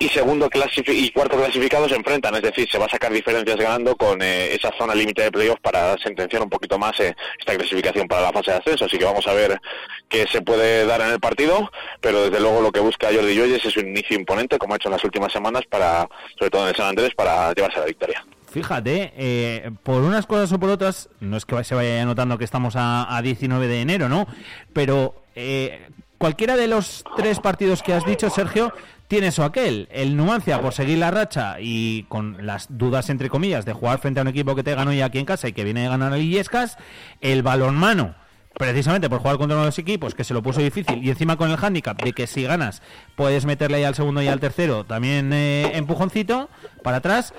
y 0.00 0.08
segundo 0.08 0.48
y 0.86 1.10
cuarto 1.10 1.36
clasificados 1.36 1.90
se 1.90 1.96
enfrentan, 1.96 2.34
es 2.34 2.40
decir, 2.40 2.66
se 2.70 2.78
va 2.78 2.86
a 2.86 2.88
sacar 2.88 3.12
diferencias 3.12 3.58
ganando 3.58 3.94
con 3.96 4.20
eh, 4.22 4.54
esa 4.54 4.72
zona 4.78 4.94
límite 4.94 5.24
de 5.24 5.30
playoff 5.30 5.60
para 5.60 5.94
sentenciar 5.98 6.42
un 6.42 6.48
poquito 6.48 6.78
más 6.78 6.98
eh, 7.00 7.14
esta 7.38 7.54
clasificación 7.54 8.08
para 8.08 8.22
la 8.22 8.32
fase 8.32 8.50
de 8.50 8.56
ascenso. 8.56 8.86
Así 8.86 8.96
que 8.96 9.04
vamos 9.04 9.26
a 9.26 9.34
ver 9.34 9.60
qué 10.08 10.26
se 10.26 10.40
puede 10.40 10.86
dar 10.86 11.02
en 11.02 11.10
el 11.10 11.20
partido, 11.20 11.70
pero 12.00 12.22
desde 12.22 12.40
luego 12.40 12.62
lo 12.62 12.72
que 12.72 12.80
busca 12.80 13.08
Jordi 13.12 13.34
Lloyes 13.34 13.62
es 13.62 13.76
un 13.76 13.88
inicio 13.88 14.16
imponente, 14.16 14.56
como 14.56 14.72
ha 14.72 14.76
hecho 14.76 14.88
en 14.88 14.94
las 14.94 15.04
últimas 15.04 15.30
semanas, 15.30 15.64
para 15.68 16.08
sobre 16.38 16.50
todo 16.50 16.62
en 16.62 16.68
el 16.70 16.76
San 16.76 16.88
Andrés, 16.88 17.14
para 17.14 17.52
llevarse 17.52 17.78
la 17.78 17.84
victoria. 17.84 18.24
Fíjate, 18.50 19.12
eh, 19.18 19.70
por 19.82 20.00
unas 20.00 20.24
cosas 20.24 20.50
o 20.52 20.58
por 20.58 20.70
otras, 20.70 21.10
no 21.20 21.36
es 21.36 21.44
que 21.44 21.62
se 21.62 21.74
vaya 21.74 21.96
ya 21.96 22.04
notando 22.06 22.38
que 22.38 22.44
estamos 22.44 22.74
a, 22.74 23.14
a 23.14 23.20
19 23.20 23.68
de 23.68 23.82
enero, 23.82 24.08
¿no? 24.08 24.26
Pero 24.72 25.22
eh, 25.34 25.88
cualquiera 26.16 26.56
de 26.56 26.68
los 26.68 27.04
tres 27.16 27.38
partidos 27.38 27.82
que 27.82 27.92
has 27.92 28.06
dicho, 28.06 28.30
Sergio, 28.30 28.72
tiene 29.10 29.26
eso 29.26 29.42
aquel. 29.42 29.88
El 29.90 30.16
Numancia 30.16 30.62
por 30.62 30.72
seguir 30.72 30.98
la 30.98 31.10
racha 31.10 31.56
y 31.58 32.04
con 32.04 32.46
las 32.46 32.68
dudas, 32.70 33.10
entre 33.10 33.28
comillas, 33.28 33.64
de 33.64 33.72
jugar 33.72 33.98
frente 33.98 34.20
a 34.20 34.22
un 34.22 34.28
equipo 34.28 34.54
que 34.54 34.62
te 34.62 34.72
ganó 34.72 34.92
ya 34.92 35.06
aquí 35.06 35.18
en 35.18 35.24
casa 35.24 35.48
y 35.48 35.52
que 35.52 35.64
viene 35.64 35.82
de 35.82 35.88
ganar 35.88 36.12
a 36.12 36.18
Illescas. 36.18 36.78
El 37.20 37.42
balonmano 37.42 38.14
precisamente 38.54 39.10
por 39.10 39.18
jugar 39.18 39.36
contra 39.38 39.56
uno 39.56 39.64
de 39.64 39.68
los 39.68 39.78
equipos 39.80 40.14
que 40.14 40.22
se 40.22 40.32
lo 40.32 40.42
puso 40.42 40.60
difícil 40.60 41.04
y 41.04 41.10
encima 41.10 41.36
con 41.36 41.50
el 41.50 41.56
hándicap 41.56 42.00
de 42.00 42.12
que 42.12 42.26
si 42.26 42.42
ganas 42.42 42.82
puedes 43.16 43.46
meterle 43.46 43.78
ahí 43.78 43.84
al 43.84 43.94
segundo 43.94 44.22
y 44.22 44.28
al 44.28 44.40
tercero 44.40 44.84
también 44.84 45.32
eh, 45.32 45.70
empujoncito 45.74 46.50
para 46.82 46.98
atrás 46.98 47.32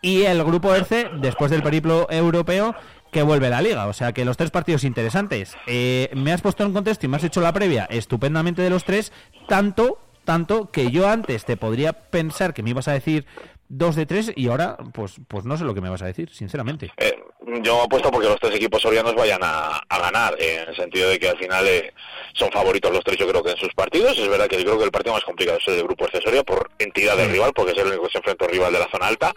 y 0.00 0.22
el 0.22 0.42
grupo 0.42 0.74
ERCE 0.74 1.10
después 1.20 1.50
del 1.50 1.62
periplo 1.62 2.06
europeo 2.10 2.74
que 3.12 3.22
vuelve 3.22 3.48
la 3.48 3.62
liga, 3.62 3.86
o 3.86 3.92
sea 3.92 4.12
que 4.12 4.24
los 4.24 4.36
tres 4.36 4.50
partidos 4.50 4.82
interesantes. 4.82 5.56
Eh, 5.68 6.10
me 6.14 6.32
has 6.32 6.42
puesto 6.42 6.64
en 6.64 6.72
contexto 6.72 7.06
y 7.06 7.08
me 7.08 7.16
has 7.16 7.24
hecho 7.24 7.40
la 7.40 7.52
previa 7.52 7.84
estupendamente 7.84 8.60
de 8.60 8.70
los 8.70 8.84
tres, 8.84 9.12
tanto, 9.46 10.03
tanto 10.24 10.70
que 10.70 10.90
yo 10.90 11.08
antes 11.08 11.44
te 11.44 11.56
podría 11.56 11.92
pensar 11.92 12.54
que 12.54 12.62
me 12.62 12.70
ibas 12.70 12.88
a 12.88 12.92
decir 12.92 13.26
dos 13.76 13.96
de 13.96 14.06
tres 14.06 14.32
y 14.34 14.48
ahora 14.48 14.76
pues 14.92 15.16
pues 15.28 15.44
no 15.44 15.56
sé 15.56 15.64
lo 15.64 15.74
que 15.74 15.80
me 15.80 15.90
vas 15.90 16.02
a 16.02 16.06
decir, 16.06 16.30
sinceramente. 16.32 16.92
Eh, 16.96 17.18
yo 17.62 17.82
apuesto 17.82 18.10
porque 18.10 18.28
los 18.28 18.40
tres 18.40 18.54
equipos 18.54 18.80
sorianos 18.80 19.14
vayan 19.14 19.40
a, 19.42 19.78
a 19.88 19.98
ganar, 19.98 20.34
eh, 20.38 20.60
en 20.62 20.68
el 20.70 20.76
sentido 20.76 21.10
de 21.10 21.18
que 21.18 21.28
al 21.28 21.38
final 21.38 21.66
eh, 21.66 21.92
son 22.32 22.50
favoritos 22.50 22.90
los 22.90 23.04
tres, 23.04 23.18
yo 23.18 23.28
creo 23.28 23.42
que 23.42 23.50
en 23.50 23.56
sus 23.56 23.72
partidos. 23.74 24.18
Es 24.18 24.28
verdad 24.28 24.46
que 24.46 24.56
yo 24.56 24.64
creo 24.64 24.78
que 24.78 24.84
el 24.84 24.90
partido 24.90 25.14
más 25.14 25.24
complicado 25.24 25.58
es 25.58 25.68
el 25.68 25.76
del 25.76 25.84
grupo 25.84 26.04
accesoria 26.04 26.42
por 26.42 26.70
entidad 26.78 27.16
del 27.16 27.30
rival, 27.30 27.52
porque 27.54 27.72
es 27.72 27.78
el 27.78 27.88
único 27.88 28.04
que 28.04 28.12
se 28.12 28.18
enfrenta 28.18 28.44
a 28.44 28.48
un 28.48 28.54
rival 28.54 28.72
de 28.72 28.78
la 28.78 28.88
zona 28.90 29.06
alta, 29.06 29.32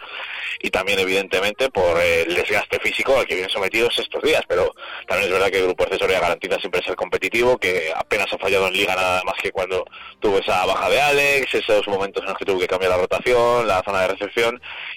y 0.60 0.70
también, 0.70 0.98
evidentemente, 0.98 1.70
por 1.70 2.00
el 2.00 2.34
desgaste 2.34 2.80
físico 2.80 3.16
al 3.16 3.26
que 3.26 3.34
vienen 3.34 3.50
sometidos 3.50 3.96
estos 3.98 4.22
días. 4.22 4.42
Pero 4.48 4.74
también 5.06 5.28
es 5.28 5.32
verdad 5.32 5.50
que 5.50 5.58
el 5.58 5.64
grupo 5.66 5.84
accesoria 5.84 6.20
garantiza 6.20 6.58
siempre 6.58 6.82
ser 6.82 6.96
competitivo, 6.96 7.58
que 7.58 7.92
apenas 7.94 8.32
ha 8.32 8.38
fallado 8.38 8.66
en 8.68 8.72
liga 8.72 8.96
nada 8.96 9.22
más 9.24 9.34
que 9.40 9.52
cuando 9.52 9.84
tuvo 10.18 10.38
esa 10.38 10.64
baja 10.66 10.88
de 10.90 11.00
Alex, 11.00 11.54
esos 11.54 11.86
momentos 11.88 12.22
en 12.22 12.30
los 12.30 12.38
que 12.38 12.44
tuvo 12.44 12.58
que 12.58 12.66
cambiar 12.66 12.90
la 12.92 12.98
rotación, 12.98 13.68
la 13.68 13.82
zona 13.84 14.00
de 14.02 14.08
recepción, 14.08 14.27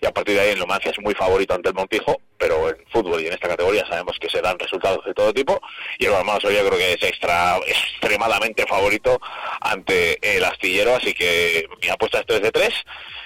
y 0.01 0.05
a 0.05 0.11
partir 0.11 0.35
de 0.35 0.41
ahí 0.41 0.49
en 0.51 0.59
Numancia 0.59 0.91
es 0.91 0.99
muy 0.99 1.13
favorito 1.13 1.53
ante 1.53 1.69
el 1.69 1.75
Montijo, 1.75 2.19
pero 2.37 2.69
en 2.69 2.77
fútbol 2.91 3.21
y 3.21 3.27
en 3.27 3.33
esta 3.33 3.47
categoría 3.47 3.85
sabemos 3.87 4.17
que 4.19 4.29
se 4.29 4.41
dan 4.41 4.57
resultados 4.57 5.05
de 5.05 5.13
todo 5.13 5.33
tipo 5.33 5.61
y 5.99 6.05
el 6.05 6.11
Balonmano 6.11 6.41
Soria 6.41 6.61
creo 6.61 6.77
que 6.77 6.93
es 6.93 7.03
extra 7.03 7.57
extremadamente 7.67 8.65
favorito 8.65 9.19
ante 9.61 10.17
el 10.37 10.43
astillero 10.43 10.95
así 10.95 11.13
que 11.13 11.67
mi 11.81 11.89
apuesta 11.89 12.19
es 12.19 12.25
3 12.25 12.41
de 12.41 12.51
3 12.51 12.73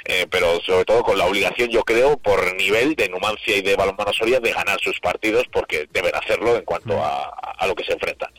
eh, 0.08 0.28
pero 0.30 0.60
sobre 0.62 0.86
todo 0.86 1.02
con 1.04 1.18
la 1.18 1.26
obligación 1.26 1.70
yo 1.70 1.84
creo 1.84 2.18
por 2.18 2.56
nivel 2.56 2.96
de 2.96 3.10
Numancia 3.10 3.56
y 3.56 3.62
de 3.62 3.76
Balonmano 3.76 4.14
Soria 4.14 4.40
de 4.40 4.52
ganar 4.52 4.80
sus 4.82 5.00
partidos 5.00 5.46
porque 5.52 5.88
deben 5.92 6.14
hacerlo 6.14 6.56
en 6.56 6.66
cuanto 6.66 7.02
a, 7.04 7.24
a 7.58 7.68
lo 7.68 7.76
que 7.76 7.86
se 7.86 7.94
enfrentan 7.94 8.32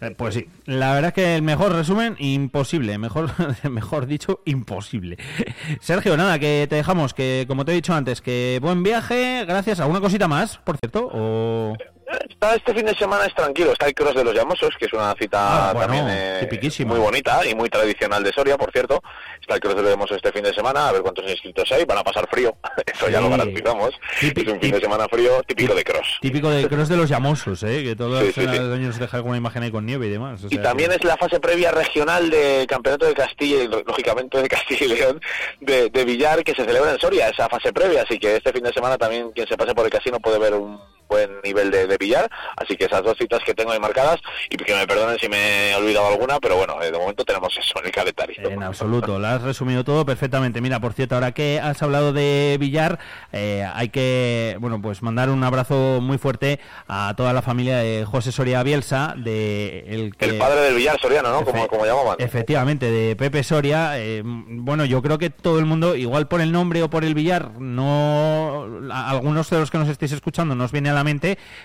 Eh, 0.00 0.14
Pues 0.16 0.34
sí, 0.34 0.48
la 0.66 0.92
verdad 0.94 1.08
es 1.08 1.14
que 1.14 1.36
el 1.36 1.42
mejor 1.42 1.72
resumen, 1.72 2.16
imposible, 2.18 2.98
mejor, 2.98 3.30
mejor 3.70 4.06
dicho, 4.06 4.40
imposible. 4.44 5.18
Sergio, 5.80 6.16
nada, 6.16 6.38
que 6.38 6.66
te 6.68 6.76
dejamos, 6.76 7.14
que 7.14 7.44
como 7.48 7.64
te 7.64 7.72
he 7.72 7.74
dicho 7.74 7.94
antes, 7.94 8.20
que 8.20 8.58
buen 8.62 8.82
viaje, 8.82 9.44
gracias. 9.46 9.80
¿Alguna 9.80 10.00
cosita 10.00 10.28
más, 10.28 10.58
por 10.58 10.76
cierto? 10.78 11.08
O... 11.12 11.76
Está 12.28 12.54
este 12.54 12.74
fin 12.74 12.84
de 12.86 12.94
semana 12.94 13.24
es 13.26 13.34
tranquilo, 13.34 13.72
está 13.72 13.86
el 13.86 13.94
Cross 13.94 14.14
de 14.14 14.24
los 14.24 14.34
Llamosos, 14.34 14.74
que 14.78 14.86
es 14.86 14.92
una 14.92 15.14
cita 15.18 15.70
Ah, 15.70 15.72
bueno, 15.72 15.86
también 15.94 16.06
eh, 16.10 16.84
muy 16.84 16.98
bonita 16.98 17.44
y 17.46 17.54
muy 17.54 17.68
tradicional 17.70 18.22
de 18.22 18.32
Soria, 18.32 18.56
por 18.58 18.70
cierto. 18.72 19.02
Está 19.40 19.54
el 19.54 19.60
Cross 19.60 19.76
de 19.76 19.82
los 19.82 19.90
Llamosos 19.92 20.16
este 20.18 20.32
fin 20.32 20.42
de 20.42 20.52
semana, 20.54 20.88
a 20.88 20.92
ver 20.92 21.02
cuántos 21.02 21.28
inscritos 21.30 21.70
hay, 21.72 21.84
van 21.84 21.98
a 21.98 22.04
pasar 22.04 22.28
frío, 22.30 22.54
eso 22.94 23.08
ya 23.08 23.20
lo 23.20 23.30
garantizamos. 23.30 23.90
Es 24.20 24.46
un 24.46 24.60
fin 24.60 24.72
de 24.72 24.80
semana 24.80 25.08
frío 25.08 25.42
típico 25.46 25.74
de 25.74 25.84
Cross. 25.84 26.18
Típico 26.20 26.50
de 26.50 26.68
Cross 26.68 26.88
de 26.88 26.96
los 26.96 27.08
llamosos, 27.08 27.62
¿eh? 27.62 27.82
que 27.82 27.96
todos 27.96 28.20
Sí, 28.34 28.42
los 28.44 28.54
sí, 28.56 28.62
años 28.62 28.98
deja 28.98 29.16
alguna 29.16 29.36
imagen 29.36 29.62
ahí 29.62 29.70
con 29.70 29.86
nieve 29.86 30.06
y 30.06 30.10
demás. 30.10 30.44
o 30.44 30.48
Y 30.50 30.58
también 30.58 30.90
que- 30.90 30.96
es 30.96 31.04
la 31.04 31.16
fase 31.16 31.40
previa 31.40 31.70
regional 31.70 32.28
del 32.30 32.66
Campeonato 32.66 33.06
de 33.06 33.14
Castilla 33.14 33.62
y 33.62 33.68
lógicamente 33.68 34.40
de 34.42 34.48
Castilla 34.48 34.84
y 34.84 34.88
León 34.88 35.20
de, 35.60 35.90
de 35.90 36.04
Villar 36.04 36.44
que 36.44 36.52
se 36.54 36.64
celebra 36.64 36.92
en 36.92 36.98
Soria, 36.98 37.28
esa 37.28 37.48
fase 37.48 37.72
previa, 37.72 38.02
así 38.02 38.18
que 38.18 38.36
este 38.36 38.52
fin 38.52 38.62
de 38.62 38.72
semana 38.72 38.96
también 38.98 39.30
quien 39.32 39.46
se 39.46 39.56
pase 39.56 39.74
por 39.74 39.84
el 39.86 39.90
casino 39.90 40.20
puede 40.20 40.38
ver 40.38 40.54
un 40.54 40.78
buen 41.08 41.30
nivel 41.42 41.70
de, 41.70 41.86
de 41.86 41.96
billar, 41.96 42.30
así 42.56 42.76
que 42.76 42.84
esas 42.86 43.02
dos 43.02 43.16
citas 43.18 43.40
que 43.44 43.54
tengo 43.54 43.72
ahí 43.72 43.80
marcadas 43.80 44.20
y 44.50 44.56
que 44.56 44.74
me 44.74 44.86
perdonen 44.86 45.18
si 45.18 45.28
me 45.28 45.70
he 45.70 45.74
olvidado 45.76 46.06
alguna, 46.08 46.38
pero 46.40 46.56
bueno, 46.56 46.80
eh, 46.82 46.90
de 46.90 46.98
momento 46.98 47.24
tenemos 47.24 47.56
eso 47.56 47.78
en 47.80 47.86
el 47.86 47.92
calendario. 47.92 48.50
En 48.50 48.62
absoluto, 48.62 49.18
lo 49.18 49.26
has 49.26 49.42
resumido 49.42 49.84
todo 49.84 50.04
perfectamente. 50.06 50.60
Mira, 50.60 50.80
por 50.80 50.92
cierto, 50.92 51.14
ahora 51.14 51.32
que 51.32 51.60
has 51.60 51.82
hablado 51.82 52.12
de 52.12 52.56
Villar, 52.58 52.98
eh, 53.32 53.66
hay 53.74 53.88
que, 53.90 54.56
bueno, 54.60 54.80
pues 54.80 55.02
mandar 55.02 55.30
un 55.30 55.42
abrazo 55.44 56.00
muy 56.00 56.18
fuerte 56.18 56.60
a 56.88 57.14
toda 57.16 57.32
la 57.32 57.42
familia 57.42 57.78
de 57.78 58.04
José 58.04 58.32
Soria 58.32 58.62
Bielsa, 58.62 59.14
de 59.16 59.84
el 59.88 60.16
que... 60.16 60.24
El 60.26 60.38
padre 60.38 60.60
del 60.62 60.74
billar 60.74 60.98
soriano, 61.00 61.30
¿no? 61.30 61.44
Como, 61.44 61.64
Efe- 61.64 61.68
como 61.68 61.84
llamaban. 61.86 62.16
Efectivamente, 62.18 62.90
de 62.90 63.16
Pepe 63.16 63.42
Soria. 63.42 63.98
eh, 63.98 64.22
bueno, 64.24 64.84
yo 64.84 65.02
creo 65.02 65.18
que 65.18 65.30
todo 65.30 65.58
el 65.58 65.66
mundo, 65.66 65.94
igual 65.96 66.28
por 66.28 66.40
el 66.40 66.50
nombre 66.52 66.82
o 66.82 66.90
por 66.90 67.04
el 67.04 67.14
billar, 67.14 67.50
no. 67.60 68.66
Algunos 68.92 69.50
de 69.50 69.58
los 69.58 69.70
que 69.70 69.78
nos 69.78 69.88
estéis 69.88 70.12
escuchando 70.12 70.54
nos 70.54 70.72
viene 70.72 70.90
a 70.90 70.93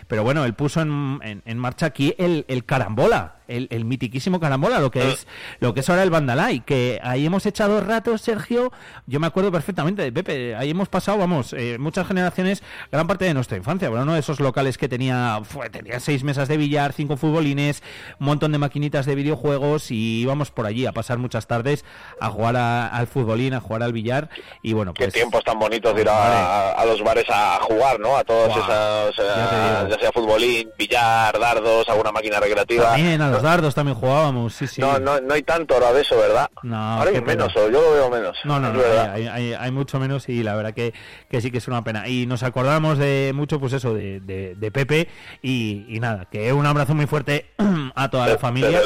pero 0.08 0.24
bueno, 0.24 0.46
él 0.46 0.54
puso 0.54 0.82
en, 0.82 1.20
en- 1.24 1.42
en 1.46 1.58
marcha 1.58 1.86
aquí 1.88 2.16
el, 2.18 2.46
el 2.48 2.66
carambola. 2.66 3.36
El, 3.50 3.68
el 3.72 3.84
mitiquísimo 3.86 4.40
carambola, 4.40 4.80
lo 4.80 4.92
que 4.92 5.12
es 5.12 5.28
lo 5.60 5.74
que 5.74 5.80
es 5.82 5.90
ahora 5.90 6.04
el 6.04 6.10
Bandalay, 6.10 6.62
que 6.62 7.00
ahí 7.04 7.26
hemos 7.26 7.46
echado 7.46 7.82
ratos, 7.82 8.22
Sergio, 8.22 8.72
yo 9.08 9.20
me 9.20 9.28
acuerdo 9.28 9.52
perfectamente 9.52 10.02
de 10.04 10.12
Pepe, 10.12 10.56
ahí 10.56 10.70
hemos 10.70 10.88
pasado, 10.88 11.18
vamos, 11.18 11.54
eh, 11.54 11.78
muchas 11.80 12.08
generaciones, 12.08 12.64
gran 12.92 13.08
parte 13.08 13.26
de 13.26 13.34
nuestra 13.34 13.58
infancia, 13.58 13.90
bueno, 13.90 14.04
uno 14.04 14.14
de 14.14 14.20
esos 14.20 14.40
locales 14.40 14.78
que 14.78 14.88
tenía, 14.88 15.42
fue, 15.44 15.70
tenía 15.70 16.00
seis 16.00 16.24
mesas 16.24 16.48
de 16.48 16.58
billar, 16.58 16.94
cinco 16.94 17.18
futbolines, 17.18 17.82
un 18.20 18.28
montón 18.28 18.52
de 18.52 18.58
maquinitas 18.60 19.06
de 19.06 19.16
videojuegos 19.16 19.92
y 19.92 20.22
íbamos 20.22 20.52
por 20.52 20.66
allí 20.66 20.86
a 20.86 20.92
pasar 20.92 21.18
muchas 21.18 21.48
tardes 21.48 21.84
a 22.22 22.30
jugar 22.30 22.56
a- 22.56 22.88
al 22.88 23.08
futbolín, 23.08 23.54
a 23.54 23.60
jugar 23.60 23.84
al 23.84 23.94
billar 23.94 24.30
y 24.62 24.74
bueno, 24.74 24.94
Qué 24.94 25.06
pues 25.06 25.14
tiempos 25.14 25.44
tan 25.44 25.58
bonitos 25.58 25.96
de 25.96 26.02
ir 26.02 26.10
a, 26.10 26.72
a 26.74 26.86
los 26.86 27.02
bares 27.04 27.26
a 27.30 27.60
jugar, 27.62 28.00
¿no? 28.00 28.16
A 28.18 28.24
todos 28.24 28.50
esas, 28.56 29.10
eh, 29.20 29.88
ya 29.90 29.98
sea 30.00 30.12
futbolín, 30.12 30.70
billar, 30.78 31.38
dardos, 31.40 31.88
alguna 31.90 32.12
máquina 32.12 32.40
recreativa. 32.40 32.84
también 32.92 33.22
a 33.22 33.30
los 33.30 33.39
dardos 33.44 33.76
también 33.76 33.96
jugábamos, 33.98 34.54
sí, 34.54 34.68
sí. 34.68 34.82
No, 34.82 35.00
no, 35.00 35.20
no 35.22 35.34
hay 35.34 35.44
tanto 35.44 35.74
ahora 35.76 35.94
de 35.94 36.02
eso, 36.02 36.18
¿verdad? 36.18 36.50
No, 36.64 36.76
ahora 36.78 37.12
hay 37.12 37.22
menos, 37.22 37.56
o 37.56 37.70
yo 37.70 37.82
lo 37.82 37.92
veo 37.92 38.10
menos. 38.10 38.38
No, 38.44 38.60
no, 38.60 38.72
no, 38.74 38.80
hay, 39.12 39.28
hay- 39.28 39.54
hay 39.54 39.72
mucho 39.72 40.00
menos 40.00 40.28
y 40.30 40.44
la 40.44 40.56
verdad 40.56 40.74
que, 40.74 40.94
que 41.30 41.42
sí 41.42 41.52
que 41.52 41.58
es 41.60 41.68
una 41.68 41.84
pena. 41.84 42.08
Y 42.08 42.26
nos 42.26 42.44
acordamos 42.44 42.98
de 42.98 43.32
mucho, 43.36 43.60
pues 43.60 43.74
eso, 43.74 43.94
de, 43.94 44.20
de- 44.20 44.56
de 44.56 44.72
Pepe 44.72 45.08
y, 45.42 45.86
y 45.90 46.00
nada, 46.00 46.26
que 46.26 46.52
un 46.54 46.66
abrazo 46.66 46.94
muy 46.96 47.06
fuerte 47.08 47.52
a 47.96 48.10
toda 48.10 48.28
la 48.28 48.38
familia. 48.38 48.82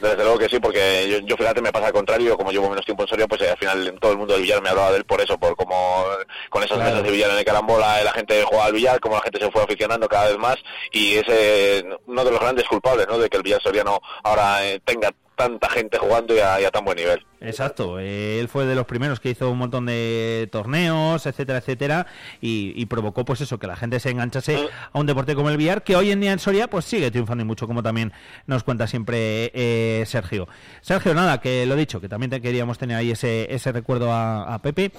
Desde 0.00 0.16
luego 0.22 0.38
que 0.38 0.48
sí, 0.48 0.58
porque 0.60 1.08
yo, 1.10 1.18
yo 1.18 1.36
fíjate, 1.36 1.60
me 1.60 1.72
pasa 1.72 1.86
al 1.86 1.92
contrario, 1.92 2.36
como 2.36 2.50
llevo 2.52 2.68
menos 2.68 2.84
tiempo 2.84 3.02
en 3.02 3.08
Soria, 3.08 3.26
pues 3.26 3.40
eh, 3.42 3.50
al 3.50 3.58
final 3.58 3.98
todo 4.00 4.12
el 4.12 4.18
mundo 4.18 4.34
del 4.34 4.42
billar 4.42 4.62
me 4.62 4.68
hablaba 4.68 4.90
de 4.92 4.98
él 4.98 5.04
por 5.04 5.20
eso, 5.20 5.38
por 5.38 5.56
como 5.56 6.04
con 6.50 6.62
esas 6.62 6.76
Claro. 6.76 6.90
mesas 6.90 7.04
de 7.04 7.10
billar 7.10 7.30
en 7.30 7.38
el 7.38 7.44
carambola, 7.44 8.00
eh, 8.00 8.04
la 8.04 8.12
gente 8.12 8.42
juega 8.44 8.64
al 8.66 8.72
billar, 8.72 9.00
como 9.00 9.16
la 9.16 9.22
gente 9.22 9.40
se 9.40 9.50
fue 9.50 9.62
aficionando 9.62 10.08
cada 10.08 10.28
vez 10.28 10.38
más, 10.38 10.56
y 10.92 11.16
es 11.16 11.24
eh, 11.28 11.84
uno 12.06 12.24
de 12.24 12.30
los 12.30 12.40
grandes 12.40 12.66
culpables, 12.66 13.06
¿no?, 13.08 13.18
de 13.18 13.28
que 13.28 13.36
el 13.36 13.42
billar 13.42 13.60
soriano 13.62 14.00
ahora 14.22 14.66
eh, 14.66 14.80
tenga 14.84 15.10
tanta 15.38 15.70
gente 15.70 15.96
jugando 15.96 16.34
y 16.34 16.40
a, 16.40 16.60
y 16.60 16.64
a 16.64 16.70
tan 16.70 16.84
buen 16.84 16.96
nivel. 16.96 17.24
Exacto, 17.40 18.00
él 18.00 18.48
fue 18.48 18.66
de 18.66 18.74
los 18.74 18.84
primeros 18.84 19.20
que 19.20 19.30
hizo 19.30 19.48
un 19.50 19.58
montón 19.58 19.86
de 19.86 20.48
torneos, 20.50 21.24
etcétera, 21.24 21.60
etcétera, 21.60 22.06
y, 22.40 22.72
y 22.74 22.86
provocó 22.86 23.24
pues 23.24 23.40
eso, 23.40 23.58
que 23.58 23.68
la 23.68 23.76
gente 23.76 24.00
se 24.00 24.10
enganchase 24.10 24.68
a 24.92 24.98
un 24.98 25.06
deporte 25.06 25.36
como 25.36 25.48
el 25.48 25.56
billar, 25.56 25.84
que 25.84 25.94
hoy 25.94 26.10
en 26.10 26.20
día 26.20 26.32
en 26.32 26.40
Soria 26.40 26.68
pues 26.68 26.84
sigue 26.84 27.12
triunfando 27.12 27.42
y 27.42 27.46
mucho, 27.46 27.68
como 27.68 27.82
también 27.82 28.12
nos 28.46 28.64
cuenta 28.64 28.88
siempre 28.88 29.52
eh, 29.54 30.02
Sergio. 30.04 30.48
Sergio, 30.80 31.14
nada, 31.14 31.40
que 31.40 31.64
lo 31.64 31.76
dicho, 31.76 32.00
que 32.00 32.08
también 32.08 32.30
te 32.30 32.40
queríamos 32.40 32.76
tener 32.76 32.96
ahí 32.96 33.12
ese, 33.12 33.46
ese 33.54 33.70
recuerdo 33.70 34.12
a, 34.12 34.52
a 34.52 34.60
Pepe. 34.60 34.90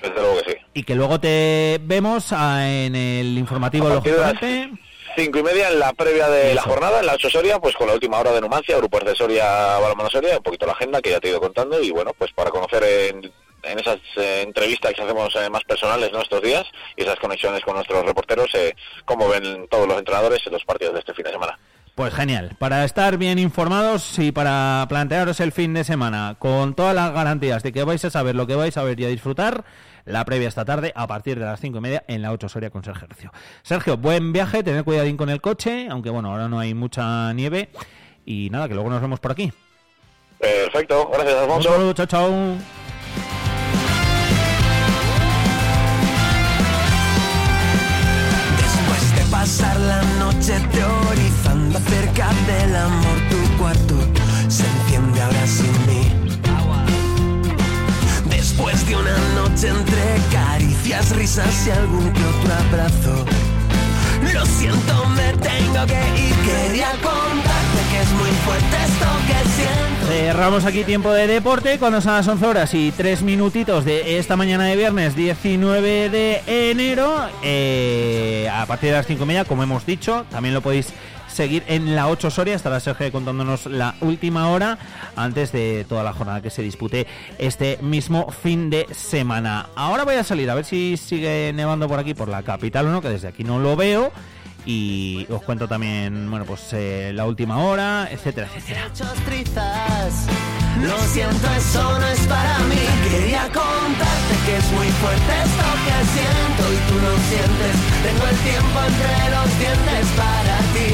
Desde 0.00 0.14
luego 0.14 0.42
que 0.42 0.50
sí. 0.50 0.56
Y 0.74 0.82
que 0.84 0.94
luego 0.94 1.20
te 1.20 1.78
vemos 1.82 2.32
ah, 2.32 2.66
en 2.66 2.96
el 2.96 3.36
informativo, 3.36 3.90
lógicamente. 3.90 4.72
Cinco 5.14 5.40
y 5.40 5.42
media 5.42 5.68
en 5.68 5.78
la 5.78 5.92
previa 5.92 6.28
de 6.28 6.54
la 6.54 6.62
jornada, 6.62 7.00
en 7.00 7.06
la 7.06 7.14
8 7.14 7.28
Soria, 7.28 7.58
pues 7.58 7.76
con 7.76 7.86
la 7.86 7.94
última 7.94 8.18
hora 8.18 8.32
de 8.32 8.40
Numancia, 8.40 8.78
grupos 8.78 9.04
de 9.04 9.14
Soria, 9.14 9.78
Balonmano 9.78 10.08
Soria, 10.08 10.38
un 10.38 10.42
poquito 10.42 10.64
la 10.64 10.72
agenda 10.72 11.02
que 11.02 11.10
ya 11.10 11.20
te 11.20 11.28
he 11.28 11.30
ido 11.30 11.40
contando 11.40 11.80
y 11.82 11.90
bueno, 11.90 12.12
pues 12.16 12.32
para 12.32 12.50
conocer 12.50 12.82
en, 12.82 13.30
en 13.62 13.78
esas 13.78 13.98
eh, 14.16 14.42
entrevistas 14.46 14.92
que 14.94 15.02
hacemos 15.02 15.34
eh, 15.36 15.50
más 15.50 15.64
personales 15.64 16.12
nuestros 16.12 16.42
días 16.42 16.64
y 16.96 17.02
esas 17.02 17.18
conexiones 17.18 17.62
con 17.62 17.74
nuestros 17.74 18.04
reporteros, 18.06 18.48
eh, 18.54 18.74
cómo 19.04 19.28
ven 19.28 19.66
todos 19.70 19.86
los 19.86 19.98
entrenadores 19.98 20.40
en 20.46 20.52
los 20.52 20.64
partidos 20.64 20.94
de 20.94 21.00
este 21.00 21.14
fin 21.14 21.24
de 21.24 21.32
semana. 21.32 21.58
Pues 21.94 22.14
genial, 22.14 22.56
para 22.58 22.86
estar 22.86 23.18
bien 23.18 23.38
informados 23.38 24.18
y 24.18 24.32
para 24.32 24.86
plantearos 24.88 25.40
el 25.40 25.52
fin 25.52 25.74
de 25.74 25.84
semana 25.84 26.36
con 26.38 26.74
todas 26.74 26.94
las 26.94 27.12
garantías 27.12 27.62
de 27.62 27.70
que 27.70 27.84
vais 27.84 28.02
a 28.06 28.10
saber 28.10 28.34
lo 28.34 28.46
que 28.46 28.56
vais 28.56 28.78
a 28.78 28.82
ver 28.82 28.98
y 28.98 29.04
a 29.04 29.08
disfrutar, 29.08 29.64
la 30.04 30.24
previa 30.24 30.48
esta 30.48 30.64
tarde 30.64 30.92
a 30.94 31.06
partir 31.06 31.38
de 31.38 31.44
las 31.44 31.60
cinco 31.60 31.78
y 31.78 31.80
media 31.80 32.04
en 32.08 32.22
la 32.22 32.32
8 32.32 32.48
Soria 32.48 32.70
con 32.70 32.82
Sergio. 32.84 33.08
Sergio, 33.62 33.96
buen 33.96 34.32
viaje, 34.32 34.62
tener 34.62 34.84
cuidadín 34.84 35.16
con 35.16 35.28
el 35.30 35.40
coche, 35.40 35.88
aunque 35.90 36.10
bueno, 36.10 36.30
ahora 36.30 36.48
no 36.48 36.58
hay 36.58 36.74
mucha 36.74 37.32
nieve 37.32 37.70
y 38.24 38.50
nada, 38.50 38.68
que 38.68 38.74
luego 38.74 38.90
nos 38.90 39.00
vemos 39.00 39.20
por 39.20 39.32
aquí. 39.32 39.52
Perfecto, 40.38 41.08
gracias 41.12 41.34
Un 41.34 41.40
Alfonso. 41.42 41.68
saludo, 41.72 41.92
chao, 41.92 42.06
chao. 42.06 42.30
Después 48.58 49.14
de 49.16 49.30
pasar 49.30 49.78
la 49.80 50.02
noche 50.18 50.54
teorizando 50.72 51.78
acerca 51.78 52.30
del 52.46 52.76
amor, 52.76 53.18
tu 53.30 53.58
cuarto 53.58 53.94
se 54.48 54.64
enciende 54.66 55.20
ahora 55.20 55.46
sin 55.46 55.72
mí. 55.86 56.02
Después 58.28 58.86
de 58.86 58.96
una 58.96 59.16
noche 59.62 59.68
entre 59.68 60.20
caricias, 60.32 61.16
risas 61.16 61.66
y 61.66 61.70
algún 61.70 62.12
que 62.12 62.24
otro 62.24 62.54
abrazo. 62.68 63.24
Lo 64.32 64.46
siento, 64.46 65.04
me 65.16 65.32
tengo 65.38 65.86
que 65.86 66.20
ir. 66.20 66.34
Quería 66.44 66.90
contarte 66.92 67.80
que 67.90 68.00
es 68.00 68.10
muy 68.12 68.30
fuerte 68.44 68.76
esto 68.84 69.06
que 69.26 69.48
siento. 69.50 70.06
Cerramos 70.06 70.64
aquí 70.64 70.84
tiempo 70.84 71.12
de 71.12 71.26
deporte 71.26 71.78
cuando 71.78 72.00
son 72.00 72.14
las 72.14 72.26
11 72.26 72.46
horas 72.46 72.74
y 72.74 72.92
3 72.92 73.22
minutitos 73.22 73.84
de 73.84 74.18
esta 74.18 74.36
mañana 74.36 74.64
de 74.64 74.76
viernes 74.76 75.14
19 75.16 76.08
de 76.08 76.70
enero. 76.70 77.14
Eh, 77.42 78.48
a 78.52 78.66
partir 78.66 78.90
de 78.90 78.96
las 78.96 79.06
5 79.06 79.22
y 79.22 79.26
media, 79.26 79.44
como 79.44 79.62
hemos 79.62 79.84
dicho, 79.86 80.24
también 80.30 80.54
lo 80.54 80.60
podéis 80.60 80.92
seguir 81.32 81.64
en 81.66 81.94
la 81.96 82.08
8 82.08 82.30
Soria. 82.30 82.54
Estará 82.54 82.78
Sergio 82.80 83.10
contándonos 83.10 83.66
la 83.66 83.94
última 84.00 84.48
hora 84.50 84.78
antes 85.16 85.52
de 85.52 85.84
toda 85.88 86.04
la 86.04 86.12
jornada 86.12 86.42
que 86.42 86.50
se 86.50 86.62
dispute 86.62 87.06
este 87.38 87.78
mismo 87.82 88.30
fin 88.30 88.70
de 88.70 88.86
semana. 88.92 89.68
Ahora 89.74 90.04
voy 90.04 90.14
a 90.14 90.24
salir 90.24 90.50
a 90.50 90.54
ver 90.54 90.64
si 90.64 90.96
sigue 90.96 91.52
nevando 91.54 91.88
por 91.88 91.98
aquí, 91.98 92.14
por 92.14 92.28
la 92.28 92.42
capital 92.42 92.86
o 92.86 92.90
no, 92.90 93.00
que 93.00 93.08
desde 93.08 93.28
aquí 93.28 93.44
no 93.44 93.58
lo 93.58 93.76
veo. 93.76 94.12
Y 94.64 95.26
os 95.28 95.42
cuento 95.42 95.66
también, 95.66 96.30
bueno, 96.30 96.44
pues 96.44 96.60
eh, 96.72 97.10
la 97.14 97.26
última 97.26 97.58
hora, 97.58 98.08
etcétera, 98.10 98.48
etcétera. 98.54 98.88
Lo 100.80 100.98
siento, 101.08 101.46
eso 101.56 101.98
no 101.98 102.06
es 102.06 102.20
para 102.26 102.58
mí. 102.70 102.80
Quería 103.10 103.42
contarte 103.52 104.34
que 104.46 104.56
es 104.56 104.72
muy 104.72 104.88
fuerte 105.02 105.32
esto 105.44 105.66
que 105.84 105.96
siento 106.14 106.62
y 106.72 106.78
tú 106.88 106.94
lo 107.06 107.14
sientes. 107.28 107.74
Tengo 108.02 108.24
el 108.26 108.38
tiempo 108.38 108.78
entre 108.88 109.14
los 109.34 109.48
dientes 109.58 110.06
para 110.16 110.56
ti. 110.74 110.90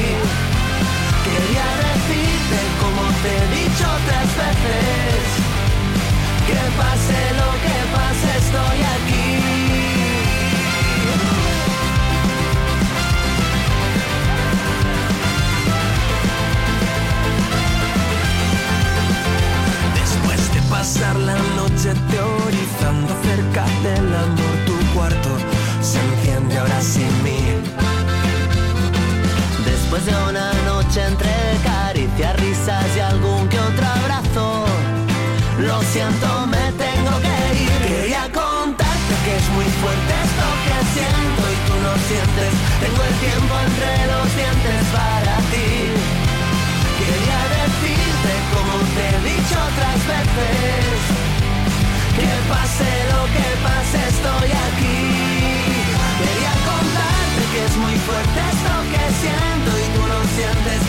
Quería 1.25 1.67
decirte 1.89 2.59
como 2.81 3.01
te 3.23 3.31
he 3.37 3.45
dicho 3.61 3.87
tres 4.07 4.29
veces. 4.41 5.21
Que 6.45 6.59
pase 6.77 7.19
lo 7.39 7.49
que 7.63 7.77
pase, 7.95 8.29
estoy 8.37 8.79
aquí. 8.97 9.28
Pasar 20.79 21.19
la 21.19 21.35
noche 21.57 21.91
teorizando 22.09 23.13
acerca 23.13 23.65
del 23.83 24.15
amor, 24.15 24.55
tu 24.65 24.75
cuarto 24.93 25.29
se 25.81 25.99
enciende 25.99 26.57
ahora 26.57 26.81
sin 26.81 27.11
mí. 27.21 27.41
Después 29.65 30.05
de 30.05 30.13
una 30.29 30.53
noche 30.63 31.01
entre 31.05 31.38
otras 49.51 49.99
veces. 50.13 50.99
Que 52.17 52.31
pase 52.51 52.89
lo 53.13 53.21
que 53.35 53.47
pase, 53.63 53.99
estoy 54.13 54.49
aquí. 54.67 55.01
Quería 56.19 56.53
contarte 56.69 57.41
que 57.51 57.65
es 57.65 57.75
muy 57.77 57.95
fuerte 58.07 58.39
esto 58.53 58.73
que 58.91 59.03
siento 59.21 59.71
y 59.79 59.87
tú 59.95 60.01
no 60.07 60.19
sientes 60.35 60.88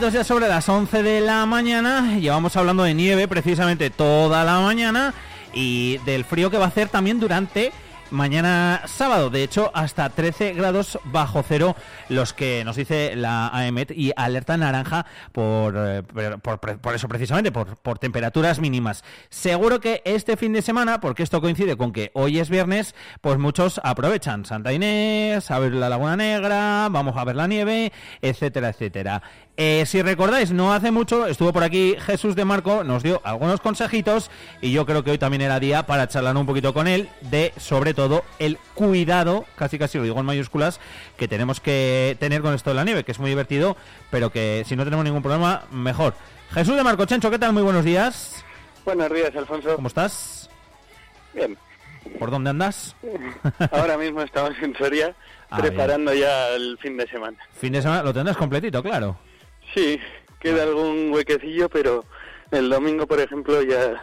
Ya 0.00 0.24
sobre 0.24 0.48
las 0.48 0.68
11 0.68 1.04
de 1.04 1.20
la 1.20 1.46
mañana. 1.46 2.18
Llevamos 2.18 2.56
hablando 2.56 2.82
de 2.82 2.94
nieve 2.94 3.28
precisamente 3.28 3.90
toda 3.90 4.42
la 4.42 4.58
mañana 4.58 5.14
y 5.52 5.98
del 5.98 6.24
frío 6.24 6.50
que 6.50 6.58
va 6.58 6.64
a 6.64 6.68
hacer 6.68 6.88
también 6.88 7.20
durante 7.20 7.72
mañana 8.10 8.82
sábado. 8.86 9.30
De 9.30 9.42
hecho, 9.42 9.70
hasta 9.72 10.08
13 10.10 10.54
grados 10.54 10.98
bajo 11.04 11.44
cero 11.46 11.76
los 12.08 12.32
que 12.32 12.64
nos 12.64 12.76
dice 12.76 13.14
la 13.14 13.48
AEMET 13.48 13.92
y 13.92 14.12
alerta 14.16 14.56
naranja 14.56 15.06
por, 15.32 15.74
eh, 15.76 16.02
por 16.02 16.94
eso 16.94 17.08
precisamente, 17.08 17.52
por, 17.52 17.76
por 17.76 17.98
temperaturas 17.98 18.60
mínimas. 18.60 19.04
Seguro 19.30 19.80
que 19.80 20.02
este 20.04 20.36
fin 20.36 20.52
de 20.52 20.62
semana, 20.62 21.00
porque 21.00 21.22
esto 21.22 21.40
coincide 21.40 21.76
con 21.76 21.92
que 21.92 22.10
hoy 22.14 22.38
es 22.38 22.50
viernes, 22.50 22.94
pues 23.20 23.38
muchos 23.38 23.80
aprovechan 23.84 24.44
Santa 24.44 24.72
Inés, 24.72 25.50
a 25.50 25.58
ver 25.58 25.72
la 25.72 25.88
Laguna 25.88 26.16
Negra, 26.16 26.88
vamos 26.90 27.16
a 27.16 27.24
ver 27.24 27.36
la 27.36 27.46
nieve, 27.46 27.92
etcétera, 28.22 28.70
etcétera. 28.70 29.22
Eh, 29.56 29.84
si 29.86 30.02
recordáis, 30.02 30.50
no 30.50 30.72
hace 30.72 30.90
mucho 30.90 31.26
estuvo 31.28 31.52
por 31.52 31.62
aquí 31.62 31.94
Jesús 32.00 32.34
de 32.34 32.44
Marco, 32.44 32.82
nos 32.82 33.04
dio 33.04 33.20
algunos 33.22 33.60
consejitos 33.60 34.28
y 34.60 34.72
yo 34.72 34.84
creo 34.84 35.04
que 35.04 35.12
hoy 35.12 35.18
también 35.18 35.42
era 35.42 35.60
día 35.60 35.86
para 35.86 36.08
charlar 36.08 36.36
un 36.36 36.44
poquito 36.44 36.74
con 36.74 36.88
él 36.88 37.08
de, 37.20 37.52
sobre 37.56 37.94
todo, 37.94 38.24
el 38.40 38.58
cuidado, 38.74 39.44
casi 39.54 39.78
casi 39.78 39.98
lo 39.98 40.04
digo 40.04 40.18
en 40.18 40.26
mayúsculas, 40.26 40.80
que 41.16 41.28
tenemos 41.28 41.60
que 41.60 42.16
tener 42.18 42.42
con 42.42 42.52
esto 42.52 42.70
de 42.70 42.74
la 42.76 42.84
nieve, 42.84 43.04
que 43.04 43.12
es 43.12 43.20
muy 43.20 43.30
divertido, 43.30 43.76
pero 44.10 44.30
que 44.30 44.64
si 44.66 44.74
no 44.74 44.82
tenemos 44.82 45.04
ningún 45.04 45.22
problema, 45.22 45.62
mejor. 45.70 46.14
Jesús 46.52 46.74
de 46.76 46.82
Marco 46.82 47.04
Chencho, 47.04 47.30
¿qué 47.30 47.38
tal? 47.38 47.52
Muy 47.52 47.62
buenos 47.62 47.84
días. 47.84 48.44
Buenos 48.84 49.12
días, 49.12 49.34
Alfonso. 49.36 49.76
¿Cómo 49.76 49.88
estás? 49.88 50.50
Bien. 51.32 51.56
¿Por 52.18 52.30
dónde 52.32 52.50
andas? 52.50 52.96
Ahora 53.70 53.96
mismo 53.96 54.20
estamos 54.20 54.52
en 54.60 54.76
Soria 54.76 55.14
Ah, 55.50 55.58
preparando 55.58 56.12
ya 56.12 56.48
el 56.48 56.76
fin 56.78 56.96
de 56.96 57.06
semana. 57.06 57.38
Fin 57.56 57.72
de 57.72 57.80
semana 57.80 58.02
lo 58.02 58.12
tendrás 58.12 58.36
completito, 58.36 58.82
claro. 58.82 59.16
Sí, 59.74 59.98
queda 60.40 60.62
algún 60.62 61.10
huequecillo, 61.12 61.68
pero 61.68 62.04
el 62.50 62.70
domingo, 62.70 63.06
por 63.06 63.20
ejemplo, 63.20 63.60
ya 63.62 64.02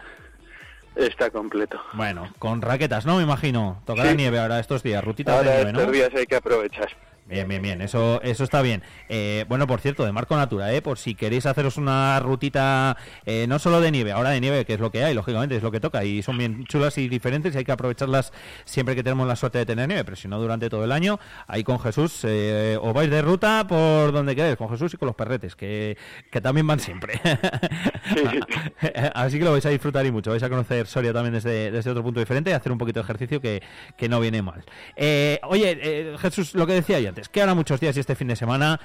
está 0.96 1.30
completo. 1.30 1.80
Bueno, 1.94 2.32
con 2.38 2.60
raquetas, 2.60 3.06
¿no? 3.06 3.16
Me 3.16 3.22
imagino. 3.22 3.82
Tocará 3.86 4.10
Sí. 4.10 4.16
nieve 4.16 4.38
ahora 4.38 4.60
estos 4.60 4.82
días, 4.82 5.02
rutitas 5.02 5.34
Ahora 5.36 5.50
de 5.50 5.56
nieve, 5.56 5.72
¿no? 5.72 5.78
estos 5.80 5.92
días 5.92 6.10
hay 6.14 6.26
que 6.26 6.36
aprovechar. 6.36 6.88
Bien, 7.24 7.46
bien, 7.46 7.62
bien, 7.62 7.80
eso, 7.80 8.20
eso 8.22 8.42
está 8.42 8.62
bien. 8.62 8.82
Eh, 9.08 9.46
bueno, 9.48 9.68
por 9.68 9.80
cierto, 9.80 10.04
de 10.04 10.10
Marco 10.10 10.36
Natura, 10.36 10.72
¿eh? 10.74 10.82
por 10.82 10.98
si 10.98 11.14
queréis 11.14 11.46
haceros 11.46 11.76
una 11.76 12.18
rutita 12.18 12.96
eh, 13.24 13.46
no 13.48 13.60
solo 13.60 13.80
de 13.80 13.92
nieve, 13.92 14.10
ahora 14.10 14.30
de 14.30 14.40
nieve, 14.40 14.64
que 14.64 14.74
es 14.74 14.80
lo 14.80 14.90
que 14.90 15.04
hay, 15.04 15.14
lógicamente, 15.14 15.56
es 15.56 15.62
lo 15.62 15.70
que 15.70 15.78
toca, 15.78 16.04
y 16.04 16.22
son 16.22 16.36
bien 16.36 16.64
chulas 16.66 16.98
y 16.98 17.08
diferentes, 17.08 17.54
y 17.54 17.58
hay 17.58 17.64
que 17.64 17.70
aprovecharlas 17.70 18.32
siempre 18.64 18.96
que 18.96 19.04
tenemos 19.04 19.28
la 19.28 19.36
suerte 19.36 19.58
de 19.58 19.66
tener 19.66 19.86
nieve, 19.86 20.04
pero 20.04 20.16
si 20.16 20.26
no 20.26 20.40
durante 20.40 20.68
todo 20.68 20.84
el 20.84 20.90
año, 20.90 21.20
ahí 21.46 21.62
con 21.62 21.78
Jesús, 21.78 22.22
eh, 22.24 22.76
os 22.82 22.92
vais 22.92 23.08
de 23.08 23.22
ruta 23.22 23.66
por 23.68 24.10
donde 24.10 24.34
queráis, 24.34 24.56
con 24.56 24.68
Jesús 24.68 24.92
y 24.92 24.96
con 24.96 25.06
los 25.06 25.14
perretes, 25.14 25.54
que, 25.54 25.96
que 26.30 26.40
también 26.40 26.66
van 26.66 26.80
siempre. 26.80 27.20
Así 29.14 29.38
que 29.38 29.44
lo 29.44 29.52
vais 29.52 29.64
a 29.64 29.70
disfrutar 29.70 30.04
y 30.04 30.10
mucho, 30.10 30.32
vais 30.32 30.42
a 30.42 30.48
conocer 30.50 30.88
Soria 30.88 31.12
también 31.12 31.34
desde, 31.34 31.70
desde 31.70 31.88
otro 31.88 32.02
punto 32.02 32.18
diferente 32.18 32.50
y 32.50 32.52
hacer 32.52 32.72
un 32.72 32.78
poquito 32.78 32.98
de 32.98 33.04
ejercicio 33.04 33.40
que, 33.40 33.62
que 33.96 34.08
no 34.08 34.18
viene 34.18 34.42
mal. 34.42 34.64
Eh, 34.96 35.38
oye, 35.44 35.78
eh, 35.80 36.16
Jesús, 36.18 36.54
lo 36.54 36.66
que 36.66 36.74
decía 36.74 36.98
yo 36.98 37.11
que 37.32 37.40
ahora 37.40 37.54
muchos 37.54 37.80
días 37.80 37.96
y 37.96 38.00
este 38.00 38.14
fin 38.14 38.28
de 38.28 38.36
semana, 38.36 38.80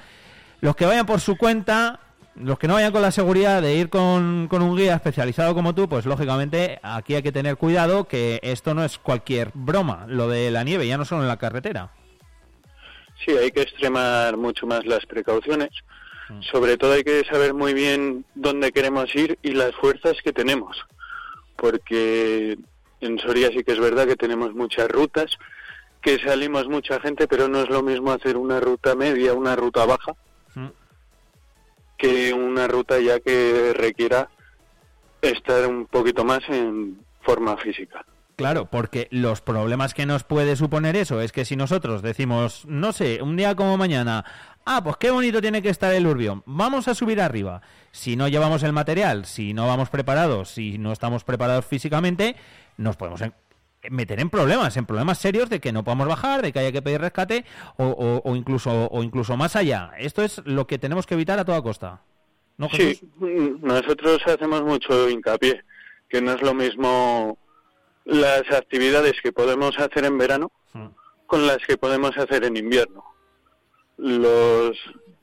los 0.60 0.76
que 0.76 0.86
vayan 0.86 1.06
por 1.06 1.20
su 1.20 1.36
cuenta, 1.36 2.00
los 2.34 2.58
que 2.58 2.68
no 2.68 2.74
vayan 2.74 2.92
con 2.92 3.02
la 3.02 3.10
seguridad 3.10 3.62
de 3.62 3.74
ir 3.74 3.88
con, 3.88 4.48
con 4.48 4.62
un 4.62 4.76
guía 4.76 4.94
especializado 4.94 5.54
como 5.54 5.74
tú, 5.74 5.88
pues 5.88 6.06
lógicamente 6.06 6.78
aquí 6.82 7.14
hay 7.14 7.22
que 7.22 7.32
tener 7.32 7.56
cuidado 7.56 8.06
que 8.06 8.40
esto 8.42 8.74
no 8.74 8.84
es 8.84 8.98
cualquier 8.98 9.50
broma, 9.54 10.06
lo 10.08 10.28
de 10.28 10.50
la 10.50 10.64
nieve, 10.64 10.86
ya 10.86 10.98
no 10.98 11.04
solo 11.04 11.22
en 11.22 11.28
la 11.28 11.38
carretera. 11.38 11.90
Sí, 13.24 13.32
hay 13.32 13.50
que 13.50 13.62
extremar 13.62 14.36
mucho 14.36 14.66
más 14.66 14.86
las 14.86 15.04
precauciones. 15.06 15.70
Sobre 16.52 16.76
todo 16.76 16.92
hay 16.92 17.04
que 17.04 17.24
saber 17.24 17.54
muy 17.54 17.72
bien 17.72 18.24
dónde 18.34 18.70
queremos 18.70 19.14
ir 19.14 19.38
y 19.42 19.52
las 19.52 19.74
fuerzas 19.74 20.16
que 20.22 20.32
tenemos. 20.32 20.76
Porque 21.56 22.58
en 23.00 23.18
Soria 23.18 23.48
sí 23.48 23.64
que 23.64 23.72
es 23.72 23.80
verdad 23.80 24.06
que 24.06 24.16
tenemos 24.16 24.54
muchas 24.54 24.88
rutas, 24.88 25.26
que 26.00 26.18
salimos 26.18 26.68
mucha 26.68 27.00
gente, 27.00 27.26
pero 27.26 27.48
no 27.48 27.62
es 27.62 27.68
lo 27.68 27.82
mismo 27.82 28.12
hacer 28.12 28.36
una 28.36 28.60
ruta 28.60 28.94
media, 28.94 29.34
una 29.34 29.56
ruta 29.56 29.84
baja, 29.84 30.14
que 31.96 32.32
una 32.32 32.68
ruta 32.68 33.00
ya 33.00 33.18
que 33.18 33.72
requiera 33.74 34.28
estar 35.20 35.66
un 35.66 35.86
poquito 35.86 36.24
más 36.24 36.40
en 36.48 36.98
forma 37.22 37.56
física. 37.56 38.04
Claro, 38.36 38.66
porque 38.66 39.08
los 39.10 39.40
problemas 39.40 39.94
que 39.94 40.06
nos 40.06 40.22
puede 40.22 40.54
suponer 40.54 40.94
eso 40.94 41.20
es 41.20 41.32
que 41.32 41.44
si 41.44 41.56
nosotros 41.56 42.02
decimos, 42.02 42.64
no 42.66 42.92
sé, 42.92 43.20
un 43.20 43.36
día 43.36 43.56
como 43.56 43.76
mañana, 43.76 44.24
ah, 44.64 44.80
pues 44.84 44.96
qué 44.96 45.10
bonito 45.10 45.40
tiene 45.40 45.60
que 45.60 45.70
estar 45.70 45.92
el 45.92 46.06
Urbión, 46.06 46.44
vamos 46.46 46.86
a 46.86 46.94
subir 46.94 47.20
arriba. 47.20 47.62
Si 47.90 48.14
no 48.14 48.28
llevamos 48.28 48.62
el 48.62 48.72
material, 48.72 49.24
si 49.24 49.54
no 49.54 49.66
vamos 49.66 49.90
preparados, 49.90 50.50
si 50.50 50.78
no 50.78 50.92
estamos 50.92 51.24
preparados 51.24 51.66
físicamente, 51.66 52.36
nos 52.76 52.96
podemos 52.96 53.22
meter 53.90 54.20
en 54.20 54.28
problemas, 54.30 54.76
en 54.76 54.86
problemas 54.86 55.18
serios 55.18 55.48
de 55.50 55.60
que 55.60 55.72
no 55.72 55.84
podamos 55.84 56.08
bajar, 56.08 56.42
de 56.42 56.52
que 56.52 56.58
haya 56.58 56.72
que 56.72 56.82
pedir 56.82 57.00
rescate 57.00 57.44
o, 57.76 57.84
o- 57.86 58.22
o 58.30 58.36
incluso 58.36 58.88
o 58.90 59.02
incluso 59.02 59.36
más 59.36 59.54
allá. 59.56 59.92
Esto 59.98 60.22
es 60.22 60.42
lo 60.44 60.66
que 60.66 60.78
tenemos 60.78 61.06
que 61.06 61.14
evitar 61.14 61.38
a 61.38 61.44
toda 61.44 61.62
costa. 61.62 62.00
¿No, 62.56 62.68
Jesús? 62.68 63.00
Sí, 63.20 63.54
nosotros 63.62 64.18
hacemos 64.26 64.62
mucho 64.62 65.08
hincapié, 65.08 65.62
que 66.08 66.20
no 66.20 66.32
es 66.32 66.42
lo 66.42 66.54
mismo 66.54 67.38
las 68.04 68.42
actividades 68.50 69.14
que 69.22 69.32
podemos 69.32 69.78
hacer 69.78 70.04
en 70.06 70.18
verano 70.18 70.50
con 71.26 71.46
las 71.46 71.58
que 71.58 71.76
podemos 71.76 72.16
hacer 72.16 72.44
en 72.44 72.56
invierno. 72.56 73.04
Los, 73.96 74.76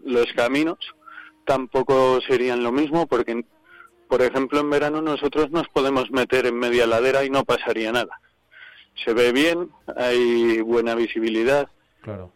los 0.03 0.25
caminos 0.35 0.77
tampoco 1.45 2.19
serían 2.27 2.61
lo 2.63 2.71
mismo 2.71 3.07
porque, 3.07 3.43
por 4.07 4.21
ejemplo, 4.21 4.59
en 4.59 4.69
verano 4.69 5.01
nosotros 5.01 5.49
nos 5.51 5.67
podemos 5.69 6.11
meter 6.11 6.45
en 6.45 6.57
media 6.59 6.85
ladera 6.87 7.23
y 7.23 7.29
no 7.29 7.43
pasaría 7.43 7.91
nada. 7.91 8.19
Se 9.03 9.13
ve 9.13 9.31
bien, 9.31 9.69
hay 9.95 10.61
buena 10.61 10.95
visibilidad 10.95 11.67
Claro. 12.01 12.31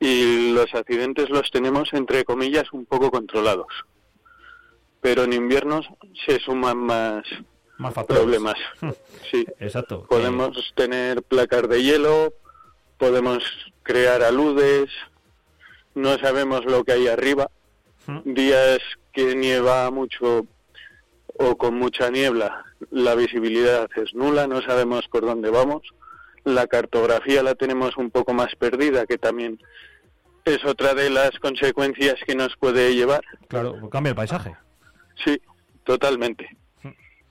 y 0.00 0.52
los 0.52 0.74
accidentes 0.74 1.28
los 1.30 1.50
tenemos, 1.50 1.92
entre 1.92 2.24
comillas, 2.24 2.72
un 2.72 2.86
poco 2.86 3.10
controlados. 3.10 3.68
Pero 5.00 5.24
en 5.24 5.32
invierno 5.32 5.80
se 6.26 6.38
suman 6.40 6.76
más, 6.78 7.22
Más 7.78 7.94
factores. 7.94 8.22
problemas. 8.22 8.56
Sí. 9.30 9.46
Exacto. 9.60 10.04
Podemos 10.08 10.72
tener 10.74 11.22
placas 11.22 11.68
de 11.68 11.82
hielo, 11.82 12.32
podemos 12.98 13.42
crear 13.84 14.22
aludes, 14.22 14.90
no 15.94 16.18
sabemos 16.18 16.64
lo 16.64 16.82
que 16.84 16.92
hay 16.92 17.06
arriba. 17.08 17.48
Días 18.24 18.80
que 19.12 19.36
nieva 19.36 19.88
mucho 19.92 20.46
o 21.40 21.56
con 21.56 21.74
mucha 21.74 22.10
niebla, 22.10 22.64
la 22.90 23.14
visibilidad 23.14 23.88
es 23.96 24.14
nula, 24.14 24.46
no 24.46 24.60
sabemos 24.60 25.08
por 25.08 25.22
dónde 25.22 25.48
vamos. 25.48 25.82
La 26.44 26.66
cartografía 26.66 27.42
la 27.42 27.54
tenemos 27.54 27.96
un 27.96 28.10
poco 28.10 28.34
más 28.34 28.54
perdida, 28.56 29.06
que 29.06 29.16
también 29.16 29.58
es 30.44 30.62
otra 30.66 30.92
de 30.92 31.08
las 31.08 31.30
consecuencias 31.40 32.16
que 32.26 32.34
nos 32.34 32.54
puede 32.58 32.94
llevar. 32.94 33.22
Claro, 33.48 33.88
cambia 33.88 34.10
el 34.10 34.16
paisaje. 34.16 34.54
Sí, 35.24 35.40
totalmente. 35.84 36.46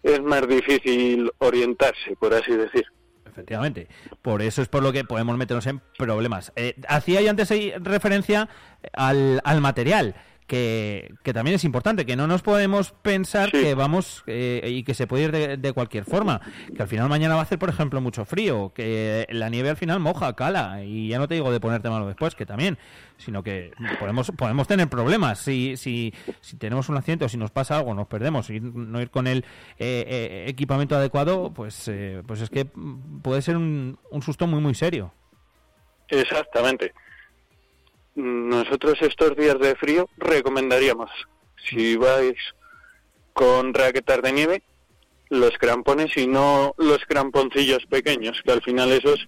Es 0.02 0.22
más 0.22 0.48
difícil 0.48 1.32
orientarse, 1.38 2.16
por 2.20 2.34
así 2.34 2.56
decir. 2.56 2.86
Efectivamente. 3.28 3.88
Por 4.24 4.42
eso 4.42 4.64
es 4.64 4.70
por 4.70 4.82
lo 4.82 4.92
que 4.92 5.04
podemos 5.04 5.38
meternos 5.38 5.68
en 5.68 5.82
problemas. 6.00 6.52
Eh, 6.56 6.76
hacía 6.88 7.22
yo 7.22 7.30
antes 7.30 7.52
referencia 7.84 8.50
al, 8.94 9.40
al 9.44 9.62
material. 9.62 10.16
Que, 10.50 11.14
que 11.22 11.32
también 11.32 11.54
es 11.54 11.64
importante, 11.64 12.08
que 12.08 12.16
no 12.16 12.26
nos 12.26 12.42
podemos 12.42 12.92
pensar 13.04 13.52
que 13.52 13.76
vamos 13.76 14.24
eh, 14.26 14.68
y 14.68 14.82
que 14.82 14.96
se 14.96 15.06
puede 15.06 15.26
ir 15.26 15.32
de, 15.32 15.58
de 15.58 15.74
cualquier 15.74 16.06
forma. 16.06 16.42
Que 16.76 16.82
al 16.82 16.88
final 16.88 17.08
mañana 17.08 17.36
va 17.36 17.42
a 17.42 17.44
hacer, 17.44 17.60
por 17.60 17.70
ejemplo, 17.70 18.02
mucho 18.02 18.26
frío, 18.26 18.72
que 18.74 19.28
la 19.30 19.50
nieve 19.50 19.70
al 19.70 19.78
final 19.78 20.00
moja, 20.00 20.36
cala, 20.36 20.84
y 20.84 21.10
ya 21.10 21.20
no 21.20 21.28
te 21.28 21.36
digo 21.36 21.52
de 21.52 21.60
ponerte 21.60 21.88
malo 21.92 22.08
después, 22.08 22.34
que 22.34 22.48
también, 22.48 22.80
sino 23.18 23.44
que 23.44 23.74
podemos 24.00 24.32
podemos 24.32 24.68
tener 24.68 24.90
problemas. 24.90 25.38
Si, 25.38 25.78
si, 25.78 26.16
si 26.42 26.58
tenemos 26.58 26.90
un 26.90 26.98
accidente 26.98 27.26
o 27.26 27.30
si 27.30 27.38
nos 27.38 27.52
pasa 27.52 27.78
algo, 27.78 27.94
nos 27.94 28.08
perdemos, 28.08 28.50
y 28.50 28.60
no 28.60 29.00
ir 29.00 29.12
con 29.12 29.28
el 29.28 29.46
eh, 29.78 30.04
eh, 30.08 30.46
equipamiento 30.48 30.96
adecuado, 30.96 31.54
pues, 31.54 31.88
eh, 31.90 32.24
pues 32.26 32.42
es 32.42 32.50
que 32.50 32.66
puede 33.22 33.44
ser 33.44 33.56
un, 33.56 34.00
un 34.10 34.22
susto 34.24 34.48
muy, 34.48 34.62
muy 34.62 34.74
serio. 34.74 35.14
Exactamente. 36.08 36.92
Nosotros 38.24 38.98
estos 39.02 39.34
días 39.38 39.58
de 39.60 39.76
frío 39.76 40.10
recomendaríamos, 40.18 41.10
si 41.70 41.96
vais 41.96 42.36
con 43.32 43.74
raquetas 43.74 44.22
de 44.22 44.34
nieve, 44.34 44.64
los 45.30 45.52
crampones 45.58 46.18
y 46.18 46.28
no 46.28 46.74
los 46.78 47.00
cramponcillos 47.08 47.86
pequeños, 47.86 48.42
que 48.44 48.52
al 48.52 48.62
final 48.62 48.92
esos 48.92 49.26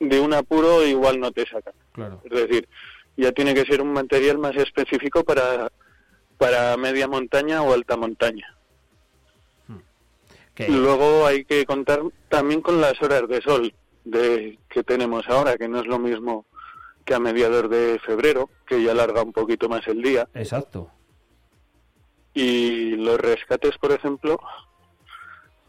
de 0.00 0.18
un 0.18 0.34
apuro 0.34 0.84
igual 0.84 1.20
no 1.20 1.30
te 1.30 1.46
sacan. 1.46 1.74
Claro. 1.92 2.20
Es 2.24 2.30
decir, 2.32 2.68
ya 3.16 3.30
tiene 3.30 3.54
que 3.54 3.64
ser 3.64 3.80
un 3.80 3.92
material 3.92 4.38
más 4.38 4.56
específico 4.56 5.22
para, 5.22 5.70
para 6.38 6.76
media 6.76 7.06
montaña 7.06 7.62
o 7.62 7.72
alta 7.72 7.96
montaña. 7.96 8.52
Que- 10.56 10.68
Luego 10.70 11.24
hay 11.26 11.44
que 11.44 11.64
contar 11.66 12.00
también 12.30 12.62
con 12.62 12.80
las 12.80 13.00
horas 13.00 13.28
de 13.28 13.42
sol 13.42 13.72
de 14.04 14.58
que 14.70 14.82
tenemos 14.82 15.28
ahora, 15.28 15.56
que 15.56 15.68
no 15.68 15.80
es 15.80 15.86
lo 15.86 15.98
mismo 16.00 16.46
que 17.06 17.14
a 17.14 17.20
mediados 17.20 17.70
de 17.70 17.98
febrero, 18.00 18.50
que 18.66 18.82
ya 18.82 18.90
alarga 18.90 19.22
un 19.22 19.32
poquito 19.32 19.68
más 19.68 19.86
el 19.86 20.02
día. 20.02 20.28
Exacto. 20.34 20.90
Y 22.34 22.96
los 22.96 23.18
rescates, 23.18 23.78
por 23.78 23.92
ejemplo, 23.92 24.38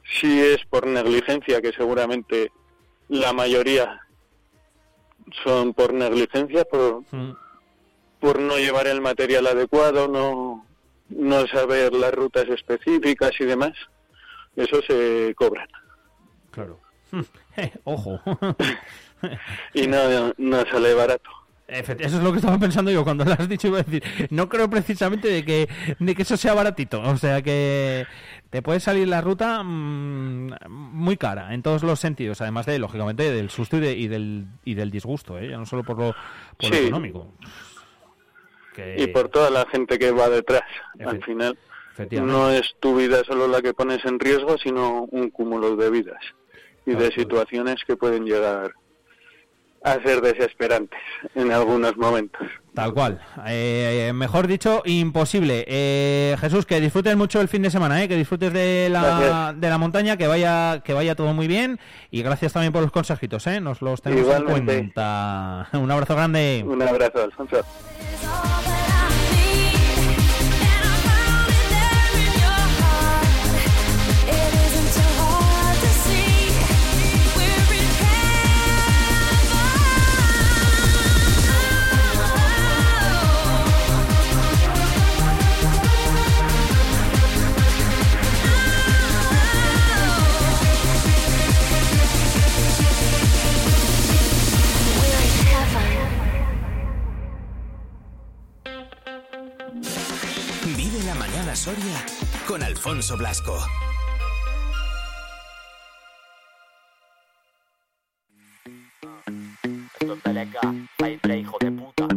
si 0.04 0.42
es 0.42 0.66
por 0.66 0.88
negligencia, 0.88 1.62
que 1.62 1.72
seguramente 1.72 2.52
la 3.08 3.32
mayoría 3.34 4.02
son 5.44 5.74
por 5.74 5.94
negligencia, 5.94 6.66
por, 6.66 7.04
por 8.20 8.40
no 8.40 8.58
llevar 8.58 8.88
el 8.88 9.00
material 9.00 9.48
adecuado, 9.48 10.08
no, 10.08 10.66
no 11.10 11.48
saber 11.48 11.94
las 11.94 12.14
rutas 12.14 12.48
específicas 12.50 13.32
y 13.40 13.46
demás, 13.46 13.74
eso 14.56 14.82
se 14.82 15.36
cobran. 15.36 15.68
Claro. 16.50 16.80
Ojo. 17.84 18.20
Y 19.74 19.88
no, 19.88 20.34
no 20.38 20.66
sale 20.72 20.94
barato. 20.94 21.30
Eso 21.68 21.92
es 21.92 22.14
lo 22.14 22.32
que 22.32 22.38
estaba 22.38 22.58
pensando 22.58 22.92
yo 22.92 23.04
cuando 23.04 23.26
lo 23.26 23.34
has 23.34 23.50
dicho. 23.50 23.68
Iba 23.68 23.80
a 23.80 23.84
decir, 23.84 24.02
no 24.30 24.48
creo 24.48 24.70
precisamente 24.70 25.28
de 25.28 25.44
que, 25.44 25.68
de 26.00 26.16
que 26.16 26.22
eso 26.22 26.38
sea 26.38 26.54
baratito. 26.54 27.02
O 27.02 27.18
sea 27.18 27.42
que 27.42 28.06
te 28.50 28.62
puede 28.62 28.80
salir 28.80 29.06
la 29.10 29.20
ruta 29.20 29.62
mm, 29.64 30.54
muy 30.70 31.18
cara 31.18 31.54
en 31.54 31.62
todos 31.64 31.84
los 31.84 32.00
sentidos. 32.00 32.40
Además 32.40 32.66
de, 32.68 32.80
lógicamente, 32.80 33.30
del 33.34 33.50
susto 33.50 33.76
y, 33.78 33.80
de- 33.82 33.98
y 33.98 34.08
del, 34.08 34.46
y 34.64 34.76
del 34.76 34.92
disgusto, 34.92 35.38
¿eh? 35.38 35.50
ya 35.50 35.58
no 35.58 35.66
solo 35.66 35.84
por 35.84 35.98
lo, 36.00 36.16
por 36.58 36.70
lo 36.70 36.76
Sí. 36.76 36.84
económico. 36.84 37.34
Que- 38.74 38.96
Y 39.02 39.08
por 39.08 39.28
toda 39.30 39.50
la 39.50 39.66
gente 39.70 39.98
que 40.00 40.12
va 40.12 40.30
detrás. 40.30 40.64
Al 41.06 41.22
final, 41.24 41.58
no 42.12 42.50
es 42.52 42.76
tu 42.80 42.96
vida 42.96 43.24
solo 43.26 43.48
la 43.48 43.62
que 43.62 43.74
pones 43.74 44.06
en 44.06 44.20
riesgo, 44.20 44.58
sino 44.58 45.04
un 45.12 45.30
cúmulo 45.32 45.76
de 45.76 45.90
vidas 45.90 46.22
y 46.86 46.92
de 46.94 47.12
situaciones 47.12 47.78
que 47.86 47.98
pueden 47.98 48.24
llegar 48.24 48.72
a 49.84 50.02
ser 50.04 50.22
desesperantes 50.22 51.00
en 51.36 51.52
algunos 51.52 51.96
momentos. 51.98 52.48
Tal 52.74 52.94
cual. 52.94 53.20
Eh, 53.48 54.12
mejor 54.14 54.46
dicho, 54.46 54.84
imposible. 54.86 55.66
Eh, 55.68 56.36
Jesús, 56.40 56.66
que 56.66 56.80
disfrutes 56.80 57.16
mucho 57.18 57.42
el 57.42 57.48
fin 57.48 57.64
de 57.64 57.72
semana, 57.72 58.04
¿eh? 58.04 58.08
que 58.08 58.16
disfrutes 58.16 58.54
de 58.54 58.90
la, 58.92 59.54
de 59.58 59.70
la 59.70 59.78
montaña, 59.78 60.16
que 60.16 60.28
vaya, 60.28 60.82
que 60.84 60.94
vaya 60.94 61.16
todo 61.16 61.34
muy 61.34 61.48
bien 61.48 61.80
y 62.12 62.22
gracias 62.22 62.54
también 62.54 62.74
por 62.74 62.84
los 62.84 62.92
consejitos, 62.92 63.48
¿eh? 63.48 63.62
nos 63.62 63.82
los 63.82 64.02
tenemos 64.02 64.36
en 64.36 64.44
cuenta. 64.44 65.68
Un 65.74 65.90
abrazo 65.90 66.16
grande. 66.16 66.64
Un 66.68 66.82
abrazo, 66.82 67.24
Alfonso. 67.24 67.58
Soria 101.68 102.06
con 102.48 102.64
Alfonso 102.64 103.18
Blasco. 103.18 103.58
Esto 110.00 110.14
es 110.14 110.22
PLK, 110.22 110.58
Fireplay, 110.98 111.42
hijo 111.42 111.58
de 111.60 111.72
puta. 111.74 112.08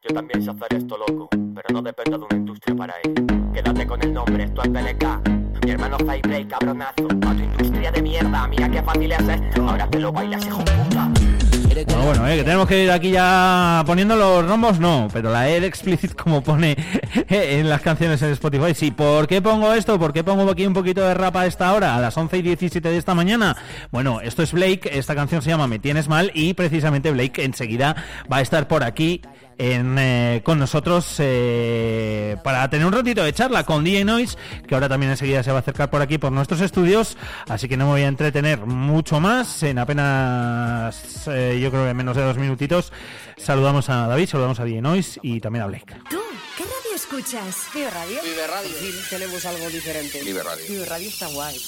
Yo 0.00 0.14
también 0.14 0.42
sé 0.42 0.50
hacer 0.50 0.78
esto, 0.78 0.96
loco, 0.96 1.28
pero 1.28 1.68
no 1.74 1.82
dependo 1.82 2.16
de 2.20 2.24
una 2.24 2.36
industria 2.36 2.74
para 2.74 2.94
ello. 3.04 3.26
Quédate 3.52 3.86
con 3.86 4.02
el 4.02 4.14
nombre, 4.14 4.44
esto 4.44 4.62
es 4.62 4.68
PLK. 4.70 5.28
Mi 5.62 5.72
hermano 5.72 5.98
Fireplay, 5.98 6.46
cabronazo. 6.46 7.06
A 7.28 7.34
tu 7.34 7.42
industria 7.42 7.92
de 7.92 8.00
mierda, 8.00 8.48
mira 8.48 8.70
qué 8.70 8.82
fácil 8.82 9.12
es 9.12 9.28
esto. 9.28 9.68
Ahora 9.68 9.90
te 9.90 9.98
lo 9.98 10.10
bailas, 10.10 10.46
hijo 10.46 10.64
puta. 10.64 11.39
Bueno, 11.86 12.04
bueno, 12.04 12.28
eh, 12.28 12.36
que 12.36 12.44
tenemos 12.44 12.66
que 12.66 12.84
ir 12.84 12.90
aquí 12.90 13.10
ya 13.10 13.82
poniendo 13.86 14.16
los 14.16 14.46
rombos, 14.46 14.78
no, 14.78 15.08
pero 15.12 15.30
la 15.30 15.48
E 15.48 15.64
explicit 15.64 16.14
como 16.14 16.42
pone 16.42 16.76
en 17.28 17.68
las 17.68 17.80
canciones 17.80 18.20
en 18.22 18.30
Spotify. 18.30 18.74
Sí, 18.74 18.90
¿por 18.90 19.26
qué 19.26 19.40
pongo 19.40 19.72
esto? 19.72 19.98
¿Por 19.98 20.12
qué 20.12 20.24
pongo 20.24 20.50
aquí 20.50 20.66
un 20.66 20.74
poquito 20.74 21.02
de 21.02 21.14
rap 21.14 21.36
a 21.36 21.46
esta 21.46 21.72
hora, 21.72 21.96
a 21.96 22.00
las 22.00 22.16
11 22.16 22.38
y 22.38 22.42
17 22.42 22.88
de 22.88 22.96
esta 22.96 23.14
mañana? 23.14 23.56
Bueno, 23.90 24.20
esto 24.20 24.42
es 24.42 24.52
Blake, 24.52 24.90
esta 24.92 25.14
canción 25.14 25.42
se 25.42 25.50
llama 25.50 25.66
Me 25.66 25.78
Tienes 25.78 26.08
Mal 26.08 26.30
y 26.34 26.54
precisamente 26.54 27.10
Blake 27.10 27.44
enseguida 27.44 27.96
va 28.30 28.38
a 28.38 28.40
estar 28.40 28.68
por 28.68 28.84
aquí 28.84 29.22
en, 29.60 29.98
eh, 29.98 30.40
con 30.42 30.58
nosotros 30.58 31.16
eh, 31.18 32.36
para 32.42 32.68
tener 32.70 32.86
un 32.86 32.94
ratito 32.94 33.22
de 33.22 33.32
charla 33.34 33.64
con 33.64 33.84
DJ 33.84 34.06
Noise, 34.06 34.38
que 34.66 34.74
ahora 34.74 34.88
también 34.88 35.12
enseguida 35.12 35.42
se 35.42 35.50
va 35.50 35.58
a 35.58 35.60
acercar 35.60 35.90
por 35.90 36.00
aquí 36.00 36.16
por 36.16 36.32
nuestros 36.32 36.62
estudios, 36.62 37.18
así 37.46 37.68
que 37.68 37.76
no 37.76 37.84
me 37.84 37.90
voy 37.90 38.02
a 38.02 38.08
entretener 38.08 38.60
mucho 38.60 39.20
más, 39.20 39.62
en 39.62 39.78
apenas 39.78 41.28
eh, 41.28 41.58
yo 41.60 41.70
creo 41.70 41.84
que 41.84 41.90
en 41.90 41.96
menos 41.96 42.16
de 42.16 42.22
dos 42.22 42.38
minutitos 42.38 42.90
saludamos 43.36 43.90
a 43.90 44.06
David, 44.06 44.28
saludamos 44.28 44.58
a 44.60 44.64
DJ 44.64 44.80
Noise 44.80 45.20
y 45.22 45.40
también 45.40 45.64
a 45.64 45.66
Blake. 45.66 45.94
¿Tú 46.08 46.20
qué 46.56 46.64
radio 46.64 46.94
escuchas? 46.94 47.66
Vive 47.74 47.90
Radio. 47.90 48.18
Vive 48.22 48.46
Radio. 48.46 48.70
Sí, 48.80 48.94
tenemos 49.10 49.44
algo 49.44 49.68
diferente. 49.68 50.22
Vive 50.24 50.42
Radio. 50.42 50.64
Vive 50.68 50.86
Radio 50.86 51.08
está 51.08 51.26
guay. 51.28 51.60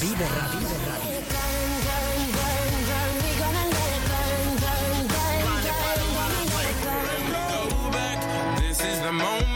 Vive 0.00 0.28
Radio. 0.28 0.75
The 9.06 9.12
moment, 9.12 9.55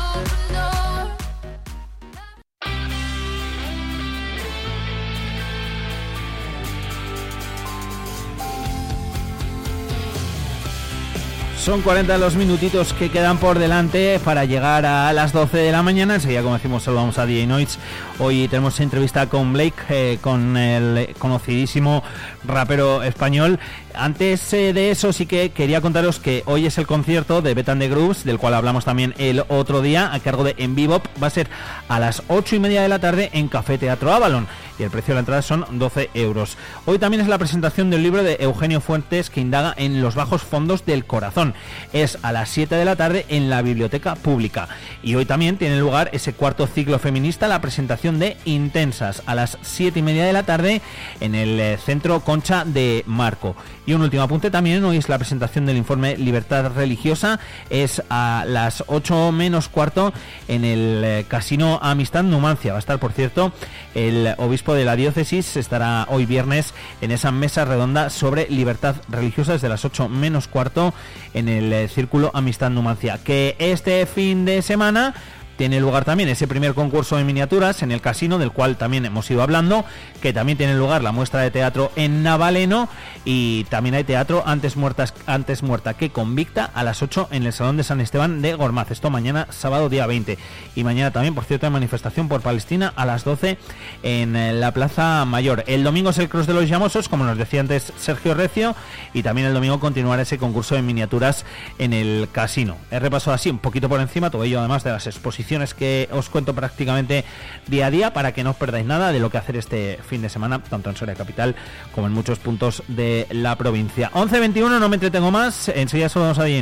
Son 11.61 11.83
40 11.83 12.17
los 12.17 12.35
minutitos 12.35 12.91
que 12.91 13.11
quedan 13.11 13.37
por 13.37 13.59
delante 13.59 14.19
para 14.25 14.45
llegar 14.45 14.83
a 14.83 15.13
las 15.13 15.31
12 15.31 15.59
de 15.59 15.71
la 15.71 15.83
mañana. 15.83 16.15
Enseguida, 16.15 16.41
como 16.41 16.55
decimos, 16.55 16.81
saludamos 16.81 17.19
a 17.19 17.27
DJ 17.27 17.45
Noise. 17.45 17.77
Hoy 18.17 18.47
tenemos 18.47 18.79
entrevista 18.79 19.29
con 19.29 19.53
Blake, 19.53 19.75
eh, 19.89 20.17
con 20.21 20.57
el 20.57 21.13
conocidísimo 21.19 22.01
rapero 22.43 23.03
español. 23.03 23.59
Antes 23.93 24.51
eh, 24.53 24.73
de 24.73 24.89
eso, 24.89 25.13
sí 25.13 25.27
que 25.27 25.51
quería 25.51 25.81
contaros 25.81 26.17
que 26.17 26.41
hoy 26.47 26.65
es 26.65 26.79
el 26.79 26.87
concierto 26.87 27.43
de 27.43 27.53
Betan 27.53 27.77
de 27.77 27.89
Grooves, 27.89 28.23
del 28.23 28.39
cual 28.39 28.55
hablamos 28.55 28.83
también 28.83 29.13
el 29.19 29.43
otro 29.47 29.83
día, 29.83 30.11
a 30.11 30.19
cargo 30.19 30.43
de 30.43 30.55
Envibop. 30.57 31.05
Va 31.21 31.27
a 31.27 31.29
ser 31.29 31.47
a 31.89 31.99
las 31.99 32.23
8 32.27 32.55
y 32.55 32.59
media 32.59 32.81
de 32.81 32.89
la 32.89 32.97
tarde 32.97 33.29
en 33.33 33.47
Café 33.49 33.77
Teatro 33.77 34.11
Avalon. 34.11 34.47
Y 34.81 34.83
el 34.83 34.89
precio 34.89 35.11
de 35.11 35.17
la 35.17 35.19
entrada 35.19 35.43
son 35.43 35.63
12 35.77 36.09
euros. 36.15 36.57
Hoy 36.87 36.97
también 36.97 37.21
es 37.21 37.27
la 37.27 37.37
presentación 37.37 37.91
del 37.91 38.01
libro 38.01 38.23
de 38.23 38.37
Eugenio 38.39 38.81
Fuentes 38.81 39.29
que 39.29 39.39
indaga 39.39 39.75
en 39.77 40.01
los 40.01 40.15
bajos 40.15 40.41
fondos 40.41 40.87
del 40.87 41.05
corazón. 41.05 41.53
Es 41.93 42.17
a 42.23 42.31
las 42.31 42.49
7 42.49 42.73
de 42.73 42.83
la 42.83 42.95
tarde 42.95 43.27
en 43.29 43.51
la 43.51 43.61
Biblioteca 43.61 44.15
Pública. 44.15 44.69
Y 45.03 45.13
hoy 45.13 45.25
también 45.25 45.57
tiene 45.57 45.79
lugar 45.79 46.09
ese 46.13 46.33
cuarto 46.33 46.65
ciclo 46.65 46.97
feminista, 46.97 47.47
la 47.47 47.61
presentación 47.61 48.17
de 48.17 48.37
Intensas, 48.45 49.21
a 49.27 49.35
las 49.35 49.59
7 49.61 49.99
y 49.99 50.01
media 50.01 50.25
de 50.25 50.33
la 50.33 50.47
tarde 50.47 50.81
en 51.19 51.35
el 51.35 51.59
eh, 51.59 51.77
Centro 51.77 52.21
Concha 52.21 52.65
de 52.65 53.03
Marco. 53.05 53.55
Y 53.85 53.93
un 53.93 54.01
último 54.01 54.23
apunte 54.23 54.49
también, 54.49 54.83
hoy 54.83 54.97
es 54.97 55.09
la 55.09 55.19
presentación 55.19 55.67
del 55.67 55.77
informe 55.77 56.17
Libertad 56.17 56.71
Religiosa, 56.73 57.39
es 57.69 58.01
a 58.09 58.45
las 58.47 58.83
8 58.87 59.31
menos 59.31 59.69
cuarto 59.69 60.11
en 60.47 60.65
el 60.65 61.03
eh, 61.03 61.25
Casino 61.27 61.79
Amistad 61.83 62.23
Numancia. 62.23 62.73
Va 62.73 62.77
a 62.77 62.79
estar, 62.79 62.99
por 62.99 63.11
cierto, 63.11 63.51
el 63.93 64.33
obispo 64.37 64.70
de 64.73 64.85
la 64.85 64.95
diócesis, 64.95 65.57
estará 65.57 66.05
hoy 66.09 66.25
viernes 66.25 66.73
en 67.01 67.11
esa 67.11 67.31
mesa 67.31 67.65
redonda 67.65 68.09
sobre 68.09 68.47
libertad 68.49 68.95
religiosa 69.09 69.53
desde 69.53 69.69
las 69.69 69.85
8 69.85 70.09
menos 70.09 70.47
cuarto 70.47 70.93
en 71.33 71.49
el 71.49 71.71
eh, 71.73 71.87
Círculo 71.87 72.31
Amistad 72.33 72.69
Numancia. 72.69 73.19
Que 73.23 73.55
este 73.59 74.05
fin 74.05 74.45
de 74.45 74.61
semana 74.61 75.13
tiene 75.61 75.79
lugar 75.79 76.05
también 76.05 76.27
ese 76.27 76.47
primer 76.47 76.73
concurso 76.73 77.17
de 77.17 77.23
miniaturas 77.23 77.83
en 77.83 77.91
el 77.91 78.01
casino, 78.01 78.39
del 78.39 78.51
cual 78.51 78.77
también 78.77 79.05
hemos 79.05 79.29
ido 79.29 79.43
hablando, 79.43 79.85
que 80.19 80.33
también 80.33 80.57
tiene 80.57 80.73
lugar 80.73 81.03
la 81.03 81.11
muestra 81.11 81.41
de 81.41 81.51
teatro 81.51 81.91
en 81.95 82.23
Navaleno 82.23 82.89
y 83.25 83.65
también 83.65 83.93
hay 83.93 84.03
teatro 84.03 84.41
antes 84.47 84.75
muertas 84.75 85.13
antes 85.27 85.61
muerta 85.61 85.93
que 85.93 86.09
convicta 86.09 86.65
a 86.65 86.83
las 86.83 87.03
8 87.03 87.27
en 87.29 87.45
el 87.45 87.53
Salón 87.53 87.77
de 87.77 87.83
San 87.83 88.01
Esteban 88.01 88.41
de 88.41 88.55
Gormaz. 88.55 88.89
Esto 88.89 89.11
mañana 89.11 89.45
sábado 89.51 89.87
día 89.87 90.07
20 90.07 90.39
y 90.75 90.83
mañana 90.83 91.11
también, 91.11 91.35
por 91.35 91.43
cierto, 91.43 91.67
hay 91.67 91.71
manifestación 91.71 92.27
por 92.27 92.41
Palestina 92.41 92.91
a 92.95 93.05
las 93.05 93.23
12 93.23 93.59
en 94.01 94.35
eh, 94.35 94.53
la 94.53 94.73
Plaza 94.73 95.25
Mayor. 95.25 95.63
El 95.67 95.83
domingo 95.83 96.09
es 96.09 96.17
el 96.17 96.27
Cruz 96.27 96.47
de 96.47 96.55
los 96.55 96.67
Llamosos, 96.69 97.07
como 97.07 97.23
nos 97.23 97.37
decía 97.37 97.59
antes 97.59 97.93
Sergio 97.99 98.33
Recio, 98.33 98.75
y 99.13 99.21
también 99.21 99.45
el 99.45 99.53
domingo 99.53 99.79
continuará 99.79 100.23
ese 100.23 100.39
concurso 100.39 100.73
de 100.73 100.81
miniaturas 100.81 101.45
en 101.77 101.93
el 101.93 102.29
casino. 102.31 102.77
He 102.89 102.97
repasado 102.97 103.35
así 103.35 103.51
un 103.51 103.59
poquito 103.59 103.89
por 103.89 104.01
encima, 104.01 104.31
todo 104.31 104.43
ello 104.43 104.57
además 104.57 104.83
de 104.83 104.89
las 104.89 105.05
exposiciones 105.05 105.50
que 105.73 106.07
os 106.11 106.29
cuento 106.29 106.55
prácticamente 106.55 107.25
día 107.67 107.87
a 107.87 107.91
día 107.91 108.13
para 108.13 108.31
que 108.33 108.43
no 108.43 108.51
os 108.51 108.55
perdáis 108.55 108.85
nada 108.85 109.11
de 109.11 109.19
lo 109.19 109.29
que 109.29 109.37
hacer 109.37 109.57
este 109.57 109.99
fin 110.07 110.21
de 110.21 110.29
semana, 110.29 110.63
tanto 110.63 110.89
en 110.89 110.95
Soria 110.95 111.15
Capital 111.15 111.55
como 111.93 112.07
en 112.07 112.13
muchos 112.13 112.39
puntos 112.39 112.83
de 112.87 113.27
la 113.31 113.57
provincia. 113.57 114.09
11.21, 114.13 114.79
no 114.79 114.89
me 114.89 114.95
entretengo 114.95 115.31
más, 115.31 115.67
enseguida 115.69 116.09
solo 116.09 116.25
vamos 116.25 116.39
a 116.39 116.45
DJ. 116.45 116.61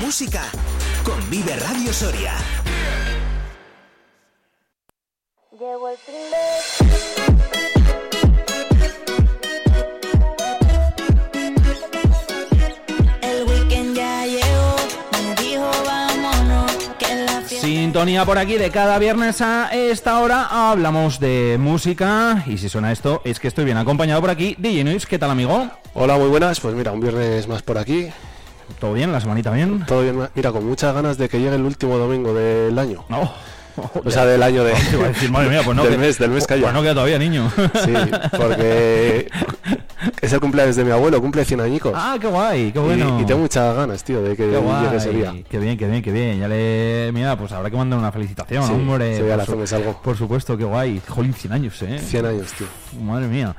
Música 0.00 0.50
con 1.04 1.18
Vive 1.30 1.54
Radio 1.56 1.92
Soria. 1.92 2.32
Llegó 5.52 5.88
el 5.90 5.98
primer. 6.06 7.20
Sintonía 17.46 18.24
por 18.24 18.38
aquí 18.38 18.56
de 18.56 18.70
cada 18.70 18.98
viernes 18.98 19.42
a 19.42 19.68
esta 19.74 20.18
hora 20.20 20.70
hablamos 20.70 21.20
de 21.20 21.58
música 21.60 22.42
y 22.46 22.56
si 22.56 22.70
suena 22.70 22.90
esto 22.90 23.20
es 23.24 23.38
que 23.38 23.48
estoy 23.48 23.66
bien 23.66 23.76
acompañado 23.76 24.22
por 24.22 24.30
aquí. 24.30 24.56
DJ 24.58 24.84
Noise, 24.84 25.06
¿qué 25.06 25.18
tal 25.18 25.30
amigo? 25.30 25.70
Hola, 25.92 26.16
muy 26.16 26.28
buenas. 26.28 26.58
Pues 26.58 26.74
mira, 26.74 26.90
un 26.90 27.00
viernes 27.00 27.46
más 27.46 27.62
por 27.62 27.76
aquí. 27.76 28.10
¿Todo 28.78 28.92
bien? 28.94 29.12
¿La 29.12 29.20
semanita 29.20 29.50
bien? 29.50 29.84
Todo 29.86 30.02
bien. 30.02 30.28
Mira, 30.34 30.52
con 30.52 30.66
muchas 30.66 30.94
ganas 30.94 31.18
de 31.18 31.28
que 31.28 31.38
llegue 31.40 31.56
el 31.56 31.62
último 31.62 31.98
domingo 31.98 32.32
del 32.34 32.78
año. 32.78 33.04
No. 33.08 33.30
O 34.04 34.10
sea, 34.10 34.26
del 34.26 34.42
año 34.42 34.64
de... 34.64 34.72
Decir, 34.72 35.30
madre 35.30 35.48
mía, 35.50 35.60
pues 35.64 35.76
no 35.76 35.84
del 35.88 35.98
mes, 35.98 36.18
del 36.18 36.30
mes 36.30 36.46
que 36.46 36.56
pues 36.56 36.72
no 36.72 36.82
queda 36.82 36.92
todavía, 36.94 37.18
niño. 37.18 37.50
Sí, 37.56 37.92
porque 38.36 39.30
es 40.20 40.32
el 40.32 40.40
cumpleaños 40.40 40.76
de 40.76 40.84
mi 40.84 40.90
abuelo, 40.90 41.20
cumple 41.20 41.44
100 41.44 41.60
añicos. 41.60 41.92
Ah, 41.94 42.16
qué 42.20 42.26
guay, 42.26 42.72
qué 42.72 42.78
bueno. 42.78 43.20
Y, 43.20 43.24
tengo 43.24 43.40
muchas 43.40 43.74
ganas, 43.74 44.02
tío, 44.04 44.22
de 44.22 44.36
que 44.36 44.46
llegue 44.46 44.96
ese 44.96 45.10
día. 45.10 45.34
Qué 45.48 45.58
bien, 45.58 45.78
qué 45.78 45.86
bien, 45.86 46.02
qué 46.02 46.12
bien. 46.12 46.40
Ya 46.40 46.48
le. 46.48 47.10
Mira, 47.12 47.36
pues 47.36 47.52
habrá 47.52 47.70
que 47.70 47.76
mandar 47.76 47.98
una 47.98 48.12
felicitación, 48.12 48.66
Sí, 48.66 48.72
hombre. 48.72 49.16
sí, 49.16 49.22
por, 49.46 49.66
su- 49.66 49.74
algo. 49.76 50.00
por 50.02 50.16
supuesto, 50.16 50.56
qué 50.58 50.64
guay. 50.64 51.00
Jolín, 51.08 51.32
100 51.32 51.52
años, 51.52 51.80
¿eh? 51.82 51.98
100 51.98 52.26
años, 52.26 52.52
tío. 52.52 52.66
Madre 53.02 53.28
mía. 53.28 53.54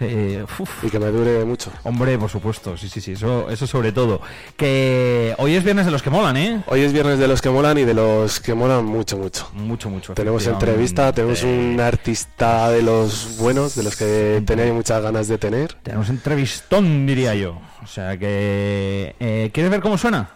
Eh, 0.00 0.44
uf. 0.58 0.84
Y 0.84 0.90
que 0.90 0.98
me 0.98 1.06
dure 1.06 1.44
mucho. 1.44 1.72
Hombre, 1.82 2.16
por 2.18 2.30
supuesto, 2.30 2.76
sí, 2.76 2.88
sí, 2.88 3.00
sí, 3.00 3.12
eso, 3.12 3.50
eso 3.50 3.66
sobre 3.66 3.90
todo. 3.92 4.20
Que 4.56 5.34
hoy 5.38 5.56
es 5.56 5.64
viernes 5.64 5.86
de 5.86 5.92
los 5.92 6.02
que 6.02 6.10
molan, 6.10 6.36
¿eh? 6.36 6.62
Hoy 6.66 6.82
es 6.82 6.92
viernes 6.92 7.18
de 7.18 7.26
los 7.26 7.42
que 7.42 7.50
molan 7.50 7.78
y 7.78 7.84
de 7.84 7.94
los 7.94 8.38
que 8.40 8.54
molan 8.54 8.84
mucho, 8.84 9.16
mucho. 9.16 9.50
Mucho, 9.54 9.90
mucho. 9.90 10.14
Tenemos 10.14 10.46
entrevista, 10.46 11.12
tenemos 11.12 11.42
un 11.42 11.80
artista 11.80 12.70
de 12.70 12.82
los 12.82 13.38
buenos, 13.38 13.74
de 13.74 13.82
los 13.82 13.96
que 13.96 14.42
tenía 14.46 14.72
muchas 14.72 15.02
ganas 15.02 15.26
de 15.26 15.38
tener. 15.38 15.74
Tenemos 15.82 16.08
entrevistón, 16.10 17.06
diría 17.06 17.34
yo. 17.34 17.60
O 17.82 17.86
sea 17.86 18.16
que... 18.16 19.16
eh, 19.18 19.50
¿Quieres 19.52 19.70
ver 19.70 19.80
cómo 19.80 19.98
suena? 19.98 20.30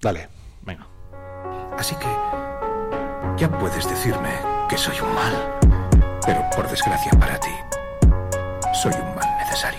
Dale. 0.00 0.28
Venga. 0.62 0.86
Así 1.78 1.94
que 1.94 2.06
ya 3.38 3.48
puedes 3.58 3.88
decirme 3.88 4.30
que 4.68 4.76
soy 4.76 4.96
un 5.00 5.14
mal. 5.14 5.52
Pero 6.24 6.40
por 6.56 6.68
desgracia 6.68 7.12
para 7.20 7.38
ti, 7.38 7.50
soy 8.82 8.92
un 8.92 9.14
mal 9.14 9.24
necesario. 9.38 9.78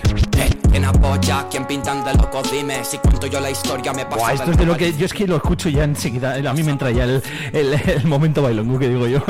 ¿Quién 0.70 0.84
apoya? 0.84 1.46
¿Quién 1.50 1.66
pintan 1.66 2.04
de 2.04 2.12
locos? 2.14 2.50
Dime 2.52 2.84
si 2.84 2.98
cuento 2.98 3.26
yo 3.26 3.40
la 3.40 3.50
historia 3.50 3.92
me 3.94 4.04
pasa 4.04 4.16
Buah, 4.18 4.32
esto 4.34 4.50
es 4.50 4.56
de 4.58 4.66
lo 4.66 4.76
que 4.76 4.92
yo 4.92 5.06
es 5.06 5.14
que 5.14 5.26
lo 5.26 5.36
escucho 5.36 5.68
ya 5.70 5.84
enseguida. 5.84 6.34
A 6.34 6.52
mí 6.52 6.62
me 6.62 6.72
entra 6.72 6.90
ya 6.90 7.04
el, 7.04 7.22
el, 7.52 7.72
el 7.74 8.04
momento 8.06 8.42
bailongo 8.42 8.78
que 8.78 8.88
digo 8.88 9.06
yo. 9.06 9.22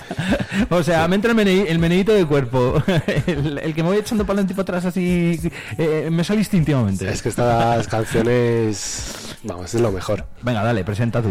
o 0.70 0.82
sea, 0.82 1.06
me 1.08 1.16
entra 1.16 1.32
el, 1.32 1.36
menei- 1.36 1.66
el 1.68 1.78
meneíto 1.78 2.12
de 2.12 2.24
cuerpo. 2.26 2.82
El, 3.26 3.58
el 3.58 3.74
que 3.74 3.82
me 3.82 3.90
voy 3.90 3.98
echando 3.98 4.24
para 4.24 4.38
adelante 4.40 4.52
y 4.54 4.56
para 4.56 4.78
atrás 4.78 4.84
así. 4.86 5.38
eh, 5.78 6.08
me 6.10 6.24
sale 6.24 6.40
instintivamente. 6.40 7.08
Es 7.10 7.22
que 7.22 7.28
estas 7.28 7.86
canciones, 7.88 9.31
vamos, 9.42 9.74
es 9.74 9.80
lo 9.80 9.90
mejor. 9.92 10.24
Venga, 10.42 10.62
dale, 10.64 10.84
presenta 10.84 11.22
tú. 11.22 11.30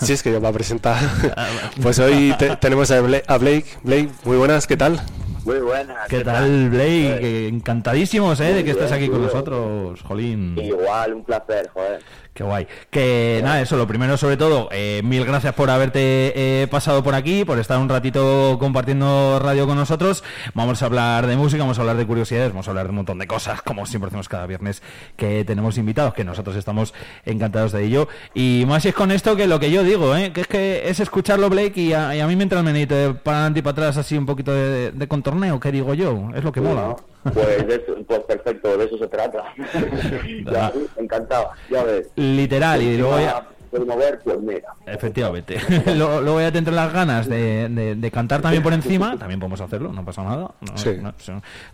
Si 0.00 0.12
es 0.12 0.22
que 0.22 0.32
yo 0.32 0.40
voy 0.40 0.48
a 0.50 0.52
presentar. 0.52 0.96
Pues 1.82 1.98
hoy 1.98 2.34
te- 2.38 2.56
tenemos 2.56 2.90
a 2.90 3.00
Blake, 3.00 3.66
Blake. 3.82 4.08
Muy 4.24 4.36
buenas, 4.36 4.66
¿qué 4.66 4.76
tal? 4.76 5.00
Muy 5.44 5.58
buenas. 5.58 6.08
¿Qué 6.08 6.24
tal, 6.24 6.70
Blake? 6.70 7.48
Encantadísimos, 7.48 8.40
¿eh? 8.40 8.54
De 8.54 8.64
que 8.64 8.70
estés 8.70 8.90
aquí 8.92 9.08
con 9.08 9.20
nosotros, 9.22 10.00
Jolín. 10.02 10.56
Igual, 10.58 11.12
un 11.14 11.24
placer, 11.24 11.68
joder. 11.74 12.00
Qué 12.34 12.42
guay. 12.42 12.66
Que 12.90 13.40
nada, 13.44 13.60
eso, 13.60 13.76
lo 13.76 13.86
primero 13.86 14.16
sobre 14.16 14.36
todo, 14.36 14.68
eh, 14.72 15.02
mil 15.04 15.24
gracias 15.24 15.54
por 15.54 15.70
haberte 15.70 16.32
eh, 16.34 16.66
pasado 16.66 17.04
por 17.04 17.14
aquí, 17.14 17.44
por 17.44 17.60
estar 17.60 17.78
un 17.78 17.88
ratito 17.88 18.56
compartiendo 18.58 19.38
radio 19.38 19.68
con 19.68 19.76
nosotros. 19.76 20.24
Vamos 20.52 20.82
a 20.82 20.86
hablar 20.86 21.28
de 21.28 21.36
música, 21.36 21.62
vamos 21.62 21.78
a 21.78 21.82
hablar 21.82 21.96
de 21.96 22.04
curiosidades, 22.04 22.48
vamos 22.48 22.66
a 22.66 22.72
hablar 22.72 22.86
de 22.86 22.90
un 22.90 22.96
montón 22.96 23.20
de 23.20 23.28
cosas, 23.28 23.62
como 23.62 23.86
siempre 23.86 24.08
hacemos 24.08 24.28
cada 24.28 24.48
viernes 24.48 24.82
que 25.16 25.44
tenemos 25.44 25.78
invitados, 25.78 26.12
que 26.12 26.24
nosotros 26.24 26.56
estamos 26.56 26.92
encantados 27.24 27.70
de 27.70 27.84
ello. 27.84 28.08
Y 28.34 28.64
más 28.66 28.82
si 28.82 28.88
es 28.88 28.96
con 28.96 29.12
esto 29.12 29.36
que 29.36 29.46
lo 29.46 29.60
que 29.60 29.70
yo 29.70 29.84
digo, 29.84 30.16
¿eh? 30.16 30.32
que 30.32 30.40
es 30.40 30.48
que 30.48 30.88
es 30.88 30.98
escucharlo, 30.98 31.48
Blake, 31.48 31.80
y 31.80 31.92
a, 31.92 32.16
y 32.16 32.20
a 32.20 32.26
mí 32.26 32.34
me 32.34 32.42
entra 32.42 32.58
el 32.58 32.64
menito 32.64 33.16
para 33.22 33.36
adelante 33.36 33.60
y 33.60 33.62
para 33.62 33.72
atrás, 33.72 33.96
así 33.96 34.18
un 34.18 34.26
poquito 34.26 34.52
de, 34.52 34.90
de 34.90 35.06
contorneo, 35.06 35.60
que 35.60 35.70
digo 35.70 35.94
yo, 35.94 36.30
es 36.34 36.42
lo 36.42 36.50
que 36.50 36.60
mola. 36.60 36.96
Pues, 37.32 37.66
de 37.66 37.74
eso- 37.76 37.96
pues 38.06 38.20
perfecto, 38.20 38.76
de 38.76 38.84
eso 38.84 38.98
se 38.98 39.08
trata. 39.08 39.44
Ya, 40.52 40.72
encantado, 40.96 41.50
ya 41.70 41.82
ves. 41.84 42.08
Literal, 42.16 42.82
y 42.82 42.98
luego 42.98 43.18
ya... 43.18 43.46
Ah, 43.74 43.84
Promover, 43.84 44.20
pues 44.22 44.40
mira. 44.40 44.68
Efectivamente. 44.86 45.58
Luego 45.96 46.40
ya 46.40 46.52
te 46.52 46.58
entran 46.58 46.76
las 46.76 46.92
ganas 46.92 47.28
de, 47.28 47.68
de- 47.68 47.94
de 47.96 48.10
cantar 48.10 48.40
también 48.40 48.62
por 48.62 48.72
encima. 48.72 49.16
También 49.18 49.40
podemos 49.40 49.60
hacerlo, 49.60 49.92
no 49.92 50.04
pasa 50.04 50.22
nada. 50.22 50.50
No- 50.60 50.76
Sí. 50.78 50.96
no- 51.00 51.12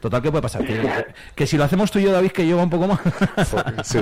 total, 0.00 0.22
¿qué 0.22 0.30
puede 0.30 0.42
pasar? 0.42 0.64
Que, 0.64 0.80
que 1.34 1.46
si 1.46 1.56
lo 1.56 1.64
hacemos 1.64 1.90
tú 1.90 1.98
y 1.98 2.04
yo, 2.04 2.12
David, 2.12 2.30
que 2.32 2.44
lleva 2.46 2.62
un 2.62 2.70
poco 2.70 2.86
más. 2.88 3.00
Sí. 3.84 3.98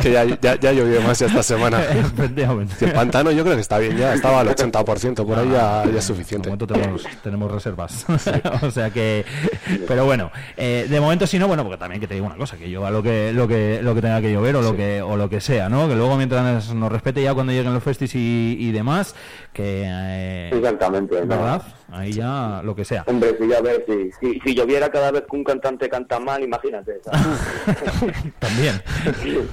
que 0.00 0.12
ya, 0.12 0.24
ya, 0.24 0.58
ya 0.58 0.72
llovió 0.72 1.00
más 1.02 1.18
ya 1.18 1.26
esta 1.26 1.42
semana. 1.42 1.82
Efectivamente. 1.84 2.84
El 2.86 2.92
pantano 2.92 3.30
yo 3.30 3.42
creo 3.44 3.54
que 3.56 3.62
está 3.62 3.78
bien 3.78 3.96
ya, 3.96 4.14
estaba 4.14 4.40
al 4.40 4.48
80%, 4.48 5.24
por 5.26 5.38
ahí 5.38 5.50
ya, 5.50 5.84
ya 5.90 5.98
es 5.98 6.04
suficiente. 6.04 6.48
De 6.48 6.56
momento 6.56 6.66
tenemos, 6.66 7.04
tenemos 7.22 7.50
reservas. 7.50 8.04
o 8.62 8.70
sea 8.70 8.90
que. 8.90 9.24
Pero 9.86 10.04
bueno, 10.04 10.30
eh, 10.56 10.86
de 10.88 11.00
momento 11.00 11.26
si 11.26 11.38
no, 11.38 11.46
bueno, 11.48 11.62
porque 11.64 11.78
también 11.78 12.00
que 12.00 12.06
te 12.06 12.14
digo 12.14 12.26
una 12.26 12.36
cosa, 12.36 12.56
que 12.56 12.68
llueva 12.68 12.90
lo 12.90 13.02
que, 13.02 13.32
lo 13.32 13.46
que, 13.48 13.80
lo 13.82 13.94
que 13.94 14.02
tenga 14.02 14.20
que 14.20 14.32
llover 14.32 14.56
o 14.56 14.62
lo 14.62 14.76
que, 14.76 15.02
o 15.02 15.16
lo 15.16 15.28
que 15.28 15.40
sea, 15.40 15.68
¿no? 15.68 15.88
Que 15.88 15.94
luego 15.94 16.16
mientras 16.16 16.72
nos 16.74 16.92
respete 16.96 17.22
ya 17.22 17.34
cuando 17.34 17.52
lleguen 17.52 17.72
los 17.72 17.82
festis 17.82 18.14
y, 18.14 18.56
y 18.58 18.72
demás, 18.72 19.14
que 19.52 19.84
eh, 19.86 20.50
Exactamente. 20.52 21.20
¿no? 21.20 21.26
¿verdad? 21.26 21.62
Ahí 21.92 22.12
ya 22.12 22.60
lo 22.64 22.74
que 22.74 22.84
sea. 22.84 23.04
Hombre, 23.06 23.36
si 23.38 23.48
ya 23.48 23.60
ves, 23.60 23.82
si, 23.86 24.10
si, 24.20 24.40
si 24.40 24.54
lloviera 24.54 24.90
cada 24.90 25.10
vez 25.12 25.24
que 25.30 25.36
un 25.36 25.44
cantante 25.44 25.88
canta 25.88 26.18
mal, 26.18 26.42
imagínate. 26.42 27.00
También. 28.38 28.82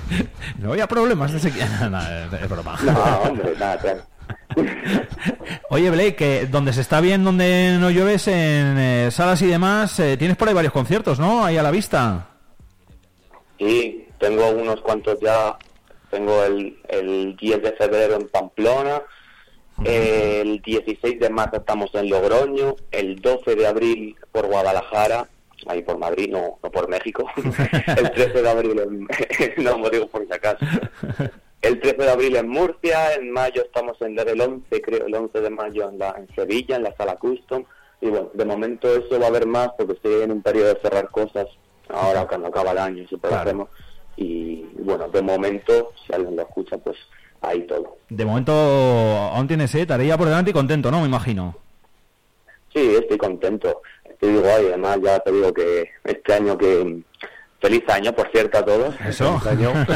No 0.59 0.71
había 0.71 0.87
problemas 0.87 1.31
de 1.31 1.39
sequía. 1.39 1.67
Nada, 1.89 2.29
es 2.41 2.49
broma. 2.49 2.77
No, 2.83 3.29
hombre, 3.29 3.53
nada, 3.59 3.77
claro. 3.77 4.01
Oye, 5.69 5.89
Blake, 5.89 6.15
que 6.15 6.45
donde 6.45 6.73
se 6.73 6.81
está 6.81 7.01
bien, 7.01 7.23
donde 7.23 7.77
no 7.79 7.89
llueves, 7.89 8.27
en 8.27 8.77
eh, 8.77 9.09
salas 9.11 9.41
y 9.41 9.47
demás, 9.47 9.99
eh, 9.99 10.17
tienes 10.17 10.37
por 10.37 10.47
ahí 10.47 10.53
varios 10.53 10.73
conciertos, 10.73 11.19
¿no? 11.19 11.43
Ahí 11.43 11.57
a 11.57 11.63
la 11.63 11.71
vista. 11.71 12.27
Sí, 13.57 14.07
tengo 14.19 14.49
unos 14.51 14.81
cuantos 14.81 15.19
ya. 15.21 15.57
Tengo 16.13 16.43
el, 16.43 16.77
el 16.89 17.35
10 17.35 17.63
de 17.63 17.71
febrero 17.71 18.13
en 18.13 18.27
Pamplona, 18.27 19.01
el 19.83 20.61
16 20.61 21.19
de 21.19 21.29
marzo 21.31 21.57
estamos 21.57 21.89
en 21.95 22.07
Logroño, 22.07 22.75
el 22.91 23.19
12 23.19 23.55
de 23.55 23.65
abril 23.65 24.15
por 24.31 24.45
Guadalajara, 24.45 25.27
ahí 25.65 25.81
por 25.81 25.97
Madrid, 25.97 26.29
no, 26.29 26.59
no 26.61 26.69
por 26.69 26.87
México, 26.87 27.25
el 27.97 28.11
13 28.11 28.43
de 28.43 28.49
abril 28.49 28.79
en... 28.79 29.07
no, 29.63 29.79
me 29.79 29.89
digo 29.89 30.05
por 30.05 30.23
si 30.27 30.31
acaso. 30.31 30.63
El 31.63 31.79
13 31.79 31.97
de 31.97 32.11
abril 32.11 32.35
en 32.35 32.47
Murcia, 32.47 33.15
en 33.15 33.31
mayo 33.31 33.63
estamos 33.63 33.99
en 34.01 34.19
el 34.19 34.39
11, 34.39 34.81
creo, 34.83 35.07
el 35.07 35.15
11 35.15 35.41
de 35.41 35.49
mayo 35.49 35.89
en, 35.89 35.97
la, 35.97 36.13
en 36.15 36.27
Sevilla, 36.35 36.75
en 36.75 36.83
la 36.83 36.95
sala 36.95 37.15
Custom. 37.15 37.63
Y 38.01 38.09
bueno, 38.09 38.29
de 38.35 38.45
momento 38.45 38.87
eso 38.93 39.19
va 39.19 39.25
a 39.25 39.29
haber 39.29 39.47
más 39.47 39.69
porque 39.75 39.93
estoy 39.93 40.21
en 40.21 40.31
un 40.31 40.43
periodo 40.43 40.75
de 40.75 40.79
cerrar 40.79 41.09
cosas. 41.09 41.47
Ahora 41.89 42.27
cuando 42.27 42.49
acaba 42.49 42.71
el 42.71 42.77
año 42.77 43.03
lo 43.09 43.17
Claro. 43.17 43.69
Y 44.17 44.65
bueno, 44.79 45.07
de 45.09 45.21
momento, 45.21 45.91
si 46.05 46.13
alguien 46.13 46.35
lo 46.35 46.41
escucha, 46.43 46.77
pues 46.77 46.97
ahí 47.41 47.61
todo. 47.67 47.97
De 48.09 48.25
momento 48.25 48.51
aún 48.53 49.47
tienes 49.47 49.73
eh, 49.75 49.85
tarea 49.85 50.17
por 50.17 50.27
delante 50.27 50.51
y 50.51 50.53
contento, 50.53 50.91
¿no? 50.91 51.01
Me 51.01 51.07
imagino. 51.07 51.55
Sí, 52.73 52.95
estoy 52.95 53.17
contento. 53.17 53.81
Estoy 54.05 54.35
guay. 54.37 54.67
Además, 54.67 54.99
ya 55.03 55.19
te 55.19 55.31
digo 55.31 55.53
que 55.53 55.89
este 56.03 56.33
año 56.33 56.57
que... 56.57 57.01
Feliz 57.61 57.83
año, 57.87 58.11
por 58.11 58.29
cierto, 58.29 58.57
a 58.57 58.65
todos. 58.65 58.93
Eso. 59.07 59.39
Año. 59.49 59.71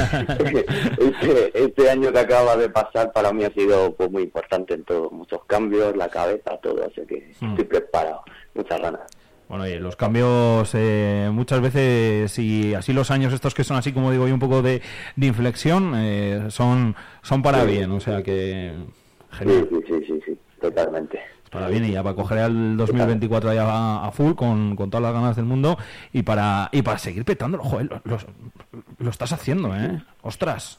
este, 0.97 1.63
este 1.65 1.89
año 1.89 2.13
que 2.13 2.19
acaba 2.19 2.55
de 2.55 2.69
pasar 2.69 3.11
para 3.11 3.33
mí 3.33 3.43
ha 3.43 3.51
sido 3.51 3.93
pues, 3.93 4.09
muy 4.09 4.23
importante 4.23 4.73
en 4.73 4.85
todo. 4.85 5.09
Muchos 5.11 5.43
cambios, 5.47 5.95
la 5.97 6.07
cabeza, 6.07 6.57
todo. 6.61 6.85
Así 6.85 7.01
que 7.05 7.33
Mm. 7.41 7.49
estoy 7.51 7.65
preparado. 7.65 8.23
Muchas 8.53 8.79
ganas. 8.81 9.01
Bueno, 9.49 9.65
y 9.65 9.79
los 9.79 9.95
cambios 9.95 10.69
eh, 10.73 11.29
muchas 11.31 11.61
veces, 11.61 12.37
y 12.37 12.73
así 12.73 12.91
los 12.91 13.11
años 13.11 13.31
estos 13.33 13.55
que 13.55 13.63
son 13.63 13.77
así 13.77 13.93
como 13.93 14.11
digo 14.11 14.27
yo, 14.27 14.33
un 14.33 14.41
poco 14.41 14.61
de, 14.61 14.81
de 15.15 15.25
inflexión, 15.27 15.93
eh, 15.95 16.47
son, 16.49 16.95
son 17.21 17.41
para 17.41 17.61
Sí. 17.63 17.71
bien, 17.71 17.91
o 17.91 17.99
sea 18.01 18.21
que 18.23 18.73
Sí, 19.31 19.37
genial. 19.37 19.69
sí, 19.69 19.77
sí, 19.87 20.05
sí, 20.05 20.19
sí, 20.25 20.37
totalmente. 20.59 21.19
Para 21.49 21.69
bien 21.69 21.85
y 21.85 21.91
ya 21.93 22.03
para 22.03 22.13
coger 22.15 22.39
el 22.39 22.75
2024 22.75 23.53
ya 23.53 23.63
a, 23.63 24.07
a 24.07 24.11
full 24.11 24.33
con, 24.33 24.75
con 24.75 24.89
todas 24.89 25.03
las 25.03 25.13
ganas 25.13 25.35
del 25.37 25.45
mundo 25.45 25.77
y 26.11 26.23
para 26.23 26.67
y 26.73 26.81
para 26.81 26.97
seguir 26.97 27.23
petándolo, 27.23 27.63
joder, 27.63 27.85
lo, 27.89 28.01
lo- 28.03 28.19
lo 28.99 29.09
estás 29.09 29.31
haciendo, 29.31 29.73
¿eh? 29.73 30.03
Ostras. 30.23 30.77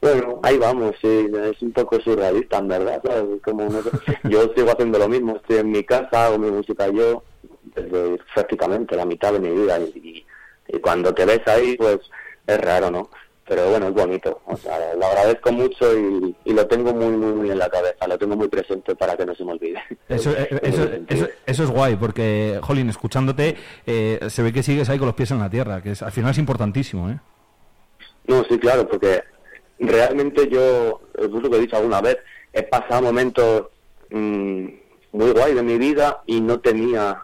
Bueno, 0.00 0.40
ahí 0.44 0.58
vamos, 0.58 0.94
sí, 1.00 1.08
es 1.08 1.62
un 1.62 1.72
poco 1.72 2.00
surrealista, 2.00 2.58
en 2.58 2.68
verdad, 2.68 3.02
Como 3.44 3.64
no 3.64 3.82
sé, 3.82 3.90
yo 4.28 4.52
sigo 4.54 4.70
haciendo 4.70 4.98
lo 4.98 5.08
mismo, 5.08 5.36
estoy 5.36 5.58
en 5.58 5.70
mi 5.72 5.82
casa, 5.84 6.26
hago 6.26 6.38
mi 6.38 6.50
música 6.50 6.88
yo, 6.88 7.22
desde 7.74 8.18
prácticamente 8.34 8.96
la 8.96 9.04
mitad 9.04 9.32
de 9.32 9.40
mi 9.40 9.50
vida, 9.50 9.78
y, 9.78 9.98
y- 9.98 10.26
y 10.68 10.78
cuando 10.80 11.12
te 11.12 11.24
ves 11.24 11.40
ahí, 11.46 11.76
pues 11.76 11.98
es 12.46 12.60
raro, 12.60 12.90
¿no? 12.90 13.10
Pero 13.46 13.68
bueno, 13.70 13.88
es 13.88 13.94
bonito, 13.94 14.40
o 14.46 14.56
sea, 14.56 14.94
lo 14.94 15.04
agradezco 15.04 15.50
mucho 15.52 15.92
y, 15.98 16.34
y 16.44 16.52
lo 16.54 16.64
tengo 16.68 16.94
muy, 16.94 17.16
muy, 17.16 17.32
muy 17.32 17.50
en 17.50 17.58
la 17.58 17.68
cabeza, 17.68 18.06
lo 18.06 18.16
tengo 18.16 18.36
muy 18.36 18.46
presente 18.48 18.94
para 18.94 19.16
que 19.16 19.26
no 19.26 19.34
se 19.34 19.44
me 19.44 19.52
olvide. 19.52 19.82
Eso, 20.08 20.30
eh, 20.30 20.48
eso, 20.62 20.88
eso, 21.08 21.28
eso 21.44 21.62
es 21.64 21.70
guay, 21.70 21.96
porque, 21.96 22.60
Jolín, 22.62 22.88
escuchándote, 22.88 23.56
eh, 23.84 24.20
se 24.28 24.42
ve 24.42 24.52
que 24.52 24.62
sigues 24.62 24.88
ahí 24.88 24.98
con 24.98 25.06
los 25.06 25.16
pies 25.16 25.32
en 25.32 25.40
la 25.40 25.50
tierra, 25.50 25.82
que 25.82 25.90
es, 25.90 26.02
al 26.02 26.12
final 26.12 26.30
es 26.30 26.38
importantísimo, 26.38 27.10
¿eh? 27.10 27.18
No, 28.28 28.44
sí, 28.44 28.56
claro, 28.58 28.88
porque 28.88 29.24
realmente 29.80 30.48
yo, 30.48 31.00
es 31.18 31.28
lo 31.28 31.50
que 31.50 31.56
he 31.56 31.60
dicho 31.60 31.76
alguna 31.76 32.00
vez, 32.00 32.18
he 32.52 32.62
pasado 32.62 33.02
momentos 33.02 33.66
mm, 34.10 34.66
muy 35.12 35.30
guay 35.32 35.54
de 35.54 35.62
mi 35.64 35.78
vida 35.78 36.22
y 36.26 36.40
no 36.40 36.60
tenía 36.60 37.20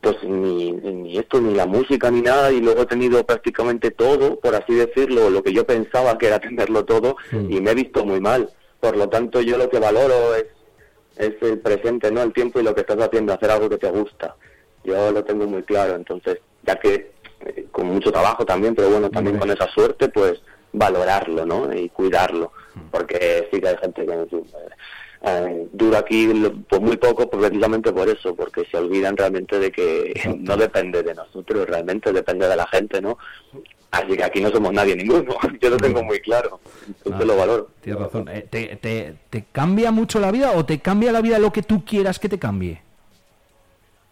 pues 0.00 0.16
ni, 0.22 0.72
ni 0.72 1.18
esto, 1.18 1.40
ni 1.40 1.54
la 1.54 1.66
música, 1.66 2.10
ni 2.10 2.22
nada, 2.22 2.50
y 2.50 2.60
luego 2.60 2.82
he 2.82 2.86
tenido 2.86 3.24
prácticamente 3.24 3.90
todo, 3.90 4.40
por 4.40 4.54
así 4.54 4.74
decirlo, 4.74 5.28
lo 5.28 5.42
que 5.42 5.52
yo 5.52 5.66
pensaba 5.66 6.16
que 6.16 6.28
era 6.28 6.38
tenerlo 6.38 6.84
todo, 6.84 7.16
y 7.32 7.60
me 7.60 7.72
he 7.72 7.74
visto 7.74 8.04
muy 8.04 8.20
mal. 8.20 8.50
Por 8.80 8.96
lo 8.96 9.08
tanto, 9.10 9.42
yo 9.42 9.58
lo 9.58 9.68
que 9.68 9.78
valoro 9.78 10.34
es, 10.34 10.46
es 11.16 11.34
el 11.42 11.58
presente, 11.58 12.10
¿no? 12.10 12.22
El 12.22 12.32
tiempo 12.32 12.60
y 12.60 12.62
lo 12.62 12.74
que 12.74 12.80
estás 12.80 12.98
haciendo, 12.98 13.34
hacer 13.34 13.50
algo 13.50 13.68
que 13.68 13.76
te 13.76 13.90
gusta. 13.90 14.36
Yo 14.84 15.12
lo 15.12 15.22
tengo 15.22 15.46
muy 15.46 15.62
claro, 15.64 15.94
entonces, 15.94 16.38
ya 16.62 16.76
que 16.76 17.12
eh, 17.44 17.66
con 17.70 17.86
mucho 17.86 18.10
trabajo 18.10 18.46
también, 18.46 18.74
pero 18.74 18.88
bueno, 18.88 19.10
también 19.10 19.38
con 19.38 19.50
esa 19.50 19.68
suerte, 19.68 20.08
pues 20.08 20.40
valorarlo, 20.72 21.44
¿no? 21.44 21.74
Y 21.74 21.90
cuidarlo, 21.90 22.52
porque 22.90 23.48
sí 23.52 23.60
que 23.60 23.68
hay 23.68 23.76
gente 23.76 24.06
que 24.06 24.26
fin, 24.30 24.44
eh, 25.22 25.68
dura 25.72 25.98
aquí 25.98 26.28
pues 26.68 26.80
muy 26.80 26.96
poco, 26.96 27.28
pues 27.28 27.48
precisamente 27.48 27.92
por 27.92 28.08
eso, 28.08 28.34
porque 28.34 28.64
se 28.70 28.76
olvidan 28.76 29.16
realmente 29.16 29.58
de 29.58 29.70
que 29.70 30.38
no 30.38 30.56
depende 30.56 31.02
de 31.02 31.14
nosotros, 31.14 31.66
realmente 31.66 32.12
depende 32.12 32.48
de 32.48 32.56
la 32.56 32.66
gente, 32.66 33.00
¿no? 33.00 33.18
Así 33.90 34.16
que 34.16 34.24
aquí 34.24 34.40
no 34.40 34.50
somos 34.50 34.72
nadie 34.72 34.94
ninguno, 34.96 35.34
yo 35.60 35.70
lo 35.70 35.76
tengo 35.76 36.02
muy 36.02 36.20
claro, 36.20 36.60
entonces 36.86 37.26
lo 37.26 37.36
valoro. 37.36 37.70
Tienes 37.80 38.02
razón. 38.02 38.28
Eh, 38.28 38.46
¿te, 38.48 38.76
te, 38.76 39.14
te 39.28 39.44
cambia 39.50 39.90
mucho 39.90 40.20
la 40.20 40.30
vida 40.30 40.52
o 40.52 40.64
te 40.64 40.78
cambia 40.78 41.12
la 41.12 41.20
vida 41.20 41.38
lo 41.38 41.52
que 41.52 41.62
tú 41.62 41.84
quieras 41.84 42.18
que 42.18 42.28
te 42.28 42.38
cambie? 42.38 42.82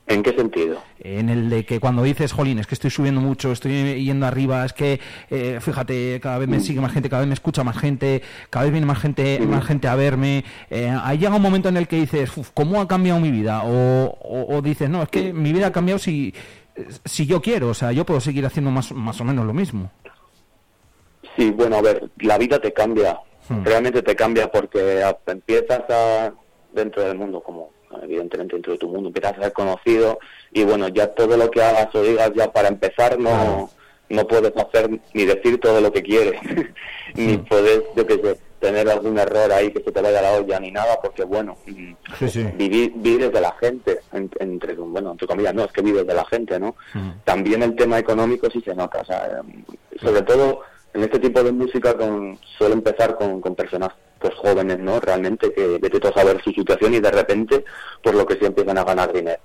¿En 0.09 0.23
qué 0.23 0.33
sentido? 0.33 0.83
En 1.01 1.29
el 1.29 1.51
de 1.51 1.67
que 1.67 1.81
cuando 1.81 2.03
dices, 2.03 2.33
jolín, 2.33 2.59
es 2.59 2.67
que 2.67 2.75
estoy 2.75 2.89
subiendo 2.91 3.21
mucho, 3.21 3.53
estoy 3.53 4.03
yendo 4.03 4.25
arriba, 4.27 4.65
es 4.65 4.73
que, 4.73 5.01
eh, 5.31 5.59
fíjate, 5.61 6.19
cada 6.21 6.39
vez 6.39 6.49
me 6.49 6.61
sigue 6.61 6.81
más 6.81 6.93
gente, 6.93 7.11
cada 7.11 7.21
vez 7.21 7.29
me 7.29 7.35
escucha 7.35 7.63
más 7.63 7.77
gente, 7.77 8.23
cada 8.49 8.65
vez 8.65 8.73
viene 8.73 8.87
más 8.87 8.99
gente, 8.99 9.39
más 9.47 9.67
gente 9.67 9.87
a 9.87 9.95
verme. 9.97 10.45
Eh, 10.71 10.91
ahí 11.03 11.19
llega 11.19 11.37
un 11.37 11.43
momento 11.43 11.69
en 11.69 11.77
el 11.77 11.87
que 11.87 11.97
dices, 11.97 12.35
"Uf, 12.39 12.51
¿cómo 12.55 12.81
ha 12.81 12.89
cambiado 12.89 13.21
mi 13.21 13.31
vida? 13.31 13.63
O, 13.65 14.07
o- 14.07 14.57
o 14.57 14.63
dices, 14.63 14.89
no, 14.89 15.03
es 15.03 15.11
que 15.11 15.33
mi 15.35 15.53
vida 15.53 15.67
ha 15.67 15.73
cambiado 15.73 15.99
si, 15.99 16.35
si 17.05 17.27
yo 17.27 17.43
quiero, 17.43 17.69
o 17.69 17.75
sea, 17.75 17.93
yo 17.93 18.07
puedo 18.07 18.21
seguir 18.21 18.47
haciendo 18.47 18.71
más, 18.71 18.91
más 18.93 19.21
o 19.21 19.25
menos 19.25 19.45
lo 19.45 19.53
mismo. 19.53 19.91
Sí, 21.37 21.51
bueno, 21.51 21.77
a 21.77 21.83
ver, 21.83 22.11
la 22.21 22.39
vida 22.39 22.59
te 22.61 22.73
cambia, 22.73 23.21
realmente 23.63 24.03
te 24.03 24.17
cambia 24.17 24.51
porque 24.51 25.03
empiezas 25.27 25.83
a, 25.91 26.33
dentro 26.73 27.03
del 27.05 27.17
mundo, 27.19 27.43
como 27.43 27.71
evidentemente 28.03 28.55
dentro 28.57 28.73
de 28.73 28.79
tu 28.79 28.89
mundo, 28.89 29.09
empiezas 29.09 29.39
a 29.39 29.43
ser 29.43 29.53
conocido. 29.53 30.19
Y 30.53 30.65
bueno, 30.65 30.89
ya 30.89 31.09
todo 31.09 31.37
lo 31.37 31.51
que 31.51 31.63
hagas 31.63 31.95
o 31.95 32.03
digas 32.03 32.31
ya 32.35 32.53
para 32.53 32.69
empezar 32.69 33.19
no, 33.19 33.71
no 34.09 34.27
puedes 34.27 34.57
hacer 34.57 34.89
ni 35.15 35.25
decir 35.25 35.61
todo 35.61 35.81
lo 35.81 35.93
que 35.93 36.03
quieres, 36.03 36.41
ni 37.15 37.37
puedes, 37.39 37.83
yo 37.97 38.07
qué 38.07 38.15
sé, 38.15 38.39
tener 38.59 38.89
algún 38.89 39.17
error 39.19 39.53
ahí 39.53 39.71
que 39.71 39.83
se 39.85 39.93
te 39.93 40.01
vaya 40.03 40.21
la 40.21 40.33
olla 40.33 40.59
ni 40.59 40.73
nada, 40.73 40.99
porque 41.01 41.23
bueno, 41.25 41.57
mm, 41.67 41.93
Sí, 42.19 42.29
sí. 42.29 42.45
vivir, 42.57 42.93
vives 42.97 43.33
de 43.33 43.41
la 43.41 43.53
gente, 43.61 44.01
en- 44.13 44.31
entre, 44.41 44.75
bueno, 44.75 45.13
entre 45.13 45.29
comillas, 45.29 45.55
no, 45.55 45.65
es 45.65 45.73
que 45.73 45.83
vives 45.83 46.05
de 46.07 46.15
la 46.15 46.25
gente, 46.25 46.59
¿no? 46.59 46.75
También 47.25 47.63
el 47.63 47.77
tema 47.77 47.99
económico 48.01 48.51
sí 48.51 48.61
se 48.61 48.75
nota, 48.75 49.01
o 49.01 49.05
sea, 49.05 49.41
em, 49.47 49.63
sobre 50.03 50.23
todo 50.23 50.63
en 50.95 51.03
este 51.03 51.19
tipo 51.19 51.43
de 51.43 51.53
música 51.53 51.97
con, 51.97 52.39
suele 52.57 52.75
empezar 52.75 53.17
con, 53.17 53.41
con 53.41 53.55
personas 53.55 53.91
pues 54.19 54.35
jóvenes, 54.35 54.79
¿no? 54.79 55.01
Realmente 55.01 55.53
que 55.53 55.79
vete 55.79 56.01
tú 56.01 56.09
a 56.09 56.13
saber 56.13 56.43
su 56.43 56.51
situación 56.51 56.95
y 56.95 57.01
de 57.01 57.11
repente, 57.11 57.65
por 58.03 58.15
lo 58.15 58.27
que 58.27 58.35
sí 58.35 58.45
empiezan 58.45 58.79
a 58.79 58.85
ganar 58.85 59.13
dinero. 59.13 59.41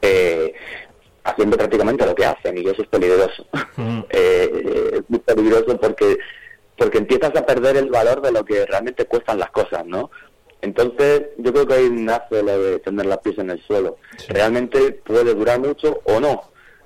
Eh, 0.00 0.54
haciendo 1.24 1.56
prácticamente 1.56 2.06
lo 2.06 2.14
que 2.14 2.26
hacen 2.26 2.58
y 2.58 2.66
eso 2.68 2.82
es 2.82 2.88
peligroso. 2.88 3.46
Eh, 4.10 4.90
es 4.92 5.02
muy 5.08 5.18
peligroso 5.18 5.76
porque 5.78 6.18
porque 6.76 6.98
empiezas 6.98 7.34
a 7.36 7.46
perder 7.46 7.76
el 7.76 7.90
valor 7.90 8.20
de 8.22 8.32
lo 8.32 8.44
que 8.44 8.64
realmente 8.66 9.06
cuestan 9.06 9.38
las 9.38 9.50
cosas, 9.50 9.84
¿no? 9.86 10.10
Entonces, 10.60 11.22
yo 11.38 11.52
creo 11.52 11.66
que 11.66 11.74
ahí 11.74 11.90
nace 11.90 12.42
lo 12.42 12.58
de 12.58 12.78
tener 12.78 13.06
las 13.06 13.18
pies 13.18 13.38
en 13.38 13.50
el 13.50 13.60
suelo. 13.62 13.98
Realmente 14.28 14.92
puede 15.04 15.34
durar 15.34 15.60
mucho 15.60 16.00
o 16.04 16.20
no, 16.20 16.42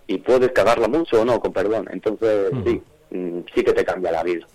y 0.06 0.18
puedes 0.18 0.52
cagarla 0.52 0.88
mucho 0.88 1.20
o 1.20 1.24
no, 1.24 1.40
con 1.40 1.52
perdón. 1.52 1.88
Entonces, 1.92 2.50
sí, 2.64 2.82
mm, 3.10 3.38
sí 3.54 3.62
que 3.64 3.72
te 3.72 3.84
cambia 3.84 4.12
la 4.12 4.22
vida. 4.22 4.46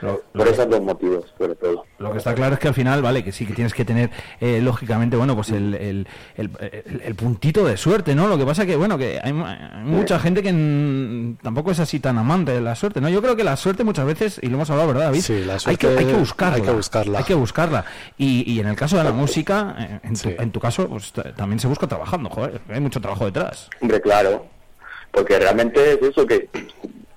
Lo- 0.00 0.22
Por 0.32 0.48
esos 0.48 0.70
dos 0.70 0.80
motivos, 0.80 1.26
sobre 1.36 1.54
todo. 1.54 1.84
Lo 1.98 2.10
que 2.10 2.16
está 2.16 2.34
claro 2.34 2.54
es 2.54 2.58
que 2.60 2.68
al 2.68 2.72
final, 2.72 3.02
vale, 3.02 3.22
que 3.22 3.30
sí 3.30 3.44
que 3.44 3.52
tienes 3.52 3.74
que 3.74 3.84
tener, 3.84 4.08
eh, 4.40 4.58
lógicamente, 4.62 5.18
bueno, 5.18 5.34
pues 5.34 5.50
el, 5.50 5.74
el, 5.74 6.06
el- 6.38 6.50
el- 6.72 7.02
el 7.04 7.14
puntito 7.14 7.62
de 7.62 7.76
suerte, 7.76 8.14
¿no? 8.14 8.26
Lo 8.26 8.38
que 8.38 8.46
pasa 8.46 8.64
que, 8.64 8.74
bueno, 8.74 8.96
que 8.96 9.20
hay, 9.22 9.34
mu- 9.34 9.44
hay 9.44 9.58
mucha 9.84 10.18
gente 10.18 10.42
que 10.42 11.34
tampoco 11.42 11.72
es 11.72 11.80
así 11.80 12.00
tan 12.00 12.16
amante 12.16 12.52
de 12.52 12.62
la 12.62 12.74
suerte, 12.74 13.02
¿no? 13.02 13.10
Yo 13.10 13.20
creo 13.20 13.36
que 13.36 13.44
la 13.44 13.54
suerte 13.56 13.84
muchas 13.84 14.06
veces, 14.06 14.40
y 14.42 14.46
lo 14.46 14.54
hemos 14.54 14.70
hablado, 14.70 14.88
¿verdad, 14.88 15.04
David? 15.06 15.20
Sí, 15.20 15.44
la 15.44 15.58
hay, 15.66 15.76
que, 15.76 15.86
suerte 15.86 15.98
hay 15.98 16.06
que 16.06 16.14
buscarla. 16.14 16.54
hay 16.56 16.62
que 16.62 16.70
buscarla. 16.72 17.18
Hay 17.18 17.24
que 17.24 17.34
buscarla. 17.34 17.84
Y, 18.16 18.50
y 18.50 18.60
en 18.60 18.68
el 18.68 18.76
caso 18.76 18.96
de 18.96 19.04
la 19.04 19.12
música, 19.12 19.76
eh, 19.78 20.00
en 20.04 20.14
tu, 20.18 20.28
en 20.30 20.50
tu 20.52 20.58
caso, 20.60 20.88
pues 20.88 21.12
también 21.36 21.60
se 21.60 21.66
busca 21.68 21.86
trabajando, 21.86 22.30
joder, 22.30 22.62
hay 22.70 22.80
mucho 22.80 22.98
trabajo 23.02 23.26
detrás. 23.26 23.68
Hombre, 23.82 24.00
claro. 24.00 24.46
Porque 25.10 25.38
realmente 25.38 25.92
es 25.94 26.02
eso 26.02 26.26
que 26.26 26.48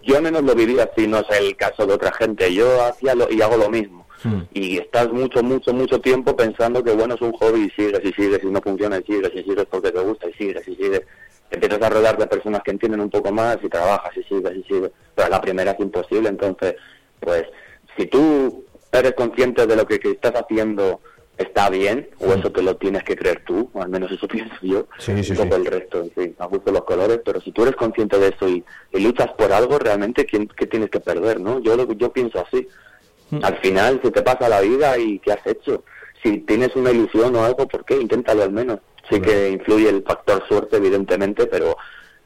yo 0.03 0.17
al 0.17 0.23
menos 0.23 0.43
lo 0.43 0.55
viví 0.55 0.79
así, 0.79 1.07
no 1.07 1.19
es 1.19 1.39
el 1.39 1.55
caso 1.55 1.85
de 1.85 1.93
otra 1.93 2.11
gente. 2.13 2.53
Yo 2.53 2.83
hacía 2.83 3.15
lo, 3.15 3.29
y 3.31 3.41
hago 3.41 3.57
lo 3.57 3.69
mismo. 3.69 4.07
Y 4.53 4.77
estás 4.77 5.09
mucho, 5.13 5.41
mucho, 5.41 5.73
mucho 5.73 6.01
tiempo 6.01 6.35
pensando 6.35 6.83
que 6.83 6.91
bueno 6.91 7.15
es 7.15 7.21
un 7.21 7.31
hobby 7.31 7.65
y 7.65 7.69
sigues 7.69 8.01
y 8.03 8.11
sigues 8.11 8.43
y 8.43 8.47
no 8.47 8.61
funciona 8.61 8.97
y 8.97 9.03
sigues 9.03 9.31
y 9.33 9.43
sigues 9.43 9.65
porque 9.71 9.91
te 9.91 9.99
gusta 10.01 10.27
y 10.29 10.33
sigues 10.33 10.67
y 10.67 10.75
sigues. 10.75 11.03
Empiezas 11.49 11.81
a 11.81 11.89
rodear 11.89 12.17
de 12.17 12.27
personas 12.27 12.61
que 12.63 12.71
entienden 12.71 12.99
un 12.99 13.09
poco 13.09 13.31
más 13.31 13.57
y 13.63 13.69
trabajas 13.69 14.15
y 14.17 14.23
sigues 14.23 14.57
y 14.57 14.63
sigues. 14.63 14.91
Pero 15.15 15.27
a 15.27 15.29
la 15.29 15.39
primera 15.39 15.71
es 15.71 15.79
imposible. 15.79 16.27
Entonces, 16.27 16.75
pues 17.21 17.45
si 17.97 18.07
tú 18.07 18.65
eres 18.91 19.13
consciente 19.13 19.65
de 19.65 19.75
lo 19.75 19.87
que, 19.87 19.99
que 19.99 20.11
estás 20.11 20.33
haciendo 20.33 20.99
está 21.39 21.69
bien, 21.69 22.09
o 22.19 22.33
eso 22.33 22.51
te 22.51 22.61
lo 22.61 22.75
tienes 22.75 23.03
que 23.03 23.15
creer 23.15 23.43
tú, 23.45 23.69
o 23.73 23.81
al 23.81 23.89
menos 23.89 24.11
eso 24.11 24.27
pienso 24.27 24.53
yo, 24.61 24.87
Sí, 24.99 25.13
el 25.13 25.65
resto, 25.65 26.01
en 26.01 26.11
fin, 26.11 26.35
a 26.37 26.45
gusto 26.45 26.71
los 26.71 26.83
colores, 26.83 27.21
pero 27.25 27.41
si 27.41 27.51
tú 27.51 27.63
eres 27.63 27.75
consciente 27.75 28.19
de 28.19 28.27
eso 28.27 28.47
y, 28.47 28.63
y 28.91 28.99
luchas 28.99 29.29
por 29.37 29.51
algo, 29.51 29.79
realmente, 29.79 30.25
¿quién, 30.25 30.47
¿qué 30.47 30.67
tienes 30.67 30.89
que 30.89 30.99
perder, 30.99 31.39
no? 31.39 31.59
Yo, 31.59 31.91
yo 31.93 32.13
pienso 32.13 32.39
así. 32.39 32.67
Al 33.43 33.57
final, 33.57 33.99
se 34.03 34.09
te 34.09 34.23
pasa 34.23 34.49
la 34.49 34.59
vida 34.59 34.97
y 34.97 35.19
¿qué 35.19 35.31
has 35.31 35.45
hecho? 35.45 35.83
Si 36.23 36.39
tienes 36.39 36.75
una 36.75 36.91
ilusión 36.91 37.35
o 37.35 37.43
algo, 37.43 37.67
¿por 37.67 37.85
qué? 37.85 37.95
Inténtalo 37.95 38.41
al 38.41 38.51
menos. 38.51 38.79
Sí 39.09 39.21
que 39.21 39.49
influye 39.49 39.87
el 39.87 40.03
factor 40.03 40.43
suerte, 40.47 40.77
evidentemente, 40.77 41.45
pero 41.45 41.77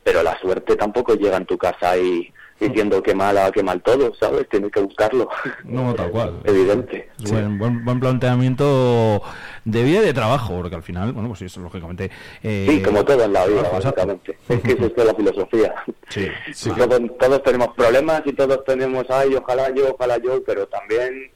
pero 0.04 0.22
la 0.22 0.38
suerte 0.40 0.76
tampoco 0.76 1.16
llega 1.16 1.38
en 1.38 1.46
tu 1.46 1.58
casa 1.58 1.98
y 1.98 2.32
diciendo 2.60 3.02
que 3.04 3.14
mala, 3.14 3.52
que 3.52 3.62
mal 3.64 3.82
todo, 3.82 4.14
¿sabes? 4.16 4.48
Tienes 4.50 4.72
que 4.72 4.80
buscarlo. 4.82 5.28
No, 5.64 5.94
tal 5.94 6.12
cual. 6.12 6.40
Evidente. 6.44 7.10
Buen, 7.30 7.58
buen, 7.58 7.84
buen 7.84 8.00
planteamiento 8.00 9.22
de 9.66 9.84
vida 9.84 10.02
y 10.02 10.06
de 10.06 10.14
trabajo, 10.14 10.56
porque 10.56 10.76
al 10.76 10.84
final, 10.84 11.14
bueno, 11.14 11.30
pues 11.30 11.42
eso, 11.44 11.60
lógicamente... 11.62 12.10
eh, 12.42 12.68
Sí, 12.70 12.82
como 12.82 13.04
todo 13.04 13.24
en 13.24 13.34
la 13.34 13.46
vida, 13.46 13.64
básicamente. 13.72 14.38
Es 14.48 14.62
que 14.62 14.72
esa 14.74 14.86
es 14.86 15.06
la 15.06 15.16
filosofía. 15.16 15.76
Sí, 16.10 16.28
Todos, 16.78 17.02
todos 17.20 17.44
tenemos 17.44 17.70
problemas 17.76 18.22
y 18.26 18.34
todos 18.34 18.64
tenemos, 18.66 19.06
ay, 19.10 19.36
ojalá 19.36 19.70
yo, 19.74 19.94
ojalá 19.94 20.18
yo, 20.18 20.44
pero 20.44 20.68
también 20.68 21.32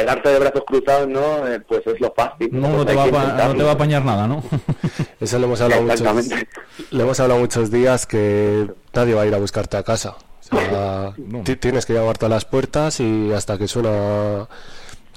quedarte 0.00 0.28
de 0.30 0.38
brazos 0.38 0.62
cruzados 0.66 1.08
no 1.08 1.46
eh, 1.46 1.60
pues 1.60 1.86
es 1.86 2.00
lo 2.00 2.12
fácil 2.14 2.48
No, 2.52 2.68
no 2.68 2.74
Pues 2.84 2.86
te, 2.86 2.92
hay 3.00 3.10
va 3.10 3.22
a, 3.44 3.48
no 3.48 3.54
te 3.54 3.62
va 3.62 3.70
a 3.70 3.74
apañar 3.74 4.04
nada, 4.04 4.26
¿no? 4.26 4.42
Eso 5.20 5.38
lo 5.38 5.46
hemos 5.46 5.60
hablado 5.60 5.82
muchos, 5.82 6.00
Exactamente. 6.00 6.48
le 6.90 7.02
hemos 7.02 7.20
hablado 7.20 7.40
muchos 7.40 7.70
días 7.70 8.06
que 8.06 8.70
nadie 8.94 9.14
va 9.14 9.22
a 9.22 9.26
ir 9.26 9.34
a 9.34 9.38
buscarte 9.38 9.76
a 9.76 9.82
casa. 9.82 10.16
O 10.50 10.56
sea, 10.56 11.12
ti- 11.44 11.56
tienes 11.56 11.84
que 11.86 11.92
llamarte 11.94 12.26
a 12.26 12.28
las 12.28 12.44
puertas 12.44 13.00
y 13.00 13.32
hasta 13.32 13.58
que 13.58 13.68
suena 13.68 14.48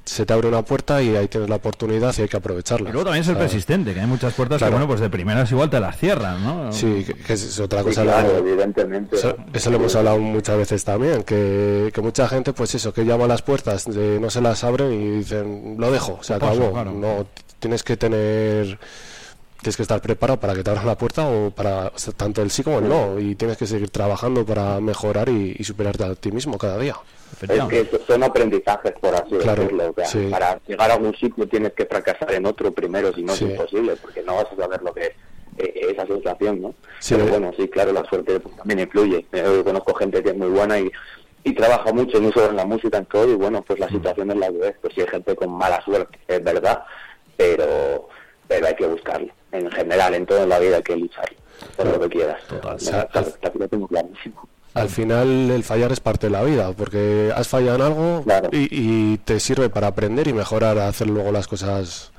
se 0.03 0.25
te 0.25 0.33
abre 0.33 0.47
una 0.47 0.63
puerta 0.63 1.01
y 1.01 1.15
ahí 1.15 1.27
tienes 1.27 1.49
la 1.49 1.57
oportunidad 1.57 2.13
y 2.17 2.23
hay 2.23 2.27
que 2.27 2.37
aprovecharla. 2.37 2.89
Y 2.89 2.91
luego 2.91 3.05
también 3.05 3.23
ser 3.23 3.37
persistente, 3.37 3.93
que 3.93 3.99
hay 4.01 4.07
muchas 4.07 4.33
puertas 4.33 4.57
Claro. 4.57 4.71
que, 4.71 4.75
bueno, 4.75 4.87
pues 4.87 4.99
de 4.99 5.09
primeras 5.09 5.51
igual 5.51 5.69
te 5.69 5.79
las 5.79 5.97
cierran, 5.97 6.43
¿no? 6.43 6.73
Sí, 6.73 7.03
que, 7.05 7.13
que 7.13 7.33
es 7.33 7.59
otra 7.59 7.79
Sí, 7.81 7.85
cosa. 7.89 8.03
claro, 8.03 8.33
la- 8.33 8.37
evidentemente 8.39 9.15
Eso, 9.15 9.35
eso 9.53 9.69
lo 9.69 9.77
hemos 9.77 9.95
hablado 9.95 10.17
muchas 10.19 10.57
veces 10.57 10.83
también, 10.83 11.23
que, 11.23 11.91
que 11.93 12.01
mucha 12.01 12.27
gente, 12.27 12.51
pues 12.53 12.73
eso, 12.75 12.93
que 12.93 13.05
llama 13.05 13.25
a 13.25 13.27
las 13.27 13.41
puertas, 13.43 13.85
de, 13.85 14.19
no 14.19 14.29
se 14.29 14.41
las 14.41 14.63
abren 14.63 14.91
y 14.91 15.09
dicen, 15.17 15.75
lo 15.77 15.91
dejo, 15.91 16.19
se 16.21 16.33
Paso, 16.37 16.53
acabó. 16.53 16.71
claro. 16.73 16.91
No, 16.93 17.27
tienes 17.59 17.83
que 17.83 17.95
tener, 17.95 18.79
tienes 19.61 19.77
que 19.77 19.83
estar 19.83 20.01
preparado 20.01 20.39
para 20.39 20.55
que 20.55 20.63
te 20.63 20.71
abran 20.71 20.87
la 20.87 20.97
puerta 20.97 21.27
o 21.27 21.51
para 21.51 21.87
o 21.89 21.97
sea, 21.99 22.11
tanto 22.13 22.41
el 22.41 22.49
sí 22.49 22.63
como 22.63 22.79
el 22.79 22.89
no, 22.89 23.19
y 23.19 23.35
tienes 23.35 23.55
que 23.57 23.67
seguir 23.67 23.91
trabajando 23.91 24.43
para 24.45 24.79
mejorar 24.81 25.29
y, 25.29 25.55
y 25.59 25.63
superarte 25.63 26.03
a 26.03 26.15
ti 26.15 26.31
mismo 26.31 26.57
cada 26.57 26.79
día. 26.79 26.95
Es 27.41 27.63
que 27.65 27.85
so- 27.85 27.99
son 28.07 28.23
aprendizajes 28.23 28.93
por 28.99 29.13
así 29.15 29.35
Claro, 29.37 29.61
decirlo. 29.63 29.89
O 29.89 29.93
sea, 29.95 30.05
sí. 30.05 30.27
para 30.29 30.59
llegar 30.67 30.91
a 30.91 30.93
algún 30.95 31.15
sitio 31.15 31.47
tienes 31.47 31.73
que 31.73 31.85
fracasar 31.85 32.33
en 32.33 32.45
otro 32.45 32.71
primero 32.71 33.13
si 33.13 33.23
no 33.23 33.33
Sí. 33.35 33.45
es 33.45 33.51
imposible 33.51 33.95
porque 33.97 34.21
no 34.23 34.35
vas 34.35 34.47
a 34.51 34.55
saber 34.55 34.81
lo 34.81 34.93
que 34.93 35.01
es 35.07 35.11
eh, 35.57 35.87
esa 35.91 36.07
sensación 36.07 36.61
no 36.61 36.73
Sí, 36.99 37.13
pero 37.15 37.27
bueno 37.27 37.51
sí 37.57 37.67
claro 37.67 37.91
la 37.91 38.05
suerte 38.05 38.39
pues, 38.39 38.55
también 38.55 38.79
influye. 38.79 39.25
Yo 39.33 39.63
conozco 39.63 39.93
gente 39.95 40.23
que 40.23 40.29
es 40.29 40.37
muy 40.37 40.47
buena 40.49 40.79
y 40.79 40.89
y 41.43 41.53
trabaja 41.55 41.91
mucho 41.91 42.19
no 42.21 42.31
solo 42.31 42.51
en 42.51 42.55
la 42.55 42.65
música 42.65 42.97
en 42.99 43.05
todo 43.07 43.29
y 43.31 43.35
bueno 43.35 43.61
pues 43.63 43.79
la 43.79 43.87
Mm. 43.87 43.91
situación 43.91 44.31
es 44.31 44.37
la 44.37 44.49
que 44.49 44.67
es. 44.69 44.75
Pues 44.81 44.93
si 44.93 45.01
hay 45.01 45.07
gente 45.07 45.35
con 45.35 45.49
mala 45.51 45.81
suerte 45.83 46.19
es 46.27 46.43
verdad 46.43 46.83
pero 47.37 48.07
pero 48.47 48.67
hay 48.67 48.75
que 48.75 48.85
buscarlo 48.87 49.31
en 49.51 49.71
general 49.71 50.13
en 50.13 50.25
todo 50.25 50.43
en 50.43 50.49
la 50.49 50.59
vida 50.59 50.77
hay 50.77 50.83
que 50.83 50.95
lucharlo 50.95 51.37
por 51.75 51.85
lo 51.87 51.99
que 51.99 52.09
quieras. 52.09 52.41
Total, 52.47 52.75
Hasta- 52.75 53.01
hasta 53.19 53.51
que 53.51 53.59
lo 53.59 53.67
tengo 53.67 53.87
clarísimo 53.87 54.47
Al 54.73 54.87
final 54.89 55.51
el 55.51 55.63
fallar 55.63 55.91
es 55.91 55.99
parte 55.99 56.27
de 56.27 56.31
la 56.31 56.43
vida, 56.43 56.71
porque 56.71 57.31
has 57.35 57.47
fallado 57.47 57.75
en 57.75 57.81
algo 57.81 58.23
y, 58.53 58.67
y 59.13 59.17
te 59.17 59.39
sirve 59.39 59.69
para 59.69 59.87
aprender 59.87 60.27
y 60.27 60.33
mejorar, 60.33 60.77
a 60.79 60.87
hacer 60.87 61.07
luego 61.07 61.31
las 61.31 61.47
cosas 61.47 62.11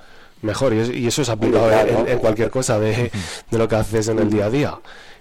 mejor. 0.42 0.74
Y, 0.74 0.78
es- 0.80 0.90
y 0.90 1.06
eso 1.06 1.22
es 1.22 1.28
aplicado 1.30 1.68
claro. 1.68 2.00
en, 2.00 2.08
en 2.08 2.18
cualquier 2.18 2.50
cosa 2.50 2.78
de, 2.78 3.10
de 3.50 3.58
lo 3.58 3.68
que 3.68 3.76
haces 3.76 4.08
en 4.08 4.18
el 4.18 4.28
día 4.30 4.46
a 4.46 4.50
día. 4.50 4.78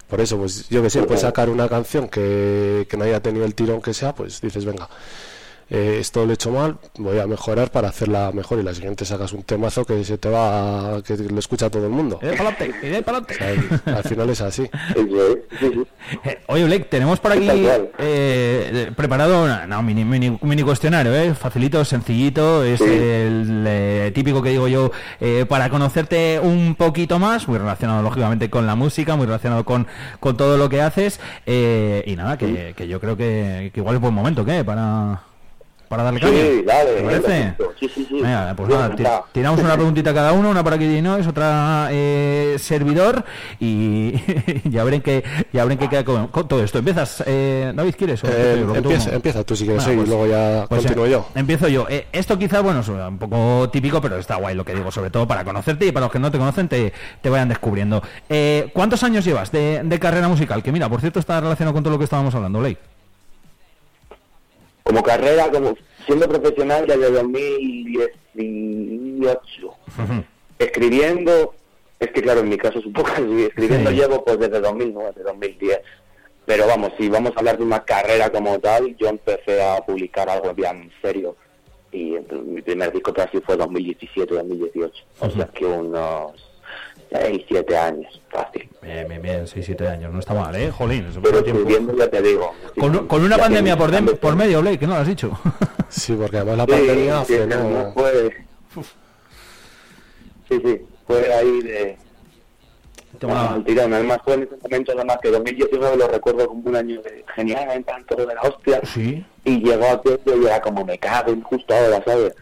Por 0.09 0.19
eso, 0.19 0.37
pues 0.37 0.67
yo 0.67 0.81
que 0.81 0.89
sé, 0.89 1.03
pues 1.03 1.21
sacar 1.21 1.49
una 1.49 1.69
canción 1.69 2.09
que, 2.09 2.85
que 2.89 2.97
no 2.97 3.05
haya 3.05 3.21
tenido 3.21 3.45
el 3.45 3.55
tirón 3.55 3.81
que 3.81 3.93
sea, 3.93 4.13
pues 4.13 4.41
dices, 4.41 4.65
venga, 4.65 4.89
eh, 5.71 5.97
esto 5.99 6.25
lo 6.25 6.31
he 6.31 6.33
hecho 6.35 6.51
mal, 6.51 6.77
voy 6.99 7.17
a 7.17 7.25
mejorar 7.25 7.71
para 7.71 7.87
hacerla 7.89 8.31
mejor 8.31 8.59
y 8.59 8.63
la 8.63 8.73
siguiente 8.75 9.05
sacas 9.05 9.33
un 9.33 9.41
temazo 9.43 9.83
que 9.85 10.03
se 10.03 10.17
te 10.19 10.29
va, 10.29 10.97
a- 10.97 11.01
que 11.01 11.15
lo 11.17 11.39
escucha 11.39 11.69
todo 11.71 11.85
el 11.85 11.91
mundo. 11.91 12.19
Y 12.21 12.27
de 12.27 12.33
pa'lante, 12.33 12.71
y 12.83 12.87
de 12.87 13.01
pa'lante. 13.01 13.33
O 13.33 13.37
sea, 13.37 13.97
al 13.97 14.03
final 14.03 14.29
es 14.29 14.41
así. 14.41 14.69
Eh, 16.23 16.39
Oye, 16.47 16.65
Blake, 16.65 16.85
tenemos 16.85 17.19
por 17.19 17.31
aquí 17.31 17.49
eh, 17.97 18.91
preparado 18.95 19.43
una- 19.43 19.65
no, 19.67 19.81
mini, 19.81 20.03
mini, 20.03 20.37
mini 20.41 20.63
cuestionario, 20.63 21.15
¿eh? 21.15 21.33
facilito, 21.33 21.83
sencillito, 21.85 22.63
es 22.63 22.81
el 22.81 23.63
eh, 23.67 24.11
típico 24.13 24.41
que 24.41 24.49
digo 24.49 24.67
yo 24.67 24.91
eh, 25.19 25.45
para 25.47 25.69
conocerte 25.69 26.39
un 26.41 26.75
poquito 26.75 27.19
más, 27.19 27.47
muy 27.47 27.57
relacionado 27.57 28.01
lógicamente 28.01 28.49
con 28.49 28.67
la 28.67 28.75
música, 28.75 29.15
muy 29.15 29.25
relacionado 29.25 29.63
con, 29.65 29.87
con 30.19 30.35
todo 30.37 30.57
lo 30.57 30.69
que 30.69 30.81
haces, 30.81 31.19
eh, 31.45 32.03
y 32.05 32.15
nada, 32.15 32.37
que, 32.37 32.73
que 32.75 32.87
yo 32.87 32.99
creo 32.99 33.15
que, 33.15 33.71
que 33.73 33.79
igual 33.79 33.95
es 33.95 34.01
buen 34.01 34.13
momento, 34.13 34.43
¿qué? 34.45 34.63
Para, 34.63 35.21
para 35.91 36.03
darle 36.03 36.21
Sí, 36.21 36.25
caña. 36.25 36.63
dale, 36.65 36.91
¿Te 36.93 37.01
parece? 37.03 37.53
Sí, 37.77 37.89
sí, 37.93 38.05
sí. 38.07 38.21
Venga, 38.21 38.53
pues 38.55 38.69
Sí, 38.69 38.75
nada, 39.03 39.23
tiramos 39.33 39.59
una 39.59 39.73
preguntita 39.75 40.13
cada 40.13 40.31
uno, 40.31 40.49
una 40.49 40.63
para 40.63 40.77
que 40.79 41.01
no 41.01 41.17
es 41.17 41.27
otra 41.27 41.89
eh, 41.91 42.55
servidor 42.59 43.25
y 43.59 44.13
ya 44.69 44.85
verán 44.85 45.01
que 45.01 45.21
ya 45.51 45.65
verán 45.65 45.77
que 45.77 45.89
queda 45.89 46.05
con, 46.05 46.27
con 46.27 46.47
todo 46.47 46.63
esto. 46.63 46.77
¿Empiezas, 46.79 47.21
eh, 47.27 47.73
David, 47.75 47.95
quieres? 47.97 48.23
o 48.23 48.27
Eh, 48.29 48.63
tú- 48.65 48.75
empieza, 48.75 49.13
empieza 49.13 49.43
tú 49.43 49.53
si 49.53 49.65
quieres 49.65 49.85
Bueno, 49.85 50.03
y 50.03 50.05
luego 50.07 50.27
ya 50.27 50.65
pues, 50.69 50.81
continúo 50.81 51.05
eh, 51.07 51.11
yo. 51.11 51.27
Empiezo 51.35 51.67
yo. 51.67 51.85
Eh, 51.89 52.07
esto 52.13 52.39
quizás, 52.39 52.63
bueno, 52.63 52.79
es 52.79 52.87
un 52.87 53.17
poco 53.17 53.69
típico, 53.69 53.99
pero 53.99 54.15
está 54.15 54.35
guay 54.37 54.55
lo 54.55 54.63
que 54.63 54.73
digo, 54.73 54.91
sobre 54.91 55.09
todo 55.09 55.27
para 55.27 55.43
conocerte 55.43 55.85
y 55.87 55.91
para 55.91 56.05
los 56.05 56.13
que 56.13 56.19
no 56.19 56.31
te 56.31 56.37
conocen 56.37 56.69
te, 56.69 56.93
te 57.21 57.29
vayan 57.29 57.49
descubriendo. 57.49 58.01
Eh, 58.29 58.69
¿Cuántos 58.73 59.03
años 59.03 59.25
llevas 59.25 59.51
de, 59.51 59.81
de 59.83 59.99
carrera 59.99 60.29
musical? 60.29 60.63
Que 60.63 60.71
mira, 60.71 60.87
por 60.87 61.01
cierto, 61.01 61.19
está 61.19 61.41
relacionado 61.41 61.73
con 61.73 61.83
todo 61.83 61.91
lo 61.91 61.97
que 61.97 62.05
estábamos 62.05 62.33
hablando, 62.33 62.59
Blake. 62.59 62.79
Como 64.83 65.03
carrera, 65.03 65.49
como 65.51 65.75
siendo 66.05 66.27
profesional 66.27 66.85
desde 66.87 67.11
2018. 67.11 69.75
Escribiendo, 70.59 71.53
es 71.99 72.11
que 72.11 72.21
claro, 72.21 72.41
en 72.41 72.49
mi 72.49 72.57
caso 72.57 72.79
es 72.79 72.85
un 72.85 72.93
poco 72.93 73.09
así, 73.11 73.43
escribiendo 73.45 73.89
Sí. 73.89 73.95
llevo 73.97 74.23
pues 74.23 74.39
desde 74.39 74.59
2009, 74.59 75.13
2010. 75.23 75.79
Pero 76.45 76.67
vamos, 76.67 76.91
si 76.97 77.07
vamos 77.09 77.31
a 77.35 77.39
hablar 77.39 77.57
de 77.57 77.63
una 77.63 77.83
carrera 77.83 78.29
como 78.31 78.59
tal, 78.59 78.95
yo 78.97 79.07
empecé 79.07 79.61
a 79.61 79.77
publicar 79.85 80.29
algo 80.29 80.53
ya 80.55 80.71
en 80.71 80.91
serio. 81.01 81.35
Y 81.91 82.15
mi 82.45 82.61
primer 82.61 82.91
disco 82.91 83.13
así 83.17 83.39
fue 83.41 83.57
2017, 83.57 84.33
2018. 84.33 85.03
O 85.19 85.29
sea 85.29 85.45
que 85.47 85.65
unos 85.65 86.33
6, 87.11 87.43
7 87.47 87.77
años, 87.77 88.21
fácil. 88.29 88.69
Bien, 88.81 89.07
bien, 89.07 89.21
bien, 89.21 89.45
6-7 89.45 89.87
años, 89.87 90.13
no 90.13 90.19
está 90.19 90.33
mal, 90.33 90.55
¿eh? 90.55 90.71
Jolín, 90.71 91.05
es 91.09 91.17
un 91.17 91.23
Pero 91.23 91.39
escribiendo 91.39 91.95
ya 91.97 92.09
te 92.09 92.21
digo. 92.21 92.53
Con, 92.79 93.05
con 93.07 93.23
una 93.23 93.37
pandemia 93.37 93.77
por, 93.77 93.91
dem- 93.91 94.17
por 94.17 94.35
medio, 94.35 94.61
Blake, 94.61 94.79
que 94.79 94.87
no 94.87 94.93
lo 94.95 94.99
has 95.01 95.07
dicho. 95.07 95.31
Sí, 95.89 96.13
porque 96.13 96.37
además 96.37 96.55
la 96.59 96.63
Sí, 96.65 96.71
pandemia 96.71 97.25
sí, 97.25 97.33
frenó- 97.33 97.69
no 97.69 97.91
fue... 97.93 98.31
Sí, 100.49 100.61
sí, 100.63 100.81
fue 101.05 101.33
ahí 101.33 101.61
de... 101.61 101.97
molaba. 103.21 103.53
al 103.55 103.63
tirón. 103.65 103.93
Además 103.93 104.19
fue 104.23 104.33
en 104.35 104.43
ese 104.43 104.55
momento, 104.61 104.91
además 104.95 105.17
que 105.21 105.29
2019 105.31 105.97
lo 105.97 106.07
recuerdo 106.07 106.47
como 106.47 106.69
un 106.69 106.75
año 106.77 107.01
de 107.01 107.25
genial, 107.35 107.69
en 107.71 107.83
tanto 107.83 108.15
de 108.15 108.25
la 108.33 108.41
hostia. 108.41 108.79
Sí. 108.85 109.25
Y 109.43 109.59
llegó 109.59 109.85
a 109.85 110.01
tiempo 110.01 110.31
y 110.41 110.45
era 110.45 110.61
como 110.61 110.85
me 110.85 110.97
cago 110.97 111.31
en 111.33 111.41
justo 111.43 111.73
ahora, 111.75 112.01
¿sabes? 112.05 112.33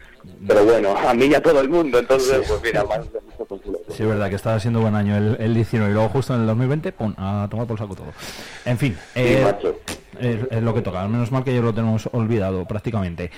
Pero 0.46 0.64
bueno, 0.64 0.96
a 0.96 1.14
mí 1.14 1.26
y 1.26 1.34
a 1.34 1.42
todo 1.42 1.60
el 1.60 1.68
mundo, 1.68 1.98
entonces, 1.98 2.42
pues 2.46 2.60
mira, 2.62 2.84
más. 2.84 3.00
Sí, 3.88 4.02
es 4.02 4.08
verdad 4.08 4.28
que 4.28 4.36
estaba 4.36 4.60
siendo 4.60 4.80
buen 4.80 4.94
año 4.94 5.16
el, 5.16 5.36
el 5.40 5.54
19 5.54 5.90
y 5.90 5.94
luego 5.94 6.08
justo 6.10 6.34
en 6.34 6.42
el 6.42 6.46
2020, 6.46 6.92
pum, 6.92 7.14
a 7.16 7.48
tomar 7.50 7.66
por 7.66 7.78
saco 7.78 7.94
todo. 7.94 8.12
En 8.64 8.78
fin, 8.78 8.96
eh, 9.14 9.52
es, 10.20 10.38
es 10.50 10.62
lo 10.62 10.74
que 10.74 10.82
toca. 10.82 11.06
Menos 11.08 11.32
mal 11.32 11.44
que 11.44 11.54
ya 11.54 11.60
lo 11.60 11.72
tenemos 11.72 12.08
olvidado 12.12 12.64
prácticamente. 12.66 13.30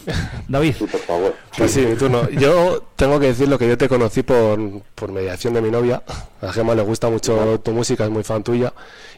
David. 0.48 0.76
por 0.76 1.00
favor. 1.00 1.34
Pues 1.56 1.72
sí, 1.72 1.80
mi 1.80 1.96
turno. 1.96 2.28
Yo 2.30 2.82
tengo 2.96 3.20
que 3.20 3.26
decir 3.26 3.48
lo 3.48 3.58
que 3.58 3.68
yo 3.68 3.76
te 3.76 3.88
conocí 3.88 4.22
por, 4.22 4.58
por 4.94 5.12
mediación 5.12 5.54
de 5.54 5.62
mi 5.62 5.70
novia. 5.70 6.02
A 6.40 6.52
Gemma 6.52 6.74
le 6.74 6.82
gusta 6.82 7.08
mucho 7.10 7.60
tu 7.60 7.72
música, 7.72 8.04
es 8.04 8.10
muy 8.10 8.22
fan 8.22 8.42
tuya. 8.42 8.72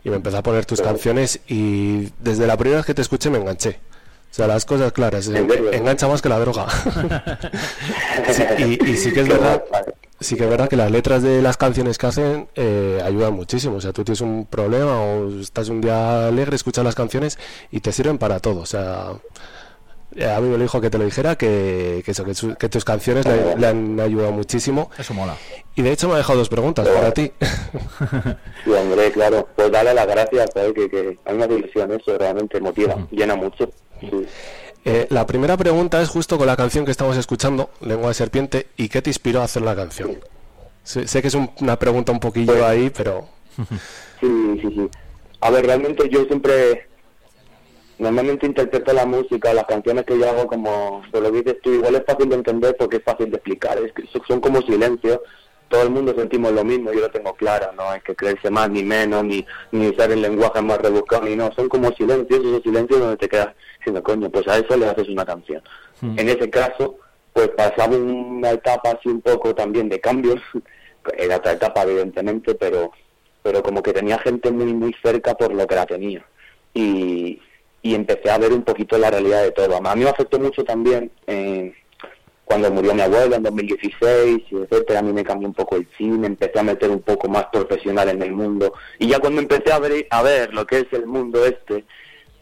Y 0.04 0.10
me 0.10 0.16
empezó 0.16 0.38
a 0.38 0.42
poner 0.42 0.66
tus 0.66 0.80
canciones 0.80 1.40
y 1.46 2.10
desde 2.18 2.46
la 2.46 2.56
primera 2.56 2.78
vez 2.78 2.86
que 2.86 2.94
te 2.94 3.02
escuché 3.02 3.30
me 3.30 3.38
enganché. 3.38 3.78
O 4.32 4.34
sea, 4.34 4.46
las 4.46 4.64
cosas 4.64 4.92
claras, 4.92 5.28
engancha 5.28 6.08
más 6.08 6.22
que 6.22 6.30
la 6.30 6.38
droga. 6.38 6.66
Sí, 8.32 8.42
y, 8.58 8.90
y 8.90 8.96
sí 8.96 9.12
que 9.12 9.20
es 9.20 9.28
verdad, 9.28 9.62
sí 10.20 10.36
que 10.36 10.44
es 10.44 10.50
verdad 10.50 10.68
que 10.68 10.76
las 10.76 10.90
letras 10.90 11.22
de 11.22 11.42
las 11.42 11.56
canciones 11.58 11.98
que 11.98 12.06
hacen 12.06 12.48
eh, 12.54 13.00
ayudan 13.04 13.34
muchísimo. 13.34 13.76
O 13.76 13.80
sea, 13.80 13.92
tú 13.92 14.04
tienes 14.04 14.20
un 14.22 14.46
problema 14.46 15.00
o 15.02 15.38
estás 15.40 15.68
un 15.68 15.80
día 15.82 16.28
alegre, 16.28 16.56
escuchas 16.56 16.82
las 16.84 16.94
canciones 16.94 17.38
y 17.70 17.80
te 17.80 17.92
sirven 17.92 18.16
para 18.18 18.40
todo. 18.40 18.60
O 18.60 18.66
sea, 18.66 19.08
eh, 20.16 20.24
a 20.30 20.40
mí 20.40 20.48
me 20.48 20.56
lo 20.56 20.62
dijo 20.62 20.80
que 20.80 20.88
te 20.88 20.96
lo 20.98 21.04
dijera, 21.04 21.36
que, 21.36 22.02
que 22.04 22.10
eso, 22.12 22.24
que, 22.24 22.34
su- 22.34 22.54
que 22.54 22.68
tus 22.70 22.84
canciones 22.84 23.26
le, 23.26 23.56
le 23.56 23.66
han 23.66 24.00
ayudado 24.00 24.32
muchísimo. 24.32 24.90
Eso 24.98 25.12
mola. 25.12 25.36
Y 25.74 25.82
de 25.82 25.92
hecho 25.92 26.08
me 26.08 26.14
ha 26.14 26.18
dejado 26.18 26.38
dos 26.38 26.48
preguntas 26.48 26.88
para 26.88 27.12
ti. 27.12 27.32
Sí, 28.64 28.70
hombre, 28.70 29.10
claro, 29.12 29.48
pues 29.56 29.70
dale 29.70 29.92
las 29.94 30.06
gracias, 30.06 30.46
¿sabes? 30.54 30.72
Que, 30.74 30.88
que 30.88 31.18
a 31.26 31.32
mí 31.32 31.38
me 31.38 31.44
hace 31.44 31.54
ilusión 31.54 31.92
eso, 31.92 32.16
realmente 32.16 32.60
motiva, 32.60 32.96
llena 33.10 33.34
mucho. 33.36 33.70
Sí. 34.10 34.26
Eh, 34.84 35.06
la 35.10 35.26
primera 35.26 35.56
pregunta 35.56 36.02
es 36.02 36.08
justo 36.08 36.36
con 36.38 36.46
la 36.46 36.56
canción 36.56 36.84
que 36.84 36.90
estamos 36.90 37.16
escuchando, 37.16 37.70
Lengua 37.80 38.08
de 38.08 38.14
Serpiente, 38.14 38.66
¿y 38.76 38.88
qué 38.88 39.00
te 39.00 39.10
inspiró 39.10 39.40
a 39.40 39.44
hacer 39.44 39.62
la 39.62 39.76
canción? 39.76 40.18
Sé, 40.82 41.06
sé 41.06 41.22
que 41.22 41.28
es 41.28 41.34
un- 41.34 41.50
una 41.60 41.78
pregunta 41.78 42.10
un 42.12 42.18
poquillo 42.20 42.66
ahí, 42.66 42.90
pero... 42.90 43.28
Sí, 44.20 44.58
sí, 44.60 44.68
sí. 44.74 44.88
A 45.40 45.50
ver, 45.50 45.66
realmente 45.66 46.08
yo 46.08 46.24
siempre, 46.26 46.86
normalmente 47.98 48.46
interpreto 48.46 48.92
la 48.92 49.04
música, 49.06 49.52
las 49.52 49.64
canciones 49.66 50.04
que 50.04 50.18
yo 50.18 50.28
hago 50.28 50.46
como, 50.46 51.02
pues 51.10 51.22
lo 51.22 51.30
que 51.32 51.38
dices 51.42 51.56
tú, 51.62 51.72
igual 51.72 51.94
es 51.96 52.04
fácil 52.06 52.28
de 52.28 52.36
entender 52.36 52.76
porque 52.78 52.96
es 52.98 53.02
fácil 53.04 53.30
de 53.30 53.36
explicar, 53.36 53.78
es 53.78 53.92
que 53.92 54.04
son 54.26 54.40
como 54.40 54.62
silencios, 54.62 55.20
todo 55.68 55.82
el 55.82 55.90
mundo 55.90 56.14
sentimos 56.16 56.52
lo 56.52 56.64
mismo, 56.64 56.92
yo 56.92 57.00
lo 57.00 57.10
tengo 57.10 57.34
claro, 57.34 57.72
no 57.76 57.88
hay 57.90 58.00
que 58.00 58.14
creerse 58.14 58.50
más 58.50 58.68
ni 58.70 58.82
menos, 58.84 59.24
ni, 59.24 59.44
ni 59.72 59.88
usar 59.88 60.10
el 60.12 60.22
lenguaje 60.22 60.60
más 60.62 60.78
rebuscado, 60.78 61.22
ni 61.24 61.34
no, 61.36 61.50
son 61.54 61.68
como 61.68 61.90
silencios, 61.92 62.40
esos 62.40 62.62
silencios 62.62 63.00
donde 63.00 63.16
te 63.16 63.28
quedas 63.28 63.54
diciendo, 63.82 64.02
coño, 64.02 64.30
pues 64.30 64.46
a 64.46 64.58
eso 64.58 64.76
le 64.76 64.86
haces 64.86 65.08
una 65.08 65.24
canción. 65.24 65.62
En 66.02 66.28
ese 66.28 66.48
caso, 66.50 66.96
pues 67.32 67.48
pasaba 67.48 67.96
una 67.96 68.50
etapa 68.50 68.92
así 68.92 69.08
un 69.08 69.20
poco 69.20 69.54
también 69.54 69.88
de 69.88 70.00
cambios, 70.00 70.40
era 71.16 71.36
otra 71.36 71.52
etapa 71.52 71.82
evidentemente, 71.82 72.54
pero 72.54 72.92
pero 73.42 73.60
como 73.60 73.82
que 73.82 73.92
tenía 73.92 74.18
gente 74.20 74.52
muy 74.52 74.72
muy 74.72 74.94
cerca 75.02 75.34
por 75.34 75.52
lo 75.52 75.66
que 75.66 75.74
la 75.74 75.86
tenía 75.86 76.24
y, 76.74 77.40
y 77.82 77.94
empecé 77.94 78.30
a 78.30 78.38
ver 78.38 78.52
un 78.52 78.62
poquito 78.62 78.96
la 78.98 79.10
realidad 79.10 79.42
de 79.42 79.50
todo. 79.50 79.76
A 79.76 79.96
mí 79.96 80.04
me 80.04 80.10
afectó 80.10 80.38
mucho 80.38 80.64
también 80.64 81.10
eh, 81.26 81.74
cuando 82.44 82.70
murió 82.70 82.94
mi 82.94 83.00
abuelo 83.00 83.36
en 83.36 83.42
2016, 83.42 84.42
y 84.50 84.56
etcétera, 84.56 84.98
a 84.98 85.02
mí 85.02 85.12
me 85.12 85.24
cambió 85.24 85.48
un 85.48 85.54
poco 85.54 85.76
el 85.76 85.88
cine, 85.96 86.26
empecé 86.26 86.58
a 86.58 86.62
meter 86.62 86.90
un 86.90 87.00
poco 87.00 87.28
más 87.28 87.46
profesional 87.46 88.10
en 88.10 88.20
el 88.20 88.32
mundo, 88.32 88.74
y 88.98 89.08
ya 89.08 89.20
cuando 89.20 89.40
empecé 89.40 89.72
a 89.72 89.78
ver, 89.78 90.06
a 90.10 90.22
ver 90.22 90.52
lo 90.52 90.66
que 90.66 90.80
es 90.80 90.86
el 90.92 91.06
mundo 91.06 91.46
este, 91.46 91.84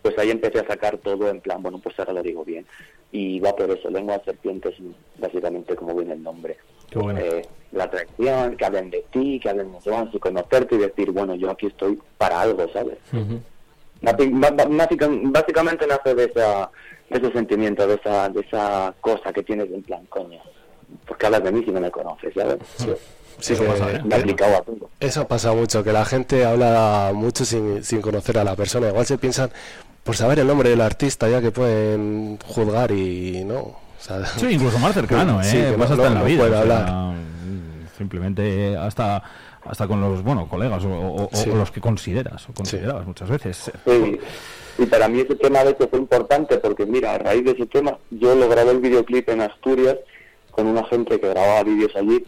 pues 0.03 0.17
ahí 0.19 0.31
empecé 0.31 0.61
a 0.61 0.67
sacar 0.67 0.99
todo 0.99 1.29
en 1.29 1.41
plan, 1.41 1.63
bueno, 1.63 1.79
pues 1.83 1.99
ahora 1.99 2.13
lo 2.15 2.23
digo 2.23 2.45
bien. 2.45 2.67
Y 3.13 3.41
va 3.41 3.55
por 3.57 3.71
eso, 3.71 3.91
lengua 3.91 4.19
de 4.19 4.25
serpientes, 4.25 4.75
básicamente 5.19 5.75
como 5.77 5.95
viene 5.95 6.15
el 6.15 6.23
nombre. 6.23 6.57
Eh, 7.19 7.43
la 7.73 7.85
atracción, 7.85 8.57
que 8.57 8.65
hablen 8.65 8.91
de 8.91 9.05
ti, 9.13 9.39
que 9.43 9.49
hablen 9.51 9.67
de 9.69 9.73
nosotros, 9.75 10.09
y 10.13 10.19
conocerte 10.19 10.75
y 10.75 10.79
decir, 10.79 11.11
bueno, 11.13 11.35
yo 11.35 11.51
aquí 11.51 11.67
estoy 11.67 11.99
para 12.19 12.41
algo, 12.41 12.67
¿sabes? 12.73 12.99
Ba- 14.03 14.67
básica- 14.69 15.09
Básicamente 15.11 15.87
nace 15.87 16.15
de, 16.15 16.25
esa, 16.25 16.71
de 17.11 17.19
ese 17.19 17.33
sentimiento, 17.33 17.87
de 17.87 17.95
esa, 17.97 18.29
de 18.29 18.41
esa 18.41 18.95
cosa 19.01 19.33
que 19.33 19.43
tienes 19.43 19.71
en 19.71 19.83
plan, 19.83 20.05
coño, 20.07 20.41
porque 21.07 21.27
hablas 21.27 21.45
de 21.45 21.53
mí 21.53 21.63
si 21.65 21.71
no 21.71 21.81
me 21.81 21.91
conoces, 21.91 22.33
¿sabes? 22.35 22.57
Sí, 23.41 23.55
Eso 23.55 23.63
que- 23.63 23.69
pasa, 23.71 23.91
¿eh? 23.93 24.03
Me 24.05 24.17
he 24.17 24.19
aplicado 24.19 24.55
a 24.57 24.61
todo. 24.61 24.91
Eso 25.01 25.27
pasa 25.27 25.55
mucho, 25.55 25.83
que 25.83 25.93
la 25.93 26.05
gente 26.05 26.45
habla 26.45 27.11
mucho 27.15 27.47
sin, 27.47 27.83
sin 27.83 28.03
conocer 28.03 28.37
a 28.37 28.45
la 28.45 28.55
persona. 28.55 28.89
Igual 28.89 29.07
se 29.07 29.17
piensan 29.17 29.51
por 30.05 30.17
saber 30.17 30.39
el 30.41 30.47
nombre 30.47 30.71
del 30.71 30.81
artista 30.81 31.29
ya 31.29 31.41
que 31.41 31.51
pueden 31.51 32.39
juzgar 32.45 32.91
y 32.91 33.45
no. 33.45 33.59
O 33.59 33.77
sea, 34.03 34.25
Sí, 34.27 34.47
incluso 34.51 34.79
más 34.79 34.95
cercano, 34.95 35.41
¿eh? 35.43 35.45
Sí, 35.45 35.57
que 35.59 35.73
Pasa 35.79 35.95
no- 35.97 36.03
hasta 36.03 36.07
en 36.07 36.15
no- 36.15 36.15
la 36.15 36.21
no 36.21 36.25
vida. 36.25 36.39
puede 36.49 36.57
o 36.57 36.65
sea, 36.67 36.87
mm, 37.13 37.97
simplemente 37.97 38.77
hasta 38.77 39.23
hasta 39.63 39.87
con 39.87 40.01
los 40.01 40.23
bueno 40.23 40.49
colegas 40.49 40.83
o, 40.85 40.89
o- 40.89 41.25
o- 41.27 41.31
Sí. 41.35 41.51
o 41.51 41.55
los 41.55 41.71
que 41.71 41.83
consideras 41.83 42.49
o 42.49 42.55
considerabas 42.55 43.07
muchas 43.07 43.29
veces. 43.29 43.71
Sí, 43.87 44.19
y 44.79 44.87
para 44.87 45.07
mí 45.07 45.21
ese 45.21 45.37
tema 45.37 45.63
de 45.63 45.73
hecho 45.73 45.87
fue 45.89 45.99
importante 45.99 46.57
porque 46.59 46.87
mira, 46.87 47.13
a 47.15 47.19
raíz 47.19 47.45
de 47.45 47.51
ese 47.51 47.67
tema 47.67 47.99
yo 48.11 48.35
lo 48.35 48.49
grabé 48.49 48.71
el 48.71 48.81
videoclip 48.81 49.29
en 49.29 49.43
Asturias 49.43 49.97
con 50.51 50.67
una 50.67 50.83
gente 50.87 51.21
que 51.21 51.29
grababa 51.29 51.63
vídeos 51.63 51.95
allí 51.95 52.25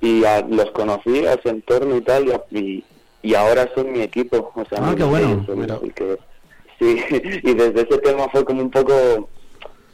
y 0.00 0.24
a- 0.24 0.40
los 0.40 0.70
conocí 0.70 1.26
a 1.26 1.34
ese 1.34 1.50
entorno 1.50 1.94
y 1.94 2.00
tal 2.00 2.26
y, 2.26 2.32
a- 2.32 2.84
y, 3.22 3.34
ahora 3.34 3.68
son 3.74 3.92
mi 3.92 4.00
equipo. 4.00 4.50
O 4.54 4.64
sea, 4.64 4.78
Ah, 4.80 4.94
qué 4.96 5.04
bueno. 5.04 5.28
ellos 5.28 5.46
son 5.46 5.62
el 5.84 5.92
que- 5.94 6.18
sí, 6.82 7.40
y 7.44 7.54
desde 7.54 7.82
ese 7.82 7.98
tema 7.98 8.28
fue 8.30 8.44
como 8.44 8.62
un 8.62 8.70
poco 8.70 9.28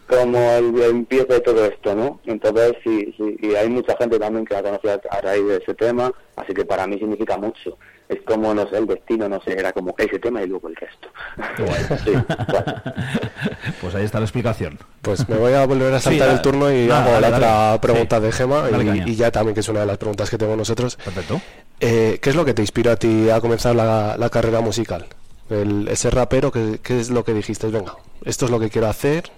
como 0.09 0.39
el 0.53 0.83
empiezo 0.85 1.27
de 1.27 1.41
todo 1.41 1.67
esto, 1.67 1.95
¿no? 1.95 2.19
Entonces 2.25 2.73
sí, 2.83 3.15
sí, 3.19 3.37
y 3.43 3.55
hay 3.55 3.69
mucha 3.69 3.95
gente 3.99 4.19
también 4.19 4.47
que 4.47 4.55
la 4.55 4.63
conoció 4.63 4.93
a, 4.93 5.17
a 5.17 5.21
raíz 5.21 5.47
de 5.47 5.57
ese 5.59 5.75
tema, 5.75 6.11
así 6.37 6.55
que 6.55 6.65
para 6.65 6.87
mí 6.87 6.99
significa 6.99 7.37
mucho. 7.37 7.77
Es 8.09 8.23
como, 8.23 8.55
no 8.55 8.67
sé, 8.71 8.79
el 8.79 8.87
destino, 8.87 9.29
no 9.29 9.39
sé, 9.43 9.53
era 9.53 9.71
como 9.75 9.95
ese 9.99 10.19
tema 10.19 10.43
y 10.43 10.47
luego 10.47 10.69
el 10.69 10.77
resto. 10.77 11.09
Sí, 12.05 12.13
Pues 13.83 13.95
ahí 13.95 14.05
está 14.05 14.19
la 14.19 14.25
explicación. 14.25 14.79
Pues 15.03 15.29
me 15.29 15.37
voy 15.37 15.53
a 15.53 15.67
volver 15.67 15.93
a 15.93 16.01
saltar 16.01 16.31
el 16.31 16.41
turno 16.41 16.73
y 16.73 16.87
nada, 16.87 17.03
hago 17.03 17.11
dale, 17.13 17.29
la 17.31 17.37
otra 17.37 17.49
dale. 17.49 17.79
pregunta 17.81 18.17
Sí. 18.17 18.23
de 18.23 18.33
Gema 18.33 18.65
y, 19.05 19.11
y 19.11 19.15
ya 19.15 19.31
también 19.31 19.53
que 19.55 19.61
es 19.61 19.69
una 19.69 19.81
de 19.81 19.87
las 19.87 19.99
preguntas 19.99 20.31
que 20.31 20.39
tenemos 20.39 20.57
nosotros. 20.57 20.97
Perfecto. 20.97 21.39
Eh, 21.81 22.19
¿Qué 22.23 22.31
es 22.31 22.37
lo 22.37 22.47
que 22.47 22.55
te 22.55 22.63
inspiró 22.63 22.93
a 22.93 22.97
ti 22.97 23.29
a 23.29 23.43
comenzar 23.43 23.77
la, 23.77 24.17
la 24.17 24.31
carrera 24.31 24.63
musical? 24.63 25.05
El, 25.51 25.89
ese 25.89 26.11
rapero, 26.11 26.51
¿qué, 26.53 26.79
¿qué 26.83 27.01
es 27.01 27.11
lo 27.11 27.25
que 27.25 27.33
dijiste? 27.35 27.69
Venga, 27.69 27.97
esto 28.25 28.45
es 28.45 28.51
lo 28.51 28.61
que 28.61 28.69
quiero 28.71 28.89
hacer. 28.89 29.31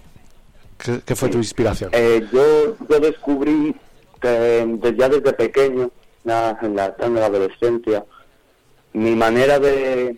¿Qué, 0.78 1.00
qué 1.04 1.14
fue 1.14 1.28
tu 1.28 1.38
inspiración? 1.38 1.90
Eh, 1.92 2.26
yo, 2.32 2.76
yo 2.88 3.00
descubrí 3.00 3.74
que 4.20 4.28
desde- 4.28 4.96
ya 4.96 5.08
desde 5.08 5.32
pequeño, 5.32 5.90
en 6.24 6.76
la, 6.76 6.94
en 6.98 7.14
la 7.14 7.26
adolescencia, 7.26 8.04
mi 8.92 9.14
manera 9.14 9.58
de, 9.58 10.16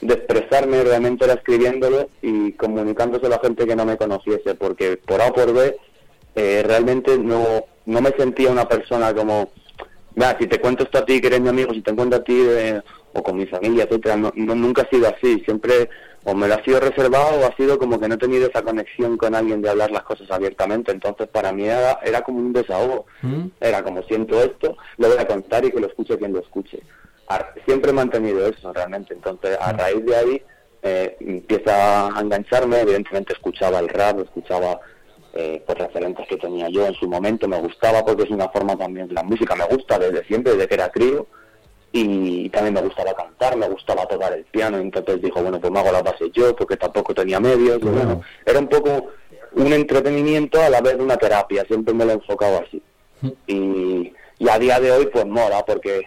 de 0.00 0.14
expresarme 0.14 0.82
realmente 0.82 1.24
era 1.24 1.34
escribiéndolo 1.34 2.08
y 2.20 2.52
comunicándose 2.52 3.26
a 3.26 3.30
la 3.30 3.38
gente 3.38 3.66
que 3.66 3.76
no 3.76 3.84
me 3.84 3.96
conociese, 3.96 4.54
porque 4.54 4.96
por 4.96 5.20
A 5.22 5.28
o 5.28 5.32
por 5.32 5.52
B 5.52 5.76
eh, 6.34 6.62
realmente 6.66 7.16
no, 7.18 7.64
no 7.86 8.00
me 8.00 8.10
sentía 8.10 8.50
una 8.50 8.66
persona 8.68 9.14
como, 9.14 9.50
mira, 10.14 10.36
si 10.38 10.46
te 10.46 10.60
cuento 10.60 10.84
esto 10.84 10.98
a 10.98 11.04
ti 11.06 11.20
que 11.20 11.28
eres 11.28 11.40
mi 11.40 11.48
amigo, 11.50 11.72
si 11.72 11.80
te 11.82 11.94
cuento 11.94 12.16
a 12.16 12.24
ti 12.24 12.36
eh, 12.44 12.80
o 13.14 13.22
con 13.22 13.36
mi 13.36 13.46
familia, 13.46 13.84
etcétera, 13.84 14.16
no, 14.16 14.32
no- 14.34 14.54
nunca 14.54 14.82
ha 14.82 14.88
sido 14.90 15.08
así, 15.08 15.40
siempre 15.44 15.88
o 16.24 16.34
me 16.34 16.46
lo 16.48 16.54
ha 16.54 16.62
sido 16.64 16.78
reservado 16.80 17.40
o 17.40 17.46
ha 17.46 17.56
sido 17.56 17.78
como 17.78 17.98
que 17.98 18.08
no 18.08 18.14
he 18.14 18.18
tenido 18.18 18.46
esa 18.48 18.62
conexión 18.62 19.16
con 19.16 19.34
alguien 19.34 19.60
de 19.60 19.68
hablar 19.70 19.90
las 19.90 20.04
cosas 20.04 20.30
abiertamente, 20.30 20.92
entonces 20.92 21.26
para 21.28 21.52
mí 21.52 21.64
era, 21.64 21.98
era 22.04 22.22
como 22.22 22.38
un 22.38 22.52
desahogo, 22.52 23.06
era 23.60 23.82
como 23.82 24.02
siento 24.04 24.40
esto, 24.40 24.76
lo 24.98 25.08
voy 25.08 25.18
a 25.18 25.26
contar 25.26 25.64
y 25.64 25.70
que 25.72 25.80
lo 25.80 25.88
escuche 25.88 26.16
quien 26.18 26.32
lo 26.32 26.40
escuche. 26.40 26.80
A- 27.28 27.48
Siempre 27.66 27.90
he 27.90 27.94
mantenido 27.94 28.46
eso 28.46 28.72
realmente, 28.72 29.14
entonces 29.14 29.58
a 29.60 29.72
raíz 29.72 30.04
de 30.04 30.16
ahí 30.16 30.42
eh, 30.84 31.16
empieza 31.20 32.06
a 32.16 32.20
engancharme, 32.20 32.80
evidentemente 32.80 33.32
escuchaba 33.34 33.78
el 33.80 33.88
rap, 33.88 34.20
escuchaba 34.20 34.80
eh, 35.34 35.62
pues 35.66 35.78
referentes 35.78 36.26
que 36.28 36.36
tenía 36.36 36.68
yo 36.68 36.86
en 36.86 36.94
su 36.94 37.08
momento, 37.08 37.48
me 37.48 37.58
gustaba 37.60 38.04
porque 38.04 38.24
es 38.24 38.30
una 38.30 38.48
forma 38.48 38.76
también, 38.76 39.08
la 39.12 39.22
música 39.22 39.54
me 39.56 39.64
gusta 39.66 39.98
desde 39.98 40.24
siempre, 40.24 40.52
desde 40.52 40.68
que 40.68 40.74
era 40.74 40.88
crío, 40.90 41.26
y 41.92 42.48
también 42.48 42.74
me 42.74 42.82
gustaba 42.82 43.14
cantar, 43.14 43.56
me 43.56 43.68
gustaba 43.68 44.06
tocar 44.06 44.32
el 44.32 44.44
piano, 44.44 44.78
entonces 44.78 45.20
dijo, 45.20 45.42
bueno, 45.42 45.60
pues 45.60 45.70
me 45.70 45.78
hago 45.78 45.92
la 45.92 46.02
base 46.02 46.30
yo, 46.32 46.56
porque 46.56 46.76
tampoco 46.76 47.14
tenía 47.14 47.38
medios, 47.38 47.80
y 47.82 47.86
bueno, 47.86 48.22
era 48.46 48.58
un 48.58 48.68
poco 48.68 49.08
un 49.54 49.72
entretenimiento 49.72 50.60
a 50.60 50.70
la 50.70 50.80
vez 50.80 50.96
una 50.98 51.16
terapia, 51.16 51.64
siempre 51.66 51.92
me 51.92 52.04
lo 52.04 52.12
he 52.12 52.14
enfocado 52.14 52.62
así. 52.66 52.82
Y, 53.46 54.12
y 54.38 54.48
a 54.48 54.58
día 54.58 54.80
de 54.80 54.90
hoy 54.90 55.06
pues 55.06 55.24
mola, 55.26 55.64
porque 55.64 56.02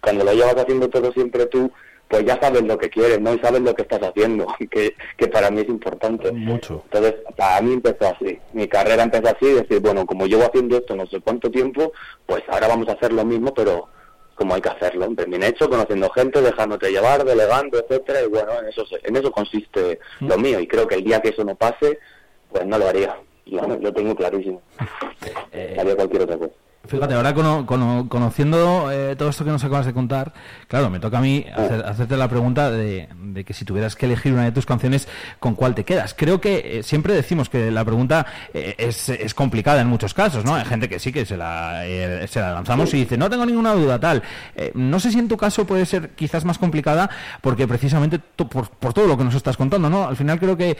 cuando 0.00 0.24
lo 0.24 0.32
llevas 0.32 0.56
haciendo 0.56 0.88
todo 0.88 1.12
siempre 1.12 1.46
tú, 1.46 1.72
pues 2.08 2.24
ya 2.24 2.38
sabes 2.40 2.62
lo 2.62 2.78
que 2.78 2.90
quieres, 2.90 3.20
¿no? 3.20 3.34
Y 3.34 3.38
sabes 3.40 3.62
lo 3.62 3.74
que 3.74 3.82
estás 3.82 4.02
haciendo, 4.02 4.46
que, 4.70 4.94
que 5.16 5.26
para 5.26 5.50
mí 5.50 5.62
es 5.62 5.68
importante. 5.68 6.30
Mucho. 6.30 6.82
Entonces, 6.84 7.14
para 7.36 7.60
mí 7.62 7.72
empezó 7.72 8.08
así. 8.08 8.38
Mi 8.52 8.68
carrera 8.68 9.02
empezó 9.02 9.28
así, 9.28 9.52
decir, 9.52 9.80
bueno, 9.80 10.06
como 10.06 10.26
llevo 10.26 10.44
haciendo 10.44 10.76
esto 10.76 10.94
no 10.94 11.06
sé 11.06 11.20
cuánto 11.20 11.50
tiempo, 11.50 11.92
pues 12.26 12.42
ahora 12.48 12.68
vamos 12.68 12.88
a 12.88 12.92
hacer 12.92 13.12
lo 13.12 13.24
mismo, 13.24 13.52
pero 13.54 13.88
como 14.34 14.54
hay 14.54 14.60
que 14.60 14.68
hacerlo, 14.68 15.08
bien 15.08 15.42
hecho, 15.42 15.68
conociendo 15.68 16.10
gente, 16.10 16.40
dejándote 16.40 16.90
llevar, 16.90 17.24
delegando, 17.24 17.78
etcétera, 17.78 18.22
y 18.22 18.28
bueno, 18.28 18.52
en 18.60 18.66
eso 18.66 18.84
en 19.02 19.16
eso 19.16 19.30
consiste 19.30 20.00
lo 20.20 20.36
mío, 20.38 20.60
y 20.60 20.66
creo 20.66 20.86
que 20.86 20.96
el 20.96 21.04
día 21.04 21.20
que 21.20 21.30
eso 21.30 21.44
no 21.44 21.54
pase, 21.54 21.98
pues 22.50 22.66
no 22.66 22.78
lo 22.78 22.88
haría. 22.88 23.16
Yo 23.46 23.60
lo 23.60 23.92
tengo 23.92 24.14
clarísimo. 24.14 24.62
haría 25.78 25.96
cualquier 25.96 26.22
otra 26.22 26.38
cosa. 26.38 26.54
Fíjate, 26.86 27.14
ahora 27.14 27.32
cono- 27.34 27.64
cono- 27.64 28.06
conociendo 28.10 28.90
eh, 28.92 29.16
todo 29.16 29.30
esto 29.30 29.42
que 29.42 29.50
nos 29.50 29.64
acabas 29.64 29.86
de 29.86 29.94
contar, 29.94 30.34
claro, 30.68 30.90
me 30.90 31.00
toca 31.00 31.16
a 31.16 31.20
mí 31.22 31.44
hacer- 31.56 31.82
hacerte 31.86 32.16
la 32.18 32.28
pregunta 32.28 32.70
de, 32.70 33.08
de 33.22 33.44
que 33.44 33.54
si 33.54 33.64
tuvieras 33.64 33.96
que 33.96 34.04
elegir 34.04 34.34
una 34.34 34.44
de 34.44 34.52
tus 34.52 34.66
canciones, 34.66 35.08
¿con 35.40 35.54
cuál 35.54 35.74
te 35.74 35.84
quedas? 35.84 36.12
Creo 36.14 36.42
que 36.42 36.78
eh, 36.78 36.82
siempre 36.82 37.14
decimos 37.14 37.48
que 37.48 37.70
la 37.70 37.86
pregunta 37.86 38.26
eh, 38.52 38.74
es, 38.76 39.08
es 39.08 39.32
complicada 39.32 39.80
en 39.80 39.86
muchos 39.88 40.12
casos, 40.12 40.44
¿no? 40.44 40.54
Hay 40.54 40.66
gente 40.66 40.88
que 40.90 40.98
sí 40.98 41.10
que 41.10 41.24
se 41.24 41.38
la, 41.38 41.86
eh, 41.86 42.26
se 42.28 42.40
la 42.40 42.52
lanzamos 42.52 42.92
y 42.92 42.98
dice, 42.98 43.16
no 43.16 43.30
tengo 43.30 43.46
ninguna 43.46 43.72
duda, 43.72 43.98
tal. 43.98 44.22
Eh, 44.54 44.70
no 44.74 45.00
sé 45.00 45.10
si 45.10 45.18
en 45.18 45.28
tu 45.28 45.38
caso 45.38 45.66
puede 45.66 45.86
ser 45.86 46.10
quizás 46.10 46.44
más 46.44 46.58
complicada 46.58 47.08
porque 47.40 47.66
precisamente 47.66 48.18
por, 48.18 48.68
por 48.68 48.92
todo 48.92 49.06
lo 49.06 49.16
que 49.16 49.24
nos 49.24 49.34
estás 49.34 49.56
contando, 49.56 49.88
¿no? 49.88 50.06
Al 50.06 50.16
final 50.16 50.38
creo 50.38 50.56
que 50.56 50.76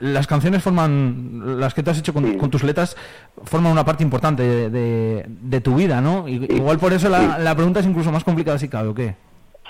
las 0.00 0.28
canciones 0.28 0.62
forman, 0.62 1.58
las 1.58 1.74
que 1.74 1.82
tú 1.82 1.90
has 1.90 1.98
hecho 1.98 2.14
con, 2.14 2.38
con 2.38 2.48
tus 2.48 2.62
letras, 2.62 2.96
forman 3.42 3.72
una 3.72 3.84
parte 3.84 4.04
importante 4.04 4.44
de, 4.44 4.70
de- 4.70 4.99
de 5.26 5.60
tu 5.60 5.74
vida, 5.74 6.00
¿no? 6.00 6.26
Igual 6.28 6.78
por 6.78 6.92
eso 6.92 7.08
la, 7.08 7.38
la 7.38 7.54
pregunta 7.54 7.80
es 7.80 7.86
incluso 7.86 8.10
más 8.12 8.24
complicada 8.24 8.58
si 8.58 8.68
cabe, 8.68 8.88
¿o 8.88 8.94
qué? 8.94 9.14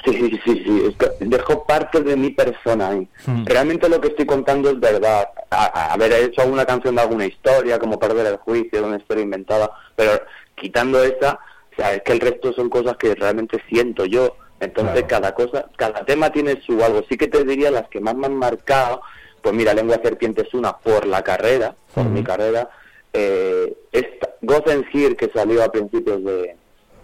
Sí, 0.05 0.13
sí, 0.13 0.41
sí, 0.45 0.63
sí, 0.65 0.83
es 0.89 0.97
que 0.97 1.11
dejo 1.27 1.65
parte 1.65 2.01
de 2.03 2.17
mi 2.17 2.31
persona 2.31 2.89
ahí. 2.89 3.07
Realmente 3.45 3.87
lo 3.89 4.01
que 4.01 4.09
estoy 4.09 4.25
contando 4.25 4.71
es 4.71 4.81
verdad. 4.81 5.29
A- 5.51 5.67
a- 5.67 5.93
haber 5.93 6.11
hecho 6.13 6.41
alguna 6.41 6.65
canción 6.65 6.95
de 6.95 7.03
alguna 7.03 7.27
historia, 7.27 7.79
como 7.79 7.99
Perder 7.99 8.27
el 8.27 8.37
Juicio, 8.39 8.87
una 8.87 8.97
historia 8.97 9.25
inventada, 9.25 9.71
pero 9.97 10.13
quitando 10.55 11.03
esa, 11.05 11.39
o 11.73 11.77
sea, 11.77 11.95
es 11.95 12.03
que 12.03 12.13
el 12.13 12.21
resto 12.21 12.53
son 12.55 12.71
cosas 12.71 12.97
que 12.97 13.15
realmente 13.15 13.59
siento 13.69 14.07
yo. 14.07 14.37
Entonces 14.59 15.05
cada 15.07 15.35
cosa, 15.35 15.67
cada 15.77 16.05
tema 16.07 16.31
tiene 16.31 16.61
su 16.67 16.83
algo. 16.83 17.03
Sí 17.09 17.17
que 17.19 17.29
te 17.29 17.45
diría 17.45 17.71
las 17.71 17.89
que 17.89 18.01
más 18.01 18.15
me 18.15 18.27
han 18.27 18.37
marcado, 18.37 19.03
pues 19.43 19.55
mira, 19.55 19.75
Lengua 19.75 20.01
Serpiente 20.03 20.43
es 20.43 20.55
una 20.55 20.73
por 20.79 21.07
la 21.07 21.23
carrera, 21.23 21.75
por 21.95 22.05
mi 22.07 22.23
carrera. 22.23 22.69
Eh, 23.13 23.75
esta, 23.93 24.30
Gotham 24.43 24.85
Here, 24.93 25.17
que 25.17 25.31
salió 25.31 25.63
a 25.63 25.71
principios 25.71 26.25
de, 26.25 26.57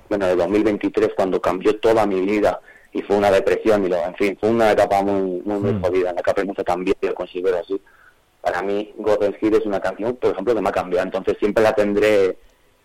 bueno, 0.08 0.26
de 0.26 0.36
2023, 0.36 1.10
cuando 1.16 1.40
cambió 1.40 1.78
toda 1.78 2.06
mi 2.06 2.20
vida 2.22 2.60
y 2.92 3.02
fue 3.02 3.16
una 3.16 3.30
depresión 3.30 3.84
y 3.84 3.88
lo, 3.88 3.96
en 3.96 4.14
fin, 4.14 4.38
fue 4.40 4.50
una 4.50 4.72
etapa 4.72 5.02
muy, 5.02 5.42
muy, 5.44 5.58
muy 5.60 5.80
jodida 5.82 6.10
en 6.10 6.16
la 6.16 6.22
que 6.22 6.30
aprendí 6.30 6.54
a 6.56 6.64
cambiar, 6.64 6.96
yo 7.00 7.14
considero 7.14 7.58
así. 7.58 7.80
Para 8.40 8.62
mí, 8.62 8.94
Gotham 8.96 9.34
Here 9.40 9.58
es 9.58 9.66
una 9.66 9.80
canción, 9.80 10.16
por 10.16 10.32
ejemplo, 10.32 10.54
que 10.54 10.60
me 10.60 10.68
ha 10.68 10.72
cambiado, 10.72 11.04
entonces 11.04 11.36
siempre 11.38 11.62
la 11.62 11.74
tendré 11.74 12.38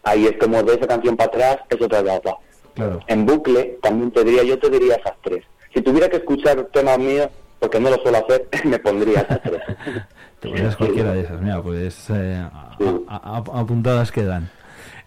ahí, 0.03 0.25
es 0.25 0.37
como 0.37 0.61
de 0.63 0.73
esa 0.73 0.87
canción 0.87 1.15
para 1.15 1.27
atrás, 1.27 1.57
es 1.69 1.81
otra 1.81 1.99
etapa. 1.99 2.37
Claro. 2.73 2.99
En 3.07 3.25
bucle, 3.25 3.79
también 3.81 4.11
te 4.11 4.23
diría, 4.23 4.43
yo 4.43 4.59
te 4.59 4.69
diría 4.69 4.95
esas 4.95 5.15
tres. 5.23 5.45
Si 5.73 5.81
tuviera 5.81 6.09
que 6.09 6.17
escuchar 6.17 6.63
temas 6.73 6.97
míos, 6.97 7.29
porque 7.59 7.79
no 7.79 7.89
lo 7.89 7.97
suelo 7.97 8.17
hacer, 8.17 8.47
me 8.65 8.79
pondría 8.79 9.21
esas 9.21 9.41
tres. 9.43 9.61
Te 10.41 10.51
quedas 10.51 10.75
cualquiera 10.75 11.13
de 11.13 11.21
esas, 11.21 11.39
mira, 11.41 11.61
pues 11.61 11.95
eh, 12.09 12.35
a- 12.41 12.77
a- 13.07 13.37
a- 13.37 13.59
apuntadas 13.61 14.11
quedan. 14.11 14.49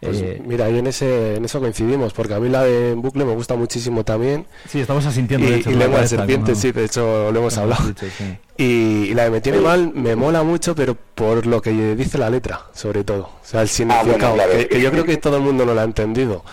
Pues 0.01 0.21
Eh, 0.21 0.43
mira, 0.45 0.69
y 0.71 0.79
en, 0.79 0.87
ese, 0.87 1.37
en 1.37 1.45
eso 1.47 1.61
coincidimos, 1.61 2.13
porque 2.13 2.35
a 2.35 2.39
mí 2.41 2.49
la 2.51 2.63
de 2.63 2.93
en 2.93 3.01
bucle 3.01 3.25
me 3.25 3.33
gusta 3.35 3.55
muchísimo 3.57 4.05
también. 4.05 4.47
Sí, 4.69 4.81
estamos 4.81 5.07
asintiendo, 5.07 5.47
Y, 5.47 5.51
de 5.51 5.57
hecho, 5.57 5.71
y 5.71 5.75
lengua 5.75 6.03
de 6.03 6.09
serpiente, 6.09 6.53
como- 6.53 6.61
sí, 6.63 6.73
de 6.73 6.85
hecho 6.85 7.33
lo 7.33 7.39
hemos 7.41 7.55
como 7.55 7.65
hablado. 7.65 7.89
dicho, 7.89 8.07
sí. 8.17 8.37
Y, 8.59 8.65
y 9.11 9.15
la 9.15 9.25
de 9.25 9.31
me 9.31 9.41
tiene 9.41 9.59
mal 9.61 9.93
me 9.95 10.15
mola 10.15 10.43
mucho, 10.43 10.75
pero 10.75 10.95
por 11.15 11.47
lo 11.47 11.61
que 11.63 11.71
dice 11.97 12.19
la 12.19 12.29
letra, 12.31 12.61
sobre 12.75 13.03
todo. 13.03 13.23
O 13.25 13.45
sea, 13.45 13.63
el 13.63 13.69
significado, 13.69 14.35
claro, 14.35 14.53
que, 14.53 14.61
sí. 14.63 14.69
que 14.69 14.81
yo 14.83 14.91
creo 14.91 15.05
que 15.05 15.17
todo 15.17 15.39
el 15.39 15.43
mundo 15.43 15.65
no 15.65 15.75
lo 15.75 15.81
ha 15.81 15.85
entendido. 15.85 16.45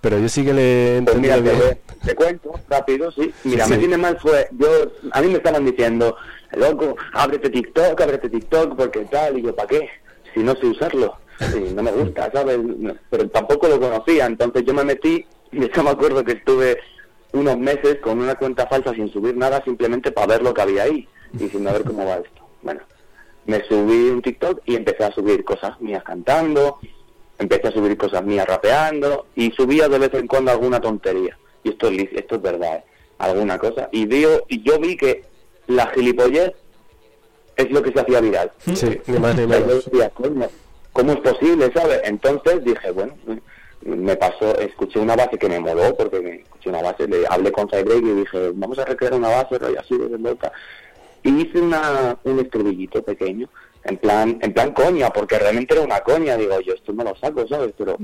Pero 0.00 0.18
yo 0.18 0.28
sí 0.28 0.44
que 0.44 0.52
le 0.52 0.98
he 0.98 1.02
Pues 1.02 1.16
entendido 1.16 1.42
mira, 1.42 1.54
bien. 1.58 1.78
te, 2.02 2.08
te 2.08 2.14
cuento 2.14 2.52
rápido, 2.68 3.10
sí. 3.12 3.32
Mira, 3.44 3.64
Sí, 3.64 3.70
me 3.70 3.76
sí. 3.76 3.80
tiene 3.80 3.96
mal 3.96 4.18
fue, 4.20 4.48
yo, 4.58 4.66
a 5.12 5.20
mí 5.22 5.28
me 5.28 5.34
estaban 5.38 5.64
diciendo, 5.64 6.16
loco, 6.52 6.96
ábrete 7.12 7.50
TikTok, 7.50 8.00
ábrete 8.00 8.28
TikTok, 8.28 8.76
porque 8.76 9.00
tal, 9.06 9.38
y 9.38 9.42
yo, 9.42 9.54
¿para 9.54 9.68
qué? 9.68 9.88
Si 10.34 10.40
no 10.40 10.54
sé 10.56 10.66
usarlo, 10.66 11.16
y 11.54 11.74
no 11.74 11.82
me 11.82 11.92
gusta, 11.92 12.30
¿sabes? 12.32 12.58
Pero 13.10 13.28
tampoco 13.30 13.68
lo 13.68 13.80
conocía, 13.80 14.26
entonces 14.26 14.64
yo 14.64 14.74
me 14.74 14.84
metí, 14.84 15.26
y 15.52 15.64
hecho 15.64 15.82
me 15.82 15.90
acuerdo 15.90 16.24
que 16.24 16.32
estuve 16.32 16.78
unos 17.32 17.58
meses 17.58 17.98
con 18.02 18.20
una 18.20 18.34
cuenta 18.34 18.66
falsa 18.66 18.94
sin 18.94 19.12
subir 19.12 19.36
nada, 19.36 19.62
simplemente 19.64 20.12
para 20.12 20.26
ver 20.28 20.42
lo 20.42 20.54
que 20.54 20.62
había 20.62 20.84
ahí, 20.84 21.08
y 21.38 21.48
sin 21.48 21.64
ver 21.64 21.84
cómo 21.84 22.06
va 22.06 22.16
esto. 22.16 22.48
Bueno, 22.62 22.80
me 23.46 23.62
subí 23.64 24.10
un 24.10 24.22
TikTok 24.22 24.62
y 24.66 24.76
empecé 24.76 25.04
a 25.04 25.12
subir 25.12 25.44
cosas 25.44 25.80
mías 25.80 26.02
cantando, 26.02 26.78
empecé 27.38 27.68
a 27.68 27.72
subir 27.72 27.96
cosas 27.96 28.24
mías 28.24 28.46
rapeando 28.46 29.26
y 29.34 29.50
subía 29.52 29.88
de 29.88 29.98
vez 29.98 30.14
en 30.14 30.26
cuando 30.26 30.50
alguna 30.50 30.80
tontería. 30.80 31.36
Y 31.62 31.70
esto 31.70 31.88
es, 31.88 32.08
esto 32.12 32.36
es 32.36 32.42
verdad, 32.42 32.76
¿eh? 32.76 32.84
alguna 33.18 33.58
cosa. 33.58 33.88
Y, 33.92 34.06
dio, 34.06 34.44
y 34.48 34.62
yo 34.62 34.78
vi 34.78 34.96
que 34.96 35.24
la 35.68 35.86
gilipollez 35.88 36.52
es 37.56 37.70
lo 37.70 37.82
que 37.82 37.92
se 37.92 38.00
hacía 38.00 38.20
viral. 38.20 38.52
Sí, 38.74 39.00
ni 39.06 39.18
más 39.18 39.34
ni 39.36 39.44
O 39.44 39.48
sea, 39.48 39.58
yo 39.60 39.66
menos. 39.66 39.84
decía, 39.86 40.10
"Coño, 40.10 40.48
¿cómo 40.92 41.12
es 41.12 41.20
posible, 41.20 41.70
sabes? 41.74 42.00
Entonces 42.04 42.64
dije, 42.64 42.90
bueno, 42.90 43.14
me 43.82 44.16
pasó, 44.16 44.58
escuché 44.58 44.98
una 44.98 45.16
base 45.16 45.38
que 45.38 45.48
me 45.48 45.60
moló, 45.60 45.94
porque 45.96 46.20
me 46.20 46.34
escuché 46.40 46.68
una 46.70 46.82
base, 46.82 47.06
le 47.06 47.24
hablé 47.28 47.52
con 47.52 47.68
Cybreak 47.68 48.02
y 48.02 48.14
dije, 48.14 48.50
vamos 48.54 48.78
a 48.78 48.84
recrear 48.84 49.14
una 49.14 49.28
base, 49.28 49.58
rollo 49.58 49.80
así, 49.80 49.96
de 49.96 50.18
loca. 50.18 50.50
Y 51.22 51.30
hice 51.42 51.60
una, 51.60 52.16
un 52.24 52.38
estribillito 52.40 53.02
pequeño, 53.02 53.48
en 53.84 53.96
plan, 53.98 54.38
en 54.42 54.52
plan 54.52 54.72
coña, 54.72 55.10
porque 55.10 55.38
realmente 55.38 55.74
era 55.74 55.82
una 55.84 56.00
coña, 56.00 56.36
digo, 56.36 56.60
yo 56.60 56.74
esto 56.74 56.92
me 56.92 57.04
lo 57.04 57.14
saco, 57.16 57.46
¿sabes? 57.48 57.72
Pero, 57.78 57.96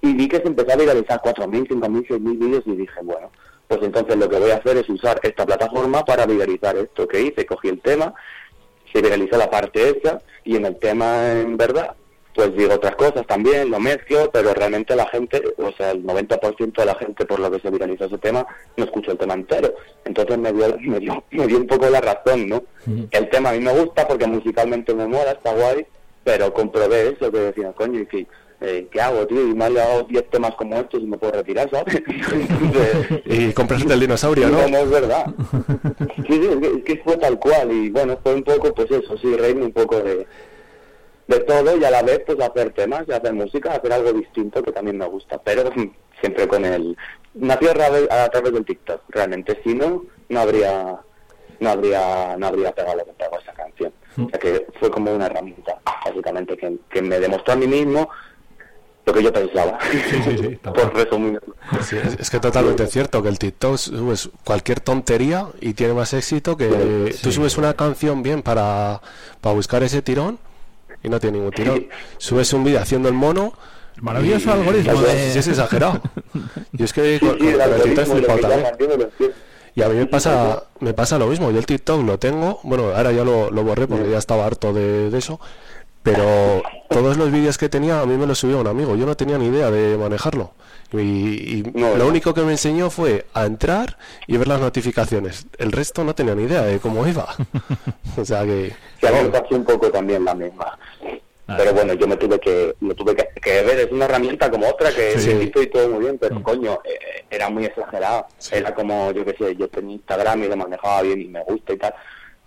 y 0.00 0.12
vi 0.14 0.28
que 0.28 0.38
se 0.38 0.46
empezó 0.48 0.72
a 0.72 0.76
viralizar 0.76 1.20
4.000, 1.22 1.68
5.000, 1.68 2.06
6.000 2.08 2.38
vídeos 2.38 2.62
y 2.66 2.72
dije, 2.76 3.00
bueno, 3.02 3.30
pues 3.72 3.84
entonces 3.84 4.16
lo 4.18 4.28
que 4.28 4.38
voy 4.38 4.50
a 4.50 4.56
hacer 4.56 4.76
es 4.76 4.88
usar 4.90 5.18
esta 5.22 5.46
plataforma 5.46 6.04
para 6.04 6.26
viralizar 6.26 6.76
esto 6.76 7.08
que 7.08 7.22
hice, 7.22 7.46
cogí 7.46 7.68
el 7.68 7.80
tema, 7.80 8.12
se 8.92 9.00
viralizó 9.00 9.38
la 9.38 9.48
parte 9.48 9.96
esa 9.96 10.20
y 10.44 10.56
en 10.56 10.66
el 10.66 10.76
tema 10.76 11.32
en 11.32 11.56
verdad 11.56 11.96
pues 12.34 12.54
digo 12.54 12.74
otras 12.74 12.96
cosas 12.96 13.26
también, 13.26 13.70
lo 13.70 13.80
mezclo, 13.80 14.30
pero 14.30 14.52
realmente 14.52 14.94
la 14.94 15.06
gente, 15.06 15.42
o 15.56 15.72
sea, 15.72 15.90
el 15.90 16.04
90% 16.04 16.72
de 16.74 16.84
la 16.84 16.94
gente 16.94 17.26
por 17.26 17.38
lo 17.38 17.50
que 17.50 17.60
se 17.60 17.70
viralizó 17.70 18.06
ese 18.06 18.18
tema 18.18 18.46
no 18.76 18.84
escuchó 18.84 19.12
el 19.12 19.18
tema 19.18 19.34
entero. 19.34 19.74
Entonces 20.04 20.38
me 20.38 20.52
dio, 20.52 20.76
me 20.80 20.98
dio, 20.98 21.24
me 21.30 21.46
dio 21.46 21.58
un 21.58 21.66
poco 21.66 21.88
la 21.88 22.00
razón, 22.00 22.48
¿no? 22.48 22.62
El 23.10 23.28
tema 23.28 23.50
a 23.50 23.52
mí 23.52 23.60
me 23.60 23.72
gusta 23.78 24.08
porque 24.08 24.26
musicalmente 24.26 24.94
me 24.94 25.06
mola, 25.06 25.32
está 25.32 25.52
guay, 25.52 25.86
pero 26.24 26.52
comprobé 26.54 27.08
eso 27.08 27.30
que 27.30 27.38
decía, 27.38 27.72
coño, 27.72 28.00
¿y 28.00 28.06
qué, 28.06 28.26
eh, 28.62 28.88
¿qué 28.90 29.00
hago, 29.00 29.26
tío? 29.26 29.40
Y 29.40 29.54
me 29.54 29.64
han 29.64 29.74
dado 29.74 30.04
10 30.04 30.30
temas 30.30 30.54
como 30.54 30.76
estos 30.76 31.02
y 31.02 31.06
me 31.06 31.18
puedo 31.18 31.32
retirar, 31.32 31.68
¿sabes? 31.70 31.96
Entonces, 32.06 33.22
Y 33.24 33.52
compraste 33.52 33.92
el 33.92 34.00
dinosaurio, 34.00 34.48
¿no? 34.48 34.68
no, 34.68 34.78
es 34.78 34.90
verdad. 34.90 35.26
Sí, 36.16 36.24
sí, 36.28 36.48
es 36.50 36.56
que, 36.58 36.66
es 36.78 36.84
que 36.84 37.02
fue 37.04 37.16
tal 37.16 37.38
cual 37.38 37.72
y 37.72 37.90
bueno, 37.90 38.18
fue 38.22 38.34
un 38.34 38.44
poco, 38.44 38.72
pues 38.72 38.90
eso, 38.90 39.16
sí, 39.18 39.36
reírme 39.36 39.64
un 39.64 39.72
poco 39.72 40.00
de, 40.00 40.26
de 41.26 41.40
todo 41.40 41.76
y 41.76 41.84
a 41.84 41.90
la 41.90 42.02
vez 42.02 42.22
pues 42.24 42.40
hacer 42.40 42.72
temas, 42.72 43.04
y 43.08 43.12
hacer 43.12 43.32
música, 43.32 43.72
hacer 43.72 43.92
algo 43.92 44.12
distinto 44.12 44.62
que 44.62 44.72
también 44.72 44.98
me 44.98 45.06
gusta, 45.06 45.38
pero 45.38 45.70
siempre 46.20 46.46
con 46.46 46.64
el... 46.64 46.96
Nació 47.34 47.70
a 47.70 47.74
través, 47.74 48.10
a 48.10 48.28
través 48.28 48.52
del 48.52 48.64
TikTok, 48.64 49.02
realmente, 49.08 49.60
si 49.64 49.74
no, 49.74 50.04
no 50.28 50.40
habría 50.40 51.00
no 51.60 51.70
habría 51.70 52.36
no 52.36 52.46
habría 52.48 52.72
pegado 52.72 52.98
lo 52.98 53.04
que 53.06 53.12
pegó 53.12 53.38
esa 53.38 53.52
canción. 53.52 53.92
O 54.18 54.28
sea 54.28 54.38
que 54.38 54.66
fue 54.78 54.90
como 54.90 55.14
una 55.14 55.26
herramienta, 55.26 55.80
básicamente, 56.04 56.56
que, 56.56 56.76
que 56.90 57.02
me 57.02 57.18
demostró 57.20 57.54
a 57.54 57.56
mí 57.56 57.66
mismo 57.66 58.10
lo 59.04 59.12
que 59.12 59.22
yo 59.22 59.32
pensaba. 59.32 59.78
Por 60.62 60.94
resumir. 60.94 61.40
Sí, 61.82 61.96
es, 61.96 62.18
es 62.20 62.30
que 62.30 62.38
totalmente 62.40 62.86
cierto 62.86 63.22
que 63.22 63.28
el 63.28 63.38
TikTok 63.38 63.76
subes 63.76 64.30
cualquier 64.44 64.80
tontería 64.80 65.46
y 65.60 65.74
tiene 65.74 65.92
más 65.94 66.12
éxito 66.14 66.56
que 66.56 67.14
tú 67.22 67.32
subes 67.32 67.56
una 67.58 67.74
canción 67.74 68.22
bien 68.22 68.42
para, 68.42 69.00
para 69.40 69.54
buscar 69.54 69.82
ese 69.82 70.02
tirón 70.02 70.38
y 71.02 71.08
no 71.08 71.18
tiene 71.18 71.38
ningún 71.38 71.52
tirón. 71.52 71.86
Subes 72.18 72.52
un 72.52 72.62
vídeo 72.64 72.80
haciendo 72.80 73.08
el 73.08 73.14
mono. 73.14 73.52
Maravilloso 74.00 74.48
y- 74.48 74.52
algoritmo 74.52 75.00
y- 75.00 75.04
de- 75.04 75.38
es 75.38 75.46
exagerado. 75.48 76.00
Y 76.78 76.82
es 76.84 76.92
que 76.94 77.20
con, 77.20 77.30
el 77.46 77.58
con 77.58 77.72
el 77.74 77.82
TikTok 77.82 78.06
lo 78.08 78.14
flipado 78.14 78.38
también. 78.40 78.66
Y 79.74 79.82
a 79.82 79.88
mí 79.88 79.96
me 79.96 80.06
pasa, 80.06 80.64
me 80.80 80.92
pasa 80.94 81.18
lo 81.18 81.26
mismo. 81.26 81.50
Yo 81.50 81.58
el 81.58 81.66
TikTok 81.66 82.04
lo 82.04 82.18
tengo, 82.18 82.60
bueno, 82.62 82.92
ahora 82.94 83.10
ya 83.12 83.24
lo, 83.24 83.50
lo 83.50 83.62
borré 83.62 83.86
porque 83.86 84.10
ya 84.10 84.18
estaba 84.18 84.46
harto 84.46 84.72
de, 84.72 85.10
de 85.10 85.18
eso. 85.18 85.38
Pero 86.02 86.62
todos 86.88 87.16
los 87.16 87.30
vídeos 87.30 87.58
que 87.58 87.68
tenía 87.68 88.00
a 88.00 88.06
mí 88.06 88.16
me 88.16 88.26
los 88.26 88.38
subió 88.38 88.60
un 88.60 88.66
amigo. 88.66 88.96
Yo 88.96 89.06
no 89.06 89.16
tenía 89.16 89.38
ni 89.38 89.46
idea 89.46 89.70
de 89.70 89.96
manejarlo. 89.96 90.52
Y, 90.92 90.98
y 90.98 91.62
lo 91.74 92.06
único 92.06 92.34
que 92.34 92.42
me 92.42 92.52
enseñó 92.52 92.90
fue 92.90 93.24
a 93.32 93.46
entrar 93.46 93.96
y 94.26 94.36
ver 94.36 94.48
las 94.48 94.60
notificaciones. 94.60 95.46
El 95.58 95.72
resto 95.72 96.04
no 96.04 96.14
tenía 96.14 96.34
ni 96.34 96.42
idea 96.42 96.62
de 96.62 96.80
cómo 96.80 97.06
iba. 97.06 97.34
o 98.16 98.24
sea 98.24 98.44
que... 98.44 98.74
mí 99.00 99.08
me 99.22 99.28
pasó 99.30 99.54
un 99.54 99.64
poco 99.64 99.90
también 99.90 100.24
la 100.24 100.34
misma. 100.34 100.78
Pero 101.56 101.72
bueno, 101.74 101.94
yo 101.94 102.06
me 102.06 102.16
tuve 102.16 102.38
que, 102.38 102.74
me 102.80 102.94
tuve 102.94 103.14
que, 103.14 103.28
que 103.40 103.62
ver, 103.62 103.78
es 103.80 103.92
una 103.92 104.04
herramienta 104.04 104.50
como 104.50 104.68
otra 104.68 104.90
que 104.92 105.18
Sí. 105.18 105.50
sí. 105.54 105.60
y 105.60 105.66
todo 105.66 105.88
muy 105.88 106.00
bien, 106.00 106.18
pero 106.18 106.42
coño, 106.42 106.80
eh, 106.84 107.24
era 107.30 107.50
muy 107.50 107.64
exagerado. 107.64 108.26
Era 108.50 108.74
como, 108.74 109.10
yo 109.12 109.24
qué 109.24 109.34
sé, 109.36 109.56
yo 109.56 109.68
tenía 109.68 109.96
Instagram 109.96 110.44
y 110.44 110.48
lo 110.48 110.56
manejaba 110.56 111.02
bien 111.02 111.20
y 111.20 111.26
me 111.26 111.42
gusta 111.44 111.72
y 111.72 111.76
tal, 111.76 111.94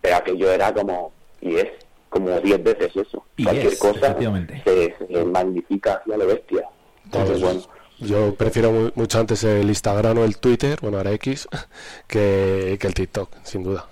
pero 0.01 0.15
aquello 0.15 0.51
era 0.51 0.73
como, 0.73 1.11
y 1.41 1.55
es 1.57 1.67
como 2.15 2.39
10 2.39 2.63
veces 2.63 2.95
eso. 2.95 3.25
Y 3.35 3.43
Cualquier 3.43 3.73
es, 3.73 3.79
cosa 3.79 4.15
se, 4.63 4.95
se 5.07 5.25
magnifica 5.25 5.95
hacia 5.95 6.15
lo 6.17 6.25
bestia. 6.27 6.65
Entonces, 7.03 7.41
bueno, 7.41 7.61
Yo 7.99 8.33
prefiero 8.35 8.71
mu- 8.71 8.91
mucho 8.95 9.19
antes 9.19 9.43
el 9.43 9.67
Instagram 9.67 10.17
o 10.19 10.23
el 10.23 10.37
Twitter, 10.37 10.79
bueno, 10.81 10.97
ahora 10.97 11.11
X, 11.11 11.47
que, 12.07 12.77
que 12.79 12.87
el 12.87 12.93
TikTok, 12.93 13.29
sin 13.43 13.63
duda. 13.63 13.85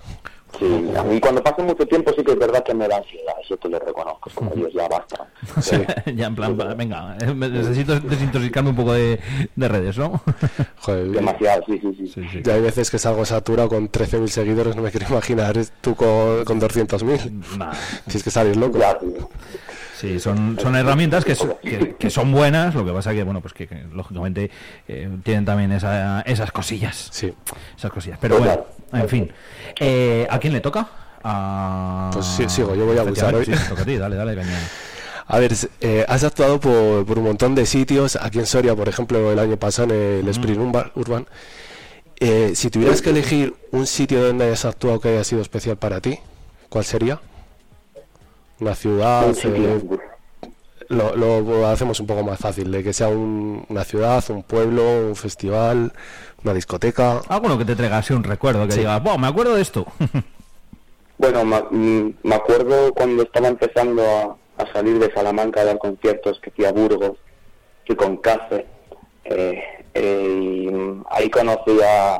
Sí, 0.58 0.90
a 0.96 1.02
mí 1.02 1.20
cuando 1.20 1.42
pasa 1.42 1.62
mucho 1.62 1.86
tiempo 1.86 2.12
sí 2.16 2.22
que 2.22 2.32
es 2.32 2.38
verdad 2.38 2.62
que 2.62 2.74
me 2.74 2.88
da 2.88 2.96
ansiedad, 2.98 3.34
eso 3.42 3.56
te 3.56 3.68
lo 3.68 3.78
reconozco, 3.78 4.30
como 4.34 4.50
Dios 4.54 4.72
ya 4.72 4.88
basta. 4.88 5.26
ya 6.14 6.26
en 6.26 6.34
plan, 6.34 6.56
venga, 6.76 7.16
eh, 7.20 7.34
necesito 7.34 7.98
desintoxicarme 8.00 8.70
un 8.70 8.76
poco 8.76 8.92
de, 8.92 9.20
de 9.54 9.68
redes, 9.68 9.98
¿no? 9.98 10.20
Joder, 10.80 11.08
Demasiado, 11.08 11.62
sí, 11.66 11.80
sí, 11.80 12.12
sí. 12.12 12.42
Ya 12.42 12.54
hay 12.54 12.60
veces 12.62 12.90
que 12.90 12.98
salgo 12.98 13.24
saturado 13.24 13.68
con 13.68 13.90
13.000 13.90 14.26
seguidores, 14.28 14.76
no 14.76 14.82
me 14.82 14.90
quiero 14.90 15.06
imaginar 15.08 15.56
tú 15.80 15.94
con, 15.94 16.44
con 16.44 16.60
200.000. 16.60 17.74
Si 18.08 18.16
es 18.18 18.22
que 18.22 18.30
sales 18.30 18.56
loco. 18.56 18.78
Sí, 20.08 20.20
son, 20.20 20.58
son 20.60 20.76
herramientas 20.76 21.24
que, 21.24 21.34
que, 21.62 21.96
que 21.98 22.10
son 22.10 22.30
buenas, 22.32 22.74
lo 22.74 22.84
que 22.84 22.92
pasa 22.92 23.12
que, 23.12 23.22
bueno, 23.22 23.40
pues 23.40 23.54
que, 23.54 23.66
que, 23.66 23.84
lógicamente 23.92 24.50
eh, 24.88 25.08
tienen 25.22 25.44
también 25.44 25.72
esa- 25.72 26.20
esas 26.22 26.52
cosillas. 26.52 27.08
Sí. 27.10 27.32
Esas 27.76 27.90
cosillas. 27.90 28.18
Pero 28.20 28.38
bueno, 28.38 28.66
en 28.92 29.08
fin. 29.08 29.32
Eh, 29.80 30.26
¿A 30.30 30.38
quién 30.38 30.52
le 30.52 30.60
toca? 30.60 30.88
A... 31.22 32.10
Pues 32.12 32.26
sí, 32.26 32.44
sigo, 32.48 32.74
yo 32.74 32.84
voy 32.84 32.98
a 32.98 33.00
abusar 33.00 33.34
hoy. 33.34 33.42
Efectivamente, 33.42 33.56
Sí, 33.56 33.62
te 33.64 33.68
toca 33.70 33.82
a 33.82 33.84
ti, 33.86 33.96
dale, 33.96 34.16
dale. 34.16 34.42
A 35.26 35.38
ver, 35.38 35.54
eh, 35.80 36.04
has 36.06 36.22
actuado 36.22 36.60
por, 36.60 37.06
por 37.06 37.18
un 37.18 37.24
montón 37.24 37.54
de 37.54 37.64
sitios, 37.64 38.16
aquí 38.16 38.38
en 38.40 38.44
Soria, 38.46 38.74
por 38.76 38.90
ejemplo, 38.90 39.32
el 39.32 39.38
año 39.38 39.56
pasado 39.56 39.94
en 39.94 40.20
el 40.20 40.28
Sprint 40.28 40.58
Urba- 40.60 40.90
Urban. 40.94 41.26
Eh, 42.20 42.52
si 42.54 42.68
tuvieras 42.68 43.00
que 43.00 43.08
elegir 43.08 43.54
un 43.72 43.86
sitio 43.86 44.22
donde 44.22 44.44
hayas 44.44 44.66
actuado 44.66 45.00
que 45.00 45.08
haya 45.08 45.24
sido 45.24 45.40
especial 45.40 45.78
para 45.78 46.00
ti, 46.02 46.18
¿cuál 46.68 46.84
sería? 46.84 47.20
Una 48.60 48.74
ciudad. 48.74 49.34
Eh, 49.44 49.82
lo, 50.88 51.16
lo 51.16 51.66
hacemos 51.66 51.98
un 52.00 52.06
poco 52.06 52.22
más 52.22 52.38
fácil, 52.38 52.70
de 52.70 52.82
que 52.84 52.92
sea 52.92 53.08
un- 53.08 53.64
una 53.68 53.84
ciudad, 53.84 54.22
un 54.28 54.42
pueblo, 54.42 54.82
un 55.08 55.16
festival, 55.16 55.92
una 56.44 56.52
discoteca. 56.54 57.20
Alguno 57.28 57.56
que 57.58 57.64
te 57.64 57.74
traiga 57.74 57.98
así 57.98 58.12
un 58.12 58.22
recuerdo, 58.22 58.66
que 58.66 58.72
Sí. 58.72 58.78
digas, 58.80 59.02
"Buah, 59.02 59.16
me 59.18 59.26
acuerdo 59.28 59.54
de 59.54 59.62
esto. 59.62 59.86
Bueno, 61.16 61.44
mm, 61.44 62.08
me 62.24 62.34
acuerdo 62.34 62.92
cuando 62.92 63.22
estaba 63.22 63.46
empezando 63.46 64.02
a, 64.04 64.36
a 64.62 64.72
salir 64.72 64.98
de 64.98 65.12
Salamanca 65.14 65.60
a 65.60 65.64
dar 65.64 65.78
conciertos 65.78 66.40
que 66.40 66.50
fui 66.50 66.64
a 66.64 66.72
Burgos, 66.72 67.16
fui 67.86 67.94
con 67.94 68.16
Cáceres, 68.16 68.66
eh, 69.24 69.62
eh, 69.94 70.28
y 70.42 70.68
ahí 71.10 71.30
conocí 71.30 71.78
a, 71.86 72.16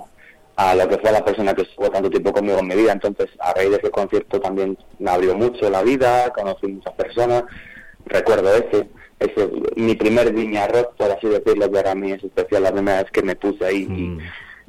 a 0.56 0.74
lo 0.74 0.88
que 0.88 0.98
fue 0.98 1.10
la 1.10 1.24
persona 1.24 1.54
que 1.54 1.62
estuvo 1.62 1.90
tanto 1.90 2.10
tiempo 2.10 2.32
conmigo 2.32 2.58
en 2.58 2.68
mi 2.68 2.74
vida, 2.76 2.92
entonces 2.92 3.28
a 3.40 3.52
raíz 3.54 3.70
de 3.70 3.76
ese 3.76 3.90
concierto 3.90 4.40
también 4.40 4.78
me 4.98 5.10
abrió 5.10 5.34
mucho 5.34 5.68
la 5.68 5.82
vida, 5.82 6.32
conocí 6.32 6.68
muchas 6.68 6.94
personas, 6.94 7.44
recuerdo 8.06 8.54
ese, 8.54 8.88
ese 9.18 9.50
mi 9.76 9.94
primer 9.94 10.32
viña 10.32 10.68
rock, 10.68 10.94
por 10.96 11.10
así 11.10 11.26
decirlo, 11.28 11.66
que 11.70 11.76
para 11.76 11.94
mí 11.94 12.12
es 12.12 12.22
especial, 12.22 12.62
la 12.62 12.72
primera 12.72 13.02
vez 13.02 13.10
que 13.10 13.22
me 13.22 13.34
puse 13.36 13.64
ahí 13.64 13.82
y 13.90 14.18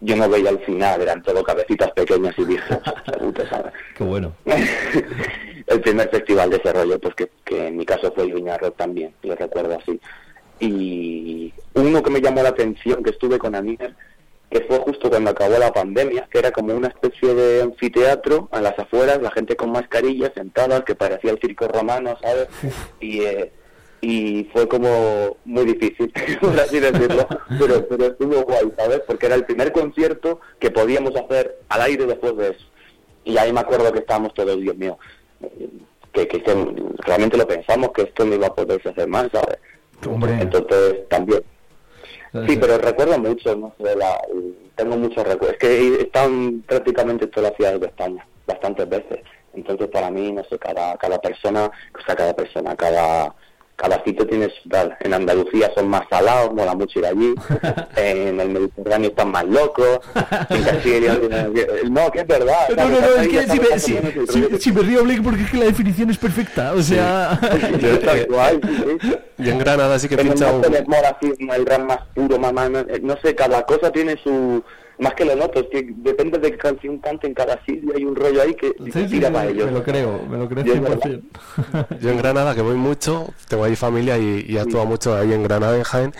yo 0.01 0.15
no 0.15 0.27
veía 0.27 0.49
el 0.49 0.59
final, 0.59 1.01
eran 1.01 1.22
todo 1.23 1.43
cabecitas 1.43 1.91
pequeñas 1.91 2.33
y 2.38 2.45
dije, 2.45 2.64
"Hostia 2.73 3.14
puta, 3.19 3.49
¿sabes? 3.49 3.73
Qué 3.95 4.03
bueno. 4.03 4.33
el 5.67 5.81
primer 5.81 6.09
festival 6.09 6.49
de 6.49 6.57
ese 6.57 6.73
rollo, 6.73 6.99
pues 6.99 7.15
que, 7.15 7.30
que 7.43 7.67
en 7.67 7.77
mi 7.77 7.85
caso 7.85 8.11
fue 8.14 8.25
el 8.25 8.33
Viña 8.33 8.57
Rock 8.57 8.75
también, 8.77 9.14
lo 9.23 9.35
recuerdo 9.35 9.77
así. 9.77 9.99
y 10.59 11.53
uno 11.75 12.01
que 12.01 12.09
me 12.09 12.22
llamó 12.22 12.41
la 12.41 12.49
atención, 12.49 13.03
que 13.03 13.11
estuve 13.11 13.38
con 13.38 13.55
Anier, 13.55 13.93
que 14.49 14.61
fue 14.61 14.80
justo 14.80 15.09
cuando 15.09 15.32
acabó 15.32 15.57
la 15.57 15.74
pandemia, 15.74 16.27
que 16.32 16.40
era 16.40 16.51
como 16.51 16.74
una 16.74 16.88
especie 16.88 17.33
de 17.33 17.61
anfiteatro 17.64 18.48
a 18.51 18.61
las 18.61 18.77
afueras, 18.77 19.22
la 19.22 19.32
gente 19.32 19.56
con 19.56 19.72
mascarillas 19.72 20.32
sentadas, 20.33 20.83
que 20.83 20.95
parecía 20.95 21.32
el 21.32 21.40
circo 21.40 21.67
romano, 21.67 22.17
¿sabes? 22.22 22.48
Y, 22.99 23.22
eh, 23.22 23.51
y 24.01 24.43
fue 24.53 24.67
como 24.67 25.38
muy 25.45 25.65
difícil, 25.65 26.14
por 26.41 26.59
así 26.59 26.80
decirlo, 26.80 27.27
pero, 27.59 27.88
pero 27.88 28.06
estuvo 28.06 28.43
guay, 28.43 28.72
¿sabes? 28.77 29.01
Porque 29.07 29.25
era 29.25 29.35
el 29.35 29.45
primer 29.45 29.72
concierto 29.72 30.40
que 30.59 30.69
podíamos 30.69 31.15
hacer 31.15 31.59
al 31.69 31.82
aire 31.82 32.06
después 32.06 32.38
de 32.38 32.49
eso. 32.49 32.65
Y 33.24 33.38
ahí 33.38 33.51
me 33.51 33.61
acuerdo 33.61 33.91
que 33.91 33.99
estábamos 33.99 34.33
todos, 34.35 34.59
Dios 34.61 34.77
mío, 34.77 34.99
que, 36.14 36.27
que 36.27 36.43
realmente 36.99 37.38
lo 37.38 37.48
pensamos, 37.48 37.91
que 37.91 38.03
esto 38.03 38.25
no 38.25 38.35
iba 38.35 38.48
a 38.48 38.53
poderse 38.53 38.90
hacer 38.90 39.07
más, 39.07 39.30
¿sabes? 39.32 39.57
Entonces, 40.40 41.07
también. 41.09 41.43
Sí, 42.47 42.57
pero 42.57 42.77
recuerdo 42.77 43.17
mucho, 43.19 43.55
no 43.55 43.73
sé, 43.81 43.95
la- 43.95 44.22
tengo 44.75 44.97
muchos 44.97 45.23
recuerdos. 45.25 45.53
Es 45.53 45.57
que 45.59 45.67
he 45.67 46.01
estado 46.01 46.27
en 46.30 46.61
prácticamente 46.64 47.27
todas 47.27 47.49
las 47.51 47.57
ciudades 47.57 47.80
de 47.80 47.88
España, 47.88 48.27
bastantes 48.45 48.89
veces. 48.89 49.19
Entonces, 49.53 49.88
para 49.88 50.11
mí, 50.11 50.31
no 50.33 50.43
sé, 50.43 50.57
cada, 50.59 50.97
cada 50.97 51.17
persona, 51.19 51.65
o 51.67 52.05
sea, 52.05 52.15
cada 52.15 52.33
persona, 52.35 52.75
cada, 52.75 53.33
cada 53.76 54.04
sitio 54.04 54.26
tiene 54.28 54.50
su 54.62 54.70
tal. 54.70 54.95
En 55.02 55.14
Andalucía 55.14 55.72
son 55.76 55.88
más 55.90 56.04
salados, 56.10 56.54
mola 56.54 56.76
mucho 56.76 57.00
ir 57.00 57.06
allí. 57.06 57.34
en 57.95 58.40
el 58.40 58.50
Mediterráneo 58.50 59.10
están 59.10 59.32
más 59.32 59.45
locos. 59.45 60.00
En 60.50 60.64
Castilla, 60.64 61.18
no, 61.90 62.12
que 62.12 62.20
es 62.20 62.28
verdad. 62.28 62.70
No, 62.76 62.90
no, 62.90 63.02
no, 63.02 63.08
es 63.16 63.28
que 63.28 63.48
si 63.48 63.60
me, 63.60 63.80
si, 63.80 63.98
si- 64.30 64.58
si 64.60 64.72
me 64.72 64.82
río, 64.82 65.04
Blake, 65.04 65.22
porque 65.22 65.44
es 65.44 65.52
que 65.52 65.58
la 65.58 65.66
definición 65.66 66.10
es 66.10 66.18
perfecta. 66.18 66.74
O 66.74 66.82
sea. 66.82 67.40
Yo 69.38 69.52
en 69.52 69.60
Granada 69.60 70.00
sí 70.00 70.08
que 70.08 70.16
mola 70.88 71.18
así, 71.20 71.32
como 71.38 71.54
el 71.54 71.66
rap 71.66 71.82
más 71.82 72.00
puro, 72.14 72.38
no, 72.38 72.80
eh, 72.80 73.00
no 73.02 73.18
sé, 73.22 73.36
cada 73.36 73.64
cosa 73.64 73.92
tiene 73.92 74.16
su... 74.24 74.64
Más 74.98 75.14
que 75.14 75.25
lo 75.25 75.35
noto, 75.35 75.59
es 75.59 75.67
que 75.72 75.88
depende 75.98 76.38
de 76.40 76.51
qué 76.51 76.57
canción 76.57 76.98
cante 76.99 77.27
en 77.27 77.33
cada 77.33 77.59
sitio, 77.65 77.91
hay 77.95 78.06
un 78.06 78.15
rollo 78.15 78.41
ahí 78.41 78.53
que 78.53 78.74
Sí, 78.85 78.91
sí, 78.93 79.06
tira 79.07 79.30
para 79.32 79.49
ellos. 79.49 79.65
me 79.65 79.72
lo 79.74 79.83
creo, 79.83 80.22
me 80.30 80.38
lo 80.38 80.48
creo 80.48 80.64
Yo 80.64 80.74
es 80.74 80.82
verdad. 80.82 80.98
100%. 80.99 81.99
Yo 82.01 82.09
en 82.11 82.17
Granada, 82.17 82.56
que 82.56 82.61
voy 82.61 82.75
mucho, 82.75 83.27
tengo 83.49 83.65
ahí 83.65 83.75
familia 83.75 84.17
y, 84.17 84.45
y 84.48 84.57
actuado 84.57 84.85
mucho 84.85 85.15
ahí 85.17 85.33
en 85.33 85.43
Granada, 85.43 85.75
en 85.75 85.83
Jaén, 85.83 86.14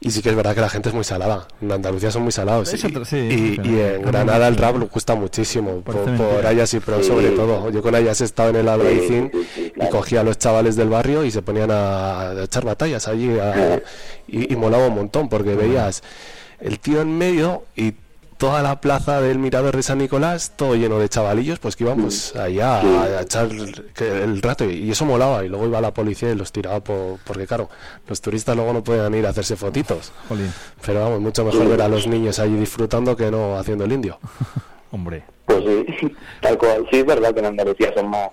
y 0.00 0.10
sí 0.10 0.20
que 0.22 0.30
es 0.30 0.34
verdad 0.34 0.54
que 0.54 0.60
la 0.62 0.68
gente 0.70 0.88
es 0.88 0.94
muy 0.94 1.04
salada. 1.04 1.46
En 1.60 1.70
Andalucía 1.70 2.10
son 2.10 2.22
muy 2.22 2.32
salados. 2.32 2.72
Y, 2.72 2.86
otro- 2.86 3.04
sí, 3.04 3.16
y- 3.18 3.56
pero- 3.56 3.68
y 3.68 3.80
en 3.80 4.02
Granada 4.02 4.48
el 4.48 4.56
rap 4.56 4.78
le 4.78 4.86
gusta 4.86 5.14
muchísimo, 5.14 5.80
por, 5.82 5.94
por. 6.16 6.44
Ayas 6.46 6.72
y 6.74 6.80
Pro 6.80 6.98
Sí. 7.02 7.08
sobre 7.08 7.28
todo. 7.30 7.70
Yo 7.70 7.82
con 7.82 7.94
Ayas 7.94 8.20
he 8.20 8.24
estado 8.24 8.48
en 8.50 8.56
el 8.56 8.68
Albaicín 8.68 9.30
y 9.76 9.88
cogía 9.90 10.22
a 10.22 10.24
los 10.24 10.38
chavales 10.38 10.74
del 10.74 10.88
barrio 10.88 11.24
y 11.24 11.30
se 11.30 11.42
ponían 11.42 11.70
a, 11.70 12.30
a 12.30 12.44
echar 12.44 12.64
batallas 12.64 13.06
allí 13.08 13.38
a- 13.38 13.80
y, 14.26 14.52
y 14.52 14.56
molaba 14.56 14.86
un 14.88 14.94
montón 14.94 15.28
porque 15.28 15.54
veías 15.54 16.02
el 16.60 16.78
tío 16.80 17.00
en 17.02 17.16
medio 17.18 17.64
y 17.76 17.92
toda 18.42 18.60
la 18.60 18.80
plaza 18.80 19.20
del 19.20 19.38
Mirador 19.38 19.76
de 19.76 19.84
San 19.84 19.98
Nicolás, 19.98 20.54
todo 20.56 20.74
lleno 20.74 20.98
de 20.98 21.08
chavalillos, 21.08 21.60
pues 21.60 21.76
que 21.76 21.84
íbamos 21.84 22.34
allá 22.34 22.80
a, 22.80 23.02
a 23.04 23.22
echar 23.22 23.48
que- 23.94 24.22
el 24.24 24.42
rato 24.42 24.64
y, 24.64 24.72
y 24.82 24.90
eso 24.90 25.04
molaba. 25.04 25.44
Y 25.44 25.48
luego 25.48 25.66
iba 25.66 25.80
la 25.80 25.94
policía 25.94 26.32
y 26.32 26.34
los 26.34 26.50
tiraba 26.50 26.80
por, 26.80 27.20
porque, 27.24 27.46
claro, 27.46 27.70
los 28.08 28.20
turistas 28.20 28.56
luego 28.56 28.72
no 28.72 28.82
podían 28.82 29.14
ir 29.14 29.26
a 29.26 29.28
hacerse 29.28 29.54
fotitos. 29.54 30.12
Jolín. 30.28 30.52
Pero 30.84 31.02
vamos, 31.04 31.20
mucho 31.20 31.44
mejor 31.44 31.68
ver 31.68 31.82
a 31.82 31.88
los 31.88 32.08
niños 32.08 32.40
allí 32.40 32.56
disfrutando 32.56 33.14
que 33.16 33.30
no 33.30 33.56
haciendo 33.56 33.84
el 33.84 33.92
indio. 33.92 34.18
Hombre. 34.90 35.22
Pues 35.46 35.62
sí, 36.00 36.12
tal 36.40 36.58
cual. 36.58 36.84
Sí, 36.90 36.98
es 36.98 37.06
verdad 37.06 37.32
que 37.32 37.38
en 37.38 37.46
Andalucía 37.46 37.92
son 37.94 38.10
más 38.10 38.28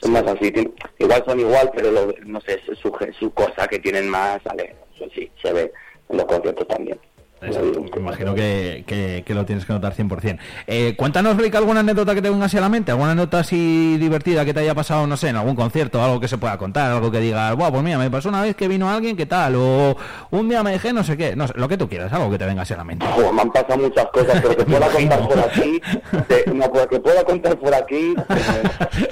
son 0.00 0.12
más 0.12 0.22
así. 0.28 0.52
Igual 1.00 1.24
son 1.26 1.40
igual, 1.40 1.68
pero 1.74 1.90
lo- 1.90 2.14
no 2.26 2.40
sé, 2.42 2.60
es 2.70 2.78
su, 2.78 2.92
su 3.18 3.30
cosa 3.32 3.66
que 3.66 3.80
tienen 3.80 4.08
más, 4.08 4.40
sale, 4.44 4.76
eso 4.94 5.06
sí, 5.12 5.28
se 5.42 5.52
ve 5.52 5.72
en 6.10 6.16
los 6.16 6.26
conciertos 6.26 6.68
también. 6.68 6.96
Exacto, 7.40 7.80
me 7.82 8.00
imagino 8.00 8.34
que, 8.34 8.82
que- 8.86 9.22
que 9.24 9.34
lo 9.34 9.44
tienes 9.44 9.64
que 9.64 9.72
notar 9.72 9.94
100%. 9.94 10.38
Eh, 10.66 10.94
cuéntanos, 10.96 11.36
Blake, 11.36 11.56
alguna 11.56 11.80
anécdota 11.80 12.14
que 12.14 12.20
te 12.22 12.30
venga 12.30 12.46
así 12.46 12.56
a 12.56 12.60
la 12.60 12.68
mente, 12.68 12.90
alguna 12.90 13.12
anécdota 13.12 13.38
así 13.40 13.96
divertida 13.98 14.44
que 14.44 14.52
te 14.52 14.60
haya 14.60 14.74
pasado, 14.74 15.06
no 15.06 15.16
sé, 15.16 15.28
en 15.28 15.36
algún 15.36 15.54
concierto, 15.54 16.02
algo 16.02 16.18
que 16.18 16.26
se 16.28 16.36
pueda 16.38 16.58
contar, 16.58 16.90
algo 16.90 17.10
que 17.12 17.20
digas, 17.20 17.54
Buah, 17.54 17.70
pues 17.70 17.82
mira, 17.82 17.96
me 17.98 18.10
pasó 18.10 18.28
una 18.28 18.42
vez 18.42 18.56
que 18.56 18.66
vino 18.66 18.90
alguien, 18.90 19.16
¿qué 19.16 19.26
tal? 19.26 19.54
O 19.56 19.96
un 20.32 20.48
día 20.48 20.62
me 20.64 20.72
dejé, 20.72 20.92
no 20.92 21.04
sé 21.04 21.16
qué, 21.16 21.36
no 21.36 21.46
sé, 21.46 21.54
lo 21.56 21.68
que 21.68 21.76
tú 21.76 21.88
quieras, 21.88 22.12
algo 22.12 22.28
que 22.30 22.38
te 22.38 22.44
venga 22.46 22.62
así 22.62 22.74
a 22.74 22.78
la 22.78 22.84
mente. 22.84 23.06
Me 23.32 23.40
han 23.42 23.52
pasado 23.52 23.78
muchas 23.78 24.06
cosas, 24.06 24.40
pero 24.42 24.56
que 24.56 24.64
pueda 24.66 24.88
contar 24.88 25.28
por 25.28 25.38
aquí, 25.38 25.80
te- 26.26 26.50
no, 26.52 26.72
pues, 26.72 26.86
que 26.88 27.00
pueda 27.00 27.22
contar 27.24 27.56
por 27.58 27.74
aquí. 27.74 28.14
eh, 28.18 29.08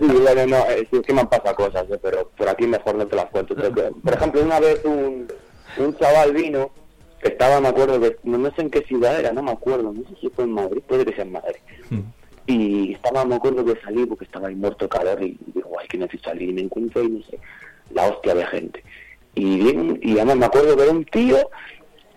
y 0.00 0.06
bueno, 0.06 0.46
no, 0.46 0.56
eh, 0.70 0.88
es 0.90 1.00
que 1.06 1.12
me 1.12 1.20
han 1.20 1.28
pasado 1.28 1.54
cosas, 1.54 1.84
eh, 1.90 1.98
pero 2.02 2.30
por 2.36 2.48
aquí 2.48 2.66
mejor 2.66 2.96
no 2.96 3.06
te 3.06 3.14
las 3.16 3.26
cuento. 3.26 3.54
Pero 3.54 3.92
por 4.02 4.12
ejemplo, 4.14 4.42
una 4.42 4.58
vez 4.58 4.80
un, 4.84 5.28
un 5.78 5.96
chaval 5.98 6.32
vino, 6.32 6.70
estaba, 7.22 7.60
me 7.60 7.68
acuerdo, 7.68 8.00
que 8.00 8.16
no, 8.24 8.38
no 8.38 8.54
sé 8.54 8.62
en 8.62 8.70
qué 8.70 8.82
ciudad 8.82 9.18
era, 9.18 9.32
no 9.32 9.42
me 9.42 9.52
acuerdo, 9.52 9.92
no 9.92 10.02
sé 10.08 10.16
si 10.20 10.30
fue 10.30 10.44
en 10.44 10.52
Madrid, 10.52 10.82
puede 10.86 11.04
que 11.04 11.14
sea 11.14 11.24
en 11.24 11.32
Madrid. 11.32 11.60
Y 12.46 12.94
estaba, 12.94 13.24
me 13.24 13.36
acuerdo 13.36 13.64
que 13.64 13.80
salí 13.80 14.06
porque 14.06 14.24
estaba 14.24 14.48
ahí 14.48 14.54
muerto 14.54 14.88
calor 14.88 15.22
y 15.22 15.38
digo, 15.54 15.70
ay, 15.78 15.86
que 15.88 15.98
necesito 15.98 16.30
salir. 16.30 16.48
Y 16.48 16.52
me 16.54 16.62
encuentro 16.62 17.02
y 17.04 17.08
no 17.08 17.22
sé, 17.24 17.38
la 17.90 18.06
hostia 18.06 18.34
de 18.34 18.46
gente. 18.46 18.84
Y 19.34 20.00
y 20.02 20.16
además 20.16 20.36
me 20.36 20.46
acuerdo 20.46 20.76
que 20.76 20.82
era 20.82 20.92
un 20.92 21.04
tío, 21.04 21.36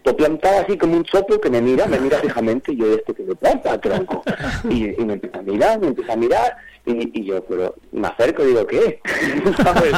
lo 0.03 0.17
plantaba 0.17 0.59
así 0.59 0.77
como 0.77 0.97
un 0.97 1.03
chopo 1.03 1.39
que 1.39 1.49
me 1.49 1.61
mira, 1.61 1.85
me 1.87 1.99
mira 1.99 2.19
fijamente 2.19 2.73
y 2.73 2.77
yo, 2.77 2.93
este 2.93 3.13
que 3.13 3.23
me 3.23 3.35
planta, 3.35 3.79
tronco. 3.79 4.23
Y, 4.69 4.99
y 4.99 5.05
me 5.05 5.13
empieza 5.13 5.39
a 5.39 5.41
mirar, 5.41 5.79
me 5.79 5.87
empieza 5.87 6.13
a 6.13 6.17
mirar 6.17 6.57
y, 6.85 7.21
y 7.21 7.25
yo, 7.25 7.43
pero 7.45 7.75
me 7.91 8.07
acerco 8.07 8.43
y 8.43 8.47
digo, 8.47 8.67
¿qué? 8.67 8.99
¿Sabes? 9.63 9.93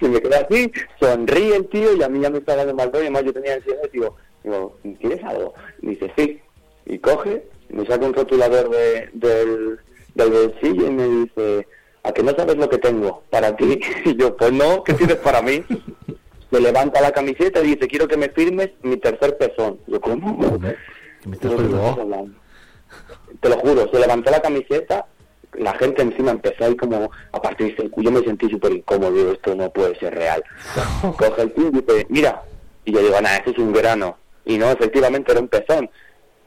Y 0.00 0.08
me 0.08 0.20
queda 0.20 0.46
así, 0.48 0.72
sonríe 1.00 1.56
el 1.56 1.68
tío 1.68 1.94
y 1.94 2.02
a 2.02 2.08
mí 2.08 2.20
ya 2.20 2.30
me 2.30 2.38
está 2.38 2.56
dando 2.56 2.74
mal 2.74 2.90
rollo, 2.90 3.02
además 3.04 3.24
yo 3.24 3.32
tenía 3.32 3.54
ansiedad 3.54 3.82
y 3.84 3.90
digo, 3.92 4.16
digo, 4.42 4.78
¿quieres 5.00 5.22
algo? 5.24 5.54
Y 5.82 5.88
dice, 5.88 6.12
sí. 6.16 6.40
Y 6.86 6.98
coge, 6.98 7.44
me 7.68 7.84
saca 7.86 8.06
un 8.06 8.14
rotulador 8.14 8.70
de, 8.70 9.10
del, 9.12 9.78
del 10.14 10.30
bolsillo 10.30 10.86
y 10.86 10.90
me 10.90 11.08
dice, 11.08 11.68
¿a 12.02 12.12
que 12.12 12.22
no 12.22 12.34
sabes 12.34 12.56
lo 12.56 12.68
que 12.68 12.78
tengo 12.78 13.22
para 13.30 13.54
ti? 13.56 13.80
Y 14.04 14.16
yo, 14.16 14.36
pues 14.36 14.52
no, 14.52 14.82
¿qué 14.84 14.94
tienes 14.94 15.16
para 15.16 15.42
mí? 15.42 15.62
Me 16.50 16.60
levanta 16.60 17.00
la 17.00 17.12
camiseta 17.12 17.60
y 17.60 17.74
dice, 17.74 17.88
quiero 17.88 18.08
que 18.08 18.16
me 18.16 18.30
firmes 18.30 18.70
mi 18.82 18.96
tercer 18.96 19.36
pezón. 19.36 19.78
Yo, 19.86 20.00
¿cómo? 20.00 20.58
¿qué 20.60 20.76
estás 21.30 21.52
hablando? 21.52 22.30
Te 23.40 23.48
lo 23.48 23.58
juro, 23.58 23.88
se 23.92 24.00
levantó 24.00 24.30
la 24.30 24.40
camiseta, 24.40 25.06
la 25.54 25.74
gente 25.74 26.02
encima 26.02 26.30
empezó 26.30 26.64
ahí 26.64 26.76
como 26.76 27.10
a 27.32 27.42
partirse 27.42 27.82
el 27.82 27.90
culo, 27.90 28.10
yo 28.10 28.18
me 28.18 28.24
sentí 28.24 28.48
súper 28.48 28.72
incómodo, 28.72 29.12
digo, 29.12 29.32
esto 29.32 29.54
no 29.54 29.70
puede 29.70 29.98
ser 29.98 30.14
real. 30.14 30.42
Coge 31.18 31.42
el 31.42 31.52
tío 31.52 31.68
y 31.68 31.70
dice, 31.70 32.06
mira, 32.08 32.42
y 32.84 32.92
yo 32.92 33.00
digo, 33.00 33.20
nada, 33.20 33.36
eso 33.36 33.50
es 33.50 33.58
un 33.58 33.72
grano. 33.72 34.16
Y 34.44 34.56
no, 34.56 34.70
efectivamente 34.70 35.32
era 35.32 35.40
un 35.40 35.48
pezón. 35.48 35.90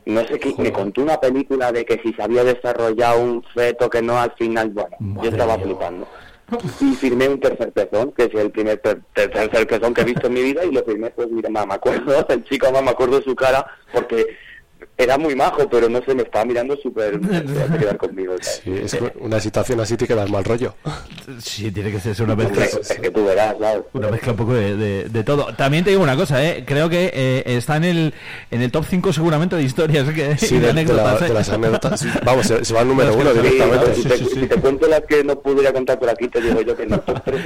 No 0.05 0.25
sé 0.25 0.39
qué, 0.39 0.55
me 0.57 0.73
contó 0.73 1.03
una 1.03 1.19
película 1.19 1.71
de 1.71 1.85
que 1.85 2.01
si 2.01 2.11
se 2.13 2.23
había 2.23 2.43
desarrollado 2.43 3.21
un 3.21 3.43
feto 3.43 3.87
que 3.89 4.01
no 4.01 4.19
al 4.19 4.31
final, 4.31 4.69
bueno, 4.69 4.97
yo 5.21 5.29
estaba 5.29 5.59
flipando. 5.59 6.07
Y 6.81 6.95
firmé 6.95 7.29
un 7.29 7.39
tercer 7.39 7.71
pezón, 7.71 8.11
que 8.11 8.23
es 8.25 8.33
el 8.33 8.51
primer 8.51 8.77
ter- 8.79 9.01
ter- 9.13 9.31
tercer 9.31 9.67
pezón 9.67 9.93
que 9.93 10.01
he 10.01 10.05
visto 10.05 10.27
en 10.27 10.33
mi 10.33 10.41
vida, 10.43 10.65
y 10.65 10.71
lo 10.71 10.83
firmé, 10.83 11.09
pues 11.11 11.29
mira, 11.29 11.49
me 11.49 11.59
acuerdo, 11.73 12.25
el 12.29 12.43
chico 12.45 12.71
me 12.71 12.89
acuerdo 12.91 13.17
de 13.19 13.23
su 13.23 13.35
cara, 13.35 13.65
porque 13.93 14.25
era 15.03 15.17
muy 15.17 15.35
majo, 15.35 15.67
pero 15.69 15.89
no 15.89 16.01
sé, 16.03 16.13
me 16.15 16.23
estaba 16.23 16.45
mirando 16.45 16.75
súper, 16.77 17.19
quedar 17.79 17.97
conmigo. 17.97 18.33
¿sabes? 18.41 18.61
Sí, 18.63 18.71
es 18.97 18.97
una 19.19 19.39
situación 19.39 19.79
así 19.79 19.97
te 19.97 20.07
queda 20.07 20.25
mal 20.27 20.43
rollo. 20.43 20.75
Sí, 21.39 21.71
tiene 21.71 21.91
que 21.91 21.99
ser 21.99 22.21
una 22.23 22.35
mezcla. 22.35 22.65
Es 22.65 22.99
que 23.01 23.11
tú 23.11 23.25
verás, 23.25 23.55
¿sabes? 23.59 23.83
Una 23.93 24.09
mezcla 24.09 24.31
un 24.31 24.37
poco 24.37 24.53
de, 24.53 24.75
de- 24.75 25.03
de 25.09 25.23
todo. 25.23 25.53
También 25.55 25.83
te 25.83 25.89
digo 25.91 26.03
una 26.03 26.15
cosa, 26.15 26.43
¿eh? 26.45 26.63
creo 26.65 26.89
que 26.89 27.11
eh, 27.13 27.43
está 27.45 27.77
en 27.77 27.83
el, 27.83 28.13
en 28.51 28.61
el 28.61 28.71
top 28.71 28.85
5 28.89 29.13
seguramente 29.13 29.55
de 29.55 29.63
historias 29.63 30.09
que, 30.09 30.37
Sí, 30.37 30.55
y 30.55 30.59
de, 30.59 30.59
de 30.59 30.65
la- 30.67 30.71
anécdotas. 30.71 31.21
¿eh? 31.21 31.25
de 31.25 31.33
las 31.33 31.49
anécdotas. 31.49 32.05
Vamos, 32.23 32.47
se, 32.47 32.63
se 32.65 32.73
va 32.73 32.81
al 32.81 32.87
número 32.87 33.13
uno 33.15 33.31
Sí, 33.33 33.39
directamente. 33.39 33.95
si, 33.95 34.03
te, 34.03 34.17
si 34.17 34.47
te 34.47 34.55
cuento 34.57 34.87
las 34.87 35.01
que 35.01 35.23
no 35.23 35.39
pudiera 35.39 35.71
contar 35.73 35.99
por 35.99 36.09
aquí, 36.09 36.27
te 36.27 36.41
digo 36.41 36.61
yo 36.61 36.75
que 36.75 36.85
no. 36.85 37.01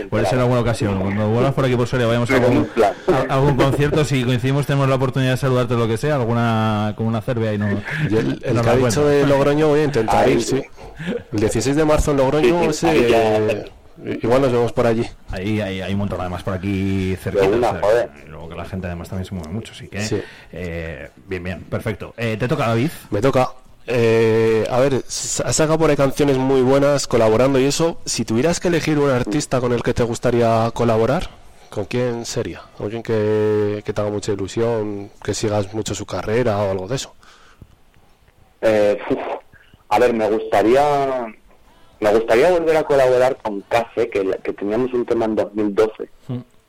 Puede 0.09 0.25
ser 0.25 0.39
alguna 0.39 0.61
ocasión. 0.61 0.99
Cuando 0.99 1.29
vuelvas 1.29 1.53
por 1.53 1.65
aquí 1.65 1.75
por 1.75 1.87
Soria, 1.87 2.07
vayamos 2.07 2.29
a 2.31 2.35
algún, 2.35 2.67
a- 3.07 3.33
algún 3.33 3.55
concierto. 3.55 4.03
Si 4.05 4.23
coincidimos, 4.23 4.65
tenemos 4.65 4.87
la 4.89 4.95
oportunidad 4.95 5.31
de 5.31 5.37
saludarte 5.37 5.75
lo 5.75 5.87
que 5.87 5.97
sea, 5.97 6.15
alguna 6.15 6.93
con 6.97 7.05
una 7.07 7.21
cerveza 7.21 7.44
y 7.53 7.57
no. 7.57 7.69
Yo 8.09 8.19
el, 8.19 8.41
el 8.43 8.55
no 8.55 8.61
que 8.61 8.69
ha 8.69 8.75
dicho 8.75 9.05
de 9.05 9.25
Logroño 9.27 9.67
voy 9.69 9.81
a 9.81 9.83
intentar 9.83 10.25
Ahí, 10.25 10.33
ir, 10.33 10.41
sí. 10.43 10.63
El 11.33 11.39
16 11.39 11.75
de 11.75 11.85
marzo 11.85 12.11
en 12.11 12.17
Logroño, 12.17 12.71
sí, 12.73 12.87
eh, 12.89 13.65
igual 14.21 14.41
nos 14.41 14.51
vemos 14.51 14.71
por 14.71 14.87
allí. 14.87 15.05
Ahí 15.29 15.61
hay, 15.61 15.81
hay 15.81 15.93
un 15.93 15.99
montón 15.99 16.19
además 16.21 16.43
por 16.43 16.53
aquí 16.53 17.15
cerquita. 17.21 17.47
De 17.49 17.57
una, 17.57 17.69
o 17.69 17.71
sea, 17.73 17.81
joder. 17.81 18.09
luego 18.29 18.49
que 18.49 18.55
la 18.55 18.65
gente 18.65 18.87
además 18.87 19.09
también 19.09 19.25
se 19.25 19.35
mueve 19.35 19.51
mucho, 19.51 19.73
así 19.73 19.87
que 19.87 20.01
Sí. 20.01 20.21
eh, 20.51 21.09
bien, 21.27 21.43
bien, 21.43 21.61
perfecto. 21.63 22.13
Eh, 22.17 22.37
¿Te 22.39 22.47
toca 22.47 22.67
David? 22.67 22.89
Me 23.11 23.21
toca. 23.21 23.49
Eh, 23.87 24.65
a 24.71 24.79
ver, 24.79 24.95
s- 25.07 25.43
has 25.45 25.55
sacado 25.55 25.77
por 25.77 25.89
ahí 25.89 25.95
canciones 25.95 26.37
muy 26.37 26.61
buenas 26.61 27.05
colaborando 27.07 27.59
y 27.59 27.65
eso. 27.65 28.01
Si 28.05 28.25
tuvieras 28.25 28.59
que 28.59 28.69
elegir 28.69 28.97
un 28.97 29.09
artista 29.11 29.61
con 29.61 29.73
el 29.73 29.83
que 29.83 29.93
te 29.93 30.01
gustaría 30.03 30.71
colaborar, 30.73 31.29
¿con 31.69 31.85
quién 31.85 32.25
sería? 32.25 32.61
¿Alguien 32.79 33.03
que, 33.03 33.83
que 33.85 33.93
te 33.93 34.01
haga 34.01 34.09
mucha 34.09 34.31
ilusión, 34.31 35.11
que 35.23 35.33
sigas 35.35 35.71
mucho 35.73 35.93
su 35.93 36.05
carrera 36.07 36.57
o 36.57 36.71
algo 36.71 36.87
de 36.87 36.95
eso? 36.95 37.13
Eh, 38.61 38.97
uf, 39.09 39.19
a 39.89 39.99
ver, 39.99 40.13
me 40.13 40.29
gustaría 40.29 41.27
me 41.99 42.13
gustaría 42.13 42.51
volver 42.51 42.77
a 42.77 42.83
colaborar 42.83 43.37
con 43.37 43.61
Café, 43.61 44.09
que, 44.09 44.23
que 44.43 44.53
teníamos 44.53 44.93
un 44.93 45.05
tema 45.05 45.25
en 45.25 45.35
2012, 45.35 46.09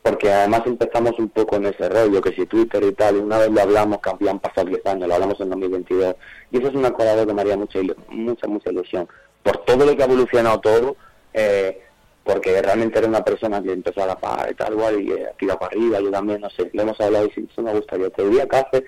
porque 0.02 0.32
además 0.32 0.62
empezamos 0.66 1.18
un 1.18 1.28
poco 1.28 1.56
en 1.56 1.66
ese 1.66 1.88
rollo, 1.88 2.20
que 2.20 2.32
si 2.32 2.46
Twitter 2.46 2.82
y 2.84 2.92
tal, 2.92 3.16
y 3.16 3.18
una 3.18 3.38
vez 3.38 3.50
lo 3.50 3.60
hablamos, 3.60 3.98
que 4.00 4.10
habían 4.10 4.38
pasado 4.38 4.68
10 4.68 4.86
años, 4.86 5.08
lo 5.08 5.14
hablamos 5.14 5.40
en 5.40 5.50
2022, 5.50 6.14
y 6.52 6.58
eso 6.58 6.68
es 6.68 6.74
una 6.74 6.92
cosa 6.92 7.26
que 7.26 7.34
me 7.34 7.40
haría 7.40 7.56
mucha, 7.56 7.80
mucha, 8.08 8.46
mucha 8.46 8.70
ilusión. 8.70 9.08
Por 9.42 9.58
todo 9.64 9.84
lo 9.84 9.96
que 9.96 10.02
ha 10.02 10.06
evolucionado 10.06 10.60
todo, 10.60 10.96
eh, 11.34 11.82
porque 12.22 12.62
realmente 12.62 12.98
era 12.98 13.08
una 13.08 13.24
persona 13.24 13.62
que 13.62 13.72
empezó 13.72 14.02
a 14.04 14.06
la 14.06 14.16
par 14.16 14.48
y 14.50 14.54
tal, 14.54 14.74
igual, 14.74 15.00
y 15.00 15.12
eh, 15.12 15.28
tira 15.38 15.58
para 15.58 15.72
arriba, 15.72 16.00
yo 16.00 16.10
también, 16.10 16.40
no 16.40 16.50
sé, 16.50 16.70
le 16.72 16.82
hemos 16.82 17.00
hablado 17.00 17.26
y 17.26 17.30
sí, 17.32 17.48
eso 17.50 17.62
me 17.62 17.72
gustaría. 17.72 18.10
Te 18.10 18.24
diría 18.24 18.46
café, 18.46 18.84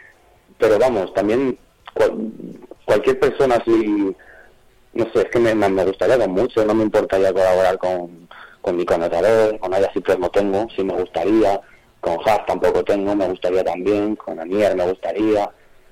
pero 0.57 0.78
vamos, 0.78 1.12
también 1.15 1.59
cualquier 2.89 3.20
persona 3.20 3.57
así, 3.57 4.17
no 4.94 5.05
sé, 5.12 5.18
es 5.18 5.25
que 5.26 5.39
me, 5.39 5.84
gustaría 5.84 6.18
con 6.18 6.31
mucho, 6.31 6.65
no 6.65 6.73
me 6.73 6.84
importaría 6.84 7.34
colaborar 7.34 7.76
con, 7.76 8.26
con 8.62 8.76
mi 8.76 8.86
connotador, 8.86 9.58
con 9.58 9.75
Aya 9.75 9.92
Ciprés 9.92 10.18
no 10.18 10.31
tengo, 10.31 10.67
sí 10.75 10.83
me 10.83 10.94
gustaría, 10.94 11.60
con 12.00 12.17
Haas 12.25 12.47
tampoco 12.47 12.83
tengo, 12.84 13.15
me 13.15 13.28
gustaría 13.28 13.62
también, 13.62 14.17
con 14.17 14.41
Anier 14.41 14.75
me 14.75 14.89
gustaría, 14.89 15.50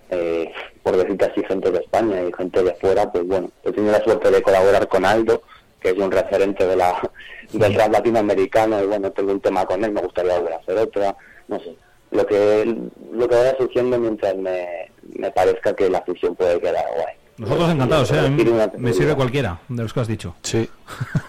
eh, 0.08 0.50
por 0.82 0.96
decirte 0.96 1.26
así, 1.26 1.44
gente 1.44 1.70
de 1.70 1.80
España 1.80 2.22
y 2.22 2.32
gente 2.32 2.62
de 2.62 2.74
fuera, 2.76 3.12
pues 3.12 3.26
bueno, 3.26 3.50
he 3.62 3.72
tenido 3.72 3.92
la 3.92 4.02
suerte 4.02 4.30
de 4.30 4.40
colaborar 4.40 4.88
con 4.88 5.04
Aldo, 5.04 5.42
que 5.78 5.90
es 5.90 5.98
un 5.98 6.10
referente 6.10 6.66
de 6.66 6.76
la, 6.76 6.98
del 7.52 7.74
rap 7.74 7.92
latinoamericano, 7.92 8.82
y 8.82 8.86
bueno, 8.86 9.10
tengo 9.10 9.32
un 9.32 9.40
tema 9.42 9.66
con 9.66 9.84
él, 9.84 9.92
me 9.92 10.00
gustaría 10.00 10.38
volver 10.38 10.54
a 10.54 10.60
hacer 10.60 10.78
otra, 10.78 11.14
no 11.48 11.60
sé, 11.60 11.76
lo 12.16 12.26
que 12.26 12.76
lo 13.12 13.28
que 13.28 13.34
vaya 13.34 13.56
surgiendo 13.56 13.98
mientras 13.98 14.36
me, 14.36 14.90
me 15.14 15.30
parezca 15.30 15.74
que 15.74 15.88
la 15.88 16.02
fusión 16.02 16.34
puede 16.34 16.60
quedar 16.60 16.84
guay. 16.94 17.14
Nosotros 17.38 17.70
encantados, 17.70 18.10
¿eh? 18.12 18.18
A 18.18 18.28
mí 18.28 18.44
Me 18.78 18.92
sirve 18.94 19.14
cualquiera 19.14 19.60
de 19.68 19.82
los 19.82 19.92
que 19.92 20.00
has 20.00 20.08
dicho. 20.08 20.34
Sí. 20.42 20.68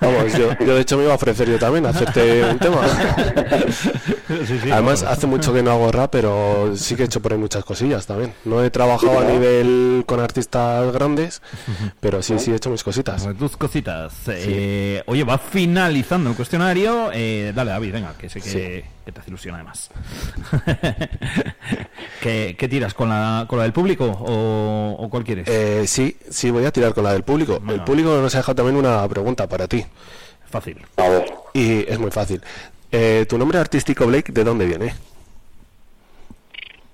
Vamos, 0.01 0.33
yo, 0.37 0.57
yo 0.59 0.75
de 0.75 0.81
hecho 0.81 0.97
me 0.97 1.03
iba 1.03 1.13
a 1.13 1.15
ofrecer 1.15 1.49
yo 1.49 1.57
también 1.59 1.85
a 1.85 1.89
hacerte 1.89 2.43
un 2.43 2.59
tema. 2.59 2.81
Además, 4.71 5.03
hace 5.03 5.27
mucho 5.27 5.53
que 5.53 5.63
no 5.63 5.71
hago 5.71 5.91
rap, 5.91 6.11
pero 6.11 6.75
sí 6.75 6.95
que 6.95 7.03
he 7.03 7.05
hecho 7.05 7.21
por 7.21 7.33
ahí 7.33 7.37
muchas 7.37 7.63
cosillas 7.65 8.05
también. 8.05 8.33
No 8.45 8.63
he 8.63 8.69
trabajado 8.69 9.19
a 9.19 9.23
nivel 9.23 10.03
con 10.05 10.19
artistas 10.19 10.91
grandes, 10.93 11.41
pero 11.99 12.21
sí, 12.21 12.37
sí 12.39 12.51
he 12.51 12.55
hecho 12.55 12.69
mis 12.69 12.83
cositas. 12.83 13.27
Tus 13.37 13.57
cositas. 13.57 14.13
Eh, 14.27 15.03
oye, 15.07 15.23
va 15.23 15.37
finalizando 15.37 16.29
el 16.29 16.35
cuestionario. 16.35 17.09
Eh, 17.13 17.51
dale, 17.55 17.71
David, 17.71 17.93
venga, 17.93 18.13
que 18.17 18.29
sé 18.29 18.41
que, 18.41 18.85
te 19.11 19.19
hace 19.19 19.29
ilusión 19.29 19.55
además. 19.55 19.89
¿Qué, 22.21 22.55
qué 22.57 22.67
tiras? 22.67 22.93
¿Con 22.93 23.09
la, 23.09 23.45
¿Con 23.47 23.57
la 23.57 23.63
del 23.63 23.73
público 23.73 24.05
o, 24.05 24.95
o 24.99 25.09
cuál 25.09 25.23
quieres? 25.23 25.47
Eh, 25.47 25.85
sí, 25.87 26.17
sí, 26.29 26.51
voy 26.51 26.65
a 26.65 26.71
tirar 26.71 26.93
con 26.93 27.03
la 27.03 27.13
del 27.13 27.23
público. 27.23 27.61
El 27.69 27.83
público 27.83 28.17
nos 28.21 28.35
ha 28.35 28.39
dejado 28.39 28.55
también 28.55 28.75
una 28.75 29.07
pregunta 29.07 29.46
para 29.47 29.67
ti. 29.67 29.85
Fácil. 30.49 30.77
Y 31.53 31.79
es 31.89 31.99
muy 31.99 32.11
fácil. 32.11 32.41
Eh, 32.91 33.25
¿Tu 33.27 33.37
nombre 33.37 33.57
artístico, 33.59 34.05
Blake, 34.07 34.31
de 34.31 34.43
dónde 34.43 34.65
viene? 34.65 34.93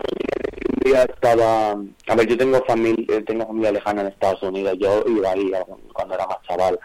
un 0.04 0.92
día 0.92 1.04
estaba 1.04 1.72
a 2.08 2.16
ver 2.16 2.28
yo 2.28 2.38
tengo 2.38 2.62
familia 2.66 3.24
tengo 3.26 3.46
familia 3.48 3.72
lejana 3.72 4.02
en 4.02 4.08
Estados 4.08 4.42
Unidos 4.44 4.78
yo 4.80 5.04
iba 5.08 5.32
ahí 5.32 5.54
a- 5.54 5.66
cuando 5.94 6.16
era 6.16 6.28
más 6.28 6.38
chaval 6.48 6.80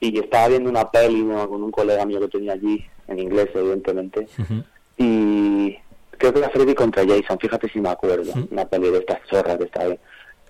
y 0.00 0.18
estaba 0.18 0.48
viendo 0.48 0.70
una 0.70 0.90
peli 0.90 1.22
¿no? 1.22 1.48
con 1.48 1.62
un 1.62 1.70
colega 1.70 2.04
mío 2.06 2.20
que 2.20 2.28
tenía 2.28 2.52
allí 2.54 2.84
en 3.08 3.18
inglés 3.18 3.48
evidentemente 3.54 4.26
y 4.96 5.76
creo 6.16 6.32
que 6.32 6.38
era 6.38 6.48
Freddy 6.50 6.74
contra 6.74 7.04
Jason 7.06 7.38
fíjate 7.38 7.68
si 7.68 7.80
me 7.80 7.90
acuerdo 7.90 8.32
una 8.50 8.64
peli 8.66 8.90
de 8.90 8.98
estas 8.98 9.18
chorras 9.28 9.58
que 9.58 9.64
está 9.64 9.82
ahí 9.82 9.98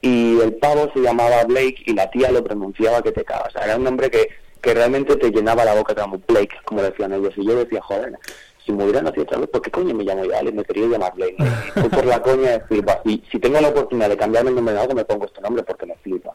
y 0.01 0.39
el 0.41 0.55
pavo 0.55 0.91
se 0.93 1.01
llamaba 1.01 1.43
Blake 1.45 1.83
y 1.87 1.95
la 1.95 2.09
tía 2.11 2.31
lo 2.31 2.45
pronunciaba 2.45 3.03
que 3.03 3.13
te 3.13 3.25
cagas 3.25 3.49
o 3.49 3.51
sea, 3.59 3.65
era 3.65 3.77
un 3.77 3.85
nombre 3.85 4.11
que, 4.11 4.29
que 4.65 4.73
realmente 4.73 5.17
te 5.17 5.31
llenaba 5.31 5.65
la 5.65 5.75
boca 5.75 5.95
como 5.95 6.19
Blake 6.27 6.57
como 6.65 6.83
decían 6.83 7.13
ellos 7.13 7.35
y 7.37 7.47
yo 7.47 7.55
decía 7.55 7.83
joder 7.83 8.19
si 8.65 8.73
me 8.73 8.85
hubiera 8.85 9.03
nacido 9.03 9.25
otra 9.25 9.39
vez, 9.39 9.51
¿por 9.51 9.61
qué 9.61 9.71
coño 9.71 9.95
me 9.95 10.05
llamo 10.05 10.25
Iván? 10.25 10.55
Me 10.57 10.65
quería 10.65 10.87
llamar 10.87 11.13
Blake. 11.15 11.37
Y 11.77 11.81
Fue 11.81 11.91
por 11.91 12.07
la 12.07 12.23
coña 12.23 12.59
de 12.59 12.81
va, 12.81 13.01
y 13.05 13.23
si 13.31 13.39
tengo 13.39 13.61
la 13.61 13.69
oportunidad 13.69 14.09
de 14.09 14.17
cambiarme 14.17 14.51
el 14.51 14.57
nombre 14.57 14.75
de 14.75 14.81
algo, 14.81 14.95
me 14.95 15.05
pongo 15.05 15.27
este 15.27 15.43
nombre 15.43 15.63
porque 15.65 15.87
me 15.87 15.97
flipa. 15.97 16.33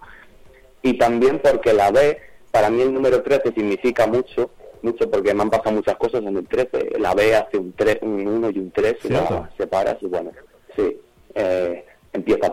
Y 0.83 0.98
también 0.98 1.41
porque 1.43 1.74
la 1.74 1.90
B, 1.91 2.19
para 2.51 2.69
mí 2.69 2.82
el 2.82 2.93
número 2.93 3.24
13 3.24 3.51
significa 3.53 4.06
mucho, 4.06 4.51
mucho 4.83 5.09
porque 5.09 5.33
me 5.33 5.41
han 5.41 5.49
pasado 5.49 5.72
muchas 5.72 5.98
cosas 5.98 6.22
en 6.22 6.38
el 6.38 6.48
13. 6.48 6.99
La 6.99 7.16
B 7.16 7.35
hace 7.35 7.58
un, 7.58 7.74
3, 7.74 7.98
un 8.03 8.27
1 8.27 8.49
y 8.51 8.59
un 8.59 8.72
3, 8.72 8.95
y 9.03 9.08
Cierto. 9.08 9.33
la 9.33 9.51
separas 9.58 9.98
y 10.01 10.06
bueno, 10.06 10.32
sí. 10.75 11.01
Eh, 11.33 11.68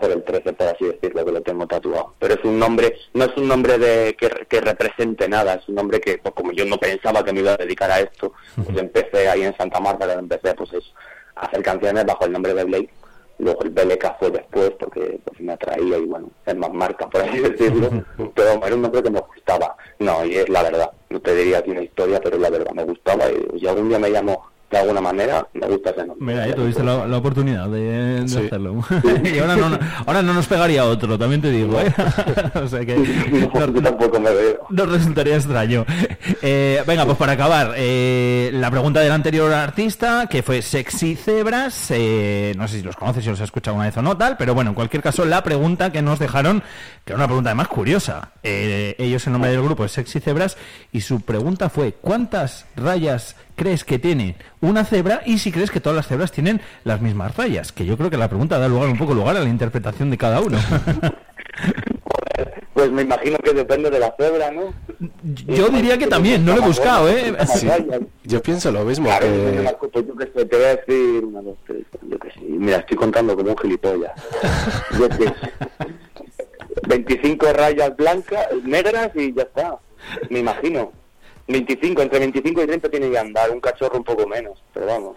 por 0.07 0.17
el 0.17 0.23
13, 0.23 0.52
por 0.52 0.67
así 0.68 0.85
decirlo, 0.85 1.25
que 1.25 1.33
lo 1.33 1.41
tengo 1.43 1.67
tatuado. 1.67 2.15
Pero 2.18 2.35
es 2.35 2.44
un 2.44 2.59
nombre, 2.59 2.97
no 3.15 3.25
es 3.25 3.36
un 3.36 3.49
nombre 3.49 3.78
de 3.78 4.17
que, 4.18 4.28
que 4.49 4.60
represente 4.60 5.28
nada, 5.28 5.55
es 5.55 5.68
un 5.68 5.75
nombre 5.75 6.01
que, 6.01 6.18
pues, 6.18 6.35
como 6.35 6.52
yo 6.52 6.65
no 6.65 6.78
pensaba 6.78 7.25
que 7.25 7.33
me 7.33 7.41
iba 7.41 7.52
a 7.52 7.57
dedicar 7.57 7.91
a 7.91 8.01
esto, 8.01 8.33
pues 8.55 8.78
empecé 8.78 9.28
ahí 9.28 9.43
en 9.43 9.57
Santa 9.57 9.81
Marta, 9.81 10.12
empecé 10.12 10.55
pues 10.55 10.73
eso, 10.73 10.93
a 11.35 11.47
hacer 11.47 11.62
canciones 11.62 12.05
bajo 12.05 12.25
el 12.25 12.33
nombre 12.33 12.55
de 12.55 12.65
Blake. 12.65 12.91
Luego 13.39 13.62
el 13.65 13.70
BLK 13.70 14.18
fue 14.18 14.31
después 14.31 14.70
porque 14.78 15.20
pues, 15.23 15.41
me 15.41 15.52
atraía 15.52 15.99
y 15.99 16.07
bueno, 16.07 16.31
es 16.47 16.57
más 16.57 16.73
marca, 16.73 17.09
por 17.10 17.20
así 17.20 17.39
decirlo. 17.39 17.91
pero 18.35 18.65
era 18.65 18.75
un 18.75 18.83
nombre 18.83 19.02
que 19.02 19.10
me 19.10 19.20
gustaba. 19.20 19.76
No, 19.99 20.25
y 20.25 20.36
es 20.36 20.49
la 20.49 20.62
verdad. 20.62 20.91
No 21.10 21.20
te 21.20 21.35
diría 21.35 21.59
aquí 21.59 21.70
una 21.70 21.83
historia, 21.83 22.18
pero 22.23 22.36
es 22.36 22.43
la 22.43 22.51
verdad. 22.51 22.73
Me 22.73 22.85
gustaba 22.85 23.25
y 23.31 23.60
si 23.60 23.68
algún 23.68 23.91
día 23.91 23.99
me 23.99 24.09
llamo 24.09 24.47
de 24.70 24.78
alguna 24.78 25.01
manera, 25.01 25.47
me 25.55 25.67
gusta 25.69 25.91
ese 25.91 26.07
nombre. 26.07 26.35
Mira, 26.35 26.49
ya 26.49 26.55
tuviste 26.55 26.83
la, 26.83 27.07
la 27.07 27.17
oportunidad 27.17 27.69
de, 27.69 28.25
de 28.25 28.47
hacerlo. 28.47 28.81
y 29.25 29.39
ahora 29.39 29.57
no, 29.57 29.78
ahora 30.07 30.23
no 30.23 30.35
nos 30.35 30.47
pegaría 30.47 30.85
otro, 30.85 31.19
también 31.19 31.41
te 31.41 31.51
digo. 31.51 31.81
¿eh? 31.81 31.93
o 32.55 32.67
sea 32.67 32.85
que 32.85 32.97
no, 32.97 33.83
tampoco 33.83 34.19
me 34.19 34.31
veo. 34.31 34.67
nos 34.70 34.89
resultaría 34.89 35.36
extraño. 35.36 35.86
Eh, 36.43 36.83
venga, 36.86 37.05
pues 37.05 37.17
para 37.17 37.33
acabar, 37.33 37.75
eh, 37.77 38.51
la 38.55 38.70
pregunta 38.70 39.01
del 39.01 39.12
anterior 39.12 39.53
artista, 39.53 40.27
que 40.28 40.43
fue 40.43 40.62
Sexy 40.62 41.15
Cebras, 41.15 41.91
eh, 41.91 42.53
no 42.57 42.67
sé 42.67 42.78
si 42.78 42.83
los 42.83 42.97
conoces, 42.97 43.23
si 43.23 43.31
los 43.31 43.41
has 43.41 43.45
escuchado 43.45 43.77
una 43.77 43.86
vez 43.86 43.97
o 43.97 44.03
no, 44.03 44.17
tal, 44.17 44.36
pero 44.36 44.55
bueno, 44.55 44.70
en 44.70 44.75
cualquier 44.75 45.03
caso, 45.03 45.25
la 45.25 45.43
pregunta 45.45 45.93
que 45.93 46.03
nos 46.03 46.19
dejaron, 46.19 46.62
que 47.05 47.12
era 47.12 47.17
una 47.17 47.27
pregunta 47.27 47.51
además 47.51 47.69
curiosa, 47.69 48.31
eh, 48.43 48.97
ellos 48.99 49.27
el 49.27 49.33
nombre 49.33 49.51
del 49.51 49.62
grupo 49.62 49.85
es 49.85 49.93
Sexy 49.93 50.20
Cebras, 50.20 50.57
y 50.93 51.03
su 51.03 51.20
pregunta 51.20 51.69
fue, 51.69 51.93
¿cuántas 51.93 52.67
rayas 52.77 53.36
crees 53.57 53.83
que 53.85 53.99
tiene 53.99 54.36
una 54.60 54.85
cebra 54.85 55.23
y 55.26 55.39
si 55.39 55.51
crees 55.51 55.70
que 55.73 55.81
todas 55.81 55.97
las 55.97 56.07
cebras 56.07 56.31
tienen 56.31 56.60
las 56.85 57.01
mismas 57.01 57.36
rayas? 57.36 57.73
Que 57.73 57.85
yo 57.85 57.97
creo 57.97 58.10
que 58.10 58.17
la 58.17 58.28
pregunta 58.28 58.59
da 58.59 58.68
lugar 58.68 58.89
un 58.89 58.99
poco 58.99 59.15
lugar 59.15 59.36
a 59.36 59.41
la 59.41 59.49
interpretación 59.49 60.10
de 60.10 60.18
cada 60.18 60.41
uno. 60.41 60.59
Pues 62.75 62.91
me 62.93 63.01
imagino 63.02 63.39
que 63.39 63.55
depende 63.55 63.89
de 63.89 63.99
la 63.99 64.15
cebra, 64.18 64.51
¿no? 64.51 64.75
Yo 65.25 65.70
diría 65.70 65.97
que 65.97 66.07
también, 66.07 66.44
no 66.44 66.55
lo 66.55 66.62
he 66.62 66.67
buscado, 66.67 67.09
¿eh? 67.09 67.35
Sí. 67.47 67.67
Yo 68.25 68.43
pienso 68.43 68.70
lo 68.70 68.85
mismo. 68.85 69.07
Claro, 69.07 69.25
que- 69.26 70.02
yo 70.07 70.15
qué 70.17 70.25
sé, 70.35 70.44
te 70.44 70.57
voy 70.57 70.65
a 70.67 70.76
decir 70.76 71.25
una, 71.25 71.41
dos, 71.41 71.57
tres, 71.67 71.85
yo 72.02 72.18
qué 72.18 72.31
sé. 72.33 72.41
Mira, 72.43 72.76
estoy 72.76 72.99
contando 72.99 73.35
como 73.35 73.52
un 73.52 73.57
gilipollas. 73.59 74.12
Yo 74.99 75.09
qué 75.09 75.25
sé. 75.25 75.33
25 76.86 77.52
rayas 77.55 77.97
blancas, 77.97 78.47
negras 78.65 79.10
y 79.15 79.33
ya 79.33 79.43
está. 79.44 79.78
Me 80.28 80.41
imagino. 80.41 80.93
25, 81.49 82.02
entre 82.02 82.18
25 82.18 82.62
y 82.62 82.66
30 82.66 82.89
tiene 82.89 83.10
que 83.10 83.18
andar, 83.18 83.50
un 83.50 83.60
cachorro 83.60 83.99
un 83.99 84.05
poco 84.05 84.26
menos, 84.26 84.62
pero 84.73 84.86
vamos. 84.86 85.16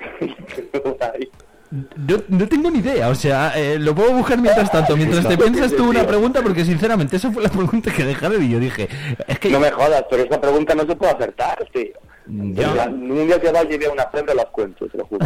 Ahí. 1.13 1.29
No, 1.71 2.47
tengo 2.47 2.71
ni 2.71 2.79
idea, 2.79 3.09
o 3.09 3.15
sea, 3.15 3.53
eh, 3.55 3.77
lo 3.77 3.93
puedo 3.93 4.11
buscar 4.13 4.39
mientras 4.39 4.71
tanto, 4.71 4.97
mientras 4.97 5.27
te 5.27 5.37
piensas 5.37 5.75
tú 5.75 5.89
una 5.89 6.05
pregunta, 6.05 6.41
porque 6.41 6.65
sinceramente 6.65 7.17
esa 7.17 7.31
fue 7.31 7.43
la 7.43 7.49
pregunta 7.49 7.93
que 7.93 8.03
dejaron 8.03 8.43
y 8.43 8.49
yo 8.49 8.59
dije, 8.59 8.89
es 9.27 9.39
que... 9.39 9.49
No 9.51 9.59
me 9.59 9.69
jodas, 9.69 10.03
pero 10.09 10.23
esa 10.23 10.41
pregunta 10.41 10.73
no 10.73 10.87
se 10.87 10.95
puede 10.95 11.11
acertar, 11.11 11.63
tío. 11.71 11.93
Ya. 12.29 12.87
Un 12.87 13.27
día 13.27 13.41
que 13.41 13.51
vaya 13.51 13.73
y 13.73 13.77
vea 13.77 13.91
una 13.91 14.07
cebra 14.11 14.33
las 14.35 14.45
cuento, 14.47 14.87
te 14.87 14.97
lo 14.97 15.05
juro. 15.05 15.25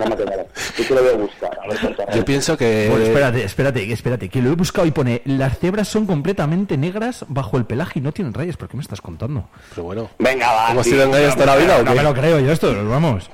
no 0.00 0.06
me 0.06 0.16
quedará. 0.16 0.44
Yo 0.76 0.84
te 0.88 0.94
lo 0.94 1.02
voy 1.02 1.12
a 1.12 1.16
buscar, 1.16 1.58
a 1.62 1.68
ver 1.68 1.78
cuántas 1.80 2.16
Yo 2.16 2.24
pienso 2.24 2.56
que... 2.56 2.88
Bueno, 2.90 3.04
espérate, 3.04 3.44
espérate, 3.44 3.92
espérate, 3.92 4.28
que 4.28 4.42
lo 4.42 4.50
he 4.50 4.54
buscado 4.54 4.86
y 4.86 4.90
pone, 4.90 5.22
las 5.24 5.58
cebras 5.58 5.86
son 5.86 6.06
completamente 6.06 6.76
negras 6.76 7.24
bajo 7.28 7.56
el 7.58 7.64
pelaje 7.64 8.00
y 8.00 8.02
no 8.02 8.10
tienen 8.12 8.34
rayas, 8.34 8.56
¿por 8.56 8.68
qué 8.68 8.76
me 8.76 8.82
estás 8.82 9.00
contando? 9.00 9.48
Pero 9.70 9.84
bueno, 9.84 10.10
Venga, 10.18 10.52
va. 10.52 10.72
¿hemos 10.72 10.84
tío. 10.84 10.94
sido 10.94 11.34
toda 11.34 11.46
la 11.46 11.56
vida 11.56 11.76
o 11.78 11.82
No 11.84 11.94
me 11.94 12.02
lo 12.02 12.12
creo 12.12 12.40
yo 12.40 12.50
esto, 12.50 12.74
vamos. 12.88 13.30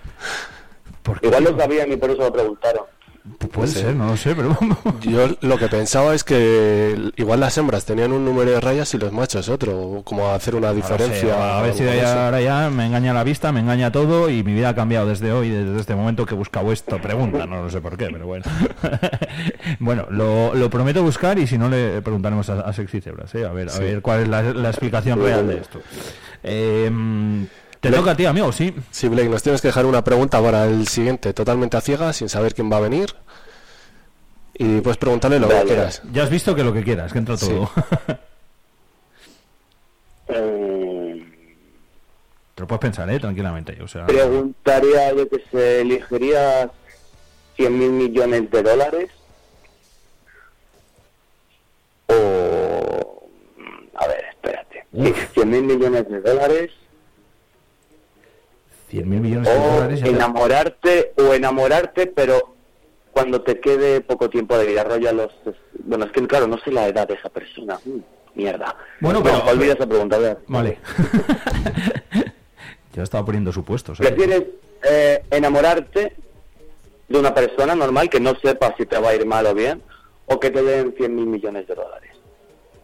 Igual 1.22 1.44
lo 1.44 1.56
sabían 1.56 1.92
y 1.92 1.96
por 1.96 2.10
eso 2.10 2.20
lo 2.22 2.32
preguntaron. 2.32 2.84
Puede 3.52 3.68
ser, 3.68 3.94
no 3.96 4.06
lo 4.06 4.16
sé, 4.16 4.34
pero 4.34 4.50
vamos. 4.60 4.78
Yo 5.00 5.28
lo 5.40 5.58
que 5.58 5.68
pensaba 5.68 6.14
es 6.14 6.22
que 6.24 7.10
igual 7.16 7.40
las 7.40 7.56
hembras 7.58 7.84
tenían 7.84 8.12
un 8.12 8.24
número 8.24 8.50
de 8.52 8.60
rayas 8.60 8.92
y 8.94 8.98
los 8.98 9.12
machos 9.12 9.48
otro, 9.48 10.02
como 10.05 10.30
hacer 10.30 10.55
una 10.55 10.72
diferencia. 10.72 11.58
a 11.58 11.62
ver 11.62 11.74
si 11.74 11.82
de 11.84 12.02
ahora 12.05 12.40
ya 12.40 12.70
me 12.70 12.86
engaña 12.86 13.12
la 13.12 13.24
vista, 13.24 13.52
me 13.52 13.60
engaña 13.60 13.90
todo 13.90 14.30
y 14.30 14.42
mi 14.44 14.55
vida 14.55 14.70
ha 14.70 14.74
cambiado 14.74 15.06
desde 15.08 15.32
hoy, 15.32 15.50
desde 15.50 15.78
este 15.80 15.94
momento 15.94 16.24
que 16.26 16.34
he 16.34 16.36
buscado 16.36 16.72
esto. 16.72 16.98
Pregunta, 17.00 17.46
no 17.46 17.62
lo 17.64 17.70
sé 17.70 17.80
por 17.80 17.96
qué, 17.96 18.08
pero 18.12 18.26
bueno. 18.26 18.44
bueno, 19.80 20.06
lo, 20.10 20.55
lo 20.55 20.70
prometo 20.70 21.02
buscar 21.02 21.38
y 21.38 21.46
si 21.46 21.58
no 21.58 21.68
le 21.68 22.00
preguntaremos 22.02 22.48
a, 22.50 22.60
a 22.60 22.72
Sexy 22.72 23.00
Cebras, 23.00 23.34
¿eh? 23.34 23.44
a 23.44 23.52
ver, 23.52 23.68
a 23.68 23.72
Sí. 23.72 23.82
ver 23.82 24.02
cuál 24.02 24.22
es 24.22 24.28
la, 24.28 24.42
la 24.42 24.68
explicación 24.68 25.22
real 25.22 25.46
de 25.48 25.58
esto. 25.58 25.80
Eh, 26.42 26.90
te 27.80 27.88
Blake. 27.88 28.00
toca 28.00 28.10
a 28.12 28.16
ti, 28.16 28.26
amigo, 28.26 28.52
sí. 28.52 28.74
Sí, 28.90 29.08
Blake, 29.08 29.28
nos 29.28 29.42
tienes 29.42 29.60
que 29.60 29.68
dejar 29.68 29.86
una 29.86 30.02
pregunta 30.05 30.40
para 30.42 30.64
el 30.66 30.86
siguiente, 30.88 31.32
totalmente 31.32 31.76
a 31.76 31.80
ciegas, 31.80 32.16
sin 32.16 32.28
saber 32.28 32.55
quién 32.55 32.70
va 32.70 32.76
a 32.78 32.80
venir. 32.80 33.14
Y 34.58 34.80
puedes 34.80 34.96
preguntarle 34.96 35.38
lo 35.38 35.48
que 35.48 35.62
quieras. 35.64 36.02
Ya 36.12 36.22
has 36.22 36.30
visto 36.30 36.55
que 36.55 36.64
lo 36.64 36.72
que 36.72 36.82
quieras, 36.82 37.12
que 37.12 37.18
entra 37.18 37.36
Sí. 37.36 37.48
todo. 37.48 37.70
Eh, 40.28 41.24
lo 42.56 42.66
puedes 42.66 42.80
pensar, 42.80 43.08
¿eh? 43.10 43.20
Tranquilamente. 43.20 43.80
O 43.82 43.86
sea, 43.86 44.06
Preguntaría 44.06 45.12
yo 45.14 45.28
que 45.28 45.40
se 45.52 45.82
elegiría 45.82 46.68
100 47.56 47.78
mil 47.78 47.90
millones 47.92 48.50
de 48.50 48.62
dólares 48.62 49.10
o... 52.08 53.28
A 53.94 54.06
ver, 54.08 54.24
espérate. 54.30 54.86
Sí, 54.92 55.14
100 55.34 55.48
mil 55.50 55.62
millones 55.62 56.08
de 56.08 56.20
dólares 56.20 56.70
100 58.89 59.08
mil 59.08 59.20
millones 59.20 59.48
de 59.48 59.55
dólares. 59.58 60.02
enamorarte 60.05 61.12
o 61.18 61.34
enamorarte, 61.34 62.06
pero 62.06 62.55
cuando 63.12 63.40
te 63.42 63.60
quede 63.60 64.00
poco 64.00 64.31
tiempo 64.31 64.56
de 64.58 64.66
vida, 64.66 64.84
rollo 64.84 65.08
a 65.08 65.12
los... 65.12 65.32
Bueno, 65.84 66.05
es 66.05 66.12
que 66.12 66.26
claro, 66.26 66.47
no 66.47 66.58
sé 66.58 66.70
la 66.70 66.86
edad 66.86 67.08
de 67.08 67.15
esa 67.15 67.28
persona. 67.28 67.78
Mm, 67.84 67.98
mierda. 68.34 68.76
Bueno, 69.00 69.23
pero- 69.23 69.44
olvida 69.44 69.73
esa 69.73 69.86
pregunta. 69.86 70.16
a 70.16 70.20
ver. 70.20 70.39
Vale. 70.47 70.78
Yo 72.94 73.02
estaba 73.02 73.24
poniendo 73.24 73.52
supuestos. 73.52 74.00
¿eh? 74.00 74.05
¿Prefieres 74.05 74.44
eh, 74.89 75.23
enamorarte 75.31 76.15
de 77.08 77.18
una 77.18 77.34
persona 77.34 77.74
normal 77.74 78.08
que 78.08 78.20
no 78.20 78.34
sepa 78.42 78.74
si 78.78 78.86
te 78.86 78.98
va 78.98 79.10
a 79.10 79.15
ir 79.15 79.26
mal 79.26 79.47
o 79.47 79.55
bien 79.55 79.82
o 80.26 80.40
que 80.40 80.50
te 80.50 80.62
den 80.62 80.94
100 80.97 81.15
mil 81.15 81.26
millones 81.26 81.66
de 81.66 81.74
dólares? 81.74 82.10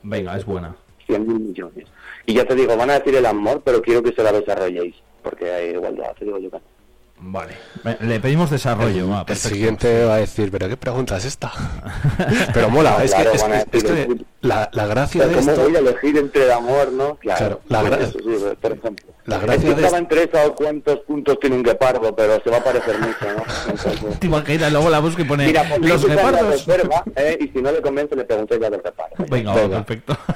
Venga, 0.02 0.36
es 0.36 0.44
buena. 0.44 0.76
100 1.06 1.26
mil 1.26 1.40
millones. 1.40 1.86
Y 2.26 2.34
ya 2.34 2.44
te 2.46 2.54
digo, 2.54 2.76
van 2.76 2.90
a 2.90 2.98
decir 2.98 3.14
el 3.16 3.26
amor, 3.26 3.62
pero 3.64 3.80
quiero 3.82 4.02
que 4.02 4.12
se 4.12 4.22
la 4.22 4.32
desarrolléis, 4.32 4.94
porque 5.22 5.50
hay 5.52 5.70
igualdad, 5.70 6.12
te 6.18 6.24
digo 6.24 6.38
yo. 6.38 6.50
que 6.50 6.56
no. 6.56 6.62
Vale. 7.24 7.52
Le 8.00 8.18
pedimos 8.18 8.50
desarrollo. 8.50 9.24
El 9.28 9.36
siguiente 9.36 10.04
va 10.06 10.14
a 10.14 10.18
decir, 10.18 10.50
pero 10.50 10.68
¿qué 10.68 10.76
pregunta 10.76 11.16
es 11.18 11.24
esta? 11.24 11.52
pero 12.52 12.68
mola, 12.68 12.96
es, 13.04 13.14
Claro, 13.14 13.30
que, 13.30 13.36
es 13.78 13.84
es 13.84 14.08
la, 14.40 14.68
la 14.72 14.86
gracia 14.86 15.28
de 15.28 15.36
¿Cómo 15.36 15.50
esto... 15.52 15.62
voy 15.62 15.76
a 15.76 15.78
elegir 15.78 16.18
entre 16.18 16.46
el 16.46 16.50
amor, 16.50 16.90
no? 16.90 17.14
Claro, 17.16 17.60
Claro, 17.68 17.70
la 17.70 17.80
pues 17.80 17.92
gra- 17.92 18.02
eso 18.08 18.18
sí, 18.18 18.56
por 18.60 18.72
ejemplo. 18.72 19.06
La 19.26 19.36
Es 19.36 19.42
gracia 19.42 19.62
que 19.68 19.74
de 19.76 19.82
estaba 19.82 19.98
entre 19.98 20.22
esa 20.24 20.46
o 20.48 20.54
cuántos 20.56 20.98
puntos 21.00 21.38
tiene 21.38 21.54
un 21.54 21.62
guepardo, 21.62 22.16
pero 22.16 22.42
se 22.42 22.50
va 22.50 22.56
a 22.56 22.64
parecer 22.64 22.98
mucho, 22.98 23.24
¿no? 23.36 23.44
Entonces, 23.70 24.00
Te 24.18 24.26
imaginas, 24.26 24.72
luego 24.72 24.90
la 24.90 24.98
busca 24.98 25.22
y 25.22 25.24
pone 25.24 25.46
Mira, 25.46 25.62
pues 25.68 25.80
los 25.80 26.02
la 26.08 26.14
guepardos. 26.16 26.50
reserva, 26.66 27.04
¿eh? 27.14 27.38
y 27.40 27.46
si 27.56 27.62
no 27.62 27.70
le 27.70 27.80
convence 27.80 28.16
le 28.16 28.24
pregunté 28.24 28.58
ya 28.60 28.68
del 28.68 28.82
guepardo. 28.82 29.14
Venga, 29.30 29.54
va, 29.54 29.68
perfecto. 29.84 30.18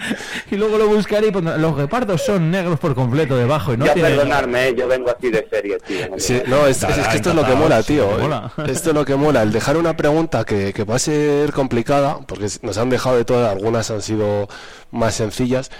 y 0.50 0.56
luego 0.56 0.78
lo 0.78 0.88
buscaré 0.88 1.28
y 1.28 1.30
pondrá, 1.30 1.56
los 1.56 1.76
guepardos 1.76 2.22
son 2.24 2.50
negros 2.50 2.78
por 2.78 2.94
completo 2.94 3.36
debajo 3.36 3.74
y 3.74 3.76
no 3.76 3.86
ya 3.86 3.94
tienen... 3.94 4.12
perdonarme, 4.16 4.68
¿eh? 4.68 4.74
yo 4.76 4.88
vengo 4.88 5.10
así 5.16 5.30
de 5.30 5.46
serie, 5.50 5.78
tío. 5.86 6.08
¿no? 6.10 6.18
Sí, 6.18 6.40
no, 6.46 6.66
es, 6.66 6.82
es- 6.82 6.98
es 6.98 7.08
que 7.08 7.16
esto 7.16 7.30
es 7.30 7.36
lo 7.36 7.44
que 7.46 7.54
mola, 7.54 7.82
tío. 7.82 8.10
eh. 8.18 8.22
mola. 8.22 8.52
Esto 8.66 8.90
es 8.90 8.94
lo 8.94 9.04
que 9.04 9.14
mola, 9.16 9.42
el 9.42 9.52
dejar 9.52 9.76
una 9.76 9.96
pregunta 9.96 10.44
que, 10.44 10.72
que 10.72 10.84
va 10.84 10.96
a 10.96 10.98
ser 10.98 11.52
complicada, 11.52 12.18
porque 12.26 12.46
nos 12.62 12.78
han 12.78 12.90
dejado 12.90 13.16
de 13.16 13.24
todas, 13.24 13.50
algunas 13.50 13.90
han 13.90 14.02
sido 14.02 14.48
más 14.90 15.14
sencillas, 15.14 15.70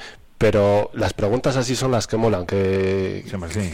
pero 0.40 0.88
las 0.94 1.12
preguntas 1.12 1.58
así 1.58 1.76
son 1.76 1.90
las 1.92 2.06
que 2.06 2.16
molan, 2.16 2.46
que, 2.46 3.22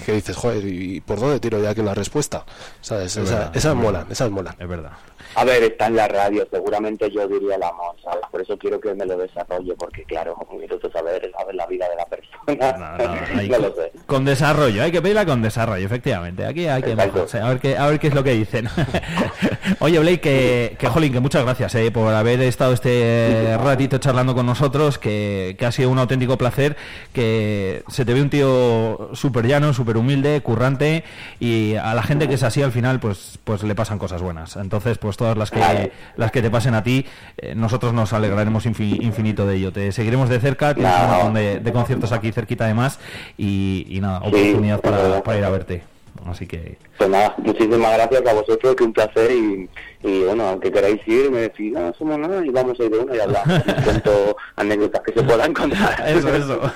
que 0.05 0.13
dices, 0.13 0.35
joder, 0.37 0.65
¿y 0.67 1.01
por 1.01 1.21
dónde 1.21 1.39
tiro 1.39 1.63
ya 1.63 1.71
aquí 1.71 1.81
la 1.81 1.95
respuesta? 1.95 2.45
¿Sabes? 2.81 3.17
Es 3.17 3.23
Esa- 3.23 3.35
verdad, 3.37 3.57
esas 3.57 3.71
es 3.73 3.77
molan, 3.77 3.93
verdad. 3.93 4.13
esas 4.13 4.31
molan. 4.33 4.57
Es 4.59 4.69
verdad. 4.69 4.91
A 5.37 5.45
ver, 5.45 5.63
está 5.65 5.87
en 5.87 5.97
la 5.97 6.09
radio, 6.09 6.47
seguramente 6.51 7.11
yo 7.11 7.29
diría 7.29 7.57
el 7.57 7.63
amor, 7.63 7.95
¿sabes? 8.03 8.25
Por 8.33 8.41
eso 8.41 8.57
quiero 8.57 8.81
que 8.81 8.95
me 8.95 9.05
lo 9.05 9.17
desarrolle, 9.19 9.75
porque 9.79 10.03
claro, 10.05 10.35
quiero 10.59 10.81
saber, 10.91 11.31
saber 11.39 11.55
la 11.55 11.67
vida 11.67 11.87
de 11.89 11.97
la 11.97 12.07
persona. 12.07 12.27
No 13.47 13.53
con, 13.55 13.63
lo 13.63 13.75
sé. 13.75 13.93
con 14.07 14.25
desarrollo, 14.25 14.83
hay 14.83 14.91
que 14.93 15.03
pedirla 15.03 15.25
con 15.27 15.43
desarrollo, 15.43 15.85
efectivamente. 15.85 16.47
Aquí 16.47 16.67
hay 16.67 16.83
que 16.83 16.93
a 16.93 16.97
ver 16.97 17.61
qué, 17.61 17.77
a 17.77 17.87
ver 17.87 17.99
qué 18.01 18.07
es 18.09 18.15
lo 18.15 18.25
que 18.25 18.33
dicen. 18.33 18.69
Oye, 19.81 19.99
Blake, 19.99 20.21
que, 20.21 20.77
que 20.79 20.89
jolín, 20.89 21.13
que 21.13 21.21
muchas 21.21 21.45
gracias 21.45 21.75
eh, 21.75 21.91
por 21.91 22.13
haber 22.15 22.41
estado 22.43 22.73
este 22.73 23.57
ratito 23.63 23.99
charlando 23.99 24.35
con 24.35 24.47
nosotros, 24.47 24.99
que, 24.99 25.55
que 25.59 25.67
ha 25.67 25.73
sido 25.73 25.91
un 25.91 25.99
auténtico 25.99 26.39
placer, 26.39 26.56
que 27.13 27.83
se 27.89 28.05
te 28.05 28.15
ve 28.15 28.23
un 28.23 28.31
tío 28.31 29.11
súper 29.15 29.47
llano, 29.47 29.73
súper 29.73 29.97
humilde, 29.97 30.41
currante, 30.41 31.05
y 31.41 31.75
a 31.75 31.95
la 31.95 32.03
gente 32.03 32.29
que 32.29 32.35
es 32.35 32.43
así 32.43 32.63
al 32.63 32.73
final, 32.73 32.99
pues, 33.01 33.39
pues 33.45 33.63
le 33.63 33.75
pasan 33.75 33.99
cosas 33.99 34.23
buenas. 34.23 34.57
Entonces, 34.57 34.99
pues 34.99 35.17
todas 35.17 35.37
las 35.37 35.51
que, 35.51 35.93
las 36.17 36.31
que 36.33 36.43
te 36.43 36.51
pasen 36.51 36.75
a 36.75 36.83
ti, 36.83 37.07
eh, 37.39 37.55
nosotros 37.55 37.93
nos 37.93 38.13
alegraremos 38.13 38.67
infi- 38.67 39.03
infinito 39.03 39.47
de 39.47 39.57
ello. 39.57 39.73
Te 39.73 39.93
seguiremos 39.93 40.29
de 40.29 40.41
cerca, 40.41 40.75
tienes 40.75 40.93
un 41.01 41.11
montón 41.11 41.35
de, 41.35 41.61
de 41.61 41.73
conciertos 41.73 42.13
aquí 42.13 42.33
cerquita 42.33 42.65
además, 42.65 42.99
y, 43.37 43.87
y 43.91 44.01
nada, 44.01 44.19
oportunidad 44.21 44.81
para, 44.81 45.23
para 45.23 45.39
ir 45.39 45.45
a 45.45 45.51
verte. 45.51 45.96
Así 46.27 46.47
que 46.47 46.77
Pues 46.99 47.11
nada, 47.11 47.35
muchísimas 47.39 47.93
gracias 47.95 48.27
a 48.27 48.33
vosotros, 48.35 48.75
que 48.77 48.85
un 48.85 48.93
placer 48.93 49.31
y, 49.31 49.69
y 50.03 50.23
bueno, 50.25 50.49
aunque 50.49 50.73
queráis 50.73 51.01
ir, 51.07 51.31
me 51.31 51.41
decís, 51.43 51.73
no, 51.73 51.93
somos 51.99 52.19
nada 52.19 52.45
y 52.45 52.49
vamos 52.51 52.79
a 52.81 52.85
ir 52.85 52.91
de 52.91 52.99
una 52.99 53.15
y 53.17 53.21
hablamos. 53.21 53.59
y 53.67 53.83
cuento 53.85 54.37
anécdotas 54.57 55.03
que 55.03 55.13
se 55.13 55.23
puedan 55.23 55.53
contar. 55.55 56.05
Eso, 56.09 56.35
eso. 56.35 56.61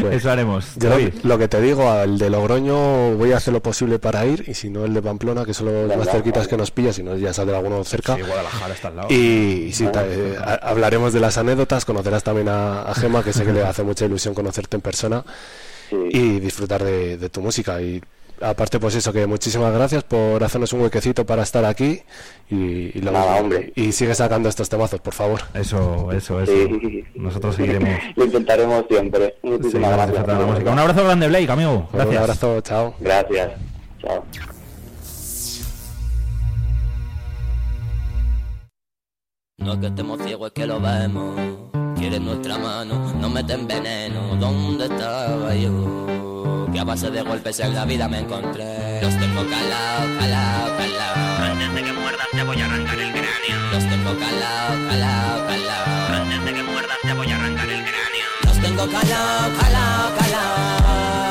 Pues, 0.00 0.14
Eso 0.16 0.30
haremos. 0.30 0.76
Yo 0.76 0.88
lo, 1.24 1.36
que 1.36 1.48
te 1.48 1.60
digo, 1.60 1.90
al 1.90 2.16
de 2.16 2.30
Logroño 2.30 3.16
voy 3.16 3.32
a 3.32 3.36
hacer 3.38 3.52
lo 3.52 3.60
posible 3.60 3.98
para 3.98 4.24
ir, 4.24 4.44
y 4.48 4.54
si 4.54 4.70
no 4.70 4.84
el 4.84 4.94
de 4.94 5.02
Pamplona, 5.02 5.44
que 5.44 5.52
son 5.52 5.66
los 5.66 5.94
más 5.96 6.08
cerquitas 6.08 6.48
que 6.48 6.56
nos 6.56 6.70
pilla, 6.70 6.92
si 6.92 7.02
no 7.02 7.16
ya 7.16 7.32
saldrá 7.34 7.58
alguno 7.58 7.82
cerca. 7.84 8.14
Sí, 8.14 8.22
Guadalajara 8.22 8.72
está 8.74 8.88
al 8.88 8.96
lado. 8.96 9.08
Y, 9.10 9.64
y 9.68 9.72
sí, 9.72 9.86
eh, 9.92 10.36
ha- 10.42 10.54
hablaremos 10.70 11.12
de 11.12 11.20
las 11.20 11.36
anécdotas, 11.38 11.84
conocerás 11.84 12.22
también 12.22 12.48
a, 12.48 12.82
a 12.82 12.94
Gema, 12.94 13.22
que 13.22 13.32
sé 13.32 13.44
que 13.44 13.52
le 13.52 13.62
hace 13.62 13.82
mucha 13.82 14.06
ilusión 14.06 14.32
conocerte 14.32 14.76
en 14.76 14.80
persona 14.80 15.24
y 15.92 16.40
disfrutar 16.40 16.82
de, 16.84 17.16
de 17.16 17.28
tu 17.28 17.40
música. 17.40 17.80
Y 17.80 18.00
aparte, 18.40 18.80
pues 18.80 18.94
eso, 18.94 19.12
que 19.12 19.26
muchísimas 19.26 19.72
gracias 19.72 20.02
por 20.04 20.42
hacernos 20.42 20.72
un 20.72 20.80
huequecito 20.82 21.26
para 21.26 21.42
estar 21.42 21.64
aquí 21.64 22.00
y, 22.50 22.96
y 22.98 23.00
lo 23.02 23.10
Nada, 23.12 23.36
hombre. 23.36 23.72
Y 23.76 23.92
sigue 23.92 24.14
sacando 24.14 24.48
estos 24.48 24.68
temazos, 24.68 25.00
por 25.00 25.12
favor. 25.14 25.40
Eso, 25.54 26.10
eso, 26.12 26.40
eso. 26.40 26.52
Sí. 26.52 27.04
Nosotros 27.16 27.56
seguiremos. 27.56 27.90
Lo 28.16 28.24
intentaremos 28.24 28.84
siempre. 28.88 29.34
Muchísimas 29.42 29.90
seguiremos 29.90 30.16
gracias. 30.26 30.46
música. 30.48 30.70
Un 30.72 30.78
abrazo 30.78 31.04
grande, 31.04 31.28
Blake, 31.28 31.50
amigo. 31.50 31.72
Un 31.92 31.98
Gracias. 31.98 32.20
abrazo, 32.20 32.60
chao. 32.62 32.94
Gracias. 33.00 33.50
Chao. 34.00 34.24
No 39.60 39.74
es 39.74 39.78
que 39.78 39.86
estemos 39.88 40.20
ciegos, 40.22 40.48
es 40.48 40.52
que 40.54 40.66
lo 40.66 40.80
vemos. 40.80 41.38
Quieren 41.96 42.24
nuestra 42.24 42.56
mano, 42.56 43.12
nos 43.20 43.30
meten 43.30 43.66
veneno. 43.68 44.36
¿Dónde 44.36 44.86
estaba 44.86 45.54
yo? 45.54 46.66
Que 46.72 46.80
a 46.80 46.84
base 46.84 47.10
de 47.10 47.22
golpes 47.22 47.60
en 47.60 47.74
la 47.74 47.84
vida 47.84 48.08
me 48.08 48.20
encontré. 48.20 49.02
Los 49.02 49.14
tengo 49.18 49.42
calao, 49.42 50.18
calao, 50.18 50.76
calao. 50.78 51.52
Antes 51.52 51.74
de 51.74 51.84
que 51.84 51.92
muerdas 51.92 52.26
te 52.32 52.42
voy 52.42 52.60
a 52.60 52.64
arrancar 52.64 52.98
el 53.00 53.12
cráneo. 53.12 53.70
Los 53.72 53.84
tengo 53.84 54.10
calao, 54.18 54.88
calao, 54.88 55.46
calao. 55.46 56.22
Antes 56.22 56.44
de 56.44 56.54
que 56.54 56.62
muerdas 56.62 56.98
te 57.02 57.12
voy 57.12 57.30
a 57.30 57.36
arrancar 57.36 57.68
el 57.68 57.82
cráneo. 57.82 58.28
Los 58.44 58.60
tengo 58.60 58.86
calao, 58.86 59.50
calao, 59.60 60.16
calao. 60.16 61.29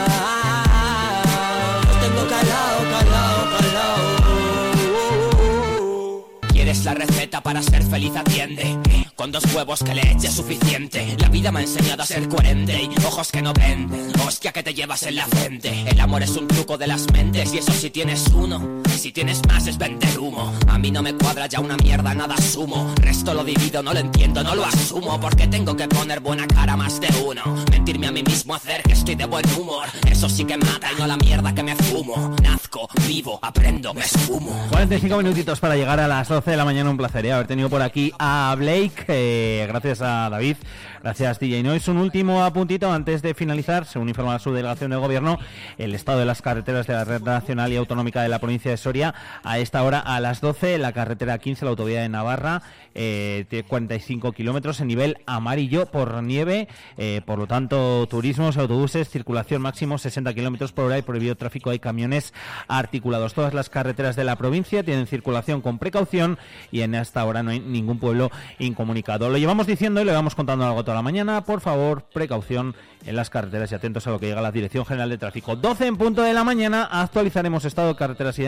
¿Quieres 6.69 6.85
la 6.85 6.93
receta 6.93 7.41
para 7.41 7.63
ser 7.63 7.81
feliz? 7.81 8.15
Atiende. 8.15 8.77
Con 9.15 9.31
dos 9.31 9.43
huevos 9.55 9.81
que 9.81 9.95
le 9.95 10.11
eche 10.11 10.29
suficiente. 10.29 11.17
La 11.17 11.27
vida 11.27 11.51
me 11.51 11.61
ha 11.61 11.63
enseñado 11.63 12.03
a 12.03 12.05
ser 12.05 12.29
coherente 12.29 12.79
y 12.83 13.05
ojos 13.05 13.31
que 13.31 13.41
no 13.41 13.53
ven. 13.53 13.89
Hostia 14.23 14.51
que 14.51 14.61
te 14.61 14.75
llevas 14.75 15.01
en 15.01 15.15
la 15.15 15.25
frente. 15.25 15.89
El 15.89 15.99
amor 15.99 16.21
es 16.21 16.37
un 16.37 16.47
truco 16.47 16.77
de 16.77 16.85
las 16.85 17.11
mentes 17.11 17.55
y 17.55 17.57
eso 17.57 17.71
si 17.71 17.89
tienes 17.89 18.27
uno. 18.27 18.83
Si 18.87 19.11
tienes 19.11 19.41
más 19.47 19.65
es 19.65 19.79
vender 19.79 20.19
humo. 20.19 20.53
A 20.67 20.77
mí 20.77 20.91
no 20.91 21.01
me 21.01 21.15
cuadra 21.15 21.47
ya 21.47 21.59
una 21.59 21.75
mierda, 21.77 22.13
nada 22.13 22.37
sumo. 22.37 22.93
Resto 23.01 23.33
lo 23.33 23.43
divido, 23.43 23.81
no 23.81 23.91
lo 23.91 23.99
entiendo, 23.99 24.43
no 24.43 24.53
lo 24.53 24.63
asumo. 24.63 25.19
Porque 25.19 25.47
tengo 25.47 25.75
que 25.75 25.87
poner 25.87 26.19
buena 26.19 26.45
cara 26.45 26.77
más 26.77 27.01
de 27.01 27.07
uno. 27.25 27.41
Mentirme 27.71 28.07
a 28.07 28.11
mí 28.11 28.21
mismo, 28.21 28.53
hacer 28.53 28.83
que 28.83 28.93
estoy 28.93 29.15
de 29.15 29.25
buen 29.25 29.45
humor. 29.59 29.87
Eso 30.07 30.29
sí 30.29 30.45
que 30.45 30.57
mata 30.57 30.91
y 30.91 30.99
no 30.99 31.07
la 31.07 31.17
mierda 31.17 31.55
que 31.55 31.63
me 31.63 31.75
fumo. 31.75 32.35
Nazco, 32.43 32.87
vivo, 33.07 33.39
aprendo, 33.41 33.91
me 33.95 34.01
esfumo. 34.01 34.67
45 34.69 35.17
minutitos 35.17 35.59
para 35.59 35.75
llegar 35.75 35.99
a 35.99 36.07
las 36.07 36.27
12 36.27 36.51
de 36.51 36.58
la 36.59 36.65
mañana. 36.65 36.89
Un 36.89 36.97
placer 36.97 37.25
¿eh? 37.25 37.31
haber 37.31 37.47
tenido 37.47 37.69
por 37.69 37.81
aquí 37.81 38.11
a 38.19 38.53
Blake. 38.57 39.05
eh, 39.07 39.65
gracias 39.69 40.01
a 40.01 40.29
David. 40.29 40.57
Gracias, 41.01 41.39
DJ 41.39 41.63
Nois. 41.63 41.87
Un 41.87 41.97
último 41.97 42.43
apuntito 42.43 42.91
antes 42.91 43.21
de 43.21 43.33
finalizar. 43.33 43.85
Según 43.85 44.09
informa 44.09 44.37
su 44.37 44.51
delegación 44.51 44.91
de 44.91 44.97
gobierno, 44.97 45.39
el 45.77 45.95
estado 45.95 46.19
de 46.19 46.25
las 46.25 46.41
carreteras 46.41 46.87
de 46.87 46.93
la 46.93 47.05
red 47.05 47.21
nacional 47.21 47.71
y 47.71 47.77
autonómica 47.77 48.21
de 48.21 48.27
la 48.27 48.39
provincia 48.39 48.71
de 48.71 48.75
Soria. 48.75 49.15
A 49.43 49.59
esta 49.59 49.81
hora, 49.83 49.99
a 49.99 50.19
las 50.19 50.41
12, 50.41 50.77
la 50.77 50.91
carretera 50.91 51.37
15, 51.37 51.63
la 51.63 51.71
autovía 51.71 52.01
de 52.01 52.09
Navarra, 52.09 52.63
eh, 52.95 53.45
tiene 53.49 53.65
45 53.65 54.33
kilómetros 54.33 54.81
en 54.81 54.87
nivel 54.87 55.17
amarillo 55.25 55.85
por 55.85 56.21
nieve. 56.21 56.67
eh, 56.97 57.21
por 57.25 57.39
lo 57.39 57.47
tanto, 57.47 58.05
turismos, 58.07 58.57
autobuses, 58.57 59.09
circulación 59.09 59.61
máximo 59.61 59.97
60 59.97 60.33
kilómetros 60.33 60.73
por 60.73 60.85
hora 60.85 60.97
y 60.97 61.01
prohibido 61.01 61.35
tráfico. 61.35 61.69
Hay 61.69 61.79
camiones 61.79 62.33
articulados. 62.67 63.33
Todas 63.33 63.53
las 63.53 63.69
carreteras 63.69 64.17
de 64.17 64.25
la 64.25 64.35
provincia 64.35 64.83
tienen 64.83 65.07
circulación 65.07 65.61
con 65.61 65.79
precaución 65.79 66.37
y 66.71 66.81
en 66.81 66.93
esta 66.93 67.23
hora 67.23 67.41
no 67.41 67.51
hay 67.51 67.61
ningún 67.61 67.99
pueblo 67.99 68.31
incomunicado. 68.57 69.29
Lo 69.29 69.37
llevamos 69.37 69.65
diciendo 69.65 70.01
y 70.01 70.05
le 70.05 70.11
vamos 70.11 70.35
contando 70.35 70.65
algo 70.65 70.83
toda 70.89 70.95
la 70.95 71.03
mañana. 71.03 71.43
Por 71.43 71.61
favor, 71.61 72.01
precaución 72.01 72.73
en 73.05 73.15
las 73.15 73.29
carreteras 73.29 73.71
y 73.71 73.75
atentos 73.75 74.07
a 74.07 74.09
lo 74.09 74.19
que 74.19 74.25
llega 74.25 74.41
la 74.41 74.51
Dirección 74.51 74.87
General 74.87 75.07
de 75.07 75.19
Tráfico. 75.19 75.55
12 75.55 75.85
en 75.85 75.97
punto 75.97 76.23
de 76.23 76.33
la 76.33 76.43
mañana, 76.43 76.89
actualizaremos 76.91 77.63
estado 77.63 77.89
de 77.89 77.95
carreteras 77.95 78.39
y 78.39 78.41
demás. 78.41 78.47